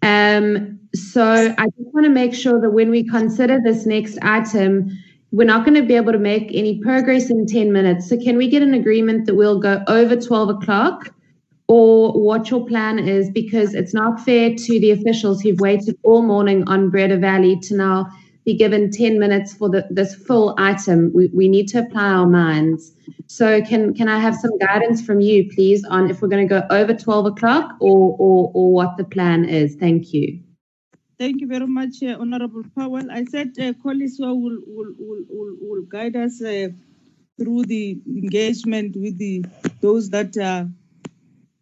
Um, 0.02 0.78
so 0.94 1.54
I 1.56 1.66
just 1.66 1.94
want 1.94 2.04
to 2.04 2.10
make 2.10 2.34
sure 2.34 2.60
that 2.60 2.70
when 2.70 2.90
we 2.90 3.06
consider 3.06 3.60
this 3.62 3.86
next 3.86 4.18
item, 4.22 4.90
we're 5.32 5.44
not 5.46 5.64
going 5.64 5.80
to 5.80 5.86
be 5.86 5.94
able 5.94 6.12
to 6.12 6.18
make 6.18 6.50
any 6.52 6.80
progress 6.80 7.30
in 7.30 7.46
10 7.46 7.72
minutes. 7.72 8.08
So 8.08 8.16
can 8.16 8.36
we 8.36 8.48
get 8.48 8.62
an 8.62 8.74
agreement 8.74 9.26
that 9.26 9.36
we'll 9.36 9.60
go 9.60 9.82
over 9.86 10.16
12 10.16 10.50
o'clock 10.50 11.14
or 11.68 12.12
what 12.20 12.50
your 12.50 12.66
plan 12.66 12.98
is? 12.98 13.30
Because 13.30 13.74
it's 13.74 13.94
not 13.94 14.20
fair 14.20 14.54
to 14.54 14.80
the 14.80 14.90
officials 14.90 15.40
who've 15.40 15.60
waited 15.60 15.96
all 16.02 16.22
morning 16.22 16.68
on 16.68 16.90
Breede 16.90 17.20
Valley 17.20 17.58
to 17.60 17.76
now 17.76 18.10
be 18.44 18.55
given 18.55 18.91
10 18.91 19.19
minutes 19.19 19.52
for 19.52 19.69
the, 19.69 19.86
this 19.91 20.15
full 20.15 20.55
item. 20.59 21.12
We, 21.15 21.31
we 21.33 21.49
need 21.49 21.69
to 21.69 21.81
apply 21.81 22.09
our 22.09 22.27
minds. 22.27 22.93
So 23.27 23.60
can, 23.62 23.94
can 23.94 24.09
I 24.09 24.19
have 24.19 24.35
some 24.35 24.57
guidance 24.59 25.05
from 25.05 25.20
you, 25.20 25.51
please, 25.55 25.85
on 25.85 26.10
if 26.10 26.23
we're 26.23 26.28
going 26.28 26.49
to 26.49 26.60
go 26.60 26.67
over 26.70 26.94
12 26.94 27.27
o'clock 27.27 27.77
or, 27.81 28.17
or, 28.19 28.51
or 28.55 28.73
what 28.73 28.97
the 28.97 29.05
plan 29.05 29.44
is? 29.44 29.77
Thank 29.77 30.12
you. 30.12 30.41
Thank 31.19 31.43
you 31.43 31.49
very 31.49 31.67
much, 31.67 32.02
uh, 32.02 32.17
Honorable 32.19 32.62
Powell. 32.75 33.10
I 33.10 33.25
said 33.25 33.52
uh, 33.60 33.75
will, 33.85 33.94
will, 34.17 34.94
will, 34.99 35.25
will, 35.28 35.57
will 35.60 35.83
guide 35.83 36.17
us 36.17 36.43
uh, 36.43 36.69
through 37.39 37.65
the 37.65 38.01
engagement 38.07 38.97
with 38.97 39.19
the 39.19 39.44
those 39.83 40.09
that 40.10 40.36
are 40.39 40.67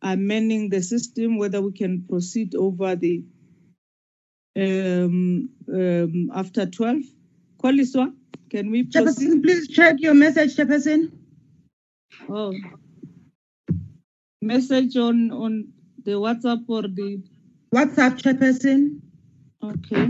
amending 0.01 0.71
the 0.71 0.81
system, 0.81 1.39
whether 1.39 1.61
we 1.61 1.73
can 1.73 2.05
proceed 2.09 2.55
over 2.55 2.95
the 2.95 3.25
um, 4.57 5.49
um, 5.73 6.31
after 6.35 6.67
12. 6.67 6.97
Koliswa, 7.63 8.13
can 8.51 8.71
we 8.71 8.85
proceed? 8.85 9.43
Please 9.43 9.69
check 9.69 9.97
your 9.99 10.15
message, 10.15 10.57
Chairperson. 10.57 11.11
Oh. 12.29 12.55
Message 14.41 14.97
on, 14.97 15.31
on 15.33 15.73
the 16.05 16.13
WhatsApp 16.13 16.65
or 16.69 16.83
the, 16.83 17.23
WhatsApp, 17.75 18.21
Chairperson. 18.23 19.01
okay. 19.63 20.09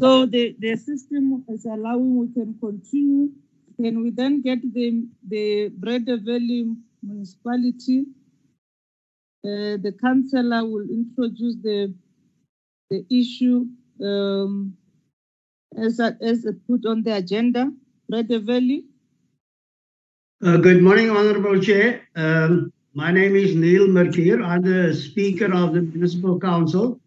So 0.00 0.24
the, 0.24 0.56
the 0.58 0.76
system 0.76 1.44
is 1.48 1.66
allowing 1.66 2.16
we 2.16 2.32
can 2.32 2.56
continue. 2.58 3.30
Can 3.76 4.02
we 4.02 4.10
then 4.10 4.40
get 4.40 4.60
the, 4.72 5.06
the 5.28 5.68
Breede 5.68 6.06
Valley 6.24 6.74
municipality? 7.02 8.06
Uh, 9.44 9.76
the 9.76 9.94
councillor 10.00 10.64
will 10.64 10.88
introduce 10.88 11.56
the, 11.62 11.94
the 12.88 13.04
issue 13.10 13.66
um, 14.02 14.74
as, 15.76 16.00
a, 16.00 16.16
as 16.22 16.46
a 16.46 16.52
put 16.52 16.86
on 16.86 17.02
the 17.02 17.16
agenda, 17.16 17.70
Breede 18.08 18.42
Valley. 18.44 18.84
Uh, 20.42 20.56
Good 20.56 20.82
morning, 20.82 21.10
Honorable 21.10 21.60
Chair. 21.60 22.02
Um, 22.16 22.72
My 22.94 23.12
name 23.12 23.36
is 23.36 23.54
Neil 23.54 23.86
Merkier. 23.86 24.42
I'm 24.44 24.62
the 24.62 24.94
Speaker 24.94 25.52
of 25.54 25.74
the 25.74 25.82
Municipal 25.82 26.40
Council. 26.40 26.98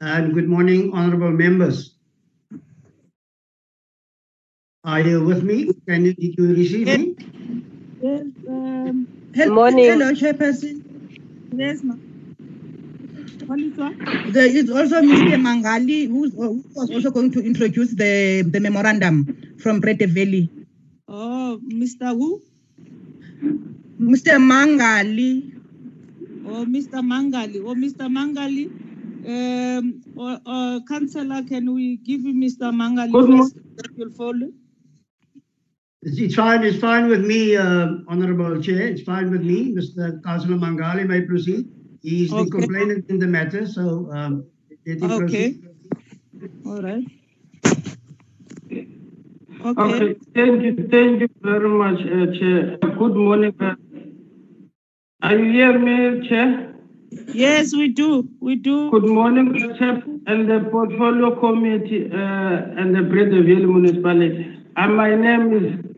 And 0.00 0.34
good 0.34 0.48
morning, 0.48 0.92
honorable 0.92 1.30
members. 1.30 1.94
Are 4.84 5.00
you 5.02 5.24
with 5.24 5.42
me? 5.42 5.72
Can 5.86 6.06
you, 6.06 6.14
did 6.14 6.34
you 6.38 6.54
receive 6.54 6.86
me? 6.88 7.14
Yes, 8.00 8.24
um, 8.48 9.08
Hel- 9.34 9.50
Morning. 9.50 9.90
Hello, 9.92 10.12
Chairperson. 10.12 10.80
yes, 11.52 11.82
ma'am. 11.84 12.00
Koliswa? 13.46 14.32
There 14.32 14.46
is 14.46 14.70
also 14.70 15.02
Mr. 15.02 15.36
Mangali, 15.36 16.08
who's, 16.08 16.32
who 16.32 16.64
was 16.74 16.90
also 16.90 17.10
going 17.10 17.30
to 17.32 17.40
introduce 17.44 17.94
the, 17.94 18.42
the 18.48 18.60
memorandum 18.60 19.26
from 19.58 19.80
Breede 19.80 20.08
Valley. 20.10 20.50
Oh, 21.08 21.60
Mr. 21.68 22.12
Who? 22.16 22.40
Mr. 24.00 24.38
Mangali. 24.40 25.52
Oh, 26.46 26.64
Mr. 26.64 27.04
Mangali. 27.04 27.60
Oh, 27.60 27.74
Mr. 27.74 28.08
Mangali. 28.08 28.70
Um, 29.28 30.02
or, 30.16 30.40
or 30.46 30.80
Councillor, 30.88 31.42
can 31.42 31.74
we 31.74 31.98
give 31.98 32.22
you 32.22 32.32
Mr. 32.34 32.72
Mangali 32.72 33.12
Good 33.12 33.28
mo- 33.28 33.42
first? 33.42 33.56
That 33.76 33.90
will 33.98 34.10
follow. 34.12 34.48
It's 36.02 36.18
it's 36.18 36.34
fine, 36.34 36.64
it's 36.64 36.78
fine 36.78 37.08
with 37.08 37.24
me, 37.26 37.56
uh, 37.56 37.88
Honorable 38.08 38.60
Chair. 38.62 38.82
It's 38.88 39.02
fine 39.02 39.30
with 39.30 39.42
me. 39.42 39.74
Mr. 39.74 40.22
Councillor 40.24 40.56
Mangali 40.56 41.06
may 41.06 41.20
proceed. 41.22 41.68
He 42.02 42.24
is 42.24 42.30
the 42.30 42.48
complainant 42.50 43.10
in 43.10 43.18
the 43.18 43.26
matter, 43.26 43.66
so 43.66 44.10
um, 44.14 44.46
let 44.86 44.98
him 44.98 45.10
Okay. 45.12 45.18
proceed. 45.18 45.64
All 46.64 46.80
right. 46.80 47.04
Okay, 49.76 50.14
thank 50.34 50.62
you, 50.62 50.88
thank 50.90 51.20
you 51.20 51.28
very 51.42 51.68
much, 51.68 52.00
uh, 52.00 52.32
Chair. 52.38 52.78
Good 52.78 53.14
morning. 53.16 53.54
uh, 53.60 53.74
Are 55.22 55.36
you 55.36 55.52
hear 55.52 55.78
me, 55.78 56.26
Chair? 56.28 56.74
Yes, 57.34 57.74
we 57.74 57.88
do. 57.88 58.26
We 58.40 58.56
do. 58.56 58.90
Good 58.90 59.06
morning, 59.06 59.52
Chair, 59.78 60.02
and 60.26 60.48
the 60.50 60.60
Portfolio 60.70 61.38
Committee 61.38 62.10
uh, 62.10 62.80
and 62.80 62.96
the 62.96 63.02
Breede 63.02 63.30
Valley 63.32 63.66
Municipality. 63.66 64.46
And 64.76 64.96
my 64.96 65.14
name 65.14 65.52
is 65.52 65.89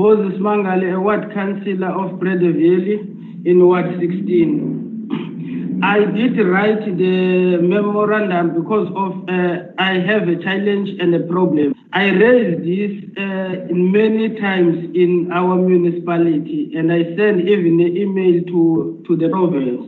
Moses 0.00 0.40
Mangali, 0.40 0.94
a 0.94 0.98
ward 0.98 1.30
councillor 1.34 1.88
of 1.88 2.18
Breede 2.18 2.40
Valley 2.40 3.00
in 3.44 3.66
Ward 3.66 3.98
16. 4.00 5.80
I 5.82 6.06
did 6.06 6.38
write 6.38 6.96
the 6.96 7.58
memorandum 7.60 8.54
because 8.58 8.88
of 8.96 9.28
uh, 9.28 9.66
I 9.78 9.98
have 9.98 10.26
a 10.26 10.36
challenge 10.36 10.88
and 11.00 11.14
a 11.14 11.20
problem. 11.20 11.74
I 11.92 12.06
raised 12.24 12.60
this 12.64 12.92
uh, 13.18 13.66
many 13.70 14.40
times 14.40 14.88
in 14.94 15.30
our 15.32 15.56
municipality, 15.56 16.72
and 16.74 16.90
I 16.90 17.04
sent 17.14 17.42
even 17.46 17.78
an 17.80 17.94
email 17.94 18.42
to, 18.52 19.04
to 19.06 19.16
the 19.16 19.28
province, 19.28 19.84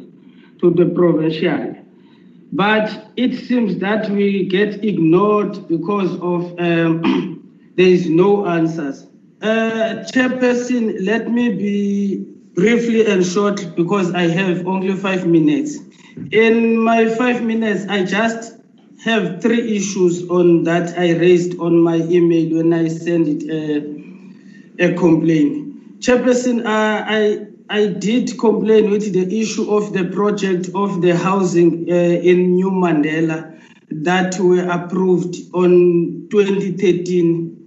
to 0.60 0.74
the 0.74 0.92
provincial. 0.94 1.74
But 2.52 3.12
it 3.16 3.32
seems 3.46 3.78
that 3.78 4.10
we 4.10 4.44
get 4.44 4.84
ignored 4.84 5.68
because 5.68 6.12
of 6.16 6.54
um, 6.58 7.00
there 7.78 7.86
is 7.86 8.10
no 8.10 8.46
answers. 8.46 9.06
Uh, 9.42 10.04
Chairperson, 10.12 11.04
let 11.04 11.28
me 11.28 11.48
be 11.52 12.24
briefly 12.54 13.04
and 13.06 13.26
short 13.26 13.74
because 13.74 14.14
I 14.14 14.28
have 14.28 14.68
only 14.68 14.94
five 14.94 15.26
minutes. 15.26 15.78
In 16.30 16.76
my 16.78 17.08
five 17.08 17.42
minutes, 17.42 17.84
I 17.88 18.04
just 18.04 18.54
have 19.04 19.42
three 19.42 19.76
issues 19.76 20.30
on 20.30 20.62
that 20.62 20.96
I 20.96 21.16
raised 21.18 21.58
on 21.58 21.82
my 21.82 21.96
email 21.96 22.56
when 22.56 22.72
I 22.72 22.86
sent 22.86 23.26
it 23.26 23.42
uh, 23.50 24.84
a 24.84 24.94
complaint. 24.94 25.98
Chairperson, 25.98 26.64
uh, 26.64 27.04
I 27.04 27.48
I 27.68 27.86
did 27.86 28.38
complain 28.38 28.90
with 28.90 29.12
the 29.12 29.40
issue 29.40 29.68
of 29.74 29.92
the 29.92 30.04
project 30.04 30.70
of 30.76 31.02
the 31.02 31.16
housing 31.16 31.90
uh, 31.90 31.94
in 31.94 32.54
New 32.54 32.70
Mandela 32.70 33.58
that 33.90 34.38
were 34.38 34.68
approved 34.68 35.34
on 35.52 36.28
2013. 36.30 37.61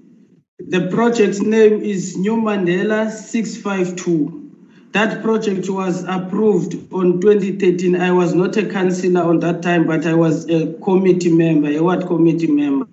The 0.60 0.88
project's 0.88 1.42
name 1.42 1.82
is 1.82 2.16
New 2.16 2.38
Mandela 2.38 3.12
652. 3.12 4.52
That 4.94 5.22
project 5.22 5.70
was 5.70 6.06
approved 6.06 6.94
on 6.94 7.20
2013. 7.20 7.98
I 7.98 8.14
was 8.14 8.34
not 8.34 8.56
a 8.56 8.66
councillor 8.66 9.24
on 9.24 9.40
that 9.40 9.62
time, 9.62 9.86
but 9.86 10.06
I 10.06 10.14
was 10.14 10.50
a 10.50 10.72
committee 10.76 11.34
member, 11.34 11.68
a 11.68 11.82
ward 11.82 12.08
committee 12.08 12.48
member, 12.48 12.88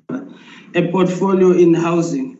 a 0.75 0.91
portfolio 0.91 1.53
in 1.53 1.73
housing. 1.73 2.37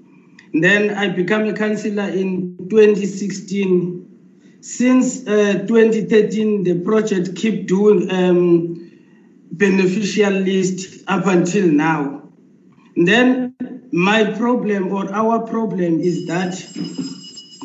Then 0.55 0.91
I 0.91 1.11
became 1.11 1.47
a 1.47 1.53
councillor 1.53 2.09
in 2.09 2.57
2016. 2.69 4.59
Since 4.61 5.29
uh, 5.29 5.65
2013, 5.69 6.65
the 6.65 6.81
project 6.81 7.37
keep 7.37 7.69
doing 7.69 8.11
um, 8.11 8.91
beneficial 9.53 10.33
list 10.33 11.05
up 11.07 11.27
until 11.27 11.69
now. 11.69 12.29
Then 12.97 13.42
my 13.93 14.25
problem 14.33 14.93
or 14.93 15.13
our 15.13 15.41
problem 15.47 16.01
is 16.01 16.27
that 16.27 16.55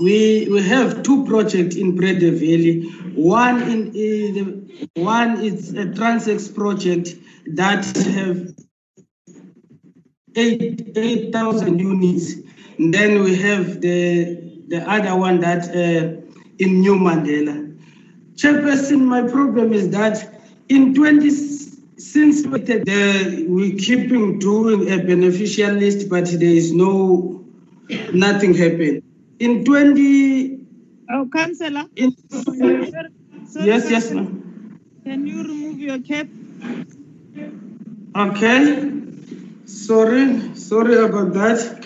we 0.02 0.48
we 0.52 0.62
have 0.62 1.02
two 1.04 1.26
projects 1.26 1.76
in 1.76 1.96
Breede 1.96 2.20
Valley. 2.20 2.84
One 3.16 3.62
in, 3.64 3.96
in 3.96 4.90
one 4.96 5.44
is 5.44 5.72
a 5.74 5.86
Transhex 5.86 6.54
project 6.54 7.16
that 7.56 7.86
have 7.86 8.54
eight 10.36 10.92
eight 10.96 11.32
thousand 11.32 11.80
units. 11.80 12.34
And 12.78 12.94
then 12.94 13.24
we 13.24 13.36
have 13.38 13.82
the 13.82 14.36
the 14.68 14.88
other 14.88 15.16
one 15.16 15.40
that 15.40 15.70
uh, 15.70 16.22
in 16.60 16.82
New 16.82 16.96
Mandela. 16.96 17.64
Chairperson, 18.36 19.02
my 19.02 19.28
problem 19.28 19.74
is 19.74 19.90
that 19.90 20.42
in 20.70 20.94
20, 20.94 21.32
since 22.18 22.48
we, 22.48 22.60
the, 22.62 23.46
we 23.48 23.76
keeping 23.76 24.40
doing 24.40 24.92
a 24.92 24.98
beneficial 24.98 25.74
list, 25.74 26.10
but 26.10 26.26
there 26.26 26.56
is 26.62 26.72
no, 26.72 27.46
nothing 28.12 28.56
happened. 28.56 29.04
In 29.40 29.64
20. 29.64 30.60
Oh, 31.12 31.30
Councillor. 31.32 31.86
In, 31.96 32.16
Sorry, 32.30 32.92
yes, 33.70 33.92
yes, 33.92 34.12
ma'am. 34.12 34.80
Can 35.04 35.28
you 35.28 35.44
remove 35.44 35.78
your 35.80 36.00
cap? 36.00 36.28
Okay. 38.16 38.92
Sorry, 39.66 40.56
sorry 40.56 40.98
about 40.98 41.34
that. 41.34 41.86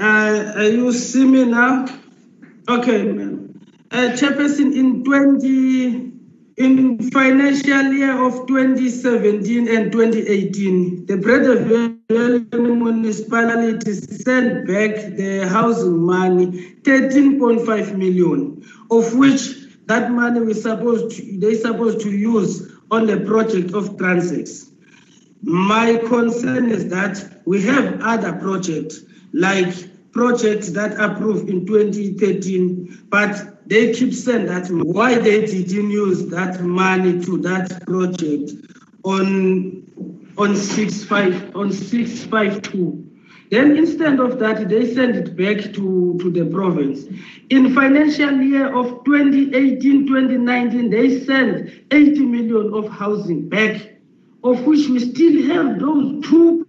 Uh, 0.00 0.62
you 0.62 0.92
see 0.92 1.24
me 1.24 1.44
now? 1.44 1.86
Okay, 2.68 3.04
ma'am. 3.04 3.60
Uh, 3.92 4.16
Chairperson, 4.18 4.74
in 4.74 5.04
20, 5.04 6.09
in 6.60 7.10
financial 7.10 7.90
year 7.94 8.22
of 8.22 8.46
2017 8.46 9.66
and 9.66 9.90
2018, 9.90 11.06
the 11.06 11.16
Breede 11.16 12.52
municipality 12.52 13.94
sent 13.94 14.66
back 14.66 15.16
the 15.16 15.48
housing 15.48 16.04
money, 16.04 16.76
13.5 16.82 17.96
million, 17.96 18.62
of 18.90 19.14
which 19.16 19.40
that 19.86 20.10
money 20.10 20.40
was 20.40 20.60
supposed 20.60 21.16
to, 21.16 21.38
they 21.38 21.54
supposed 21.54 22.00
to 22.00 22.10
use 22.10 22.70
on 22.90 23.06
the 23.06 23.20
project 23.20 23.72
of 23.72 23.96
Transhex. 23.96 24.70
My 25.40 25.96
concern 26.08 26.70
is 26.70 26.90
that 26.90 27.40
we 27.46 27.62
have 27.62 28.02
other 28.02 28.34
projects 28.34 29.00
like 29.32 30.12
projects 30.12 30.68
that 30.72 30.92
approved 31.00 31.48
in 31.48 31.64
2013, 31.64 33.06
but 33.08 33.59
they 33.70 33.92
keep 33.92 34.12
saying 34.12 34.46
that 34.46 34.68
why 34.68 35.16
they 35.16 35.46
didn't 35.46 35.90
use 35.90 36.26
that 36.26 36.60
money 36.60 37.24
to 37.24 37.38
that 37.38 37.86
project 37.86 38.50
on 39.04 39.86
on 40.36 40.56
65 40.56 41.54
on 41.54 41.70
652. 41.70 43.06
Then 43.52 43.76
instead 43.76 44.18
of 44.18 44.40
that, 44.40 44.68
they 44.68 44.92
send 44.92 45.14
it 45.16 45.36
back 45.36 45.72
to, 45.74 46.18
to 46.20 46.30
the 46.30 46.46
province. 46.50 47.04
In 47.50 47.74
financial 47.74 48.40
year 48.40 48.74
of 48.74 49.04
2018-2019, 49.04 50.90
they 50.90 51.24
sent 51.24 51.70
80 51.90 52.20
million 52.26 52.74
of 52.74 52.88
housing 52.88 53.48
back, 53.48 53.98
of 54.44 54.64
which 54.66 54.88
we 54.88 54.98
still 55.00 55.46
have 55.48 55.78
those 55.78 56.24
two. 56.24 56.66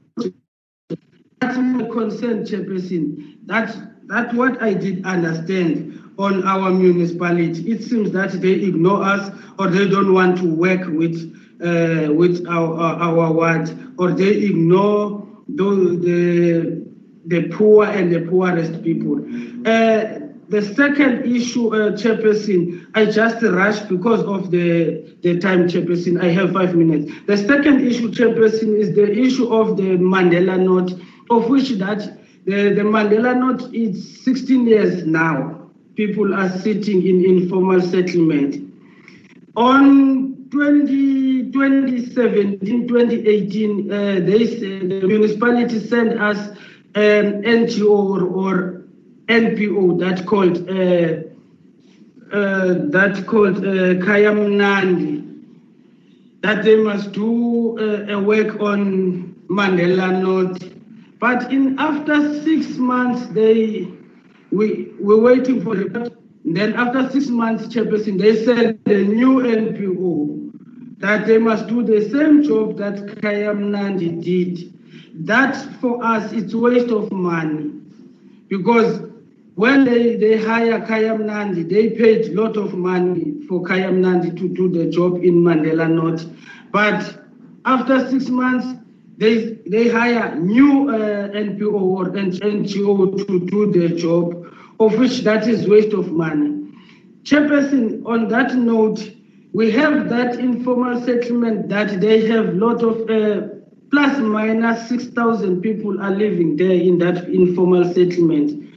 That's 1.39 1.57
my 1.57 1.87
concern, 1.87 2.45
Chairperson. 2.45 3.37
That's, 3.45 3.77
that's 4.07 4.33
what 4.33 4.61
I 4.61 4.73
did 4.73 5.05
understand 5.05 6.00
on 6.21 6.43
our 6.47 6.71
municipality. 6.71 7.71
It 7.71 7.83
seems 7.83 8.11
that 8.11 8.31
they 8.41 8.51
ignore 8.51 9.03
us 9.03 9.31
or 9.57 9.67
they 9.67 9.87
don't 9.87 10.13
want 10.13 10.37
to 10.37 10.53
work 10.53 10.87
with, 10.87 11.17
uh, 11.61 12.13
with 12.13 12.45
our, 12.47 12.79
our, 12.79 13.17
our 13.19 13.33
ward 13.33 13.95
or 13.97 14.11
they 14.11 14.29
ignore 14.29 15.27
those, 15.47 15.99
the, 16.01 16.85
the 17.25 17.49
poor 17.49 17.85
and 17.85 18.13
the 18.13 18.21
poorest 18.21 18.83
people. 18.83 19.17
Uh, 19.65 20.19
the 20.49 20.61
second 20.75 21.33
issue, 21.33 21.73
uh, 21.73 21.91
Chairperson, 21.91 22.85
I 22.93 23.05
just 23.05 23.41
rushed 23.41 23.87
because 23.87 24.21
of 24.23 24.51
the, 24.51 25.15
the 25.21 25.39
time, 25.39 25.69
Chairperson. 25.69 26.21
I 26.21 26.27
have 26.29 26.51
five 26.51 26.75
minutes. 26.75 27.09
The 27.25 27.37
second 27.37 27.87
issue, 27.87 28.11
Chairperson, 28.11 28.77
is 28.77 28.93
the 28.93 29.09
issue 29.09 29.47
of 29.47 29.77
the 29.77 29.97
Mandela 29.97 30.59
North, 30.59 30.91
of 31.29 31.47
which 31.49 31.69
that 31.79 31.99
the, 32.43 32.73
the 32.73 32.81
Mandela 32.81 33.37
North 33.37 33.73
is 33.73 34.23
16 34.25 34.67
years 34.67 35.05
now. 35.05 35.60
People 36.01 36.33
are 36.33 36.49
sitting 36.49 37.05
in 37.05 37.23
informal 37.23 37.79
settlement. 37.79 38.55
On 39.55 40.35
20, 40.49 41.51
2017, 41.51 42.87
2018, 42.87 43.91
uh, 43.91 43.95
they, 44.25 44.45
the 44.45 45.05
municipality 45.05 45.79
sent 45.79 46.19
us 46.19 46.57
an 46.95 47.43
NGO 47.43 47.91
or, 47.91 48.23
or 48.23 48.81
NPO 49.27 49.99
that 49.99 50.25
called 50.25 50.57
uh, 50.67 51.21
uh, 52.35 52.73
that 52.89 53.23
called 53.27 53.57
uh, 53.57 54.01
Kayam 54.05 54.53
Nandi 54.53 55.23
that 56.41 56.63
they 56.63 56.77
must 56.77 57.11
do 57.11 57.77
uh, 57.77 58.15
a 58.15 58.19
work 58.19 58.59
on 58.59 59.35
Mandela 59.47 60.19
North. 60.19 60.73
But 61.19 61.53
in 61.53 61.77
after 61.77 62.41
six 62.41 62.77
months, 62.77 63.27
they 63.35 64.00
we 64.51 64.93
were 64.99 65.19
waiting 65.19 65.63
for 65.63 65.75
the. 65.75 66.11
Then 66.43 66.73
after 66.73 67.09
six 67.11 67.27
months, 67.27 67.67
Chairperson, 67.67 68.19
they 68.19 68.43
sent 68.43 68.79
a 68.87 69.03
new 69.03 69.41
NPO 69.41 70.99
that 70.99 71.27
they 71.27 71.37
must 71.37 71.67
do 71.67 71.83
the 71.83 72.09
same 72.09 72.43
job 72.43 72.77
that 72.77 72.95
Kayam 73.21 73.69
Nandi 73.69 74.09
did. 74.09 74.73
That 75.25 75.55
for 75.79 76.03
us, 76.03 76.31
it's 76.31 76.53
waste 76.55 76.89
of 76.89 77.11
money 77.11 77.71
because 78.47 79.01
when 79.55 79.85
they, 79.85 80.15
they 80.15 80.41
hire 80.41 80.79
Kayam 80.81 81.25
Nandi, 81.25 81.63
they 81.63 81.91
paid 81.91 82.27
a 82.27 82.41
lot 82.41 82.57
of 82.57 82.73
money 82.73 83.45
for 83.47 83.61
Kayam 83.63 83.97
Nandi 83.97 84.31
to 84.31 84.47
do 84.49 84.69
the 84.69 84.89
job 84.89 85.17
in 85.23 85.35
Mandela 85.43 85.89
North. 85.89 86.25
But 86.71 87.19
after 87.65 88.09
six 88.09 88.29
months, 88.29 88.79
they 89.17 89.59
they 89.67 89.87
hire 89.89 90.35
new 90.35 90.89
uh, 90.89 91.29
NPO 91.29 91.73
or 91.73 92.05
NGO 92.09 93.27
to 93.27 93.39
do 93.45 93.71
the 93.71 93.95
job, 93.95 94.40
of 94.81 94.97
which 94.97 95.19
that 95.21 95.47
is 95.47 95.67
waste 95.67 95.93
of 95.93 96.11
money. 96.11 96.49
Chairperson, 97.23 98.03
on 98.05 98.27
that 98.29 98.55
note, 98.55 98.99
we 99.53 99.69
have 99.71 100.09
that 100.09 100.39
informal 100.39 100.99
settlement 101.05 101.69
that 101.69 102.01
they 102.01 102.27
have 102.27 102.55
lot 102.55 102.81
of 102.81 103.07
uh, 103.09 103.47
plus 103.91 104.17
minus 104.19 104.89
6,000 104.89 105.61
people 105.61 106.01
are 106.01 106.11
living 106.11 106.55
there 106.55 106.71
in 106.71 106.97
that 106.97 107.25
informal 107.29 107.83
settlement. 107.93 108.69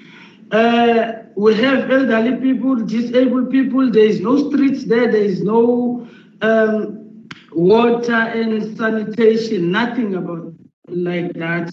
Uh, 0.51 1.13
we 1.37 1.55
have 1.55 1.91
elderly 1.91 2.37
people, 2.37 2.77
disabled 2.77 3.51
people. 3.51 3.91
There 3.91 4.05
is 4.05 4.21
no 4.21 4.51
streets 4.51 4.85
there. 4.85 5.11
There 5.11 5.23
is 5.23 5.43
no 5.43 6.07
um, 6.43 7.29
water 7.53 8.13
and 8.13 8.77
sanitation. 8.77 9.73
Nothing 9.73 10.17
about 10.17 10.53
like 10.89 11.33
that. 11.35 11.71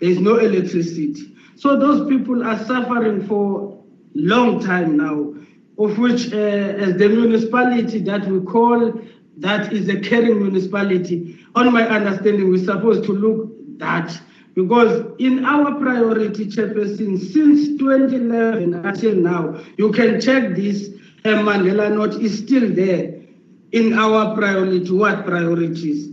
There 0.00 0.10
is 0.10 0.18
no 0.18 0.36
electricity. 0.36 1.29
So 1.60 1.76
those 1.78 2.08
people 2.08 2.42
are 2.42 2.58
suffering 2.64 3.26
for 3.26 3.84
long 4.14 4.64
time 4.64 4.96
now. 4.96 5.34
Of 5.76 5.98
which, 5.98 6.32
uh, 6.32 6.36
as 6.36 6.96
the 6.96 7.08
municipality 7.08 8.00
that 8.00 8.26
we 8.26 8.40
call 8.40 8.98
that 9.36 9.70
is 9.70 9.88
a 9.90 10.00
caring 10.00 10.38
municipality. 10.42 11.38
On 11.54 11.70
my 11.70 11.86
understanding, 11.86 12.50
we're 12.50 12.64
supposed 12.64 13.04
to 13.04 13.12
look 13.12 13.50
that 13.78 14.18
because 14.54 15.04
in 15.18 15.44
our 15.44 15.74
priority 15.78 16.46
chairperson 16.46 17.18
since 17.18 17.78
2011 17.78 18.74
until 18.74 19.14
now 19.14 19.62
you 19.76 19.92
can 19.92 20.20
check 20.20 20.54
this 20.56 20.88
uh, 21.24 21.28
mandela 21.28 21.94
north 21.94 22.20
is 22.20 22.38
still 22.38 22.68
there 22.74 23.20
in 23.72 23.92
our 23.92 24.34
priority 24.34 24.90
what 24.90 25.24
priorities 25.24 26.10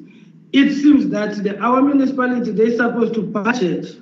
it 0.53 0.71
seems 0.71 1.09
that 1.09 1.35
the, 1.43 1.59
our 1.59 1.81
municipality 1.81 2.51
they're 2.51 2.77
supposed 2.77 3.15
to 3.15 3.23
budget 3.23 3.97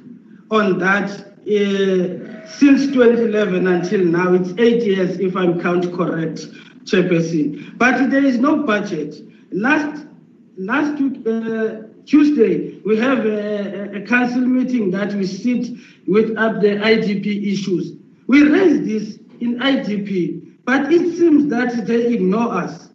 on 0.51 0.77
that 0.77 1.34
uh, 1.45 2.47
since 2.47 2.87
2011 2.87 3.67
until 3.67 4.03
now 4.03 4.33
it's 4.33 4.53
eight 4.57 4.83
years 4.83 5.19
if 5.19 5.35
i'm 5.35 5.61
count 5.61 5.93
correct 5.93 6.47
chairperson 6.85 7.77
but 7.77 8.09
there 8.09 8.25
is 8.25 8.37
no 8.37 8.63
budget 8.63 9.15
last 9.51 10.05
last 10.57 11.01
uh, 11.27 11.85
Tuesday, 12.05 12.79
we 12.85 12.97
have 12.97 13.25
a, 13.25 13.97
a, 13.97 14.01
council 14.01 14.41
meeting 14.41 14.91
that 14.91 15.13
we 15.13 15.25
sit 15.25 15.75
with 16.07 16.37
up 16.37 16.61
the 16.61 16.77
IDP 16.77 17.51
issues. 17.51 17.93
We 18.27 18.43
raised 18.43 18.85
this 18.85 19.19
in 19.41 19.57
IDP, 19.59 20.57
but 20.65 20.91
it 20.91 21.17
seems 21.17 21.49
that 21.49 21.85
they 21.87 22.13
ignore 22.13 22.53
us. 22.53 22.89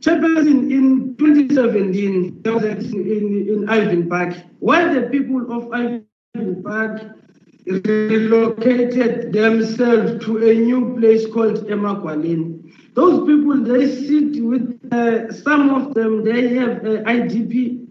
Chairperson, 0.00 0.70
in 0.70 1.16
2017, 1.18 2.42
there 2.42 2.54
was 2.54 2.64
a, 2.64 2.70
in, 2.70 3.48
in 3.48 3.70
Avian 3.70 4.08
Park, 4.08 4.34
why 4.58 4.92
the 4.92 5.02
people 5.02 5.52
of 5.52 5.72
Avian 5.72 6.62
Park 6.64 7.02
relocated 7.66 9.32
themselves 9.32 10.24
to 10.24 10.38
a 10.38 10.54
new 10.54 10.96
place 10.98 11.26
called 11.32 11.66
Emakwalin. 11.68 12.58
Those 12.94 13.26
people, 13.26 13.62
they 13.62 13.86
sit 13.86 14.42
with, 14.42 14.78
uh, 14.92 15.32
some 15.32 15.70
of 15.70 15.94
them, 15.94 16.24
they 16.24 16.54
have 16.54 16.78
uh, 16.78 17.02
IDP 17.04 17.82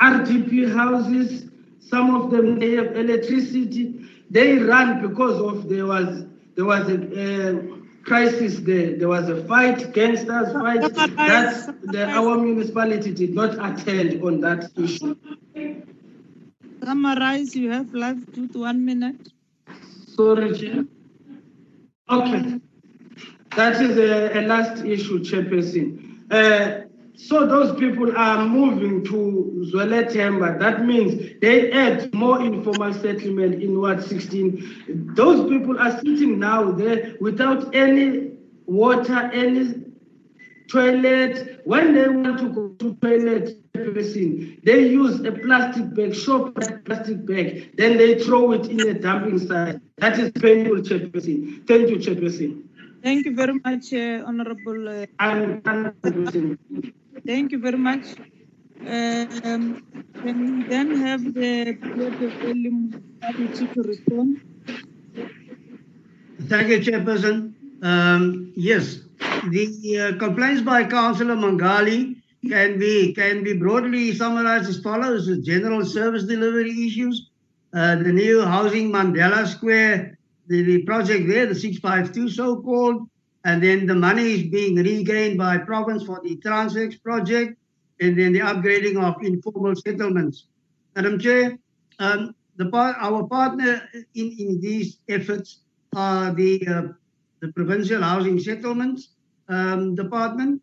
RDP 0.00 0.74
houses, 0.74 1.50
some 1.78 2.14
of 2.14 2.30
them 2.30 2.58
they 2.58 2.72
have 2.72 2.96
electricity. 2.96 4.06
They 4.30 4.58
run 4.58 5.06
because 5.06 5.40
of 5.40 5.68
there 5.68 5.86
was 5.86 6.24
there 6.54 6.64
was 6.64 6.88
a 6.88 6.96
uh, 6.96 7.76
crisis 8.04 8.60
there. 8.60 8.96
There 8.96 9.08
was 9.08 9.28
a 9.28 9.44
fight, 9.44 9.92
gangsters 9.92 10.52
fight. 10.52 10.80
That's 11.16 11.66
the, 11.84 12.08
our 12.08 12.38
municipality 12.38 13.12
did 13.12 13.34
not 13.34 13.52
attend 13.54 14.22
on 14.22 14.40
that 14.40 14.70
issue. 14.76 15.16
Summarize, 16.82 17.54
you 17.54 17.70
have 17.70 17.92
left 17.94 18.36
with 18.36 18.56
one 18.56 18.84
minute. 18.84 19.28
Sorry, 20.06 20.58
Chair. 20.58 20.84
Okay. 22.08 22.60
That 23.56 23.80
is 23.82 23.96
a, 23.98 24.38
a 24.38 24.42
last 24.42 24.84
issue, 24.84 25.20
Chairperson. 25.20 26.30
Uh, 26.30 26.86
so 27.14 27.46
those 27.46 27.78
people 27.78 28.16
are 28.16 28.46
moving 28.46 29.04
to 29.04 29.70
Zwelethemba. 29.72 30.58
That 30.58 30.86
means 30.86 31.38
they 31.40 31.70
add 31.70 32.14
more 32.14 32.40
informal 32.40 32.94
settlement 32.94 33.62
in 33.62 33.78
Ward 33.78 34.02
16. 34.02 35.12
Those 35.14 35.48
people 35.50 35.78
are 35.78 35.98
sitting 35.98 36.38
now 36.38 36.72
there 36.72 37.16
without 37.20 37.74
any 37.74 38.32
water, 38.64 39.30
any 39.34 39.84
toilet. 40.70 41.60
When 41.64 41.94
they 41.94 42.08
want 42.08 42.38
to 42.38 42.48
go 42.48 42.68
to 42.78 42.94
toilet, 42.96 43.59
person, 43.72 44.58
they 44.64 44.88
use 44.88 45.20
a 45.20 45.32
plastic 45.32 45.94
bag, 45.94 46.14
shop 46.14 46.54
plastic 46.84 47.24
bag, 47.26 47.70
then 47.76 47.96
they 47.96 48.18
throw 48.18 48.52
it 48.52 48.66
in 48.66 48.80
a 48.80 48.94
dumping 48.94 49.38
site. 49.38 49.80
That 49.98 50.18
is 50.18 50.32
painful, 50.32 50.76
Chairperson. 50.78 51.66
Thank 51.66 51.90
you, 51.90 51.96
Chairperson. 51.96 52.62
Thank 53.02 53.26
you 53.26 53.34
very 53.34 53.54
much, 53.64 53.92
uh, 53.92 54.24
Honorable. 54.26 54.88
Uh, 54.88 55.06
Thank 57.26 57.52
you 57.52 57.58
very 57.58 57.78
much. 57.78 58.04
Um, 58.86 59.82
can 60.14 60.36
we 60.40 60.68
then 60.68 60.96
have 60.96 61.34
the 61.34 61.78
Lord 61.96 62.14
of 62.14 62.44
Elim 62.44 63.02
to 63.74 63.82
respond? 63.82 64.40
Thank 66.48 66.68
you, 66.68 66.80
Chairperson. 66.80 67.52
Um, 67.82 68.52
yes, 68.56 69.00
the 69.48 69.98
uh, 69.98 70.18
complaints 70.18 70.62
by 70.62 70.84
Councillor 70.84 71.36
Mangali 71.36 72.19
can 72.48 72.78
be 72.78 73.12
can 73.12 73.44
be 73.44 73.52
broadly 73.52 74.14
summarized 74.14 74.68
as 74.68 74.80
follows: 74.80 75.26
the 75.26 75.38
general 75.38 75.84
service 75.84 76.24
delivery 76.24 76.86
issues, 76.86 77.30
uh, 77.74 77.96
the 77.96 78.12
new 78.12 78.42
housing 78.42 78.90
Mandela 78.90 79.46
Square, 79.46 80.18
the, 80.48 80.62
the 80.62 80.82
project 80.82 81.28
there, 81.28 81.46
the 81.46 81.54
652 81.54 82.28
so-called, 82.30 83.08
and 83.44 83.62
then 83.62 83.86
the 83.86 83.94
money 83.94 84.32
is 84.32 84.42
being 84.44 84.76
regained 84.76 85.38
by 85.38 85.58
province 85.58 86.04
for 86.04 86.20
the 86.24 86.36
Transhex 86.36 87.00
project, 87.02 87.58
and 88.00 88.18
then 88.18 88.32
the 88.32 88.40
upgrading 88.40 88.96
of 89.02 89.22
informal 89.22 89.76
settlements. 89.76 90.46
Madam 90.96 91.18
Chair, 91.18 91.58
um, 91.98 92.34
the 92.56 92.68
our 92.74 93.26
partner 93.28 93.82
in, 94.14 94.36
in 94.38 94.60
these 94.60 94.98
efforts 95.08 95.60
are 95.94 96.32
the 96.34 96.66
uh, 96.66 96.82
the 97.40 97.52
provincial 97.52 98.02
housing 98.02 98.38
settlements 98.38 99.10
um, 99.48 99.94
department, 99.94 100.62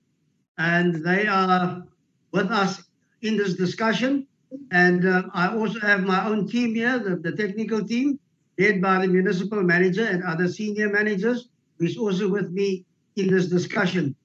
and 0.57 1.03
they 1.03 1.27
are 1.27 1.83
with 2.31 2.51
us 2.51 2.83
in 3.21 3.37
this 3.37 3.53
discussion. 3.55 4.27
And 4.71 5.05
uh, 5.05 5.23
I 5.33 5.53
also 5.53 5.79
have 5.79 6.03
my 6.03 6.25
own 6.25 6.47
team 6.47 6.73
here, 6.73 6.99
the, 6.99 7.17
the 7.17 7.35
technical 7.35 7.85
team, 7.85 8.19
led 8.57 8.81
by 8.81 9.01
the 9.01 9.07
municipal 9.07 9.61
manager 9.61 10.05
and 10.05 10.23
other 10.23 10.47
senior 10.47 10.89
managers, 10.89 11.49
who 11.77 11.85
is 11.85 11.97
also 11.97 12.27
with 12.29 12.51
me 12.51 12.85
in 13.15 13.27
this 13.27 13.47
discussion. 13.47 14.15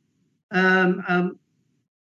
Um, 0.53 1.03
um, 1.09 1.39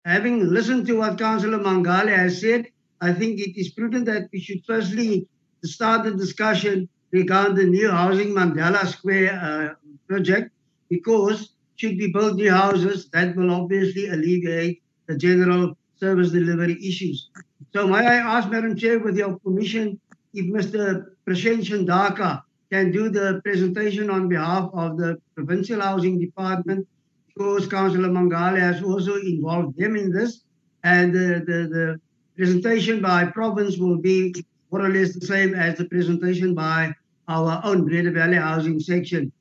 having 0.04 0.48
listened 0.48 0.86
to 0.86 0.98
what 0.98 1.18
Councillor 1.18 1.58
Mangali 1.58 2.16
has 2.16 2.40
said, 2.40 2.66
I 3.00 3.12
think 3.12 3.40
it 3.40 3.58
is 3.58 3.70
prudent 3.70 4.06
that 4.06 4.28
we 4.32 4.40
should 4.40 4.64
firstly 4.66 5.26
start 5.64 6.04
the 6.04 6.12
discussion 6.12 6.88
regarding 7.10 7.56
the 7.56 7.64
new 7.64 7.90
housing 7.90 8.28
Mandela 8.28 8.86
Square 8.86 9.40
uh, 9.42 9.90
project, 10.08 10.52
because 10.88 11.55
should 11.76 11.96
we 11.98 12.12
build 12.12 12.36
new 12.36 12.50
houses, 12.50 13.08
that 13.10 13.36
will 13.36 13.50
obviously 13.50 14.08
alleviate 14.08 14.82
the 15.06 15.16
general 15.16 15.76
service 15.96 16.30
delivery 16.30 16.76
issues. 16.84 17.30
So 17.72 17.86
may 17.86 18.06
I 18.06 18.16
ask, 18.16 18.48
Madam 18.48 18.76
Chair, 18.76 18.98
with 18.98 19.16
your 19.16 19.38
permission, 19.38 20.00
if 20.34 20.46
Mr. 20.46 21.06
Prashen 21.26 21.60
Chandaka 21.60 22.42
can 22.70 22.90
do 22.90 23.08
the 23.08 23.40
presentation 23.44 24.10
on 24.10 24.28
behalf 24.28 24.70
of 24.72 24.96
the 24.96 25.16
Provincial 25.34 25.80
Housing 25.80 26.18
Department, 26.18 26.86
because 27.28 27.66
Councillor 27.66 28.08
Mangali 28.08 28.60
has 28.60 28.82
also 28.82 29.16
involved 29.16 29.76
them 29.76 29.96
in 29.96 30.10
this, 30.10 30.42
and 30.84 31.14
the, 31.14 31.42
the, 31.46 31.68
the 31.76 32.00
presentation 32.36 33.00
by 33.00 33.24
province 33.24 33.76
will 33.76 33.98
be 33.98 34.34
more 34.70 34.84
or 34.84 34.88
less 34.88 35.14
the 35.14 35.26
same 35.26 35.54
as 35.54 35.78
the 35.78 35.84
presentation 35.86 36.54
by 36.54 36.92
our 37.28 37.60
own 37.64 37.84
Breede 37.84 38.12
Valley 38.12 38.36
Housing 38.36 38.80
section. 38.80 39.32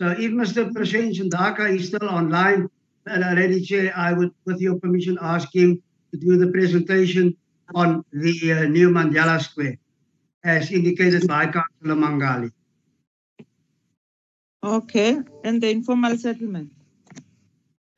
So 0.00 0.08
if 0.12 0.32
Mr. 0.32 0.70
Prashen 0.72 1.12
Chandaka 1.12 1.76
is 1.76 1.88
still 1.88 2.08
online, 2.08 2.70
already 3.06 3.60
Chair, 3.60 3.92
I 3.94 4.14
would, 4.14 4.30
with 4.46 4.58
your 4.58 4.80
permission, 4.80 5.18
ask 5.20 5.54
him 5.54 5.82
to 6.10 6.18
do 6.18 6.38
the 6.38 6.50
presentation 6.50 7.36
on 7.74 8.02
the 8.10 8.34
uh, 8.52 8.64
new 8.64 8.88
Mandela 8.88 9.38
Square, 9.42 9.76
as 10.42 10.72
indicated 10.72 11.28
by 11.28 11.44
Councillor 11.44 11.96
Mangali. 11.96 12.50
Okay, 14.64 15.18
and 15.44 15.62
the 15.62 15.68
informal 15.68 16.16
settlement. 16.16 16.72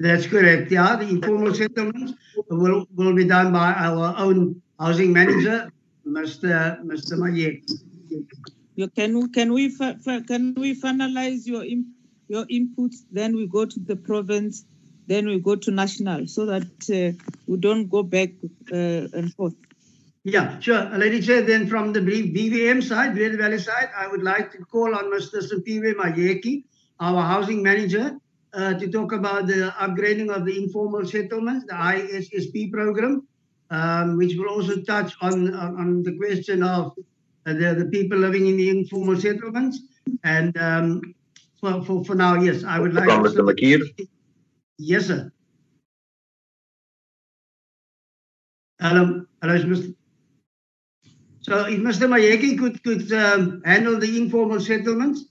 That's 0.00 0.26
correct. 0.26 0.72
Yeah, 0.72 0.96
the 0.96 1.08
informal 1.08 1.54
settlements 1.54 2.14
will, 2.50 2.86
will 2.96 3.14
be 3.14 3.26
done 3.26 3.52
by 3.52 3.74
our 3.74 4.16
own 4.18 4.60
housing 4.80 5.12
manager, 5.12 5.70
Mr. 6.04 6.82
Mr. 6.84 7.12
Mayek. 7.12 7.62
You 8.74 8.88
can 8.88 9.30
can 9.32 9.52
we 9.52 9.76
can 9.76 10.54
we 10.56 10.74
finalize 10.80 11.46
your 11.46 11.64
your 12.28 12.46
inputs? 12.46 12.96
Then 13.10 13.36
we 13.36 13.46
go 13.46 13.66
to 13.66 13.80
the 13.80 13.96
province, 13.96 14.64
then 15.06 15.26
we 15.26 15.38
go 15.40 15.56
to 15.56 15.70
national, 15.70 16.26
so 16.26 16.46
that 16.46 16.70
uh, 16.90 17.12
we 17.46 17.58
don't 17.58 17.88
go 17.88 18.02
back 18.02 18.30
uh, 18.72 19.18
and 19.18 19.32
forth. 19.34 19.54
Yeah, 20.24 20.60
sure. 20.60 20.88
Lady 20.96 21.20
Chair, 21.20 21.42
then 21.42 21.66
from 21.66 21.92
the 21.92 22.00
BVM 22.00 22.82
side, 22.82 23.14
Breede 23.14 23.36
Valley 23.36 23.58
side, 23.58 23.90
I 23.96 24.06
would 24.06 24.22
like 24.22 24.52
to 24.52 24.58
call 24.58 24.94
on 24.94 25.10
Mr. 25.10 25.42
Simpiwe 25.42 25.94
Mayeki, 25.94 26.62
our 27.00 27.22
housing 27.22 27.60
manager, 27.60 28.16
uh, 28.54 28.74
to 28.74 28.88
talk 28.88 29.12
about 29.12 29.48
the 29.48 29.74
upgrading 29.80 30.30
of 30.30 30.44
the 30.44 30.62
informal 30.62 31.04
settlements, 31.06 31.66
the 31.66 31.72
ISSP 31.74 32.70
program, 32.70 33.26
um, 33.70 34.16
which 34.16 34.36
will 34.36 34.48
also 34.48 34.80
touch 34.82 35.12
on, 35.20 35.52
on, 35.54 35.80
on 35.80 36.02
the 36.04 36.16
question 36.16 36.62
of 36.62 36.92
uh, 36.92 37.02
the, 37.44 37.74
the 37.78 37.88
people 37.90 38.18
living 38.18 38.46
in 38.46 38.56
the 38.56 38.70
informal 38.70 39.18
settlements. 39.20 39.80
And 40.24 40.56
um, 40.58 41.14
for, 41.60 41.84
for, 41.84 42.04
for 42.04 42.14
now, 42.14 42.34
yes, 42.34 42.64
I 42.64 42.78
would 42.78 42.94
like 42.94 43.08
From 43.08 43.24
Mr. 43.24 43.44
Makir. 43.48 43.80
Yes, 44.78 45.06
sir. 45.06 45.32
Hello, 48.80 49.24
hello, 49.40 49.58
Mr. 49.58 49.94
So 51.40 51.66
if 51.66 51.80
Mr. 51.80 52.08
Mayeki 52.08 52.58
could, 52.58 52.82
could 52.84 53.12
um, 53.12 53.62
handle 53.64 53.98
the 53.98 54.16
informal 54.16 54.60
settlements 54.60 55.24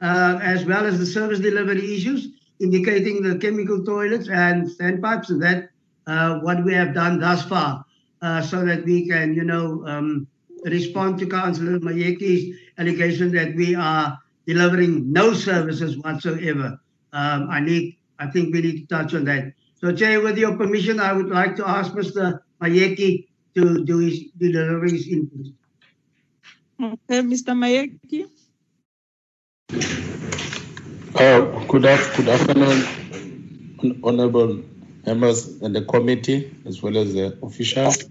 uh, 0.00 0.38
as 0.42 0.64
well 0.64 0.84
as 0.84 0.98
the 0.98 1.06
service 1.06 1.40
delivery 1.40 1.94
issues, 1.94 2.28
indicating 2.60 3.22
the 3.22 3.36
chemical 3.38 3.84
toilets 3.84 4.28
and 4.28 4.66
standpipes, 4.66 5.30
and 5.30 5.42
that 5.42 5.70
uh, 6.06 6.38
what 6.40 6.64
we 6.64 6.72
have 6.72 6.94
done 6.94 7.18
thus 7.18 7.42
far, 7.44 7.84
uh, 8.22 8.40
so 8.42 8.64
that 8.64 8.84
we 8.84 9.08
can, 9.08 9.34
you 9.34 9.44
know, 9.44 9.84
um, 9.86 10.26
respond 10.64 11.18
to 11.18 11.26
Councillor 11.26 11.78
Mayeki's 11.78 12.56
allegation 12.78 13.32
that 13.32 13.54
we 13.54 13.74
are 13.74 14.18
delivering 14.46 15.12
no 15.12 15.34
services 15.34 15.96
whatsoever. 15.98 16.78
Um, 17.12 17.48
I 17.50 17.60
need, 17.60 17.96
I 18.18 18.28
think 18.28 18.54
we 18.54 18.62
need 18.62 18.80
to 18.80 18.86
touch 18.86 19.14
on 19.14 19.24
that. 19.24 19.52
So, 19.80 19.92
Chair, 19.92 20.20
with 20.20 20.38
your 20.38 20.56
permission, 20.56 21.00
I 21.00 21.12
would 21.12 21.28
like 21.28 21.56
to 21.56 21.68
ask 21.68 21.92
Mr. 21.92 22.40
Mayeki 22.62 23.26
to 23.54 23.84
do 23.84 23.98
his 23.98 24.24
deliver 24.38 24.84
his 24.84 25.08
input. 25.08 25.46
Okay, 26.80 27.20
Mr. 27.22 27.52
Mayeki. 27.56 28.28
Uh, 31.14 31.40
good, 31.66 31.82
good 32.16 32.28
afternoon, 32.28 34.00
honorable 34.04 34.62
members 35.06 35.62
and 35.62 35.74
the 35.74 35.82
committee, 35.82 36.54
as 36.66 36.82
well 36.82 36.96
as 36.96 37.14
the 37.14 37.38
officials. 37.42 38.04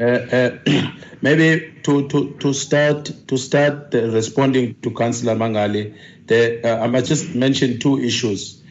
Uh, 0.00 0.04
uh, 0.04 0.58
maybe 1.20 1.74
to, 1.82 2.08
to, 2.08 2.34
to 2.38 2.54
start 2.54 3.10
to 3.28 3.36
start 3.36 3.92
responding 3.92 4.74
to 4.80 4.90
Councillor 4.92 5.34
Mangali, 5.34 5.94
the, 6.26 6.64
uh, 6.64 6.84
I 6.84 6.86
might 6.86 7.04
just 7.04 7.34
mention 7.34 7.78
two 7.78 7.98
issues. 7.98 8.62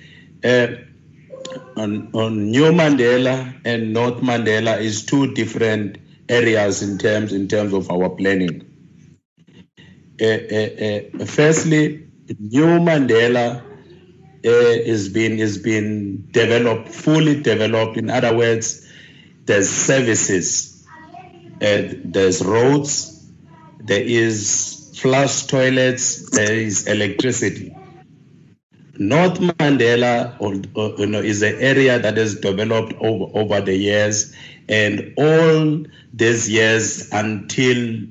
Uh, 0.44 0.68
on, 1.76 2.10
on 2.14 2.52
New 2.52 2.72
Mandela 2.72 3.54
and 3.66 3.94
North 3.94 4.22
Mandela 4.22 4.80
is 4.80 5.06
two 5.06 5.34
different 5.34 5.98
areas 6.28 6.82
in 6.82 6.98
terms 6.98 7.34
in 7.34 7.48
terms 7.48 7.74
of 7.74 7.90
our 7.92 8.10
planning. 8.10 8.66
Uh, 10.22 11.26
firstly, 11.26 12.08
New 12.40 12.80
Mandela 12.80 13.64
is 14.44 15.10
being 15.10 15.40
is 15.40 15.58
being 15.58 16.18
developed, 16.32 16.90
fully 16.90 17.42
developed. 17.42 17.98
In 17.98 18.10
other 18.10 18.36
words, 18.36 18.86
there's 19.46 19.70
services, 19.70 20.48
uh, 20.50 20.69
there's 21.60 22.44
roads, 22.44 23.30
there 23.80 24.02
is 24.02 24.98
flush 24.98 25.46
toilets, 25.46 26.30
there 26.32 26.54
is 26.54 26.88
electricity. 26.88 27.76
North 28.98 29.40
Mandela 29.40 30.38
you 31.00 31.06
know, 31.06 31.22
is 31.22 31.42
an 31.42 31.56
area 31.56 32.00
that 32.00 32.18
has 32.18 32.36
developed 32.36 32.94
over, 33.00 33.38
over 33.38 33.62
the 33.62 33.76
years, 33.76 34.36
and 34.68 35.14
all 35.18 35.86
these 36.14 36.50
years 36.50 37.10
until 37.14 38.02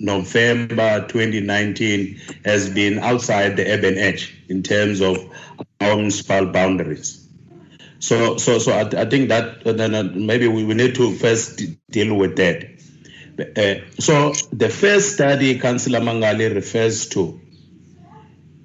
November 0.00 1.06
2019 1.06 2.20
has 2.44 2.68
been 2.68 2.98
outside 2.98 3.56
the 3.56 3.70
urban 3.72 3.96
edge 3.96 4.36
in 4.48 4.64
terms 4.64 5.00
of 5.00 5.16
municipal 5.80 6.46
boundaries. 6.46 7.24
So, 8.00 8.36
so, 8.36 8.58
so 8.58 8.72
I, 8.72 9.02
I 9.02 9.04
think 9.04 9.28
that 9.28 9.64
uh, 9.64 10.02
maybe 10.14 10.48
we, 10.48 10.64
we 10.64 10.74
need 10.74 10.96
to 10.96 11.14
first 11.14 11.62
deal 11.88 12.16
with 12.16 12.36
that. 12.36 12.81
Uh, 13.38 13.74
so 13.98 14.32
the 14.52 14.68
first 14.68 15.14
study 15.14 15.58
Councillor 15.58 16.00
Mangali 16.00 16.54
refers 16.54 17.08
to 17.08 17.40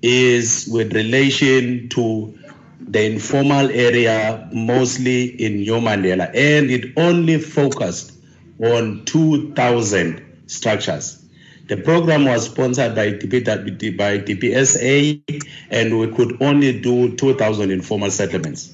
is 0.02 0.68
with 0.72 0.94
relation 0.94 1.90
to 1.90 2.38
the 2.80 3.04
informal 3.06 3.70
area, 3.72 4.50
mostly 4.54 5.26
in 5.44 5.58
New 5.58 5.80
Mandela, 5.80 6.30
and 6.34 6.70
it 6.70 6.94
only 6.98 7.40
focused 7.40 8.14
on 8.60 9.04
2,000 9.06 10.24
structures. 10.48 11.24
The 11.68 11.78
program 11.78 12.26
was 12.26 12.46
sponsored 12.46 12.96
by, 12.96 13.12
by 13.12 14.20
DPSA, 14.20 15.52
and 15.70 16.00
we 16.00 16.08
could 16.14 16.42
only 16.42 16.80
do 16.80 17.16
2,000 17.16 17.72
informal 17.72 18.12
settlements. 18.12 18.74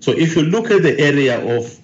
So 0.00 0.12
if 0.12 0.36
you 0.36 0.42
look 0.42 0.70
at 0.70 0.82
the 0.82 0.98
area 0.98 1.56
of 1.56 1.80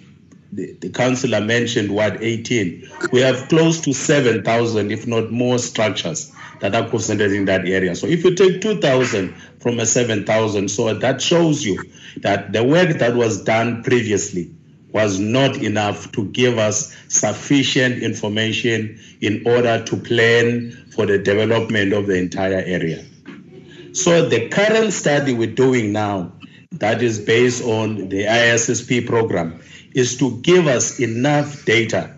the, 0.55 0.91
councillor 0.91 1.41
mentioned 1.41 1.91
Ward 1.91 2.19
18, 2.21 2.91
we 3.13 3.21
have 3.21 3.49
close 3.49 3.81
to 3.83 3.93
7,000, 3.93 4.91
if 4.91 5.07
not 5.07 5.31
more, 5.31 5.59
structures 5.59 6.33
that 6.61 6.75
are 6.75 6.89
concentrated 6.89 7.37
in 7.37 7.45
that 7.47 7.67
area. 7.67 7.95
So 7.95 8.07
if 8.07 8.25
you 8.25 8.35
take 8.35 8.61
2,000 8.61 9.35
from 9.61 9.81
a 9.81 9.87
7,000, 9.87 10.69
so 10.69 10.95
that 10.95 11.21
shows 11.21 11.65
you 11.65 11.83
that 12.19 12.53
the 12.53 12.63
work 12.63 12.99
that 12.99 13.17
was 13.17 13.43
done 13.43 13.83
previously 13.83 14.51
was 14.93 15.19
not 15.19 15.57
enough 15.57 16.13
to 16.13 16.25
give 16.27 16.57
us 16.57 16.97
sufficient 17.09 18.01
information 18.01 18.99
in 19.21 19.43
order 19.45 19.83
to 19.83 19.97
plan 19.97 20.71
for 20.95 21.05
the 21.05 21.19
development 21.19 21.93
of 21.93 22.07
the 22.07 22.17
entire 22.17 22.63
area. 22.65 23.05
So 23.93 24.29
the 24.29 24.49
current 24.49 24.93
study 24.93 25.35
we're 25.35 25.55
doing 25.55 25.93
now, 25.93 26.33
that 26.73 27.03
is 27.03 27.19
based 27.19 27.65
on 27.65 28.09
the 28.09 28.25
ISSP 28.25 29.07
program, 29.07 29.61
is 29.95 30.17
to 30.19 30.37
give 30.43 30.67
us 30.67 31.01
enough 31.01 31.65
data 31.65 32.11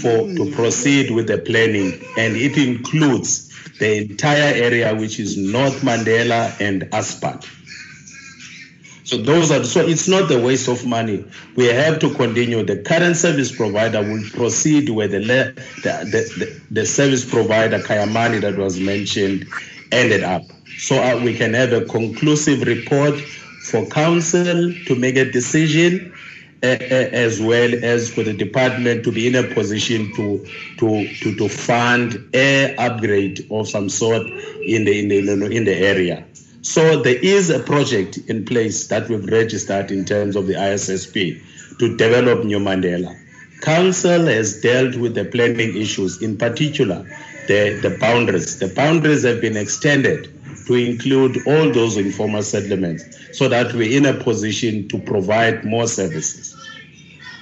for 0.00 0.26
to 0.34 0.52
proceed 0.54 1.12
with 1.12 1.28
the 1.28 1.38
planning, 1.38 1.92
and 2.18 2.36
it 2.36 2.56
includes 2.56 3.52
the 3.78 3.98
entire 3.98 4.54
area, 4.54 4.94
which 4.94 5.20
is 5.20 5.36
North 5.36 5.82
Mandela 5.82 6.58
and 6.60 6.82
Aspat. 6.90 7.46
So 9.04 9.18
those 9.18 9.52
are 9.52 9.62
so 9.62 9.86
it's 9.86 10.08
not 10.08 10.32
a 10.32 10.40
waste 10.40 10.66
of 10.66 10.84
money. 10.84 11.24
We 11.54 11.66
have 11.66 12.00
to 12.00 12.12
continue. 12.14 12.64
The 12.64 12.78
current 12.78 13.16
service 13.16 13.54
provider 13.54 14.02
will 14.02 14.24
proceed 14.30 14.88
where 14.88 15.06
the 15.06 15.20
the, 15.20 15.54
the, 15.84 16.60
the 16.72 16.86
service 16.86 17.24
provider 17.24 17.78
Kayamani 17.78 18.40
that 18.40 18.56
was 18.56 18.80
mentioned 18.80 19.46
ended 19.92 20.24
up. 20.24 20.42
So 20.78 20.96
uh, 20.96 21.20
we 21.22 21.36
can 21.36 21.54
have 21.54 21.72
a 21.72 21.84
conclusive 21.84 22.62
report 22.66 23.20
for 23.70 23.86
council 23.86 24.72
to 24.86 24.94
make 24.96 25.16
a 25.16 25.30
decision 25.30 26.12
as 26.66 27.40
well 27.40 27.72
as 27.84 28.10
for 28.10 28.22
the 28.22 28.32
department 28.32 29.04
to 29.04 29.12
be 29.12 29.26
in 29.26 29.34
a 29.34 29.42
position 29.54 30.12
to 30.14 30.44
to 30.78 31.08
to, 31.20 31.34
to 31.36 31.48
fund 31.48 32.28
a 32.34 32.74
upgrade 32.76 33.46
of 33.50 33.68
some 33.68 33.88
sort 33.88 34.26
in 34.62 34.84
the 34.84 34.98
in 34.98 35.08
the 35.08 35.50
in 35.50 35.64
the 35.64 35.74
area. 35.74 36.24
So 36.62 37.00
there 37.00 37.14
is 37.16 37.48
a 37.50 37.60
project 37.60 38.18
in 38.26 38.44
place 38.44 38.88
that 38.88 39.08
we've 39.08 39.24
registered 39.24 39.92
in 39.92 40.04
terms 40.04 40.34
of 40.34 40.48
the 40.48 40.54
ISSP 40.54 41.40
to 41.78 41.96
develop 41.96 42.44
New 42.44 42.58
Mandela. 42.58 43.16
Council 43.60 44.26
has 44.26 44.60
dealt 44.60 44.96
with 44.96 45.14
the 45.14 45.24
planning 45.24 45.76
issues, 45.76 46.20
in 46.20 46.36
particular 46.36 47.06
the, 47.46 47.78
the 47.82 47.96
boundaries. 48.00 48.58
The 48.58 48.68
boundaries 48.68 49.22
have 49.22 49.40
been 49.40 49.56
extended 49.56 50.35
to 50.66 50.74
include 50.74 51.46
all 51.46 51.72
those 51.72 51.96
informal 51.96 52.42
settlements 52.42 53.04
so 53.32 53.48
that 53.48 53.72
we're 53.74 53.96
in 53.96 54.06
a 54.06 54.14
position 54.14 54.88
to 54.88 54.98
provide 54.98 55.64
more 55.64 55.86
services. 55.86 56.54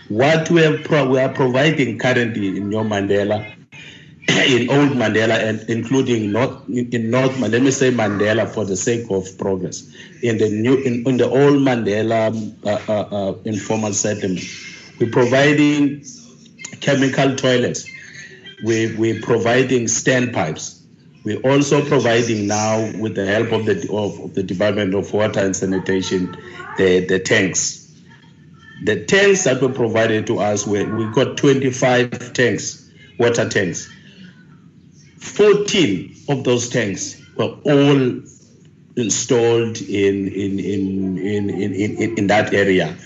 What 0.09 0.51
we, 0.51 0.61
have 0.63 0.85
pro- 0.85 1.09
we 1.09 1.19
are 1.19 1.33
providing 1.33 1.99
currently 1.99 2.49
in 2.49 2.69
New 2.69 2.85
Mandela 2.85 3.55
in 4.29 4.71
old 4.71 4.91
Mandela 4.91 5.39
and 5.39 5.69
including 5.69 6.33
North 6.33 6.69
in 6.69 7.11
North 7.11 7.33
Mandela, 7.33 7.53
let 7.53 7.63
me 7.63 7.71
say 7.71 7.91
Mandela 7.91 8.49
for 8.49 8.65
the 8.65 8.77
sake 8.77 9.11
of 9.11 9.27
progress 9.39 9.91
in 10.23 10.39
the 10.39 10.49
new 10.49 10.77
in, 10.77 11.07
in 11.07 11.17
the 11.19 11.29
old 11.29 11.57
Mandela 11.57 12.33
uh, 12.65 12.93
uh, 12.93 13.31
uh, 13.31 13.35
informal 13.45 13.93
settlement. 13.93 14.45
We're 14.99 15.11
providing 15.11 16.05
chemical 16.81 17.37
toilets. 17.37 17.87
We 18.65 18.95
we're 18.97 19.21
providing 19.21 19.85
standpipes 19.85 20.84
we're 21.25 21.41
also 21.41 21.85
providing 21.85 22.47
now 22.47 22.93
with 22.99 23.15
the 23.15 23.27
help 23.27 23.53
of 23.53 23.67
the 23.67 23.89
of, 23.91 24.21
of 24.21 24.35
the 24.35 24.43
Department 24.43 24.95
of 24.95 25.13
Water 25.13 25.41
and 25.41 25.57
Sanitation 25.57 26.37
the 26.77 27.05
the 27.07 27.19
tanks 27.19 27.81
the 28.85 29.05
tanks 29.05 29.45
that 29.45 29.61
were 29.63 29.73
provided 29.73 30.27
to 30.27 30.39
us 30.39 30.67
we 30.67 30.85
we 30.85 31.11
got 31.13 31.37
25 31.37 32.33
tanks 32.33 32.91
water 33.19 33.49
tanks 33.49 33.91
14 35.19 36.15
of 36.29 36.45
those 36.45 36.69
tanks 36.69 37.21
were 37.37 37.57
all 37.65 38.21
installed 38.97 39.81
in, 39.81 40.29
in, 40.29 40.59
in, 40.59 41.19
in, 41.19 41.51
in, 41.51 41.75
in, 41.75 42.19
in 42.19 42.27
that 42.29 42.55
area 42.55 42.97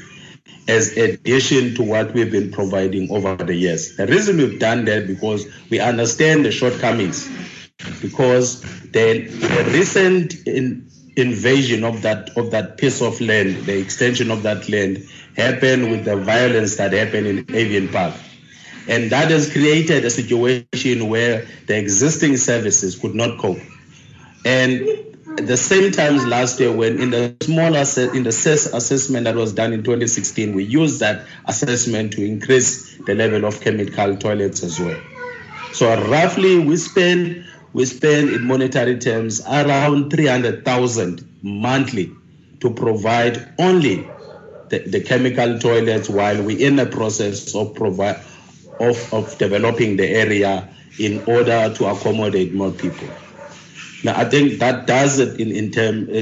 as 0.67 0.97
addition 0.99 1.75
to 1.75 1.83
what 1.83 2.13
we've 2.13 2.31
been 2.31 2.53
providing 2.53 3.11
over 3.11 3.35
the 3.43 3.55
years. 3.55 3.97
The 3.97 4.07
reason 4.07 4.37
we've 4.37 4.61
done 4.61 4.85
that 4.85 5.07
because 5.07 5.47
we 5.71 5.81
understand 5.81 6.45
the 6.45 6.53
shortcomings, 6.53 7.27
because 8.01 8.63
the, 8.93 9.27
the 9.29 9.71
recent 9.73 10.47
in, 10.47 10.89
invasion 11.17 11.83
of 11.83 12.03
that 12.03 12.37
of 12.37 12.53
that 12.53 12.79
piece 12.79 13.03
of 13.03 13.21
land, 13.21 13.65
the 13.65 13.79
extension 13.79 14.31
of 14.31 14.43
that 14.45 14.69
land, 14.69 15.05
happened 15.37 15.91
with 15.91 16.05
the 16.05 16.17
violence 16.17 16.77
that 16.77 16.93
happened 16.93 17.27
in 17.27 17.55
Avian 17.55 17.89
Park. 17.89 18.15
And 18.89 19.11
that 19.11 19.31
has 19.31 19.53
created 19.53 20.05
a 20.05 20.11
situation 20.11 21.09
where 21.09 21.47
the 21.67 21.79
existing 21.79 22.39
services 22.39 22.99
could 22.99 23.15
not 23.15 23.39
cope. 23.39 23.59
And 24.45 24.89
at 25.39 25.47
the 25.47 25.57
same 25.57 25.93
time 25.93 26.17
last 26.29 26.59
year, 26.59 26.73
when 26.73 27.01
in 27.01 27.11
the 27.11 27.37
small 27.43 27.67
in 27.67 28.23
the 28.23 28.31
assessment 28.31 29.25
that 29.25 29.35
was 29.35 29.53
done 29.53 29.73
in 29.73 29.83
2016, 29.83 30.55
we 30.55 30.65
used 30.65 31.01
that 31.01 31.27
assessment 31.45 32.13
to 32.15 32.25
increase 32.25 32.97
the 33.05 33.15
level 33.15 33.45
of 33.45 33.61
chemical 33.61 34.17
toilets 34.17 34.63
as 34.63 34.81
well. 34.81 35.01
So 35.73 35.89
roughly, 36.09 36.59
we 36.59 36.77
spend 36.77 37.45
we 37.73 37.85
spend 37.85 38.31
in 38.31 38.47
monetary 38.47 38.99
terms 38.99 39.41
around 39.47 40.11
300,000 40.11 41.29
monthly 41.43 42.13
to 42.61 42.71
provide 42.71 43.53
only 43.59 44.09
the, 44.69 44.79
the 44.81 45.01
chemical 45.01 45.59
toilets 45.59 46.09
while 46.09 46.43
we're 46.43 46.59
in 46.67 46.77
the 46.77 46.87
process 46.87 47.55
of 47.55 47.75
provide 47.75 48.21
of, 48.81 49.13
of 49.13 49.37
developing 49.39 49.97
the 49.97 50.07
area 50.09 50.69
in 50.99 51.23
order 51.27 51.73
to 51.75 51.87
accommodate 51.87 52.55
more 52.55 52.71
people. 52.71 53.09
Now, 54.05 54.17
I 54.17 54.25
think 54.25 54.61
that 54.61 54.87
does 54.87 55.19
it 55.19 55.41
in, 55.41 55.51
in 55.51 55.73
term, 55.73 56.09
uh, 56.09 56.19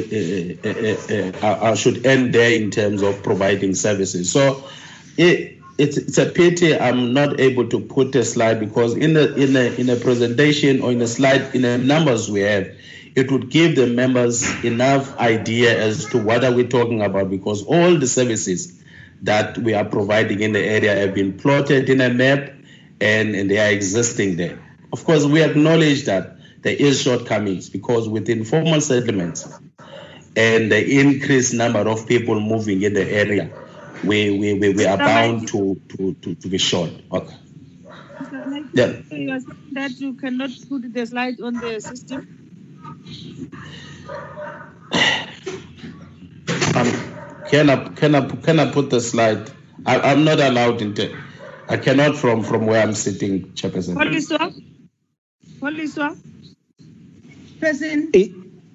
uh, 0.65 1.47
uh, 1.47 1.71
I 1.71 1.75
should 1.75 2.07
end 2.07 2.35
there 2.35 2.53
in 2.53 2.71
terms 2.71 3.03
of 3.03 3.23
providing 3.23 3.75
services. 3.75 4.33
So 4.33 4.65
it, 5.19 5.56
it's, 5.79 5.97
it's 5.97 6.19
a 6.19 6.27
pity 6.27 6.79
I'm 6.79 7.13
not 7.13 7.41
able 7.41 7.69
to 7.69 7.81
put 7.81 8.15
a 8.15 8.25
slide 8.25 8.61
because 8.61 8.95
in 8.95 9.17
a, 9.17 9.27
in 9.35 9.57
a, 9.57 9.75
in 9.75 9.91
a 9.91 9.97
presentation 9.97 10.81
or 10.81 10.93
in 10.93 11.03
a 11.03 11.07
slide, 11.07 11.55
in 11.55 11.63
the 11.63 11.79
numbers 11.79 12.31
we 12.31 12.41
have, 12.41 12.71
it 13.15 13.31
would 13.31 13.51
give 13.51 13.77
the 13.77 13.87
members 13.87 14.43
enough 14.65 15.17
idea 15.19 15.79
as 15.79 16.07
to 16.07 16.19
what 16.19 16.45
are 16.45 16.53
we 16.53 16.67
talking 16.67 17.03
about 17.03 17.31
because 17.31 17.65
all 17.65 17.97
the 17.99 18.07
services 18.07 18.83
that 19.23 19.57
we 19.59 19.75
are 19.75 19.85
providing 19.85 20.41
in 20.41 20.53
the 20.53 20.63
area 20.63 20.95
have 20.95 21.15
been 21.15 21.37
plotted 21.37 21.89
in 21.89 22.01
a 22.01 22.11
map 22.11 22.53
and, 23.01 23.35
and 23.35 23.51
they 23.51 23.59
are 23.59 23.71
existing 23.71 24.37
there. 24.37 24.59
Of 24.93 25.05
course, 25.05 25.25
we 25.25 25.43
acknowledge 25.43 26.05
that 26.05 26.37
there 26.63 26.77
is 26.77 27.03
shortcomings 27.03 27.71
because 27.71 28.09
with 28.09 28.29
informal 28.29 28.81
settlements 28.81 29.49
and 30.37 30.71
the 30.71 31.01
increased 31.01 31.55
number 31.55 31.81
of 31.81 32.07
people 32.07 32.39
moving 32.41 32.83
in 32.83 32.93
the 32.93 33.11
area, 33.11 33.51
we, 34.07 34.39
we, 34.39 34.55
we, 34.55 34.73
we 34.75 34.87
are 34.87 34.97
bound 34.97 35.49
to, 35.49 35.81
to, 35.97 36.15
to, 36.15 36.35
to 36.35 36.49
be 36.49 36.59
short. 36.59 36.91
Okay. 37.13 37.35
Yeah. 38.73 39.01
That 39.73 39.95
you 39.99 40.15
cannot 40.15 40.51
put 40.69 40.93
the 40.93 41.07
slide 41.07 41.41
on 41.41 41.55
the 41.55 41.81
system. 41.81 42.47
Um, 46.75 46.93
can 47.49 47.71
I 47.71 47.89
can 47.89 48.15
I 48.15 48.29
can 48.29 48.61
I 48.61 48.71
put 48.71 48.91
the 48.91 49.01
slide? 49.01 49.51
I, 49.85 50.13
am 50.13 50.25
not 50.25 50.41
allowed 50.41 50.83
into. 50.83 51.17
I 51.69 51.77
cannot 51.77 52.17
from 52.17 52.43
from 52.43 52.67
where 52.67 52.83
I'm 52.83 52.95
sitting, 52.95 53.53
Chairperson. 53.53 53.95
Koliswa. 53.95 54.63
Koliswa. 55.61 56.17
President. 57.59 58.17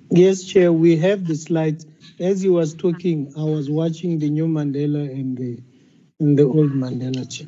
Yes, 0.09 0.43
Chair. 0.43 0.73
We 0.73 0.97
have 0.97 1.25
the 1.25 1.35
slides. 1.35 1.85
As 2.21 2.41
he 2.41 2.49
was 2.49 2.75
talking, 2.75 3.33
I 3.35 3.43
was 3.43 3.67
watching 3.67 4.19
the 4.19 4.29
new 4.29 4.45
Mandela 4.47 5.09
and 5.09 5.35
the 5.35 5.59
and 6.19 6.37
the 6.37 6.43
old 6.43 6.69
Mandela, 6.71 7.27
Chair. 7.27 7.47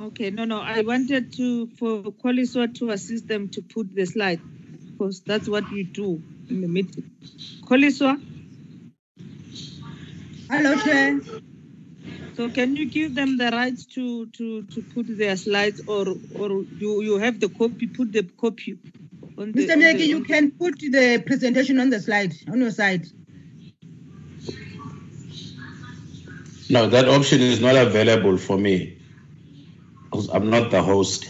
Okay, 0.00 0.30
no, 0.30 0.44
no, 0.44 0.60
I 0.60 0.82
wanted 0.82 1.32
to, 1.32 1.66
for 1.76 2.04
Koliswa 2.04 2.72
to 2.76 2.90
assist 2.90 3.26
them 3.26 3.48
to 3.48 3.60
put 3.62 3.92
the 3.92 4.06
slide, 4.06 4.40
because 4.92 5.20
that's 5.22 5.48
what 5.48 5.68
you 5.72 5.82
do 5.82 6.22
in 6.48 6.60
the 6.60 6.68
meeting. 6.68 7.10
Koliswa? 7.62 8.22
Hello, 10.48 10.80
Chair. 10.84 11.20
So 12.36 12.48
can 12.50 12.76
you 12.76 12.86
give 12.88 13.16
them 13.16 13.36
the 13.36 13.50
rights 13.50 13.84
to, 13.96 14.26
to, 14.26 14.62
to 14.62 14.82
put 14.94 15.06
their 15.18 15.36
slides 15.36 15.82
or, 15.88 16.06
or 16.38 16.62
you, 16.78 17.02
you 17.02 17.18
have 17.18 17.40
the 17.40 17.48
copy, 17.48 17.88
put 17.88 18.12
the 18.12 18.22
copy 18.22 18.78
on. 19.36 19.52
Mr. 19.52 19.72
on 19.72 19.80
the- 19.80 19.84
Negi, 19.86 20.06
you 20.06 20.22
can 20.22 20.52
put 20.52 20.78
the 20.78 21.20
presentation 21.26 21.80
on 21.80 21.90
the 21.90 21.98
slide, 21.98 22.32
on 22.46 22.60
your 22.60 22.70
side. 22.70 23.04
No, 26.70 26.86
that 26.88 27.08
option 27.08 27.40
is 27.40 27.60
not 27.60 27.76
available 27.76 28.36
for 28.36 28.58
me. 28.58 28.98
'cause 30.10 30.28
I'm 30.32 30.50
not 30.50 30.70
the 30.70 30.82
host. 30.82 31.28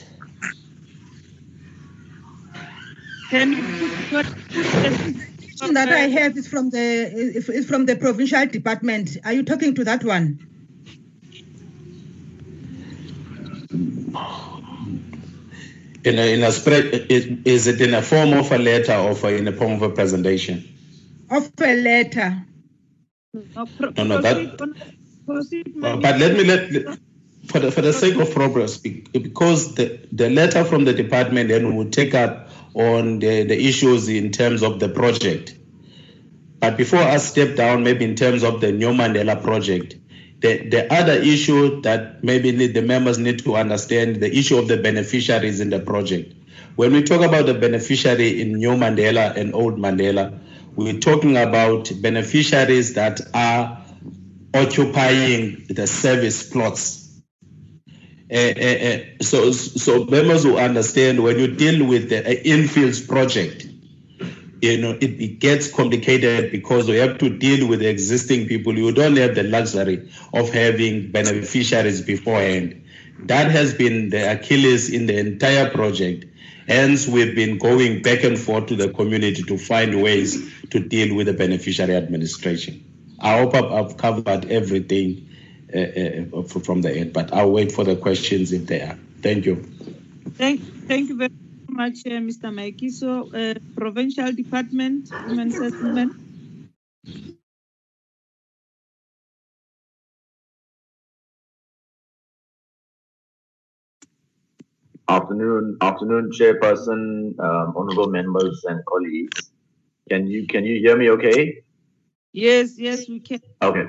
Can 3.31 3.53
you 3.53 3.63
put, 4.11 4.27
what- 4.27 4.27
put 4.27 4.65
the. 4.83 5.15
Question 5.59 5.75
that 5.75 5.89
I 5.89 6.07
have 6.09 6.37
is 6.39 6.47
from 6.47 6.71
the, 6.71 6.79
is 6.79 7.49
is 7.49 7.67
from 7.67 7.87
the 7.87 7.97
provincial 7.97 8.47
department. 8.47 9.17
Are 9.25 9.33
you 9.33 9.43
talking 9.43 9.75
to 9.75 9.85
that 9.85 10.05
one? 10.05 10.39
In 16.05 16.19
a, 16.19 16.33
in 16.35 16.43
a 16.45 16.53
spread, 16.53 16.85
is, 17.11 17.27
is 17.45 17.67
it 17.67 17.81
in 17.81 17.93
a 17.93 18.03
form 18.03 18.33
of 18.35 18.51
a 18.53 18.59
letter 18.59 18.95
or 18.95 19.15
for 19.17 19.31
in 19.31 19.49
a 19.49 19.53
form 19.53 19.73
of 19.73 19.83
a 19.83 19.91
presentation? 19.91 20.65
Of 21.31 21.51
a 21.61 21.75
letter. 21.83 22.47
No, 23.35 23.67
No, 23.97 24.05
no, 24.05 24.23
that- 24.23 24.98
proceed 25.29 25.67
on- 25.67 25.75
proceed, 25.77 25.77
maybe. 25.77 26.03
But 26.03 26.19
let 26.19 26.37
me 26.37 26.45
let, 26.45 26.73
let- 26.73 26.99
for 27.49 27.61
the, 27.61 27.73
for 27.73 27.83
the 27.83 27.93
sake 27.95 28.17
of 28.19 28.31
progress, 28.33 28.77
because 28.79 29.75
the, 29.75 30.01
the 30.13 30.31
letter 30.31 30.65
from 30.65 30.85
the 30.85 30.93
department 30.95 31.49
then 31.49 31.77
will 31.77 31.91
take 31.91 32.15
up 32.15 32.51
on 32.75 33.21
the, 33.21 33.45
the 33.45 33.59
issues 33.69 34.09
in 34.09 34.33
terms 34.33 34.63
of 34.63 34.81
the 34.81 34.89
project. 34.89 35.57
But 36.61 36.77
before 36.77 37.01
I 37.01 37.19
step 37.19 37.57
down, 37.57 37.85
maybe 37.85 38.05
in 38.05 38.17
terms 38.17 38.43
of 38.45 38.61
the 38.61 38.73
New 38.73 38.91
Mandela 38.91 39.43
project, 39.43 39.97
the, 40.41 40.69
the 40.69 40.93
other 40.93 41.15
issue 41.15 41.81
that 41.83 42.23
maybe 42.25 42.53
need, 42.53 42.75
the 42.75 42.83
members 42.83 43.19
need 43.19 43.41
to 43.45 43.57
understand, 43.57 44.17
the 44.17 44.37
issue 44.37 44.59
of 44.59 44.69
the 44.69 44.77
beneficiaries 44.77 45.61
in 45.61 45.71
the 45.71 45.81
project. 45.81 46.35
When 46.77 46.93
we 46.93 47.03
talk 47.03 47.23
about 47.23 47.47
the 47.47 47.55
beneficiary 47.55 48.41
in 48.41 48.55
New 48.55 48.73
Mandela 48.77 49.35
and 49.37 49.55
Old 49.55 49.79
Mandela, 49.79 50.39
we're 50.77 51.01
talking 51.01 51.37
about 51.37 51.91
beneficiaries 52.03 52.95
that 52.95 53.21
are 53.35 53.83
occupying 54.55 55.67
the 55.69 55.87
service 55.87 56.49
plots. 56.49 57.05
Uh, 58.31 58.37
uh, 58.37 58.41
uh, 58.41 58.99
so, 59.23 59.53
so 59.53 60.05
members 60.05 60.45
will 60.45 60.59
understand 60.59 61.23
when 61.23 61.39
you 61.39 61.55
deal 61.55 61.87
with 61.87 62.11
the 62.11 62.21
infields 62.45 63.07
project, 63.07 63.67
you 64.61 64.79
know, 64.79 64.91
it, 65.01 65.21
it 65.21 65.39
gets 65.39 65.73
complicated 65.73 66.51
because 66.51 66.89
you 66.89 66.99
have 66.99 67.19
to 67.19 67.31
deal 67.39 67.69
with 67.69 67.81
existing 67.81 68.47
people. 68.47 68.77
You 68.77 68.93
don't 68.93 69.17
have 69.17 69.35
the 69.35 69.45
luxury 69.45 70.11
of 70.35 70.51
having 70.51 71.11
beneficiaries 71.11 72.03
beforehand. 72.03 72.85
That 73.21 73.51
has 73.51 73.75
been 73.75 74.11
the 74.11 74.33
Achilles 74.33 74.91
in 74.91 75.07
the 75.07 75.17
entire 75.19 75.71
project. 75.71 76.27
Hence, 76.67 77.09
we've 77.09 77.35
been 77.35 77.57
going 77.59 78.03
back 78.03 78.25
and 78.25 78.39
forth 78.39 78.67
to 78.67 78.77
the 78.77 78.91
community 78.91 79.43
to 79.43 79.57
find 79.57 80.03
ways 80.03 80.53
to 80.71 80.81
deal 80.81 81.17
with 81.17 81.27
the 81.27 81.33
beneficiary 81.33 81.97
administration. 81.97 82.88
I 83.21 83.39
hope 83.39 83.55
I've, 83.55 83.73
I've 83.73 83.97
covered 83.97 84.47
everything 84.47 85.29
uh, 85.75 85.79
uh, 85.79 86.43
from 86.45 86.83
the 86.83 86.93
end, 86.97 87.13
but 87.13 87.33
I'll 87.35 87.53
wait 87.53 87.73
for 87.73 87.85
the 87.85 87.97
questions 87.97 88.53
if 88.53 88.67
they 88.67 88.83
are. 88.83 88.99
Thank 89.23 89.47
you. 89.47 89.65
Thank, 90.39 90.63
thank 90.89 91.09
you 91.11 91.17
very 91.19 91.31
much, 91.71 91.99
uh, 92.07 92.11
Mr. 92.21 92.51
Mayeki. 92.53 92.91
So, 92.91 93.31
uh, 93.35 93.55
Provincial 93.77 94.33
Department, 94.33 95.11
Human 95.25 95.51
Settlement. 95.53 96.15
Afternoon, 105.09 105.79
afternoon, 105.83 106.31
Chairperson, 106.33 107.39
um, 107.41 107.75
honorable 107.77 108.09
members 108.11 108.65
and 108.67 108.85
colleagues. 108.87 109.51
Can 110.11 110.27
you 110.29 110.47
can 110.47 110.65
you 110.65 110.79
hear 110.81 110.97
me? 110.97 111.11
Okay. 111.11 111.63
Yes, 112.39 112.79
yes, 112.79 113.09
we 113.09 113.19
can. 113.19 113.41
Okay. 113.61 113.87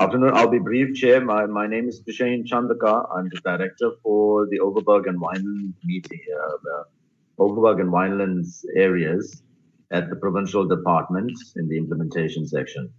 Afternoon. 0.00 0.32
I'll 0.34 0.48
be 0.48 0.58
brief, 0.58 0.96
Chair. 0.96 1.20
My 1.20 1.46
my 1.46 1.66
name 1.68 1.88
is 1.88 2.02
Tushane 2.02 2.44
Chandaka. 2.50 2.94
I'm 3.14 3.28
the 3.28 3.40
director 3.44 3.90
for 4.02 4.48
the 4.50 4.58
Overberg 4.58 5.08
and 5.08 5.20
Wineland 5.20 5.74
meeting, 5.84 6.20
uh, 6.36 6.56
the 6.64 6.78
Overberg 7.38 7.80
and 7.80 7.92
Winelands 7.92 8.64
areas 8.74 9.42
at 9.92 10.10
the 10.10 10.16
provincial 10.16 10.66
department 10.66 11.32
in 11.54 11.68
the 11.68 11.78
implementation 11.78 12.44
section. 12.48 12.92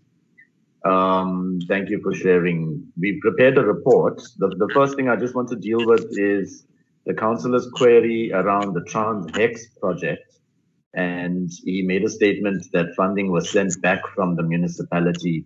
Um, 0.85 1.59
thank 1.67 1.89
you 1.89 1.99
for 2.01 2.13
sharing. 2.13 2.87
We 2.97 3.19
prepared 3.19 3.57
a 3.57 3.65
report. 3.65 4.21
The, 4.37 4.49
the 4.63 4.69
first 4.73 4.95
thing 4.95 5.09
I 5.09 5.17
just 5.17 5.35
want 5.35 5.49
to 5.49 5.57
deal 5.57 5.85
with 5.85 6.05
is 6.11 6.65
the 7.05 7.13
councillor's 7.13 7.67
query 7.73 8.31
around 8.31 8.73
the 8.73 8.85
TransHex 8.91 9.79
project. 9.81 10.32
And 10.93 11.51
he 11.63 11.81
made 11.81 12.03
a 12.03 12.09
statement 12.09 12.67
that 12.71 12.93
funding 12.95 13.31
was 13.31 13.49
sent 13.49 13.81
back 13.81 14.01
from 14.15 14.35
the 14.35 14.43
municipality 14.43 15.45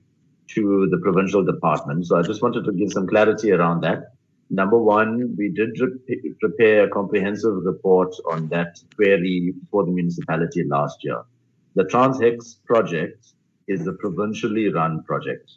to 0.50 0.88
the 0.92 0.98
provincial 0.98 1.43
department. 1.43 2.06
So 2.06 2.17
I 2.17 2.22
just 2.22 2.42
wanted 2.42 2.66
to 2.66 2.72
give 2.74 2.92
some 2.92 3.08
clarity 3.08 3.51
around 3.51 3.82
that. 3.82 4.14
Number 4.50 4.77
one, 4.77 5.35
we 5.38 5.50
did 5.50 5.77
re- 5.80 6.34
prepare 6.40 6.85
a 6.85 6.90
comprehensive 6.90 7.64
report 7.64 8.16
on 8.32 8.48
that 8.50 8.80
query 8.95 9.53
for 9.72 9.85
the 9.85 9.92
municipality 9.92 10.64
last 10.64 11.03
year. 11.03 11.24
The 11.76 11.84
TransHex 11.84 12.64
project 12.66 13.27
is 13.67 13.85
a 13.88 13.93
provincially 13.93 14.69
run 14.69 15.03
project. 15.03 15.51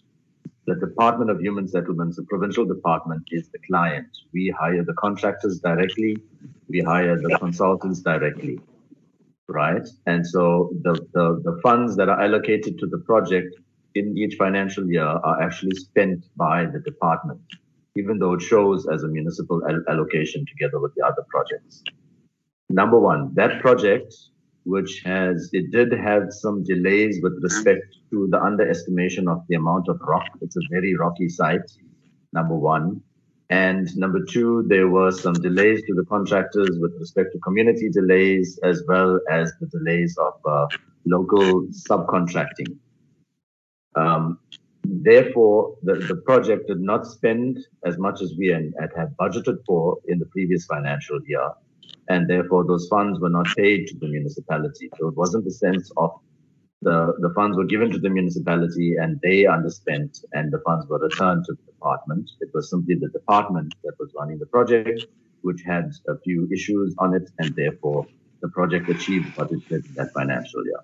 The 0.66 0.74
Department 0.74 1.30
of 1.30 1.40
Human 1.40 1.66
Settlements, 1.66 2.16
the 2.16 2.24
provincial 2.24 2.64
department, 2.64 3.22
is 3.30 3.48
the 3.48 3.58
client. 3.66 4.08
We 4.32 4.54
hire 4.56 4.84
the 4.84 4.94
contractors 4.94 5.60
directly, 5.60 6.18
we 6.68 6.80
hire 6.80 7.16
the 7.16 7.36
consultants 7.38 8.00
directly, 8.00 8.60
right? 9.50 9.86
And 10.06 10.26
so 10.26 10.70
the, 10.82 10.94
the, 11.12 11.40
the 11.44 11.60
funds 11.62 11.96
that 11.96 12.08
are 12.08 12.20
allocated 12.20 12.78
to 12.78 12.86
the 12.86 12.98
project 12.98 13.54
in 13.94 14.16
each 14.16 14.36
financial 14.36 14.86
year 14.86 15.04
are 15.04 15.42
actually 15.42 15.76
spent 15.76 16.24
by 16.36 16.66
the 16.66 16.80
department, 16.80 17.40
even 17.96 18.18
though 18.18 18.34
it 18.34 18.42
shows 18.42 18.86
as 18.88 19.02
a 19.02 19.08
municipal 19.08 19.60
al- 19.68 19.84
allocation 19.88 20.44
together 20.46 20.78
with 20.80 20.92
the 20.96 21.04
other 21.04 21.24
projects. 21.28 21.82
Number 22.68 23.00
one, 23.00 23.34
that 23.34 23.60
project, 23.60 24.14
which 24.64 25.02
has, 25.04 25.50
it 25.52 25.72
did 25.72 25.92
have 25.92 26.24
some 26.30 26.62
delays 26.62 27.18
with 27.22 27.34
respect 27.42 27.84
to 28.10 28.28
the 28.30 28.40
underestimation 28.40 29.26
of 29.26 29.42
the 29.48 29.56
amount 29.56 29.88
of 29.88 29.98
rock. 30.02 30.28
It's 30.40 30.56
a 30.56 30.60
very 30.70 30.94
rocky 30.94 31.28
site, 31.28 31.68
number 32.32 32.54
one. 32.54 33.02
And 33.50 33.94
number 33.96 34.24
two, 34.24 34.64
there 34.68 34.88
were 34.88 35.10
some 35.10 35.34
delays 35.34 35.82
to 35.86 35.94
the 35.94 36.04
contractors 36.04 36.78
with 36.80 36.92
respect 37.00 37.32
to 37.32 37.38
community 37.40 37.90
delays, 37.90 38.60
as 38.62 38.84
well 38.86 39.20
as 39.28 39.52
the 39.60 39.66
delays 39.66 40.16
of 40.18 40.34
uh, 40.48 40.68
local 41.04 41.66
subcontracting. 41.88 42.78
Um, 43.96 44.38
therefore, 44.84 45.76
the, 45.82 45.94
the 45.94 46.22
project 46.24 46.68
did 46.68 46.80
not 46.80 47.08
spend 47.08 47.58
as 47.84 47.98
much 47.98 48.22
as 48.22 48.34
we 48.38 48.46
had, 48.46 48.72
had 48.96 49.16
budgeted 49.16 49.58
for 49.66 49.98
in 50.06 50.20
the 50.20 50.26
previous 50.26 50.64
financial 50.66 51.18
year. 51.26 51.50
And 52.08 52.30
therefore, 52.30 52.64
those 52.64 52.86
funds 52.86 53.18
were 53.18 53.30
not 53.30 53.46
paid 53.56 53.88
to 53.88 53.98
the 53.98 54.06
municipality. 54.06 54.90
So 54.96 55.08
it 55.08 55.16
wasn't 55.16 55.44
the 55.44 55.50
sense 55.50 55.90
of 55.96 56.12
the, 56.82 57.14
the 57.18 57.32
funds 57.34 57.56
were 57.56 57.64
given 57.64 57.90
to 57.90 57.98
the 57.98 58.08
municipality 58.08 58.96
and 58.96 59.20
they 59.22 59.42
underspent 59.42 60.24
and 60.32 60.50
the 60.52 60.60
funds 60.64 60.86
were 60.86 60.98
returned 60.98 61.44
to 61.46 61.52
the 61.52 61.72
department. 61.72 62.30
It 62.40 62.50
was 62.54 62.70
simply 62.70 62.94
the 62.94 63.08
department 63.08 63.74
that 63.84 63.94
was 63.98 64.10
running 64.18 64.38
the 64.38 64.46
project, 64.46 65.06
which 65.42 65.62
had 65.62 65.92
a 66.08 66.18
few 66.18 66.48
issues 66.52 66.94
on 66.98 67.14
it, 67.14 67.30
and 67.38 67.54
therefore 67.54 68.06
the 68.40 68.48
project 68.48 68.88
achieved 68.88 69.36
what 69.36 69.52
it 69.52 69.68
did 69.68 69.84
that 69.94 70.12
financial 70.12 70.64
year. 70.64 70.80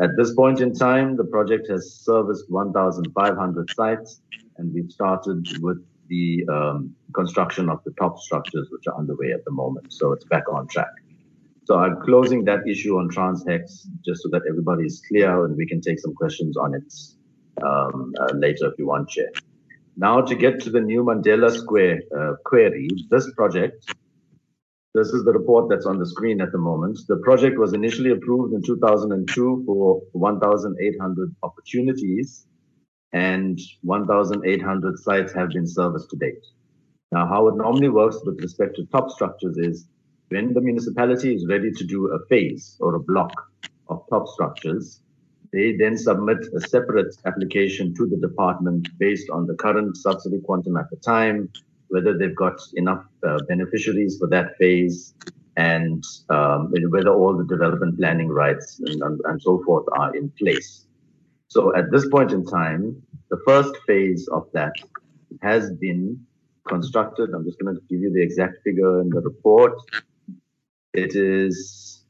At 0.00 0.16
this 0.16 0.34
point 0.34 0.60
in 0.60 0.74
time, 0.74 1.16
the 1.16 1.24
project 1.24 1.68
has 1.68 1.92
serviced 1.92 2.50
1,500 2.50 3.70
sites, 3.74 4.20
and 4.56 4.72
we've 4.72 4.90
started 4.90 5.46
with 5.60 5.84
the 6.08 6.44
um, 6.50 6.94
construction 7.14 7.68
of 7.68 7.82
the 7.84 7.92
top 7.92 8.18
structures, 8.18 8.68
which 8.70 8.86
are 8.86 8.96
underway 8.96 9.32
at 9.32 9.44
the 9.44 9.50
moment. 9.50 9.92
So 9.92 10.12
it's 10.12 10.24
back 10.24 10.44
on 10.52 10.68
track. 10.68 10.90
So 11.68 11.78
I'm 11.78 12.00
closing 12.00 12.44
that 12.44 12.66
issue 12.66 12.96
on 12.96 13.10
TransHex 13.10 13.88
just 14.02 14.22
so 14.22 14.30
that 14.30 14.40
everybody 14.48 14.84
is 14.86 15.02
clear 15.06 15.44
and 15.44 15.54
we 15.54 15.66
can 15.66 15.82
take 15.82 15.98
some 15.98 16.14
questions 16.14 16.56
on 16.56 16.74
it 16.74 16.90
um, 17.62 18.14
uh, 18.18 18.32
later 18.32 18.68
if 18.68 18.78
you 18.78 18.86
want, 18.86 19.10
Chair. 19.10 19.28
Now 19.98 20.22
to 20.22 20.34
get 20.34 20.60
to 20.60 20.70
the 20.70 20.80
new 20.80 21.04
Mandela 21.04 21.50
Square 21.50 22.00
uh, 22.18 22.32
query, 22.46 22.88
this 23.10 23.30
project, 23.34 23.84
this 24.94 25.08
is 25.08 25.24
the 25.24 25.32
report 25.32 25.68
that's 25.68 25.84
on 25.84 25.98
the 25.98 26.06
screen 26.06 26.40
at 26.40 26.52
the 26.52 26.58
moment. 26.58 27.00
The 27.06 27.18
project 27.18 27.58
was 27.58 27.74
initially 27.74 28.12
approved 28.12 28.54
in 28.54 28.62
2002 28.62 29.64
for 29.66 30.00
1,800 30.12 31.36
opportunities 31.42 32.46
and 33.12 33.60
1,800 33.82 34.98
sites 35.00 35.34
have 35.34 35.50
been 35.50 35.66
serviced 35.66 36.08
to 36.08 36.16
date. 36.16 36.46
Now, 37.12 37.26
how 37.26 37.46
it 37.48 37.56
normally 37.56 37.90
works 37.90 38.16
with 38.24 38.40
respect 38.40 38.76
to 38.76 38.86
top 38.86 39.10
structures 39.10 39.58
is 39.58 39.86
when 40.28 40.52
the 40.52 40.60
municipality 40.60 41.34
is 41.34 41.46
ready 41.46 41.70
to 41.72 41.84
do 41.84 42.08
a 42.08 42.24
phase 42.26 42.76
or 42.80 42.94
a 42.94 43.00
block 43.00 43.32
of 43.88 44.04
top 44.10 44.28
structures, 44.28 45.00
they 45.52 45.76
then 45.76 45.96
submit 45.96 46.38
a 46.54 46.60
separate 46.60 47.16
application 47.24 47.94
to 47.94 48.06
the 48.06 48.16
department 48.16 48.88
based 48.98 49.30
on 49.30 49.46
the 49.46 49.54
current 49.54 49.96
subsidy 49.96 50.40
quantum 50.40 50.76
at 50.76 50.90
the 50.90 50.96
time, 50.96 51.50
whether 51.88 52.16
they've 52.16 52.36
got 52.36 52.60
enough 52.74 53.04
uh, 53.26 53.38
beneficiaries 53.48 54.18
for 54.18 54.28
that 54.28 54.56
phase, 54.58 55.14
and 55.56 56.04
um, 56.28 56.72
whether 56.90 57.12
all 57.12 57.36
the 57.36 57.44
development 57.44 57.98
planning 57.98 58.28
rights 58.28 58.80
and, 58.80 59.02
and, 59.02 59.20
and 59.24 59.42
so 59.42 59.62
forth 59.64 59.86
are 59.92 60.14
in 60.14 60.28
place. 60.38 60.84
So 61.48 61.74
at 61.74 61.90
this 61.90 62.06
point 62.10 62.32
in 62.32 62.44
time, 62.44 63.02
the 63.30 63.40
first 63.46 63.74
phase 63.86 64.28
of 64.28 64.46
that 64.52 64.72
has 65.42 65.72
been 65.72 66.26
constructed. 66.66 67.30
I'm 67.34 67.44
just 67.44 67.58
going 67.58 67.74
to 67.74 67.80
give 67.88 68.00
you 68.00 68.12
the 68.12 68.22
exact 68.22 68.62
figure 68.62 69.00
in 69.00 69.08
the 69.08 69.20
report. 69.20 69.72
It 70.94 71.14
is 71.14 72.04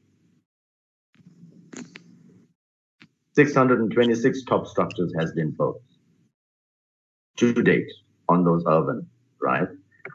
626 3.35 4.43
top 4.45 4.67
structures 4.67 5.13
has 5.19 5.31
been 5.33 5.51
built 5.51 5.81
to 7.37 7.53
date 7.53 7.91
on 8.27 8.43
those 8.43 8.63
urban, 8.67 9.07
right? 9.41 9.67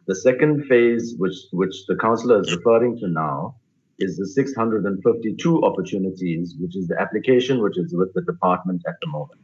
The 0.06 0.14
second 0.14 0.66
phase, 0.66 1.14
which, 1.16 1.36
which 1.52 1.86
the 1.86 1.96
councillor 1.96 2.40
is 2.40 2.54
referring 2.54 2.98
to 2.98 3.08
now, 3.08 3.56
is 3.98 4.16
the 4.16 4.26
652 4.26 5.62
opportunities, 5.62 6.54
which 6.58 6.76
is 6.76 6.88
the 6.88 7.00
application 7.00 7.62
which 7.62 7.78
is 7.78 7.94
with 7.94 8.12
the 8.14 8.22
department 8.22 8.82
at 8.86 8.96
the 9.00 9.08
moment. 9.08 9.40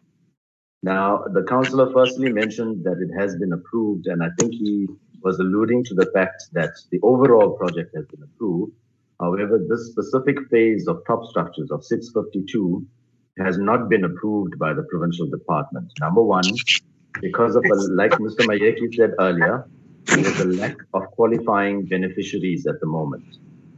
Now, 0.83 1.25
the 1.33 1.45
councillor 1.45 1.93
firstly 1.93 2.33
mentioned 2.33 2.85
that 2.85 2.99
it 3.01 3.13
has 3.19 3.37
been 3.37 3.53
approved, 3.53 4.07
and 4.07 4.23
I 4.23 4.29
think 4.39 4.55
he 4.55 4.89
was 5.23 5.39
alluding 5.39 5.85
to 5.85 5.95
the 5.95 6.11
fact 6.13 6.45
that 6.53 6.73
the 6.91 6.99
overall 7.03 7.57
project 7.57 7.95
has 7.95 8.07
been 8.07 8.23
approved. 8.23 8.73
However, 9.21 9.65
this 9.69 9.91
specific 9.91 10.37
phase 10.51 10.89
of 10.89 11.03
top 11.07 11.27
structures 11.27 11.71
of 11.71 11.85
652 11.85 12.87
has 13.39 13.59
not 13.59 13.89
been 13.89 14.05
approved 14.05 14.59
by 14.59 14.73
the 14.73 14.83
provincial 14.85 15.27
department. 15.27 15.93
Number 16.01 16.23
one, 16.23 16.45
because 17.21 17.55
of, 17.55 17.65
a, 17.65 17.75
like 17.93 18.13
Mr. 18.13 18.47
Mayeki 18.47 18.95
said 18.95 19.13
earlier, 19.19 19.69
there's 20.07 20.41
a 20.41 20.47
lack 20.47 20.77
of 20.95 21.11
qualifying 21.13 21.85
beneficiaries 21.85 22.67
at 22.67 22.81
the 22.81 22.87
moment. 22.87 23.25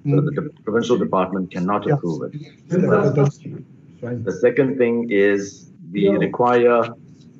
So 0.08 0.20
the 0.20 0.32
de- 0.32 0.62
provincial 0.64 0.96
department 0.98 1.52
cannot 1.52 1.88
approve 1.90 2.32
it. 2.32 2.32
The 4.00 4.38
second 4.40 4.78
thing 4.78 5.08
is 5.10 5.70
we 5.92 6.08
require 6.08 6.82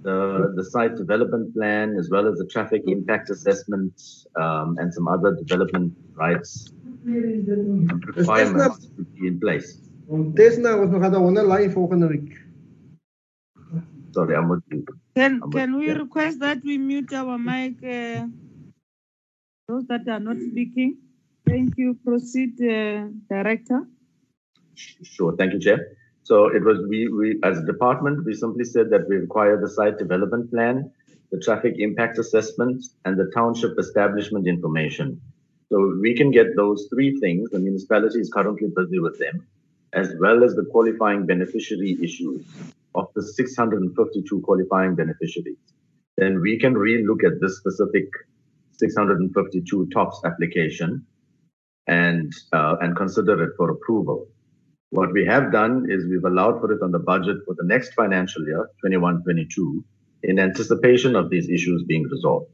the, 0.03 0.53
the 0.57 0.65
site 0.65 0.97
development 0.97 1.55
plan 1.55 1.97
as 1.99 2.11
well 2.11 2.27
as 2.29 2.39
the 2.39 2.47
traffic 2.47 2.83
impact 2.87 3.31
assessment 3.31 4.01
um, 4.37 4.77
and 4.79 4.93
some 4.93 5.09
other 5.09 5.35
development 5.35 5.93
rights 6.15 6.73
requirements 7.05 8.89
to 8.97 9.05
be 9.15 9.27
in 9.27 9.39
place. 9.39 9.79
Desna 10.35 10.79
was 10.79 10.91
nog 10.91 11.03
aan 11.03 11.37
een 11.37 11.47
lijn 11.47 11.71
volgende 11.71 12.07
week. 12.07 12.47
Sorry, 14.11 14.35
I'm 14.35 14.49
with 14.49 14.63
you. 14.69 14.85
Can 15.15 15.33
I'm 15.43 15.51
can 15.51 15.75
with- 15.77 15.87
we 15.87 15.93
request 15.93 16.41
that 16.41 16.63
we 16.63 16.79
mute 16.79 17.17
our 17.17 17.39
mic, 17.39 17.83
uh, 17.83 18.25
those 19.67 19.87
that 19.87 20.09
are 20.09 20.21
not 20.21 20.37
speaking? 20.51 20.97
Thank 21.45 21.77
you. 21.77 21.95
Proceed, 22.05 22.61
uh, 22.61 23.09
Director. 23.29 23.89
Sure. 24.75 25.35
Thank 25.37 25.53
you, 25.53 25.59
Chair. 25.61 25.97
So 26.25 26.47
it 26.47 26.63
was 26.63 26.79
we, 26.89 27.09
we 27.09 27.39
as 27.43 27.59
a 27.59 27.65
department, 27.65 28.25
we 28.25 28.35
simply 28.35 28.65
said 28.65 28.91
that 28.91 29.09
we 29.09 29.17
require 29.17 29.61
the 29.61 29.69
site 29.69 29.99
development 29.99 30.51
plan, 30.51 30.91
the 31.31 31.39
traffic 31.41 31.75
impact 31.79 32.19
assessment, 32.19 32.85
and 33.05 33.17
the 33.17 33.31
township 33.35 33.79
establishment 33.79 34.47
information. 34.47 35.21
So 35.73 35.97
we 36.03 36.15
can 36.15 36.31
get 36.31 36.55
those 36.55 36.87
three 36.93 37.19
things. 37.19 37.49
The 37.49 37.59
municipality 37.59 38.21
is 38.21 38.31
currently 38.31 38.69
busy 38.77 38.99
with 38.99 39.19
them, 39.19 39.47
as 39.95 40.15
well 40.21 40.45
as 40.45 40.55
the 40.55 40.67
qualifying 40.71 41.25
beneficiary 41.25 41.97
issues 42.03 42.45
of 42.95 43.07
the 43.15 43.23
652 43.23 44.41
qualifying 44.43 44.97
beneficiaries. 44.97 45.57
Then 46.19 46.43
we 46.43 46.59
can 46.59 46.75
relook 46.75 47.25
at 47.25 47.41
this 47.41 47.57
specific 47.57 48.05
652 48.73 49.89
TOPS 49.95 50.21
application 50.27 51.07
and 51.87 52.31
uh, 52.53 52.77
and 52.83 52.95
consider 52.95 53.43
it 53.43 53.53
for 53.57 53.71
approval. 53.71 54.29
What 54.91 55.11
we 55.15 55.25
have 55.25 55.53
done 55.53 55.87
is 55.89 56.05
we've 56.05 56.31
allowed 56.31 56.61
for 56.61 56.71
it 56.71 56.83
on 56.83 56.93
the 56.93 56.99
budget 56.99 57.39
for 57.47 57.55
the 57.55 57.65
next 57.65 57.95
financial 57.95 58.45
year, 58.45 58.69
21-22, 58.85 59.83
in 60.25 60.39
anticipation 60.39 61.17
of 61.17 61.31
these 61.31 61.49
issues 61.49 61.83
being 61.85 62.03
resolved. 62.03 62.51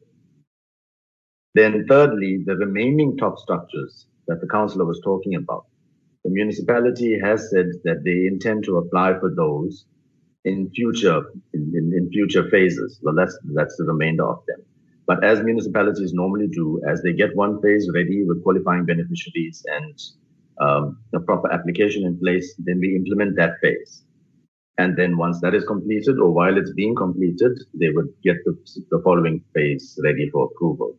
Then 1.54 1.86
thirdly, 1.88 2.42
the 2.44 2.56
remaining 2.56 3.16
top 3.16 3.38
structures 3.38 4.06
that 4.26 4.40
the 4.40 4.48
councillor 4.48 4.84
was 4.84 5.00
talking 5.02 5.34
about. 5.34 5.66
The 6.24 6.30
municipality 6.30 7.18
has 7.18 7.50
said 7.50 7.66
that 7.84 8.04
they 8.04 8.26
intend 8.26 8.64
to 8.64 8.76
apply 8.78 9.18
for 9.18 9.34
those 9.34 9.86
in 10.44 10.70
future 10.70 11.22
in, 11.54 11.72
in, 11.74 11.92
in 11.96 12.10
future 12.10 12.48
phases. 12.50 13.00
Well, 13.02 13.14
that's 13.14 13.36
that's 13.54 13.76
the 13.76 13.84
remainder 13.84 14.26
of 14.28 14.42
them. 14.46 14.60
But 15.06 15.24
as 15.24 15.42
municipalities 15.42 16.12
normally 16.12 16.48
do, 16.48 16.82
as 16.86 17.02
they 17.02 17.14
get 17.14 17.34
one 17.34 17.62
phase 17.62 17.90
ready 17.94 18.24
with 18.24 18.42
qualifying 18.42 18.84
beneficiaries 18.84 19.64
and 19.66 19.98
um, 20.60 20.98
a 21.14 21.20
proper 21.20 21.50
application 21.50 22.04
in 22.04 22.18
place, 22.18 22.54
then 22.58 22.78
we 22.78 22.94
implement 22.94 23.36
that 23.36 23.54
phase. 23.62 24.04
And 24.76 24.96
then 24.96 25.16
once 25.16 25.40
that 25.40 25.54
is 25.54 25.64
completed, 25.64 26.18
or 26.18 26.30
while 26.30 26.56
it's 26.58 26.72
being 26.72 26.94
completed, 26.94 27.58
they 27.74 27.90
would 27.90 28.12
get 28.22 28.36
the, 28.44 28.56
the 28.90 29.00
following 29.02 29.42
phase 29.54 29.98
ready 30.04 30.28
for 30.30 30.44
approval. 30.44 30.96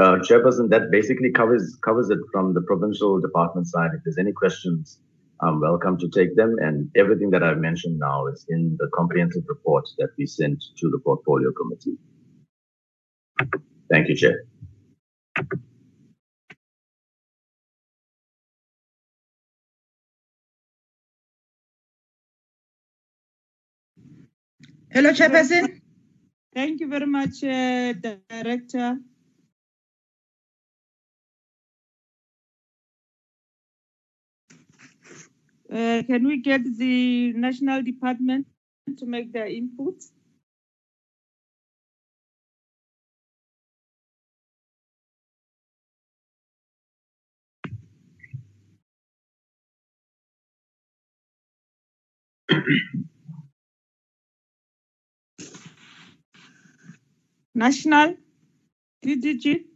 Uh, 0.00 0.16
Chairperson, 0.26 0.70
that 0.70 0.90
basically 0.90 1.30
covers 1.30 1.76
covers 1.84 2.08
it 2.08 2.18
from 2.32 2.54
the 2.54 2.62
provincial 2.62 3.20
department 3.20 3.66
side. 3.66 3.90
If 3.92 4.00
there's 4.02 4.16
any 4.16 4.32
questions, 4.32 4.98
I'm 5.42 5.60
welcome 5.60 5.98
to 5.98 6.08
take 6.08 6.34
them. 6.36 6.56
And 6.58 6.90
everything 6.96 7.28
that 7.32 7.42
I've 7.42 7.58
mentioned 7.58 7.98
now 7.98 8.26
is 8.28 8.46
in 8.48 8.78
the 8.78 8.88
comprehensive 8.94 9.42
report 9.46 9.84
that 9.98 10.08
we 10.16 10.24
sent 10.24 10.58
to 10.78 10.90
the 10.90 10.98
portfolio 11.04 11.52
committee. 11.52 11.98
Thank 13.90 14.08
you, 14.08 14.16
Chair. 14.16 14.44
Hello, 24.90 25.10
Chairperson. 25.10 25.78
Thank 26.54 26.80
you 26.80 26.88
very 26.88 27.06
much, 27.06 27.44
uh, 27.44 27.92
Director. 27.92 28.98
Uh, 35.72 36.02
can 36.06 36.26
we 36.26 36.36
get 36.38 36.62
the 36.76 37.32
national 37.32 37.82
department 37.82 38.46
to 38.98 39.06
make 39.06 39.32
their 39.32 39.46
input? 39.46 39.94
National 57.54 58.16
DDG. 59.02 59.69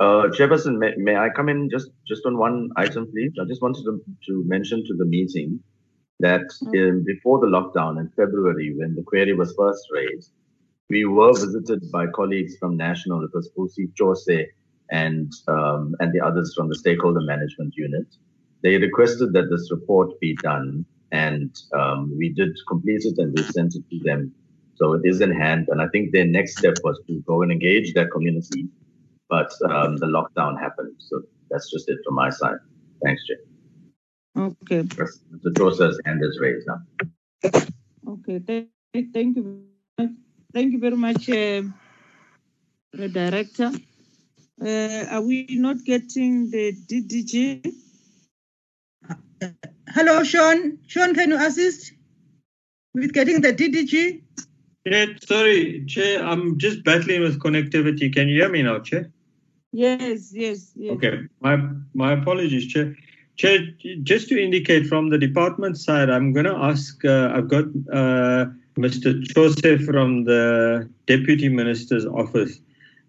Uh, 0.00 0.26
Chairperson, 0.28 0.76
may, 0.76 0.92
may 0.96 1.16
I 1.16 1.28
come 1.28 1.48
in 1.48 1.70
just, 1.70 1.90
just 2.06 2.26
on 2.26 2.36
one 2.36 2.70
item, 2.76 3.06
please? 3.12 3.32
I 3.40 3.44
just 3.44 3.62
wanted 3.62 3.84
to, 3.84 4.02
to 4.26 4.44
mention 4.44 4.84
to 4.86 4.94
the 4.94 5.04
meeting 5.04 5.60
that 6.18 6.42
in, 6.72 7.04
before 7.04 7.38
the 7.38 7.46
lockdown 7.46 8.00
in 8.00 8.08
February, 8.16 8.74
when 8.76 8.96
the 8.96 9.02
query 9.02 9.34
was 9.34 9.54
first 9.56 9.86
raised, 9.92 10.32
we 10.90 11.04
were 11.04 11.32
visited 11.32 11.90
by 11.92 12.06
colleagues 12.08 12.56
from 12.58 12.76
National, 12.76 13.24
it 13.24 13.30
was 13.32 13.50
Pusi 13.56 13.94
Chose 13.94 14.26
and, 14.90 15.32
um, 15.46 15.94
and 16.00 16.12
the 16.12 16.20
others 16.20 16.54
from 16.56 16.68
the 16.68 16.74
stakeholder 16.74 17.20
management 17.20 17.74
unit. 17.76 18.06
They 18.62 18.78
requested 18.78 19.32
that 19.34 19.48
this 19.48 19.70
report 19.70 20.18
be 20.20 20.34
done, 20.36 20.84
and 21.12 21.56
um, 21.72 22.12
we 22.18 22.30
did 22.30 22.56
complete 22.66 23.02
it 23.04 23.18
and 23.18 23.32
we 23.36 23.44
sent 23.44 23.76
it 23.76 23.84
to 23.90 23.98
them. 24.02 24.32
So 24.74 24.94
it 24.94 25.02
is 25.04 25.20
in 25.20 25.30
hand, 25.30 25.68
and 25.68 25.80
I 25.80 25.86
think 25.88 26.10
their 26.10 26.24
next 26.24 26.58
step 26.58 26.74
was 26.82 27.00
to 27.06 27.22
go 27.26 27.42
and 27.42 27.52
engage 27.52 27.94
their 27.94 28.08
community 28.08 28.68
but 29.28 29.50
um, 29.70 29.96
the 29.96 30.06
lockdown 30.06 30.58
happened. 30.60 30.94
So 30.98 31.22
that's 31.50 31.70
just 31.70 31.88
it 31.88 31.98
from 32.04 32.14
my 32.14 32.30
side. 32.30 32.58
Thanks, 33.02 33.22
Jay. 33.26 33.34
Okay. 34.36 34.82
Mr. 34.82 35.52
Josa's 35.52 36.00
hand 36.04 36.20
is 36.24 36.38
raised 36.40 36.66
now. 36.66 36.80
Okay, 38.06 38.38
thank, 38.40 39.12
thank 39.12 39.36
you. 39.36 39.64
Thank 40.52 40.72
you 40.72 40.78
very 40.78 40.96
much, 40.96 41.28
uh, 41.28 41.62
the 42.92 43.08
director. 43.08 43.72
Uh, 44.60 45.04
are 45.10 45.20
we 45.20 45.46
not 45.50 45.84
getting 45.84 46.50
the 46.50 46.72
DDG? 46.72 47.74
Hello, 49.88 50.22
Sean. 50.22 50.78
Sean, 50.86 51.14
can 51.14 51.30
you 51.30 51.44
assist 51.44 51.92
with 52.94 53.12
getting 53.12 53.40
the 53.40 53.52
DDG? 53.52 54.22
Yeah, 54.84 55.06
sorry, 55.26 55.84
Chair, 55.86 56.22
I'm 56.22 56.58
just 56.58 56.84
battling 56.84 57.22
with 57.22 57.38
connectivity. 57.40 58.12
Can 58.12 58.28
you 58.28 58.40
hear 58.40 58.50
me 58.50 58.62
now, 58.62 58.80
Chair? 58.80 59.10
Yes, 59.72 60.30
yes, 60.32 60.72
yes. 60.76 60.92
Okay, 60.92 61.20
my 61.40 61.58
my 61.94 62.12
apologies, 62.12 62.66
Chair. 62.66 62.94
Chair, 63.36 63.58
just 64.02 64.28
to 64.28 64.40
indicate 64.40 64.86
from 64.86 65.08
the 65.08 65.18
department 65.18 65.78
side, 65.78 66.10
I'm 66.10 66.32
going 66.32 66.44
to 66.44 66.54
ask. 66.54 67.02
Uh, 67.04 67.32
I've 67.34 67.48
got 67.48 67.64
uh, 67.92 68.46
Mr. 68.76 69.24
Chose 69.34 69.58
from 69.86 70.24
the 70.24 70.88
Deputy 71.06 71.48
Minister's 71.48 72.04
office, 72.04 72.60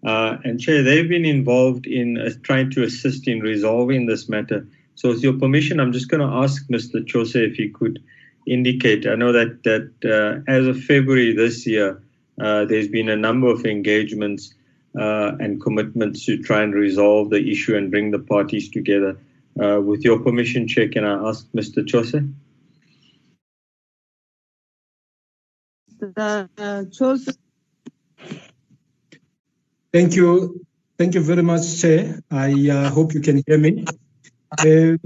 uh, 0.04 0.38
and 0.44 0.58
Chair, 0.58 0.82
they've 0.82 1.08
been 1.08 1.26
involved 1.26 1.86
in 1.86 2.18
uh, 2.18 2.30
trying 2.42 2.70
to 2.70 2.84
assist 2.84 3.28
in 3.28 3.40
resolving 3.40 4.06
this 4.06 4.30
matter. 4.30 4.66
So, 4.94 5.10
with 5.10 5.22
your 5.22 5.34
permission, 5.34 5.78
I'm 5.78 5.92
just 5.92 6.08
going 6.08 6.26
to 6.26 6.36
ask 6.36 6.66
Mr. 6.68 7.06
Chose 7.06 7.36
if 7.36 7.54
he 7.54 7.68
could 7.68 8.02
indicate. 8.46 9.06
I 9.06 9.14
know 9.14 9.32
that 9.32 9.62
that 9.64 9.90
uh, 10.04 10.50
as 10.50 10.66
of 10.66 10.82
February 10.82 11.34
this 11.34 11.66
year, 11.66 12.02
uh, 12.40 12.64
there's 12.64 12.88
been 12.88 13.08
a 13.08 13.16
number 13.16 13.48
of 13.48 13.64
engagements 13.66 14.54
uh, 14.98 15.32
and 15.40 15.60
commitments 15.60 16.24
to 16.26 16.38
try 16.38 16.62
and 16.62 16.74
resolve 16.74 17.30
the 17.30 17.50
issue 17.50 17.76
and 17.76 17.90
bring 17.90 18.10
the 18.10 18.18
parties 18.18 18.70
together. 18.70 19.18
Uh, 19.60 19.80
with 19.80 20.04
your 20.04 20.18
permission, 20.18 20.68
Chair, 20.68 20.88
can 20.88 21.04
I 21.04 21.28
ask 21.28 21.46
Mr. 21.52 21.86
Chose? 21.86 22.14
Uh, 26.16 26.84
Chose. 26.92 27.38
Thank 29.92 30.14
you. 30.14 30.66
Thank 30.98 31.14
you 31.14 31.20
very 31.20 31.42
much, 31.42 31.80
Chair. 31.80 32.20
I 32.30 32.68
uh, 32.68 32.90
hope 32.90 33.14
you 33.14 33.20
can 33.20 33.42
hear 33.46 33.56
me. 33.58 33.84
Uh, 34.58 34.96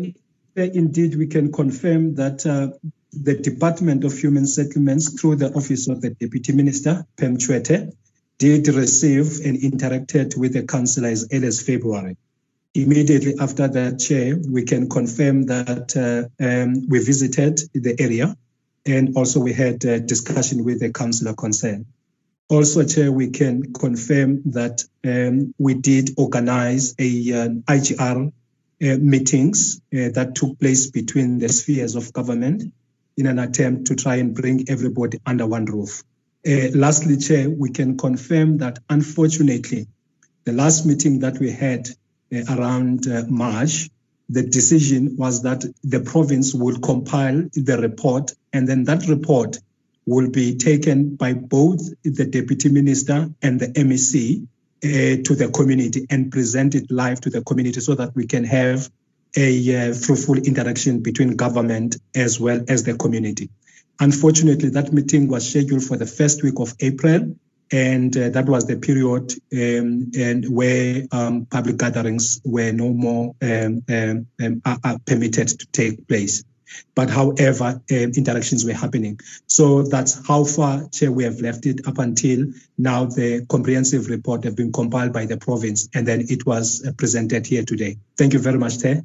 indeed, 0.57 1.15
we 1.15 1.27
can 1.27 1.53
confirm 1.53 2.17
that 2.17 2.45
uh, 2.45 2.77
the 3.13 3.35
Department 3.35 4.05
of 4.05 4.17
Human 4.17 4.47
Settlements, 4.47 5.21
through 5.21 5.37
the 5.37 5.53
Office 5.53 5.89
of 5.89 6.01
the 6.01 6.11
Deputy 6.11 6.53
Minister, 6.53 7.07
Pam 7.17 7.37
Tshwete, 7.37 7.93
did 8.39 8.69
receive 8.69 9.41
and 9.45 9.59
interacted 9.59 10.37
with 10.37 10.55
the 10.55 10.63
council 10.63 11.05
as 11.05 11.29
early 11.33 11.47
as 11.47 11.61
February. 11.61 12.17
Immediately 12.75 13.35
after 13.41 13.69
that, 13.69 13.99
Chair, 13.99 14.37
we 14.49 14.63
can 14.63 14.89
confirm 14.89 15.47
that 15.47 15.97
uh, 15.97 16.45
um, 16.45 16.89
we 16.89 17.01
visited 17.01 17.61
the 17.75 17.97
area 17.99 18.37
and 18.87 19.17
also 19.17 19.41
we 19.41 19.53
had 19.53 19.85
a 19.85 20.01
discussion 20.01 20.65
with 20.65 20.81
the 20.81 20.93
councillor 20.93 21.35
concerned. 21.35 21.87
Also, 22.49 22.85
Chair, 22.85 23.13
we 23.13 23.31
can 23.31 23.73
confirm 23.73 24.43
that 24.53 24.85
um, 25.05 25.55
we 25.59 25.75
did 25.75 26.11
organize 26.17 26.95
a 26.99 27.33
uh, 27.33 27.49
IGR 27.49 28.33
uh, 28.83 28.97
meetings 28.99 29.81
uh, 29.93 30.09
that 30.15 30.35
took 30.35 30.59
place 30.59 30.91
between 30.91 31.39
the 31.39 31.49
spheres 31.49 31.97
of 31.97 32.13
government 32.13 32.73
in 33.17 33.27
an 33.27 33.39
attempt 33.39 33.87
to 33.87 33.97
try 33.97 34.17
and 34.17 34.35
bring 34.35 34.65
everybody 34.69 35.19
under 35.27 35.47
one 35.47 35.65
roof. 35.65 36.03
Uh, 36.47 36.69
lastly, 36.75 37.19
Chair, 37.19 37.51
we 37.51 37.71
can 37.71 37.99
confirm 37.99 38.59
that 38.59 38.79
unfortunately, 38.89 39.89
the 40.45 40.53
last 40.53 40.87
meeting 40.87 41.21
that 41.21 41.39
we 41.39 41.51
had 41.51 41.89
uh, 42.35 42.57
around 42.57 43.07
uh, 43.07 43.25
March, 43.29 43.91
the 44.29 44.43
decision 44.43 45.17
was 45.19 45.43
that 45.43 45.65
the 45.83 46.01
province 46.01 46.55
would 46.55 46.83
compile 46.83 47.49
the 47.53 47.79
report, 47.79 48.33
and 48.53 48.67
then 48.67 48.85
that 48.85 49.07
report 49.09 49.59
will 50.07 50.31
be 50.31 50.57
taken 50.57 51.17
by 51.17 51.35
both 51.35 51.81
the 52.03 52.25
deputy 52.25 52.69
minister 52.71 53.29
and 53.43 53.61
the 53.61 53.67
MEC 53.69 54.47
uh, 54.83 55.23
to 55.23 55.35
the 55.35 55.51
community 55.55 56.07
and 56.09 56.33
present 56.33 56.75
it 56.75 56.91
live 56.91 57.21
to 57.21 57.31
the 57.31 57.43
community 57.43 57.81
so 57.81 57.95
that 57.95 58.15
we 58.15 58.27
can 58.27 58.45
have 58.45 58.91
a 59.37 59.91
uh, 59.91 59.95
fruitful 59.95 60.39
interaction 60.39 61.01
between 61.01 61.37
government 61.37 61.97
as 62.15 62.41
well 62.41 62.61
as 62.69 62.85
the 62.85 62.95
community. 62.95 63.51
Unfortunately, 64.01 64.71
that 64.71 64.93
meeting 64.93 65.29
was 65.29 65.49
scheduled 65.49 65.85
for 65.85 65.97
the 65.97 66.07
first 66.07 66.43
week 66.43 66.59
of 66.59 66.75
April, 66.81 67.37
and 67.73 68.17
uh, 68.17 68.31
that 68.31 68.47
was 68.47 68.67
the 68.67 68.77
period 68.77 69.33
um, 69.53 70.11
and 70.19 70.45
where 70.49 71.03
um, 71.13 71.47
public 71.47 71.77
gatherings 71.77 72.41
were 72.45 72.73
no 72.73 72.89
more 72.93 73.35
um, 73.43 73.83
um, 73.89 74.27
um 74.43 74.63
are, 74.65 74.79
are 74.83 74.99
permitted 75.07 75.49
to 75.49 75.67
take 75.67 76.09
place. 76.09 76.43
But 76.95 77.11
however, 77.11 77.81
uh, 77.91 77.95
interactions 77.95 78.65
were 78.65 78.73
happening. 78.73 79.21
So 79.47 79.83
that's 79.83 80.27
how 80.27 80.45
far, 80.45 80.89
Chair, 80.89 81.13
we 81.13 81.25
have 81.25 81.41
left 81.41 81.67
it 81.67 81.87
up 81.87 81.99
until 81.99 82.47
now. 82.79 83.07
The 83.07 83.45
comprehensive 83.49 84.09
report 84.09 84.45
have 84.45 84.57
been 84.57 84.73
compiled 84.73 85.13
by 85.13 85.27
the 85.27 85.37
province, 85.37 85.89
and 85.95 86.07
then 86.07 86.27
it 86.29 86.47
was 86.47 86.85
uh, 86.87 86.93
presented 86.93 87.47
here 87.47 87.65
today. 87.65 87.99
Thank 88.17 88.33
you 88.33 88.39
very 88.39 88.59
much, 88.59 88.81
Chair. 88.81 89.05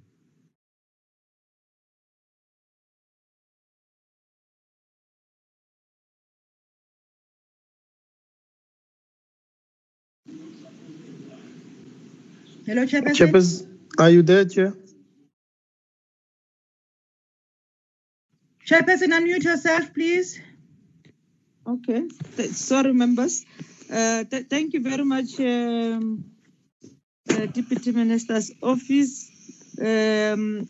Hello, 12.65 12.83
Chairperson. 12.85 13.15
Chairperson, 13.15 13.67
are 13.99 14.09
you 14.09 14.23
there, 14.23 14.45
Chair? 14.45 14.73
Chairperson, 18.67 19.11
unmute 19.13 19.43
yourself, 19.43 19.93
please. 19.93 20.39
Okay. 21.67 22.07
Th- 22.37 22.49
Sorry, 22.51 22.93
members. 22.93 23.45
Uh, 23.91 24.23
th- 24.23 24.47
Thank 24.49 24.73
you 24.73 24.81
very 24.81 25.05
much, 25.05 25.39
um, 25.39 26.25
uh, 27.29 27.45
Deputy 27.45 27.91
Minister's 27.91 28.51
Office. 28.63 29.29
Um, 29.79 30.67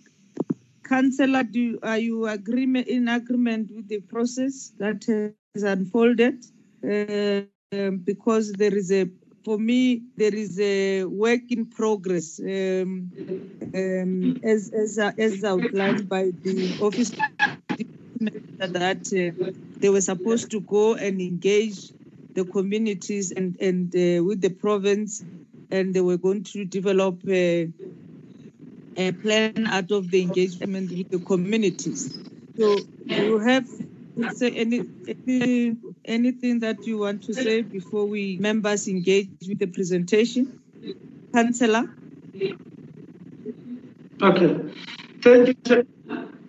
Councillor, 0.84 1.44
do, 1.44 1.80
are 1.82 1.98
you 1.98 2.28
agreement, 2.28 2.88
in 2.88 3.08
agreement 3.08 3.72
with 3.74 3.88
the 3.88 4.02
process 4.02 4.72
that 4.80 5.06
has 5.56 5.64
unfolded? 5.64 6.44
Uh, 6.84 7.44
um, 7.74 7.98
Because 8.00 8.52
there 8.52 8.76
is 8.76 8.92
a, 8.92 9.10
for 9.46 9.60
me, 9.60 10.02
there 10.18 10.34
is 10.34 10.60
a 10.60 11.04
work 11.06 11.52
in 11.52 11.68
progress 11.68 12.40
um, 12.40 13.12
um, 13.76 14.40
as, 14.44 14.72
as, 14.74 14.98
as 14.98 15.44
outlined 15.44 16.10
by 16.10 16.32
the 16.42 16.76
office 16.82 17.12
that 18.58 19.06
uh, 19.14 19.50
they 19.78 19.90
were 19.90 20.02
supposed 20.02 20.50
to 20.50 20.60
go 20.62 20.96
and 20.96 21.22
engage 21.22 21.92
the 22.34 22.44
communities 22.44 23.32
and, 23.32 23.56
and 23.62 23.96
uh, 23.96 24.24
with 24.24 24.42
the 24.42 24.50
province, 24.50 25.24
and 25.70 25.94
they 25.94 26.02
were 26.02 26.18
going 26.18 26.44
to 26.44 26.66
develop 26.66 27.22
a, 27.30 27.70
a 28.98 29.12
plan 29.12 29.68
out 29.68 29.92
of 29.92 30.10
the 30.10 30.22
engagement 30.24 30.90
with 30.90 31.12
the 31.12 31.20
communities. 31.20 32.18
So, 32.58 32.78
you 33.06 33.38
have 33.40 33.68
any, 34.42 34.82
any 35.28 35.76
anything 36.06 36.60
that 36.60 36.86
you 36.86 37.00
want 37.00 37.24
to 37.24 37.34
say 37.34 37.62
before 37.62 38.06
we 38.06 38.38
members 38.38 38.88
engage 38.88 39.30
with 39.48 39.60
the 39.60 39.68
presentation, 39.68 40.60
Councillor? 41.34 41.90
Okay. 44.22 44.74
Thank 45.22 45.70
you. 45.70 45.88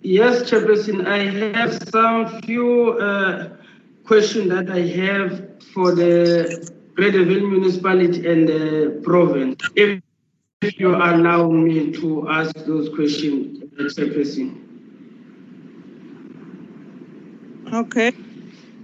Yes, 0.03 0.49
Chairperson, 0.49 1.05
I 1.05 1.57
have 1.57 1.83
some 1.89 2.41
few 2.43 2.91
uh, 2.93 3.49
questions 4.05 4.49
that 4.49 4.69
I 4.69 4.81
have 4.87 5.61
for 5.73 5.93
the 5.93 6.71
Breede 6.95 7.15
Valley 7.15 7.41
municipality 7.41 8.25
and 8.25 8.47
the 8.47 9.01
province. 9.03 9.61
If, 9.75 10.01
if 10.61 10.79
you 10.79 10.95
allow 10.95 11.49
me 11.49 11.91
to 11.93 12.29
ask 12.29 12.55
those 12.65 12.89
questions, 12.89 13.63
Chairperson. 13.75 14.66
Okay. 17.73 18.11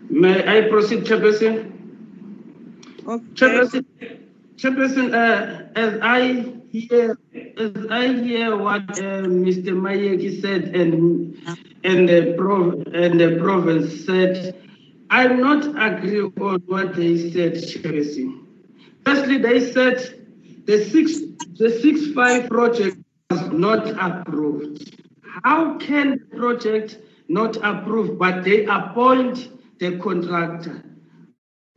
May 0.09 0.45
I 0.47 0.69
proceed, 0.69 1.03
Chairperson? 1.05 1.71
Okay. 3.07 3.23
Chairperson, 3.33 3.85
Chairperson 4.57 5.13
uh, 5.13 5.63
as 5.75 5.99
I 6.01 6.53
hear, 6.69 7.17
as 7.57 7.85
I 7.89 8.07
hear 8.13 8.57
what 8.57 8.81
uh, 8.91 9.23
Mr. 9.27 9.71
Mayeki 9.73 10.41
said 10.41 10.75
and 10.75 11.37
and 11.83 12.07
the 12.09 12.35
prov- 12.37 12.87
and 12.93 13.19
the 13.19 13.37
province 13.41 14.05
said, 14.05 14.55
I'm 15.09 15.39
not 15.39 15.63
agree 15.75 16.21
on 16.21 16.61
what 16.67 16.95
they 16.95 17.31
said, 17.31 17.53
Chairperson. 17.53 18.45
Firstly, 19.05 19.37
they 19.37 19.71
said 19.71 19.97
the 20.65 20.83
six 20.85 21.19
the 21.57 21.69
six 21.81 22.11
five 22.13 22.49
project 22.49 22.97
was 23.29 23.41
not 23.51 23.87
approved. 23.99 24.99
How 25.43 25.77
can 25.77 26.19
the 26.29 26.37
project 26.37 26.97
not 27.27 27.57
approved, 27.57 28.17
but 28.19 28.43
they 28.43 28.65
appoint 28.65 29.49
the 29.79 29.97
contractor? 29.99 30.83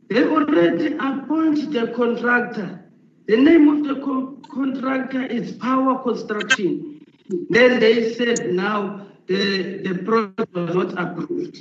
They 0.09 0.23
already 0.23 0.93
appoint 0.97 1.71
the 1.71 1.93
contractor. 1.95 2.85
The 3.27 3.37
name 3.37 3.67
of 3.67 3.83
the 3.87 4.01
co- 4.05 4.37
contractor 4.49 5.25
is 5.25 5.51
Power 5.53 6.01
Construction. 6.01 7.01
Then 7.49 7.79
they 7.79 8.13
said 8.13 8.53
now 8.53 9.07
the, 9.27 9.79
the 9.83 9.95
project 10.03 10.53
was 10.53 10.75
not 10.75 10.93
approved. 10.97 11.57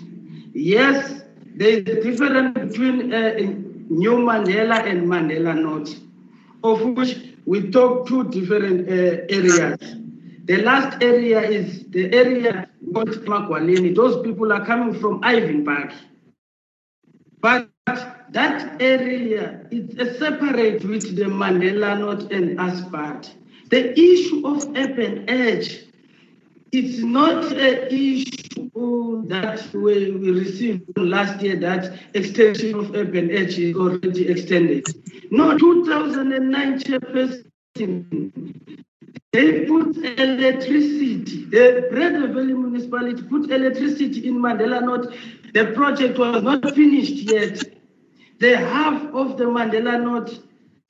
Yes, 0.54 1.22
there 1.56 1.70
is 1.70 1.88
a 1.88 2.02
difference 2.02 2.54
between 2.54 3.12
uh, 3.12 3.34
New 3.88 4.16
Mandela 4.18 4.84
and 4.86 5.08
Mandela 5.08 5.60
North, 5.60 5.98
of 6.62 6.82
which 6.96 7.18
we 7.46 7.70
talk 7.70 8.06
two 8.06 8.24
different 8.30 8.88
uh, 8.88 9.26
areas. 9.28 9.96
The 10.46 10.62
last 10.62 11.02
area 11.02 11.40
is 11.40 11.84
the 11.90 12.12
area 12.12 12.68
called 12.94 13.08
Magwaleni. 13.26 13.94
Those 13.94 14.22
people 14.24 14.52
are 14.52 14.64
coming 14.64 14.98
from 15.00 15.20
Ivanburg. 15.24 15.92
But 17.40 17.68
that 18.30 18.80
area 18.80 19.66
is 19.70 20.18
separate 20.18 20.84
with 20.84 21.16
the 21.16 21.24
Mandela 21.24 21.98
North 21.98 22.30
and 22.30 22.58
Aspat. 22.58 23.30
The 23.70 23.92
issue 23.98 24.46
of 24.46 24.64
urban 24.76 25.28
edge 25.28 25.86
it's 26.72 26.98
not 26.98 27.52
an 27.52 27.88
issue 27.90 29.26
that 29.28 29.66
we, 29.72 30.10
we 30.10 30.30
received 30.30 30.82
last 30.98 31.40
year 31.40 31.56
that 31.60 31.98
extension 32.14 32.74
of 32.74 32.94
urban 32.94 33.30
edge 33.30 33.58
is 33.58 33.74
already 33.76 34.28
extended. 34.28 34.84
No, 35.30 35.56
2009 35.56 36.80
chairperson, 36.80 37.44
they 39.36 39.66
put 39.66 39.96
electricity. 40.18 41.44
The 41.44 41.88
Breede 41.90 42.32
Valley 42.32 42.54
municipality 42.54 43.22
put 43.22 43.50
electricity 43.50 44.26
in 44.26 44.36
Mandela 44.36 44.82
North. 44.82 45.14
The 45.52 45.72
project 45.74 46.18
was 46.18 46.42
not 46.42 46.74
finished 46.74 47.16
yet. 47.30 47.62
The 48.38 48.56
half 48.56 49.02
of 49.12 49.36
the 49.36 49.44
Mandela 49.44 50.02
North, 50.02 50.38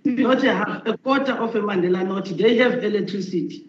not 0.04 0.44
a 0.44 0.54
half, 0.54 0.86
a 0.86 0.96
quarter 0.96 1.32
of 1.32 1.56
a 1.56 1.60
Mandela 1.60 2.06
North, 2.06 2.36
they 2.36 2.56
have 2.58 2.84
electricity. 2.84 3.66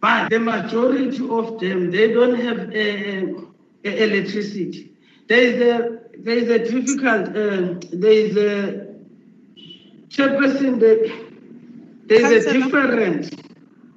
But 0.00 0.28
the 0.28 0.40
majority 0.40 1.26
of 1.28 1.58
them, 1.58 1.90
they 1.90 2.12
don't 2.12 2.38
have 2.38 2.58
uh, 2.68 3.88
electricity. 3.88 4.92
There 5.26 5.40
is 5.40 5.60
a 5.60 5.98
there 6.18 6.36
is 6.36 6.50
a 6.50 6.58
difficult 6.58 7.28
uh, 7.28 7.80
there 7.92 8.12
is 8.12 8.36
a 8.36 8.88
chairperson 10.08 10.80
there 10.80 12.20
is 12.32 12.46
a 12.46 12.52
difference 12.52 13.30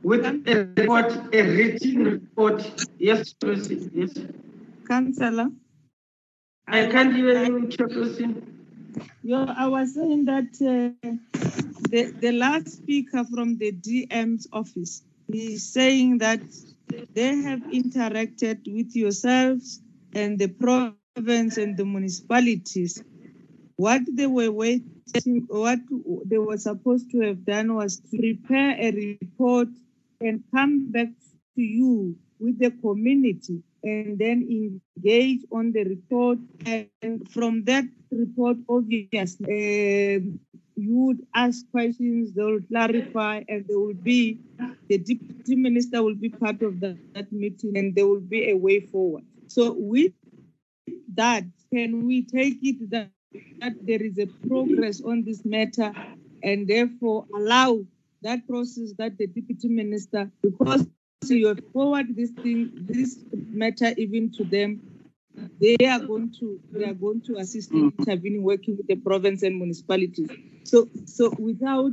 with 0.04 0.26
a 0.26 0.74
report, 0.78 1.12
a 1.34 1.42
written 1.42 2.04
report. 2.04 2.88
Yes, 2.98 3.34
President. 3.34 3.92
Yes. 3.94 4.26
Councillor. 4.88 5.50
I 6.68 6.88
can't 6.88 7.16
hear 7.16 7.44
you, 7.44 7.68
Chairperson. 7.68 8.42
Yeah, 9.24 9.54
I 9.58 9.68
was 9.68 9.94
saying 9.94 10.26
that 10.26 10.50
uh, 10.62 11.10
the, 11.90 12.12
the 12.20 12.32
last 12.32 12.70
speaker 12.70 13.24
from 13.26 13.58
the 13.58 13.72
DM's 13.72 14.48
office 14.52 15.04
is 15.30 15.72
saying 15.72 16.20
that 16.20 16.42
they 17.14 17.36
have 17.38 17.60
interacted 17.72 18.60
with 18.74 18.96
yourselves 18.96 19.82
and 20.14 20.38
the 20.38 20.48
province 20.48 21.58
and 21.58 21.78
the 21.78 21.86
municipalities. 21.86 23.04
What 23.76 24.02
they 24.12 24.28
were 24.28 24.52
waiting, 24.52 25.46
what 25.48 25.80
they 26.26 26.38
were 26.38 26.58
supposed 26.58 27.12
to 27.12 27.22
have 27.22 27.46
done 27.46 27.76
was 27.76 28.00
to 28.00 28.18
prepare 28.18 28.76
a 28.80 28.92
report 28.92 29.70
and 30.22 30.44
come 30.54 30.92
back 30.92 31.10
to 31.56 31.62
you 31.62 32.16
with 32.40 32.60
the 32.60 32.72
community 32.72 33.62
and 33.84 34.18
then 34.20 34.48
engage 34.50 35.42
on 35.52 35.72
the 35.72 35.84
report. 35.84 36.38
And 36.66 37.30
from 37.30 37.64
that 37.66 37.86
report, 38.12 38.58
obviously, 38.70 40.16
um, 40.16 40.40
you 40.76 40.96
would 40.96 41.28
ask 41.36 41.70
questions, 41.72 42.34
they 42.34 42.44
will 42.44 42.62
clarify, 42.68 43.44
and 43.48 43.66
there 43.68 43.80
will 43.80 43.94
be 43.94 44.40
the 44.88 44.98
deputy 44.98 45.56
minister 45.56 46.02
will 46.02 46.16
be 46.16 46.30
part 46.30 46.62
of 46.62 46.80
that, 46.80 46.98
that 47.14 47.32
meeting, 47.32 47.78
and 47.78 47.96
there 47.96 48.08
will 48.08 48.20
be 48.20 48.50
a 48.50 48.58
way 48.58 48.80
forward. 48.80 49.24
So, 49.48 49.76
with 49.78 50.14
that, 51.14 51.44
can 51.74 52.08
we 52.08 52.24
take 52.24 52.58
it 52.64 52.90
that, 52.92 53.10
that 53.60 53.74
there 53.86 54.02
is 54.02 54.18
a 54.18 54.28
progress 54.48 55.02
on 55.02 55.24
this 55.24 55.46
matter, 55.46 55.94
and 56.44 56.68
therefore 56.68 57.26
allow 57.36 57.86
that 58.22 58.48
process 58.48 58.94
that 58.98 59.18
the 59.18 59.28
deputy 59.28 59.68
minister, 59.68 60.32
because 60.42 60.86
you 61.24 61.48
have 61.48 61.60
forward 61.72 62.08
this 62.16 62.32
thing, 62.32 62.72
this 62.76 63.20
matter 63.34 63.94
even 63.98 64.32
to 64.34 64.44
them, 64.44 64.82
they 65.60 65.76
are 65.88 66.00
going 66.00 66.34
to 66.40 66.60
they 66.72 66.86
are 66.86 66.94
going 66.94 67.22
to 67.22 67.38
assist 67.38 67.72
in 67.72 67.94
intervening, 67.98 68.44
working 68.44 68.78
with 68.78 68.88
the 68.88 68.96
province 68.96 69.44
and 69.44 69.58
municipalities. 69.58 70.30
So 70.64 70.90
so 71.06 71.34
without 71.40 71.92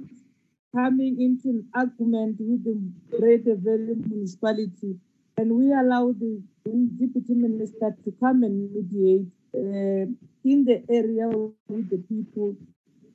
coming 0.75 1.21
into 1.21 1.49
an 1.49 1.69
argument 1.75 2.37
with 2.41 2.65
the 2.65 3.19
Greater 3.19 3.55
Valley 3.57 3.95
municipality, 3.97 4.99
and 5.37 5.53
we 5.53 5.73
allow 5.73 6.13
the 6.13 6.43
deputy 6.65 7.35
minister 7.35 7.97
to 8.05 8.13
come 8.21 8.43
and 8.43 8.71
mediate 8.73 9.27
uh, 9.55 10.07
in 10.45 10.65
the 10.65 10.83
area 10.91 11.29
with 11.69 11.91
the 11.91 11.99
people 12.09 12.57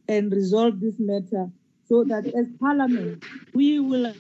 and 0.08 0.32
resolve 0.32 0.80
this 0.80 0.96
matter 1.00 1.50
so 1.88 2.04
that 2.04 2.26
as 2.28 2.48
parliament 2.60 3.24
we 3.54 3.80
will 3.80 4.14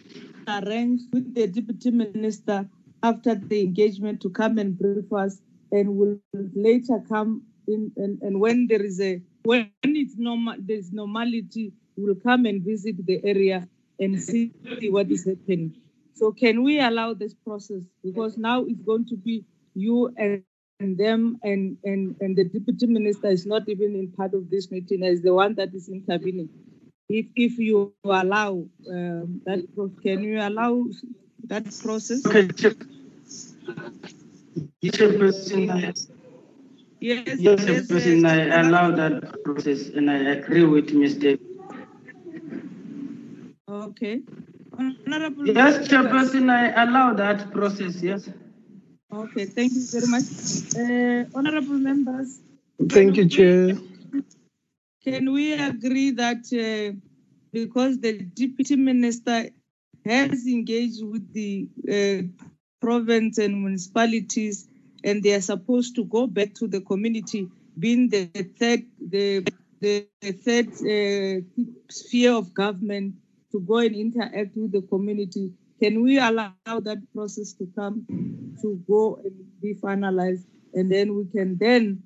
arrange 0.48 1.01
with 1.11 1.33
the 1.33 1.48
deputy 1.48 1.92
minister 1.92 2.67
after 3.01 3.35
the 3.35 3.61
engagement 3.61 4.22
to 4.22 4.30
come 4.30 4.58
and 4.58 4.77
brief 4.77 5.11
us 5.14 5.40
and 5.72 5.95
will 5.95 6.19
later 6.56 7.01
come 7.08 7.42
in 7.67 7.92
and, 7.98 8.22
and 8.22 8.40
when 8.40 8.67
there 8.67 8.83
is 8.83 9.00
a 9.01 9.22
when 9.43 9.69
it's 9.83 10.16
normal 10.17 10.56
there's 10.59 10.92
normality 10.92 11.74
we'll 11.95 12.16
come 12.16 12.45
and 12.45 12.64
visit 12.64 12.95
the 13.06 13.22
area 13.24 13.67
and 14.00 14.22
see 14.22 14.51
what 14.90 15.09
is 15.11 15.25
happening. 15.25 15.75
So 16.16 16.32
can 16.32 16.64
we 16.64 16.80
allow 16.80 17.14
this 17.14 17.33
process? 17.33 17.83
Because 18.03 18.38
now 18.38 18.64
it's 18.66 18.82
going 18.82 19.06
to 19.08 19.17
be 19.17 19.45
you 19.75 20.14
and, 20.17 20.43
them 20.80 21.38
and, 21.43 21.77
and 21.85 22.16
and 22.19 22.35
the 22.35 22.43
deputy 22.43 22.88
minister 22.88 23.27
is 23.27 23.45
not 23.45 23.69
even 23.69 23.95
in 23.95 24.11
part 24.11 24.33
of 24.33 24.50
this 24.50 24.69
meeting 24.69 25.01
as 25.03 25.22
the 25.22 25.33
one 25.33 25.56
that 25.56 25.74
is 25.74 25.88
intervening 25.88 26.50
if 27.09 27.25
if 27.35 27.57
you 27.57 27.93
allow 28.03 28.65
um, 28.90 29.41
that 29.45 29.64
can 30.03 30.23
you 30.23 30.40
allow 30.40 30.85
that 31.45 31.65
process 31.83 32.25
okay. 32.25 32.51
Yes, 36.99 37.38
yes, 37.38 37.67
yes, 37.67 37.88
President, 37.88 38.25
I 38.25 38.61
allow 38.61 38.91
that 38.91 39.43
process 39.43 39.90
and 39.90 40.09
I 40.09 40.19
agree 40.40 40.64
with 40.64 40.88
Mr. 40.88 41.38
Okay. 43.69 44.22
Honorable 44.80 45.48
Yes, 45.48 45.88
Chairperson, 45.88 46.49
I 46.49 46.83
allow 46.83 47.14
that 47.14 47.51
process, 47.51 48.01
yes. 48.01 48.30
Okay, 49.11 49.45
thank 49.45 49.73
you 49.73 49.85
very 49.91 50.07
much. 50.07 50.23
Uh, 50.75 51.30
honorable 51.38 51.77
members. 51.77 52.40
Thank 52.90 53.17
you, 53.17 53.27
Chair. 53.27 53.77
Can 55.03 55.33
we 55.33 55.53
agree 55.53 56.11
that 56.11 56.48
uh, 56.53 56.95
because 57.51 57.99
the 57.99 58.19
deputy 58.19 58.77
minister 58.77 59.49
has 60.06 60.48
engaged 60.48 61.03
with 61.03 61.33
the 61.33 61.67
uh, 61.91 62.45
province 62.80 63.38
and 63.38 63.61
municipalities, 63.61 64.67
and 65.03 65.22
they 65.22 65.33
are 65.33 65.41
supposed 65.41 65.95
to 65.95 66.06
go 66.06 66.25
back 66.25 66.53
to 66.56 66.67
the 66.67 66.80
community, 66.82 67.49
being 67.77 68.09
the 68.09 68.25
third 68.57 68.83
the 68.99 69.45
the, 69.82 70.07
third 70.45 70.69
uh, 70.88 71.41
sphere 71.90 72.33
of 72.33 72.53
government 72.53 73.15
to 73.51 73.59
go 73.59 73.80
and 73.80 73.95
interact 73.95 74.56
with 74.56 74.72
the 74.72 74.82
community. 74.83 75.51
Can 75.82 76.01
we 76.01 76.17
allow 76.17 76.53
that 76.65 76.99
process 77.14 77.51
to 77.53 77.67
come 77.75 78.06
to 78.61 78.82
go 78.88 79.19
and 79.22 79.33
be 79.61 79.75
finalized, 79.75 80.45
and 80.73 80.90
then 80.90 81.14
we 81.15 81.25
can 81.25 81.57
then 81.57 82.03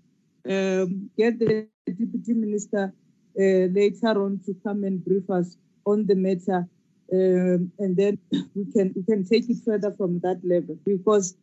um, 0.50 1.10
get 1.18 1.40
the 1.40 1.68
deputy 1.86 2.34
minister 2.34 2.94
uh, 3.40 3.68
later 3.72 4.24
on 4.24 4.40
to 4.46 4.56
come 4.64 4.84
and 4.84 5.04
brief 5.04 5.30
us 5.30 5.58
on 5.86 6.06
the 6.06 6.16
matter 6.16 6.68
um, 7.14 7.72
and 7.80 7.96
then 7.96 8.18
we 8.56 8.66
can 8.72 8.94
we 8.96 9.04
can 9.04 9.24
take 9.26 9.50
it 9.50 9.58
further 9.64 9.94
from 9.98 10.20
that 10.20 10.40
level 10.44 10.78
because 10.86 11.36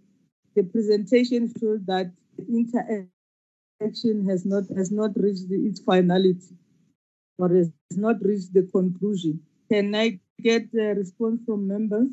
the 0.55 0.62
presentation 0.62 1.52
showed 1.58 1.86
that 1.86 2.10
interaction 2.49 3.08
has 4.28 4.44
not 4.44 4.65
has 4.76 4.91
not 4.91 5.10
reached 5.16 5.50
its 5.50 5.81
finality 5.81 6.57
or 7.39 7.49
has 7.55 7.70
not 7.92 8.16
reached 8.23 8.52
the 8.52 8.62
conclusion. 8.73 9.41
Can 9.70 9.94
I 9.94 10.20
get 10.41 10.66
a 10.74 10.94
response 10.94 11.41
from 11.47 11.66
members? 11.66 12.08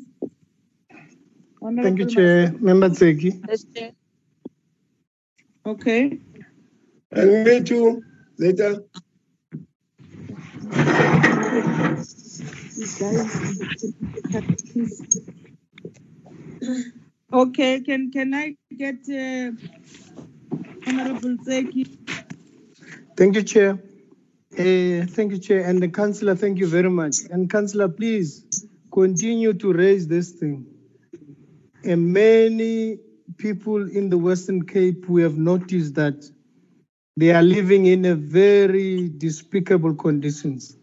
Honorable 1.60 1.82
Thank 1.82 1.98
you, 2.00 2.06
Chair. 2.06 2.52
Member 2.58 2.88
Tseke. 2.90 3.94
Okay. 5.64 6.18
And 7.12 7.44
me 7.44 7.62
too, 7.62 8.02
later. 8.38 8.82
Okay, 17.32 17.80
can 17.80 18.10
can 18.10 18.34
I 18.34 18.56
get 18.76 18.96
uh, 19.08 19.52
Honorable 20.86 21.36
Tseke? 21.44 21.86
Thank 23.16 23.36
you, 23.36 23.42
Chair. 23.42 23.78
Uh, 24.52 25.06
thank 25.06 25.32
you, 25.32 25.38
Chair. 25.38 25.64
And 25.64 25.82
the 25.82 25.88
Councillor, 25.88 26.34
thank 26.34 26.58
you 26.58 26.66
very 26.66 26.90
much. 26.90 27.16
And 27.30 27.50
Councillor, 27.50 27.88
please 27.88 28.66
continue 28.90 29.52
to 29.54 29.72
raise 29.72 30.08
this 30.08 30.32
thing. 30.32 30.66
And 31.84 32.12
many 32.12 32.98
people 33.36 33.88
in 33.90 34.08
the 34.08 34.18
Western 34.18 34.64
Cape, 34.66 35.08
we 35.08 35.22
have 35.22 35.36
noticed 35.36 35.94
that 35.94 36.24
They 37.14 37.30
are 37.32 37.42
living 37.42 37.84
in 37.84 38.06
a 38.06 38.14
very 38.14 39.10
despicable 39.10 39.94
conditions 39.94 40.78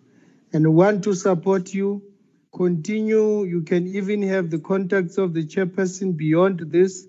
and 0.53 0.75
want 0.75 1.03
to 1.05 1.15
support 1.15 1.73
you. 1.73 2.03
Continue. 2.55 3.45
You 3.45 3.63
can 3.63 3.87
even 3.87 4.21
have 4.23 4.51
the 4.51 4.59
contacts 4.59 5.17
of 5.17 5.33
the 5.33 5.43
chairperson 5.43 6.15
beyond 6.15 6.59
this. 6.71 7.07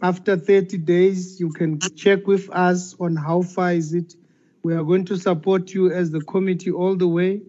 After 0.00 0.38
30 0.38 0.78
days, 0.78 1.38
you 1.38 1.50
can 1.50 1.78
check 1.94 2.26
with 2.26 2.48
us 2.50 2.96
on 2.98 3.16
how 3.16 3.42
far 3.42 3.74
is 3.74 3.92
it. 3.92 4.14
We 4.62 4.72
are 4.74 4.82
going 4.82 5.04
to 5.06 5.18
support 5.18 5.74
you 5.74 5.92
as 5.92 6.10
the 6.10 6.22
committee 6.22 6.70
all 6.70 6.96
the 6.96 7.08
way. 7.08 7.42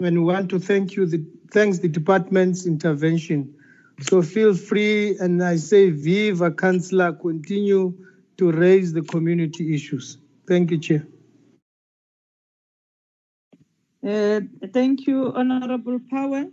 And 0.00 0.24
we 0.24 0.32
want 0.32 0.48
to 0.50 0.58
thank 0.58 0.96
you, 0.96 1.04
the, 1.04 1.22
thanks 1.50 1.80
the 1.80 1.88
department's 1.88 2.64
intervention. 2.64 3.54
So 4.00 4.22
feel 4.22 4.54
free, 4.54 5.18
and 5.18 5.44
I 5.44 5.56
say, 5.56 5.90
Viva 5.90 6.50
Councillor, 6.50 7.12
continue 7.12 7.92
to 8.38 8.50
raise 8.50 8.94
the 8.94 9.02
community 9.02 9.74
issues. 9.74 10.16
Thank 10.52 10.70
you, 10.70 10.76
Chair. 10.76 11.06
Uh, 14.06 14.40
thank 14.74 15.06
you, 15.06 15.32
Honorable 15.34 15.98
Powell. 16.10 16.50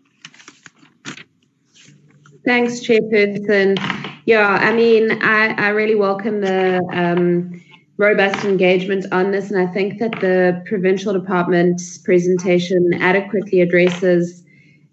Thanks, 2.46 2.80
Chairperson. 2.80 3.78
Yeah, 4.26 4.48
I 4.48 4.72
mean, 4.72 5.22
I, 5.22 5.54
I 5.66 5.70
really 5.72 5.96
welcome 5.96 6.40
the 6.40 6.82
um, 6.94 7.62
robust 7.98 8.46
engagement 8.46 9.06
on 9.12 9.32
this, 9.32 9.52
and 9.52 9.60
I 9.60 9.68
think 9.74 10.00
that 10.00 10.12
the 10.22 10.64
provincial 10.66 11.12
department's 11.12 11.98
presentation 11.98 12.94
adequately 13.02 13.60
addresses 13.60 14.46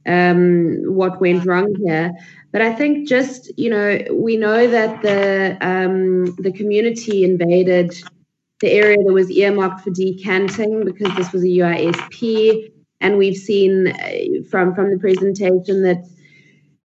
um, 0.04 0.82
what 0.88 1.20
went 1.20 1.46
wrong 1.46 1.72
here. 1.84 2.10
But 2.50 2.62
I 2.62 2.72
think 2.72 3.06
just 3.06 3.56
you 3.56 3.70
know 3.70 4.00
we 4.12 4.36
know 4.36 4.66
that 4.66 5.00
the 5.02 5.56
um, 5.60 6.24
the 6.40 6.50
community 6.50 7.22
invaded 7.22 7.94
the 8.60 8.70
area 8.70 8.96
that 8.96 9.12
was 9.12 9.30
earmarked 9.30 9.82
for 9.82 9.90
decanting 9.90 10.84
because 10.84 11.14
this 11.16 11.32
was 11.32 11.42
a 11.42 11.46
UISP, 11.46 12.72
and 13.00 13.18
we've 13.18 13.36
seen 13.36 13.88
uh, 13.88 14.42
from 14.50 14.74
from 14.74 14.90
the 14.90 14.98
presentation 14.98 15.82
that 15.82 16.04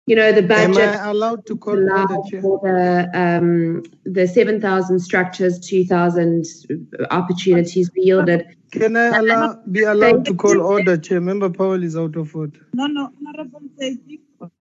you 0.06 0.16
know 0.16 0.32
the 0.32 0.42
budget 0.42 0.78
Am 0.78 1.06
I 1.06 1.10
allowed 1.10 1.44
to 1.46 1.56
call 1.56 1.76
order, 1.76 2.16
Chair? 2.30 2.40
for 2.40 2.60
the 2.62 3.10
um, 3.14 3.82
the 4.04 4.26
seven 4.26 4.60
thousand 4.60 5.00
structures, 5.00 5.60
two 5.60 5.84
thousand 5.84 6.46
opportunities 7.10 7.90
we 7.94 8.04
yielded. 8.04 8.46
Can 8.72 8.96
I 8.96 9.18
allow, 9.18 9.60
be 9.70 9.82
allowed 9.82 10.24
to 10.26 10.34
call 10.34 10.60
order, 10.60 10.96
Chair? 10.96 11.20
Member 11.20 11.50
Powell 11.50 11.82
is 11.82 11.96
out 11.96 12.16
of 12.16 12.34
order. 12.34 12.60
No, 12.72 12.86
no, 12.86 13.10
Honorable 13.26 13.60
Tseke. 13.78 14.20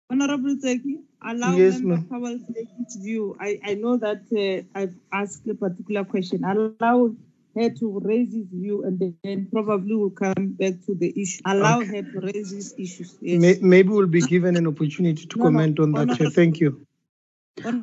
Honorable 0.10 0.56
Tseke, 0.58 1.00
allow 1.26 1.56
Yes, 1.56 1.80
Member. 1.80 2.04
Powell 2.10 2.40
to 2.40 2.54
take 2.54 2.68
its 2.82 2.96
view. 2.96 3.36
I, 3.40 3.60
I 3.64 3.74
know 3.76 3.98
that 3.98 4.24
uh, 4.36 4.80
I've 4.80 4.96
asked 5.12 5.48
a 5.48 5.56
particular 5.56 6.04
question. 6.04 6.44
Allow 6.44 7.16
her 7.56 7.70
to 7.70 8.00
raise 8.04 8.34
his 8.34 8.48
view 8.52 8.84
and 8.84 9.16
then 9.24 9.48
probably 9.52 9.96
we'll 9.96 10.10
come 10.10 10.56
back 10.60 10.74
to 10.88 10.96
the 10.96 11.14
issue. 11.22 11.42
Allow 11.46 11.82
Okay. 11.82 12.02
her 12.02 12.02
to 12.02 12.20
raise 12.22 12.52
these 12.52 12.74
issues. 12.78 13.18
Yes. 13.22 13.42
May, 13.42 13.58
maybe 13.62 13.90
we'll 13.90 14.08
be 14.08 14.22
given 14.22 14.56
an 14.58 14.68
opportunity 14.68 15.26
to 15.26 15.38
No, 15.38 15.44
no, 15.44 15.48
comment 15.50 15.80
on 15.80 15.92
that, 15.94 16.18
Chair. 16.18 16.30
Thank 16.32 16.60
you. 16.60 16.86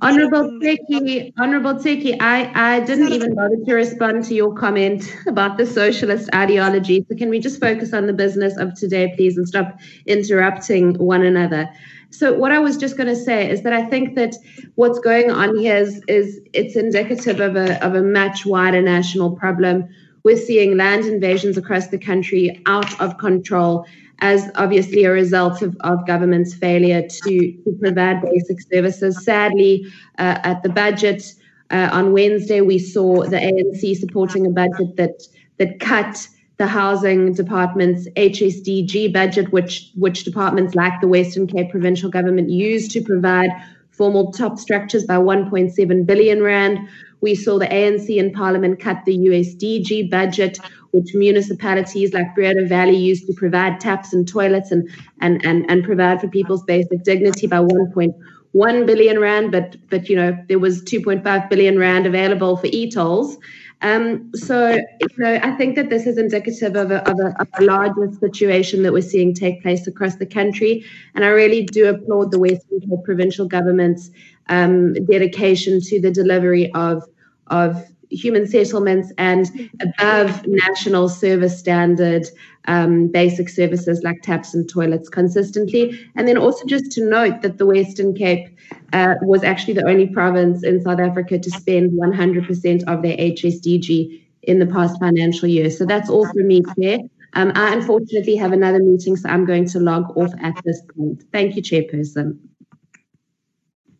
Honorable 0.02 0.58
Tseke, 0.58 1.32
Honorable 1.38 1.74
Tseke, 1.74 2.16
I, 2.20 2.50
I 2.54 2.80
didn't 2.80 3.12
even 3.12 3.36
bother 3.36 3.56
to 3.64 3.74
respond 3.74 4.24
to 4.24 4.34
your 4.34 4.52
comment 4.52 5.14
about 5.28 5.58
the 5.58 5.64
socialist 5.66 6.28
ideology. 6.34 7.06
So 7.08 7.16
can 7.16 7.30
we 7.30 7.38
just 7.38 7.60
focus 7.60 7.92
on 7.92 8.08
the 8.08 8.12
business 8.12 8.56
of 8.56 8.74
today, 8.74 9.12
please, 9.16 9.36
and 9.36 9.46
stop 9.46 9.78
interrupting 10.06 10.94
one 10.98 11.24
another? 11.24 11.70
So 12.10 12.36
what 12.36 12.52
I 12.52 12.58
was 12.58 12.76
just 12.76 12.96
going 12.96 13.08
to 13.08 13.16
say 13.16 13.50
is 13.50 13.62
that 13.62 13.72
I 13.72 13.84
think 13.84 14.14
that 14.16 14.34
what's 14.74 14.98
going 14.98 15.30
on 15.30 15.56
here 15.56 15.76
is, 15.76 16.02
is 16.08 16.40
it's 16.52 16.76
indicative 16.76 17.40
of 17.40 17.56
a, 17.56 17.84
of 17.84 17.94
a 17.94 18.02
much 18.02 18.44
wider 18.44 18.82
national 18.82 19.36
problem. 19.36 19.88
We're 20.24 20.36
seeing 20.36 20.76
land 20.76 21.06
invasions 21.06 21.56
across 21.56 21.88
the 21.88 21.98
country 21.98 22.62
out 22.66 23.00
of 23.00 23.16
control 23.18 23.86
as 24.22 24.50
obviously 24.56 25.04
a 25.04 25.10
result 25.10 25.62
of, 25.62 25.76
of 25.80 26.06
government's 26.06 26.52
failure 26.52 27.02
to, 27.08 27.52
to 27.64 27.76
provide 27.80 28.20
basic 28.22 28.60
services. 28.60 29.24
Sadly, 29.24 29.86
uh, 30.18 30.38
at 30.42 30.62
the 30.62 30.68
budget 30.68 31.32
uh, 31.70 31.88
on 31.90 32.12
Wednesday, 32.12 32.60
we 32.60 32.78
saw 32.78 33.24
the 33.24 33.36
ANC 33.36 33.96
supporting 33.96 34.46
a 34.46 34.50
budget 34.50 34.96
that 34.96 35.22
that 35.60 35.78
cut 35.78 36.26
the 36.60 36.66
housing 36.66 37.32
department's 37.32 38.06
HSDG 38.10 39.10
budget, 39.14 39.50
which 39.50 39.90
which 39.94 40.24
departments 40.24 40.74
like 40.74 41.00
the 41.00 41.08
Western 41.08 41.46
Cape 41.46 41.70
provincial 41.70 42.10
government 42.10 42.50
use 42.50 42.86
to 42.88 43.00
provide 43.00 43.48
formal 43.92 44.30
top 44.30 44.58
structures 44.58 45.04
by 45.04 45.16
1.7 45.16 46.04
billion 46.04 46.42
rand. 46.42 46.78
We 47.22 47.34
saw 47.34 47.58
the 47.58 47.64
ANC 47.66 48.14
in 48.14 48.34
Parliament 48.34 48.78
cut 48.78 49.06
the 49.06 49.16
USDG 49.16 50.10
budget, 50.10 50.58
which 50.90 51.14
municipalities 51.14 52.12
like 52.12 52.34
Breede 52.34 52.68
Valley 52.68 52.96
used 52.96 53.26
to 53.28 53.32
provide 53.32 53.80
taps 53.80 54.12
and 54.12 54.28
toilets 54.28 54.70
and, 54.70 54.86
and, 55.22 55.42
and, 55.46 55.64
and 55.70 55.82
provide 55.82 56.20
for 56.20 56.28
people's 56.28 56.62
basic 56.64 57.02
dignity 57.04 57.46
by 57.46 57.60
1.1 57.60 58.86
billion 58.86 59.18
rand. 59.18 59.50
But, 59.50 59.76
but, 59.88 60.10
you 60.10 60.16
know, 60.16 60.36
there 60.48 60.58
was 60.58 60.82
2.5 60.82 61.48
billion 61.48 61.78
rand 61.78 62.06
available 62.06 62.58
for 62.58 62.66
e-tolls. 62.66 63.38
Um, 63.82 64.30
so, 64.34 64.74
you 64.74 65.08
know, 65.16 65.40
I 65.42 65.52
think 65.52 65.74
that 65.76 65.88
this 65.88 66.06
is 66.06 66.18
indicative 66.18 66.76
of 66.76 66.90
a, 66.90 67.08
of, 67.08 67.18
a, 67.18 67.40
of 67.40 67.48
a 67.58 67.64
larger 67.64 68.10
situation 68.20 68.82
that 68.82 68.92
we're 68.92 69.00
seeing 69.00 69.34
take 69.34 69.62
place 69.62 69.86
across 69.86 70.16
the 70.16 70.26
country. 70.26 70.84
And 71.14 71.24
I 71.24 71.28
really 71.28 71.64
do 71.64 71.88
applaud 71.88 72.30
the 72.30 72.38
Western 72.38 72.80
Cape 72.80 73.04
provincial 73.04 73.46
government's 73.46 74.10
um, 74.48 74.92
dedication 75.06 75.80
to 75.80 76.00
the 76.00 76.10
delivery 76.10 76.70
of, 76.74 77.04
of 77.46 77.86
human 78.10 78.46
settlements 78.46 79.12
and 79.18 79.70
above 79.80 80.44
national 80.46 81.08
service 81.08 81.58
standard 81.58 82.26
um, 82.66 83.08
basic 83.08 83.48
services 83.48 84.02
like 84.02 84.22
taps 84.22 84.54
and 84.54 84.68
toilets 84.68 85.08
consistently. 85.08 85.98
And 86.16 86.28
then 86.28 86.36
also 86.36 86.64
just 86.66 86.92
to 86.92 87.08
note 87.08 87.42
that 87.42 87.58
the 87.58 87.66
Western 87.66 88.14
Cape 88.14 88.48
uh, 88.92 89.14
was 89.22 89.42
actually 89.42 89.74
the 89.74 89.88
only 89.88 90.06
province 90.06 90.62
in 90.62 90.82
South 90.82 91.00
Africa 91.00 91.38
to 91.38 91.50
spend 91.50 91.92
100% 91.92 92.84
of 92.84 93.02
their 93.02 93.16
HSDG 93.16 94.22
in 94.42 94.58
the 94.58 94.66
past 94.66 94.98
financial 95.00 95.48
year. 95.48 95.70
So 95.70 95.84
that's 95.84 96.10
all 96.10 96.26
from 96.26 96.46
me, 96.46 96.62
Chair. 96.78 97.00
Um, 97.34 97.52
I 97.54 97.74
unfortunately 97.74 98.36
have 98.36 98.52
another 98.52 98.80
meeting, 98.80 99.16
so 99.16 99.28
I'm 99.28 99.44
going 99.44 99.68
to 99.68 99.78
log 99.78 100.16
off 100.16 100.32
at 100.40 100.54
this 100.64 100.82
point. 100.96 101.22
Thank 101.32 101.54
you, 101.54 101.62
Chairperson. 101.62 102.38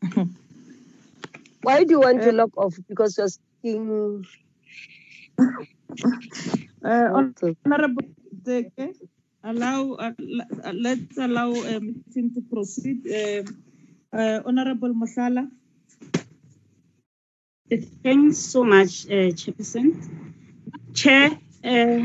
Why 1.62 1.84
do 1.84 1.90
you 1.90 2.00
want 2.00 2.22
to 2.22 2.32
log 2.32 2.52
off? 2.56 2.74
Because 2.88 3.16
you're 3.18 3.28
speaking. 3.28 4.24
Uh, 6.82 7.30
Honorable 7.64 8.04
Tseke, 8.44 8.86
allow, 9.44 9.92
uh, 9.94 10.12
uh, 10.64 10.72
let's 10.74 11.16
allow 11.18 11.50
uh, 11.52 11.80
meeting 11.80 12.32
to 12.34 12.40
proceed. 12.52 12.98
Uh, 13.06 13.42
uh, 14.16 14.40
Honorable 14.46 14.94
Masala. 14.94 15.48
Thanks 18.02 18.38
so 18.38 18.64
much, 18.64 19.06
uh, 19.06 19.30
Chairperson. 19.38 19.86
Chair, 20.94 21.30
uh, 21.64 22.00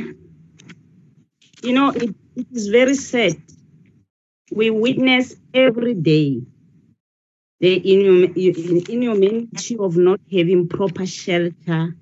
you 1.63 1.73
know, 1.73 1.89
it, 1.91 2.15
it 2.35 2.47
is 2.51 2.67
very 2.67 2.95
sad. 2.95 3.35
We 4.51 4.69
witness 4.71 5.35
every 5.53 5.93
day 5.95 6.41
the 7.59 7.79
inhum- 7.81 8.35
inhumanity 8.89 9.77
of 9.77 9.97
not 9.97 10.19
having 10.31 10.67
proper 10.67 11.05
shelter 11.05 11.95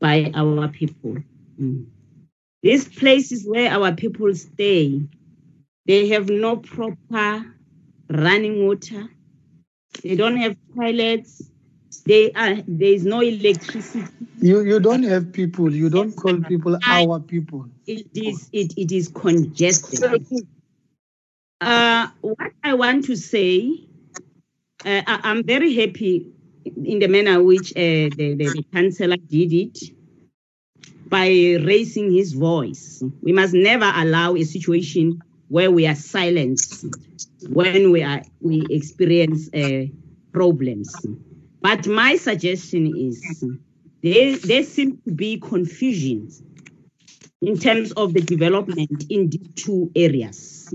by 0.00 0.30
our 0.34 0.68
people. 0.68 1.16
Mm. 1.60 1.86
These 2.64 2.88
places 2.88 3.44
where 3.46 3.70
our 3.70 3.92
people 3.92 4.34
stay, 4.34 5.02
they 5.86 6.08
have 6.08 6.30
no 6.30 6.56
proper 6.56 7.44
running 8.08 8.66
water. 8.66 9.06
They 10.02 10.16
don't 10.16 10.38
have 10.38 10.56
toilets. 10.74 11.42
They 12.06 12.32
are 12.32 12.54
there 12.66 12.94
is 12.94 13.04
no 13.04 13.20
electricity. 13.20 14.06
You 14.40 14.62
you 14.62 14.80
don't 14.80 15.02
have 15.02 15.30
people. 15.30 15.74
You 15.74 15.90
don't 15.90 16.16
call 16.16 16.40
people 16.40 16.78
our 16.86 17.20
people. 17.20 17.66
It 17.86 18.06
is 18.14 18.48
it, 18.50 18.72
it 18.78 18.92
is 18.92 19.08
congested. 19.08 20.02
Uh, 21.60 22.08
what 22.22 22.52
I 22.62 22.72
want 22.72 23.04
to 23.04 23.16
say, 23.16 23.84
uh, 24.86 25.02
I, 25.06 25.20
I'm 25.24 25.44
very 25.44 25.74
happy 25.74 26.32
in 26.64 26.98
the 26.98 27.08
manner 27.08 27.42
which 27.42 27.72
uh, 27.72 28.08
the, 28.16 28.34
the, 28.38 28.48
the 28.52 28.64
councillor 28.72 29.18
did 29.18 29.52
it 29.52 29.78
by 31.08 31.28
raising 31.28 32.12
his 32.12 32.32
voice. 32.32 33.02
We 33.22 33.32
must 33.32 33.54
never 33.54 33.90
allow 33.94 34.34
a 34.36 34.44
situation 34.44 35.20
where 35.48 35.70
we 35.70 35.86
are 35.86 35.94
silenced 35.94 36.86
when 37.48 37.90
we 37.90 38.02
are 38.02 38.22
we 38.40 38.66
experience 38.70 39.48
uh, 39.52 39.86
problems. 40.32 40.94
But 41.60 41.86
my 41.86 42.16
suggestion 42.16 42.94
is 42.96 43.44
there, 44.02 44.36
there 44.36 44.64
seems 44.64 45.02
to 45.04 45.12
be 45.12 45.38
confusion 45.38 46.30
in 47.40 47.58
terms 47.58 47.92
of 47.92 48.14
the 48.14 48.20
development 48.20 49.04
in 49.10 49.30
these 49.30 49.48
two 49.54 49.90
areas. 49.94 50.72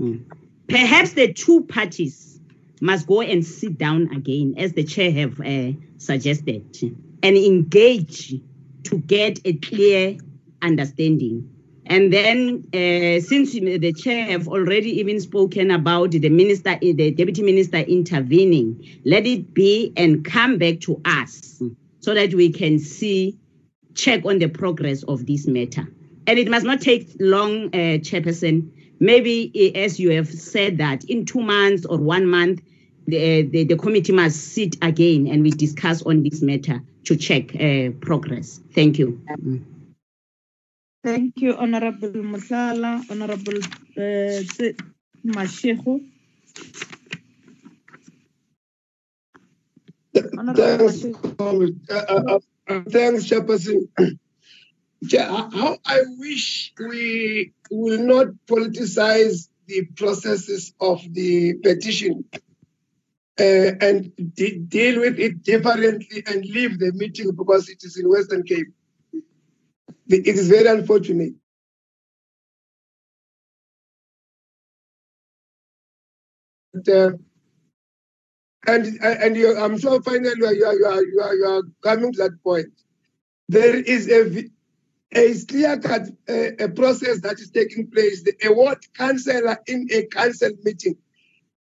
Perhaps 0.68 1.12
the 1.12 1.32
two 1.32 1.64
parties 1.64 2.40
must 2.80 3.06
go 3.06 3.20
and 3.20 3.44
sit 3.44 3.76
down 3.76 4.12
again, 4.14 4.54
as 4.56 4.72
the 4.72 4.84
chair 4.84 5.12
have 5.12 5.40
uh, 5.40 5.72
suggested, 5.98 6.96
and 7.22 7.36
engage 7.36 8.34
to 8.84 8.98
get 8.98 9.40
a 9.44 9.54
clear 9.54 10.16
understanding. 10.62 11.48
And 11.86 12.12
then, 12.12 12.64
uh, 12.72 13.20
since 13.20 13.52
the 13.52 13.92
chair 13.92 14.24
have 14.26 14.46
already 14.46 15.00
even 15.00 15.18
spoken 15.18 15.72
about 15.72 16.12
the 16.12 16.28
minister, 16.28 16.78
the 16.80 17.10
deputy 17.10 17.42
minister 17.42 17.78
intervening, 17.78 19.00
let 19.04 19.26
it 19.26 19.52
be 19.54 19.92
and 19.96 20.24
come 20.24 20.58
back 20.58 20.80
to 20.80 21.00
us 21.04 21.60
so 21.98 22.14
that 22.14 22.32
we 22.32 22.50
can 22.52 22.78
see, 22.78 23.36
check 23.94 24.24
on 24.24 24.38
the 24.38 24.48
progress 24.48 25.02
of 25.04 25.26
this 25.26 25.48
matter. 25.48 25.92
And 26.28 26.38
it 26.38 26.48
must 26.48 26.64
not 26.64 26.80
take 26.80 27.10
long, 27.18 27.66
uh, 27.66 27.98
Chairperson. 27.98 28.70
Maybe, 29.00 29.50
eh, 29.54 29.78
as 29.80 29.98
you 29.98 30.10
have 30.12 30.28
said 30.28 30.78
that, 30.78 31.02
in 31.04 31.24
two 31.24 31.40
months 31.40 31.84
or 31.86 31.98
one 31.98 32.26
month, 32.26 32.62
the, 33.06 33.42
the, 33.42 33.64
the 33.64 33.76
committee 33.76 34.12
must 34.12 34.36
sit 34.54 34.76
again 34.82 35.26
and 35.26 35.42
we 35.42 35.50
discuss 35.50 36.02
on 36.02 36.22
this 36.22 36.42
matter 36.42 36.82
to 37.04 37.16
check 37.16 37.54
uh, 37.56 37.90
progress. 38.00 38.60
Thank 38.74 38.98
you. 38.98 39.20
Thank 41.02 41.38
you, 41.38 41.56
Honorable 41.56 42.10
Musala, 42.10 43.02
Honorable 43.10 43.56
uh, 43.56 44.42
Tse- 44.42 44.76
Honorable 50.38 50.54
Thanks, 50.54 51.02
Mashego. 51.02 51.36
Comrade. 51.38 51.80
Uh, 51.90 51.94
uh, 51.94 52.38
uh, 52.68 52.80
thanks, 52.90 53.24
Chairperson. 53.24 53.88
How 55.10 55.78
I 55.86 56.02
wish 56.18 56.74
we 56.78 57.52
will 57.70 57.98
not 58.04 58.26
politicize 58.46 59.48
the 59.66 59.86
processes 59.96 60.74
of 60.80 61.00
the 61.14 61.54
petition 61.54 62.24
uh, 63.40 63.72
and 63.80 64.12
de- 64.34 64.58
deal 64.58 65.00
with 65.00 65.18
it 65.18 65.42
differently 65.42 66.22
and 66.26 66.44
leave 66.44 66.78
the 66.78 66.92
meeting 66.92 67.30
because 67.34 67.68
it 67.68 67.82
is 67.82 67.98
in 67.98 68.08
Western 68.08 68.42
Cape. 68.42 68.68
It 70.08 70.26
is 70.26 70.48
very 70.48 70.66
unfortunate. 70.66 71.34
uh, 76.88 77.10
and 78.66 78.86
and 79.02 79.36
you, 79.36 79.56
I'm 79.56 79.78
sure 79.78 80.02
finally 80.02 80.32
you 80.36 80.46
are, 80.46 80.54
you, 80.54 80.64
are, 80.66 80.74
you, 81.02 81.20
are, 81.22 81.34
you, 81.34 81.44
are, 81.46 81.62
coming 81.82 82.12
to 82.12 82.18
that 82.18 82.42
point. 82.44 82.68
There 83.48 83.76
is 83.76 84.08
a 84.08 84.44
a 85.12 85.44
clear 85.46 85.78
cut 85.78 86.08
uh, 86.28 86.64
a 86.64 86.68
process 86.68 87.20
that 87.22 87.40
is 87.40 87.50
taking 87.50 87.90
place. 87.90 88.22
The 88.22 88.34
a 88.46 88.52
ward 88.52 88.78
councillor 88.94 89.58
in 89.66 89.88
a 89.90 90.06
council 90.06 90.50
meeting. 90.62 90.96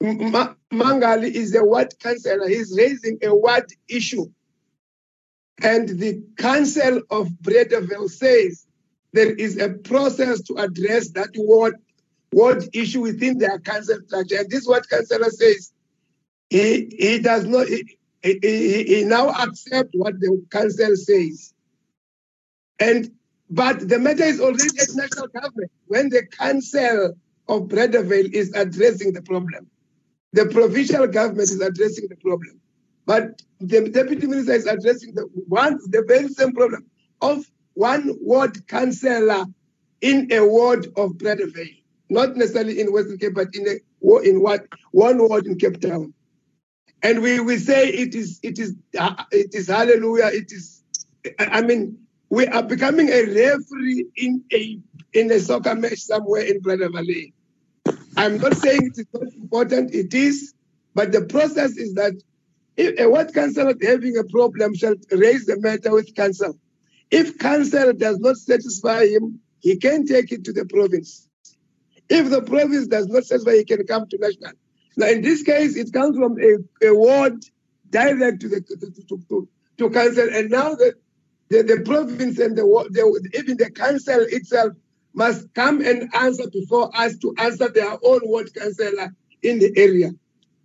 Mangali 0.03 1.35
is 1.35 1.55
a 1.55 1.63
ward 1.63 1.93
councillor. 1.99 2.47
He's 2.47 2.75
raising 2.77 3.19
a 3.23 3.35
ward 3.35 3.65
issue, 3.89 4.25
and 5.63 5.89
the 5.89 6.23
council 6.37 7.01
of 7.09 7.39
Breede 7.41 7.71
Valley 7.71 8.07
says 8.09 8.65
there 9.13 9.33
is 9.33 9.57
a 9.59 9.69
process 9.69 10.41
to 10.43 10.55
address 10.55 11.09
that 11.11 11.29
ward 11.35 11.75
ward 12.33 12.63
issue 12.73 13.01
within 13.01 13.37
their 13.39 13.59
council 13.59 13.97
structure. 14.07 14.37
And 14.39 14.49
this 14.49 14.61
is 14.63 14.67
what 14.67 14.89
councillor 14.89 15.29
says 15.31 15.71
he 16.49 16.89
he 16.97 17.19
does 17.19 17.45
not 17.45 17.67
he, 17.67 17.97
he, 18.23 18.83
he- 18.83 19.03
now 19.05 19.29
accept 19.29 19.91
what 19.93 20.19
the 20.19 20.43
council 20.51 20.95
says 20.95 21.53
and 22.79 23.11
but 23.49 23.87
the 23.87 23.99
matter 23.99 24.23
is 24.23 24.41
already 24.41 24.77
at 24.79 24.89
national 24.95 25.27
government 25.27 25.71
when 25.87 26.09
the 26.09 26.25
council 26.27 27.15
of 27.47 27.67
Breede 27.67 27.93
Valley 27.93 28.35
is 28.35 28.53
addressing 28.53 29.13
the 29.13 29.21
problem 29.21 29.69
the 30.35 30.45
provincial 30.47 31.07
government 31.07 31.49
is 31.49 31.61
addressing 31.61 32.07
the 32.09 32.15
problem. 32.17 32.59
But 33.05 33.41
the 33.59 33.89
deputy 33.89 34.27
minister 34.27 34.53
is 34.53 34.65
addressing 34.65 35.13
the 35.13 35.23
one 35.47 35.79
the 35.89 36.03
very 36.07 36.27
same 36.29 36.53
problem 36.53 36.85
of 37.21 37.45
one 37.73 38.15
ward 38.19 38.67
councillor 38.67 39.45
in 40.01 40.31
a 40.31 40.45
ward 40.45 40.87
of 40.97 41.17
Breede 41.17 41.53
Valley 41.53 41.85
not 42.09 42.35
necessarily 42.35 42.79
in 42.79 42.91
Western 42.91 43.17
Cape 43.17 43.33
but 43.33 43.47
in 43.53 43.67
a 43.67 44.19
in 44.23 44.41
what 44.41 44.65
one 44.91 45.17
ward 45.17 45.45
in 45.47 45.57
Cape 45.57 45.81
Town. 45.81 46.13
And 47.01 47.21
we 47.21 47.39
we 47.39 47.57
say 47.57 47.89
it 47.89 48.15
is 48.15 48.39
it 48.43 48.59
is 48.59 48.75
uh, 48.97 49.23
it 49.31 49.53
is 49.53 49.67
hallelujah 49.67 50.29
it 50.33 50.51
is 50.51 50.83
i 51.39 51.61
mean 51.61 51.97
we 52.29 52.47
are 52.47 52.63
becoming 52.63 53.09
a 53.09 53.23
referee 53.23 54.05
in 54.15 54.43
a 54.51 54.79
in 55.13 55.31
a 55.31 55.39
soccer 55.39 55.75
match 55.75 55.99
somewhere 55.99 56.41
in 56.41 56.59
Breede 56.59 56.91
Valley. 56.91 57.34
I'm 58.17 58.37
not 58.37 58.55
saying 58.55 58.91
it 58.95 58.99
is 58.99 59.07
not 59.13 59.33
important, 59.33 59.93
it 59.93 60.13
is, 60.13 60.53
but 60.93 61.11
the 61.11 61.21
process 61.25 61.77
is 61.77 61.93
that 61.95 62.13
if 62.77 62.99
a 62.99 63.09
ward 63.09 63.33
councillor 63.33 63.73
having 63.81 64.17
a 64.17 64.23
problem 64.23 64.73
shall 64.73 64.95
raise 65.11 65.45
the 65.45 65.59
matter 65.59 65.91
with 65.93 66.13
council. 66.15 66.57
If 67.11 67.37
council 67.37 67.93
does 67.93 68.19
not 68.19 68.37
satisfy 68.37 69.07
him, 69.07 69.39
he 69.59 69.77
can 69.77 70.05
take 70.05 70.31
it 70.31 70.43
to 70.45 70.53
the 70.53 70.65
province. 70.65 71.27
If 72.09 72.29
the 72.29 72.41
province 72.41 72.87
does 72.87 73.07
not 73.07 73.25
satisfy, 73.25 73.57
he 73.57 73.65
can 73.65 73.85
come 73.85 74.07
to 74.09 74.17
national. 74.17 74.51
Now, 74.97 75.07
in 75.07 75.21
this 75.21 75.43
case, 75.43 75.75
it 75.75 75.91
comes 75.93 76.17
from 76.17 76.37
a, 76.39 76.87
a 76.87 76.93
ward 76.93 77.43
direct 77.89 78.41
to 78.41 78.49
the 78.49 78.61
to, 78.61 79.17
to, 79.29 79.47
to, 79.77 79.89
council, 79.89 80.27
and 80.31 80.49
now 80.49 80.75
the, 80.75 80.95
the, 81.49 81.63
the 81.63 81.81
province 81.85 82.39
and 82.39 82.57
the, 82.57 82.63
the 82.63 83.39
even 83.39 83.57
the 83.57 83.71
council 83.71 84.19
itself 84.29 84.73
must 85.15 85.53
come 85.53 85.81
and 85.81 86.13
answer 86.13 86.49
before 86.51 86.95
us 86.95 87.17
to 87.19 87.33
answer 87.37 87.69
their 87.69 87.97
own 88.03 88.21
ward 88.23 88.53
councillor 88.53 89.15
in 89.41 89.59
the 89.59 89.73
area. 89.77 90.11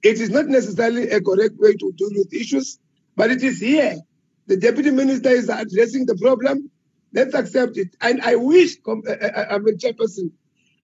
It 0.02 0.20
is 0.20 0.30
not 0.30 0.46
necessarily 0.46 1.08
a 1.10 1.20
correct 1.20 1.54
way 1.58 1.74
to 1.74 1.92
deal 1.96 2.10
with 2.12 2.32
issues, 2.32 2.78
but 3.16 3.30
it 3.30 3.42
is 3.42 3.60
here. 3.60 3.96
The 4.46 4.56
deputy 4.56 4.90
minister 4.90 5.30
is 5.30 5.48
addressing 5.48 6.06
the 6.06 6.16
problem. 6.16 6.70
Let's 7.12 7.34
accept 7.34 7.76
it. 7.76 7.94
And 8.00 8.20
I 8.22 8.36
wish, 8.36 8.80
com- 8.80 9.02
uh, 9.06 9.12
uh, 9.12 9.46
I'm 9.50 9.66
a 9.66 9.72
chairperson, 9.72 10.32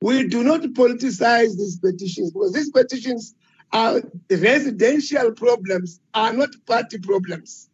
we 0.02 0.28
do 0.28 0.44
not 0.44 0.62
politicize 0.62 1.56
these 1.56 1.80
petitions 1.80 2.32
because 2.32 2.54
these 2.54 2.72
petitions 2.72 3.36
are 3.72 4.02
residential 4.30 5.32
problems, 5.32 6.02
are 6.14 6.34
not 6.34 6.50
party 6.66 7.00
problems. 7.00 7.70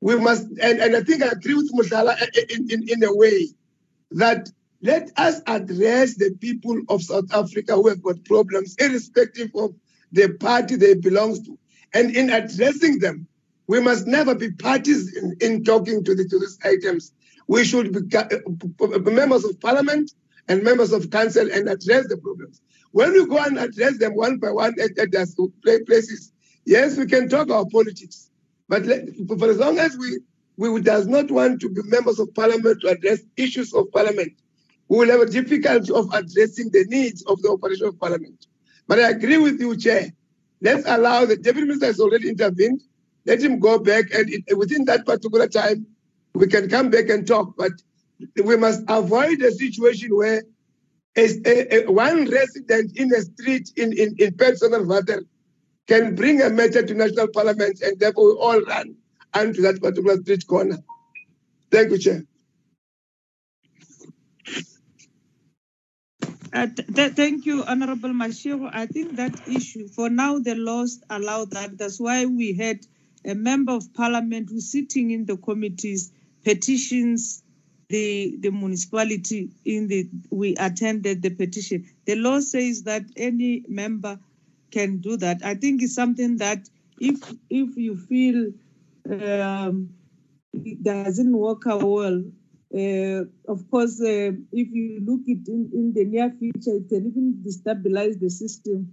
We 0.00 0.16
must, 0.16 0.46
and, 0.60 0.80
and 0.80 0.96
I 0.96 1.02
think 1.02 1.22
I 1.22 1.28
agree 1.28 1.54
with 1.54 1.72
Musala 1.72 2.16
in, 2.50 2.70
in, 2.70 2.88
in 2.88 3.04
a 3.04 3.14
way 3.14 3.48
that 4.12 4.48
let 4.80 5.10
us 5.16 5.40
address 5.46 6.14
the 6.14 6.36
people 6.40 6.80
of 6.88 7.02
South 7.02 7.32
Africa 7.34 7.74
who 7.74 7.88
have 7.88 8.02
got 8.02 8.24
problems, 8.24 8.76
irrespective 8.78 9.50
of 9.56 9.74
the 10.12 10.28
party 10.34 10.76
they 10.76 10.94
belong 10.94 11.42
to. 11.44 11.58
And 11.92 12.14
in 12.14 12.30
addressing 12.30 13.00
them, 13.00 13.26
we 13.66 13.80
must 13.80 14.06
never 14.06 14.34
be 14.34 14.52
parties 14.52 15.16
in, 15.16 15.36
in 15.40 15.64
talking 15.64 16.04
to, 16.04 16.14
the, 16.14 16.24
to 16.28 16.38
these 16.38 16.58
items. 16.64 17.12
We 17.48 17.64
should 17.64 17.92
be 17.92 18.16
uh, 18.16 18.98
members 19.10 19.44
of 19.44 19.60
parliament 19.60 20.12
and 20.46 20.62
members 20.62 20.92
of 20.92 21.10
council 21.10 21.48
and 21.52 21.68
address 21.68 22.06
the 22.08 22.16
problems. 22.16 22.60
When 22.92 23.12
we 23.12 23.26
go 23.26 23.38
and 23.38 23.58
address 23.58 23.98
them 23.98 24.14
one 24.14 24.38
by 24.38 24.50
one 24.50 24.74
at, 24.80 24.96
at 24.98 25.12
their 25.12 25.84
places, 25.84 26.32
yes, 26.64 26.96
we 26.96 27.06
can 27.06 27.28
talk 27.28 27.50
our 27.50 27.66
politics. 27.66 28.30
But 28.68 28.84
for 28.84 29.50
as 29.50 29.58
long 29.58 29.78
as 29.78 29.96
we, 29.96 30.20
we 30.56 30.80
does 30.80 31.06
not 31.06 31.30
want 31.30 31.60
to 31.62 31.68
be 31.68 31.82
members 31.84 32.18
of 32.18 32.32
parliament 32.34 32.80
to 32.82 32.88
address 32.88 33.20
issues 33.36 33.74
of 33.74 33.90
parliament, 33.92 34.32
we 34.88 34.98
will 34.98 35.10
have 35.10 35.20
a 35.20 35.30
difficulty 35.30 35.92
of 35.92 36.08
addressing 36.12 36.70
the 36.70 36.84
needs 36.88 37.22
of 37.24 37.40
the 37.42 37.50
operation 37.50 37.86
of 37.86 37.98
parliament. 37.98 38.46
But 38.86 39.00
I 39.00 39.10
agree 39.10 39.38
with 39.38 39.60
you, 39.60 39.76
Chair. 39.76 40.10
Let's 40.60 40.84
allow 40.88 41.24
the 41.26 41.36
deputy 41.36 41.66
minister 41.66 41.86
has 41.86 42.00
already 42.00 42.28
intervened. 42.30 42.82
Let 43.26 43.42
him 43.42 43.58
go 43.58 43.78
back, 43.78 44.06
and 44.14 44.28
it, 44.30 44.56
within 44.56 44.84
that 44.86 45.04
particular 45.04 45.46
time, 45.46 45.86
we 46.34 46.46
can 46.46 46.68
come 46.68 46.90
back 46.90 47.08
and 47.10 47.26
talk. 47.26 47.54
But 47.56 47.72
we 48.42 48.56
must 48.56 48.82
avoid 48.88 49.42
a 49.42 49.52
situation 49.52 50.16
where 50.16 50.42
a, 51.16 51.84
a- 51.86 51.92
one 51.92 52.28
resident 52.30 52.96
in 52.96 53.12
a 53.14 53.20
street 53.22 53.70
in 53.76 53.92
in, 53.92 54.14
in 54.18 54.34
personal 54.34 54.84
matter 54.84 55.22
can 55.86 56.14
bring 56.14 56.40
a 56.42 56.50
matter 56.50 56.82
to 56.82 56.94
national 56.94 57.28
parliament, 57.28 57.80
and 57.82 57.98
therefore 58.00 58.26
we 58.26 58.40
all 58.40 58.60
run 58.62 58.96
onto 59.34 59.62
that 59.62 59.80
particular 59.82 60.16
street 60.22 60.46
corner. 60.46 60.78
Thank 61.70 61.90
you, 61.90 61.98
Chair. 61.98 62.22
Uh, 66.52 66.66
th- 66.66 66.88
th- 66.94 67.12
thank 67.12 67.46
you, 67.46 67.64
Honorable 67.64 68.10
Mashiko. 68.10 68.70
I 68.72 68.86
think 68.86 69.16
that 69.16 69.48
issue, 69.48 69.88
for 69.88 70.10
now, 70.10 70.38
the 70.38 70.54
laws 70.54 71.02
allow 71.10 71.44
that. 71.46 71.78
That's 71.78 72.00
why 72.00 72.26
we 72.26 72.54
had 72.54 72.80
a 73.24 73.34
member 73.34 73.72
of 73.72 73.92
parliament 73.94 74.48
who's 74.50 74.72
sitting 74.72 75.10
in 75.10 75.26
the 75.26 75.36
committees, 75.36 76.12
petitions 76.44 77.42
the, 77.88 78.36
the 78.40 78.50
municipality 78.50 79.50
in 79.64 79.88
the, 79.88 80.08
we 80.30 80.56
attended 80.56 81.22
the 81.22 81.30
petition. 81.30 81.86
The 82.06 82.16
law 82.16 82.40
says 82.40 82.84
that 82.84 83.04
any 83.16 83.64
member 83.68 84.18
can 84.70 84.98
do 84.98 85.16
that. 85.18 85.44
I 85.44 85.54
think 85.54 85.82
it's 85.82 85.94
something 85.94 86.38
that 86.38 86.68
if, 87.00 87.20
if 87.50 87.76
you 87.76 87.96
feel 87.96 88.52
um, 89.10 89.90
it 90.52 90.82
doesn't 90.82 91.36
work 91.36 91.62
out 91.66 91.82
well. 91.82 92.22
Uh, 92.74 93.24
of 93.50 93.70
course, 93.70 94.00
uh, 94.00 94.32
if 94.52 94.68
you 94.72 95.00
look 95.04 95.20
it 95.26 95.48
in, 95.48 95.70
in 95.72 95.92
the 95.94 96.04
near 96.04 96.30
future, 96.38 96.76
it 96.76 96.88
can 96.88 97.06
even 97.06 97.42
destabilize 97.46 98.20
the 98.20 98.28
system 98.28 98.92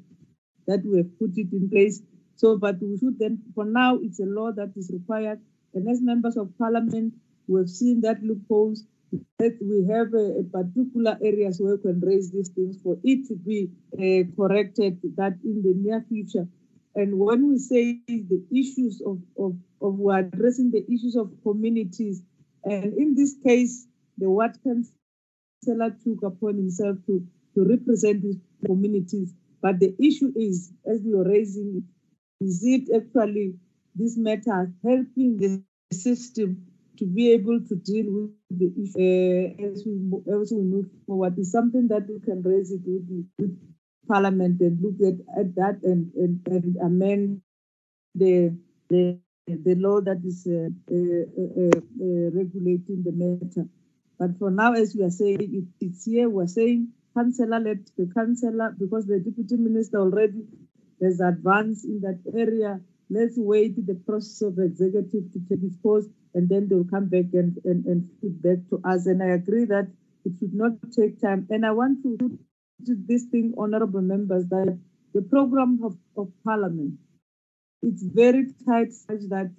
that 0.67 0.81
we 0.85 0.97
have 0.97 1.19
put 1.19 1.31
it 1.35 1.51
in 1.51 1.69
place. 1.69 2.01
So, 2.37 2.57
but 2.57 2.75
we 2.81 2.97
should 2.97 3.19
then, 3.19 3.41
for 3.53 3.65
now, 3.65 3.97
it's 4.01 4.19
a 4.19 4.25
law 4.25 4.51
that 4.53 4.73
is 4.75 4.91
required. 4.93 5.39
And 5.73 5.89
as 5.89 6.01
members 6.01 6.37
of 6.37 6.57
parliament, 6.57 7.13
we 7.47 7.59
have 7.59 7.69
seen 7.69 8.01
that 8.01 8.23
loopholes. 8.23 8.85
that 9.39 9.57
we 9.61 9.85
have 9.91 10.13
a, 10.13 10.39
a 10.39 10.43
particular 10.43 11.17
areas 11.23 11.59
where 11.59 11.75
we 11.75 11.81
can 11.81 11.99
raise 12.01 12.31
these 12.31 12.49
things 12.49 12.77
for 12.81 12.97
it 13.03 13.27
to 13.27 13.35
be 13.35 13.69
uh, 13.93 14.23
corrected 14.35 14.99
that 15.17 15.33
in 15.43 15.61
the 15.61 15.73
near 15.75 16.03
future. 16.09 16.47
And 16.95 17.19
when 17.19 17.49
we 17.49 17.57
say 17.57 17.99
the 18.07 18.43
issues 18.51 19.01
of, 19.05 19.19
of, 19.37 19.55
of 19.81 19.95
we're 19.95 20.19
addressing 20.19 20.71
the 20.71 20.83
issues 20.87 21.15
of 21.15 21.31
communities, 21.43 22.21
and 22.65 22.93
in 22.97 23.15
this 23.15 23.35
case, 23.43 23.87
the 24.17 24.29
ward 24.29 24.57
councillor 24.63 25.95
took 26.03 26.23
upon 26.23 26.57
himself 26.57 26.97
to, 27.05 27.25
to 27.53 27.63
represent 27.63 28.21
these 28.23 28.39
communities. 28.65 29.33
But 29.61 29.79
the 29.79 29.95
issue 29.99 30.33
is, 30.35 30.71
as 30.85 31.01
we 31.03 31.13
are 31.13 31.27
raising 31.27 31.83
is 32.41 32.61
it 32.63 32.89
actually 32.93 33.55
this 33.95 34.17
matter 34.17 34.71
helping 34.83 35.37
the 35.37 35.63
system 35.93 36.65
to 36.97 37.05
be 37.05 37.31
able 37.31 37.59
to 37.61 37.75
deal 37.75 38.05
with 38.11 38.31
the 38.49 38.71
issue 38.81 38.99
uh, 38.99 39.71
as, 39.71 39.83
we, 39.85 40.33
as 40.41 40.51
we 40.51 40.61
move 40.61 40.87
forward 41.05 41.37
is 41.37 41.51
something 41.51 41.87
that 41.87 42.07
we 42.07 42.19
can 42.19 42.41
raise 42.41 42.71
it 42.71 42.81
with, 42.85 43.27
with 43.37 43.57
Parliament 44.07 44.59
and 44.61 44.81
look 44.81 44.95
at, 45.01 45.39
at 45.39 45.55
that 45.55 45.79
and, 45.83 46.11
and, 46.15 46.41
and 46.47 46.77
amend 46.77 47.41
the, 48.13 48.55
the 48.89 49.17
the 49.47 49.75
law 49.75 50.01
that 50.01 50.21
is 50.25 50.47
uh, 50.47 50.69
uh, 50.89 51.79
uh, 52.01 52.29
regulating 52.33 53.03
the 53.03 53.11
matter. 53.11 53.67
But 54.17 54.39
for 54.39 54.49
now, 54.49 54.73
as 54.73 54.95
we 54.95 55.03
are 55.03 55.11
saying, 55.11 55.37
it, 55.41 55.85
it's 55.85 56.05
here, 56.05 56.29
we're 56.29 56.47
saying 56.47 56.89
councillor, 57.15 57.59
let 57.59 57.77
the 57.97 58.09
councillor, 58.13 58.75
because 58.77 59.05
the 59.05 59.19
deputy 59.19 59.55
minister 59.57 59.99
already 59.99 60.45
has 61.01 61.19
advanced 61.19 61.85
in 61.85 62.01
that 62.01 62.19
area, 62.33 62.79
let's 63.09 63.35
wait 63.37 63.75
the 63.85 63.95
process 63.95 64.41
of 64.41 64.57
executive 64.57 65.31
to 65.31 65.39
take 65.47 65.63
its 65.63 65.77
course 65.81 66.05
and 66.33 66.49
then 66.49 66.67
they'll 66.67 66.83
come 66.83 67.07
back 67.07 67.25
and, 67.33 67.57
and, 67.65 67.85
and 67.85 68.09
feedback 68.21 68.57
to 68.69 68.81
us. 68.83 69.05
And 69.05 69.21
I 69.21 69.27
agree 69.27 69.65
that 69.65 69.87
it 70.25 70.33
should 70.39 70.53
not 70.53 70.71
take 70.91 71.21
time. 71.21 71.47
And 71.49 71.65
I 71.65 71.71
want 71.71 72.01
to 72.03 72.17
put 72.17 72.37
this 73.07 73.25
thing, 73.25 73.53
honorable 73.57 74.01
members, 74.01 74.47
that 74.47 74.77
the 75.13 75.21
program 75.21 75.79
of, 75.83 75.95
of 76.17 76.31
parliament 76.43 76.97
it's 77.85 78.03
very 78.03 78.47
tight 78.65 78.91
such 78.91 79.29
that 79.29 79.51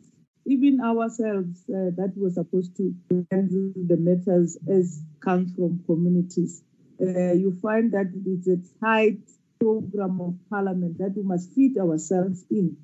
even 0.46 0.80
ourselves 0.80 1.62
uh, 1.68 1.94
that 1.96 2.12
were 2.16 2.30
supposed 2.30 2.76
to 2.76 2.94
handle 3.30 3.72
the 3.74 3.96
matters 3.96 4.58
as 4.68 5.02
come 5.20 5.48
from 5.54 5.82
communities, 5.86 6.62
uh, 7.00 7.32
you 7.32 7.56
find 7.62 7.92
that 7.92 8.06
it's 8.26 8.48
a 8.48 8.58
tight 8.84 9.18
program 9.60 10.20
of 10.20 10.34
parliament 10.50 10.98
that 10.98 11.14
we 11.16 11.22
must 11.22 11.52
fit 11.54 11.78
ourselves 11.78 12.44
in. 12.50 12.76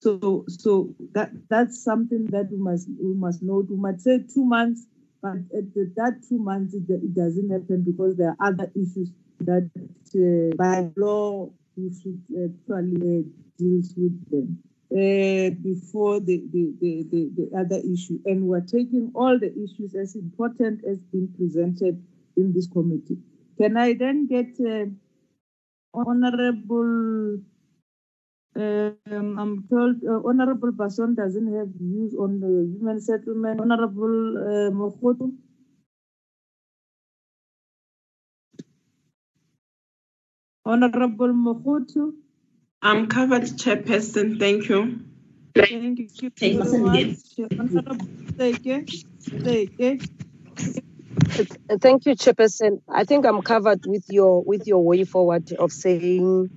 So, 0.00 0.44
so 0.48 0.94
that 1.12 1.30
that's 1.48 1.82
something 1.82 2.26
that 2.26 2.48
we 2.50 2.58
must 2.58 2.88
we 2.88 3.14
must 3.14 3.42
note. 3.42 3.66
We 3.68 3.76
might 3.76 4.00
say 4.00 4.18
two 4.32 4.44
months, 4.44 4.86
but 5.22 5.38
at 5.56 5.74
the, 5.74 5.92
that 5.96 6.22
two 6.28 6.38
months 6.38 6.74
it, 6.74 6.84
it, 6.88 7.14
doesn't 7.14 7.50
happen 7.50 7.82
because 7.82 8.16
there 8.16 8.36
are 8.38 8.46
other 8.48 8.70
issues 8.76 9.10
that 9.40 9.70
uh, 9.74 10.56
by 10.56 10.90
law 10.96 11.50
we 11.76 11.90
should 12.00 12.20
actually 12.30 13.18
uh, 13.18 13.22
deals 13.58 13.94
with 13.96 14.30
them 14.30 14.62
uh, 14.92 15.50
before 15.62 16.20
the, 16.20 16.42
the, 16.52 16.74
the, 16.80 17.06
the, 17.10 17.30
the 17.36 17.58
other 17.58 17.80
issue. 17.92 18.18
And 18.26 18.44
we're 18.44 18.60
taking 18.60 19.12
all 19.14 19.38
the 19.38 19.52
issues 19.52 19.94
as 19.94 20.16
important 20.16 20.84
as 20.84 20.98
being 21.12 21.28
presented 21.36 22.02
in 22.36 22.52
this 22.52 22.68
committee. 22.68 23.18
Can 23.58 23.76
I 23.76 23.94
then 23.94 24.26
get 24.26 24.54
uh, 24.64 24.86
Honorable, 25.94 27.40
um, 28.54 29.38
I'm 29.38 29.66
told 29.68 29.96
uh, 30.04 30.20
Honorable 30.28 30.70
Basson 30.72 31.16
doesn't 31.16 31.52
have 31.54 31.68
views 31.80 32.14
on 32.14 32.40
the 32.40 32.70
human 32.76 33.00
settlement. 33.00 33.60
Honorable 33.60 34.38
uh, 34.38 34.70
Mokhoto. 34.70 35.32
Honorable 40.66 41.32
Mokhoto. 41.32 42.12
I'm 42.82 43.08
covered, 43.08 43.42
Chairperson. 43.44 44.38
Thank 44.38 44.68
you. 44.68 45.00
Thank 46.44 46.80
you. 46.84 47.16
Thank 51.82 52.06
you, 52.06 52.14
Chairperson. 52.16 52.80
I 52.88 53.04
think 53.04 53.26
I'm 53.26 53.42
covered 53.42 53.80
with 53.86 54.04
your 54.10 54.44
with 54.44 54.66
your 54.66 54.84
way 54.84 55.04
forward 55.04 55.52
of 55.58 55.72
saying 55.72 56.50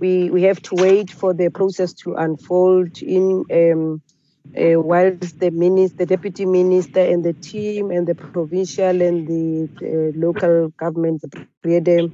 we 0.00 0.30
we 0.30 0.44
have 0.44 0.60
to 0.62 0.76
wait 0.76 1.10
for 1.10 1.34
the 1.34 1.50
process 1.50 1.94
to 2.04 2.14
unfold 2.14 3.02
in 3.02 3.44
um, 3.52 4.02
uh, 4.58 4.80
whilst 4.80 5.38
the 5.40 5.50
minister, 5.50 5.96
the 5.98 6.06
deputy 6.06 6.46
minister, 6.46 7.00
and 7.00 7.24
the 7.24 7.34
team, 7.34 7.90
and 7.90 8.06
the 8.06 8.16
provincial 8.16 9.02
and 9.02 9.26
the 9.26 9.70
uh, 9.82 10.12
local 10.18 10.68
government, 10.78 11.22
the 11.62 12.10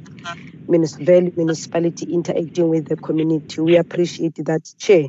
municipality 1.37 2.07
interacting 2.13 2.69
with 2.69 2.87
the 2.89 2.97
community. 2.99 3.61
We 3.61 3.77
appreciate 3.77 4.37
that, 4.37 4.63
Chair. 4.79 5.09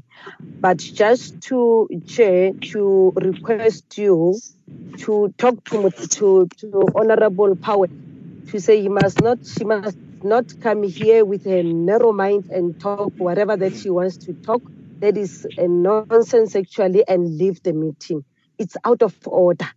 But 0.62 0.80
just 0.80 1.40
to, 1.50 1.90
Chair, 2.08 2.54
to 2.72 3.14
request 3.16 3.98
you 3.98 4.42
to 5.00 5.34
talk 5.38 5.64
to, 5.66 5.92
to, 6.12 6.48
to 6.60 6.84
Honorable 6.96 7.56
Powell 7.58 7.88
to 8.50 8.60
say 8.60 8.82
he 8.82 8.90
must 8.90 9.22
not, 9.22 9.40
she 9.46 9.66
must 9.66 9.98
not 10.24 10.46
come 10.62 10.84
here 10.84 11.26
with 11.26 11.46
a 11.48 11.64
narrow 11.64 12.14
mind 12.14 12.46
and 12.50 12.78
talk 12.80 13.14
whatever 13.18 13.58
that 13.58 13.76
she 13.76 13.90
wants 13.90 14.18
to 14.20 14.36
talk 14.46 14.64
that 15.04 15.18
is 15.18 15.46
a 15.58 15.68
nonsense 15.68 16.56
actually 16.56 17.06
and 17.10 17.38
leave 17.38 17.62
the 17.64 17.74
meeting. 17.74 18.24
It's 18.58 18.78
out 18.86 19.04
of 19.04 19.14
order. 19.28 19.68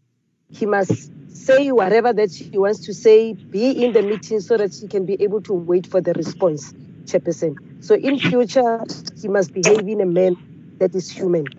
He 0.53 0.67
must 0.67 1.11
say 1.27 1.73
whatever 1.73 2.13
that 2.13 2.31
he 2.33 2.57
wants 2.59 2.87
to 2.87 2.95
say, 2.95 3.35
be 3.51 3.73
in 3.85 3.93
the 3.93 4.03
meeting 4.03 4.39
so 4.39 4.57
that 4.57 4.73
he 4.81 4.87
can 4.87 5.05
be 5.05 5.21
able 5.21 5.43
to 5.43 5.53
wait 5.53 5.89
for 5.89 6.01
the 6.01 6.15
response, 6.15 6.73
Chairperson. 7.09 7.59
So 7.81 7.97
in 7.97 8.21
future, 8.21 8.87
he 9.21 9.27
must 9.27 9.53
behave 9.53 9.89
in 9.89 10.01
a 10.01 10.07
manner 10.07 10.37
that 10.79 10.95
is 10.95 11.11
human 11.11 11.53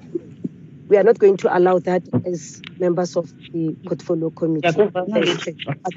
we 0.88 0.98
are 0.98 1.03
not 1.03 1.19
going 1.19 1.38
to 1.38 1.56
allow 1.56 1.80
that 1.80 2.03
as 2.25 2.61
members 2.80 3.16
of 3.17 3.30
the 3.51 3.75
portfolio 3.85 4.30
committee. 4.30 4.90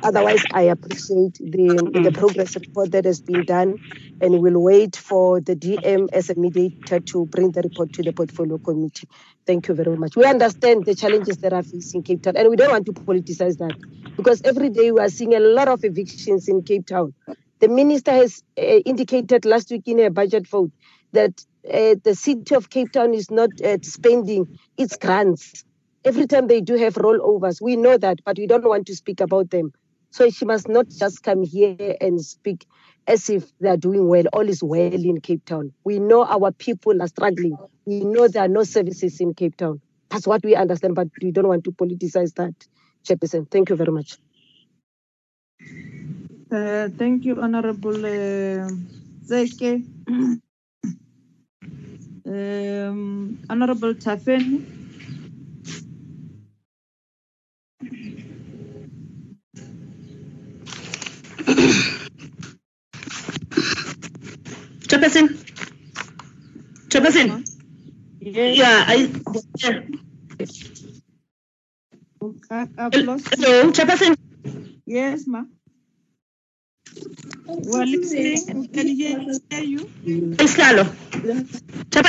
Otherwise, 0.03 0.43
I 0.53 0.63
appreciate 0.63 1.35
the, 1.35 2.01
the 2.03 2.13
progress 2.13 2.57
report 2.57 2.93
that 2.93 3.05
has 3.05 3.21
been 3.21 3.45
done 3.45 3.77
and 4.21 4.41
we'll 4.41 4.61
wait 4.61 4.97
for 4.97 5.41
the 5.41 5.55
DM 5.55 6.09
as 6.13 6.31
a 6.31 6.35
mediator 6.35 7.01
to 7.01 7.27
bring 7.27 7.53
the 7.53 7.63
report 7.63 7.93
to 7.95 8.03
the 8.03 8.13
portfolio 8.13 8.59
committee. 8.59 9.09
Thank 9.47 9.69
you 9.69 9.75
very 9.75 9.97
much. 9.97 10.17
We 10.17 10.25
understand 10.25 10.85
the 10.85 10.95
challenges 10.95 11.39
that 11.39 11.53
are 11.53 11.63
facing 11.63 12.03
Cape 12.03 12.23
Town, 12.23 12.37
and 12.37 12.49
we 12.51 12.57
don't 12.57 12.71
want 12.71 12.87
to 12.87 12.93
politicize 12.93 13.59
that 13.59 13.77
because 14.17 14.43
every 14.43 14.71
day 14.71 14.93
we 14.93 15.01
are 15.01 15.09
seeing 15.09 15.35
a 15.35 15.41
lot 15.41 15.69
of 15.69 15.85
evictions 15.85 16.49
in 16.49 16.63
Cape 16.63 16.87
Town. 16.87 17.15
The 17.61 17.69
minister 17.69 18.13
has 18.13 18.43
uh, 18.59 18.63
indicated 18.63 19.45
last 19.45 19.71
week 19.71 19.87
in 19.87 20.01
a 20.01 20.11
budget 20.11 20.49
vote 20.49 20.73
that 21.13 21.45
uh, 21.69 21.95
the 22.03 22.15
city 22.15 22.55
of 22.55 22.71
Cape 22.71 22.93
Town 22.93 23.15
is 23.15 23.31
not 23.31 23.51
uh, 23.61 23.79
spending 23.83 24.59
its 24.77 24.97
grants. 24.97 25.65
Every 26.05 26.27
time 26.27 26.47
they 26.47 26.61
do 26.61 26.77
have 26.77 26.95
rollovers, 26.95 27.61
we 27.61 27.77
know 27.77 27.99
that, 27.99 28.21
but 28.25 28.39
we 28.39 28.47
don't 28.47 28.65
want 28.65 28.87
to 28.87 28.97
speak 28.97 29.21
about 29.21 29.51
them. 29.51 29.73
So 30.11 30.31
she 30.31 30.45
must 30.45 30.69
not 30.69 30.89
just 30.89 31.23
come 31.23 31.43
here 31.43 31.97
and 32.01 32.21
speak 32.21 32.67
as 33.07 33.29
if 33.31 33.45
they 33.59 33.69
are 33.69 33.77
doing 33.77 34.09
well. 34.09 34.25
All 34.33 34.49
is 34.49 34.63
well 34.63 34.93
in 34.93 35.21
Cape 35.21 35.45
Town. 35.45 35.73
We 35.85 35.99
know 35.99 36.25
our 36.25 36.53
people 36.53 37.01
are 37.03 37.09
struggling. 37.09 37.57
We 37.85 38.01
know 38.01 38.27
there 38.29 38.45
are 38.45 38.49
no 38.49 38.65
services 38.65 39.21
in 39.21 39.35
Cape 39.35 39.57
Town. 39.57 39.81
That's 40.09 40.27
what 40.27 40.43
we 40.43 40.57
understand, 40.57 40.95
but 40.95 41.09
we 41.23 41.31
don't 41.31 41.47
want 41.47 41.65
to 41.65 41.73
politicize 41.73 42.35
that, 42.35 42.55
Chairperson. 43.05 43.49
Thank 43.51 43.71
you 43.71 43.77
very 43.77 43.93
much. 43.93 44.17
Uh, 46.51 46.89
thank 46.99 47.25
you, 47.25 47.41
Honorable 47.41 48.05
uh, 48.05 48.69
Tseke. 49.25 49.85
um, 52.31 53.39
Honorable 53.51 53.95
Tafeni. 53.95 54.67
Chairperson. 64.89 65.29
Chairperson. 66.89 67.45
Yes. 68.21 68.59
Yeah, 68.59 68.85
I. 68.89 69.11
Yeah. 69.63 69.81
Hello, 73.33 73.73
Chairperson. 73.73 74.17
Yes, 74.87 75.27
ma. 75.27 75.45
We're. 77.47 77.87
Can 78.73 78.89
hear, 78.97 79.19
hear 79.51 79.63
you? 79.65 79.91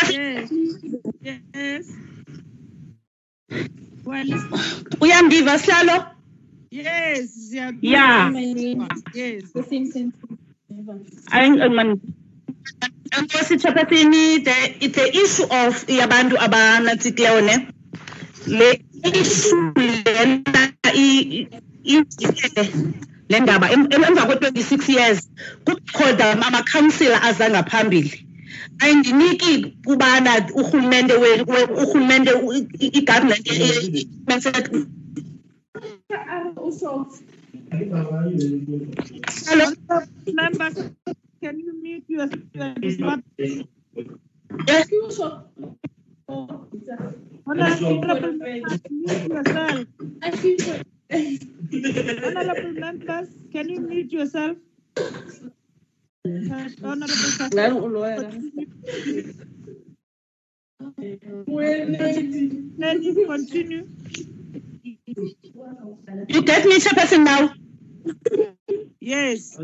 Yes. 0.10 0.52
Yes. 1.54 1.86
We're 4.04 4.24
listening. 4.24 4.86
Uyamdiva 5.02 5.58
Slalo? 5.60 6.08
Yes. 6.72 7.50
Yeah. 7.52 8.32
Yes. 9.14 9.44
Nkosi 13.22 13.58
Chairperson, 13.62 14.12
the 14.46 14.88
the 14.88 15.06
issue 15.24 15.44
of 15.44 15.74
yabantu 15.88 16.36
abanatsikleyo 16.46 17.42
ne 17.48 17.56
le 18.48 18.70
issue 19.04 19.74
lena 19.76 20.72
le 23.32 23.38
ndaba 23.44 23.66
em- 23.76 23.90
em- 23.96 24.06
emva 24.10 24.24
kwe-twenty-six 24.28 24.82
years 24.96 25.20
kubekho 25.66 26.04
amakhansila 26.48 27.18
aza 27.30 27.46
ngaphambili 27.54 28.14
ayindiniki 28.84 29.54
ubana 29.92 30.32
urhulumente 30.60 31.14
we- 31.22 31.44
we- 31.52 31.70
urhulumente 31.82 32.32
igovernment 32.98 33.44
i- 33.48 33.98
i- 34.00 34.08
Hello. 39.48 39.66
Members, 40.34 40.76
can 41.42 41.60
you 41.60 41.74
mute 41.82 42.04
your, 42.08 42.28
your 42.54 42.92
smart? 42.96 43.22
Honorable 51.12 51.34
members, 51.34 51.70
mute 52.04 52.14
yourself. 52.14 52.28
Honorable 52.34 52.74
members, 52.74 53.30
can 53.52 53.70
you 53.70 53.82
mute 53.82 54.12
yourself? 54.14 54.58
Honorable. 56.84 58.34
Let 62.78 63.00
me 63.00 63.26
continue. 63.26 63.88
You 66.28 66.42
get 66.44 66.66
me, 66.66 66.80
Chairperson, 66.80 67.24
now? 67.26 67.54
Yes. 69.02 69.58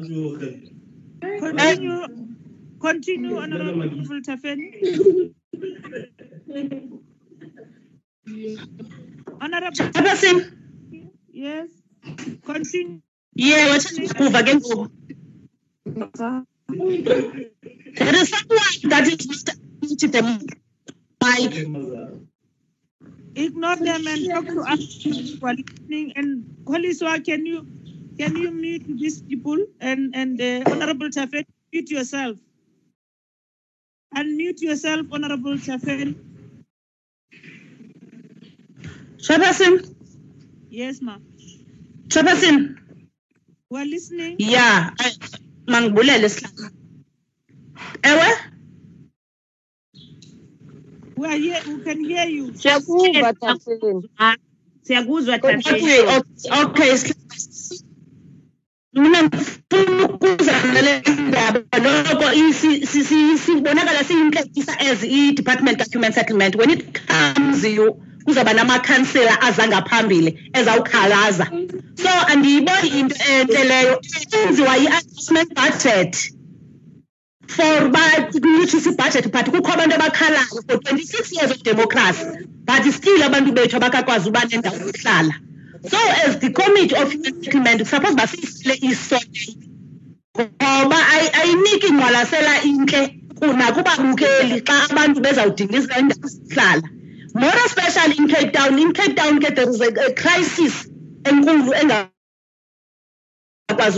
Continue, 1.21 2.07
continue, 2.81 3.37
Honorable 3.37 4.21
Tafeni. 4.21 5.33
Honorable. 9.41 9.71
Chairperson. 9.77 10.66
Yes. 11.37 11.69
Continue. 12.45 13.01
Yeah, 13.35 13.77
ndikuva 13.77 14.43
ke 14.47 14.53
ngoku. 14.57 14.89
There 17.97 18.15
is 18.15 18.29
someone 18.29 18.79
that 18.91 19.07
is 19.07 19.27
not 19.29 19.57
muted 19.83 20.11
the 20.13 20.23
mic. 20.23 20.57
Ignore 23.35 23.77
them 23.77 24.07
and 24.07 24.29
talk 24.29 24.45
to 24.47 24.61
us 24.61 24.81
while 25.39 25.55
listening. 25.55 26.13
And 26.15 26.45
Koliswa, 26.65 27.23
can 27.25 27.45
you 27.45 27.67
can 28.19 28.35
you 28.37 28.51
mute 28.51 28.85
these 28.87 29.21
people 29.21 29.59
and 29.81 30.15
and 30.15 30.41
uh, 30.41 30.63
Honorable 30.71 31.09
Tafet, 31.09 31.45
mute 31.73 31.91
yourself. 31.91 32.37
Unmute 34.15 34.61
yourself, 34.61 35.07
Honorable 35.11 35.57
Tafet. 35.57 36.15
Chairperson, 39.17 39.95
Yes, 40.69 41.01
ma'am. 41.01 41.26
Chairperson. 42.09 42.77
We're 43.69 43.85
listening. 43.85 44.35
Yeah, 44.39 44.91
I- 44.99 45.17
mangibulele 45.67 46.29
sihlalo. 46.29 46.71
Ewe? 48.03 48.27
We 51.17 51.27
are 51.27 51.37
here. 51.37 51.61
We 51.67 51.83
can 51.83 52.03
hear 52.05 52.25
you. 52.27 52.53
Siyakuva, 52.53 53.33
Tafeni. 53.33 54.09
Siyakuzwa 54.83 55.35
Okay, 55.37 56.01
okay, 56.17 56.91
okay. 56.93 57.13
Mina 58.93 59.23
ngifuna 59.23 60.09
ukuzamele 60.09 61.01
indaba 61.05 61.79
noko 61.79 62.33
isi- 62.33 62.85
si- 62.87 63.03
si- 63.03 63.37
sibonakala 63.37 64.03
siyinhlekisa 64.03 64.79
as 64.79 65.03
i-department 65.03 65.77
document 65.79 66.15
settlement 66.15 66.55
when 66.55 66.71
it 66.71 67.01
comes 67.07 67.63
you 67.65 68.01
kuzawuba 68.27 68.53
namakhansela 68.53 69.39
aza 69.41 69.67
ngaphambili 69.67 70.51
ezawukhalaza. 70.53 71.45
So 71.95 72.09
andiyiboni 72.31 72.87
into 72.99 73.15
entle 73.31 73.63
leyo. 73.63 74.01
Enziwa 74.35 74.75
yi-adjustment 74.75 75.49
budget 75.55 76.13
for 77.47 77.85
uba 77.87 77.99
kunyutshisa 78.31 78.89
ibhajethi 78.91 79.31
but 79.31 79.45
kukho 79.47 79.71
abantu 79.73 79.95
abakhalayo 79.95 80.59
for 80.67 80.77
twenty-six 80.83 81.31
years 81.31 81.51
of 81.51 81.63
democracy 81.63 82.25
but 82.65 82.83
still 82.91 83.23
abantu 83.23 83.51
bethu 83.55 83.77
abakakwazi 83.79 84.27
uba 84.29 84.41
nendawo 84.45 84.75
yokuhlala. 84.75 85.33
So 85.87 85.97
as 86.25 86.39
the 86.39 86.51
committee 86.51 86.95
of 86.95 87.11
human 87.11 87.43
settlement 87.43 87.87
suppose 87.87 88.13
uba 88.13 88.27
siyisile 88.27 88.75
isonke 88.81 89.55
ngoba 90.39 90.97
ayi- 91.13 91.33
ayiniki 91.41 91.89
ngqwalasela 91.93 92.63
intle 92.63 93.03
nakubabukeli 93.57 94.61
xa 94.67 94.75
abantu 94.91 95.21
bezawudingisela 95.21 95.99
indawo 95.99 96.27
zokuhlala. 96.27 96.89
More 97.37 97.53
especially 97.65 98.17
in 98.17 98.27
cape 98.27 98.53
town. 98.53 98.79
In 98.79 98.93
cape 98.93 99.15
town 99.15 99.39
ke 99.39 99.55
there 99.55 99.69
is 99.69 99.81
a, 99.81 99.87
a 99.87 100.13
crisis 100.13 100.87
enkulu 101.23 101.73
engakwazi 101.73 102.11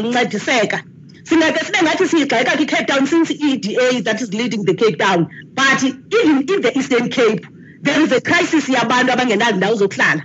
ukuncediseka. 0.01 0.83
Singake 1.23 1.59
sibe 1.65 1.79
ngathi 1.83 2.07
siyigxeka 2.07 2.57
kwi-cape 2.57 2.87
town 2.87 3.05
since 3.07 3.31
i-eda 3.31 4.01
that 4.03 4.21
is 4.21 4.33
leading 4.33 4.63
the 4.65 4.73
cape 4.73 4.97
town. 4.97 5.27
But 5.53 5.83
even 5.83 6.37
in 6.49 6.61
the 6.61 6.71
eastern 6.77 7.09
cape 7.09 7.45
there 7.81 8.01
is 8.01 8.11
a 8.11 8.21
crisis 8.21 8.67
yabantu 8.67 9.11
abangenazindawo 9.11 9.75
zokuhlala. 9.77 10.23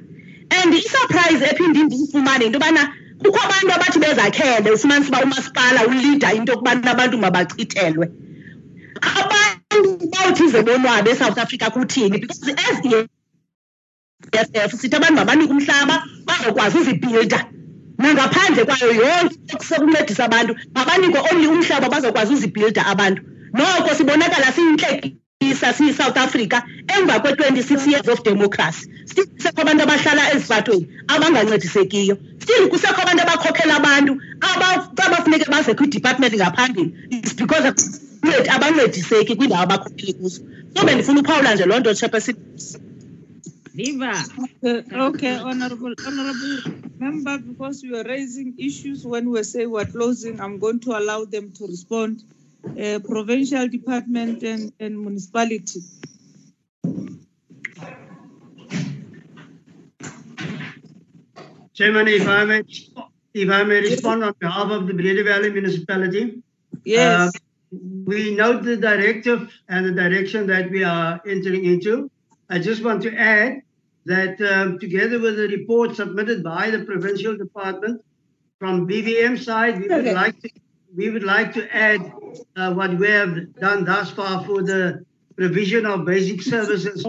And 0.51 0.75
isurprise 0.75 1.43
ephinde 1.43 1.83
ndiyifumane 1.85 2.45
into 2.47 2.59
yobana 2.59 2.93
kukho 3.23 3.39
abantu 3.39 3.73
abathi 3.75 3.99
bezakhele 3.99 4.71
ufumanisa 4.71 5.09
uba 5.09 5.23
umasipala 5.23 5.87
ulida 5.87 6.33
into 6.35 6.53
yokubana 6.53 6.91
abantu 6.91 7.19
mabachithelwe. 7.19 8.09
Abantu 9.03 9.44
bawuthi 10.25 10.49
ze 10.49 10.63
bonwabe 10.63 11.11
esouth 11.11 11.39
africa 11.39 11.71
kuthini? 11.71 12.21
Because 12.21 12.49
as 12.49 13.07
EFF 14.53 14.81
sithi 14.81 14.97
abantu 14.97 15.17
mabanika 15.17 15.53
umhlaba 15.53 16.03
bazokwazi 16.25 16.79
uzibhilda 16.79 17.47
nangaphandle 17.99 18.65
kwayo 18.65 18.93
yonke 18.93 19.37
ekusekuncedisa 19.53 20.25
abantu 20.25 20.57
mabanikwe 20.75 21.21
only 21.31 21.47
umhlaba 21.47 21.89
bazokwazi 21.89 22.35
uzibhilda 22.35 22.87
abantu. 22.87 23.23
Noko 23.53 23.95
sibonakala 23.95 24.53
siyintlekisa 24.53 25.24
siyi-south 25.53 26.17
africa 26.17 26.63
emva 26.89 27.21
kwe-twenty-six 27.21 27.87
years 27.87 28.09
of 28.09 28.23
democracy. 28.23 28.89
Still 29.07 29.27
kusekho 29.27 29.61
abantu 29.63 29.83
abahlala 29.83 30.33
ezipatweni 30.35 30.89
abangancedisekiyo. 31.09 32.17
Still 32.43 32.69
kusekho 32.69 33.03
abantu 33.03 33.23
abakhokhela 33.23 33.77
abantu 33.77 34.13
aba- 34.41 34.91
abafuneke 35.07 35.51
baze 35.51 35.75
kwi-department 35.75 36.35
ngaphambili. 36.35 36.95
Is 37.11 37.35
because 37.35 37.65
ncedi- 38.23 38.51
abancediseki 38.55 39.37
kwiindawo 39.37 39.63
abakhokhele 39.63 40.13
kuzo. 40.13 40.41
So 40.77 40.87
bendifuna 40.87 41.21
uphawula 41.21 41.55
nje 41.55 41.65
loo 41.67 41.81
nto 41.81 41.95
chairperson 41.95 42.37
Viva. 43.75 44.15
Uh, 44.63 44.83
okay, 45.09 45.35
honorable, 45.37 45.95
honorable 46.07 46.63
member, 47.01 47.39
because 47.39 47.83
we 47.83 47.99
are 47.99 48.05
raising 48.05 48.55
issues 48.57 49.05
when 49.05 49.29
we 49.31 49.43
say 49.43 49.67
we're 49.67 49.85
closing, 49.85 50.41
I'm 50.41 50.61
going 50.61 50.79
to 50.81 50.97
allow 50.97 51.25
them 51.25 51.51
to 51.59 51.67
respond. 51.67 52.23
Uh, 52.65 52.99
provincial 52.99 53.69
department 53.69 54.43
and, 54.43 54.73
and 54.81 54.99
municipality. 55.01 55.81
Chairman, 61.75 62.09
if 62.09 62.27
I 62.27 62.45
may, 62.45 62.63
if 63.35 63.51
I 63.51 63.65
may 63.65 63.81
respond 63.81 64.25
on 64.25 64.35
behalf 64.39 64.71
of 64.71 64.87
the 64.87 64.95
Breede 64.95 65.25
Valley 65.25 65.51
Municipality. 65.51 66.43
Yes. 66.85 67.35
Uh, 67.35 67.39
We 68.07 68.37
note 68.37 68.63
the 68.63 68.77
directive 68.77 69.41
and 69.69 69.85
the 69.87 69.95
direction 70.03 70.47
that 70.47 70.71
we 70.71 70.85
are 70.85 71.21
entering 71.27 71.65
into. 71.65 72.09
I 72.49 72.61
just 72.61 72.85
want 72.85 73.03
to 73.07 73.11
add 73.17 73.63
that 74.13 74.41
um, 74.53 74.79
together 74.79 75.19
with 75.19 75.37
the 75.41 75.49
report 75.49 75.97
submitted 75.97 76.45
by 76.45 76.71
the 76.71 76.85
provincial 76.91 77.37
department 77.37 78.01
from 78.61 78.87
BVM 78.87 79.35
side, 79.49 79.81
we 79.81 79.89
would 79.89 80.07
Okay. 80.07 80.15
like 80.15 80.39
to, 80.43 80.49
we 80.97 81.11
would 81.11 81.25
like 81.25 81.53
to 81.55 81.77
add 81.77 82.13
uh, 82.57 82.73
what 82.73 82.97
we 82.99 83.09
have 83.09 83.55
done 83.55 83.85
thus 83.85 84.11
far 84.11 84.45
for 84.45 84.63
the 84.63 85.05
provision 85.37 85.85
of 85.87 86.05
basic 86.05 86.43
services, 86.43 87.05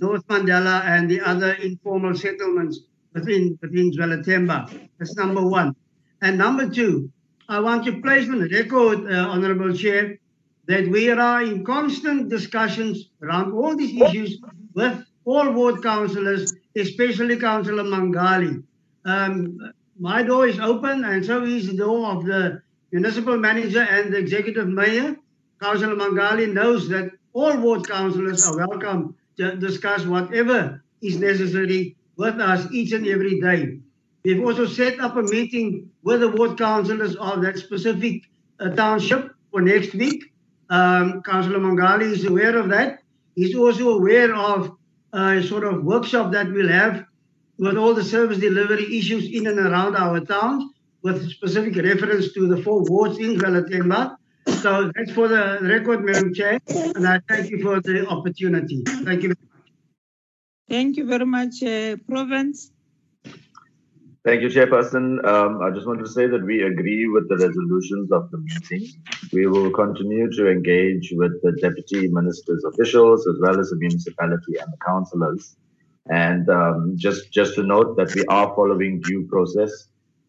North 0.00 0.26
Mandela 0.28 0.84
and 0.84 1.10
the 1.10 1.20
other 1.20 1.52
informal 1.54 2.14
settlements 2.14 2.80
within, 3.12 3.58
within 3.60 3.90
Zwelethemba. 3.90 4.88
That's 4.98 5.16
number 5.16 5.44
one. 5.44 5.74
And 6.22 6.38
number 6.38 6.68
two, 6.68 7.10
I 7.48 7.60
want 7.60 7.84
to 7.86 8.00
place 8.00 8.28
on 8.28 8.40
the 8.40 8.48
record, 8.48 9.10
uh, 9.10 9.28
Honorable 9.28 9.72
Chair, 9.74 10.18
that 10.66 10.88
we 10.88 11.10
are 11.10 11.42
in 11.42 11.64
constant 11.64 12.28
discussions 12.28 13.08
around 13.22 13.52
all 13.52 13.76
these 13.76 14.00
issues 14.00 14.38
with 14.74 15.04
all 15.24 15.50
ward 15.52 15.82
councillors, 15.82 16.54
especially 16.76 17.38
Councillor 17.38 17.84
Mangali. 17.84 18.62
Um, 19.04 19.72
my 19.98 20.22
door 20.22 20.46
is 20.46 20.58
open, 20.60 21.04
and 21.04 21.24
so 21.24 21.44
is 21.44 21.68
the 21.68 21.76
door 21.76 22.10
of 22.10 22.24
the 22.24 22.62
municipal 22.92 23.36
manager 23.36 23.82
and 23.82 24.12
the 24.12 24.18
executive 24.18 24.68
mayor. 24.68 25.16
Councillor 25.60 25.96
Mangali 25.96 26.52
knows 26.52 26.88
that 26.88 27.10
all 27.32 27.56
ward 27.58 27.88
councillors 27.88 28.46
are 28.46 28.56
welcome 28.56 29.14
to 29.36 29.56
discuss 29.56 30.04
whatever 30.04 30.82
is 31.02 31.18
necessary 31.18 31.96
with 32.16 32.40
us 32.40 32.70
each 32.72 32.92
and 32.92 33.06
every 33.06 33.40
day. 33.40 33.78
We've 34.24 34.44
also 34.44 34.66
set 34.66 34.98
up 35.00 35.16
a 35.16 35.22
meeting 35.22 35.90
with 36.02 36.20
the 36.20 36.28
ward 36.28 36.58
councillors 36.58 37.14
of 37.16 37.42
that 37.42 37.58
specific 37.58 38.22
uh, 38.58 38.70
township 38.70 39.30
for 39.50 39.60
next 39.60 39.94
week. 39.94 40.32
Um, 40.68 41.22
Councillor 41.22 41.60
Mangali 41.60 42.06
is 42.12 42.24
aware 42.24 42.56
of 42.56 42.68
that. 42.70 43.00
He's 43.34 43.54
also 43.54 43.90
aware 43.90 44.34
of 44.34 44.76
a 45.12 45.42
sort 45.42 45.64
of 45.64 45.84
workshop 45.84 46.32
that 46.32 46.50
we'll 46.50 46.68
have 46.68 47.04
with 47.58 47.76
all 47.76 47.94
the 47.94 48.04
service 48.04 48.38
delivery 48.38 48.98
issues 48.98 49.30
in 49.30 49.46
and 49.46 49.58
around 49.58 49.96
our 49.96 50.20
towns, 50.20 50.64
with 51.06 51.18
specific 51.30 51.74
reference 51.90 52.32
to 52.36 52.48
the 52.52 52.58
four 52.64 52.78
wards 52.92 53.18
in 53.18 53.30
Zwelethemba. 53.38 54.16
So 54.62 54.70
that's 54.94 55.12
for 55.18 55.28
the 55.28 55.42
record, 55.74 56.04
Madam 56.04 56.32
Chair, 56.34 56.58
and 56.96 57.06
I 57.14 57.20
thank 57.28 57.50
you 57.50 57.58
for 57.66 57.80
the 57.80 58.06
opportunity. 58.16 58.82
Thank 59.08 59.22
you. 59.24 59.30
Very 59.34 59.48
much. 59.56 59.68
Thank 60.74 60.96
you 60.98 61.06
very 61.12 61.28
much, 61.36 61.62
uh, 61.62 61.96
Province. 62.08 62.72
Thank 64.26 64.42
you, 64.42 64.48
Chairperson. 64.48 65.06
Um, 65.32 65.62
I 65.62 65.70
just 65.76 65.86
want 65.86 66.00
to 66.04 66.10
say 66.16 66.26
that 66.26 66.44
we 66.44 66.56
agree 66.72 67.06
with 67.06 67.28
the 67.28 67.36
resolutions 67.46 68.10
of 68.10 68.28
the 68.32 68.38
meeting. 68.38 68.84
We 69.32 69.46
will 69.46 69.70
continue 69.70 70.28
to 70.38 70.50
engage 70.50 71.12
with 71.20 71.34
the 71.44 71.52
deputy 71.66 72.08
minister's 72.08 72.64
officials 72.70 73.26
as 73.28 73.36
well 73.40 73.60
as 73.60 73.70
the 73.70 73.76
municipality 73.76 74.54
and 74.60 74.72
the 74.72 74.80
councillors. 74.84 75.56
And 76.10 76.48
um, 76.60 76.94
just 76.96 77.32
just 77.32 77.54
to 77.56 77.62
note 77.74 77.96
that 77.98 78.14
we 78.16 78.24
are 78.38 78.48
following 78.56 79.00
due 79.00 79.22
process 79.34 79.72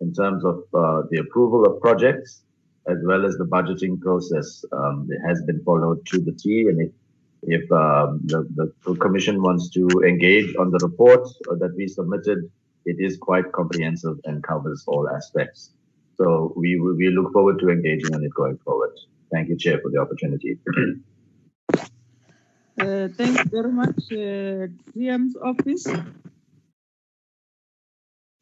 in 0.02 0.14
terms 0.14 0.44
of 0.46 0.64
uh, 0.74 1.04
the 1.10 1.20
approval 1.20 1.66
of 1.66 1.82
projects 1.82 2.44
as 2.88 2.98
well 3.04 3.26
as 3.26 3.36
the 3.38 3.46
budgeting 3.46 4.00
process. 4.00 4.64
Um, 4.72 5.10
it 5.10 5.20
has 5.28 5.42
been 5.44 5.62
followed 5.64 6.06
to 6.08 6.20
the 6.20 6.32
T, 6.32 6.68
and 6.70 6.82
if 6.82 6.92
if 7.44 7.72
um, 7.72 8.22
the, 8.26 8.48
the 8.56 8.96
commission 8.96 9.42
wants 9.42 9.70
to 9.70 9.88
engage 10.08 10.56
on 10.56 10.72
the 10.72 10.80
report 10.80 11.28
that 11.60 11.74
we 11.78 11.88
submitted 11.88 12.50
it 12.88 12.98
is 13.00 13.18
quite 13.18 13.52
comprehensive 13.52 14.18
and 14.24 14.42
covers 14.42 14.84
all 14.88 15.10
aspects. 15.10 15.72
So 16.18 16.54
we 16.56 16.80
we 16.80 17.10
look 17.10 17.32
forward 17.34 17.60
to 17.60 17.70
engaging 17.70 18.16
on 18.16 18.24
it 18.24 18.34
going 18.34 18.58
forward. 18.66 18.94
Thank 19.32 19.50
you, 19.50 19.58
Chair, 19.58 19.80
for 19.82 19.92
the 19.92 20.00
opportunity. 20.00 20.58
Uh, 22.80 23.08
thank 23.20 23.38
you 23.40 23.50
very 23.58 23.72
much, 23.72 24.00
uh, 24.12 24.70
DM's 24.96 25.36
office. 25.36 25.86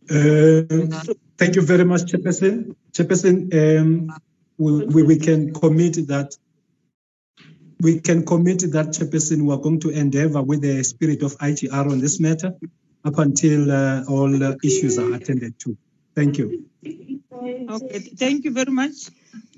Uh, 0.09 1.15
thank 1.37 1.55
you 1.55 1.61
very 1.61 1.85
much, 1.85 2.03
Chairperson. 2.03 2.75
Chairperson, 2.91 3.35
um, 3.53 4.09
we, 4.57 4.85
we, 4.85 5.03
we 5.03 5.19
can 5.19 5.53
commit 5.53 6.07
that 6.07 6.35
we 7.81 7.99
can 7.99 8.25
commit 8.25 8.59
that 8.71 8.87
Chairperson 8.87 9.41
we 9.43 9.53
are 9.53 9.57
going 9.57 9.79
to 9.81 9.89
endeavor 9.89 10.41
with 10.41 10.61
the 10.61 10.83
spirit 10.83 11.23
of 11.23 11.37
IGR 11.37 11.91
on 11.91 11.99
this 11.99 12.19
matter 12.19 12.53
up 13.03 13.17
until 13.19 13.71
uh, 13.71 14.03
all 14.05 14.43
uh, 14.43 14.55
issues 14.63 14.97
are 14.97 15.13
attended 15.13 15.59
to. 15.59 15.77
Thank 16.15 16.37
you. 16.37 16.65
Okay, 16.83 17.99
thank 17.99 18.45
you 18.45 18.51
very 18.51 18.71
much. 18.71 19.09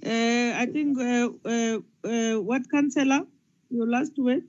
Uh, 0.04 0.54
I 0.56 0.68
think 0.72 0.98
uh, 1.00 1.30
uh, 1.46 1.80
uh, 2.04 2.42
what 2.42 2.70
councillor, 2.70 3.22
your 3.70 3.88
last 3.88 4.14
word. 4.18 4.44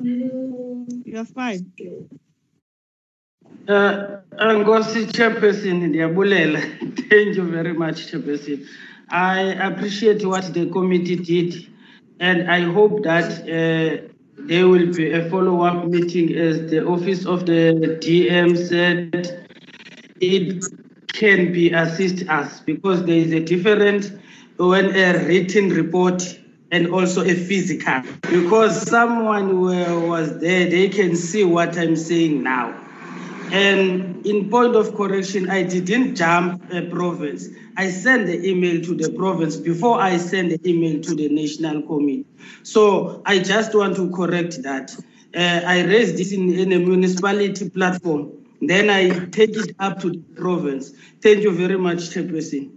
You 0.00 1.16
are 1.16 1.24
fine. 1.24 1.72
Uh, 3.68 4.18
Chairperson 4.38 5.82
Ndiabulela, 5.92 6.60
thank 7.10 7.36
you 7.36 7.44
very 7.50 7.72
much, 7.72 8.10
Chairperson. 8.10 8.66
I 9.10 9.40
appreciate 9.40 10.24
what 10.24 10.52
the 10.54 10.66
committee 10.70 11.16
did, 11.16 11.66
and 12.20 12.50
I 12.50 12.60
hope 12.62 13.02
that 13.04 13.42
uh, 13.42 14.08
there 14.38 14.66
will 14.68 14.92
be 14.92 15.10
a 15.12 15.28
follow-up 15.28 15.86
meeting 15.86 16.34
as 16.36 16.70
the 16.70 16.86
office 16.86 17.26
of 17.26 17.46
the 17.46 17.98
DM 18.00 18.56
said 18.56 19.46
it 20.20 20.64
can 21.12 21.52
be 21.52 21.70
assist 21.72 22.28
us 22.28 22.60
because 22.60 23.04
there 23.04 23.18
is 23.18 23.32
a 23.32 23.40
difference 23.40 24.10
when 24.56 24.94
a 24.96 25.24
written 25.26 25.70
report 25.70 26.38
and 26.72 26.88
also 26.88 27.22
a 27.22 27.34
physical. 27.34 28.02
Because 28.22 28.88
someone 28.88 29.60
was 29.60 30.38
there 30.38 30.70
they 30.70 30.88
can 30.88 31.16
see 31.16 31.44
what 31.44 31.76
i'm 31.76 31.96
saying 31.96 32.42
now 32.42 32.74
and 33.52 34.24
in 34.26 34.48
point 34.50 34.76
of 34.76 34.94
correction 34.94 35.50
i 35.50 35.62
didn't 35.62 36.14
jump 36.14 36.62
a 36.72 36.82
province. 36.88 37.48
I 37.76 37.90
sent 37.90 38.26
the 38.26 38.48
email 38.48 38.82
to 38.82 38.94
the 38.94 39.12
province 39.12 39.56
before 39.56 40.00
i 40.00 40.16
send 40.16 40.50
the 40.52 40.60
email 40.68 41.00
to 41.02 41.14
the 41.14 41.28
national 41.28 41.82
committee. 41.82 42.26
So 42.62 43.22
i 43.26 43.38
just 43.38 43.74
want 43.74 43.96
to 43.96 44.10
correct 44.10 44.62
that. 44.62 44.94
Uh, 45.34 45.60
i 45.66 45.84
raised 45.84 46.16
this 46.16 46.32
in, 46.32 46.52
in 46.52 46.72
a 46.72 46.78
municipality 46.78 47.70
platform. 47.70 48.32
Then 48.60 48.90
i 48.90 49.08
take 49.26 49.56
it 49.56 49.74
up 49.78 50.00
to 50.00 50.10
the 50.10 50.22
province. 50.36 50.92
Thank 51.22 51.42
you 51.42 51.52
very 51.52 51.78
much 51.78 52.10
chairperson. 52.10 52.70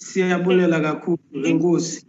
Siyabulela 0.00 0.80
kakhulu 0.80 1.46
enkosi 1.46 2.04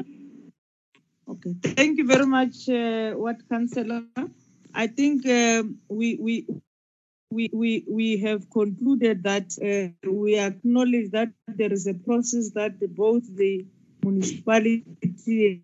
Okay, 1.29 1.53
thank 1.61 1.99
you 1.99 2.07
very 2.07 2.25
much, 2.25 2.67
uh, 2.69 3.13
what 3.13 3.37
councillor. 3.47 4.01
I 4.73 4.87
think 4.87 5.27
uh, 5.27 5.61
we 5.87 6.17
we 6.17 6.47
we 7.31 7.49
we 7.53 7.85
we 7.87 8.17
have 8.17 8.49
concluded 8.49 9.23
that 9.23 9.53
uh, 9.61 10.09
we 10.09 10.37
acknowledge 10.37 11.11
that 11.11 11.29
there 11.47 11.71
is 11.71 11.85
a 11.87 11.93
process 11.93 12.51
that 12.51 12.79
both 12.95 13.23
the 13.35 13.65
municipality, 14.03 15.63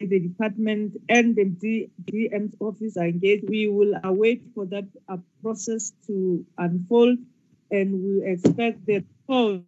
the 0.00 0.18
department, 0.20 0.96
and 1.08 1.36
the 1.36 1.88
DM's 2.04 2.54
office 2.60 2.96
are 2.96 3.06
engaged. 3.06 3.48
We 3.48 3.68
will 3.68 3.94
await 4.02 4.42
for 4.54 4.66
that 4.66 4.88
uh, 5.08 5.18
process 5.42 5.92
to 6.08 6.44
unfold, 6.58 7.18
and 7.70 8.02
we 8.02 8.24
expect 8.24 8.84
the 8.86 9.04
report 9.28 9.62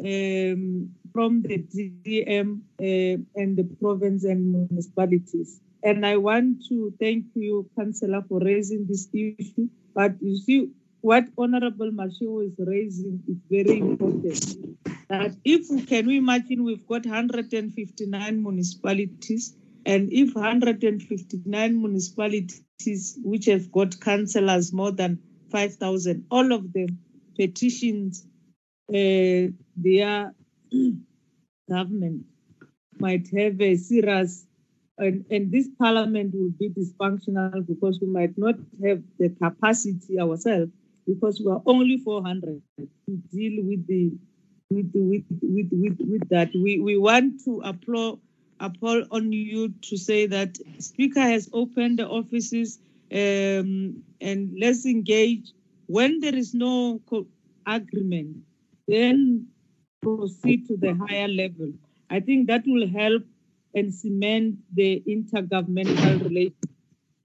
um, 0.00 0.90
from 1.12 1.42
the 1.42 1.58
DDM 1.58 2.60
uh, 2.80 3.22
and 3.40 3.56
the 3.56 3.68
province 3.80 4.24
and 4.24 4.68
municipalities. 4.68 5.60
And 5.82 6.06
I 6.06 6.16
want 6.16 6.64
to 6.68 6.94
thank 7.00 7.26
you, 7.34 7.68
Councillor, 7.76 8.22
for 8.28 8.38
raising 8.40 8.86
this 8.86 9.08
issue. 9.12 9.68
But 9.94 10.14
you 10.20 10.36
see, 10.36 10.70
what 11.00 11.24
Honorable 11.36 11.90
Mashiko 11.90 12.46
is 12.46 12.54
raising 12.58 13.22
is 13.28 13.38
very 13.50 13.78
important. 13.80 14.78
That 15.08 15.36
if 15.44 15.68
we 15.70 15.82
can 15.82 16.06
we 16.06 16.18
imagine 16.18 16.62
we've 16.62 16.86
got 16.86 17.04
159 17.04 18.42
municipalities, 18.42 19.56
and 19.84 20.12
if 20.12 20.34
159 20.34 21.82
municipalities 21.82 23.18
which 23.22 23.46
have 23.46 23.72
got 23.72 24.00
councillors 24.00 24.72
more 24.72 24.92
than 24.92 25.18
5,000, 25.50 26.26
all 26.30 26.52
of 26.52 26.72
them 26.72 26.98
petitions 27.36 28.24
uh, 28.88 29.50
their 29.76 30.32
government 31.68 32.24
might 32.98 33.28
have 33.36 33.60
a 33.60 33.76
serious 33.76 34.46
and, 34.98 35.24
and 35.30 35.50
this 35.50 35.68
parliament 35.78 36.34
will 36.34 36.50
be 36.58 36.70
dysfunctional 36.70 37.66
because 37.66 37.98
we 38.00 38.06
might 38.06 38.36
not 38.36 38.54
have 38.84 39.02
the 39.18 39.30
capacity 39.30 40.20
ourselves 40.20 40.70
because 41.06 41.40
we 41.44 41.50
are 41.50 41.62
only 41.66 41.98
400 41.98 42.62
to 42.78 42.86
deal 43.32 43.64
with 43.64 43.86
the 43.86 44.12
with 44.70 44.90
with 44.94 45.24
with 45.42 45.68
with, 45.72 45.98
with 46.00 46.28
that 46.28 46.50
we 46.54 46.78
we 46.78 46.96
want 46.96 47.44
to 47.44 47.60
applaud 47.64 48.18
applaud 48.60 49.08
on 49.10 49.32
you 49.32 49.70
to 49.82 49.96
say 49.96 50.26
that 50.26 50.56
speaker 50.78 51.20
has 51.20 51.48
opened 51.52 51.98
the 51.98 52.08
offices 52.08 52.78
um, 53.12 54.02
and 54.20 54.54
let's 54.58 54.86
engage 54.86 55.52
when 55.86 56.20
there 56.20 56.34
is 56.34 56.54
no 56.54 57.00
agreement 57.66 58.36
then 58.88 59.46
proceed 60.02 60.66
to 60.68 60.76
the 60.76 60.94
higher 60.94 61.28
level. 61.28 61.72
I 62.10 62.20
think 62.20 62.48
that 62.48 62.64
will 62.66 62.88
help 62.88 63.22
and 63.74 63.94
cement 63.94 64.56
the 64.74 65.02
intergovernmental 65.06 66.24
relations. 66.24 66.56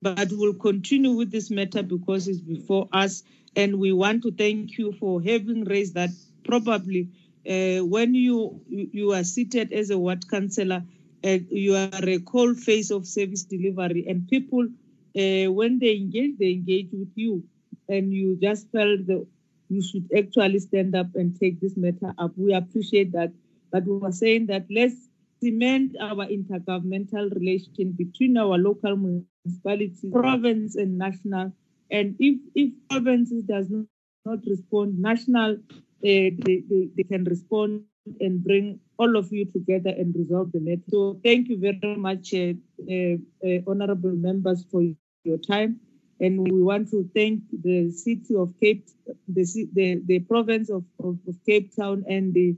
But 0.02 0.30
we'll 0.32 0.54
continue 0.54 1.12
with 1.12 1.32
this 1.32 1.50
matter 1.50 1.84
because 1.84 2.28
it's 2.28 2.40
before 2.40 2.88
us, 2.94 3.24
and 3.56 3.80
we 3.80 3.92
want 3.92 4.24
to 4.24 4.32
thank 4.32 4.78
you 4.78 4.94
for 4.94 5.22
having 5.22 5.66
raised 5.66 5.96
that. 5.96 6.12
Probably, 6.44 7.10
uh, 7.50 7.84
when 7.86 8.14
you 8.14 8.62
you 8.70 9.14
are 9.14 9.24
seated 9.24 9.74
as 9.74 9.90
a 9.90 9.98
ward 9.98 10.30
councillor, 10.30 10.84
uh, 11.24 11.38
you 11.50 11.76
are 11.76 11.90
a 12.08 12.20
cold 12.20 12.58
face 12.58 12.92
of 12.92 13.08
service 13.08 13.44
delivery, 13.44 14.06
and 14.08 14.28
people, 14.30 14.64
uh, 14.64 15.52
when 15.52 15.80
they 15.80 15.98
engage, 15.98 16.38
they 16.38 16.52
engage 16.52 16.90
with 16.94 17.12
you, 17.16 17.44
and 17.90 18.14
you 18.14 18.38
just 18.40 18.72
felt 18.72 19.06
the 19.08 19.26
you 19.70 19.82
should 19.82 20.10
actually 20.18 20.60
stand 20.60 20.96
up 20.96 21.08
and 21.16 21.38
take 21.40 21.60
this 21.60 21.76
matter 21.76 22.14
up. 22.18 22.32
We 22.38 22.54
appreciate 22.54 23.12
that. 23.14 23.34
But 23.72 23.86
we 23.86 23.98
were 23.98 24.12
saying 24.12 24.46
that 24.48 24.66
let's 24.70 25.07
cement 25.42 25.96
our 26.02 26.26
intergovernmental 26.28 27.34
relation 27.36 27.92
between 27.92 28.38
our 28.38 28.58
local 28.58 28.96
municipalities, 28.96 30.12
province 30.12 30.76
and 30.76 30.98
national. 30.98 31.54
And 31.92 32.16
if 32.20 32.40
if 32.56 32.74
provinces 32.90 33.44
does 33.44 33.70
not, 33.70 33.86
not 34.26 34.40
respond, 34.46 35.00
national 35.00 35.54
uh, 35.54 35.58
they, 36.02 36.64
they, 36.70 36.90
they 36.96 37.04
can 37.04 37.24
respond 37.24 37.84
and 38.20 38.44
bring 38.44 38.80
all 38.98 39.18
of 39.18 39.32
you 39.32 39.46
together 39.46 39.90
and 39.90 40.16
resolve 40.16 40.52
the 40.52 40.60
matter. 40.60 40.82
So 40.90 41.20
thank 41.24 41.50
you 41.50 41.60
very 41.60 41.96
much, 41.98 42.34
uh, 42.34 42.54
uh, 42.90 43.58
honorable 43.68 44.16
members, 44.16 44.66
for 44.72 44.82
your 45.24 45.38
time 45.38 45.80
and 46.20 46.52
we 46.52 46.62
want 46.62 46.90
to 46.90 47.10
thank 47.16 47.42
the 47.52 47.92
city 47.92 48.36
of 48.36 48.54
Cape, 48.62 48.88
the 49.28 49.68
the, 49.74 50.02
the 50.06 50.20
province 50.20 50.70
of, 50.70 50.84
of, 51.04 51.18
of 51.28 51.36
Cape 51.46 51.76
Town 51.76 52.04
and 52.08 52.34
the 52.34 52.56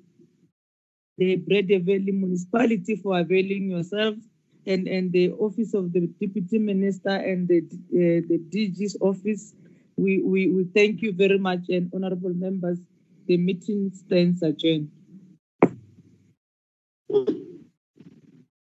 the 1.19 1.35
Breede 1.35 1.85
Valley 1.85 2.11
municipality 2.11 2.95
for 2.95 3.19
availing 3.19 3.69
yourselves, 3.69 4.25
and, 4.65 4.87
and 4.87 5.11
the 5.11 5.31
office 5.33 5.73
of 5.73 5.93
the 5.93 6.07
deputy 6.19 6.57
minister 6.57 7.09
and 7.09 7.47
the 7.47 7.59
uh, 7.59 8.21
the 8.29 8.39
DG's 8.51 8.97
office. 9.01 9.53
we, 9.99 10.21
we, 10.23 10.49
we 10.49 10.63
thank 10.63 11.01
you 11.01 11.11
very 11.11 11.37
much 11.37 11.69
and 11.69 11.91
honorable 11.93 12.33
members. 12.33 12.79
The 13.27 13.37
meeting 13.37 13.91
stands 13.93 14.41
adjourned. 14.41 14.89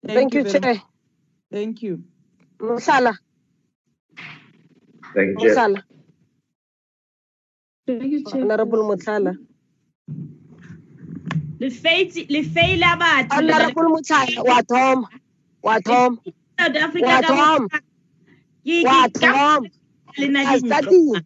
Thank 0.06 0.34
you, 0.34 0.44
very 0.44 0.60
Chair. 0.60 0.74
much. 0.74 0.84
Thank 1.52 1.82
you. 1.82 2.04
Msala. 2.60 3.18
Thank 5.16 5.42
you, 5.42 5.56
Chair. 5.56 5.84
Thank 7.88 8.12
you, 8.12 8.24
Chair. 8.26 8.42
Honorable 8.44 8.84
Mutlala. 8.84 9.34
Le 11.64 11.70
fail 11.72 12.10
le 12.30 12.44
fail 12.44 12.82
batho. 13.00 13.38
Honorable 13.38 13.90
Mutlala, 13.94 14.44
wa 14.50 14.62
thoma. 14.64 15.08
Wa 15.64 15.80
thoma. 15.82 16.18
South 16.60 16.78
Africa 16.88 17.06
Wa 17.08 17.22
ka 17.22 17.28
thoma. 17.30 17.68
Ke- 18.66 18.84
ke- 18.84 18.86
Wa 18.86 19.08
ka- 19.22 19.34
thoma. 19.34 19.70
le 20.20 20.28
na 20.28 20.42
A 20.44 20.60
dintwa. 20.60 20.68
starting. 20.82 21.26